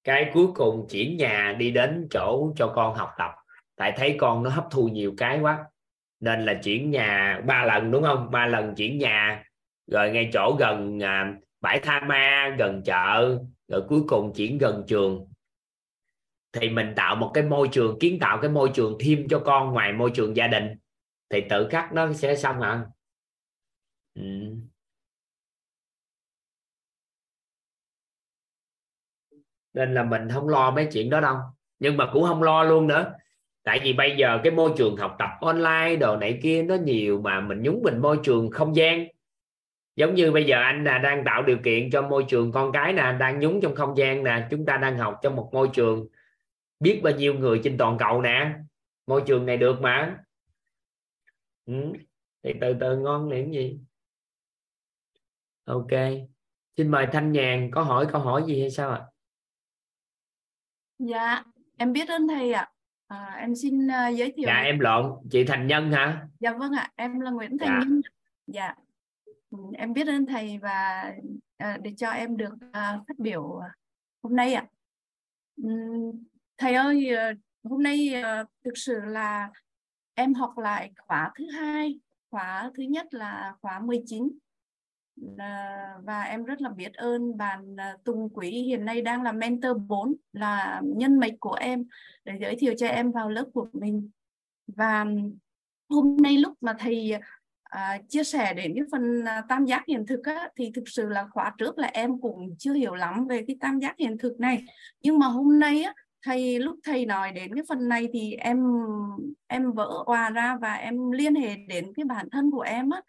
Cái 0.05 0.31
cuối 0.35 0.47
cùng 0.55 0.86
chuyển 0.90 1.16
nhà 1.16 1.55
đi 1.59 1.70
đến 1.70 2.09
chỗ 2.11 2.52
cho 2.56 2.73
con 2.77 2.94
học 2.94 3.11
tập. 3.19 3.31
Tại 3.77 3.93
thấy 3.97 4.16
con 4.19 4.43
nó 4.43 4.51
hấp 4.51 4.66
thu 4.70 4.89
nhiều 4.89 5.15
cái 5.16 5.40
quá. 5.40 5.65
Nên 6.20 6.44
là 6.44 6.55
chuyển 6.55 6.90
nhà 6.90 7.40
ba 7.47 7.65
lần 7.65 7.90
đúng 7.90 8.02
không? 8.02 8.31
Ba 8.31 8.47
lần 8.47 8.74
chuyển 8.74 8.98
nhà. 8.98 9.44
Rồi 9.86 10.11
ngay 10.11 10.31
chỗ 10.32 10.56
gần 10.59 11.02
à, 11.02 11.35
bãi 11.61 11.81
tha 11.81 12.01
ma 12.01 12.55
gần 12.59 12.82
chợ 12.85 13.39
rồi 13.69 13.82
cuối 13.89 14.03
cùng 14.09 14.32
chuyển 14.35 14.59
gần 14.59 14.85
trường. 14.86 15.27
Thì 16.53 16.70
mình 16.70 16.93
tạo 16.97 17.16
một 17.16 17.31
cái 17.35 17.45
môi 17.45 17.69
trường, 17.73 17.99
kiến 17.99 18.19
tạo 18.20 18.39
cái 18.43 18.51
môi 18.51 18.70
trường 18.74 18.97
thêm 19.01 19.28
cho 19.28 19.39
con 19.39 19.73
ngoài 19.73 19.93
môi 19.93 20.11
trường 20.15 20.36
gia 20.36 20.47
đình. 20.47 20.65
Thì 21.31 21.41
tự 21.51 21.69
khắc 21.70 21.93
nó 21.93 22.12
sẽ 22.12 22.36
xong 22.36 22.61
hả? 22.61 22.85
Ừ. 24.15 24.23
nên 29.74 29.95
là 29.95 30.03
mình 30.03 30.28
không 30.32 30.49
lo 30.49 30.70
mấy 30.70 30.89
chuyện 30.93 31.11
đó 31.11 31.20
đâu. 31.20 31.36
Nhưng 31.78 31.97
mà 31.97 32.11
cũng 32.12 32.23
không 32.24 32.43
lo 32.43 32.62
luôn 32.65 32.86
nữa. 32.86 33.12
Tại 33.65 33.81
vì 33.85 33.93
bây 33.93 34.16
giờ 34.16 34.41
cái 34.45 34.53
môi 34.53 34.70
trường 34.77 34.97
học 34.97 35.16
tập 35.19 35.28
online 35.41 35.97
đồ 35.97 36.16
này 36.16 36.39
kia 36.43 36.62
nó 36.62 36.74
nhiều 36.74 37.20
mà 37.20 37.41
mình 37.41 37.62
nhúng 37.62 37.82
mình 37.82 37.99
môi 38.03 38.19
trường 38.23 38.51
không 38.51 38.77
gian 38.77 39.07
giống 39.97 40.15
như 40.15 40.33
bây 40.33 40.45
giờ 40.45 40.61
anh 40.62 40.85
là 40.85 40.99
đang 40.99 41.25
tạo 41.25 41.43
điều 41.43 41.59
kiện 41.65 41.91
cho 41.91 42.03
môi 42.03 42.25
trường 42.29 42.53
con 42.53 42.73
cái 42.73 42.93
nè 42.93 43.16
đang 43.21 43.41
nhúng 43.41 43.61
trong 43.62 43.75
không 43.75 43.97
gian 43.97 44.25
nè 44.25 44.47
chúng 44.51 44.66
ta 44.66 44.77
đang 44.77 44.99
học 44.99 45.19
trong 45.23 45.37
một 45.37 45.51
môi 45.53 45.71
trường 45.73 46.07
biết 46.81 47.01
bao 47.05 47.12
nhiêu 47.15 47.35
người 47.35 47.61
trên 47.65 47.79
toàn 47.79 47.99
cầu 47.99 48.23
nè. 48.23 48.55
Môi 49.07 49.23
trường 49.27 49.47
này 49.47 49.57
được 49.57 49.81
mà. 49.81 50.19
Ừ. 51.66 51.93
thì 52.43 52.53
từ 52.61 52.75
từ 52.81 52.97
ngon 52.99 53.29
liền 53.29 53.53
gì? 53.53 53.79
Ok 55.65 55.91
xin 56.77 56.91
mời 56.91 57.07
thanh 57.12 57.33
nhàn 57.33 57.71
có 57.71 57.83
hỏi 57.83 58.07
câu 58.12 58.21
hỏi 58.21 58.43
gì 58.47 58.61
hay 58.61 58.71
sao 58.71 58.91
ạ? 58.91 59.03
Dạ 60.99 61.45
em 61.77 61.93
biết 61.93 62.09
ơn 62.09 62.29
thầy 62.29 62.53
ạ. 62.53 62.71
À, 63.07 63.37
em 63.41 63.55
xin 63.55 63.87
uh, 63.87 64.16
giới 64.16 64.33
thiệu 64.37 64.47
dạ 64.47 64.57
em 64.57 64.79
lộn 64.79 65.12
chị 65.31 65.45
thành 65.45 65.66
nhân 65.66 65.93
hả? 65.93 66.27
Dạ 66.41 66.53
vâng 66.53 66.73
ạ 66.73 66.91
em 66.97 67.21
là 67.21 67.31
nguyễn 67.31 67.59
thành 67.59 67.69
dạ. 67.69 67.79
nhân. 67.79 68.01
Dạ 68.47 68.75
em 69.78 69.93
biết 69.93 70.06
ơn 70.06 70.26
thầy 70.26 70.59
và 70.59 71.12
à, 71.56 71.78
để 71.82 71.94
cho 71.97 72.10
em 72.10 72.36
được 72.36 72.55
à, 72.72 72.98
phát 73.09 73.18
biểu 73.18 73.59
à, 73.59 73.74
hôm 74.22 74.36
nay 74.36 74.55
ạ. 74.55 74.66
Thầy 76.59 76.74
ơi 76.74 77.09
ờ, 77.09 77.32
hôm 77.64 77.82
nay 77.82 78.22
ờ, 78.22 78.44
thực 78.64 78.78
sự 78.78 79.01
là 79.05 79.51
em 80.14 80.35
học 80.35 80.59
lại 80.59 80.93
khóa 80.98 81.32
thứ 81.39 81.47
hai, 81.51 81.98
khóa 82.31 82.70
thứ 82.76 82.82
nhất 82.82 83.14
là 83.14 83.55
khóa 83.60 83.81
19 83.81 84.39
và 86.02 86.22
em 86.22 86.44
rất 86.44 86.60
là 86.60 86.70
biết 86.70 86.94
ơn 86.94 87.36
bạn 87.36 87.76
Tùng 88.05 88.28
Quý 88.35 88.51
hiện 88.51 88.85
nay 88.85 89.02
đang 89.02 89.22
là 89.22 89.32
mentor 89.32 89.76
4 89.86 90.14
là 90.32 90.81
nhân 90.85 91.18
mạch 91.18 91.35
của 91.40 91.55
em 91.55 91.85
để 92.24 92.32
giới 92.40 92.56
thiệu 92.56 92.74
cho 92.78 92.86
em 92.86 93.12
vào 93.12 93.31
lớp 93.31 93.47
của 93.55 93.68
mình. 93.72 94.10
Và 94.66 95.06
hôm 95.89 96.16
nay 96.16 96.39
lúc 96.39 96.52
mà 96.60 96.76
thầy 96.78 97.12
à, 97.74 97.98
chia 98.09 98.24
sẻ 98.24 98.55
đến 98.55 98.72
cái 98.74 98.84
phần 98.92 99.24
à, 99.24 99.42
tam 99.48 99.64
giác 99.64 99.82
hiện 99.88 100.06
thực 100.06 100.24
á, 100.24 100.48
thì 100.56 100.70
thực 100.74 100.88
sự 100.88 101.09
là 101.09 101.26
khóa 101.30 101.55
trước 101.59 101.78
là 101.78 101.90
em 101.92 102.20
cũng 102.20 102.56
chưa 102.59 102.72
hiểu 102.74 102.94
lắm 102.94 103.26
về 103.26 103.44
cái 103.46 103.56
tam 103.60 103.80
giác 103.80 103.94
hiện 103.98 104.18
thực 104.18 104.40
này. 104.40 104.64
Nhưng 105.02 105.18
mà 105.18 105.26
hôm 105.26 105.59
nay 105.59 105.82
á, 105.82 105.94
thầy 106.22 106.59
lúc 106.59 106.78
thầy 106.84 107.06
nói 107.06 107.32
đến 107.32 107.55
cái 107.55 107.64
phần 107.68 107.88
này 107.88 108.09
thì 108.12 108.32
em 108.32 108.59
em 109.46 109.72
vỡ 109.72 110.02
hòa 110.06 110.30
ra 110.30 110.56
và 110.60 110.74
em 110.74 111.10
liên 111.10 111.34
hệ 111.34 111.56
đến 111.56 111.92
cái 111.96 112.05
bản 112.05 112.28
thân 112.30 112.51
của 112.51 112.60
em 112.60 112.90
á. 112.90 113.02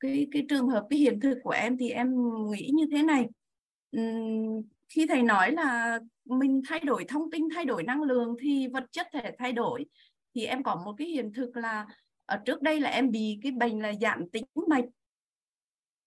Cái 0.00 0.26
cái 0.32 0.46
trường 0.48 0.68
hợp 0.68 0.86
cái 0.90 0.98
hiện 0.98 1.20
thực 1.20 1.38
của 1.42 1.50
em 1.50 1.78
thì 1.78 1.90
em 1.90 2.14
nghĩ 2.50 2.70
như 2.74 2.86
thế 2.90 3.02
này. 3.02 3.26
Uhm, 3.96 4.62
khi 4.88 5.06
thầy 5.06 5.22
nói 5.22 5.52
là 5.52 5.98
mình 6.24 6.62
thay 6.68 6.80
đổi 6.80 7.04
thông 7.08 7.30
tin 7.30 7.48
thay 7.54 7.64
đổi 7.64 7.82
năng 7.82 8.02
lượng 8.02 8.36
thì 8.40 8.68
vật 8.68 8.84
chất 8.92 9.06
thể 9.12 9.32
thay 9.38 9.52
đổi. 9.52 9.84
Thì 10.34 10.44
em 10.44 10.62
có 10.62 10.82
một 10.84 10.94
cái 10.98 11.08
hiện 11.08 11.32
thực 11.32 11.56
là 11.56 11.86
ở 12.30 12.36
trước 12.44 12.62
đây 12.62 12.80
là 12.80 12.90
em 12.90 13.10
bị 13.10 13.38
cái 13.42 13.52
bệnh 13.52 13.82
là 13.82 13.92
giảm 14.00 14.30
tĩnh 14.30 14.44
mạch. 14.68 14.84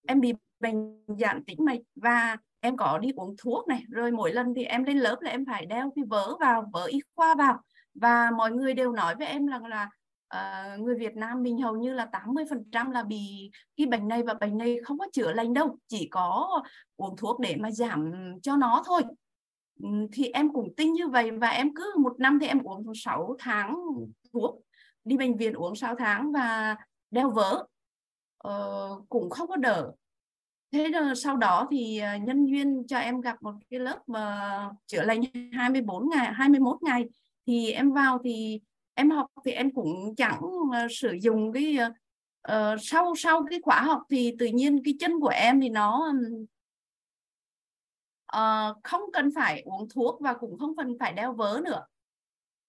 Em 0.08 0.20
bị 0.20 0.34
bệnh 0.60 1.06
giảm 1.20 1.44
tĩnh 1.44 1.66
mạch 1.66 1.80
và 1.96 2.38
em 2.60 2.78
có 2.78 2.98
đi 2.98 3.12
uống 3.16 3.36
thuốc 3.38 3.68
này 3.68 3.84
rồi 3.90 4.12
mỗi 4.12 4.34
lần 4.34 4.54
thì 4.56 4.64
em 4.64 4.84
lên 4.84 4.98
lớp 4.98 5.18
là 5.22 5.32
em 5.32 5.46
phải 5.46 5.66
đeo 5.66 5.92
cái 5.96 6.06
vớ 6.10 6.36
vào 6.40 6.70
vớ 6.74 6.86
y 6.86 7.00
khoa 7.16 7.36
vào. 7.36 7.60
Và 7.94 8.32
mọi 8.38 8.52
người 8.52 8.74
đều 8.74 8.92
nói 8.92 9.16
với 9.16 9.28
em 9.28 9.48
rằng 9.48 9.66
là 9.66 9.90
uh, 10.36 10.80
người 10.80 10.96
Việt 10.96 11.16
Nam 11.16 11.44
mình 11.44 11.62
hầu 11.62 11.78
như 11.78 11.94
là 11.94 12.10
80% 12.12 12.92
là 12.92 13.04
bị 13.04 13.52
cái 13.78 13.88
bệnh 13.88 14.08
này 14.08 14.24
và 14.24 14.34
bệnh 14.34 14.58
này 14.58 14.78
không 14.84 14.98
có 14.98 15.08
chữa 15.14 15.34
lành 15.34 15.54
đâu 15.54 15.78
chỉ 15.88 16.08
có 16.12 16.62
uống 16.96 17.16
thuốc 17.18 17.40
để 17.40 17.56
mà 17.60 17.72
giảm 17.72 18.12
cho 18.42 18.56
nó 18.56 18.84
thôi. 18.86 19.02
Ừ, 19.84 19.90
thì 20.12 20.28
em 20.28 20.54
cũng 20.54 20.74
tin 20.78 20.94
như 20.94 21.08
vậy 21.08 21.32
và 21.32 21.50
em 21.50 21.76
cứ 21.76 21.94
một 22.00 22.20
năm 22.20 22.40
thì 22.42 22.48
em 22.48 22.62
uống 22.64 22.92
6 22.96 23.36
tháng 23.40 23.76
thuốc 24.34 24.64
đi 25.06 25.18
bệnh 25.18 25.38
viện 25.38 25.54
uống 25.54 25.76
6 25.76 25.96
tháng 25.96 26.32
và 26.32 26.76
đeo 27.12 27.30
vớ. 27.30 27.66
Uh, 28.48 29.10
cũng 29.10 29.30
không 29.30 29.48
có 29.48 29.56
đỡ. 29.56 29.92
Thế 30.72 30.90
rồi 30.90 31.16
sau 31.16 31.38
đó 31.38 31.68
thì 31.72 32.00
ờ, 32.00 32.16
nhân 32.16 32.46
duyên 32.46 32.84
cho 32.88 32.98
em 32.98 33.22
gặp 33.22 33.42
một 33.42 33.54
cái 33.70 33.80
lớp 33.80 34.00
mà 34.08 34.70
chữa 34.88 35.02
lành 35.02 35.22
24 35.52 36.10
ngày 36.10 36.34
21 36.34 36.78
ngày 36.82 37.06
thì 37.48 37.72
em 37.72 37.92
vào 37.92 38.20
thì 38.24 38.62
em 38.94 39.10
học 39.10 39.28
thì 39.46 39.52
em 39.52 39.74
cũng 39.74 40.16
chẳng 40.18 40.40
uh, 40.46 40.76
sử 40.92 41.18
dụng 41.22 41.54
cái 41.54 41.78
uh, 42.52 42.80
sau 42.82 43.16
sau 43.16 43.46
cái 43.50 43.60
khóa 43.64 43.82
học 43.82 44.02
thì 44.10 44.36
tự 44.40 44.46
nhiên 44.46 44.84
cái 44.84 44.94
chân 45.00 45.20
của 45.20 45.28
em 45.28 45.62
thì 45.62 45.70
nó 45.70 46.14
uh, 48.38 48.78
không 48.84 49.02
cần 49.14 49.30
phải 49.36 49.62
uống 49.66 49.90
thuốc 49.90 50.22
và 50.22 50.34
cũng 50.34 50.60
không 50.60 50.76
cần 50.76 50.98
phải 51.00 51.14
đeo 51.14 51.34
vớ 51.34 51.62
nữa 51.66 51.86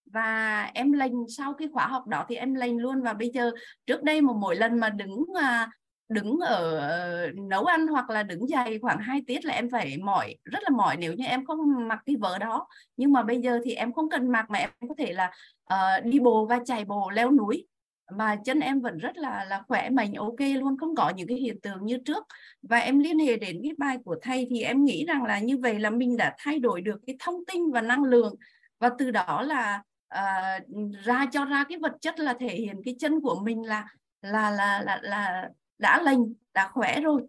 và 0.06 0.62
em 0.74 0.92
lành 0.92 1.12
sau 1.28 1.54
cái 1.54 1.68
khóa 1.72 1.86
học 1.86 2.06
đó 2.06 2.24
thì 2.28 2.36
em 2.36 2.54
lành 2.54 2.78
luôn. 2.78 3.02
Và 3.02 3.12
bây 3.12 3.30
giờ 3.34 3.50
trước 3.86 4.02
đây 4.02 4.20
một 4.20 4.36
mỗi 4.40 4.56
lần 4.56 4.80
mà 4.80 4.90
đứng 4.90 5.24
à, 5.42 5.70
đứng 6.08 6.38
ở 6.38 6.78
ờ, 6.78 7.30
nấu 7.34 7.64
ăn 7.64 7.86
hoặc 7.86 8.10
là 8.10 8.22
đứng 8.22 8.48
dày 8.48 8.78
khoảng 8.78 8.98
2 8.98 9.22
tiết 9.26 9.44
là 9.44 9.54
em 9.54 9.70
phải 9.70 9.98
mỏi 9.98 10.36
rất 10.44 10.58
là 10.62 10.70
mỏi 10.70 10.96
nếu 10.96 11.12
như 11.12 11.24
em 11.24 11.46
không 11.46 11.88
mặc 11.88 11.98
cái 12.06 12.16
vớ 12.16 12.38
đó. 12.38 12.66
Nhưng 12.96 13.12
mà 13.12 13.22
bây 13.22 13.40
giờ 13.40 13.60
thì 13.64 13.74
em 13.74 13.92
không 13.92 14.10
cần 14.10 14.32
mặc 14.32 14.46
mà 14.50 14.58
em 14.58 14.70
có 14.88 14.94
thể 14.98 15.12
là 15.12 15.30
uh, 15.74 16.04
đi 16.04 16.18
bộ 16.20 16.46
và 16.46 16.60
chạy 16.64 16.84
bộ 16.84 17.10
leo 17.10 17.30
núi. 17.30 17.66
Mà 18.12 18.36
chân 18.44 18.60
em 18.60 18.80
vẫn 18.80 18.98
rất 18.98 19.16
là 19.16 19.44
là 19.44 19.62
khỏe 19.68 19.90
mạnh 19.90 20.14
ok 20.14 20.40
luôn 20.40 20.76
không 20.78 20.94
có 20.96 21.12
những 21.16 21.28
cái 21.28 21.36
hiện 21.36 21.60
tượng 21.60 21.84
như 21.84 21.98
trước. 22.04 22.24
Và 22.62 22.78
em 22.78 22.98
liên 22.98 23.18
hệ 23.18 23.36
đến 23.36 23.60
cái 23.62 23.72
bài 23.78 23.98
của 24.04 24.16
thầy 24.22 24.46
thì 24.50 24.62
em 24.62 24.84
nghĩ 24.84 25.04
rằng 25.06 25.24
là 25.24 25.38
như 25.38 25.58
vậy 25.58 25.78
là 25.78 25.90
mình 25.90 26.16
đã 26.16 26.34
thay 26.38 26.58
đổi 26.58 26.80
được 26.80 27.00
cái 27.06 27.16
thông 27.18 27.44
tin 27.52 27.70
và 27.72 27.80
năng 27.80 28.04
lượng. 28.04 28.34
Và 28.80 28.90
từ 28.98 29.10
đó 29.10 29.42
là 29.42 29.82
Ờ, 30.14 30.58
ra 31.04 31.26
cho 31.32 31.44
ra 31.44 31.64
cái 31.68 31.78
vật 31.78 31.92
chất 32.00 32.18
là 32.18 32.34
thể 32.40 32.56
hiện 32.56 32.82
cái 32.84 32.94
chân 32.98 33.20
của 33.20 33.40
mình 33.44 33.66
là 33.66 33.86
là 34.20 34.50
là 34.50 34.82
là, 34.84 35.00
là 35.02 35.48
đã 35.78 36.02
lành 36.02 36.32
đã 36.54 36.70
khỏe 36.72 37.00
rồi. 37.00 37.22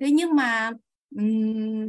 Thế 0.00 0.10
nhưng 0.10 0.36
mà 0.36 0.70
um, 1.16 1.86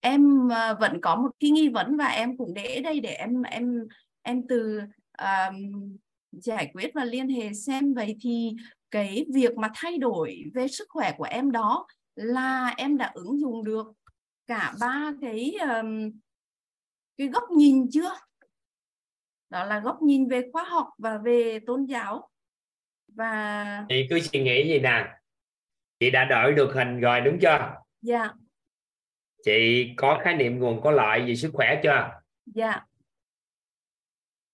em 0.00 0.48
ờ, 0.48 0.76
vẫn 0.80 1.00
có 1.00 1.16
một 1.16 1.30
cái 1.40 1.50
nghi 1.50 1.68
vấn 1.68 1.96
và 1.96 2.06
em 2.06 2.36
cũng 2.36 2.54
để 2.54 2.80
đây 2.80 3.00
để 3.00 3.10
em 3.10 3.42
em 3.42 3.88
em 4.22 4.42
từ 4.48 4.80
um, 5.18 5.96
giải 6.32 6.70
quyết 6.74 6.90
và 6.94 7.04
liên 7.04 7.28
hệ 7.28 7.52
xem. 7.52 7.94
Vậy 7.94 8.16
thì 8.22 8.52
cái 8.90 9.26
việc 9.34 9.56
mà 9.56 9.70
thay 9.74 9.98
đổi 9.98 10.42
về 10.54 10.68
sức 10.68 10.86
khỏe 10.90 11.12
của 11.18 11.24
em 11.24 11.50
đó 11.50 11.86
là 12.14 12.74
em 12.76 12.96
đã 12.96 13.10
ứng 13.14 13.40
dụng 13.40 13.64
được 13.64 13.86
cả 14.46 14.74
ba 14.80 15.12
cái 15.20 15.54
um, 15.60 16.10
cái 17.16 17.28
góc 17.28 17.50
nhìn 17.50 17.86
chưa? 17.90 18.10
Đó 19.50 19.64
là 19.64 19.80
góc 19.80 20.02
nhìn 20.02 20.28
về 20.28 20.42
khoa 20.52 20.64
học 20.64 20.88
và 20.98 21.18
về 21.18 21.58
tôn 21.66 21.84
giáo. 21.84 22.28
Và 23.14 23.84
chị 23.88 24.06
cứ 24.10 24.20
suy 24.20 24.42
nghĩ 24.42 24.68
gì 24.68 24.78
nè. 24.78 25.06
Chị 26.00 26.10
đã 26.10 26.24
đổi 26.24 26.52
được 26.52 26.72
hình 26.74 27.00
rồi 27.00 27.20
đúng 27.20 27.38
chưa? 27.40 27.74
Dạ. 28.02 28.30
Chị 29.44 29.90
có 29.96 30.20
khái 30.24 30.34
niệm 30.34 30.58
nguồn 30.58 30.80
có 30.82 30.90
lợi 30.90 31.20
về 31.26 31.36
sức 31.36 31.50
khỏe 31.54 31.80
chưa? 31.82 32.10
Dạ. 32.46 32.80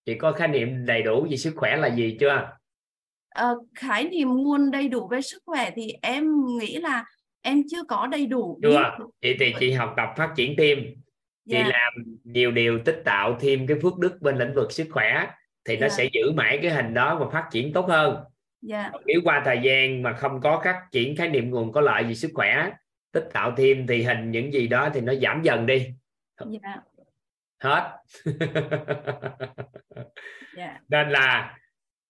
Chị 0.04 0.14
có 0.18 0.32
khái 0.32 0.48
niệm 0.48 0.86
đầy 0.86 1.02
đủ 1.02 1.26
về 1.30 1.36
sức 1.36 1.52
khỏe 1.56 1.76
là 1.76 1.94
gì 1.94 2.16
chưa? 2.20 2.56
À, 3.28 3.50
khái 3.74 4.04
niệm 4.04 4.28
nguồn 4.28 4.70
đầy 4.70 4.88
đủ 4.88 5.08
về 5.08 5.20
sức 5.20 5.42
khỏe 5.46 5.70
thì 5.76 5.92
em 6.02 6.46
nghĩ 6.58 6.76
là 6.76 7.04
em 7.40 7.62
chưa 7.70 7.84
có 7.88 8.06
đầy 8.06 8.26
đủ. 8.26 8.58
Chưa. 8.62 8.96
Chị 9.20 9.36
thì 9.40 9.54
chị 9.60 9.72
học 9.72 9.94
tập 9.96 10.08
phát 10.16 10.32
triển 10.36 10.54
tim 10.56 10.78
chị 11.48 11.54
yeah. 11.54 11.66
Dạ. 11.66 11.72
làm 11.72 11.92
nhiều 12.24 12.50
điều 12.50 12.78
tích 12.84 13.02
tạo 13.04 13.36
thêm 13.40 13.66
cái 13.66 13.76
phước 13.82 13.98
đức 13.98 14.18
bên 14.20 14.38
lĩnh 14.38 14.54
vực 14.54 14.72
sức 14.72 14.88
khỏe 14.90 15.26
thì 15.64 15.76
nó 15.76 15.88
dạ. 15.88 15.94
sẽ 15.96 16.08
giữ 16.12 16.32
mãi 16.32 16.58
cái 16.62 16.70
hình 16.70 16.94
đó 16.94 17.16
và 17.20 17.30
phát 17.30 17.48
triển 17.50 17.72
tốt 17.72 17.86
hơn 17.88 18.14
yeah. 18.14 18.24
Dạ. 18.62 18.98
nếu 19.06 19.20
qua 19.24 19.42
thời 19.44 19.58
gian 19.62 20.02
mà 20.02 20.12
không 20.12 20.40
có 20.40 20.60
phát 20.64 20.82
triển 20.92 21.16
khái 21.16 21.28
niệm 21.28 21.50
nguồn 21.50 21.72
có 21.72 21.80
lợi 21.80 22.04
về 22.04 22.14
sức 22.14 22.30
khỏe 22.34 22.70
tích 23.12 23.28
tạo 23.32 23.54
thêm 23.56 23.86
thì 23.86 24.02
hình 24.02 24.30
những 24.30 24.52
gì 24.52 24.68
đó 24.68 24.90
thì 24.94 25.00
nó 25.00 25.14
giảm 25.14 25.42
dần 25.42 25.66
đi 25.66 25.86
yeah 26.62 26.78
hết 27.58 27.96
yeah. 30.56 30.80
nên 30.88 31.10
là 31.10 31.56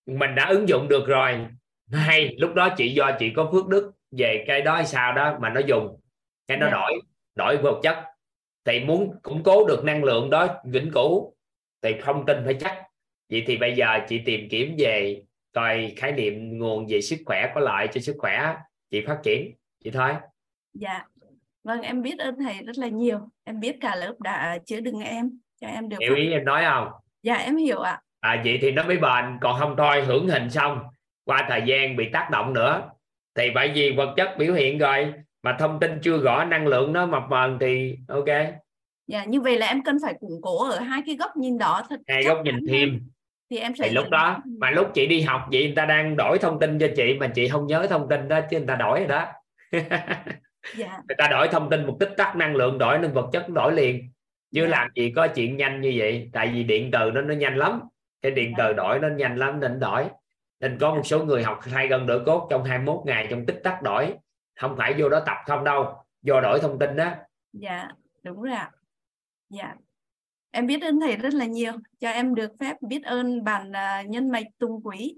mình 0.07 0.35
đã 0.35 0.47
ứng 0.47 0.69
dụng 0.69 0.89
được 0.89 1.07
rồi 1.07 1.47
hay 1.93 2.37
lúc 2.39 2.55
đó 2.55 2.69
chị 2.77 2.95
do 2.95 3.11
chị 3.19 3.33
có 3.37 3.49
phước 3.53 3.69
đức 3.69 3.93
về 4.11 4.45
cái 4.47 4.63
đó 4.63 4.75
hay 4.75 4.87
sao 4.87 5.13
đó 5.13 5.39
mà 5.41 5.51
nó 5.51 5.61
dùng 5.61 6.01
cái 6.47 6.59
nó 6.59 6.67
yeah. 6.67 6.73
đổi 6.73 7.01
đổi 7.35 7.57
vật 7.57 7.81
chất 7.83 7.97
thì 8.67 8.81
muốn 8.81 9.21
củng 9.23 9.43
cố 9.43 9.67
được 9.67 9.85
năng 9.85 10.05
lượng 10.05 10.31
đó 10.31 10.49
vĩnh 10.65 10.91
cửu 10.95 11.35
thì 11.83 12.01
không 12.01 12.27
tin 12.27 12.43
phải 12.45 12.55
chắc. 12.61 12.83
Vậy 13.31 13.45
thì 13.47 13.57
bây 13.57 13.77
giờ 13.77 13.99
chị 14.09 14.19
tìm 14.25 14.49
kiếm 14.51 14.75
về 14.79 15.23
coi 15.53 15.93
khái 15.97 16.13
niệm 16.13 16.59
nguồn 16.59 16.87
về 16.89 17.01
sức 17.01 17.17
khỏe 17.27 17.53
có 17.55 17.61
lợi 17.61 17.89
cho 17.93 18.01
sức 18.01 18.17
khỏe. 18.19 18.57
Chị 18.91 19.05
phát 19.07 19.19
triển 19.23 19.55
chị 19.85 19.91
thôi 19.91 20.13
dạ. 20.75 21.05
Vâng 21.65 21.83
em 21.83 22.03
biết 22.03 22.19
ơn 22.19 22.35
thầy 22.45 22.55
rất 22.55 22.79
là 22.79 22.89
nhiều. 22.89 23.19
Em 23.45 23.61
biết 23.61 23.77
cả 23.81 23.97
lớp 23.97 24.15
đã 24.21 24.59
chứa 24.67 24.81
đựng 24.81 25.01
em 25.01 25.31
cho 25.61 25.67
em 25.67 25.89
được 25.89 25.97
hiểu 26.01 26.15
ý 26.15 26.31
em 26.33 26.45
nói 26.45 26.65
không? 26.65 26.89
Dạ 27.23 27.35
em 27.35 27.57
hiểu 27.57 27.81
ạ. 27.81 28.01
À 28.21 28.43
vậy 28.45 28.59
thì 28.63 28.71
nó 28.71 28.83
mới 28.83 28.97
bền 28.97 29.39
còn 29.41 29.61
không 29.61 29.75
thôi 29.79 30.05
hưởng 30.05 30.29
hình 30.29 30.51
xong. 30.51 30.81
Qua 31.25 31.47
thời 31.49 31.63
gian 31.67 31.97
bị 31.97 32.09
tác 32.13 32.29
động 32.33 32.53
nữa. 32.53 32.91
Thì 33.35 33.51
bởi 33.55 33.73
vì 33.75 33.93
vật 33.97 34.15
chất 34.17 34.35
biểu 34.39 34.55
hiện 34.55 34.79
rồi 34.79 35.13
mà 35.47 35.57
thông 35.59 35.81
tin 35.81 36.01
chưa 36.03 36.19
rõ 36.19 36.45
năng 36.45 36.67
lượng 36.67 36.93
nó 36.93 37.07
mập 37.07 37.23
mờ 37.29 37.57
thì 37.61 37.99
ok. 38.09 38.25
Dạ 39.07 39.25
như 39.25 39.41
vậy 39.41 39.59
là 39.59 39.67
em 39.67 39.83
cần 39.85 39.99
phải 40.03 40.15
củng 40.21 40.41
cố 40.43 40.71
ở 40.71 40.81
hai 40.81 41.03
cái 41.07 41.17
góc 41.17 41.37
nhìn 41.37 41.59
đó 41.59 41.83
thật 41.89 42.01
hai 42.09 42.23
góc 42.23 42.39
nhìn 42.45 42.55
thêm. 42.69 43.01
thì 43.51 43.59
em 43.59 43.75
sẽ 43.75 43.89
thì 43.89 43.95
lúc 43.95 44.11
đó 44.11 44.43
mà 44.59 44.71
lúc 44.71 44.91
chị 44.95 45.07
đi 45.07 45.21
học 45.21 45.43
vậy 45.53 45.67
người 45.67 45.77
ta 45.77 45.87
đang 45.87 46.17
đổi 46.17 46.39
thông 46.39 46.61
tin 46.61 46.79
cho 46.79 46.87
chị 46.97 47.15
mà 47.21 47.29
chị 47.35 47.49
không 47.49 47.67
nhớ 47.67 47.87
thông 47.91 48.09
tin 48.09 48.29
đó 48.29 48.41
chứ 48.51 48.59
người 48.59 48.67
ta 48.67 48.75
đổi 48.75 48.99
rồi 48.99 49.09
đó. 49.09 49.27
Dạ. 50.77 50.99
người 51.09 51.17
ta 51.19 51.29
đổi 51.29 51.49
thông 51.49 51.71
tin 51.71 51.87
một 51.87 51.97
tích 52.01 52.11
tắc 52.17 52.37
năng 52.37 52.57
lượng 52.57 52.79
đổi 52.79 52.99
nên 52.99 53.13
vật 53.13 53.29
chất 53.33 53.49
đổi 53.49 53.73
liền. 53.73 54.11
Chứ 54.55 54.63
dạ. 54.63 54.69
làm 54.69 54.89
gì 54.95 55.13
có 55.17 55.29
chuyện 55.29 55.57
nhanh 55.57 55.81
như 55.81 55.95
vậy. 55.97 56.31
Tại 56.33 56.51
vì 56.55 56.65
điện 56.65 56.91
từ 56.93 57.11
nó 57.11 57.21
nó 57.21 57.35
nhanh 57.35 57.57
lắm. 57.57 57.81
Cái 58.23 58.33
điện 58.33 58.55
dạ. 58.59 58.65
từ 58.65 58.73
đổi 58.73 58.99
nó 58.99 59.09
nhanh 59.09 59.37
lắm 59.37 59.61
nên 59.61 59.81
đổi. 59.81 60.05
Nên 60.61 60.79
có 60.79 60.95
một 60.95 61.03
số 61.05 61.25
người 61.25 61.43
học 61.43 61.61
hai 61.63 61.89
gần 61.89 62.07
đổi 62.07 62.25
cốt 62.25 62.47
trong 62.51 62.65
21 62.65 63.03
ngày 63.07 63.27
trong 63.31 63.47
tích 63.47 63.61
tắc 63.63 63.83
đổi 63.83 64.15
không 64.57 64.75
phải 64.79 64.95
vô 64.99 65.09
đó 65.09 65.21
tập 65.27 65.37
không 65.47 65.65
đâu. 65.65 66.05
Do 66.23 66.41
đổi 66.41 66.61
thông 66.61 66.79
tin 66.79 66.97
đó 66.97 67.11
dạ 67.53 67.89
đúng 68.23 68.43
rồi 68.43 68.55
ạ. 68.55 68.71
Dạ. 69.51 69.75
Em 70.51 70.67
biết 70.67 70.83
ơn 70.83 71.01
thầy 71.01 71.17
rất 71.17 71.35
là 71.35 71.45
nhiều. 71.45 71.73
Cho 72.01 72.11
em 72.11 72.35
được 72.35 72.51
phép 72.61 72.77
biết 72.81 73.05
ơn 73.05 73.45
bàn 73.45 73.71
uh, 73.71 74.11
nhân 74.11 74.31
mạch 74.31 74.47
tung 74.59 74.81
quý. 74.85 75.15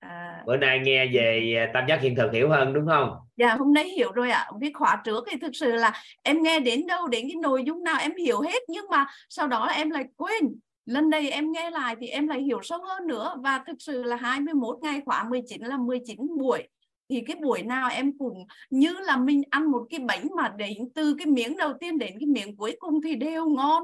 À... 0.00 0.42
bữa 0.46 0.56
nay 0.56 0.78
nghe 0.78 1.06
về 1.06 1.54
à, 1.58 1.70
tam 1.74 1.84
giác 1.88 2.00
hiện 2.00 2.16
thực 2.16 2.32
hiểu 2.32 2.48
hơn 2.48 2.72
đúng 2.72 2.86
không? 2.86 3.10
Dạ 3.36 3.54
hôm 3.54 3.74
nay 3.74 3.84
hiểu 3.84 4.12
rồi 4.12 4.30
ạ. 4.30 4.46
Biết 4.58 4.72
khóa 4.74 5.02
trước 5.04 5.24
thì 5.30 5.38
thực 5.38 5.50
sự 5.52 5.72
là 5.72 5.92
em 6.22 6.42
nghe 6.42 6.60
đến 6.60 6.86
đâu 6.86 7.08
đến 7.08 7.24
cái 7.28 7.36
nội 7.42 7.64
dung 7.66 7.84
nào 7.84 7.96
em 8.00 8.16
hiểu 8.16 8.40
hết 8.40 8.62
nhưng 8.68 8.84
mà 8.90 9.06
sau 9.28 9.48
đó 9.48 9.66
em 9.66 9.90
lại 9.90 10.04
quên. 10.16 10.58
Lần 10.86 11.10
này 11.10 11.30
em 11.30 11.52
nghe 11.52 11.70
lại 11.70 11.96
thì 12.00 12.06
em 12.06 12.28
lại 12.28 12.40
hiểu 12.40 12.60
sâu 12.62 12.84
hơn 12.84 13.06
nữa. 13.06 13.34
Và 13.42 13.62
thực 13.66 13.76
sự 13.78 14.02
là 14.02 14.16
21 14.16 14.76
ngày 14.82 15.00
khóa 15.04 15.24
19 15.30 15.62
là 15.62 15.76
19 15.76 16.18
buổi 16.38 16.68
thì 17.10 17.24
cái 17.26 17.36
buổi 17.42 17.62
nào 17.62 17.90
em 17.92 18.12
cũng 18.18 18.46
như 18.70 18.94
là 19.06 19.16
mình 19.16 19.42
ăn 19.50 19.70
một 19.70 19.82
cái 19.90 20.00
bánh 20.00 20.28
mà 20.36 20.52
đến 20.56 20.76
từ 20.94 21.14
cái 21.18 21.26
miếng 21.26 21.56
đầu 21.56 21.72
tiên 21.80 21.98
đến 21.98 22.10
cái 22.20 22.26
miếng 22.26 22.56
cuối 22.56 22.76
cùng 22.78 23.00
thì 23.04 23.14
đều 23.14 23.48
ngon 23.48 23.82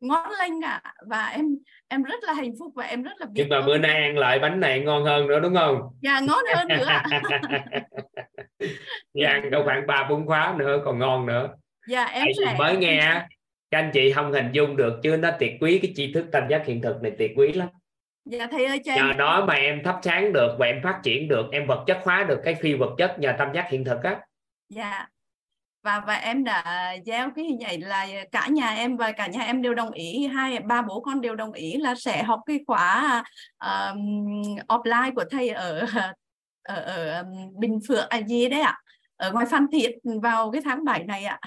ngon 0.00 0.30
lành 0.38 0.62
cả. 0.62 0.82
Và 1.06 1.26
em 1.26 1.46
em 1.88 2.02
rất 2.02 2.24
là 2.24 2.32
hạnh 2.32 2.52
phúc 2.58 2.72
và 2.74 2.84
em 2.84 3.02
rất 3.02 3.12
là 3.18 3.26
biết 3.26 3.32
nhưng 3.36 3.48
mà 3.48 3.66
bữa 3.66 3.78
nay 3.78 4.02
ăn 4.02 4.18
lại 4.18 4.38
bánh 4.38 4.60
này 4.60 4.80
ngon 4.80 5.04
hơn 5.04 5.26
nữa 5.26 5.40
đúng 5.40 5.54
không? 5.54 5.80
Dạ 6.02 6.20
ngon 6.20 6.44
hơn 6.54 6.68
nữa. 6.68 6.86
Dạ 9.14 9.28
ăn 9.28 9.50
đâu 9.50 9.62
khoảng 9.64 9.86
ba 9.86 10.06
bốn 10.10 10.26
khóa 10.26 10.54
nữa 10.58 10.82
còn 10.84 10.98
ngon 10.98 11.26
nữa. 11.26 11.48
Dạ 11.88 12.04
em 12.04 12.26
sẽ 12.38 12.54
mới 12.58 12.76
nghe 12.76 13.26
các 13.70 13.78
anh 13.78 13.90
chị 13.94 14.12
không 14.12 14.32
hình 14.32 14.48
dung 14.52 14.76
được 14.76 15.00
chứ 15.02 15.16
nó 15.16 15.30
tuyệt 15.38 15.52
quý 15.60 15.78
cái 15.82 15.92
tri 15.96 16.12
thức 16.12 16.26
tam 16.32 16.48
giác 16.50 16.66
hiện 16.66 16.82
thực 16.82 17.02
này 17.02 17.12
tuyệt 17.18 17.32
quý 17.36 17.52
lắm 17.52 17.68
dạ 18.26 18.46
thầy 18.50 18.64
ơi 18.64 18.80
cho 18.84 18.94
nhờ 18.94 19.08
em... 19.08 19.16
đó 19.16 19.44
mà 19.48 19.54
em 19.54 19.82
thắp 19.84 19.98
sáng 20.02 20.32
được 20.32 20.56
và 20.58 20.66
em 20.66 20.80
phát 20.82 21.00
triển 21.02 21.28
được 21.28 21.46
em 21.52 21.66
vật 21.66 21.84
chất 21.86 21.98
hóa 22.04 22.24
được 22.28 22.40
cái 22.44 22.54
phi 22.54 22.74
vật 22.74 22.94
chất 22.98 23.18
nhờ 23.18 23.32
tam 23.38 23.52
giác 23.54 23.66
hiện 23.70 23.84
thực 23.84 24.02
á. 24.02 24.20
Dạ. 24.68 25.08
Và 25.82 26.00
và 26.00 26.14
em 26.14 26.44
đã 26.44 26.92
giao 27.04 27.30
cái 27.36 27.44
hình 27.44 27.60
ảnh 27.60 27.80
là 27.80 28.06
cả 28.32 28.48
nhà 28.48 28.68
em 28.68 28.96
và 28.96 29.12
cả 29.12 29.26
nhà 29.26 29.40
em 29.40 29.62
đều 29.62 29.74
đồng 29.74 29.90
ý 29.90 30.26
hai 30.26 30.58
ba 30.58 30.82
bố 30.82 31.00
con 31.00 31.20
đều 31.20 31.36
đồng 31.36 31.52
ý 31.52 31.76
là 31.76 31.94
sẽ 31.94 32.22
học 32.22 32.40
cái 32.46 32.60
khóa 32.66 33.22
um, 33.58 33.98
offline 34.68 35.14
của 35.14 35.24
thầy 35.30 35.48
ở 35.48 35.86
ở, 36.62 36.74
ở 36.74 37.24
Bình 37.58 37.78
Phước 37.88 38.08
à 38.08 38.18
gì 38.18 38.48
đấy 38.48 38.60
ạ? 38.60 38.78
Ở 39.16 39.32
ngoài 39.32 39.46
Phan 39.50 39.66
Thiết 39.72 39.90
vào 40.22 40.50
cái 40.50 40.62
tháng 40.64 40.84
7 40.84 41.04
này 41.04 41.24
ạ. 41.24 41.40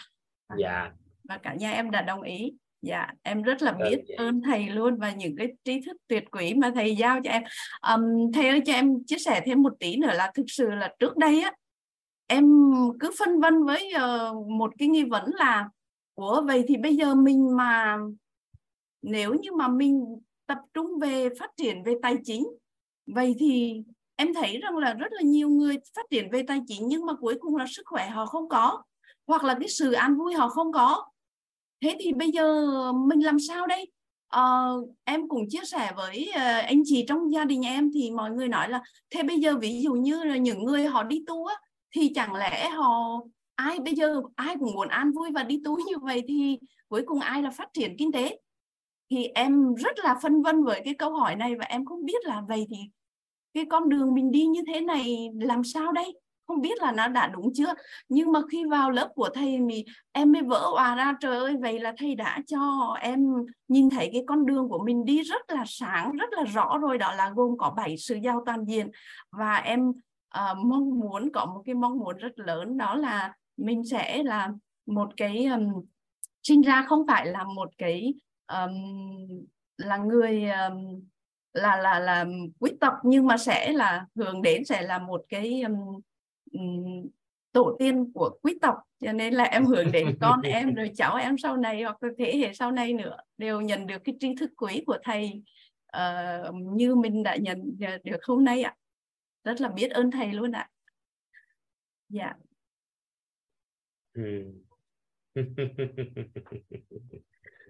Dạ. 0.57 0.89
Và 1.23 1.37
cả 1.37 1.53
nhà 1.53 1.71
em 1.71 1.91
đã 1.91 2.01
đồng 2.01 2.21
ý 2.21 2.53
dạ 2.81 3.07
em 3.23 3.41
rất 3.41 3.61
là 3.61 3.71
biết 3.71 3.99
ừ, 4.07 4.25
ơn 4.25 4.41
thầy 4.41 4.69
luôn 4.69 4.97
và 4.97 5.11
những 5.11 5.35
cái 5.37 5.47
trí 5.63 5.81
thức 5.81 5.97
tuyệt 6.07 6.23
quý 6.31 6.53
mà 6.53 6.71
thầy 6.75 6.95
giao 6.95 7.19
cho 7.23 7.31
em. 7.31 7.43
Um, 7.93 8.31
thầy 8.33 8.47
ơi 8.47 8.61
cho 8.65 8.73
em 8.73 9.03
chia 9.07 9.17
sẻ 9.17 9.41
thêm 9.45 9.61
một 9.61 9.73
tí 9.79 9.97
nữa 9.97 10.11
là 10.13 10.31
thực 10.35 10.45
sự 10.47 10.69
là 10.69 10.93
trước 10.99 11.17
đây 11.17 11.41
á 11.41 11.53
em 12.27 12.71
cứ 12.99 13.11
phân 13.19 13.39
vân 13.39 13.63
với 13.63 13.93
uh, 13.95 14.47
một 14.47 14.71
cái 14.77 14.87
nghi 14.87 15.03
vấn 15.03 15.23
là 15.35 15.69
của 16.15 16.43
vậy 16.47 16.63
thì 16.67 16.77
bây 16.77 16.95
giờ 16.95 17.15
mình 17.15 17.57
mà 17.57 17.97
nếu 19.01 19.33
như 19.33 19.51
mà 19.51 19.67
mình 19.67 20.05
tập 20.45 20.57
trung 20.73 20.99
về 21.01 21.29
phát 21.39 21.51
triển 21.57 21.83
về 21.83 21.93
tài 22.01 22.15
chính 22.23 22.47
vậy 23.05 23.35
thì 23.39 23.83
em 24.15 24.33
thấy 24.33 24.57
rằng 24.57 24.77
là 24.77 24.93
rất 24.93 25.11
là 25.11 25.21
nhiều 25.21 25.49
người 25.49 25.77
phát 25.95 26.05
triển 26.09 26.29
về 26.31 26.43
tài 26.47 26.61
chính 26.67 26.87
nhưng 26.87 27.05
mà 27.05 27.13
cuối 27.13 27.35
cùng 27.39 27.55
là 27.55 27.65
sức 27.69 27.83
khỏe 27.85 28.09
họ 28.09 28.25
không 28.25 28.49
có 28.49 28.83
hoặc 29.27 29.43
là 29.43 29.57
cái 29.59 29.69
sự 29.69 29.91
an 29.91 30.17
vui 30.17 30.33
họ 30.33 30.49
không 30.49 30.71
có 30.71 31.08
thế 31.81 31.97
thì 31.99 32.13
bây 32.13 32.31
giờ 32.31 32.65
mình 32.91 33.19
làm 33.19 33.39
sao 33.39 33.67
đây? 33.67 33.91
Uh, 34.37 34.89
em 35.03 35.27
cũng 35.27 35.49
chia 35.49 35.65
sẻ 35.65 35.91
với 35.95 36.29
uh, 36.29 36.65
anh 36.65 36.81
chị 36.85 37.05
trong 37.07 37.31
gia 37.31 37.45
đình 37.45 37.65
em 37.65 37.91
thì 37.93 38.11
mọi 38.11 38.31
người 38.31 38.47
nói 38.47 38.69
là 38.69 38.81
thế 39.09 39.23
bây 39.23 39.39
giờ 39.39 39.57
ví 39.57 39.81
dụ 39.81 39.93
như 39.93 40.23
là 40.23 40.37
những 40.37 40.63
người 40.63 40.85
họ 40.85 41.03
đi 41.03 41.23
tu 41.27 41.45
á 41.45 41.55
thì 41.95 42.11
chẳng 42.15 42.35
lẽ 42.35 42.69
họ 42.69 43.21
ai 43.55 43.79
bây 43.79 43.95
giờ 43.95 44.21
ai 44.35 44.55
cũng 44.59 44.73
muốn 44.73 44.87
an 44.87 45.11
vui 45.11 45.31
và 45.31 45.43
đi 45.43 45.61
tu 45.65 45.77
như 45.87 45.97
vậy 46.01 46.23
thì 46.27 46.59
cuối 46.87 47.03
cùng 47.05 47.19
ai 47.19 47.41
là 47.41 47.51
phát 47.51 47.69
triển 47.73 47.95
kinh 47.97 48.11
tế? 48.11 48.39
Thì 49.11 49.25
em 49.25 49.75
rất 49.75 49.99
là 49.99 50.15
phân 50.21 50.41
vân 50.41 50.63
với 50.63 50.81
cái 50.85 50.93
câu 50.93 51.13
hỏi 51.13 51.35
này 51.35 51.55
và 51.55 51.65
em 51.65 51.85
không 51.85 52.05
biết 52.05 52.25
là 52.25 52.41
vậy 52.47 52.67
thì 52.69 52.77
cái 53.53 53.65
con 53.69 53.89
đường 53.89 54.13
mình 54.13 54.31
đi 54.31 54.45
như 54.45 54.61
thế 54.73 54.81
này 54.81 55.29
làm 55.39 55.63
sao 55.63 55.91
đây? 55.91 56.13
Không 56.49 56.61
biết 56.61 56.81
là 56.81 56.91
nó 56.91 57.07
đã 57.07 57.27
đúng 57.27 57.53
chưa. 57.53 57.73
Nhưng 58.09 58.31
mà 58.31 58.39
khi 58.51 58.65
vào 58.65 58.91
lớp 58.91 59.09
của 59.15 59.29
thầy 59.33 59.59
thì 59.69 59.85
em 60.11 60.31
mới 60.31 60.41
vỡ 60.41 60.69
hòa 60.71 60.95
ra 60.95 61.13
trời 61.19 61.37
ơi 61.37 61.55
vậy 61.61 61.79
là 61.79 61.93
thầy 61.97 62.15
đã 62.15 62.39
cho 62.47 62.93
em 63.01 63.19
nhìn 63.67 63.89
thấy 63.89 64.09
cái 64.13 64.23
con 64.27 64.45
đường 64.45 64.69
của 64.69 64.83
mình 64.83 65.05
đi 65.05 65.21
rất 65.21 65.41
là 65.49 65.63
sáng 65.67 66.11
rất 66.11 66.29
là 66.31 66.43
rõ 66.43 66.77
rồi. 66.81 66.97
Đó 66.97 67.13
là 67.13 67.31
gồm 67.35 67.57
có 67.57 67.73
bảy 67.77 67.97
sự 67.97 68.15
giao 68.15 68.43
toàn 68.45 68.65
diện. 68.65 68.91
Và 69.31 69.55
em 69.55 69.91
uh, 70.37 70.57
mong 70.65 70.99
muốn 70.99 71.29
có 71.33 71.45
một 71.45 71.61
cái 71.65 71.75
mong 71.75 71.97
muốn 71.97 72.17
rất 72.17 72.39
lớn 72.39 72.77
đó 72.77 72.95
là 72.95 73.33
mình 73.57 73.83
sẽ 73.85 74.23
là 74.23 74.49
một 74.85 75.09
cái 75.17 75.45
um, 75.45 75.85
sinh 76.43 76.61
ra 76.61 76.85
không 76.87 77.07
phải 77.07 77.25
là 77.25 77.43
một 77.43 77.69
cái 77.77 78.13
um, 78.47 78.73
là 79.77 79.97
người 79.97 80.43
um, 80.49 81.01
là 81.53 81.77
là 81.77 81.99
là 81.99 82.25
quý 82.59 82.71
tộc 82.81 82.93
nhưng 83.03 83.27
mà 83.27 83.37
sẽ 83.37 83.71
là 83.73 84.05
hướng 84.15 84.41
đến 84.41 84.65
sẽ 84.65 84.81
là 84.81 84.99
một 84.99 85.21
cái 85.29 85.61
um, 85.61 86.01
tổ 87.51 87.75
tiên 87.79 88.11
của 88.13 88.29
quý 88.41 88.57
tộc. 88.61 88.75
Cho 88.99 89.11
nên 89.11 89.33
là 89.33 89.43
em 89.43 89.65
hướng 89.65 89.91
đến 89.91 90.17
con 90.21 90.41
em 90.43 90.75
rồi 90.75 90.91
cháu 90.95 91.15
em 91.15 91.37
sau 91.37 91.57
này 91.57 91.83
hoặc 91.83 92.03
là 92.03 92.09
thế 92.17 92.37
hệ 92.37 92.53
sau 92.53 92.71
này 92.71 92.93
nữa 92.93 93.17
đều 93.37 93.61
nhận 93.61 93.87
được 93.87 93.97
cái 94.03 94.15
tri 94.19 94.35
thức 94.35 94.51
quý 94.57 94.83
của 94.85 94.97
thầy 95.03 95.43
uh, 95.97 96.55
như 96.55 96.95
mình 96.95 97.23
đã 97.23 97.35
nhận 97.35 97.77
được 98.03 98.23
hôm 98.23 98.43
nay 98.43 98.63
ạ. 98.63 98.75
Rất 99.43 99.61
là 99.61 99.69
biết 99.69 99.91
ơn 99.91 100.11
thầy 100.11 100.33
luôn 100.33 100.51
ạ. 100.51 100.69
Dạ. 102.09 102.33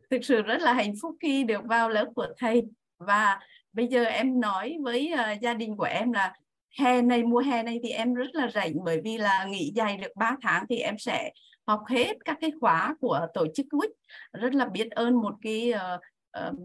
Thực 0.10 0.24
sự 0.24 0.42
rất 0.42 0.62
là 0.62 0.74
hạnh 0.74 0.94
phúc 1.02 1.16
khi 1.22 1.44
được 1.44 1.62
vào 1.66 1.90
lớp 1.90 2.12
của 2.16 2.28
thầy. 2.38 2.62
Và 2.98 3.40
bây 3.74 3.88
giờ 3.88 4.04
em 4.04 4.40
nói 4.40 4.78
với 4.82 5.14
uh, 5.14 5.20
gia 5.42 5.54
đình 5.54 5.78
của 5.78 5.84
em 5.84 6.12
là 6.12 6.36
hè 6.78 7.02
này 7.02 7.24
mùa 7.24 7.40
hè 7.40 7.64
này 7.64 7.80
thì 7.84 7.90
em 7.90 8.14
rất 8.14 8.30
là 8.34 8.50
rảnh 8.54 8.74
bởi 8.84 9.02
vì 9.04 9.18
là 9.18 9.46
nghỉ 9.46 9.72
dài 9.76 9.98
được 9.98 10.16
3 10.16 10.38
tháng 10.42 10.66
thì 10.70 10.78
em 10.78 10.98
sẽ 10.98 11.32
học 11.68 11.84
hết 11.88 12.18
các 12.26 12.38
cái 12.42 12.52
khóa 12.60 12.96
của 13.02 13.28
tổ 13.34 13.48
chức 13.56 13.66
WIC 13.72 13.90
rất 14.34 14.54
là 14.54 14.66
biết 14.66 14.92
ơn 14.92 15.22
một 15.22 15.36
cái 15.42 15.74
uh, 15.74 16.02
uh, 16.48 16.56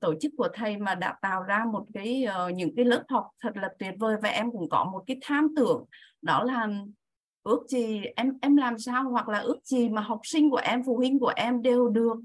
tổ 0.00 0.14
chức 0.20 0.32
của 0.36 0.48
thầy 0.54 0.76
mà 0.76 0.94
đã 0.94 1.18
tạo 1.22 1.42
ra 1.42 1.64
một 1.72 1.86
cái 1.94 2.26
uh, 2.46 2.54
những 2.54 2.76
cái 2.76 2.84
lớp 2.84 3.04
học 3.08 3.30
thật 3.40 3.56
là 3.56 3.68
tuyệt 3.78 3.94
vời 3.98 4.16
và 4.22 4.28
em 4.28 4.52
cũng 4.52 4.68
có 4.68 4.84
một 4.84 5.04
cái 5.06 5.16
tham 5.22 5.48
tưởng. 5.56 5.84
Đó 6.22 6.44
là 6.44 6.68
ước 7.42 7.66
gì 7.68 8.02
em 8.16 8.38
em 8.42 8.56
làm 8.56 8.78
sao 8.78 9.10
hoặc 9.10 9.28
là 9.28 9.38
ước 9.38 9.60
gì 9.64 9.88
mà 9.88 10.00
học 10.00 10.20
sinh 10.24 10.50
của 10.50 10.60
em 10.64 10.82
phụ 10.86 10.96
huynh 10.96 11.18
của 11.18 11.32
em 11.36 11.62
đều 11.62 11.88
được 11.88 12.16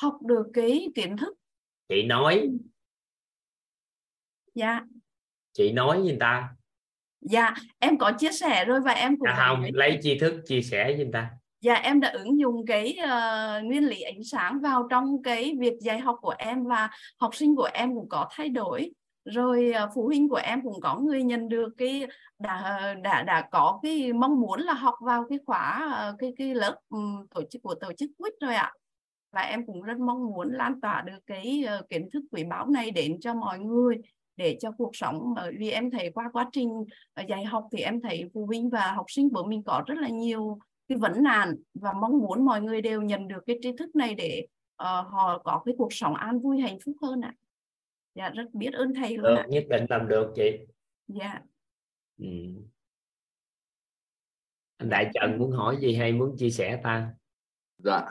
học 0.00 0.18
được 0.22 0.46
cái 0.52 0.88
kiến 0.94 1.16
thức. 1.16 1.34
Chị 1.88 2.02
nói. 2.02 2.48
Dạ 4.54 4.80
chị 5.56 5.72
nói 5.72 5.96
với 5.96 6.06
người 6.06 6.16
ta. 6.20 6.48
Dạ 7.20 7.54
em 7.78 7.98
có 7.98 8.12
chia 8.18 8.32
sẻ 8.32 8.64
rồi 8.64 8.80
và 8.80 8.92
em 8.92 9.16
cũng 9.18 9.28
à, 9.28 9.36
không 9.38 9.62
lấy... 9.62 9.70
lấy 9.74 9.98
tri 10.02 10.18
thức 10.18 10.42
chia 10.46 10.62
sẻ 10.62 10.84
với 10.84 10.96
người 10.96 11.10
ta. 11.12 11.30
Dạ 11.60 11.74
em 11.74 12.00
đã 12.00 12.08
ứng 12.08 12.38
dụng 12.38 12.66
cái 12.66 12.96
uh, 13.04 13.64
nguyên 13.64 13.88
lý 13.88 14.00
ánh 14.00 14.24
sáng 14.24 14.60
vào 14.60 14.86
trong 14.90 15.22
cái 15.22 15.54
việc 15.58 15.74
dạy 15.80 15.98
học 15.98 16.16
của 16.20 16.34
em 16.38 16.64
và 16.64 16.90
học 17.18 17.34
sinh 17.34 17.56
của 17.56 17.68
em 17.72 17.94
cũng 17.94 18.08
có 18.08 18.28
thay 18.30 18.48
đổi. 18.48 18.90
Rồi 19.24 19.72
uh, 19.84 19.90
phụ 19.94 20.06
huynh 20.06 20.28
của 20.28 20.40
em 20.42 20.62
cũng 20.62 20.80
có 20.80 20.98
người 20.98 21.22
nhận 21.22 21.48
được 21.48 21.68
cái 21.78 22.06
đã 22.38 22.94
đã 23.02 23.22
đã 23.22 23.48
có 23.50 23.80
cái 23.82 24.12
mong 24.12 24.40
muốn 24.40 24.60
là 24.60 24.72
học 24.72 24.94
vào 25.00 25.24
cái 25.28 25.38
khóa 25.46 25.88
uh, 26.10 26.18
cái 26.18 26.32
cái 26.38 26.54
lớp 26.54 26.76
um, 26.88 27.26
tổ 27.34 27.42
chức 27.50 27.62
của 27.62 27.74
tổ 27.74 27.92
chức 27.92 28.10
quýt 28.18 28.32
rồi 28.40 28.54
ạ. 28.54 28.72
Và 29.32 29.40
em 29.40 29.66
cũng 29.66 29.82
rất 29.82 29.98
mong 29.98 30.26
muốn 30.26 30.52
lan 30.52 30.80
tỏa 30.80 31.02
được 31.06 31.18
cái 31.26 31.64
uh, 31.78 31.88
kiến 31.88 32.08
thức 32.12 32.22
quý 32.32 32.44
báu 32.44 32.66
này 32.66 32.90
đến 32.90 33.16
cho 33.20 33.34
mọi 33.34 33.58
người 33.58 33.96
để 34.36 34.56
cho 34.60 34.70
cuộc 34.78 34.90
sống 34.96 35.32
bởi 35.36 35.54
vì 35.58 35.70
em 35.70 35.90
thấy 35.90 36.10
qua 36.14 36.30
quá 36.32 36.48
trình 36.52 36.68
dạy 37.28 37.44
học 37.44 37.68
thì 37.72 37.78
em 37.78 38.00
thấy 38.00 38.30
phụ 38.34 38.46
huynh 38.46 38.70
và 38.70 38.92
học 38.92 39.06
sinh 39.08 39.30
của 39.30 39.44
mình 39.44 39.62
có 39.62 39.82
rất 39.86 39.98
là 39.98 40.08
nhiều 40.08 40.58
cái 40.88 40.98
vấn 40.98 41.22
nạn 41.22 41.54
và 41.74 41.92
mong 41.92 42.18
muốn 42.18 42.44
mọi 42.44 42.60
người 42.60 42.80
đều 42.80 43.02
nhận 43.02 43.28
được 43.28 43.42
cái 43.46 43.58
tri 43.62 43.72
thức 43.78 43.96
này 43.96 44.14
để 44.14 44.46
uh, 44.82 44.86
họ 44.86 45.42
có 45.44 45.62
cái 45.64 45.74
cuộc 45.78 45.92
sống 45.92 46.14
an 46.14 46.38
vui 46.38 46.60
hạnh 46.60 46.78
phúc 46.84 46.96
hơn 47.02 47.20
ạ. 47.20 47.34
dạ 48.14 48.30
rất 48.30 48.54
biết 48.54 48.72
ơn 48.72 48.94
thầy 48.94 49.16
luôn 49.16 49.24
được, 49.24 49.36
ạ. 49.36 49.46
nhất 49.48 49.64
định 49.70 49.86
làm 49.88 50.08
được 50.08 50.32
chị. 50.36 50.58
Dạ. 51.08 51.40
Ừ. 52.18 52.26
anh 54.76 54.88
đại 54.88 55.10
trần 55.14 55.38
muốn 55.38 55.50
hỏi 55.50 55.76
gì 55.80 55.94
hay 55.94 56.12
muốn 56.12 56.36
chia 56.38 56.50
sẻ 56.50 56.80
ta? 56.82 57.14
Dạ. 57.78 58.08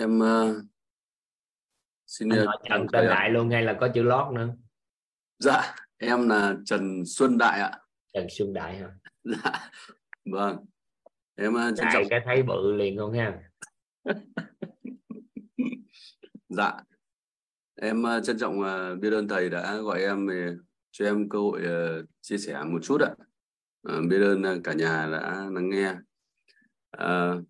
Em 0.00 0.18
uh, 0.18 0.64
xin 2.18 2.28
trần 2.68 2.86
tên 2.92 3.06
đại 3.06 3.30
luôn 3.30 3.50
hay 3.50 3.62
là 3.62 3.76
có 3.80 3.88
chữ 3.94 4.02
lót 4.02 4.34
nữa? 4.34 4.54
Dạ 5.38 5.74
em 5.98 6.28
là 6.28 6.56
Trần 6.64 7.02
Xuân 7.06 7.38
Đại 7.38 7.60
ạ. 7.60 7.78
Trần 8.12 8.26
xuân 8.30 8.52
đại 8.52 8.76
hả? 8.76 8.88
Dạ 9.24 9.70
vâng. 10.24 10.64
Em 11.34 11.54
uh, 11.54 11.76
trân 11.76 11.84
đại 11.84 11.94
trọng 11.94 12.04
cái 12.10 12.20
thấy 12.24 12.42
bự 12.42 12.72
liền 12.72 12.98
không 12.98 13.12
ha. 13.12 13.40
Dạ. 16.48 16.76
Em 17.80 18.02
uh, 18.02 18.24
trân 18.24 18.38
trọng 18.38 18.60
uh, 18.60 18.98
biết 19.00 19.12
ơn 19.12 19.28
thầy 19.28 19.50
đã 19.50 19.76
gọi 19.76 20.02
em 20.02 20.26
về 20.26 20.56
cho 20.90 21.04
em 21.04 21.28
cơ 21.28 21.38
hội 21.38 21.62
chia 22.20 22.38
sẻ 22.38 22.64
một 22.64 22.78
chút 22.82 23.00
ạ. 23.00 23.14
Biết 24.08 24.18
ơn 24.22 24.62
cả 24.62 24.72
nhà 24.72 25.08
đã 25.12 25.48
lắng 25.50 25.70
nghe. 25.70 25.94
Uh, 26.96 27.44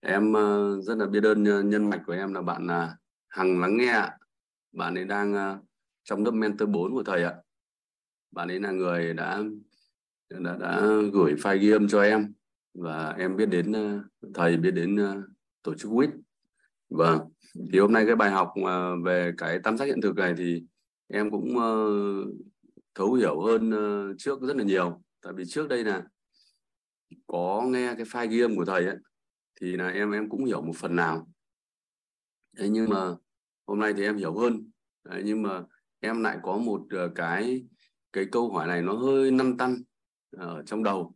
em 0.00 0.32
rất 0.82 0.98
là 0.98 1.06
biết 1.06 1.24
ơn 1.24 1.42
nhân 1.70 1.90
mạch 1.90 2.02
của 2.06 2.12
em 2.12 2.34
là 2.34 2.42
bạn 2.42 2.66
uh, 2.66 3.03
Hằng 3.34 3.60
lắng 3.60 3.76
nghe 3.76 3.88
ạ. 3.88 4.18
bạn 4.72 4.94
ấy 4.94 5.04
đang 5.04 5.34
uh, 5.34 5.64
trong 6.04 6.24
lớp 6.24 6.30
mentor 6.30 6.68
4 6.68 6.92
của 6.92 7.02
thầy 7.02 7.22
ạ. 7.22 7.34
Bạn 8.30 8.48
ấy 8.48 8.60
là 8.60 8.70
người 8.70 9.14
đã 9.14 9.42
đã, 10.30 10.56
đã 10.60 10.80
gửi 11.12 11.34
file 11.34 11.58
ghi 11.58 11.70
âm 11.70 11.88
cho 11.88 12.02
em 12.02 12.32
và 12.74 13.14
em 13.18 13.36
biết 13.36 13.46
đến 13.46 13.72
uh, 13.72 14.02
thầy 14.34 14.56
biết 14.56 14.70
đến 14.70 14.94
uh, 14.94 15.24
tổ 15.62 15.74
chức 15.74 15.90
WIT. 15.90 16.10
Vâng 16.88 17.20
thì 17.72 17.78
hôm 17.78 17.92
nay 17.92 18.06
cái 18.06 18.16
bài 18.16 18.30
học 18.30 18.52
về 19.04 19.32
cái 19.38 19.58
tam 19.58 19.78
giác 19.78 19.84
hiện 19.84 20.00
thực 20.00 20.16
này 20.16 20.34
thì 20.38 20.64
em 21.08 21.30
cũng 21.30 21.56
uh, 21.56 22.28
thấu 22.94 23.12
hiểu 23.12 23.40
hơn 23.40 23.70
uh, 23.70 24.16
trước 24.18 24.40
rất 24.40 24.56
là 24.56 24.64
nhiều. 24.64 25.02
Tại 25.22 25.32
vì 25.32 25.44
trước 25.44 25.68
đây 25.68 25.84
là 25.84 26.02
có 27.26 27.64
nghe 27.68 27.94
cái 27.94 28.04
file 28.04 28.28
ghi 28.28 28.40
âm 28.40 28.56
của 28.56 28.64
thầy 28.64 28.86
ấy 28.86 28.96
thì 29.60 29.76
là 29.76 29.88
em 29.88 30.12
em 30.12 30.28
cũng 30.28 30.44
hiểu 30.44 30.62
một 30.62 30.76
phần 30.76 30.96
nào. 30.96 31.28
Thế 32.58 32.68
nhưng 32.68 32.88
mà 32.90 33.16
hôm 33.66 33.78
nay 33.78 33.94
thì 33.96 34.02
em 34.02 34.16
hiểu 34.16 34.34
hơn. 34.34 34.70
Đấy, 35.04 35.22
nhưng 35.24 35.42
mà 35.42 35.62
em 36.00 36.22
lại 36.22 36.38
có 36.42 36.56
một 36.56 36.86
ờ, 36.90 37.10
cái 37.14 37.66
cái 38.12 38.26
câu 38.32 38.52
hỏi 38.52 38.66
này 38.66 38.82
nó 38.82 38.92
hơi 38.92 39.30
năn 39.30 39.56
tăn 39.56 39.82
ờ, 40.36 40.46
ở 40.46 40.62
trong 40.62 40.82
đầu. 40.82 41.14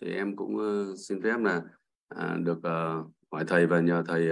Thì 0.00 0.12
em 0.14 0.36
cũng 0.36 0.58
ờ, 0.58 0.96
xin 0.96 1.22
phép 1.22 1.38
là 1.38 1.62
à, 2.08 2.36
được 2.42 2.58
uh, 2.58 3.12
hỏi 3.32 3.44
thầy 3.46 3.66
và 3.66 3.80
nhờ 3.80 4.02
thầy 4.06 4.28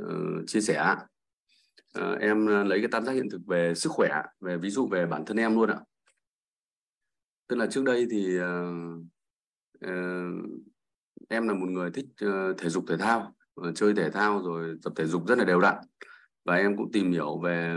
uh, 0.00 0.46
chia 0.46 0.60
sẻ. 0.60 0.94
Uh, 1.98 2.18
em 2.20 2.46
lấy 2.46 2.78
cái 2.78 2.88
tam 2.90 3.04
giác 3.04 3.12
hiện 3.12 3.30
thực 3.30 3.40
về 3.46 3.74
sức 3.74 3.92
khỏe 3.92 4.22
về 4.40 4.56
ví 4.56 4.70
dụ 4.70 4.88
về 4.88 5.06
bản 5.06 5.24
thân 5.24 5.36
em 5.36 5.54
luôn 5.54 5.70
ạ. 5.70 5.80
Tức 7.48 7.56
là 7.56 7.66
trước 7.66 7.84
đây 7.84 8.06
thì 8.10 8.40
uh, 8.40 9.02
uh, 9.86 10.50
em 11.28 11.48
là 11.48 11.54
một 11.54 11.68
người 11.68 11.90
thích 11.90 12.06
uh, 12.24 12.58
thể 12.58 12.68
dục 12.68 12.84
thể 12.88 12.96
thao 12.96 13.34
uh, 13.60 13.74
chơi 13.74 13.94
thể 13.94 14.10
thao 14.10 14.42
rồi 14.42 14.78
tập 14.82 14.92
thể 14.96 15.06
dục 15.06 15.26
rất 15.26 15.38
là 15.38 15.44
đều 15.44 15.60
đặn 15.60 15.76
và 16.44 16.56
em 16.56 16.76
cũng 16.76 16.92
tìm 16.92 17.12
hiểu 17.12 17.38
về 17.38 17.74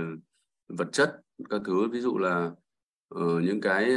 vật 0.68 0.90
chất 0.92 1.22
các 1.50 1.62
thứ 1.66 1.88
ví 1.88 2.02
dụ 2.02 2.18
là 2.18 2.52
uh, 3.16 3.44
những 3.44 3.62
cái 3.62 3.92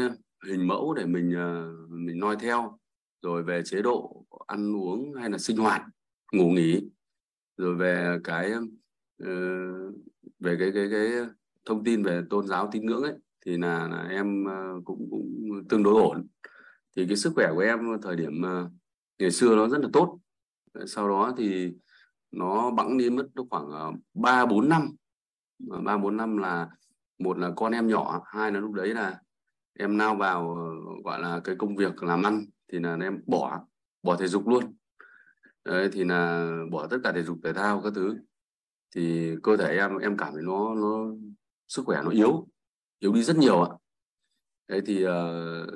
hình 0.47 0.66
mẫu 0.66 0.95
để 0.95 1.07
mình 1.07 1.28
uh, 1.31 1.91
mình 1.91 2.19
noi 2.19 2.36
theo 2.41 2.78
rồi 3.23 3.43
về 3.43 3.62
chế 3.65 3.82
độ 3.82 4.27
ăn 4.47 4.77
uống 4.77 5.15
hay 5.15 5.31
là 5.31 5.39
sinh 5.39 5.57
hoạt 5.57 5.82
ngủ 6.32 6.51
nghỉ 6.51 6.91
rồi 7.57 7.74
về 7.74 8.19
cái 8.24 8.53
uh, 9.23 9.95
về 10.41 10.57
cái 10.59 10.70
cái 10.74 10.89
cái 10.91 11.12
thông 11.65 11.85
tin 11.85 12.03
về 12.03 12.23
tôn 12.31 12.47
giáo 12.47 12.69
tín 12.73 12.86
ngưỡng 12.86 13.03
ấy 13.03 13.15
thì 13.47 13.57
là, 13.57 13.89
là 13.89 14.09
em 14.11 14.45
uh, 14.45 14.85
cũng 14.85 15.09
cũng 15.11 15.62
tương 15.69 15.82
đối 15.82 16.03
ổn. 16.03 16.27
Thì 16.97 17.07
cái 17.07 17.16
sức 17.16 17.32
khỏe 17.35 17.51
của 17.55 17.61
em 17.61 17.78
thời 18.03 18.16
điểm 18.16 18.43
uh, 18.43 18.70
ngày 19.19 19.31
xưa 19.31 19.57
nó 19.57 19.69
rất 19.69 19.78
là 19.81 19.89
tốt. 19.93 20.19
Sau 20.86 21.09
đó 21.09 21.35
thì 21.36 21.73
nó 22.36 22.70
bẵng 22.70 22.98
đi 22.98 23.11
mất 23.11 23.27
khoảng 23.51 23.70
ờ, 23.70 23.93
ba 24.15 24.47
bốn 24.47 24.69
năm. 24.69 24.90
Ba 25.59 25.97
bốn 25.97 26.16
năm 26.16 26.36
là 26.36 26.69
một 27.19 27.39
là 27.39 27.51
con 27.56 27.73
em 27.73 27.89
nhỏ 27.89 28.23
hai 28.27 28.52
là 28.52 28.61
lúc 28.61 28.73
đấy 28.73 28.94
là 28.94 29.20
em 29.78 29.97
nao 29.98 30.15
vào 30.15 30.55
ờ, 30.55 30.70
gọi 31.05 31.20
là 31.20 31.40
cái 31.44 31.56
công 31.59 31.77
việc 31.77 32.02
làm 32.02 32.23
ăn 32.23 32.44
thì 32.73 32.78
là 32.78 32.97
em 33.02 33.20
bỏ 33.27 33.61
bỏ 34.02 34.16
thể 34.16 34.27
dục 34.27 34.48
luôn. 34.48 34.74
Đấy, 35.65 35.89
thì 35.93 36.05
là 36.05 36.51
bỏ 36.70 36.86
tất 36.86 36.98
cả 37.05 37.12
thể 37.12 37.23
dục 37.23 37.39
thể 37.44 37.52
thao 37.52 37.81
các 37.85 37.93
thứ. 37.94 38.16
Thì 38.94 39.35
cơ 39.43 39.56
thể 39.56 39.77
em 39.77 39.98
em 39.98 40.16
cảm 40.16 40.32
thấy 40.32 40.43
nó 40.43 40.74
nó 40.74 41.06
sức 41.69 41.82
khỏe 41.86 42.02
nó 42.05 42.11
yếu 42.11 42.48
yếu 42.98 43.12
đi 43.12 43.23
rất 43.23 43.36
nhiều 43.36 43.62
ạ. 43.62 43.70
Đấy 44.69 44.82
thì 44.86 45.06
uh, 45.06 45.11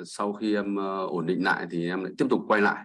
sau 0.07 0.33
khi 0.33 0.55
em 0.55 0.77
uh, 0.77 1.11
ổn 1.11 1.27
định 1.27 1.45
lại 1.45 1.67
thì 1.71 1.89
em 1.89 2.05
lại 2.05 2.13
tiếp 2.19 2.27
tục 2.31 2.41
quay 2.49 2.61
lại. 2.61 2.85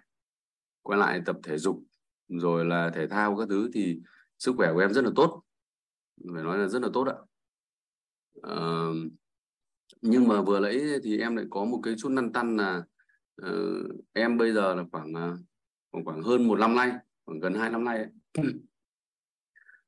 Quay 0.81 0.99
lại 0.99 1.21
tập 1.25 1.35
thể 1.43 1.57
dục 1.57 1.83
rồi 2.27 2.65
là 2.65 2.91
thể 2.95 3.07
thao 3.07 3.37
các 3.37 3.49
thứ 3.49 3.69
thì 3.73 3.99
sức 4.39 4.53
khỏe 4.57 4.73
của 4.73 4.79
em 4.79 4.93
rất 4.93 5.03
là 5.05 5.11
tốt. 5.15 5.43
Phải 6.33 6.43
nói 6.43 6.57
là 6.57 6.67
rất 6.67 6.81
là 6.81 6.89
tốt 6.93 7.07
ạ. 7.07 7.15
À, 8.41 8.57
nhưng 10.01 10.27
mà 10.27 10.41
vừa 10.41 10.59
lấy 10.59 10.99
thì 11.03 11.19
em 11.19 11.35
lại 11.35 11.45
có 11.49 11.65
một 11.65 11.79
cái 11.83 11.95
chút 11.97 12.09
năn 12.09 12.33
tăn 12.33 12.57
là 12.57 12.83
uh, 13.41 14.05
em 14.13 14.37
bây 14.37 14.53
giờ 14.53 14.75
là 14.75 14.83
khoảng 14.91 15.13
ờ, 15.13 15.37
khoảng, 15.91 16.05
khoảng 16.05 16.21
hơn 16.21 16.47
một 16.47 16.59
năm 16.59 16.75
nay 16.75 16.91
khoảng 17.25 17.39
gần 17.39 17.53
hai 17.53 17.69
năm 17.69 17.83
nay 17.83 17.97
ấy. 17.97 18.07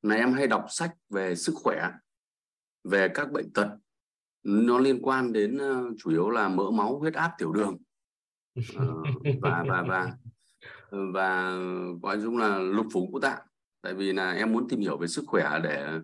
là 0.01 0.15
em 0.15 0.33
hay 0.33 0.47
đọc 0.47 0.65
sách 0.69 0.95
về 1.09 1.35
sức 1.35 1.53
khỏe 1.55 1.91
về 2.83 3.07
các 3.13 3.31
bệnh 3.31 3.53
tật. 3.53 3.69
Nó 4.43 4.79
liên 4.79 4.99
quan 5.01 5.33
đến 5.33 5.57
uh, 5.57 5.95
chủ 5.97 6.09
yếu 6.09 6.29
là 6.29 6.49
mỡ 6.49 6.71
máu 6.71 6.99
huyết 6.99 7.13
áp 7.13 7.31
tiểu 7.37 7.51
đường. 7.51 7.77
Uh, 8.59 9.07
và 9.41 9.63
và 9.67 9.83
và 9.87 10.17
và 11.13 11.57
gọi 12.01 12.19
chung 12.23 12.37
là 12.37 12.59
lục 12.59 12.85
phủ 12.93 13.07
ngũ 13.11 13.19
tạng. 13.19 13.39
Tại 13.81 13.93
vì 13.93 14.13
là 14.13 14.31
em 14.31 14.53
muốn 14.53 14.67
tìm 14.69 14.79
hiểu 14.79 14.97
về 14.97 15.07
sức 15.07 15.23
khỏe 15.27 15.59
để 15.63 15.99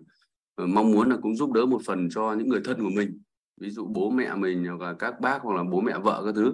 ờ, 0.54 0.66
mong 0.66 0.92
muốn 0.92 1.10
là 1.10 1.16
cũng 1.22 1.36
giúp 1.36 1.52
đỡ 1.52 1.66
một 1.66 1.80
phần 1.86 2.08
cho 2.10 2.34
những 2.38 2.48
người 2.48 2.60
thân 2.64 2.80
của 2.80 2.90
mình. 2.96 3.20
Ví 3.60 3.70
dụ 3.70 3.86
bố 3.86 4.10
mẹ 4.10 4.34
mình 4.34 4.64
hoặc 4.64 4.80
là 4.80 4.94
các 4.98 5.20
bác 5.20 5.42
hoặc 5.42 5.56
là 5.56 5.62
bố 5.62 5.80
mẹ 5.80 5.98
vợ 5.98 6.22
các 6.26 6.34
thứ. 6.34 6.52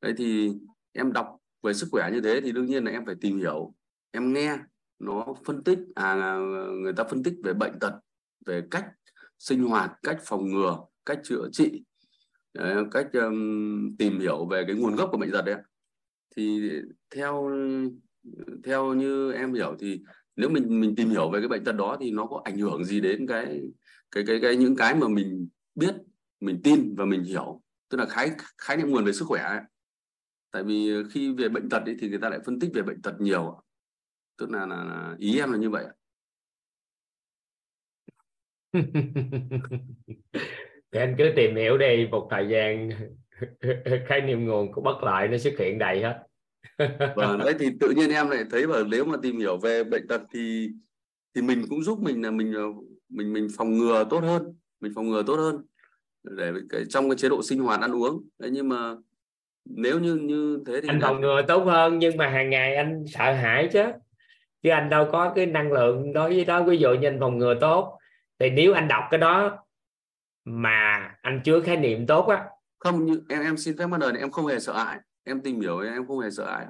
Đấy 0.00 0.14
thì 0.16 0.52
em 0.92 1.12
đọc 1.12 1.36
về 1.62 1.74
sức 1.74 1.88
khỏe 1.92 2.10
như 2.12 2.20
thế 2.20 2.40
thì 2.40 2.52
đương 2.52 2.66
nhiên 2.66 2.84
là 2.84 2.90
em 2.90 3.06
phải 3.06 3.14
tìm 3.20 3.38
hiểu. 3.38 3.74
Em 4.10 4.32
nghe 4.32 4.58
nó 4.98 5.26
phân 5.44 5.64
tích 5.64 5.78
à 5.94 6.38
người 6.82 6.92
ta 6.92 7.04
phân 7.04 7.22
tích 7.22 7.34
về 7.44 7.54
bệnh 7.54 7.78
tật 7.78 7.92
về 8.46 8.62
cách 8.70 8.86
sinh 9.38 9.62
hoạt 9.62 9.92
cách 10.02 10.18
phòng 10.24 10.50
ngừa 10.50 10.78
cách 11.06 11.20
chữa 11.24 11.48
trị. 11.52 11.84
Đấy, 12.54 12.84
cách 12.90 13.06
um, 13.12 13.96
tìm 13.98 14.20
hiểu 14.20 14.46
về 14.46 14.64
cái 14.66 14.76
nguồn 14.76 14.96
gốc 14.96 15.08
của 15.12 15.18
bệnh 15.18 15.32
tật 15.32 15.42
đấy 15.42 15.56
thì 16.36 16.70
theo 17.14 17.50
theo 18.64 18.94
như 18.94 19.32
em 19.32 19.54
hiểu 19.54 19.76
thì 19.80 20.02
nếu 20.36 20.48
mình 20.48 20.80
mình 20.80 20.94
tìm 20.96 21.10
hiểu 21.10 21.30
về 21.30 21.40
cái 21.40 21.48
bệnh 21.48 21.64
tật 21.64 21.72
đó 21.72 21.96
thì 22.00 22.10
nó 22.10 22.26
có 22.26 22.42
ảnh 22.44 22.58
hưởng 22.58 22.84
gì 22.84 23.00
đến 23.00 23.26
cái 23.26 23.62
cái 24.10 24.24
cái 24.26 24.38
cái 24.42 24.56
những 24.56 24.76
cái 24.76 24.94
mà 24.94 25.08
mình 25.08 25.48
biết 25.74 25.94
mình 26.40 26.60
tin 26.64 26.94
và 26.96 27.04
mình 27.04 27.22
hiểu 27.22 27.62
tức 27.88 27.98
là 27.98 28.06
khái 28.06 28.30
khái 28.58 28.76
niệm 28.76 28.90
nguồn 28.90 29.04
về 29.04 29.12
sức 29.12 29.24
khỏe 29.28 29.42
ấy. 29.42 29.60
tại 30.50 30.62
vì 30.62 30.90
khi 31.10 31.32
về 31.32 31.48
bệnh 31.48 31.68
tật 31.68 31.82
ấy, 31.86 31.96
thì 32.00 32.08
người 32.08 32.18
ta 32.18 32.28
lại 32.28 32.40
phân 32.46 32.60
tích 32.60 32.70
về 32.74 32.82
bệnh 32.82 33.02
tật 33.02 33.20
nhiều 33.20 33.62
tức 34.38 34.50
là, 34.50 34.66
là, 34.66 34.84
là 34.84 35.16
ý 35.18 35.38
em 35.38 35.52
là 35.52 35.58
như 35.58 35.70
vậy 35.70 35.84
thì 40.92 41.00
anh 41.00 41.14
cứ 41.18 41.32
tìm 41.36 41.56
hiểu 41.56 41.78
đi 41.78 42.08
một 42.10 42.28
thời 42.30 42.48
gian 42.48 42.90
khái 44.06 44.20
niệm 44.20 44.46
nguồn 44.46 44.72
của 44.72 44.80
bất 44.80 45.02
lợi 45.02 45.28
nó 45.28 45.38
xuất 45.38 45.54
hiện 45.58 45.78
đầy 45.78 46.02
hết 46.02 46.25
vâng 47.16 47.38
đấy 47.44 47.54
thì 47.58 47.70
tự 47.80 47.90
nhiên 47.90 48.10
em 48.10 48.30
lại 48.30 48.44
thấy 48.50 48.66
là 48.66 48.82
nếu 48.86 49.04
mà 49.04 49.16
tìm 49.22 49.38
hiểu 49.38 49.56
về 49.56 49.84
bệnh 49.84 50.06
tật 50.08 50.20
thì 50.32 50.70
thì 51.34 51.42
mình 51.42 51.64
cũng 51.70 51.82
giúp 51.82 51.98
mình 52.00 52.22
là 52.22 52.30
mình 52.30 52.52
mình 53.08 53.32
mình 53.32 53.48
phòng 53.56 53.78
ngừa 53.78 54.04
tốt 54.10 54.20
hơn 54.20 54.54
mình 54.80 54.92
phòng 54.94 55.08
ngừa 55.10 55.22
tốt 55.22 55.34
hơn 55.34 55.64
để 56.30 56.52
cái 56.70 56.84
trong 56.88 57.10
cái 57.10 57.16
chế 57.16 57.28
độ 57.28 57.42
sinh 57.42 57.58
hoạt 57.58 57.80
ăn 57.80 57.94
uống. 57.94 58.28
Đấy 58.38 58.50
nhưng 58.52 58.68
mà 58.68 58.94
nếu 59.64 60.00
như 60.00 60.14
như 60.14 60.62
thế 60.66 60.80
thì 60.80 60.88
anh 60.88 61.00
phòng 61.00 61.20
ngừa 61.20 61.42
tốt 61.48 61.64
hơn 61.64 61.98
nhưng 61.98 62.16
mà 62.16 62.28
hàng 62.28 62.50
ngày 62.50 62.76
anh 62.76 63.04
sợ 63.08 63.32
hãi 63.32 63.68
chứ. 63.72 63.82
Chứ 64.62 64.70
anh 64.70 64.90
đâu 64.90 65.08
có 65.12 65.32
cái 65.36 65.46
năng 65.46 65.72
lượng 65.72 66.12
đối 66.12 66.34
với 66.34 66.44
đó. 66.44 66.62
Ví 66.62 66.76
dụ 66.76 66.94
như 66.94 67.08
anh 67.08 67.20
phòng 67.20 67.38
ngừa 67.38 67.54
tốt 67.60 67.98
thì 68.38 68.50
nếu 68.50 68.72
anh 68.72 68.88
đọc 68.88 69.04
cái 69.10 69.18
đó 69.18 69.58
mà 70.44 71.10
anh 71.22 71.40
chưa 71.44 71.60
khái 71.60 71.76
niệm 71.76 72.06
tốt 72.06 72.26
á. 72.26 72.44
Không 72.78 73.06
như 73.06 73.20
em 73.28 73.42
em 73.42 73.56
xin 73.56 73.78
phép 73.78 73.86
bắt 73.86 74.00
đầu 74.00 74.12
này 74.12 74.20
em 74.20 74.30
không 74.30 74.46
hề 74.46 74.60
sợ 74.60 74.72
hãi 74.72 74.98
em 75.26 75.40
tìm 75.40 75.60
hiểu 75.60 75.78
em 75.80 76.06
không 76.06 76.18
hề 76.18 76.30
sợ 76.30 76.50
hãi 76.50 76.66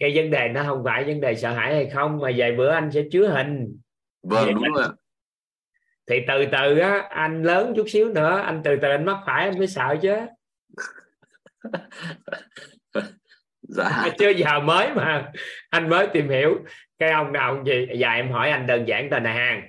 cái 0.00 0.12
vấn 0.14 0.30
đề 0.30 0.48
nó 0.48 0.64
không 0.64 0.84
phải 0.84 1.04
vấn 1.04 1.20
đề 1.20 1.34
sợ 1.34 1.52
hãi 1.52 1.74
hay 1.74 1.90
không 1.92 2.18
mà 2.18 2.30
vài 2.36 2.52
bữa 2.52 2.70
anh 2.70 2.90
sẽ 2.92 3.02
chứa 3.12 3.28
hình. 3.28 3.78
Vâng 4.22 4.44
Vậy 4.44 4.54
đúng 4.54 4.74
rồi 4.74 4.88
thì 6.10 6.20
từ 6.28 6.46
từ 6.52 6.78
á 6.78 7.08
anh 7.10 7.42
lớn 7.42 7.72
chút 7.76 7.86
xíu 7.88 8.08
nữa 8.08 8.38
anh 8.38 8.60
từ 8.64 8.76
từ 8.82 8.88
anh 8.88 9.04
mắc 9.04 9.18
phải 9.26 9.44
anh 9.44 9.58
mới 9.58 9.66
sợ 9.66 9.96
chứ. 10.02 10.14
Dạ. 13.72 14.08
Chứ 14.18 14.28
giờ 14.28 14.60
mới 14.60 14.94
mà 14.94 15.32
anh 15.70 15.88
mới 15.88 16.06
tìm 16.12 16.28
hiểu. 16.28 16.58
Cái 16.98 17.10
ông 17.10 17.32
nào 17.32 17.54
ông 17.54 17.66
gì? 17.66 17.86
Dạ 17.94 18.12
em 18.12 18.32
hỏi 18.32 18.50
anh 18.50 18.66
đơn 18.66 18.88
giản 18.88 19.10
tên 19.10 19.24
là 19.24 19.32
hàng 19.32 19.68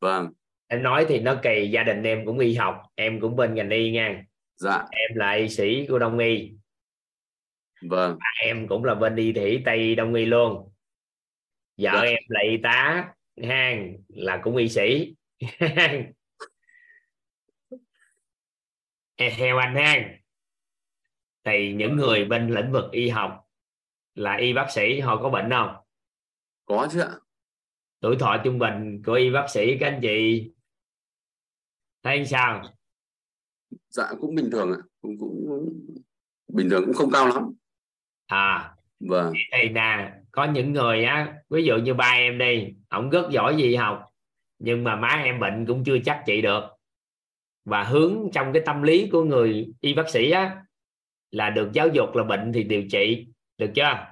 vâng. 0.00 0.32
Em 0.68 0.82
nói 0.82 1.06
thì 1.08 1.20
nó 1.20 1.34
kỳ 1.42 1.68
gia 1.72 1.82
đình 1.82 2.02
em 2.02 2.26
cũng 2.26 2.38
y 2.38 2.54
học 2.54 2.82
em 2.94 3.20
cũng 3.20 3.36
bên 3.36 3.54
ngành 3.54 3.70
y 3.70 3.90
nha. 3.90 4.22
Dạ. 4.56 4.84
Em 4.90 5.10
là 5.14 5.32
y 5.32 5.48
sĩ 5.48 5.86
của 5.86 5.98
đông 5.98 6.18
y 6.18 6.52
vâng. 7.88 8.18
Em 8.42 8.68
cũng 8.68 8.84
là 8.84 8.94
bên 8.94 9.16
y 9.16 9.32
thủy 9.32 9.62
tây 9.64 9.94
đông 9.94 10.14
y 10.14 10.24
luôn. 10.24 10.72
Vợ 11.76 11.90
Dạ. 11.94 12.00
em 12.00 12.18
là 12.28 12.40
y 12.50 12.56
tá 12.62 13.08
hang 13.42 13.96
là 14.08 14.40
cũng 14.44 14.56
y 14.56 14.68
sĩ. 14.68 15.14
Theo 19.16 19.58
anh 19.58 19.74
hang. 19.74 20.16
Thì 21.44 21.72
những 21.72 21.96
người 21.96 22.24
bên 22.24 22.50
lĩnh 22.54 22.72
vực 22.72 22.92
y 22.92 23.08
học 23.08 23.48
là 24.14 24.36
y 24.36 24.52
bác 24.52 24.66
sĩ 24.70 25.00
họ 25.00 25.22
có 25.22 25.30
bệnh 25.30 25.50
không? 25.50 25.76
Có 26.64 26.88
chứ 26.92 27.00
ạ. 27.00 27.10
Tuổi 28.00 28.16
thọ 28.20 28.36
trung 28.44 28.58
bình 28.58 29.02
của 29.06 29.12
y 29.12 29.30
bác 29.30 29.46
sĩ 29.50 29.78
các 29.80 29.86
anh 29.86 30.00
chị 30.02 30.50
thấy 32.02 32.26
sao? 32.26 32.62
Dạ 33.88 34.04
cũng 34.20 34.34
bình 34.34 34.48
thường 34.52 34.72
ạ. 34.72 34.78
Cũng, 35.00 35.18
cũng 35.18 35.68
bình 36.48 36.70
thường 36.70 36.82
cũng 36.86 36.94
không 36.94 37.10
cao 37.12 37.28
lắm 37.28 37.52
à. 38.32 38.74
Vâng. 39.00 39.32
Thì 39.52 39.68
nè 39.68 40.12
có 40.30 40.44
những 40.44 40.72
người 40.72 41.04
á 41.04 41.34
ví 41.50 41.64
dụ 41.64 41.76
như 41.76 41.94
ba 41.94 42.12
em 42.12 42.38
đi 42.38 42.74
ổng 42.88 43.10
rất 43.10 43.30
giỏi 43.30 43.56
gì 43.56 43.74
học 43.74 44.04
nhưng 44.58 44.84
mà 44.84 44.96
má 44.96 45.22
em 45.24 45.40
bệnh 45.40 45.66
cũng 45.66 45.84
chưa 45.84 45.98
chắc 46.04 46.22
trị 46.26 46.42
được. 46.42 46.64
Và 47.64 47.82
hướng 47.82 48.28
trong 48.32 48.52
cái 48.52 48.62
tâm 48.66 48.82
lý 48.82 49.08
của 49.12 49.24
người 49.24 49.68
y 49.80 49.94
bác 49.94 50.10
sĩ 50.10 50.30
á 50.30 50.56
là 51.30 51.50
được 51.50 51.72
giáo 51.72 51.88
dục 51.88 52.16
là 52.16 52.24
bệnh 52.24 52.52
thì 52.52 52.62
điều 52.62 52.82
trị 52.90 53.26
được 53.58 53.70
chưa? 53.74 54.06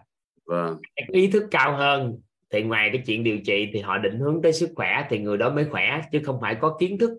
Vâng. 0.46 0.76
Ý 1.08 1.30
thức 1.30 1.48
cao 1.50 1.76
hơn 1.76 2.18
thì 2.50 2.62
ngoài 2.62 2.90
cái 2.92 3.02
chuyện 3.06 3.24
điều 3.24 3.38
trị 3.38 3.70
thì 3.72 3.80
họ 3.80 3.98
định 3.98 4.18
hướng 4.18 4.42
tới 4.42 4.52
sức 4.52 4.72
khỏe 4.76 5.06
thì 5.10 5.18
người 5.18 5.38
đó 5.38 5.50
mới 5.50 5.64
khỏe 5.64 6.00
chứ 6.12 6.20
không 6.24 6.38
phải 6.40 6.54
có 6.54 6.76
kiến 6.80 6.98
thức 6.98 7.10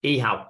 y 0.00 0.18
học 0.18 0.46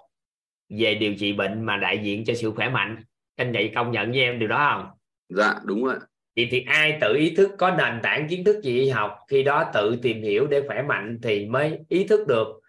về 0.68 0.94
điều 0.94 1.14
trị 1.14 1.32
bệnh 1.32 1.66
mà 1.66 1.76
đại 1.76 1.98
diện 1.98 2.24
cho 2.24 2.34
sự 2.34 2.50
khỏe 2.50 2.68
mạnh. 2.68 3.02
Anh 3.36 3.52
vậy 3.52 3.72
công 3.74 3.90
nhận 3.90 4.10
với 4.10 4.20
em 4.20 4.38
điều 4.38 4.48
đó 4.48 4.70
không 4.72 4.95
dạ 5.28 5.54
đúng 5.64 5.84
rồi 5.84 5.96
vậy 6.36 6.48
thì 6.50 6.64
ai 6.66 6.98
tự 7.00 7.14
ý 7.14 7.34
thức 7.34 7.50
có 7.58 7.70
nền 7.70 8.00
tảng 8.02 8.28
kiến 8.28 8.44
thức 8.44 8.62
gì 8.62 8.80
y 8.80 8.88
học 8.88 9.18
khi 9.28 9.42
đó 9.42 9.70
tự 9.74 9.98
tìm 10.02 10.22
hiểu 10.22 10.46
để 10.46 10.62
khỏe 10.66 10.82
mạnh 10.82 11.18
thì 11.22 11.46
mới 11.46 11.78
ý 11.88 12.04
thức 12.04 12.26
được 12.28 12.60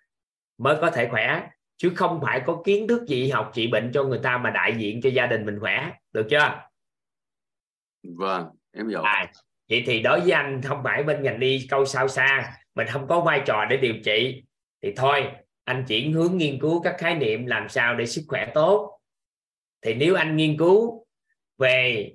mới 0.57 0.77
có 0.81 0.91
thể 0.91 1.07
khỏe. 1.11 1.49
Chứ 1.77 1.91
không 1.95 2.19
phải 2.21 2.41
có 2.45 2.61
kiến 2.65 2.87
thức 2.87 3.05
gì 3.07 3.23
y 3.23 3.29
học 3.29 3.51
trị 3.53 3.67
bệnh 3.67 3.91
cho 3.93 4.03
người 4.03 4.19
ta 4.23 4.37
mà 4.37 4.49
đại 4.49 4.75
diện 4.77 5.01
cho 5.01 5.09
gia 5.09 5.25
đình 5.25 5.45
mình 5.45 5.59
khỏe 5.59 5.91
được 6.13 6.27
chưa? 6.29 6.59
Vâng 8.03 8.45
em 8.71 8.87
hiểu. 8.89 9.01
À, 9.01 9.31
vậy 9.69 9.83
thì 9.85 10.01
đối 10.01 10.19
với 10.19 10.31
anh 10.31 10.61
không 10.61 10.81
phải 10.83 11.03
bên 11.03 11.23
ngành 11.23 11.39
đi 11.39 11.67
câu 11.69 11.85
sao 11.85 12.07
xa 12.07 12.53
mình 12.75 12.87
không 12.87 13.07
có 13.07 13.21
vai 13.21 13.41
trò 13.45 13.65
để 13.69 13.77
điều 13.77 13.93
trị. 14.05 14.43
Thì 14.81 14.93
thôi 14.95 15.31
anh 15.63 15.85
chuyển 15.87 16.13
hướng 16.13 16.37
nghiên 16.37 16.59
cứu 16.59 16.81
các 16.81 16.95
khái 16.97 17.15
niệm 17.15 17.45
làm 17.45 17.69
sao 17.69 17.95
để 17.95 18.05
sức 18.05 18.21
khỏe 18.27 18.51
tốt. 18.53 18.99
Thì 19.81 19.93
nếu 19.93 20.15
anh 20.15 20.35
nghiên 20.35 20.57
cứu 20.57 21.05
về 21.57 22.11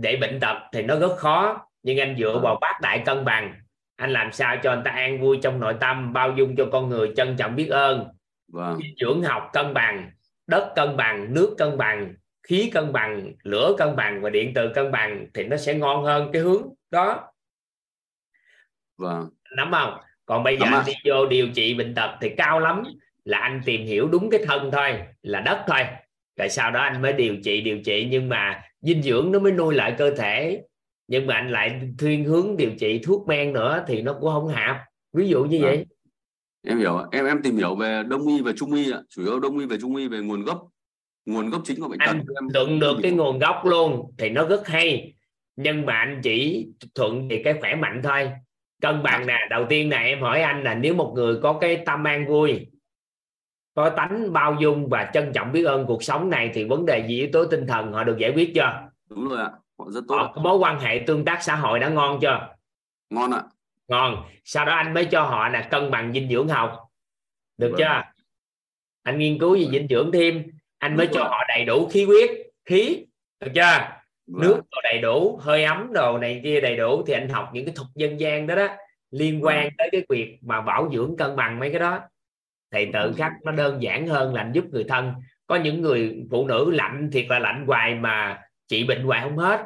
để 0.00 0.16
bệnh 0.16 0.40
tật 0.40 0.56
thì 0.72 0.82
nó 0.82 0.98
rất 0.98 1.16
khó 1.16 1.66
nhưng 1.82 2.00
anh 2.00 2.16
dựa 2.18 2.40
vào 2.42 2.58
bát 2.60 2.80
đại 2.82 3.02
cân 3.06 3.24
bằng. 3.24 3.54
Anh 3.96 4.10
làm 4.10 4.32
sao 4.32 4.56
cho 4.62 4.74
người 4.74 4.82
ta 4.84 4.90
an 4.90 5.20
vui 5.20 5.38
trong 5.42 5.60
nội 5.60 5.74
tâm 5.80 6.12
bao 6.12 6.32
dung 6.36 6.56
cho 6.56 6.68
con 6.72 6.88
người 6.88 7.12
trân 7.16 7.36
trọng 7.36 7.56
biết 7.56 7.68
ơn. 7.68 8.08
Vâng. 8.52 8.78
Dinh 8.78 8.94
dưỡng 9.00 9.22
học 9.22 9.50
cân 9.52 9.74
bằng 9.74 10.10
đất 10.46 10.72
cân 10.76 10.96
bằng 10.96 11.34
nước 11.34 11.54
cân 11.58 11.78
bằng 11.78 12.14
khí 12.42 12.70
cân 12.74 12.92
bằng 12.92 13.32
lửa 13.42 13.74
cân 13.78 13.96
bằng 13.96 14.22
và 14.22 14.30
điện 14.30 14.52
từ 14.54 14.72
cân 14.74 14.92
bằng 14.92 15.26
thì 15.34 15.44
nó 15.44 15.56
sẽ 15.56 15.74
ngon 15.74 16.04
hơn 16.04 16.30
cái 16.32 16.42
hướng 16.42 16.62
đó. 16.90 17.32
Vâng. 18.96 19.28
Nắm 19.56 19.70
không? 19.72 19.98
Còn 20.26 20.42
bây 20.42 20.56
giờ 20.56 20.66
anh 20.72 20.84
đi 20.86 20.92
vô 21.04 21.26
điều 21.26 21.48
trị 21.54 21.74
bệnh 21.74 21.94
tật 21.94 22.10
thì 22.20 22.28
cao 22.36 22.60
lắm 22.60 22.82
là 23.24 23.38
anh 23.38 23.60
tìm 23.64 23.86
hiểu 23.86 24.08
đúng 24.08 24.30
cái 24.30 24.40
thân 24.46 24.70
thôi 24.72 24.98
là 25.22 25.40
đất 25.40 25.64
thôi. 25.66 25.80
Rồi 26.36 26.48
sau 26.48 26.70
đó 26.70 26.80
anh 26.80 27.02
mới 27.02 27.12
điều 27.12 27.36
trị 27.44 27.60
điều 27.60 27.78
trị. 27.84 28.08
Nhưng 28.10 28.28
mà 28.28 28.62
dinh 28.80 29.02
dưỡng 29.02 29.32
nó 29.32 29.38
mới 29.38 29.52
nuôi 29.52 29.74
lại 29.74 29.94
cơ 29.98 30.10
thể. 30.10 30.62
Nhưng 31.08 31.26
mà 31.26 31.34
anh 31.34 31.50
lại 31.50 31.80
thiên 31.98 32.24
hướng 32.24 32.56
điều 32.56 32.70
trị 32.78 33.00
thuốc 33.04 33.28
men 33.28 33.52
nữa 33.52 33.84
thì 33.88 34.02
nó 34.02 34.16
cũng 34.20 34.30
không 34.32 34.48
hạp 34.48 34.76
ví 35.12 35.28
dụ 35.28 35.44
như 35.44 35.58
Vâng. 35.62 35.70
vậy 35.70 35.86
em 36.66 36.78
hiểu 36.78 36.98
em 37.12 37.26
em 37.26 37.42
tìm 37.42 37.56
hiểu 37.56 37.74
về 37.74 38.02
đông 38.08 38.28
y 38.28 38.40
và 38.40 38.52
trung 38.56 38.74
y 38.74 38.92
ạ. 38.92 39.00
Chủ 39.08 39.22
yếu 39.24 39.40
đông 39.40 39.58
y 39.58 39.66
và 39.66 39.76
trung 39.80 39.96
y 39.96 40.08
về 40.08 40.18
nguồn 40.18 40.44
gốc. 40.44 40.68
Nguồn 41.26 41.50
gốc 41.50 41.62
chính 41.64 41.80
của 41.80 41.88
bệnh 41.88 41.98
tật 41.98 42.06
anh 42.06 42.16
em 42.16 42.48
luận 42.54 42.78
được 42.78 42.92
tìm 42.92 43.02
cái 43.02 43.12
nguồn 43.12 43.38
gốc 43.38 43.56
luôn 43.64 44.12
thì 44.18 44.28
nó 44.28 44.46
rất 44.46 44.68
hay. 44.68 45.14
Nhưng 45.56 45.86
mà 45.86 45.92
anh 45.92 46.20
chỉ 46.22 46.66
thuận 46.94 47.28
về 47.28 47.42
cái 47.44 47.54
khỏe 47.60 47.74
mạnh 47.74 48.00
thôi. 48.04 48.30
Cân 48.82 49.02
bằng 49.02 49.26
nè 49.26 49.38
đầu 49.50 49.66
tiên 49.68 49.88
nè 49.88 49.96
em 49.96 50.20
hỏi 50.20 50.42
anh 50.42 50.64
là 50.64 50.74
nếu 50.74 50.94
một 50.94 51.12
người 51.14 51.38
có 51.42 51.58
cái 51.60 51.82
tâm 51.86 52.04
an 52.04 52.26
vui 52.26 52.66
có 53.78 53.90
tánh 53.90 54.32
bao 54.32 54.56
dung 54.60 54.88
và 54.88 55.10
trân 55.14 55.32
trọng 55.34 55.52
biết 55.52 55.64
ơn 55.64 55.86
cuộc 55.86 56.02
sống 56.02 56.30
này 56.30 56.50
thì 56.54 56.64
vấn 56.64 56.86
đề 56.86 57.06
gì 57.08 57.18
yếu 57.18 57.28
tố 57.32 57.44
tinh 57.44 57.66
thần 57.66 57.92
họ 57.92 58.04
được 58.04 58.18
giải 58.18 58.32
quyết 58.34 58.52
chưa? 58.54 58.88
Đúng 59.10 59.28
rồi 59.28 59.38
ạ 59.38 59.50
họ 59.78 59.84
rất 59.90 60.00
tốt 60.08 60.16
họ 60.16 60.32
có 60.34 60.42
mối 60.42 60.58
quan 60.58 60.80
hệ 60.80 61.04
tương 61.06 61.24
tác 61.24 61.42
xã 61.42 61.56
hội 61.56 61.78
đã 61.78 61.88
ngon 61.88 62.18
chưa? 62.20 62.48
Ngon 63.10 63.30
ạ. 63.30 63.42
Ngon. 63.88 64.24
Sau 64.44 64.64
đó 64.64 64.72
anh 64.74 64.94
mới 64.94 65.04
cho 65.04 65.22
họ 65.22 65.48
là 65.48 65.68
cân 65.70 65.90
bằng 65.90 66.12
dinh 66.12 66.28
dưỡng 66.28 66.48
học. 66.48 66.76
Được 67.58 67.68
Vâng. 67.68 67.78
chưa? 67.78 68.02
Anh 69.02 69.18
nghiên 69.18 69.38
cứu 69.38 69.54
về 69.54 69.66
dinh 69.72 69.86
dưỡng 69.90 70.12
thêm. 70.12 70.44
Anh 70.78 70.96
mới 70.96 71.06
Đúng 71.06 71.14
cho 71.14 71.24
họ 71.24 71.44
đầy 71.48 71.64
đủ 71.64 71.88
khí 71.92 72.04
huyết 72.04 72.30
khí. 72.64 73.06
Được 73.40 73.50
chưa? 73.54 73.62
Vâng. 74.26 74.42
nước 74.42 74.54
đồ 74.70 74.80
đầy 74.82 74.98
đủ 75.02 75.38
hơi 75.42 75.64
ấm 75.64 75.92
đồ 75.92 76.18
này 76.18 76.40
kia 76.44 76.60
đầy 76.60 76.76
đủ 76.76 77.02
thì 77.06 77.12
anh 77.12 77.28
học 77.28 77.50
những 77.52 77.64
cái 77.66 77.74
thuật 77.74 77.88
dân 77.94 78.20
gian 78.20 78.46
đó 78.46 78.54
đó 78.54 78.66
liên 79.10 79.44
quan 79.44 79.64
Vâng. 79.64 79.72
tới 79.78 79.88
cái 79.92 80.02
việc 80.08 80.38
mà 80.42 80.60
bảo 80.60 80.90
dưỡng 80.92 81.16
cân 81.16 81.36
bằng 81.36 81.58
mấy 81.58 81.70
cái 81.70 81.80
đó 81.80 82.00
thì 82.72 82.86
tự 82.92 83.00
Vâng. 83.02 83.14
khắc 83.14 83.32
nó 83.44 83.52
đơn 83.52 83.82
giản 83.82 84.06
hơn 84.06 84.34
là 84.34 84.42
anh 84.42 84.52
giúp 84.52 84.64
người 84.70 84.84
thân. 84.88 85.12
Có 85.46 85.56
những 85.56 85.82
người 85.82 86.26
phụ 86.30 86.46
nữ 86.46 86.70
lạnh 86.70 87.10
thiệt 87.12 87.26
là 87.28 87.38
lạnh 87.38 87.64
hoài 87.66 87.94
mà 87.94 88.42
trị 88.68 88.84
bệnh 88.84 89.02
hoài 89.02 89.20
không 89.22 89.36
hết. 89.38 89.64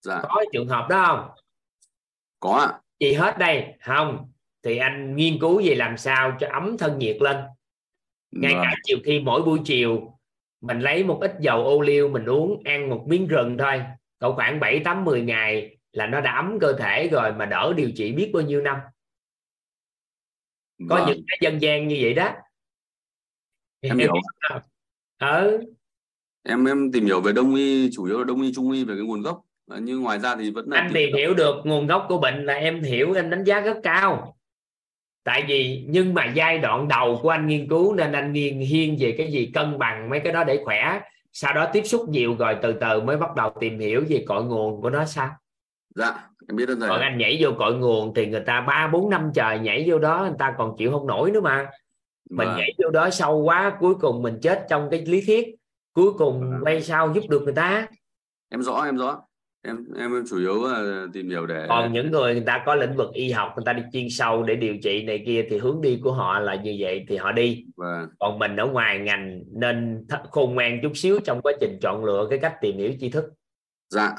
Dạ. 0.00 0.20
Có 0.22 0.44
trường 0.52 0.68
hợp 0.68 0.86
đó 0.90 1.04
không? 1.06 1.30
Có 2.40 2.50
ạ. 2.50 2.80
Chị 2.98 3.12
hết 3.12 3.38
đây. 3.38 3.74
Không. 3.80 4.28
Thì 4.62 4.76
anh 4.76 5.16
nghiên 5.16 5.38
cứu 5.40 5.62
về 5.64 5.74
làm 5.74 5.96
sao 5.96 6.36
cho 6.40 6.48
ấm 6.52 6.78
thân 6.78 6.98
nhiệt 6.98 7.16
lên. 7.20 7.36
Ngay 8.30 8.54
Vâng. 8.54 8.62
cả 8.64 8.74
chiều 8.82 8.98
khi 9.04 9.20
mỗi 9.20 9.42
buổi 9.42 9.58
chiều 9.64 10.18
mình 10.60 10.80
lấy 10.80 11.04
một 11.04 11.18
ít 11.20 11.34
dầu 11.40 11.64
ô 11.64 11.80
liu 11.80 12.08
mình 12.08 12.24
uống 12.24 12.62
ăn 12.64 12.88
một 12.88 13.04
miếng 13.08 13.26
rừng 13.26 13.58
thôi. 13.58 13.82
Cỡ 14.18 14.32
khoảng 14.32 14.60
7 14.60 14.80
8 14.80 15.04
10 15.04 15.22
ngày 15.22 15.76
là 15.92 16.06
nó 16.06 16.20
đã 16.20 16.32
ấm 16.32 16.58
cơ 16.60 16.72
thể 16.72 17.08
rồi 17.08 17.32
mà 17.32 17.46
đỡ 17.46 17.72
điều 17.76 17.90
trị 17.96 18.12
biết 18.12 18.30
bao 18.34 18.42
nhiêu 18.42 18.60
năm 18.60 18.76
có 20.88 20.96
Vâng. 20.96 21.04
những 21.08 21.24
cái 21.28 21.38
dân 21.40 21.62
gian 21.62 21.88
như 21.88 21.98
vậy 22.02 22.14
đó. 22.14 22.32
Em 23.80 23.98
hiểu. 23.98 24.12
ừ. 25.18 25.60
Em 26.48 26.64
em 26.64 26.92
tìm 26.92 27.04
hiểu 27.06 27.20
về 27.20 27.32
đông 27.32 27.54
y 27.54 27.90
chủ 27.92 28.04
yếu 28.04 28.18
là 28.18 28.24
đông 28.24 28.42
y 28.42 28.52
trung 28.54 28.70
y 28.72 28.84
về 28.84 28.94
cái 28.94 29.04
nguồn 29.04 29.22
gốc. 29.22 29.40
Ờ, 29.70 29.78
nhưng 29.82 30.02
ngoài 30.02 30.18
ra 30.18 30.36
thì 30.36 30.50
vẫn 30.50 30.68
là 30.68 30.76
anh 30.80 30.90
tìm 30.94 31.14
hiểu. 31.16 31.34
được 31.34 31.54
nguồn 31.64 31.86
gốc 31.86 32.06
của 32.08 32.18
bệnh 32.18 32.46
là 32.46 32.54
em 32.54 32.82
hiểu 32.82 33.12
em 33.14 33.30
đánh 33.30 33.44
giá 33.44 33.60
rất 33.60 33.76
cao. 33.82 34.36
Tại 35.24 35.44
vì 35.48 35.84
nhưng 35.88 36.14
mà 36.14 36.32
giai 36.34 36.58
đoạn 36.58 36.88
đầu 36.88 37.18
của 37.22 37.28
anh 37.30 37.46
nghiên 37.46 37.68
cứu 37.68 37.94
nên 37.94 38.12
anh 38.12 38.32
nghiên 38.32 38.58
hiên 38.58 38.96
về 39.00 39.14
cái 39.18 39.32
gì 39.32 39.50
cân 39.54 39.78
bằng 39.78 40.10
mấy 40.10 40.20
cái 40.20 40.32
đó 40.32 40.44
để 40.44 40.60
khỏe. 40.64 41.00
Sau 41.32 41.54
đó 41.54 41.70
tiếp 41.72 41.82
xúc 41.84 42.08
nhiều 42.08 42.36
rồi 42.38 42.56
từ 42.62 42.72
từ 42.72 43.00
mới 43.00 43.16
bắt 43.16 43.34
đầu 43.36 43.52
tìm 43.60 43.78
hiểu 43.78 44.04
về 44.08 44.24
cội 44.28 44.44
nguồn 44.44 44.80
của 44.82 44.90
nó 44.90 45.04
sao 45.04 45.30
dạ 45.94 46.28
em 46.48 46.56
biết 46.56 46.64
thầy 46.66 46.88
còn 46.88 47.00
anh 47.00 47.18
nhảy 47.18 47.38
vô 47.40 47.50
cội 47.58 47.74
nguồn 47.74 48.14
thì 48.14 48.26
người 48.26 48.40
ta 48.40 48.60
ba 48.60 48.88
bốn 48.92 49.10
năm 49.10 49.30
trời 49.34 49.58
nhảy 49.58 49.84
vô 49.90 49.98
đó 49.98 50.24
người 50.28 50.36
ta 50.38 50.54
còn 50.58 50.74
chịu 50.78 50.90
không 50.90 51.06
nổi 51.06 51.30
nữa 51.30 51.40
mà. 51.40 51.70
Mình 52.30 52.48
Vâng. 52.48 52.56
nhảy 52.58 52.72
vô 52.82 52.90
đó 52.90 53.10
sâu 53.10 53.42
quá 53.42 53.76
cuối 53.80 53.94
cùng 53.94 54.22
mình 54.22 54.38
chết 54.42 54.66
trong 54.70 54.88
cái 54.90 55.06
lý 55.06 55.22
thuyết. 55.26 55.46
Cuối 55.94 56.12
cùng 56.12 56.40
Vâng. 56.40 56.60
quay 56.62 56.82
sao 56.82 57.12
giúp 57.14 57.24
được 57.28 57.42
người 57.42 57.54
ta. 57.54 57.86
Em 58.50 58.62
rõ 58.62 58.84
em 58.84 58.96
rõ. 58.98 59.22
Em 59.66 59.84
em, 59.98 60.24
chủ 60.30 60.38
yếu 60.38 60.62
là 60.68 61.06
tìm 61.12 61.30
hiểu 61.30 61.46
để 61.46 61.66
còn 61.68 61.92
những 61.92 62.10
người 62.10 62.34
người 62.34 62.44
ta 62.46 62.62
có 62.66 62.74
lĩnh 62.74 62.96
vực 62.96 63.12
y 63.12 63.32
học 63.32 63.52
người 63.56 63.64
ta 63.66 63.72
đi 63.72 63.82
chuyên 63.92 64.06
sâu 64.10 64.42
để 64.42 64.54
điều 64.54 64.74
trị 64.82 65.02
này 65.02 65.22
kia 65.26 65.46
thì 65.50 65.58
hướng 65.58 65.80
đi 65.80 66.00
của 66.04 66.12
họ 66.12 66.38
là 66.38 66.54
như 66.54 66.76
vậy 66.78 67.04
thì 67.08 67.16
họ 67.16 67.32
đi. 67.32 67.64
Và 67.76 68.06
còn 68.18 68.38
mình 68.38 68.56
ở 68.56 68.66
ngoài 68.66 68.98
ngành 68.98 69.42
nên 69.54 70.06
khôn 70.30 70.54
ngoan 70.54 70.78
chút 70.82 70.92
xíu 70.94 71.18
trong 71.24 71.40
quá 71.42 71.52
trình 71.60 71.78
chọn 71.82 72.04
lựa 72.04 72.26
cái 72.30 72.38
cách 72.38 72.54
tìm 72.60 72.76
hiểu 72.76 72.92
tri 73.00 73.08
thức. 73.10 73.24
Dạ 73.88 74.14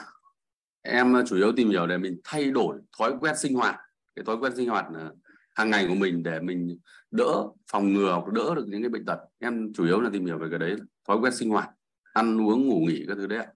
em 0.83 1.13
chủ 1.27 1.35
yếu 1.35 1.51
tìm 1.51 1.69
hiểu 1.69 1.87
để 1.87 1.97
mình 1.97 2.19
thay 2.23 2.51
đổi 2.51 2.77
thói 2.99 3.13
quen 3.19 3.35
sinh 3.37 3.55
hoạt 3.55 3.75
cái 4.15 4.25
thói 4.25 4.35
quen 4.37 4.55
sinh 4.55 4.69
hoạt 4.69 4.85
là 4.91 5.09
hàng 5.55 5.69
ngày 5.69 5.85
của 5.87 5.95
mình 5.95 6.23
để 6.23 6.39
mình 6.39 6.77
đỡ 7.11 7.43
phòng 7.71 7.93
ngừa 7.93 8.11
hoặc 8.11 8.33
đỡ 8.33 8.55
được 8.55 8.65
những 8.67 8.81
cái 8.81 8.89
bệnh 8.89 9.05
tật. 9.05 9.19
Em 9.39 9.73
chủ 9.73 9.85
yếu 9.85 10.01
là 10.01 10.09
tìm 10.13 10.25
hiểu 10.25 10.37
về 10.37 10.47
cái 10.49 10.59
đấy 10.59 10.75
thói 11.07 11.17
quen 11.17 11.33
sinh 11.33 11.49
hoạt 11.49 11.69
ăn 12.13 12.47
uống 12.47 12.67
ngủ 12.67 12.79
nghỉ 12.87 13.05
các 13.07 13.17
thứ 13.17 13.27
đấy 13.27 13.39
ạ. 13.39 13.47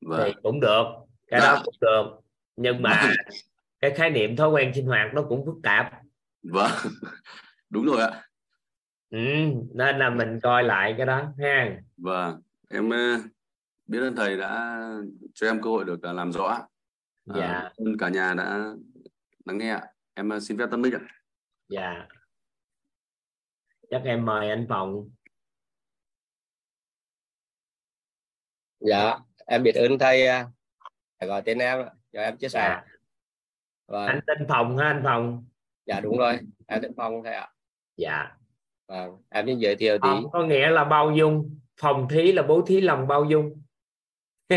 Và 0.00 0.24
thì 0.24 0.32
cũng 0.42 0.60
được 0.60 0.84
cái 1.26 1.40
Dạ. 1.40 1.46
đó 1.54 1.62
cũng 1.64 1.74
được. 1.80 2.04
Nhưng 2.56 2.82
mà 2.82 2.90
cái 3.80 3.90
khái 3.90 4.10
niệm 4.10 4.36
thói 4.36 4.48
quen 4.48 4.72
sinh 4.74 4.86
hoạt 4.86 5.14
nó 5.14 5.22
cũng 5.28 5.46
phức 5.46 5.54
tạp. 5.62 5.90
Vâng 6.42 6.70
đúng 7.70 7.86
rồi 7.86 8.00
ạ. 8.00 8.22
Ừ, 9.10 9.18
nên 9.74 9.98
là 9.98 10.10
mình 10.10 10.40
coi 10.42 10.62
lại 10.64 10.94
cái 10.96 11.06
đó 11.06 11.32
ha. 11.38 11.76
Vâng, 11.96 12.42
em 12.70 12.90
ờ, 12.90 13.18
biết 13.86 13.98
ơn 14.00 14.16
thầy 14.16 14.36
đã 14.36 14.80
cho 15.34 15.46
em 15.46 15.62
cơ 15.62 15.70
hội 15.70 15.84
được 15.84 16.02
ờ, 16.02 16.12
làm 16.12 16.32
rõ. 16.32 16.46
À, 16.46 16.66
Dạ. 17.26 17.70
ơn 17.76 17.96
cả 17.98 18.08
nhà 18.08 18.34
đã 18.34 18.74
lắng 19.44 19.58
nghe. 19.58 19.70
ạ. 19.70 19.86
Em 20.14 20.28
ờ, 20.28 20.40
xin 20.40 20.58
phép 20.58 20.66
tâm 20.70 20.82
minh 20.82 20.92
ạ. 20.94 21.00
dạ 21.68 22.06
chắc 23.90 24.02
em 24.04 24.24
mời 24.24 24.48
anh 24.50 24.66
Phòng 24.68 25.10
dạ 28.80 29.18
em 29.46 29.62
biết 29.62 29.74
ơn 29.74 29.98
thầy 29.98 30.26
à, 30.26 30.46
gọi 31.20 31.42
tên 31.44 31.58
em 31.58 31.86
cho 32.12 32.20
em 32.20 32.36
chia 32.36 32.48
sẻ 32.48 32.60
dạ. 32.60 32.84
vâng. 33.86 34.06
anh 34.06 34.20
tên 34.26 34.46
Phòng 34.48 34.76
ha 34.78 34.84
anh 34.86 35.00
Phòng 35.04 35.44
dạ 35.86 36.00
đúng 36.00 36.18
rồi 36.18 36.38
em 36.66 36.82
tên 36.82 36.92
Phong 36.96 37.22
thầy 37.24 37.34
ạ 37.34 37.48
dạ 37.96 38.36
vâng 38.86 39.22
em 39.30 39.46
xin 39.46 39.58
giới 39.58 39.76
thiệu 39.76 39.98
tí 39.98 40.08
Phòng 40.08 40.30
có 40.32 40.42
nghĩa 40.42 40.70
là 40.70 40.84
bao 40.84 41.12
dung 41.16 41.58
phòng 41.80 42.08
thí 42.10 42.32
là 42.32 42.42
bố 42.42 42.62
thí 42.66 42.80
lòng 42.80 43.08
bao 43.08 43.24
dung 43.24 43.62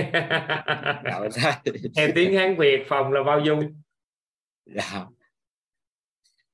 theo 1.96 2.10
tiếng 2.16 2.34
Hán 2.38 2.58
Việt 2.58 2.84
phòng 2.88 3.12
là 3.12 3.24
bao 3.24 3.40
dung? 3.40 3.82
Dạ. 4.66 5.08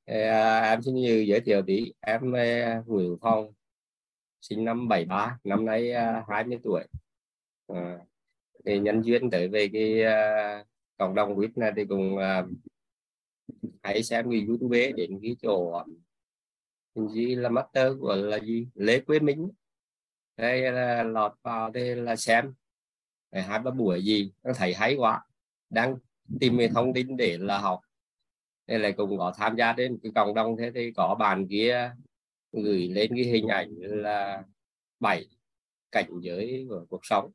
À, 0.06 0.60
em 0.60 0.82
xin 0.82 0.96
như 0.96 1.26
giới 1.28 1.40
thiệu 1.42 1.62
tí. 1.68 1.94
Em 2.00 2.22
Nguyễn 2.86 3.18
Phong 3.22 3.54
sinh 4.42 4.66
năm 4.66 4.88
73 4.88 5.38
năm 5.44 5.66
nay 5.66 5.92
à, 5.92 6.24
20 6.30 6.60
tuổi. 6.64 6.84
À, 7.68 8.00
thì 8.66 8.80
nhân 8.80 9.02
duyên 9.02 9.30
tới 9.30 9.48
về 9.48 9.70
cái 9.74 10.04
à, 10.04 10.64
cộng 10.98 11.16
đồng 11.16 11.36
quýt 11.36 11.58
này 11.58 11.72
thì 11.76 11.86
cũng 11.86 12.18
à, 12.18 12.44
hãy 13.84 14.04
xem 14.04 14.32
cái 14.32 14.46
youtube 14.48 14.92
đến 14.92 15.20
cái 15.22 15.36
chỗ 15.42 15.84
hình 16.96 17.10
gì 17.10 17.36
là 17.36 17.50
master 17.50 17.94
của 18.00 18.16
là 18.16 18.40
gì? 18.40 18.68
Lê 18.76 19.00
Quế 19.00 19.20
Minh. 19.20 19.52
Đây 20.38 20.72
là 20.72 21.04
lọt 21.04 21.34
vào 21.44 21.70
đây 21.70 21.96
là 21.96 22.16
xem 22.16 22.54
hai 23.42 23.60
ba 23.60 23.72
buổi 23.72 24.04
gì 24.04 24.32
thầy 24.44 24.54
thấy 24.54 24.74
hay 24.74 24.96
quá. 24.96 25.22
Đang 25.70 25.96
tìm 26.40 26.58
về 26.58 26.68
thông 26.68 26.94
tin 26.94 27.18
để 27.18 27.38
là 27.38 27.58
học. 27.58 27.80
Nên 28.68 28.82
là 28.82 28.92
cùng 28.92 29.18
có 29.18 29.34
tham 29.38 29.56
gia 29.56 29.74
đến 29.74 30.00
cái 30.04 30.12
cộng 30.16 30.34
đồng 30.34 30.58
thế 30.58 30.72
thì 30.76 30.92
có 30.92 31.16
bạn 31.20 31.48
kia 31.48 31.92
gửi 32.52 32.88
lên 32.88 33.12
cái 33.16 33.26
hình 33.26 33.48
ảnh 33.48 33.70
là 33.80 34.44
bảy 35.00 35.26
cảnh 35.92 36.10
giới 36.22 36.66
của 36.70 36.86
cuộc 36.90 37.06
sống. 37.06 37.32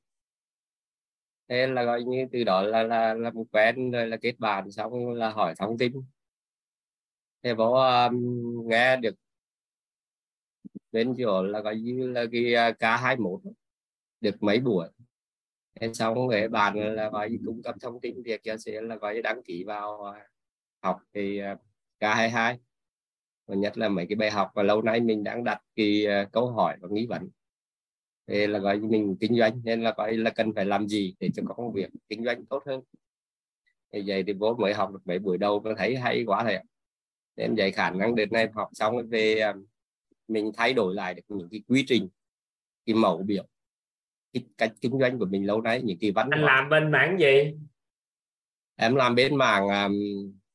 Thế 1.49 1.67
là 1.67 1.83
gọi 1.85 2.03
như 2.05 2.27
từ 2.33 2.45
đó 2.45 2.63
là 2.63 2.83
là 2.83 3.15
là 3.15 3.31
một 3.31 3.45
quen 3.53 3.91
rồi 3.91 4.07
là 4.07 4.17
kết 4.17 4.39
bạn 4.39 4.71
xong 4.71 5.13
là 5.13 5.31
hỏi 5.31 5.55
thông 5.59 5.79
tin. 5.79 5.93
Thế 7.43 7.55
bố 7.55 7.75
um, 7.75 8.69
nghe 8.69 8.97
được 8.97 9.15
bên 10.93 11.15
chỗ 11.19 11.43
là 11.43 11.61
gọi 11.61 11.77
như 11.77 12.09
là 12.09 12.25
cái 12.33 12.55
à, 12.55 12.71
K21 12.71 13.41
được 14.21 14.43
mấy 14.43 14.61
buổi? 14.61 14.89
Thế 15.81 15.91
xong 15.95 16.29
về 16.29 16.49
bạn 16.49 16.95
là 16.95 17.11
gọi 17.11 17.39
cung 17.47 17.63
cấp 17.63 17.75
thông 17.81 18.01
tin 18.01 18.23
việc 18.23 18.41
cho 18.45 18.57
sẽ 18.57 18.81
là 18.81 18.97
gọi 18.97 19.23
đăng 19.23 19.43
ký 19.43 19.65
vào 19.65 20.05
à, 20.05 20.27
học 20.83 21.01
thì 21.15 21.41
K22 22.01 22.57
và 23.47 23.55
nhất 23.55 23.79
là 23.79 23.89
mấy 23.89 24.07
cái 24.09 24.17
bài 24.17 24.31
học 24.31 24.51
và 24.55 24.63
lâu 24.63 24.83
nay 24.83 25.01
mình 25.01 25.25
đang 25.25 25.45
đặt 25.45 25.63
cái 25.77 26.07
à, 26.07 26.29
câu 26.33 26.51
hỏi 26.51 26.77
và 26.81 26.89
nghi 26.91 27.07
vấn. 27.07 27.29
Thì 28.27 28.47
là 28.47 28.59
gọi 28.59 28.79
mình 28.79 29.17
kinh 29.21 29.39
doanh, 29.39 29.61
nên 29.65 29.83
là 29.83 29.95
gọi 29.97 30.17
là 30.17 30.31
cần 30.31 30.53
phải 30.55 30.65
làm 30.65 30.89
gì 30.89 31.15
để 31.21 31.31
cho 31.35 31.43
có 31.47 31.55
công 31.55 31.73
việc 31.73 31.91
kinh 32.09 32.25
doanh 32.25 32.47
tốt 32.47 32.63
hơn. 32.67 32.81
Thì 33.93 34.03
vậy 34.07 34.25
thì 34.27 34.33
bố 34.33 34.57
mới 34.57 34.75
học 34.75 34.93
được 34.93 35.01
mấy 35.05 35.19
buổi 35.19 35.39
đầu 35.39 35.61
tôi 35.65 35.75
thấy 35.79 35.97
hay 35.97 36.25
quá 36.27 36.45
thầy 36.45 36.55
ạ. 36.55 36.63
Nên 37.37 37.55
vậy 37.57 37.73
khả 37.73 37.91
năng 37.91 38.15
đến 38.15 38.33
nay 38.33 38.49
học 38.55 38.69
xong 38.73 39.09
về 39.09 39.41
à, 39.41 39.55
mình 40.29 40.51
thay 40.57 40.73
đổi 40.73 40.95
lại 40.95 41.15
được 41.15 41.23
những 41.29 41.49
cái 41.51 41.63
quy 41.69 41.85
trình, 41.87 42.09
cái 42.87 42.95
mẫu 42.95 43.23
biểu 43.23 43.47
cái 44.33 44.45
cách 44.59 44.73
kinh 44.81 44.99
doanh 45.01 45.19
của 45.19 45.27
mình 45.27 45.47
lâu 45.47 45.61
nay 45.61 45.83
những 45.83 45.99
cái 46.01 46.11
văn 46.11 46.31
anh 46.31 46.43
làm 46.43 46.69
bên 46.69 46.91
mảng 46.91 47.19
gì? 47.21 47.55
Em 48.77 48.95
làm 48.95 49.15
bên 49.15 49.37
mảng 49.37 49.69
um, 49.69 49.93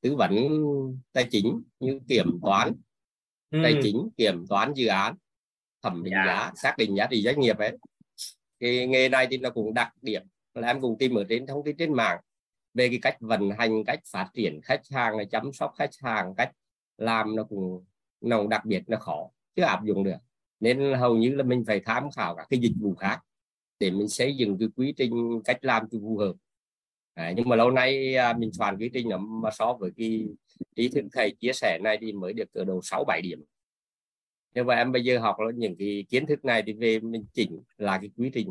tư 0.01 0.15
vấn 0.15 0.31
tài 1.13 1.27
chính 1.31 1.61
như 1.79 1.99
kiểm 2.07 2.39
toán. 2.41 2.73
Ừ. 3.51 3.59
tài 3.63 3.79
chính 3.83 4.09
kiểm 4.17 4.47
toán 4.47 4.73
dự 4.73 4.87
án 4.87 5.15
thẩm 5.81 6.03
định 6.03 6.13
Dạ. 6.13 6.25
giá 6.25 6.51
xác 6.55 6.75
định 6.77 6.95
giá 6.95 7.07
trị 7.11 7.21
doanh 7.21 7.39
nghiệp 7.39 7.57
ấy. 7.57 7.77
Cái 8.59 8.87
nghề 8.87 9.09
này 9.09 9.27
thì 9.31 9.37
nó 9.37 9.49
cũng 9.49 9.73
đặc 9.73 9.93
điểm 10.01 10.21
là 10.53 10.67
em 10.67 10.81
cũng 10.81 10.97
tìm 10.97 11.15
ở 11.15 11.23
trên 11.29 11.47
thông 11.47 11.63
tin 11.63 11.77
trên 11.77 11.93
mạng 11.93 12.19
về 12.73 12.89
cái 12.89 12.99
cách 13.01 13.17
vận 13.19 13.49
hành 13.57 13.83
cách 13.83 13.99
phát 14.11 14.29
triển 14.33 14.59
khách 14.63 14.81
hàng 14.91 15.17
này 15.17 15.25
chăm 15.25 15.53
sóc 15.53 15.73
khách 15.77 15.89
hàng 16.03 16.33
cách 16.37 16.51
làm 16.97 17.35
nó 17.35 17.43
cũng 17.43 17.85
nó 18.21 18.47
đặc 18.47 18.65
biệt 18.65 18.83
nó 18.87 18.97
khó 18.97 19.29
chứ 19.55 19.63
áp 19.63 19.83
dụng 19.83 20.03
được. 20.03 20.17
Nên 20.59 20.93
hầu 20.93 21.17
như 21.17 21.35
là 21.35 21.43
mình 21.43 21.63
phải 21.67 21.79
tham 21.85 22.11
khảo 22.15 22.35
các 22.35 22.47
cái 22.49 22.59
dịch 22.59 22.73
vụ 22.79 22.95
khác 22.95 23.19
để 23.83 23.91
mình 23.91 24.07
xây 24.07 24.35
dựng 24.35 24.57
cái 24.59 24.67
quy 24.75 24.93
trình 24.97 25.41
cách 25.45 25.57
làm 25.61 25.83
cho 25.91 25.99
phù 26.01 26.17
hợp. 26.17 26.33
À, 27.13 27.33
nhưng 27.35 27.49
mà 27.49 27.55
lâu 27.55 27.71
nay 27.71 28.15
à, 28.15 28.33
mình 28.33 28.51
soạn 28.53 28.77
quy 28.77 28.89
trình 28.93 29.09
mà 29.43 29.51
so 29.51 29.73
với 29.73 29.91
cái 29.97 30.27
trí 30.75 30.89
thức 30.89 31.05
thầy 31.11 31.35
chia 31.39 31.53
sẻ 31.53 31.79
này 31.83 31.97
thì 32.01 32.11
mới 32.11 32.33
được 32.33 32.53
ở 32.53 32.63
đầu 32.63 32.81
6 32.81 33.03
7 33.07 33.21
điểm. 33.21 33.43
Nhưng 34.53 34.67
mà 34.67 34.75
em 34.75 34.91
bây 34.91 35.03
giờ 35.03 35.19
học 35.19 35.37
những 35.55 35.75
cái 35.79 36.05
kiến 36.09 36.25
thức 36.25 36.45
này 36.45 36.63
thì 36.65 36.73
về 36.73 36.99
mình 36.99 37.25
chỉnh 37.33 37.61
là 37.77 37.97
cái 37.97 38.09
quy 38.17 38.29
trình. 38.33 38.49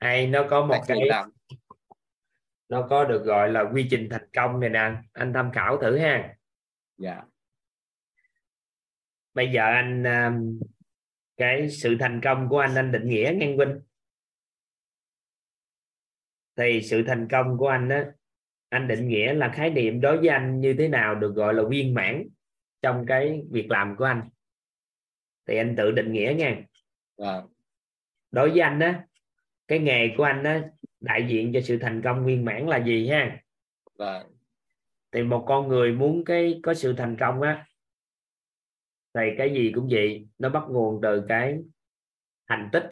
Hay 0.00 0.26
nó 0.26 0.46
có 0.50 0.66
một 0.66 0.74
cách 0.74 0.82
cái 0.88 1.06
làm. 1.06 1.30
nó 2.68 2.86
có 2.90 3.04
được 3.04 3.24
gọi 3.24 3.52
là 3.52 3.64
quy 3.74 3.86
trình 3.90 4.08
thành 4.10 4.28
công 4.32 4.60
này 4.60 4.70
nè 4.70 4.92
anh 5.12 5.32
tham 5.32 5.50
khảo 5.52 5.76
thử 5.76 5.98
ha. 5.98 6.34
Dạ. 6.98 7.22
Bây 9.34 9.52
giờ 9.52 9.62
anh 9.62 10.04
um, 10.04 10.60
cái 11.36 11.70
sự 11.70 11.96
thành 12.00 12.20
công 12.24 12.48
của 12.48 12.58
anh 12.58 12.74
anh 12.74 12.92
định 12.92 13.08
nghĩa 13.08 13.32
ngang 13.36 13.56
Vinh 13.56 13.80
thì 16.60 16.82
sự 16.82 17.02
thành 17.06 17.28
công 17.30 17.58
của 17.58 17.68
anh 17.68 17.88
á 17.88 18.06
anh 18.68 18.88
định 18.88 19.08
nghĩa 19.08 19.34
là 19.34 19.52
khái 19.54 19.70
niệm 19.70 20.00
đối 20.00 20.18
với 20.18 20.28
anh 20.28 20.60
như 20.60 20.74
thế 20.78 20.88
nào 20.88 21.14
được 21.14 21.34
gọi 21.34 21.54
là 21.54 21.62
viên 21.68 21.94
mãn 21.94 22.28
trong 22.82 23.04
cái 23.06 23.42
việc 23.50 23.70
làm 23.70 23.96
của 23.96 24.04
anh. 24.04 24.28
Thì 25.46 25.56
anh 25.56 25.74
tự 25.76 25.90
định 25.90 26.12
nghĩa 26.12 26.34
nha. 26.38 26.62
Dạ 27.16 27.42
đối 28.30 28.50
với 28.50 28.60
anh 28.60 28.80
á 28.80 29.06
cái 29.68 29.78
nghề 29.78 30.14
của 30.16 30.24
anh 30.24 30.44
á 30.44 30.62
đại 31.00 31.26
diện 31.28 31.50
cho 31.54 31.60
sự 31.60 31.78
thành 31.78 32.02
công 32.04 32.24
viên 32.24 32.44
mãn 32.44 32.66
là 32.66 32.84
gì 32.84 33.08
ha? 33.08 33.42
Dạ 33.98 34.24
thì 35.12 35.22
một 35.22 35.44
con 35.48 35.68
người 35.68 35.92
muốn 35.92 36.24
cái 36.24 36.60
có 36.62 36.74
sự 36.74 36.94
thành 36.96 37.16
công 37.20 37.42
á 37.42 37.66
thì 39.14 39.22
cái 39.38 39.54
gì 39.54 39.72
cũng 39.74 39.88
vậy 39.90 40.28
nó 40.38 40.48
bắt 40.48 40.62
nguồn 40.68 41.00
từ 41.02 41.24
cái 41.28 41.58
thành 42.48 42.68
tích 42.72 42.88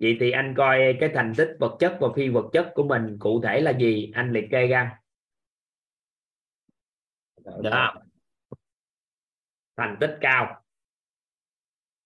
vậy 0.00 0.16
thì 0.20 0.30
anh 0.30 0.54
coi 0.56 0.78
cái 1.00 1.10
thành 1.14 1.32
tích 1.36 1.56
vật 1.60 1.76
chất 1.80 1.96
và 2.00 2.08
phi 2.16 2.28
vật 2.28 2.50
chất 2.52 2.72
của 2.74 2.82
mình 2.82 3.16
cụ 3.20 3.40
thể 3.42 3.60
là 3.60 3.70
gì? 3.78 4.10
Anh 4.14 4.32
liệt 4.32 4.44
kê 4.50 4.66
ra. 4.66 5.00
Đó. 7.62 7.94
Thành 9.76 9.96
tích 10.00 10.18
cao. 10.20 10.62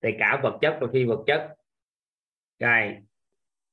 Thì 0.02 0.08
cả 0.18 0.40
vật 0.42 0.58
chất 0.62 0.78
và 0.80 0.86
phi 0.92 1.04
vật 1.04 1.24
chất. 1.26 1.56
Rồi 2.58 2.96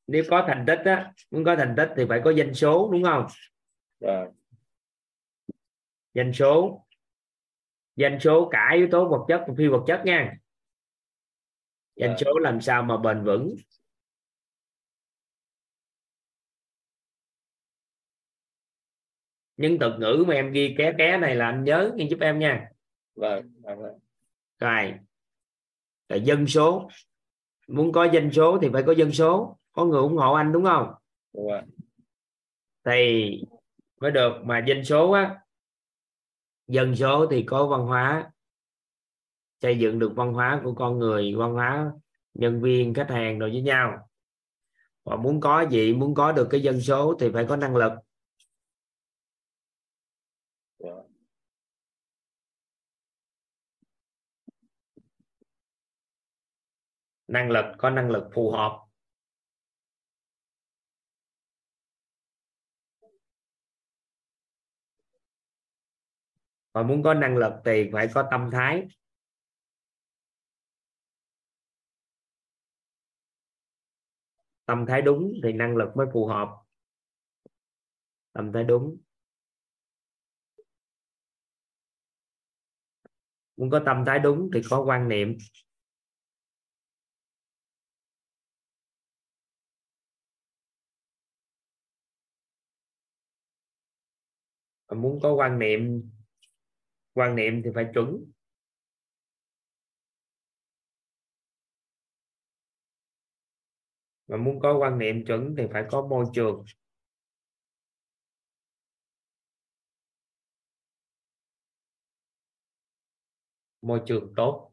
nếu 0.08 0.24
có 0.30 0.44
thành 0.48 0.64
tích 0.68 0.80
á 0.86 1.14
muốn 1.32 1.44
có 1.44 1.56
thành 1.56 1.74
tích 1.78 1.90
thì 1.98 2.04
phải 2.10 2.22
có 2.24 2.34
doanh 2.34 2.54
số 2.54 2.90
đúng 2.92 3.04
không? 3.04 3.28
Dạ 4.00 4.26
doanh 6.14 6.34
số. 6.34 6.86
Doanh 7.96 8.20
số 8.20 8.50
cả 8.52 8.72
yếu 8.76 8.88
tố 8.92 9.10
vật 9.10 9.26
chất 9.28 9.44
và 9.48 9.54
phi 9.58 9.68
vật 9.68 9.84
chất 9.88 10.02
nha. 10.06 10.38
Doanh 11.96 12.12
Dạ. 12.12 12.16
số 12.26 12.40
làm 12.40 12.62
sao 12.62 12.84
mà 12.84 12.98
bền 12.98 13.24
vững 13.24 13.56
những 19.62 19.80
thuật 19.80 20.00
ngữ 20.00 20.24
mà 20.28 20.34
em 20.34 20.52
ghi 20.52 20.76
ké 20.78 20.94
ké 20.98 21.18
này 21.18 21.36
là 21.36 21.46
anh 21.46 21.64
nhớ 21.64 21.92
nghe 21.96 22.06
giúp 22.10 22.20
em 22.20 22.40
nha. 22.40 22.68
Vâng 23.16 23.54
vâng 23.62 23.80
vâng. 23.82 24.00
rồi. 24.60 24.94
Rồi 26.10 26.22
dân 26.22 26.48
số. 26.48 26.90
Muốn 27.68 27.92
có 27.92 28.08
doanh 28.14 28.32
số 28.32 28.58
thì 28.62 28.70
phải 28.74 28.84
có 28.84 28.92
dân 28.92 29.12
số. 29.12 29.58
Có 29.72 29.86
người 29.86 30.02
ủng 30.02 30.18
hộ 30.18 30.34
anh 30.34 30.52
đúng 30.52 30.66
không? 30.66 30.94
Đúng 31.34 31.48
rồi. 31.48 31.62
Thì 32.86 33.32
mới 34.02 34.12
được 34.12 34.34
mà 34.44 34.64
dân 34.68 34.86
số 34.86 35.12
á. 35.12 35.40
Dân 36.68 36.96
số 36.96 37.28
thì 37.32 37.44
có 37.44 37.68
văn 37.68 37.82
hóa. 37.82 38.32
Xây 39.62 39.80
dựng 39.80 40.00
được 40.00 40.12
văn 40.16 40.34
hóa 40.34 40.62
của 40.64 40.74
con 40.74 41.00
người 41.00 41.36
văn 41.36 41.54
hóa 41.54 41.92
nhân 42.34 42.62
viên 42.62 42.94
khách 42.94 43.10
hàng 43.10 43.40
rồi 43.40 43.50
với 43.50 43.62
nhau. 43.62 44.10
Và 45.04 45.16
muốn 45.16 45.42
có 45.42 45.66
gì 45.70 45.94
muốn 45.94 46.14
có 46.14 46.32
được 46.32 46.48
cái 46.52 46.62
dân 46.62 46.82
số 46.82 47.18
thì 47.20 47.30
phải 47.34 47.46
có 47.50 47.56
năng 47.56 47.76
lực 47.76 47.92
Dạ 50.84 50.90
năng 57.32 57.52
lực, 57.52 57.66
có 57.78 57.90
năng 57.90 58.10
lực 58.12 58.30
phù 58.34 58.52
hợp. 58.52 58.80
Và 66.74 66.84
muốn 66.84 67.04
có 67.04 67.14
năng 67.14 67.38
lực 67.38 67.54
thì 67.66 67.90
phải 67.94 68.08
có 68.14 68.28
tâm 68.32 68.50
thái. 68.52 68.88
Tâm 74.66 74.86
thái 74.88 75.02
đúng 75.02 75.34
thì 75.44 75.54
năng 75.54 75.76
lực 75.76 75.98
mới 75.98 76.08
phù 76.14 76.28
hợp. 76.28 76.50
Tâm 78.34 78.52
thái 78.54 78.64
đúng. 78.64 78.98
Muốn 83.58 83.70
có 83.70 83.82
tâm 83.86 84.04
thái 84.06 84.20
đúng 84.20 84.50
thì 84.54 84.62
có 84.70 84.84
quan 84.84 85.10
niệm. 85.10 85.38
Muốn 94.96 95.20
có 95.24 95.34
quan 95.34 95.60
niệm 95.60 96.12
quan 97.14 97.36
niệm 97.36 97.62
thì 97.66 97.70
phải 97.76 97.86
chuẩn. 97.94 98.32
Mà 104.28 104.38
muốn 104.38 104.60
có 104.60 104.78
quan 104.78 104.98
niệm 105.00 105.26
chuẩn 105.26 105.56
thì 105.58 105.64
phải 105.74 105.84
có 105.92 106.08
môi 106.08 106.26
trường. 106.34 106.66
Môi 113.82 114.02
trường 114.06 114.34
tốt. 114.36 114.72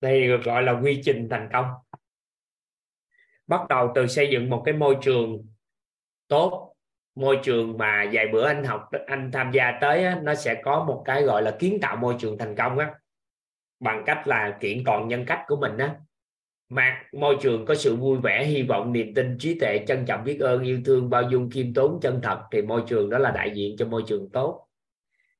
Đây 0.00 0.28
được 0.28 0.40
gọi 0.44 0.62
là 0.62 0.80
quy 0.82 1.00
trình 1.04 1.28
thành 1.30 1.48
công 1.52 1.66
bắt 3.48 3.68
đầu 3.68 3.92
từ 3.94 4.06
xây 4.06 4.28
dựng 4.30 4.50
một 4.50 4.62
cái 4.64 4.74
môi 4.74 4.96
trường 5.02 5.46
tốt 6.28 6.74
môi 7.14 7.38
trường 7.42 7.78
mà 7.78 8.06
vài 8.12 8.26
bữa 8.32 8.46
anh 8.46 8.64
học 8.64 8.88
anh 9.06 9.30
tham 9.32 9.50
gia 9.52 9.78
tới 9.80 10.04
á, 10.04 10.20
nó 10.22 10.34
sẽ 10.34 10.62
có 10.64 10.84
một 10.84 11.02
cái 11.04 11.22
gọi 11.22 11.42
là 11.42 11.56
kiến 11.58 11.78
tạo 11.82 11.96
môi 11.96 12.14
trường 12.18 12.38
thành 12.38 12.56
công 12.56 12.78
á 12.78 12.94
bằng 13.80 14.02
cách 14.06 14.28
là 14.28 14.58
kiện 14.60 14.82
toàn 14.84 15.08
nhân 15.08 15.24
cách 15.26 15.40
của 15.46 15.56
mình 15.56 15.78
á. 15.78 15.94
Mà 16.68 17.02
môi 17.12 17.36
trường 17.40 17.66
có 17.66 17.74
sự 17.74 17.96
vui 17.96 18.18
vẻ 18.18 18.44
hy 18.44 18.62
vọng 18.62 18.92
niềm 18.92 19.14
tin 19.14 19.38
trí 19.38 19.58
tuệ 19.58 19.84
trân 19.86 20.04
trọng 20.06 20.24
biết 20.24 20.40
ơn 20.40 20.62
yêu 20.62 20.80
thương 20.84 21.10
bao 21.10 21.22
dung 21.30 21.50
khiêm 21.50 21.74
tốn 21.74 21.98
chân 22.02 22.20
thật 22.22 22.38
thì 22.52 22.62
môi 22.62 22.82
trường 22.86 23.10
đó 23.10 23.18
là 23.18 23.30
đại 23.30 23.50
diện 23.54 23.76
cho 23.78 23.86
môi 23.86 24.02
trường 24.06 24.30
tốt. 24.30 24.68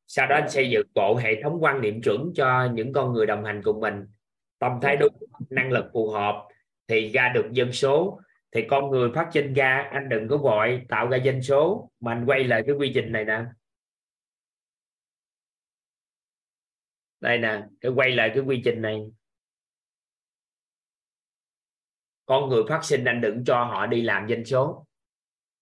Sau 0.06 0.26
đó 0.26 0.34
anh 0.34 0.50
xây 0.50 0.70
dựng 0.70 0.86
bộ 0.94 1.16
hệ 1.16 1.42
thống 1.42 1.58
quan 1.60 1.80
niệm 1.80 2.02
chuẩn 2.02 2.32
cho 2.34 2.68
những 2.72 2.92
con 2.92 3.12
người 3.12 3.26
đồng 3.26 3.44
hành 3.44 3.62
cùng 3.64 3.80
mình. 3.80 4.06
Tâm 4.58 4.72
thái 4.82 4.96
đúng 4.96 5.12
năng 5.50 5.70
lực 5.70 5.84
phù 5.92 6.10
hợp 6.10 6.47
thì 6.88 7.08
ra 7.08 7.32
được 7.34 7.48
dân 7.52 7.72
số. 7.72 8.20
Thì 8.52 8.66
con 8.70 8.90
người 8.90 9.10
phát 9.14 9.30
sinh 9.32 9.54
ra 9.54 9.88
anh 9.92 10.08
đừng 10.08 10.28
có 10.28 10.36
vội 10.36 10.82
tạo 10.88 11.08
ra 11.08 11.16
dân 11.16 11.42
số. 11.42 11.90
Mà 12.00 12.12
anh 12.12 12.24
quay 12.26 12.44
lại 12.44 12.62
cái 12.66 12.74
quy 12.74 12.92
trình 12.94 13.12
này 13.12 13.24
nè. 13.24 13.44
Đây 17.20 17.38
nè 17.38 17.62
cái 17.80 17.92
quay 17.92 18.10
lại 18.10 18.30
cái 18.34 18.44
quy 18.44 18.62
trình 18.64 18.82
này. 18.82 19.00
Con 22.26 22.48
người 22.48 22.62
phát 22.68 22.84
sinh 22.84 23.04
anh 23.04 23.20
đừng 23.20 23.44
cho 23.44 23.64
họ 23.64 23.86
đi 23.86 24.02
làm 24.02 24.28
doanh 24.28 24.44
số. 24.44 24.86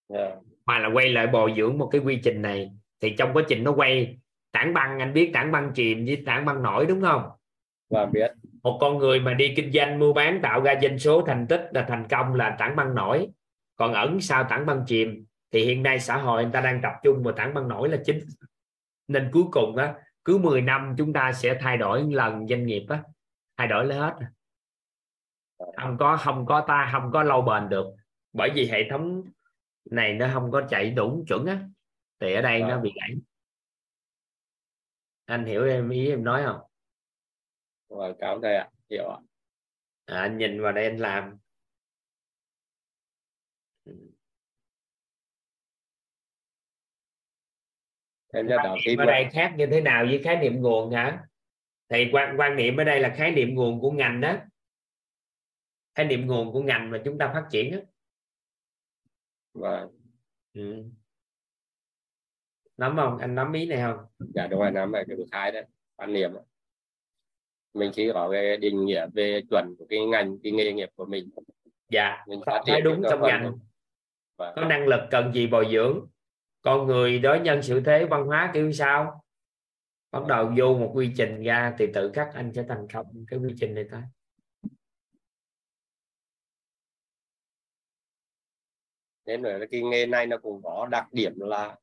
Yeah. 0.08 0.38
mà 0.66 0.78
là 0.78 0.88
quay 0.94 1.08
lại 1.08 1.26
bồi 1.26 1.54
dưỡng 1.56 1.78
một 1.78 1.88
cái 1.92 2.00
quy 2.00 2.20
trình 2.24 2.42
này. 2.42 2.70
Thì 3.00 3.14
trong 3.18 3.32
quá 3.32 3.42
trình 3.48 3.64
nó 3.64 3.72
quay 3.72 4.18
tảng 4.52 4.74
băng 4.74 4.98
anh 4.98 5.12
biết 5.12 5.30
tảng 5.34 5.52
băng 5.52 5.72
chìm 5.74 6.04
với 6.06 6.22
tảng 6.26 6.44
băng 6.44 6.62
nổi 6.62 6.86
đúng 6.86 7.00
không? 7.02 7.30
Và 7.90 8.06
biết 8.06 8.32
một 8.66 8.78
con 8.80 8.98
người 8.98 9.20
mà 9.20 9.34
đi 9.34 9.54
kinh 9.56 9.72
doanh 9.72 9.98
mua 9.98 10.12
bán 10.12 10.40
tạo 10.42 10.62
ra 10.62 10.74
doanh 10.82 10.98
số 10.98 11.22
thành 11.26 11.46
tích 11.48 11.68
là 11.70 11.86
thành 11.88 12.06
công 12.08 12.34
là 12.34 12.56
tảng 12.58 12.76
băng 12.76 12.94
nổi. 12.94 13.28
Còn 13.76 13.92
ẩn 13.92 14.20
sau 14.20 14.46
tảng 14.50 14.66
băng 14.66 14.84
chìm 14.86 15.24
thì 15.50 15.64
hiện 15.64 15.82
nay 15.82 16.00
xã 16.00 16.16
hội 16.16 16.42
người 16.42 16.52
ta 16.52 16.60
đang 16.60 16.80
tập 16.82 16.92
trung 17.04 17.22
vào 17.22 17.34
tảng 17.34 17.54
băng 17.54 17.68
nổi 17.68 17.88
là 17.88 17.98
chính. 18.04 18.18
Nên 19.08 19.30
cuối 19.32 19.42
cùng 19.52 19.76
á 19.76 19.94
cứ 20.24 20.38
10 20.38 20.60
năm 20.60 20.94
chúng 20.98 21.12
ta 21.12 21.32
sẽ 21.32 21.58
thay 21.60 21.76
đổi 21.76 22.02
lần 22.10 22.46
doanh 22.48 22.66
nghiệp 22.66 22.86
á 22.88 23.02
thay 23.56 23.68
đổi 23.68 23.94
hết. 23.94 24.14
Không 25.76 25.96
có 25.98 26.16
không 26.16 26.46
có 26.46 26.64
ta 26.68 26.88
không 26.92 27.10
có 27.12 27.22
lâu 27.22 27.42
bền 27.42 27.68
được. 27.68 27.86
Bởi 28.32 28.50
vì 28.54 28.68
hệ 28.68 28.90
thống 28.90 29.22
này 29.90 30.14
nó 30.14 30.28
không 30.34 30.50
có 30.50 30.62
chạy 30.68 30.90
đủ 30.90 31.24
chuẩn 31.28 31.46
á 31.46 31.60
thì 32.20 32.34
ở 32.34 32.42
đây 32.42 32.60
nó 32.60 32.80
bị 32.80 32.92
gãy. 33.00 33.16
Anh 35.24 35.44
hiểu 35.44 35.64
em 35.64 35.90
ý 35.90 36.10
em 36.10 36.24
nói 36.24 36.42
không 36.44 36.60
rồi 37.88 38.14
cảm 38.18 38.38
thầy 38.42 38.56
ạ 38.56 38.70
hiểu 38.90 39.08
ạ. 39.08 39.18
À, 40.04 40.20
anh 40.20 40.38
nhìn 40.38 40.62
vào 40.62 40.72
đây 40.72 40.84
anh 40.84 40.96
làm. 40.96 41.38
Em 48.32 48.46
cho 48.48 48.56
đạo 48.56 48.76
ở 48.98 49.04
đây 49.04 49.28
khác 49.32 49.54
như 49.58 49.66
thế 49.70 49.80
nào 49.80 50.04
với 50.04 50.20
khái 50.24 50.36
niệm 50.36 50.62
nguồn 50.62 50.90
hả? 50.90 51.24
Thì 51.88 52.08
quan 52.12 52.36
quan 52.38 52.56
niệm 52.56 52.76
ở 52.76 52.84
đây 52.84 53.00
là 53.00 53.14
khái 53.16 53.30
niệm 53.30 53.54
nguồn 53.54 53.80
của 53.80 53.90
ngành 53.90 54.20
đó. 54.20 54.36
Khái 55.94 56.06
niệm 56.06 56.26
nguồn 56.26 56.52
của 56.52 56.62
ngành 56.62 56.90
mà 56.90 57.02
chúng 57.04 57.18
ta 57.18 57.30
phát 57.34 57.46
triển 57.50 57.72
đó. 57.72 57.78
Vâng. 59.52 59.90
Ừ. 60.52 60.84
nắm 62.76 62.96
không? 62.96 63.18
Anh 63.18 63.34
nắm 63.34 63.52
ý 63.52 63.66
này 63.66 63.78
không? 63.78 64.06
Dạ 64.34 64.46
đúng 64.46 64.60
rồi 64.60 64.70
nắm 64.70 64.92
về 64.92 65.04
cái 65.08 65.16
khái 65.32 65.52
đấy. 65.52 65.64
Quan 65.96 66.12
niệm 66.12 66.30
mình 67.76 67.90
chỉ 67.94 68.10
có 68.14 68.28
cái 68.32 68.56
định 68.56 68.84
nghĩa 68.84 69.06
về 69.14 69.42
chuẩn 69.50 69.74
của 69.78 69.86
cái 69.88 70.06
ngành 70.06 70.38
cái 70.42 70.52
nghề 70.52 70.72
nghiệp 70.72 70.88
của 70.96 71.04
mình. 71.04 71.30
Dạ 71.88 72.24
mình 72.28 72.40
phát 72.46 72.62
triển 72.66 72.84
đúng 72.84 73.02
trong 73.10 73.22
ngành. 73.22 73.58
vâng. 74.36 74.52
có 74.56 74.64
năng 74.64 74.86
lực 74.86 75.00
cần 75.10 75.32
gì 75.32 75.46
bồi 75.46 75.68
dưỡng? 75.72 76.06
Con 76.62 76.86
người 76.86 77.18
đối 77.18 77.40
nhân 77.40 77.62
sự 77.62 77.80
thế 77.80 78.04
văn 78.04 78.26
hóa 78.26 78.50
kiểu 78.54 78.72
sao? 78.72 79.24
Bắt 80.10 80.22
đầu 80.28 80.52
vô 80.58 80.74
một 80.74 80.90
quy 80.94 81.10
trình 81.16 81.42
ra 81.42 81.74
thì 81.78 81.86
tự 81.94 82.12
khắc 82.14 82.34
anh 82.34 82.52
sẽ 82.54 82.64
thành 82.68 82.86
công 82.92 83.06
cái 83.28 83.38
quy 83.38 83.54
trình 83.60 83.74
này 83.74 83.84
thôi. 83.90 84.02
Nên 89.26 89.42
là 89.42 89.58
cái 89.70 89.82
nghề 89.82 90.06
này 90.06 90.26
nó 90.26 90.38
cũng 90.38 90.62
có 90.62 90.88
đặc 90.90 91.12
điểm 91.12 91.32
là 91.36 91.76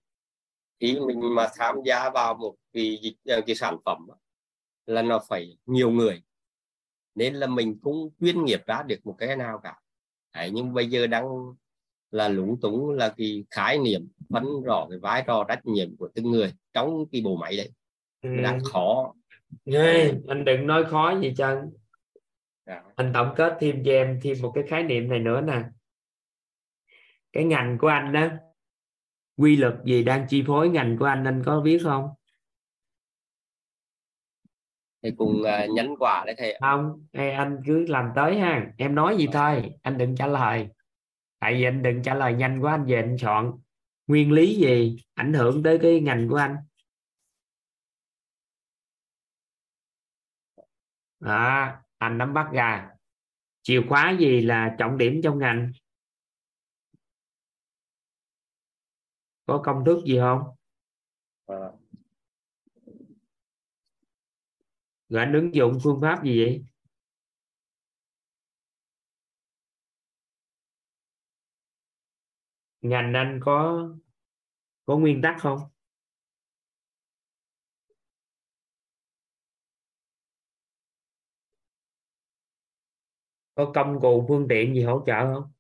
khi 0.80 1.00
mình 1.08 1.36
mà 1.36 1.48
tham 1.56 1.76
gia 1.86 2.10
vào 2.10 2.34
một 2.34 2.56
cái 2.74 3.00
dịch 3.02 3.16
ờ, 3.26 3.42
cái 3.48 3.56
sản 3.56 3.78
phẩm 3.86 4.08
là 4.86 5.02
nó 5.02 5.20
phải 5.30 5.58
nhiều 5.66 5.92
người. 5.92 6.24
Nên 7.16 7.34
là 7.34 7.48
mình 7.48 7.80
cũng 7.82 8.10
chuyên 8.20 8.46
nghiệp 8.46 8.62
ra 8.66 8.84
được 8.84 9.00
một 9.04 9.16
cái 9.18 9.36
nào 9.36 9.60
cả. 9.64 9.80
Đấy, 10.36 10.50
nhưng 10.54 10.74
bây 10.74 10.90
giờ 10.90 11.08
đang 11.08 11.26
là 12.12 12.28
lúng 12.28 12.60
túng 12.60 12.90
là 12.90 13.14
cái 13.18 13.46
khái 13.52 13.78
niệm 13.80 14.08
phân 14.30 14.64
rõ 14.64 14.88
cái 14.90 15.00
vai 15.00 15.24
trò 15.28 15.46
trách 15.48 15.66
nhiệm 15.66 15.98
của 15.98 16.10
từng 16.16 16.32
người 16.32 16.54
trong 16.74 17.06
cái 17.12 17.22
bộ 17.22 17.36
máy 17.36 17.58
đấy. 17.58 17.70
Ừ. 18.22 18.30
đang 18.44 18.64
khó. 18.64 19.14
Nghe, 19.66 20.12
anh 20.28 20.46
đừng 20.46 20.68
nói 20.68 20.86
khó 20.86 21.20
gì 21.20 21.34
chân 21.38 21.72
dạ. 22.66 22.84
anh 22.96 23.12
tổng 23.14 23.34
kết 23.36 23.58
thêm 23.60 23.84
cho 23.86 23.92
em 23.92 24.20
thêm 24.24 24.38
một 24.42 24.52
cái 24.56 24.64
khái 24.68 24.84
niệm 24.84 25.10
này 25.10 25.20
nữa 25.20 25.42
nè. 25.42 25.64
Cái 27.34 27.44
ngành 27.44 27.78
của 27.78 27.88
anh 27.88 28.14
đó 28.14 28.28
quy 29.38 29.56
luật 29.56 29.74
gì 29.86 30.04
đang 30.04 30.26
chi 30.30 30.44
phối 30.48 30.70
ngành 30.70 30.98
của 30.98 31.06
anh 31.06 31.26
anh 31.26 31.44
có 31.46 31.62
biết 31.62 31.80
không 31.84 32.10
thì 35.04 35.12
cùng 35.18 35.42
uh, 35.42 35.70
nhánh 35.76 35.96
quả 36.00 36.24
đấy 36.26 36.36
thầy 36.38 36.58
không 36.62 37.06
Ê, 37.12 37.30
anh 37.30 37.62
cứ 37.66 37.86
làm 37.88 38.10
tới 38.16 38.40
ha. 38.40 38.74
Em 38.78 38.96
nói 38.96 39.18
gì 39.18 39.28
thôi 39.34 39.74
anh 39.82 39.98
đừng 39.98 40.16
trả 40.16 40.28
lời. 40.28 40.70
Tại 41.40 41.54
vì 41.54 41.64
anh 41.64 41.82
đừng 41.84 42.04
trả 42.04 42.14
lời 42.14 42.34
nhanh 42.34 42.60
quá 42.60 42.74
anh 42.74 42.86
về 42.86 42.96
anh 42.96 43.18
chọn 43.20 43.60
nguyên 44.08 44.32
lý 44.32 44.56
gì? 44.56 44.98
Ảnh 45.14 45.34
hưởng 45.34 45.64
tới 45.64 45.80
cái 45.82 46.00
ngành 46.00 46.30
của 46.30 46.36
anh. 46.36 46.58
À, 51.20 51.82
anh 51.98 52.18
nắm 52.18 52.34
bắt 52.34 52.50
ra. 52.54 52.90
Chìa 53.62 53.82
khóa 53.90 54.16
gì 54.20 54.42
là 54.42 54.76
trọng 54.80 54.98
điểm 54.98 55.22
trong 55.24 55.40
ngành? 55.40 55.72
Có 59.46 59.62
công 59.66 59.86
thức 59.86 60.04
gì 60.06 60.20
không? 60.20 60.42
À. 61.48 61.83
rồi 65.14 65.24
anh 65.24 65.34
ứng 65.34 65.56
dụng 65.56 65.78
phương 65.84 66.02
pháp 66.02 66.24
gì 66.24 66.40
vậy? 66.44 66.64
Ngành 72.82 73.14
anh 73.14 73.40
có 73.44 73.88
có 74.86 74.98
nguyên 74.98 75.22
tắc 75.22 75.36
không? 75.40 75.60
Có 83.56 83.72
công 83.76 84.00
cụ 84.02 84.26
phương 84.28 84.46
tiện 84.50 84.74
gì 84.76 84.84
hỗ 84.84 85.04
trợ 85.06 85.34
không? 85.34 85.52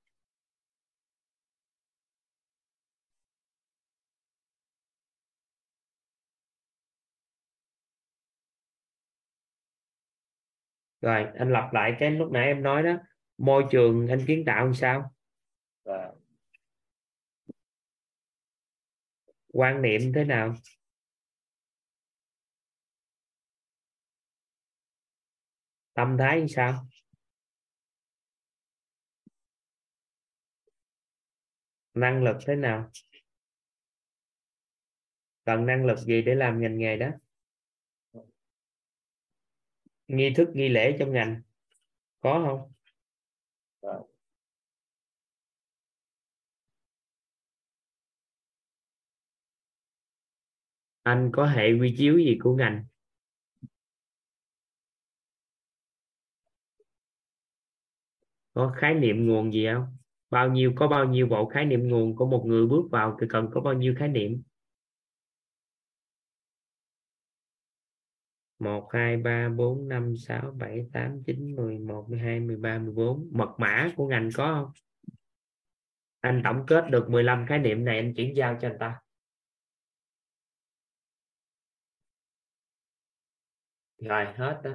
Rồi 11.03 11.25
anh 11.39 11.51
lặp 11.51 11.73
lại 11.73 11.95
cái 11.99 12.11
lúc 12.11 12.31
nãy 12.31 12.45
em 12.47 12.63
nói 12.63 12.83
đó. 12.83 12.93
Môi 13.37 13.63
trường 13.71 14.07
anh 14.07 14.19
kiến 14.27 14.43
tạo 14.45 14.65
làm 14.65 14.73
sao? 14.73 15.13
À. 15.85 16.11
quan 19.53 19.81
niệm 19.81 20.01
thế 20.15 20.23
nào? 20.23 20.55
Tâm 25.93 26.17
thái 26.19 26.41
như 26.41 26.47
sao? 26.47 26.85
Năng 31.93 32.23
lực 32.23 32.37
thế 32.47 32.55
nào? 32.55 32.91
Cần 35.45 35.65
năng 35.65 35.85
lực 35.85 35.97
gì 35.97 36.21
để 36.21 36.35
làm 36.35 36.61
ngành 36.61 36.77
nghề 36.77 36.97
đó 36.97 37.07
nghi 40.15 40.33
thức, 40.35 40.49
nghi 40.53 40.69
lễ 40.69 40.95
trong 40.99 41.11
ngành. 41.11 41.41
Có 42.21 42.43
không? 42.47 42.73
Anh 51.03 51.29
có 51.33 51.45
hệ 51.45 51.73
quy 51.79 51.95
chiếu 51.97 52.17
gì 52.17 52.37
của 52.43 52.55
ngành? 52.55 52.85
Có 58.53 58.73
khái 58.77 58.93
niệm 58.93 59.27
nguồn 59.27 59.53
gì 59.53 59.65
không? 59.73 59.97
Bao 60.29 60.49
nhiêu, 60.49 60.73
có 60.75 60.87
bao 60.87 61.05
nhiêu 61.05 61.27
bộ 61.27 61.49
khái 61.49 61.65
niệm 61.65 61.89
nguồn? 61.89 62.15
Của 62.15 62.25
một 62.25 62.43
người 62.45 62.67
bước 62.67 62.83
vào 62.91 63.17
thì 63.21 63.27
cần 63.29 63.49
có 63.53 63.61
bao 63.61 63.73
nhiêu 63.73 63.95
khái 63.99 64.07
niệm? 64.07 64.43
Một, 68.63 68.89
hai, 68.93 69.17
ba, 69.17 69.49
bốn, 69.49 69.87
năm, 69.87 70.17
sáu, 70.17 70.55
bảy, 70.59 70.85
tám, 70.93 71.23
chín, 71.25 71.55
mười, 71.55 71.79
một 71.79 72.05
mười 72.09 72.19
hai, 72.19 72.39
mười 72.39 72.55
ba, 72.55 72.79
mười 72.79 72.93
bốn. 72.93 73.29
Mật 73.31 73.55
mã 73.57 73.91
của 73.95 74.07
ngành 74.07 74.29
có 74.35 74.45
không? 74.45 74.71
Anh 76.19 76.41
tổng 76.43 76.63
kết 76.67 76.89
được 76.89 77.09
15 77.09 77.45
khái 77.49 77.59
niệm 77.59 77.85
này, 77.85 77.97
anh 77.97 78.13
chuyển 78.13 78.35
giao 78.35 78.57
cho 78.61 78.67
anh 78.67 78.77
ta. 78.79 78.99
Rồi, 83.97 84.25
hết 84.35 84.61
đó. 84.63 84.71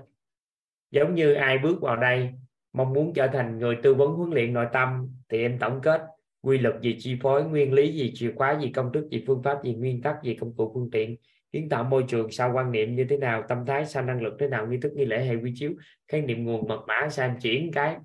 Giống 0.91 1.15
như 1.15 1.35
ai 1.35 1.59
bước 1.59 1.81
vào 1.81 1.97
đây, 1.97 2.35
mong 2.73 2.93
muốn 2.93 3.13
trở 3.15 3.29
thành 3.33 3.59
người 3.59 3.77
tư 3.83 3.95
vấn 3.95 4.11
huấn 4.11 4.31
luyện 4.31 4.53
nội 4.53 4.67
tâm, 4.73 5.09
thì 5.29 5.43
em 5.43 5.59
tổng 5.59 5.81
kết 5.83 6.03
quy 6.41 6.59
luật 6.59 6.75
gì 6.83 6.97
chi 6.99 7.19
phối, 7.23 7.45
nguyên 7.45 7.73
lý 7.73 7.93
gì 7.93 8.13
chìa 8.15 8.33
khóa, 8.37 8.59
gì 8.61 8.73
công 8.73 8.93
thức, 8.93 9.09
gì 9.11 9.25
phương 9.27 9.43
pháp, 9.43 9.65
gì 9.65 9.75
nguyên 9.75 10.03
tắc, 10.03 10.17
gì 10.23 10.35
công 10.35 10.57
cụ, 10.57 10.71
phương 10.75 10.91
tiện 10.93 11.17
kiến 11.53 11.69
tạo 11.69 11.85
môi 11.85 12.05
trường 12.09 12.31
sao 12.31 12.53
quan 12.55 12.73
niệm 12.73 12.97
như 12.97 13.07
thế 13.11 13.17
nào? 13.17 13.43
Tâm 13.49 13.67
thái 13.67 13.87
sao? 13.87 14.03
Năng 14.03 14.23
lực 14.23 14.37
thế 14.39 14.49
nào? 14.49 14.67
Nghi 14.67 14.79
thức 14.83 14.93
nghi 14.97 15.05
lễ 15.05 15.25
hay 15.25 15.37
quy 15.37 15.53
chiếu? 15.55 15.73
Khái 16.09 16.21
niệm 16.23 16.45
nguồn 16.45 16.69
mật 16.69 16.85
mã 16.89 17.09
sao? 17.11 17.29
Em 17.29 17.41
chuyển 17.41 17.73
cái. 17.73 17.97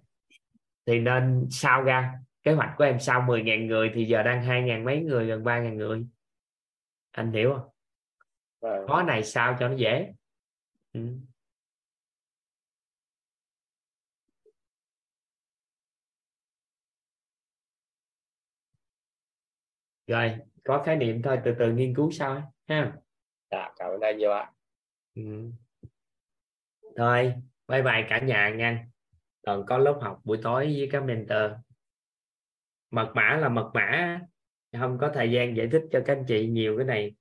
Thì 0.85 0.99
nên 0.99 1.47
sao 1.51 1.83
ra? 1.83 2.13
Kế 2.43 2.53
hoạch 2.53 2.69
của 2.77 2.83
em 2.83 2.99
sau 2.99 3.21
10.000 3.21 3.67
người 3.67 3.91
thì 3.93 4.05
giờ 4.05 4.23
đang 4.23 4.43
2.000 4.43 4.83
mấy 4.83 4.99
người 4.99 5.27
gần 5.27 5.43
3.000 5.43 5.77
người. 5.77 6.05
Anh 7.11 7.31
hiểu 7.31 7.53
không? 7.53 7.69
Vâng. 8.61 8.87
khó 8.87 9.03
này 9.03 9.23
sao 9.23 9.57
cho 9.59 9.67
nó 9.69 9.75
dễ. 9.75 10.13
Ừ. 10.93 10.99
rồi 20.07 20.35
có 20.63 20.83
khái 20.85 20.95
niệm 20.95 21.21
thôi 21.21 21.39
từ 21.45 21.55
từ 21.59 21.73
nghiên 21.73 21.95
cứu 21.95 22.11
sau 22.11 22.31
ấy, 22.31 22.41
ha 22.67 22.93
dạ 23.53 23.71
cảm 23.75 23.91
ơn 23.91 24.01
anh 24.01 24.17
nhiều 24.17 24.31
ạ. 24.31 24.51
Ừ. 25.15 25.21
thôi 26.97 27.33
bye 27.67 27.81
bye 27.81 28.05
cả 28.09 28.19
nhà 28.19 28.49
nha. 28.49 28.87
Còn 29.45 29.65
có 29.65 29.77
lớp 29.77 29.99
học 30.01 30.21
buổi 30.23 30.39
tối 30.43 30.65
với 30.65 30.89
các 30.91 31.03
mentor. 31.03 31.51
Mật 32.91 33.11
mã 33.15 33.37
là 33.41 33.49
mật 33.49 33.71
mã. 33.73 34.19
Không 34.79 34.97
có 35.01 35.11
thời 35.13 35.31
gian 35.31 35.57
giải 35.57 35.67
thích 35.71 35.81
cho 35.91 36.03
các 36.05 36.17
anh 36.17 36.25
chị 36.27 36.47
nhiều 36.47 36.77
cái 36.77 36.85
này. 36.85 37.15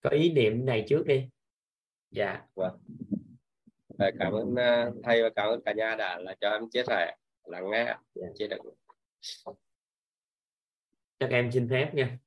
Có 0.00 0.10
ý 0.10 0.32
niệm 0.32 0.66
này 0.66 0.84
trước 0.88 1.06
đi. 1.06 1.28
Dạ. 2.10 2.42
Vâng. 2.54 2.78
Cảm 3.98 4.32
ơn 4.32 4.48
uh, 4.52 4.94
thầy 5.04 5.22
và 5.22 5.28
cảm 5.36 5.48
ơn 5.48 5.60
cả 5.64 5.72
nhà 5.72 5.96
đã 5.98 6.18
là 6.18 6.34
cho 6.40 6.50
em 6.50 6.70
chia 6.70 6.82
sẻ 6.86 7.16
lắng 7.44 7.70
nghe 7.70 7.96
chia 8.34 8.48
được 8.48 8.58
các 11.18 11.30
em 11.30 11.52
xin 11.52 11.68
phép 11.68 11.90
nha 11.94 12.18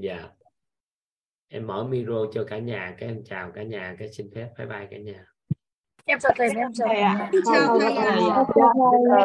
dạ 0.00 0.28
em 1.48 1.66
mở 1.66 1.84
micro 1.84 2.14
cho 2.34 2.44
cả 2.44 2.58
nhà 2.58 2.94
các 2.98 3.06
em 3.06 3.22
chào 3.24 3.50
cả 3.54 3.62
nhà 3.62 3.96
cái 3.98 4.08
xin 4.12 4.30
phép 4.34 4.48
bye 4.58 4.66
bye 4.66 4.86
cả 4.90 4.96
nhà 4.98 5.24
em 6.04 6.18
chào 6.18 6.32
thầy 6.36 6.48
em 6.56 6.72
chào 6.74 6.88
thầy 6.88 7.00
ạ 7.00 7.30
chào 7.46 7.78
thầy 7.80 7.92
ạ. 7.94 8.44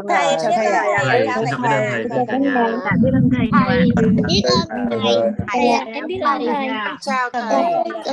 thầy 0.10 0.26
chào 0.42 0.52
thầy 0.58 0.66
ạ 0.66 0.84
Thầy, 1.04 1.28
chào 1.28 1.44
thầy 1.64 2.04
với 2.10 2.26
cả 2.28 2.38
nhà. 2.38 2.72
biết 3.04 3.10
ơn 3.14 3.30
thầy 3.38 3.50
Thầy. 3.68 3.82
biết 4.28 4.42
ơn 4.70 4.90
thầy 5.02 5.16
thầy 5.54 5.68
ạ 5.70 5.86
em 5.94 6.08
biết 6.08 6.20
ơn 6.22 6.42
thầy 6.46 6.68
Chào 7.02 7.30
thầy. 7.34 7.64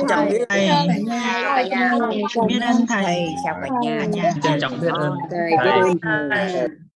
chào 0.09 0.25
biết 0.25 0.45
thầy 0.49 0.67
Cả 0.69 1.63
nhà. 1.63 2.03
biết 2.47 2.59
ơn 2.61 2.85
thầy 2.89 3.25
Chào 3.45 3.55
cả 3.61 3.69
nhà. 3.81 4.31
Trân 4.43 4.59
trọng 4.61 4.79
biết 4.81 4.89
ơn 4.93 5.15
Thầy. 5.31 5.51
thầy. 5.63 5.93
Thầy. 6.29 6.67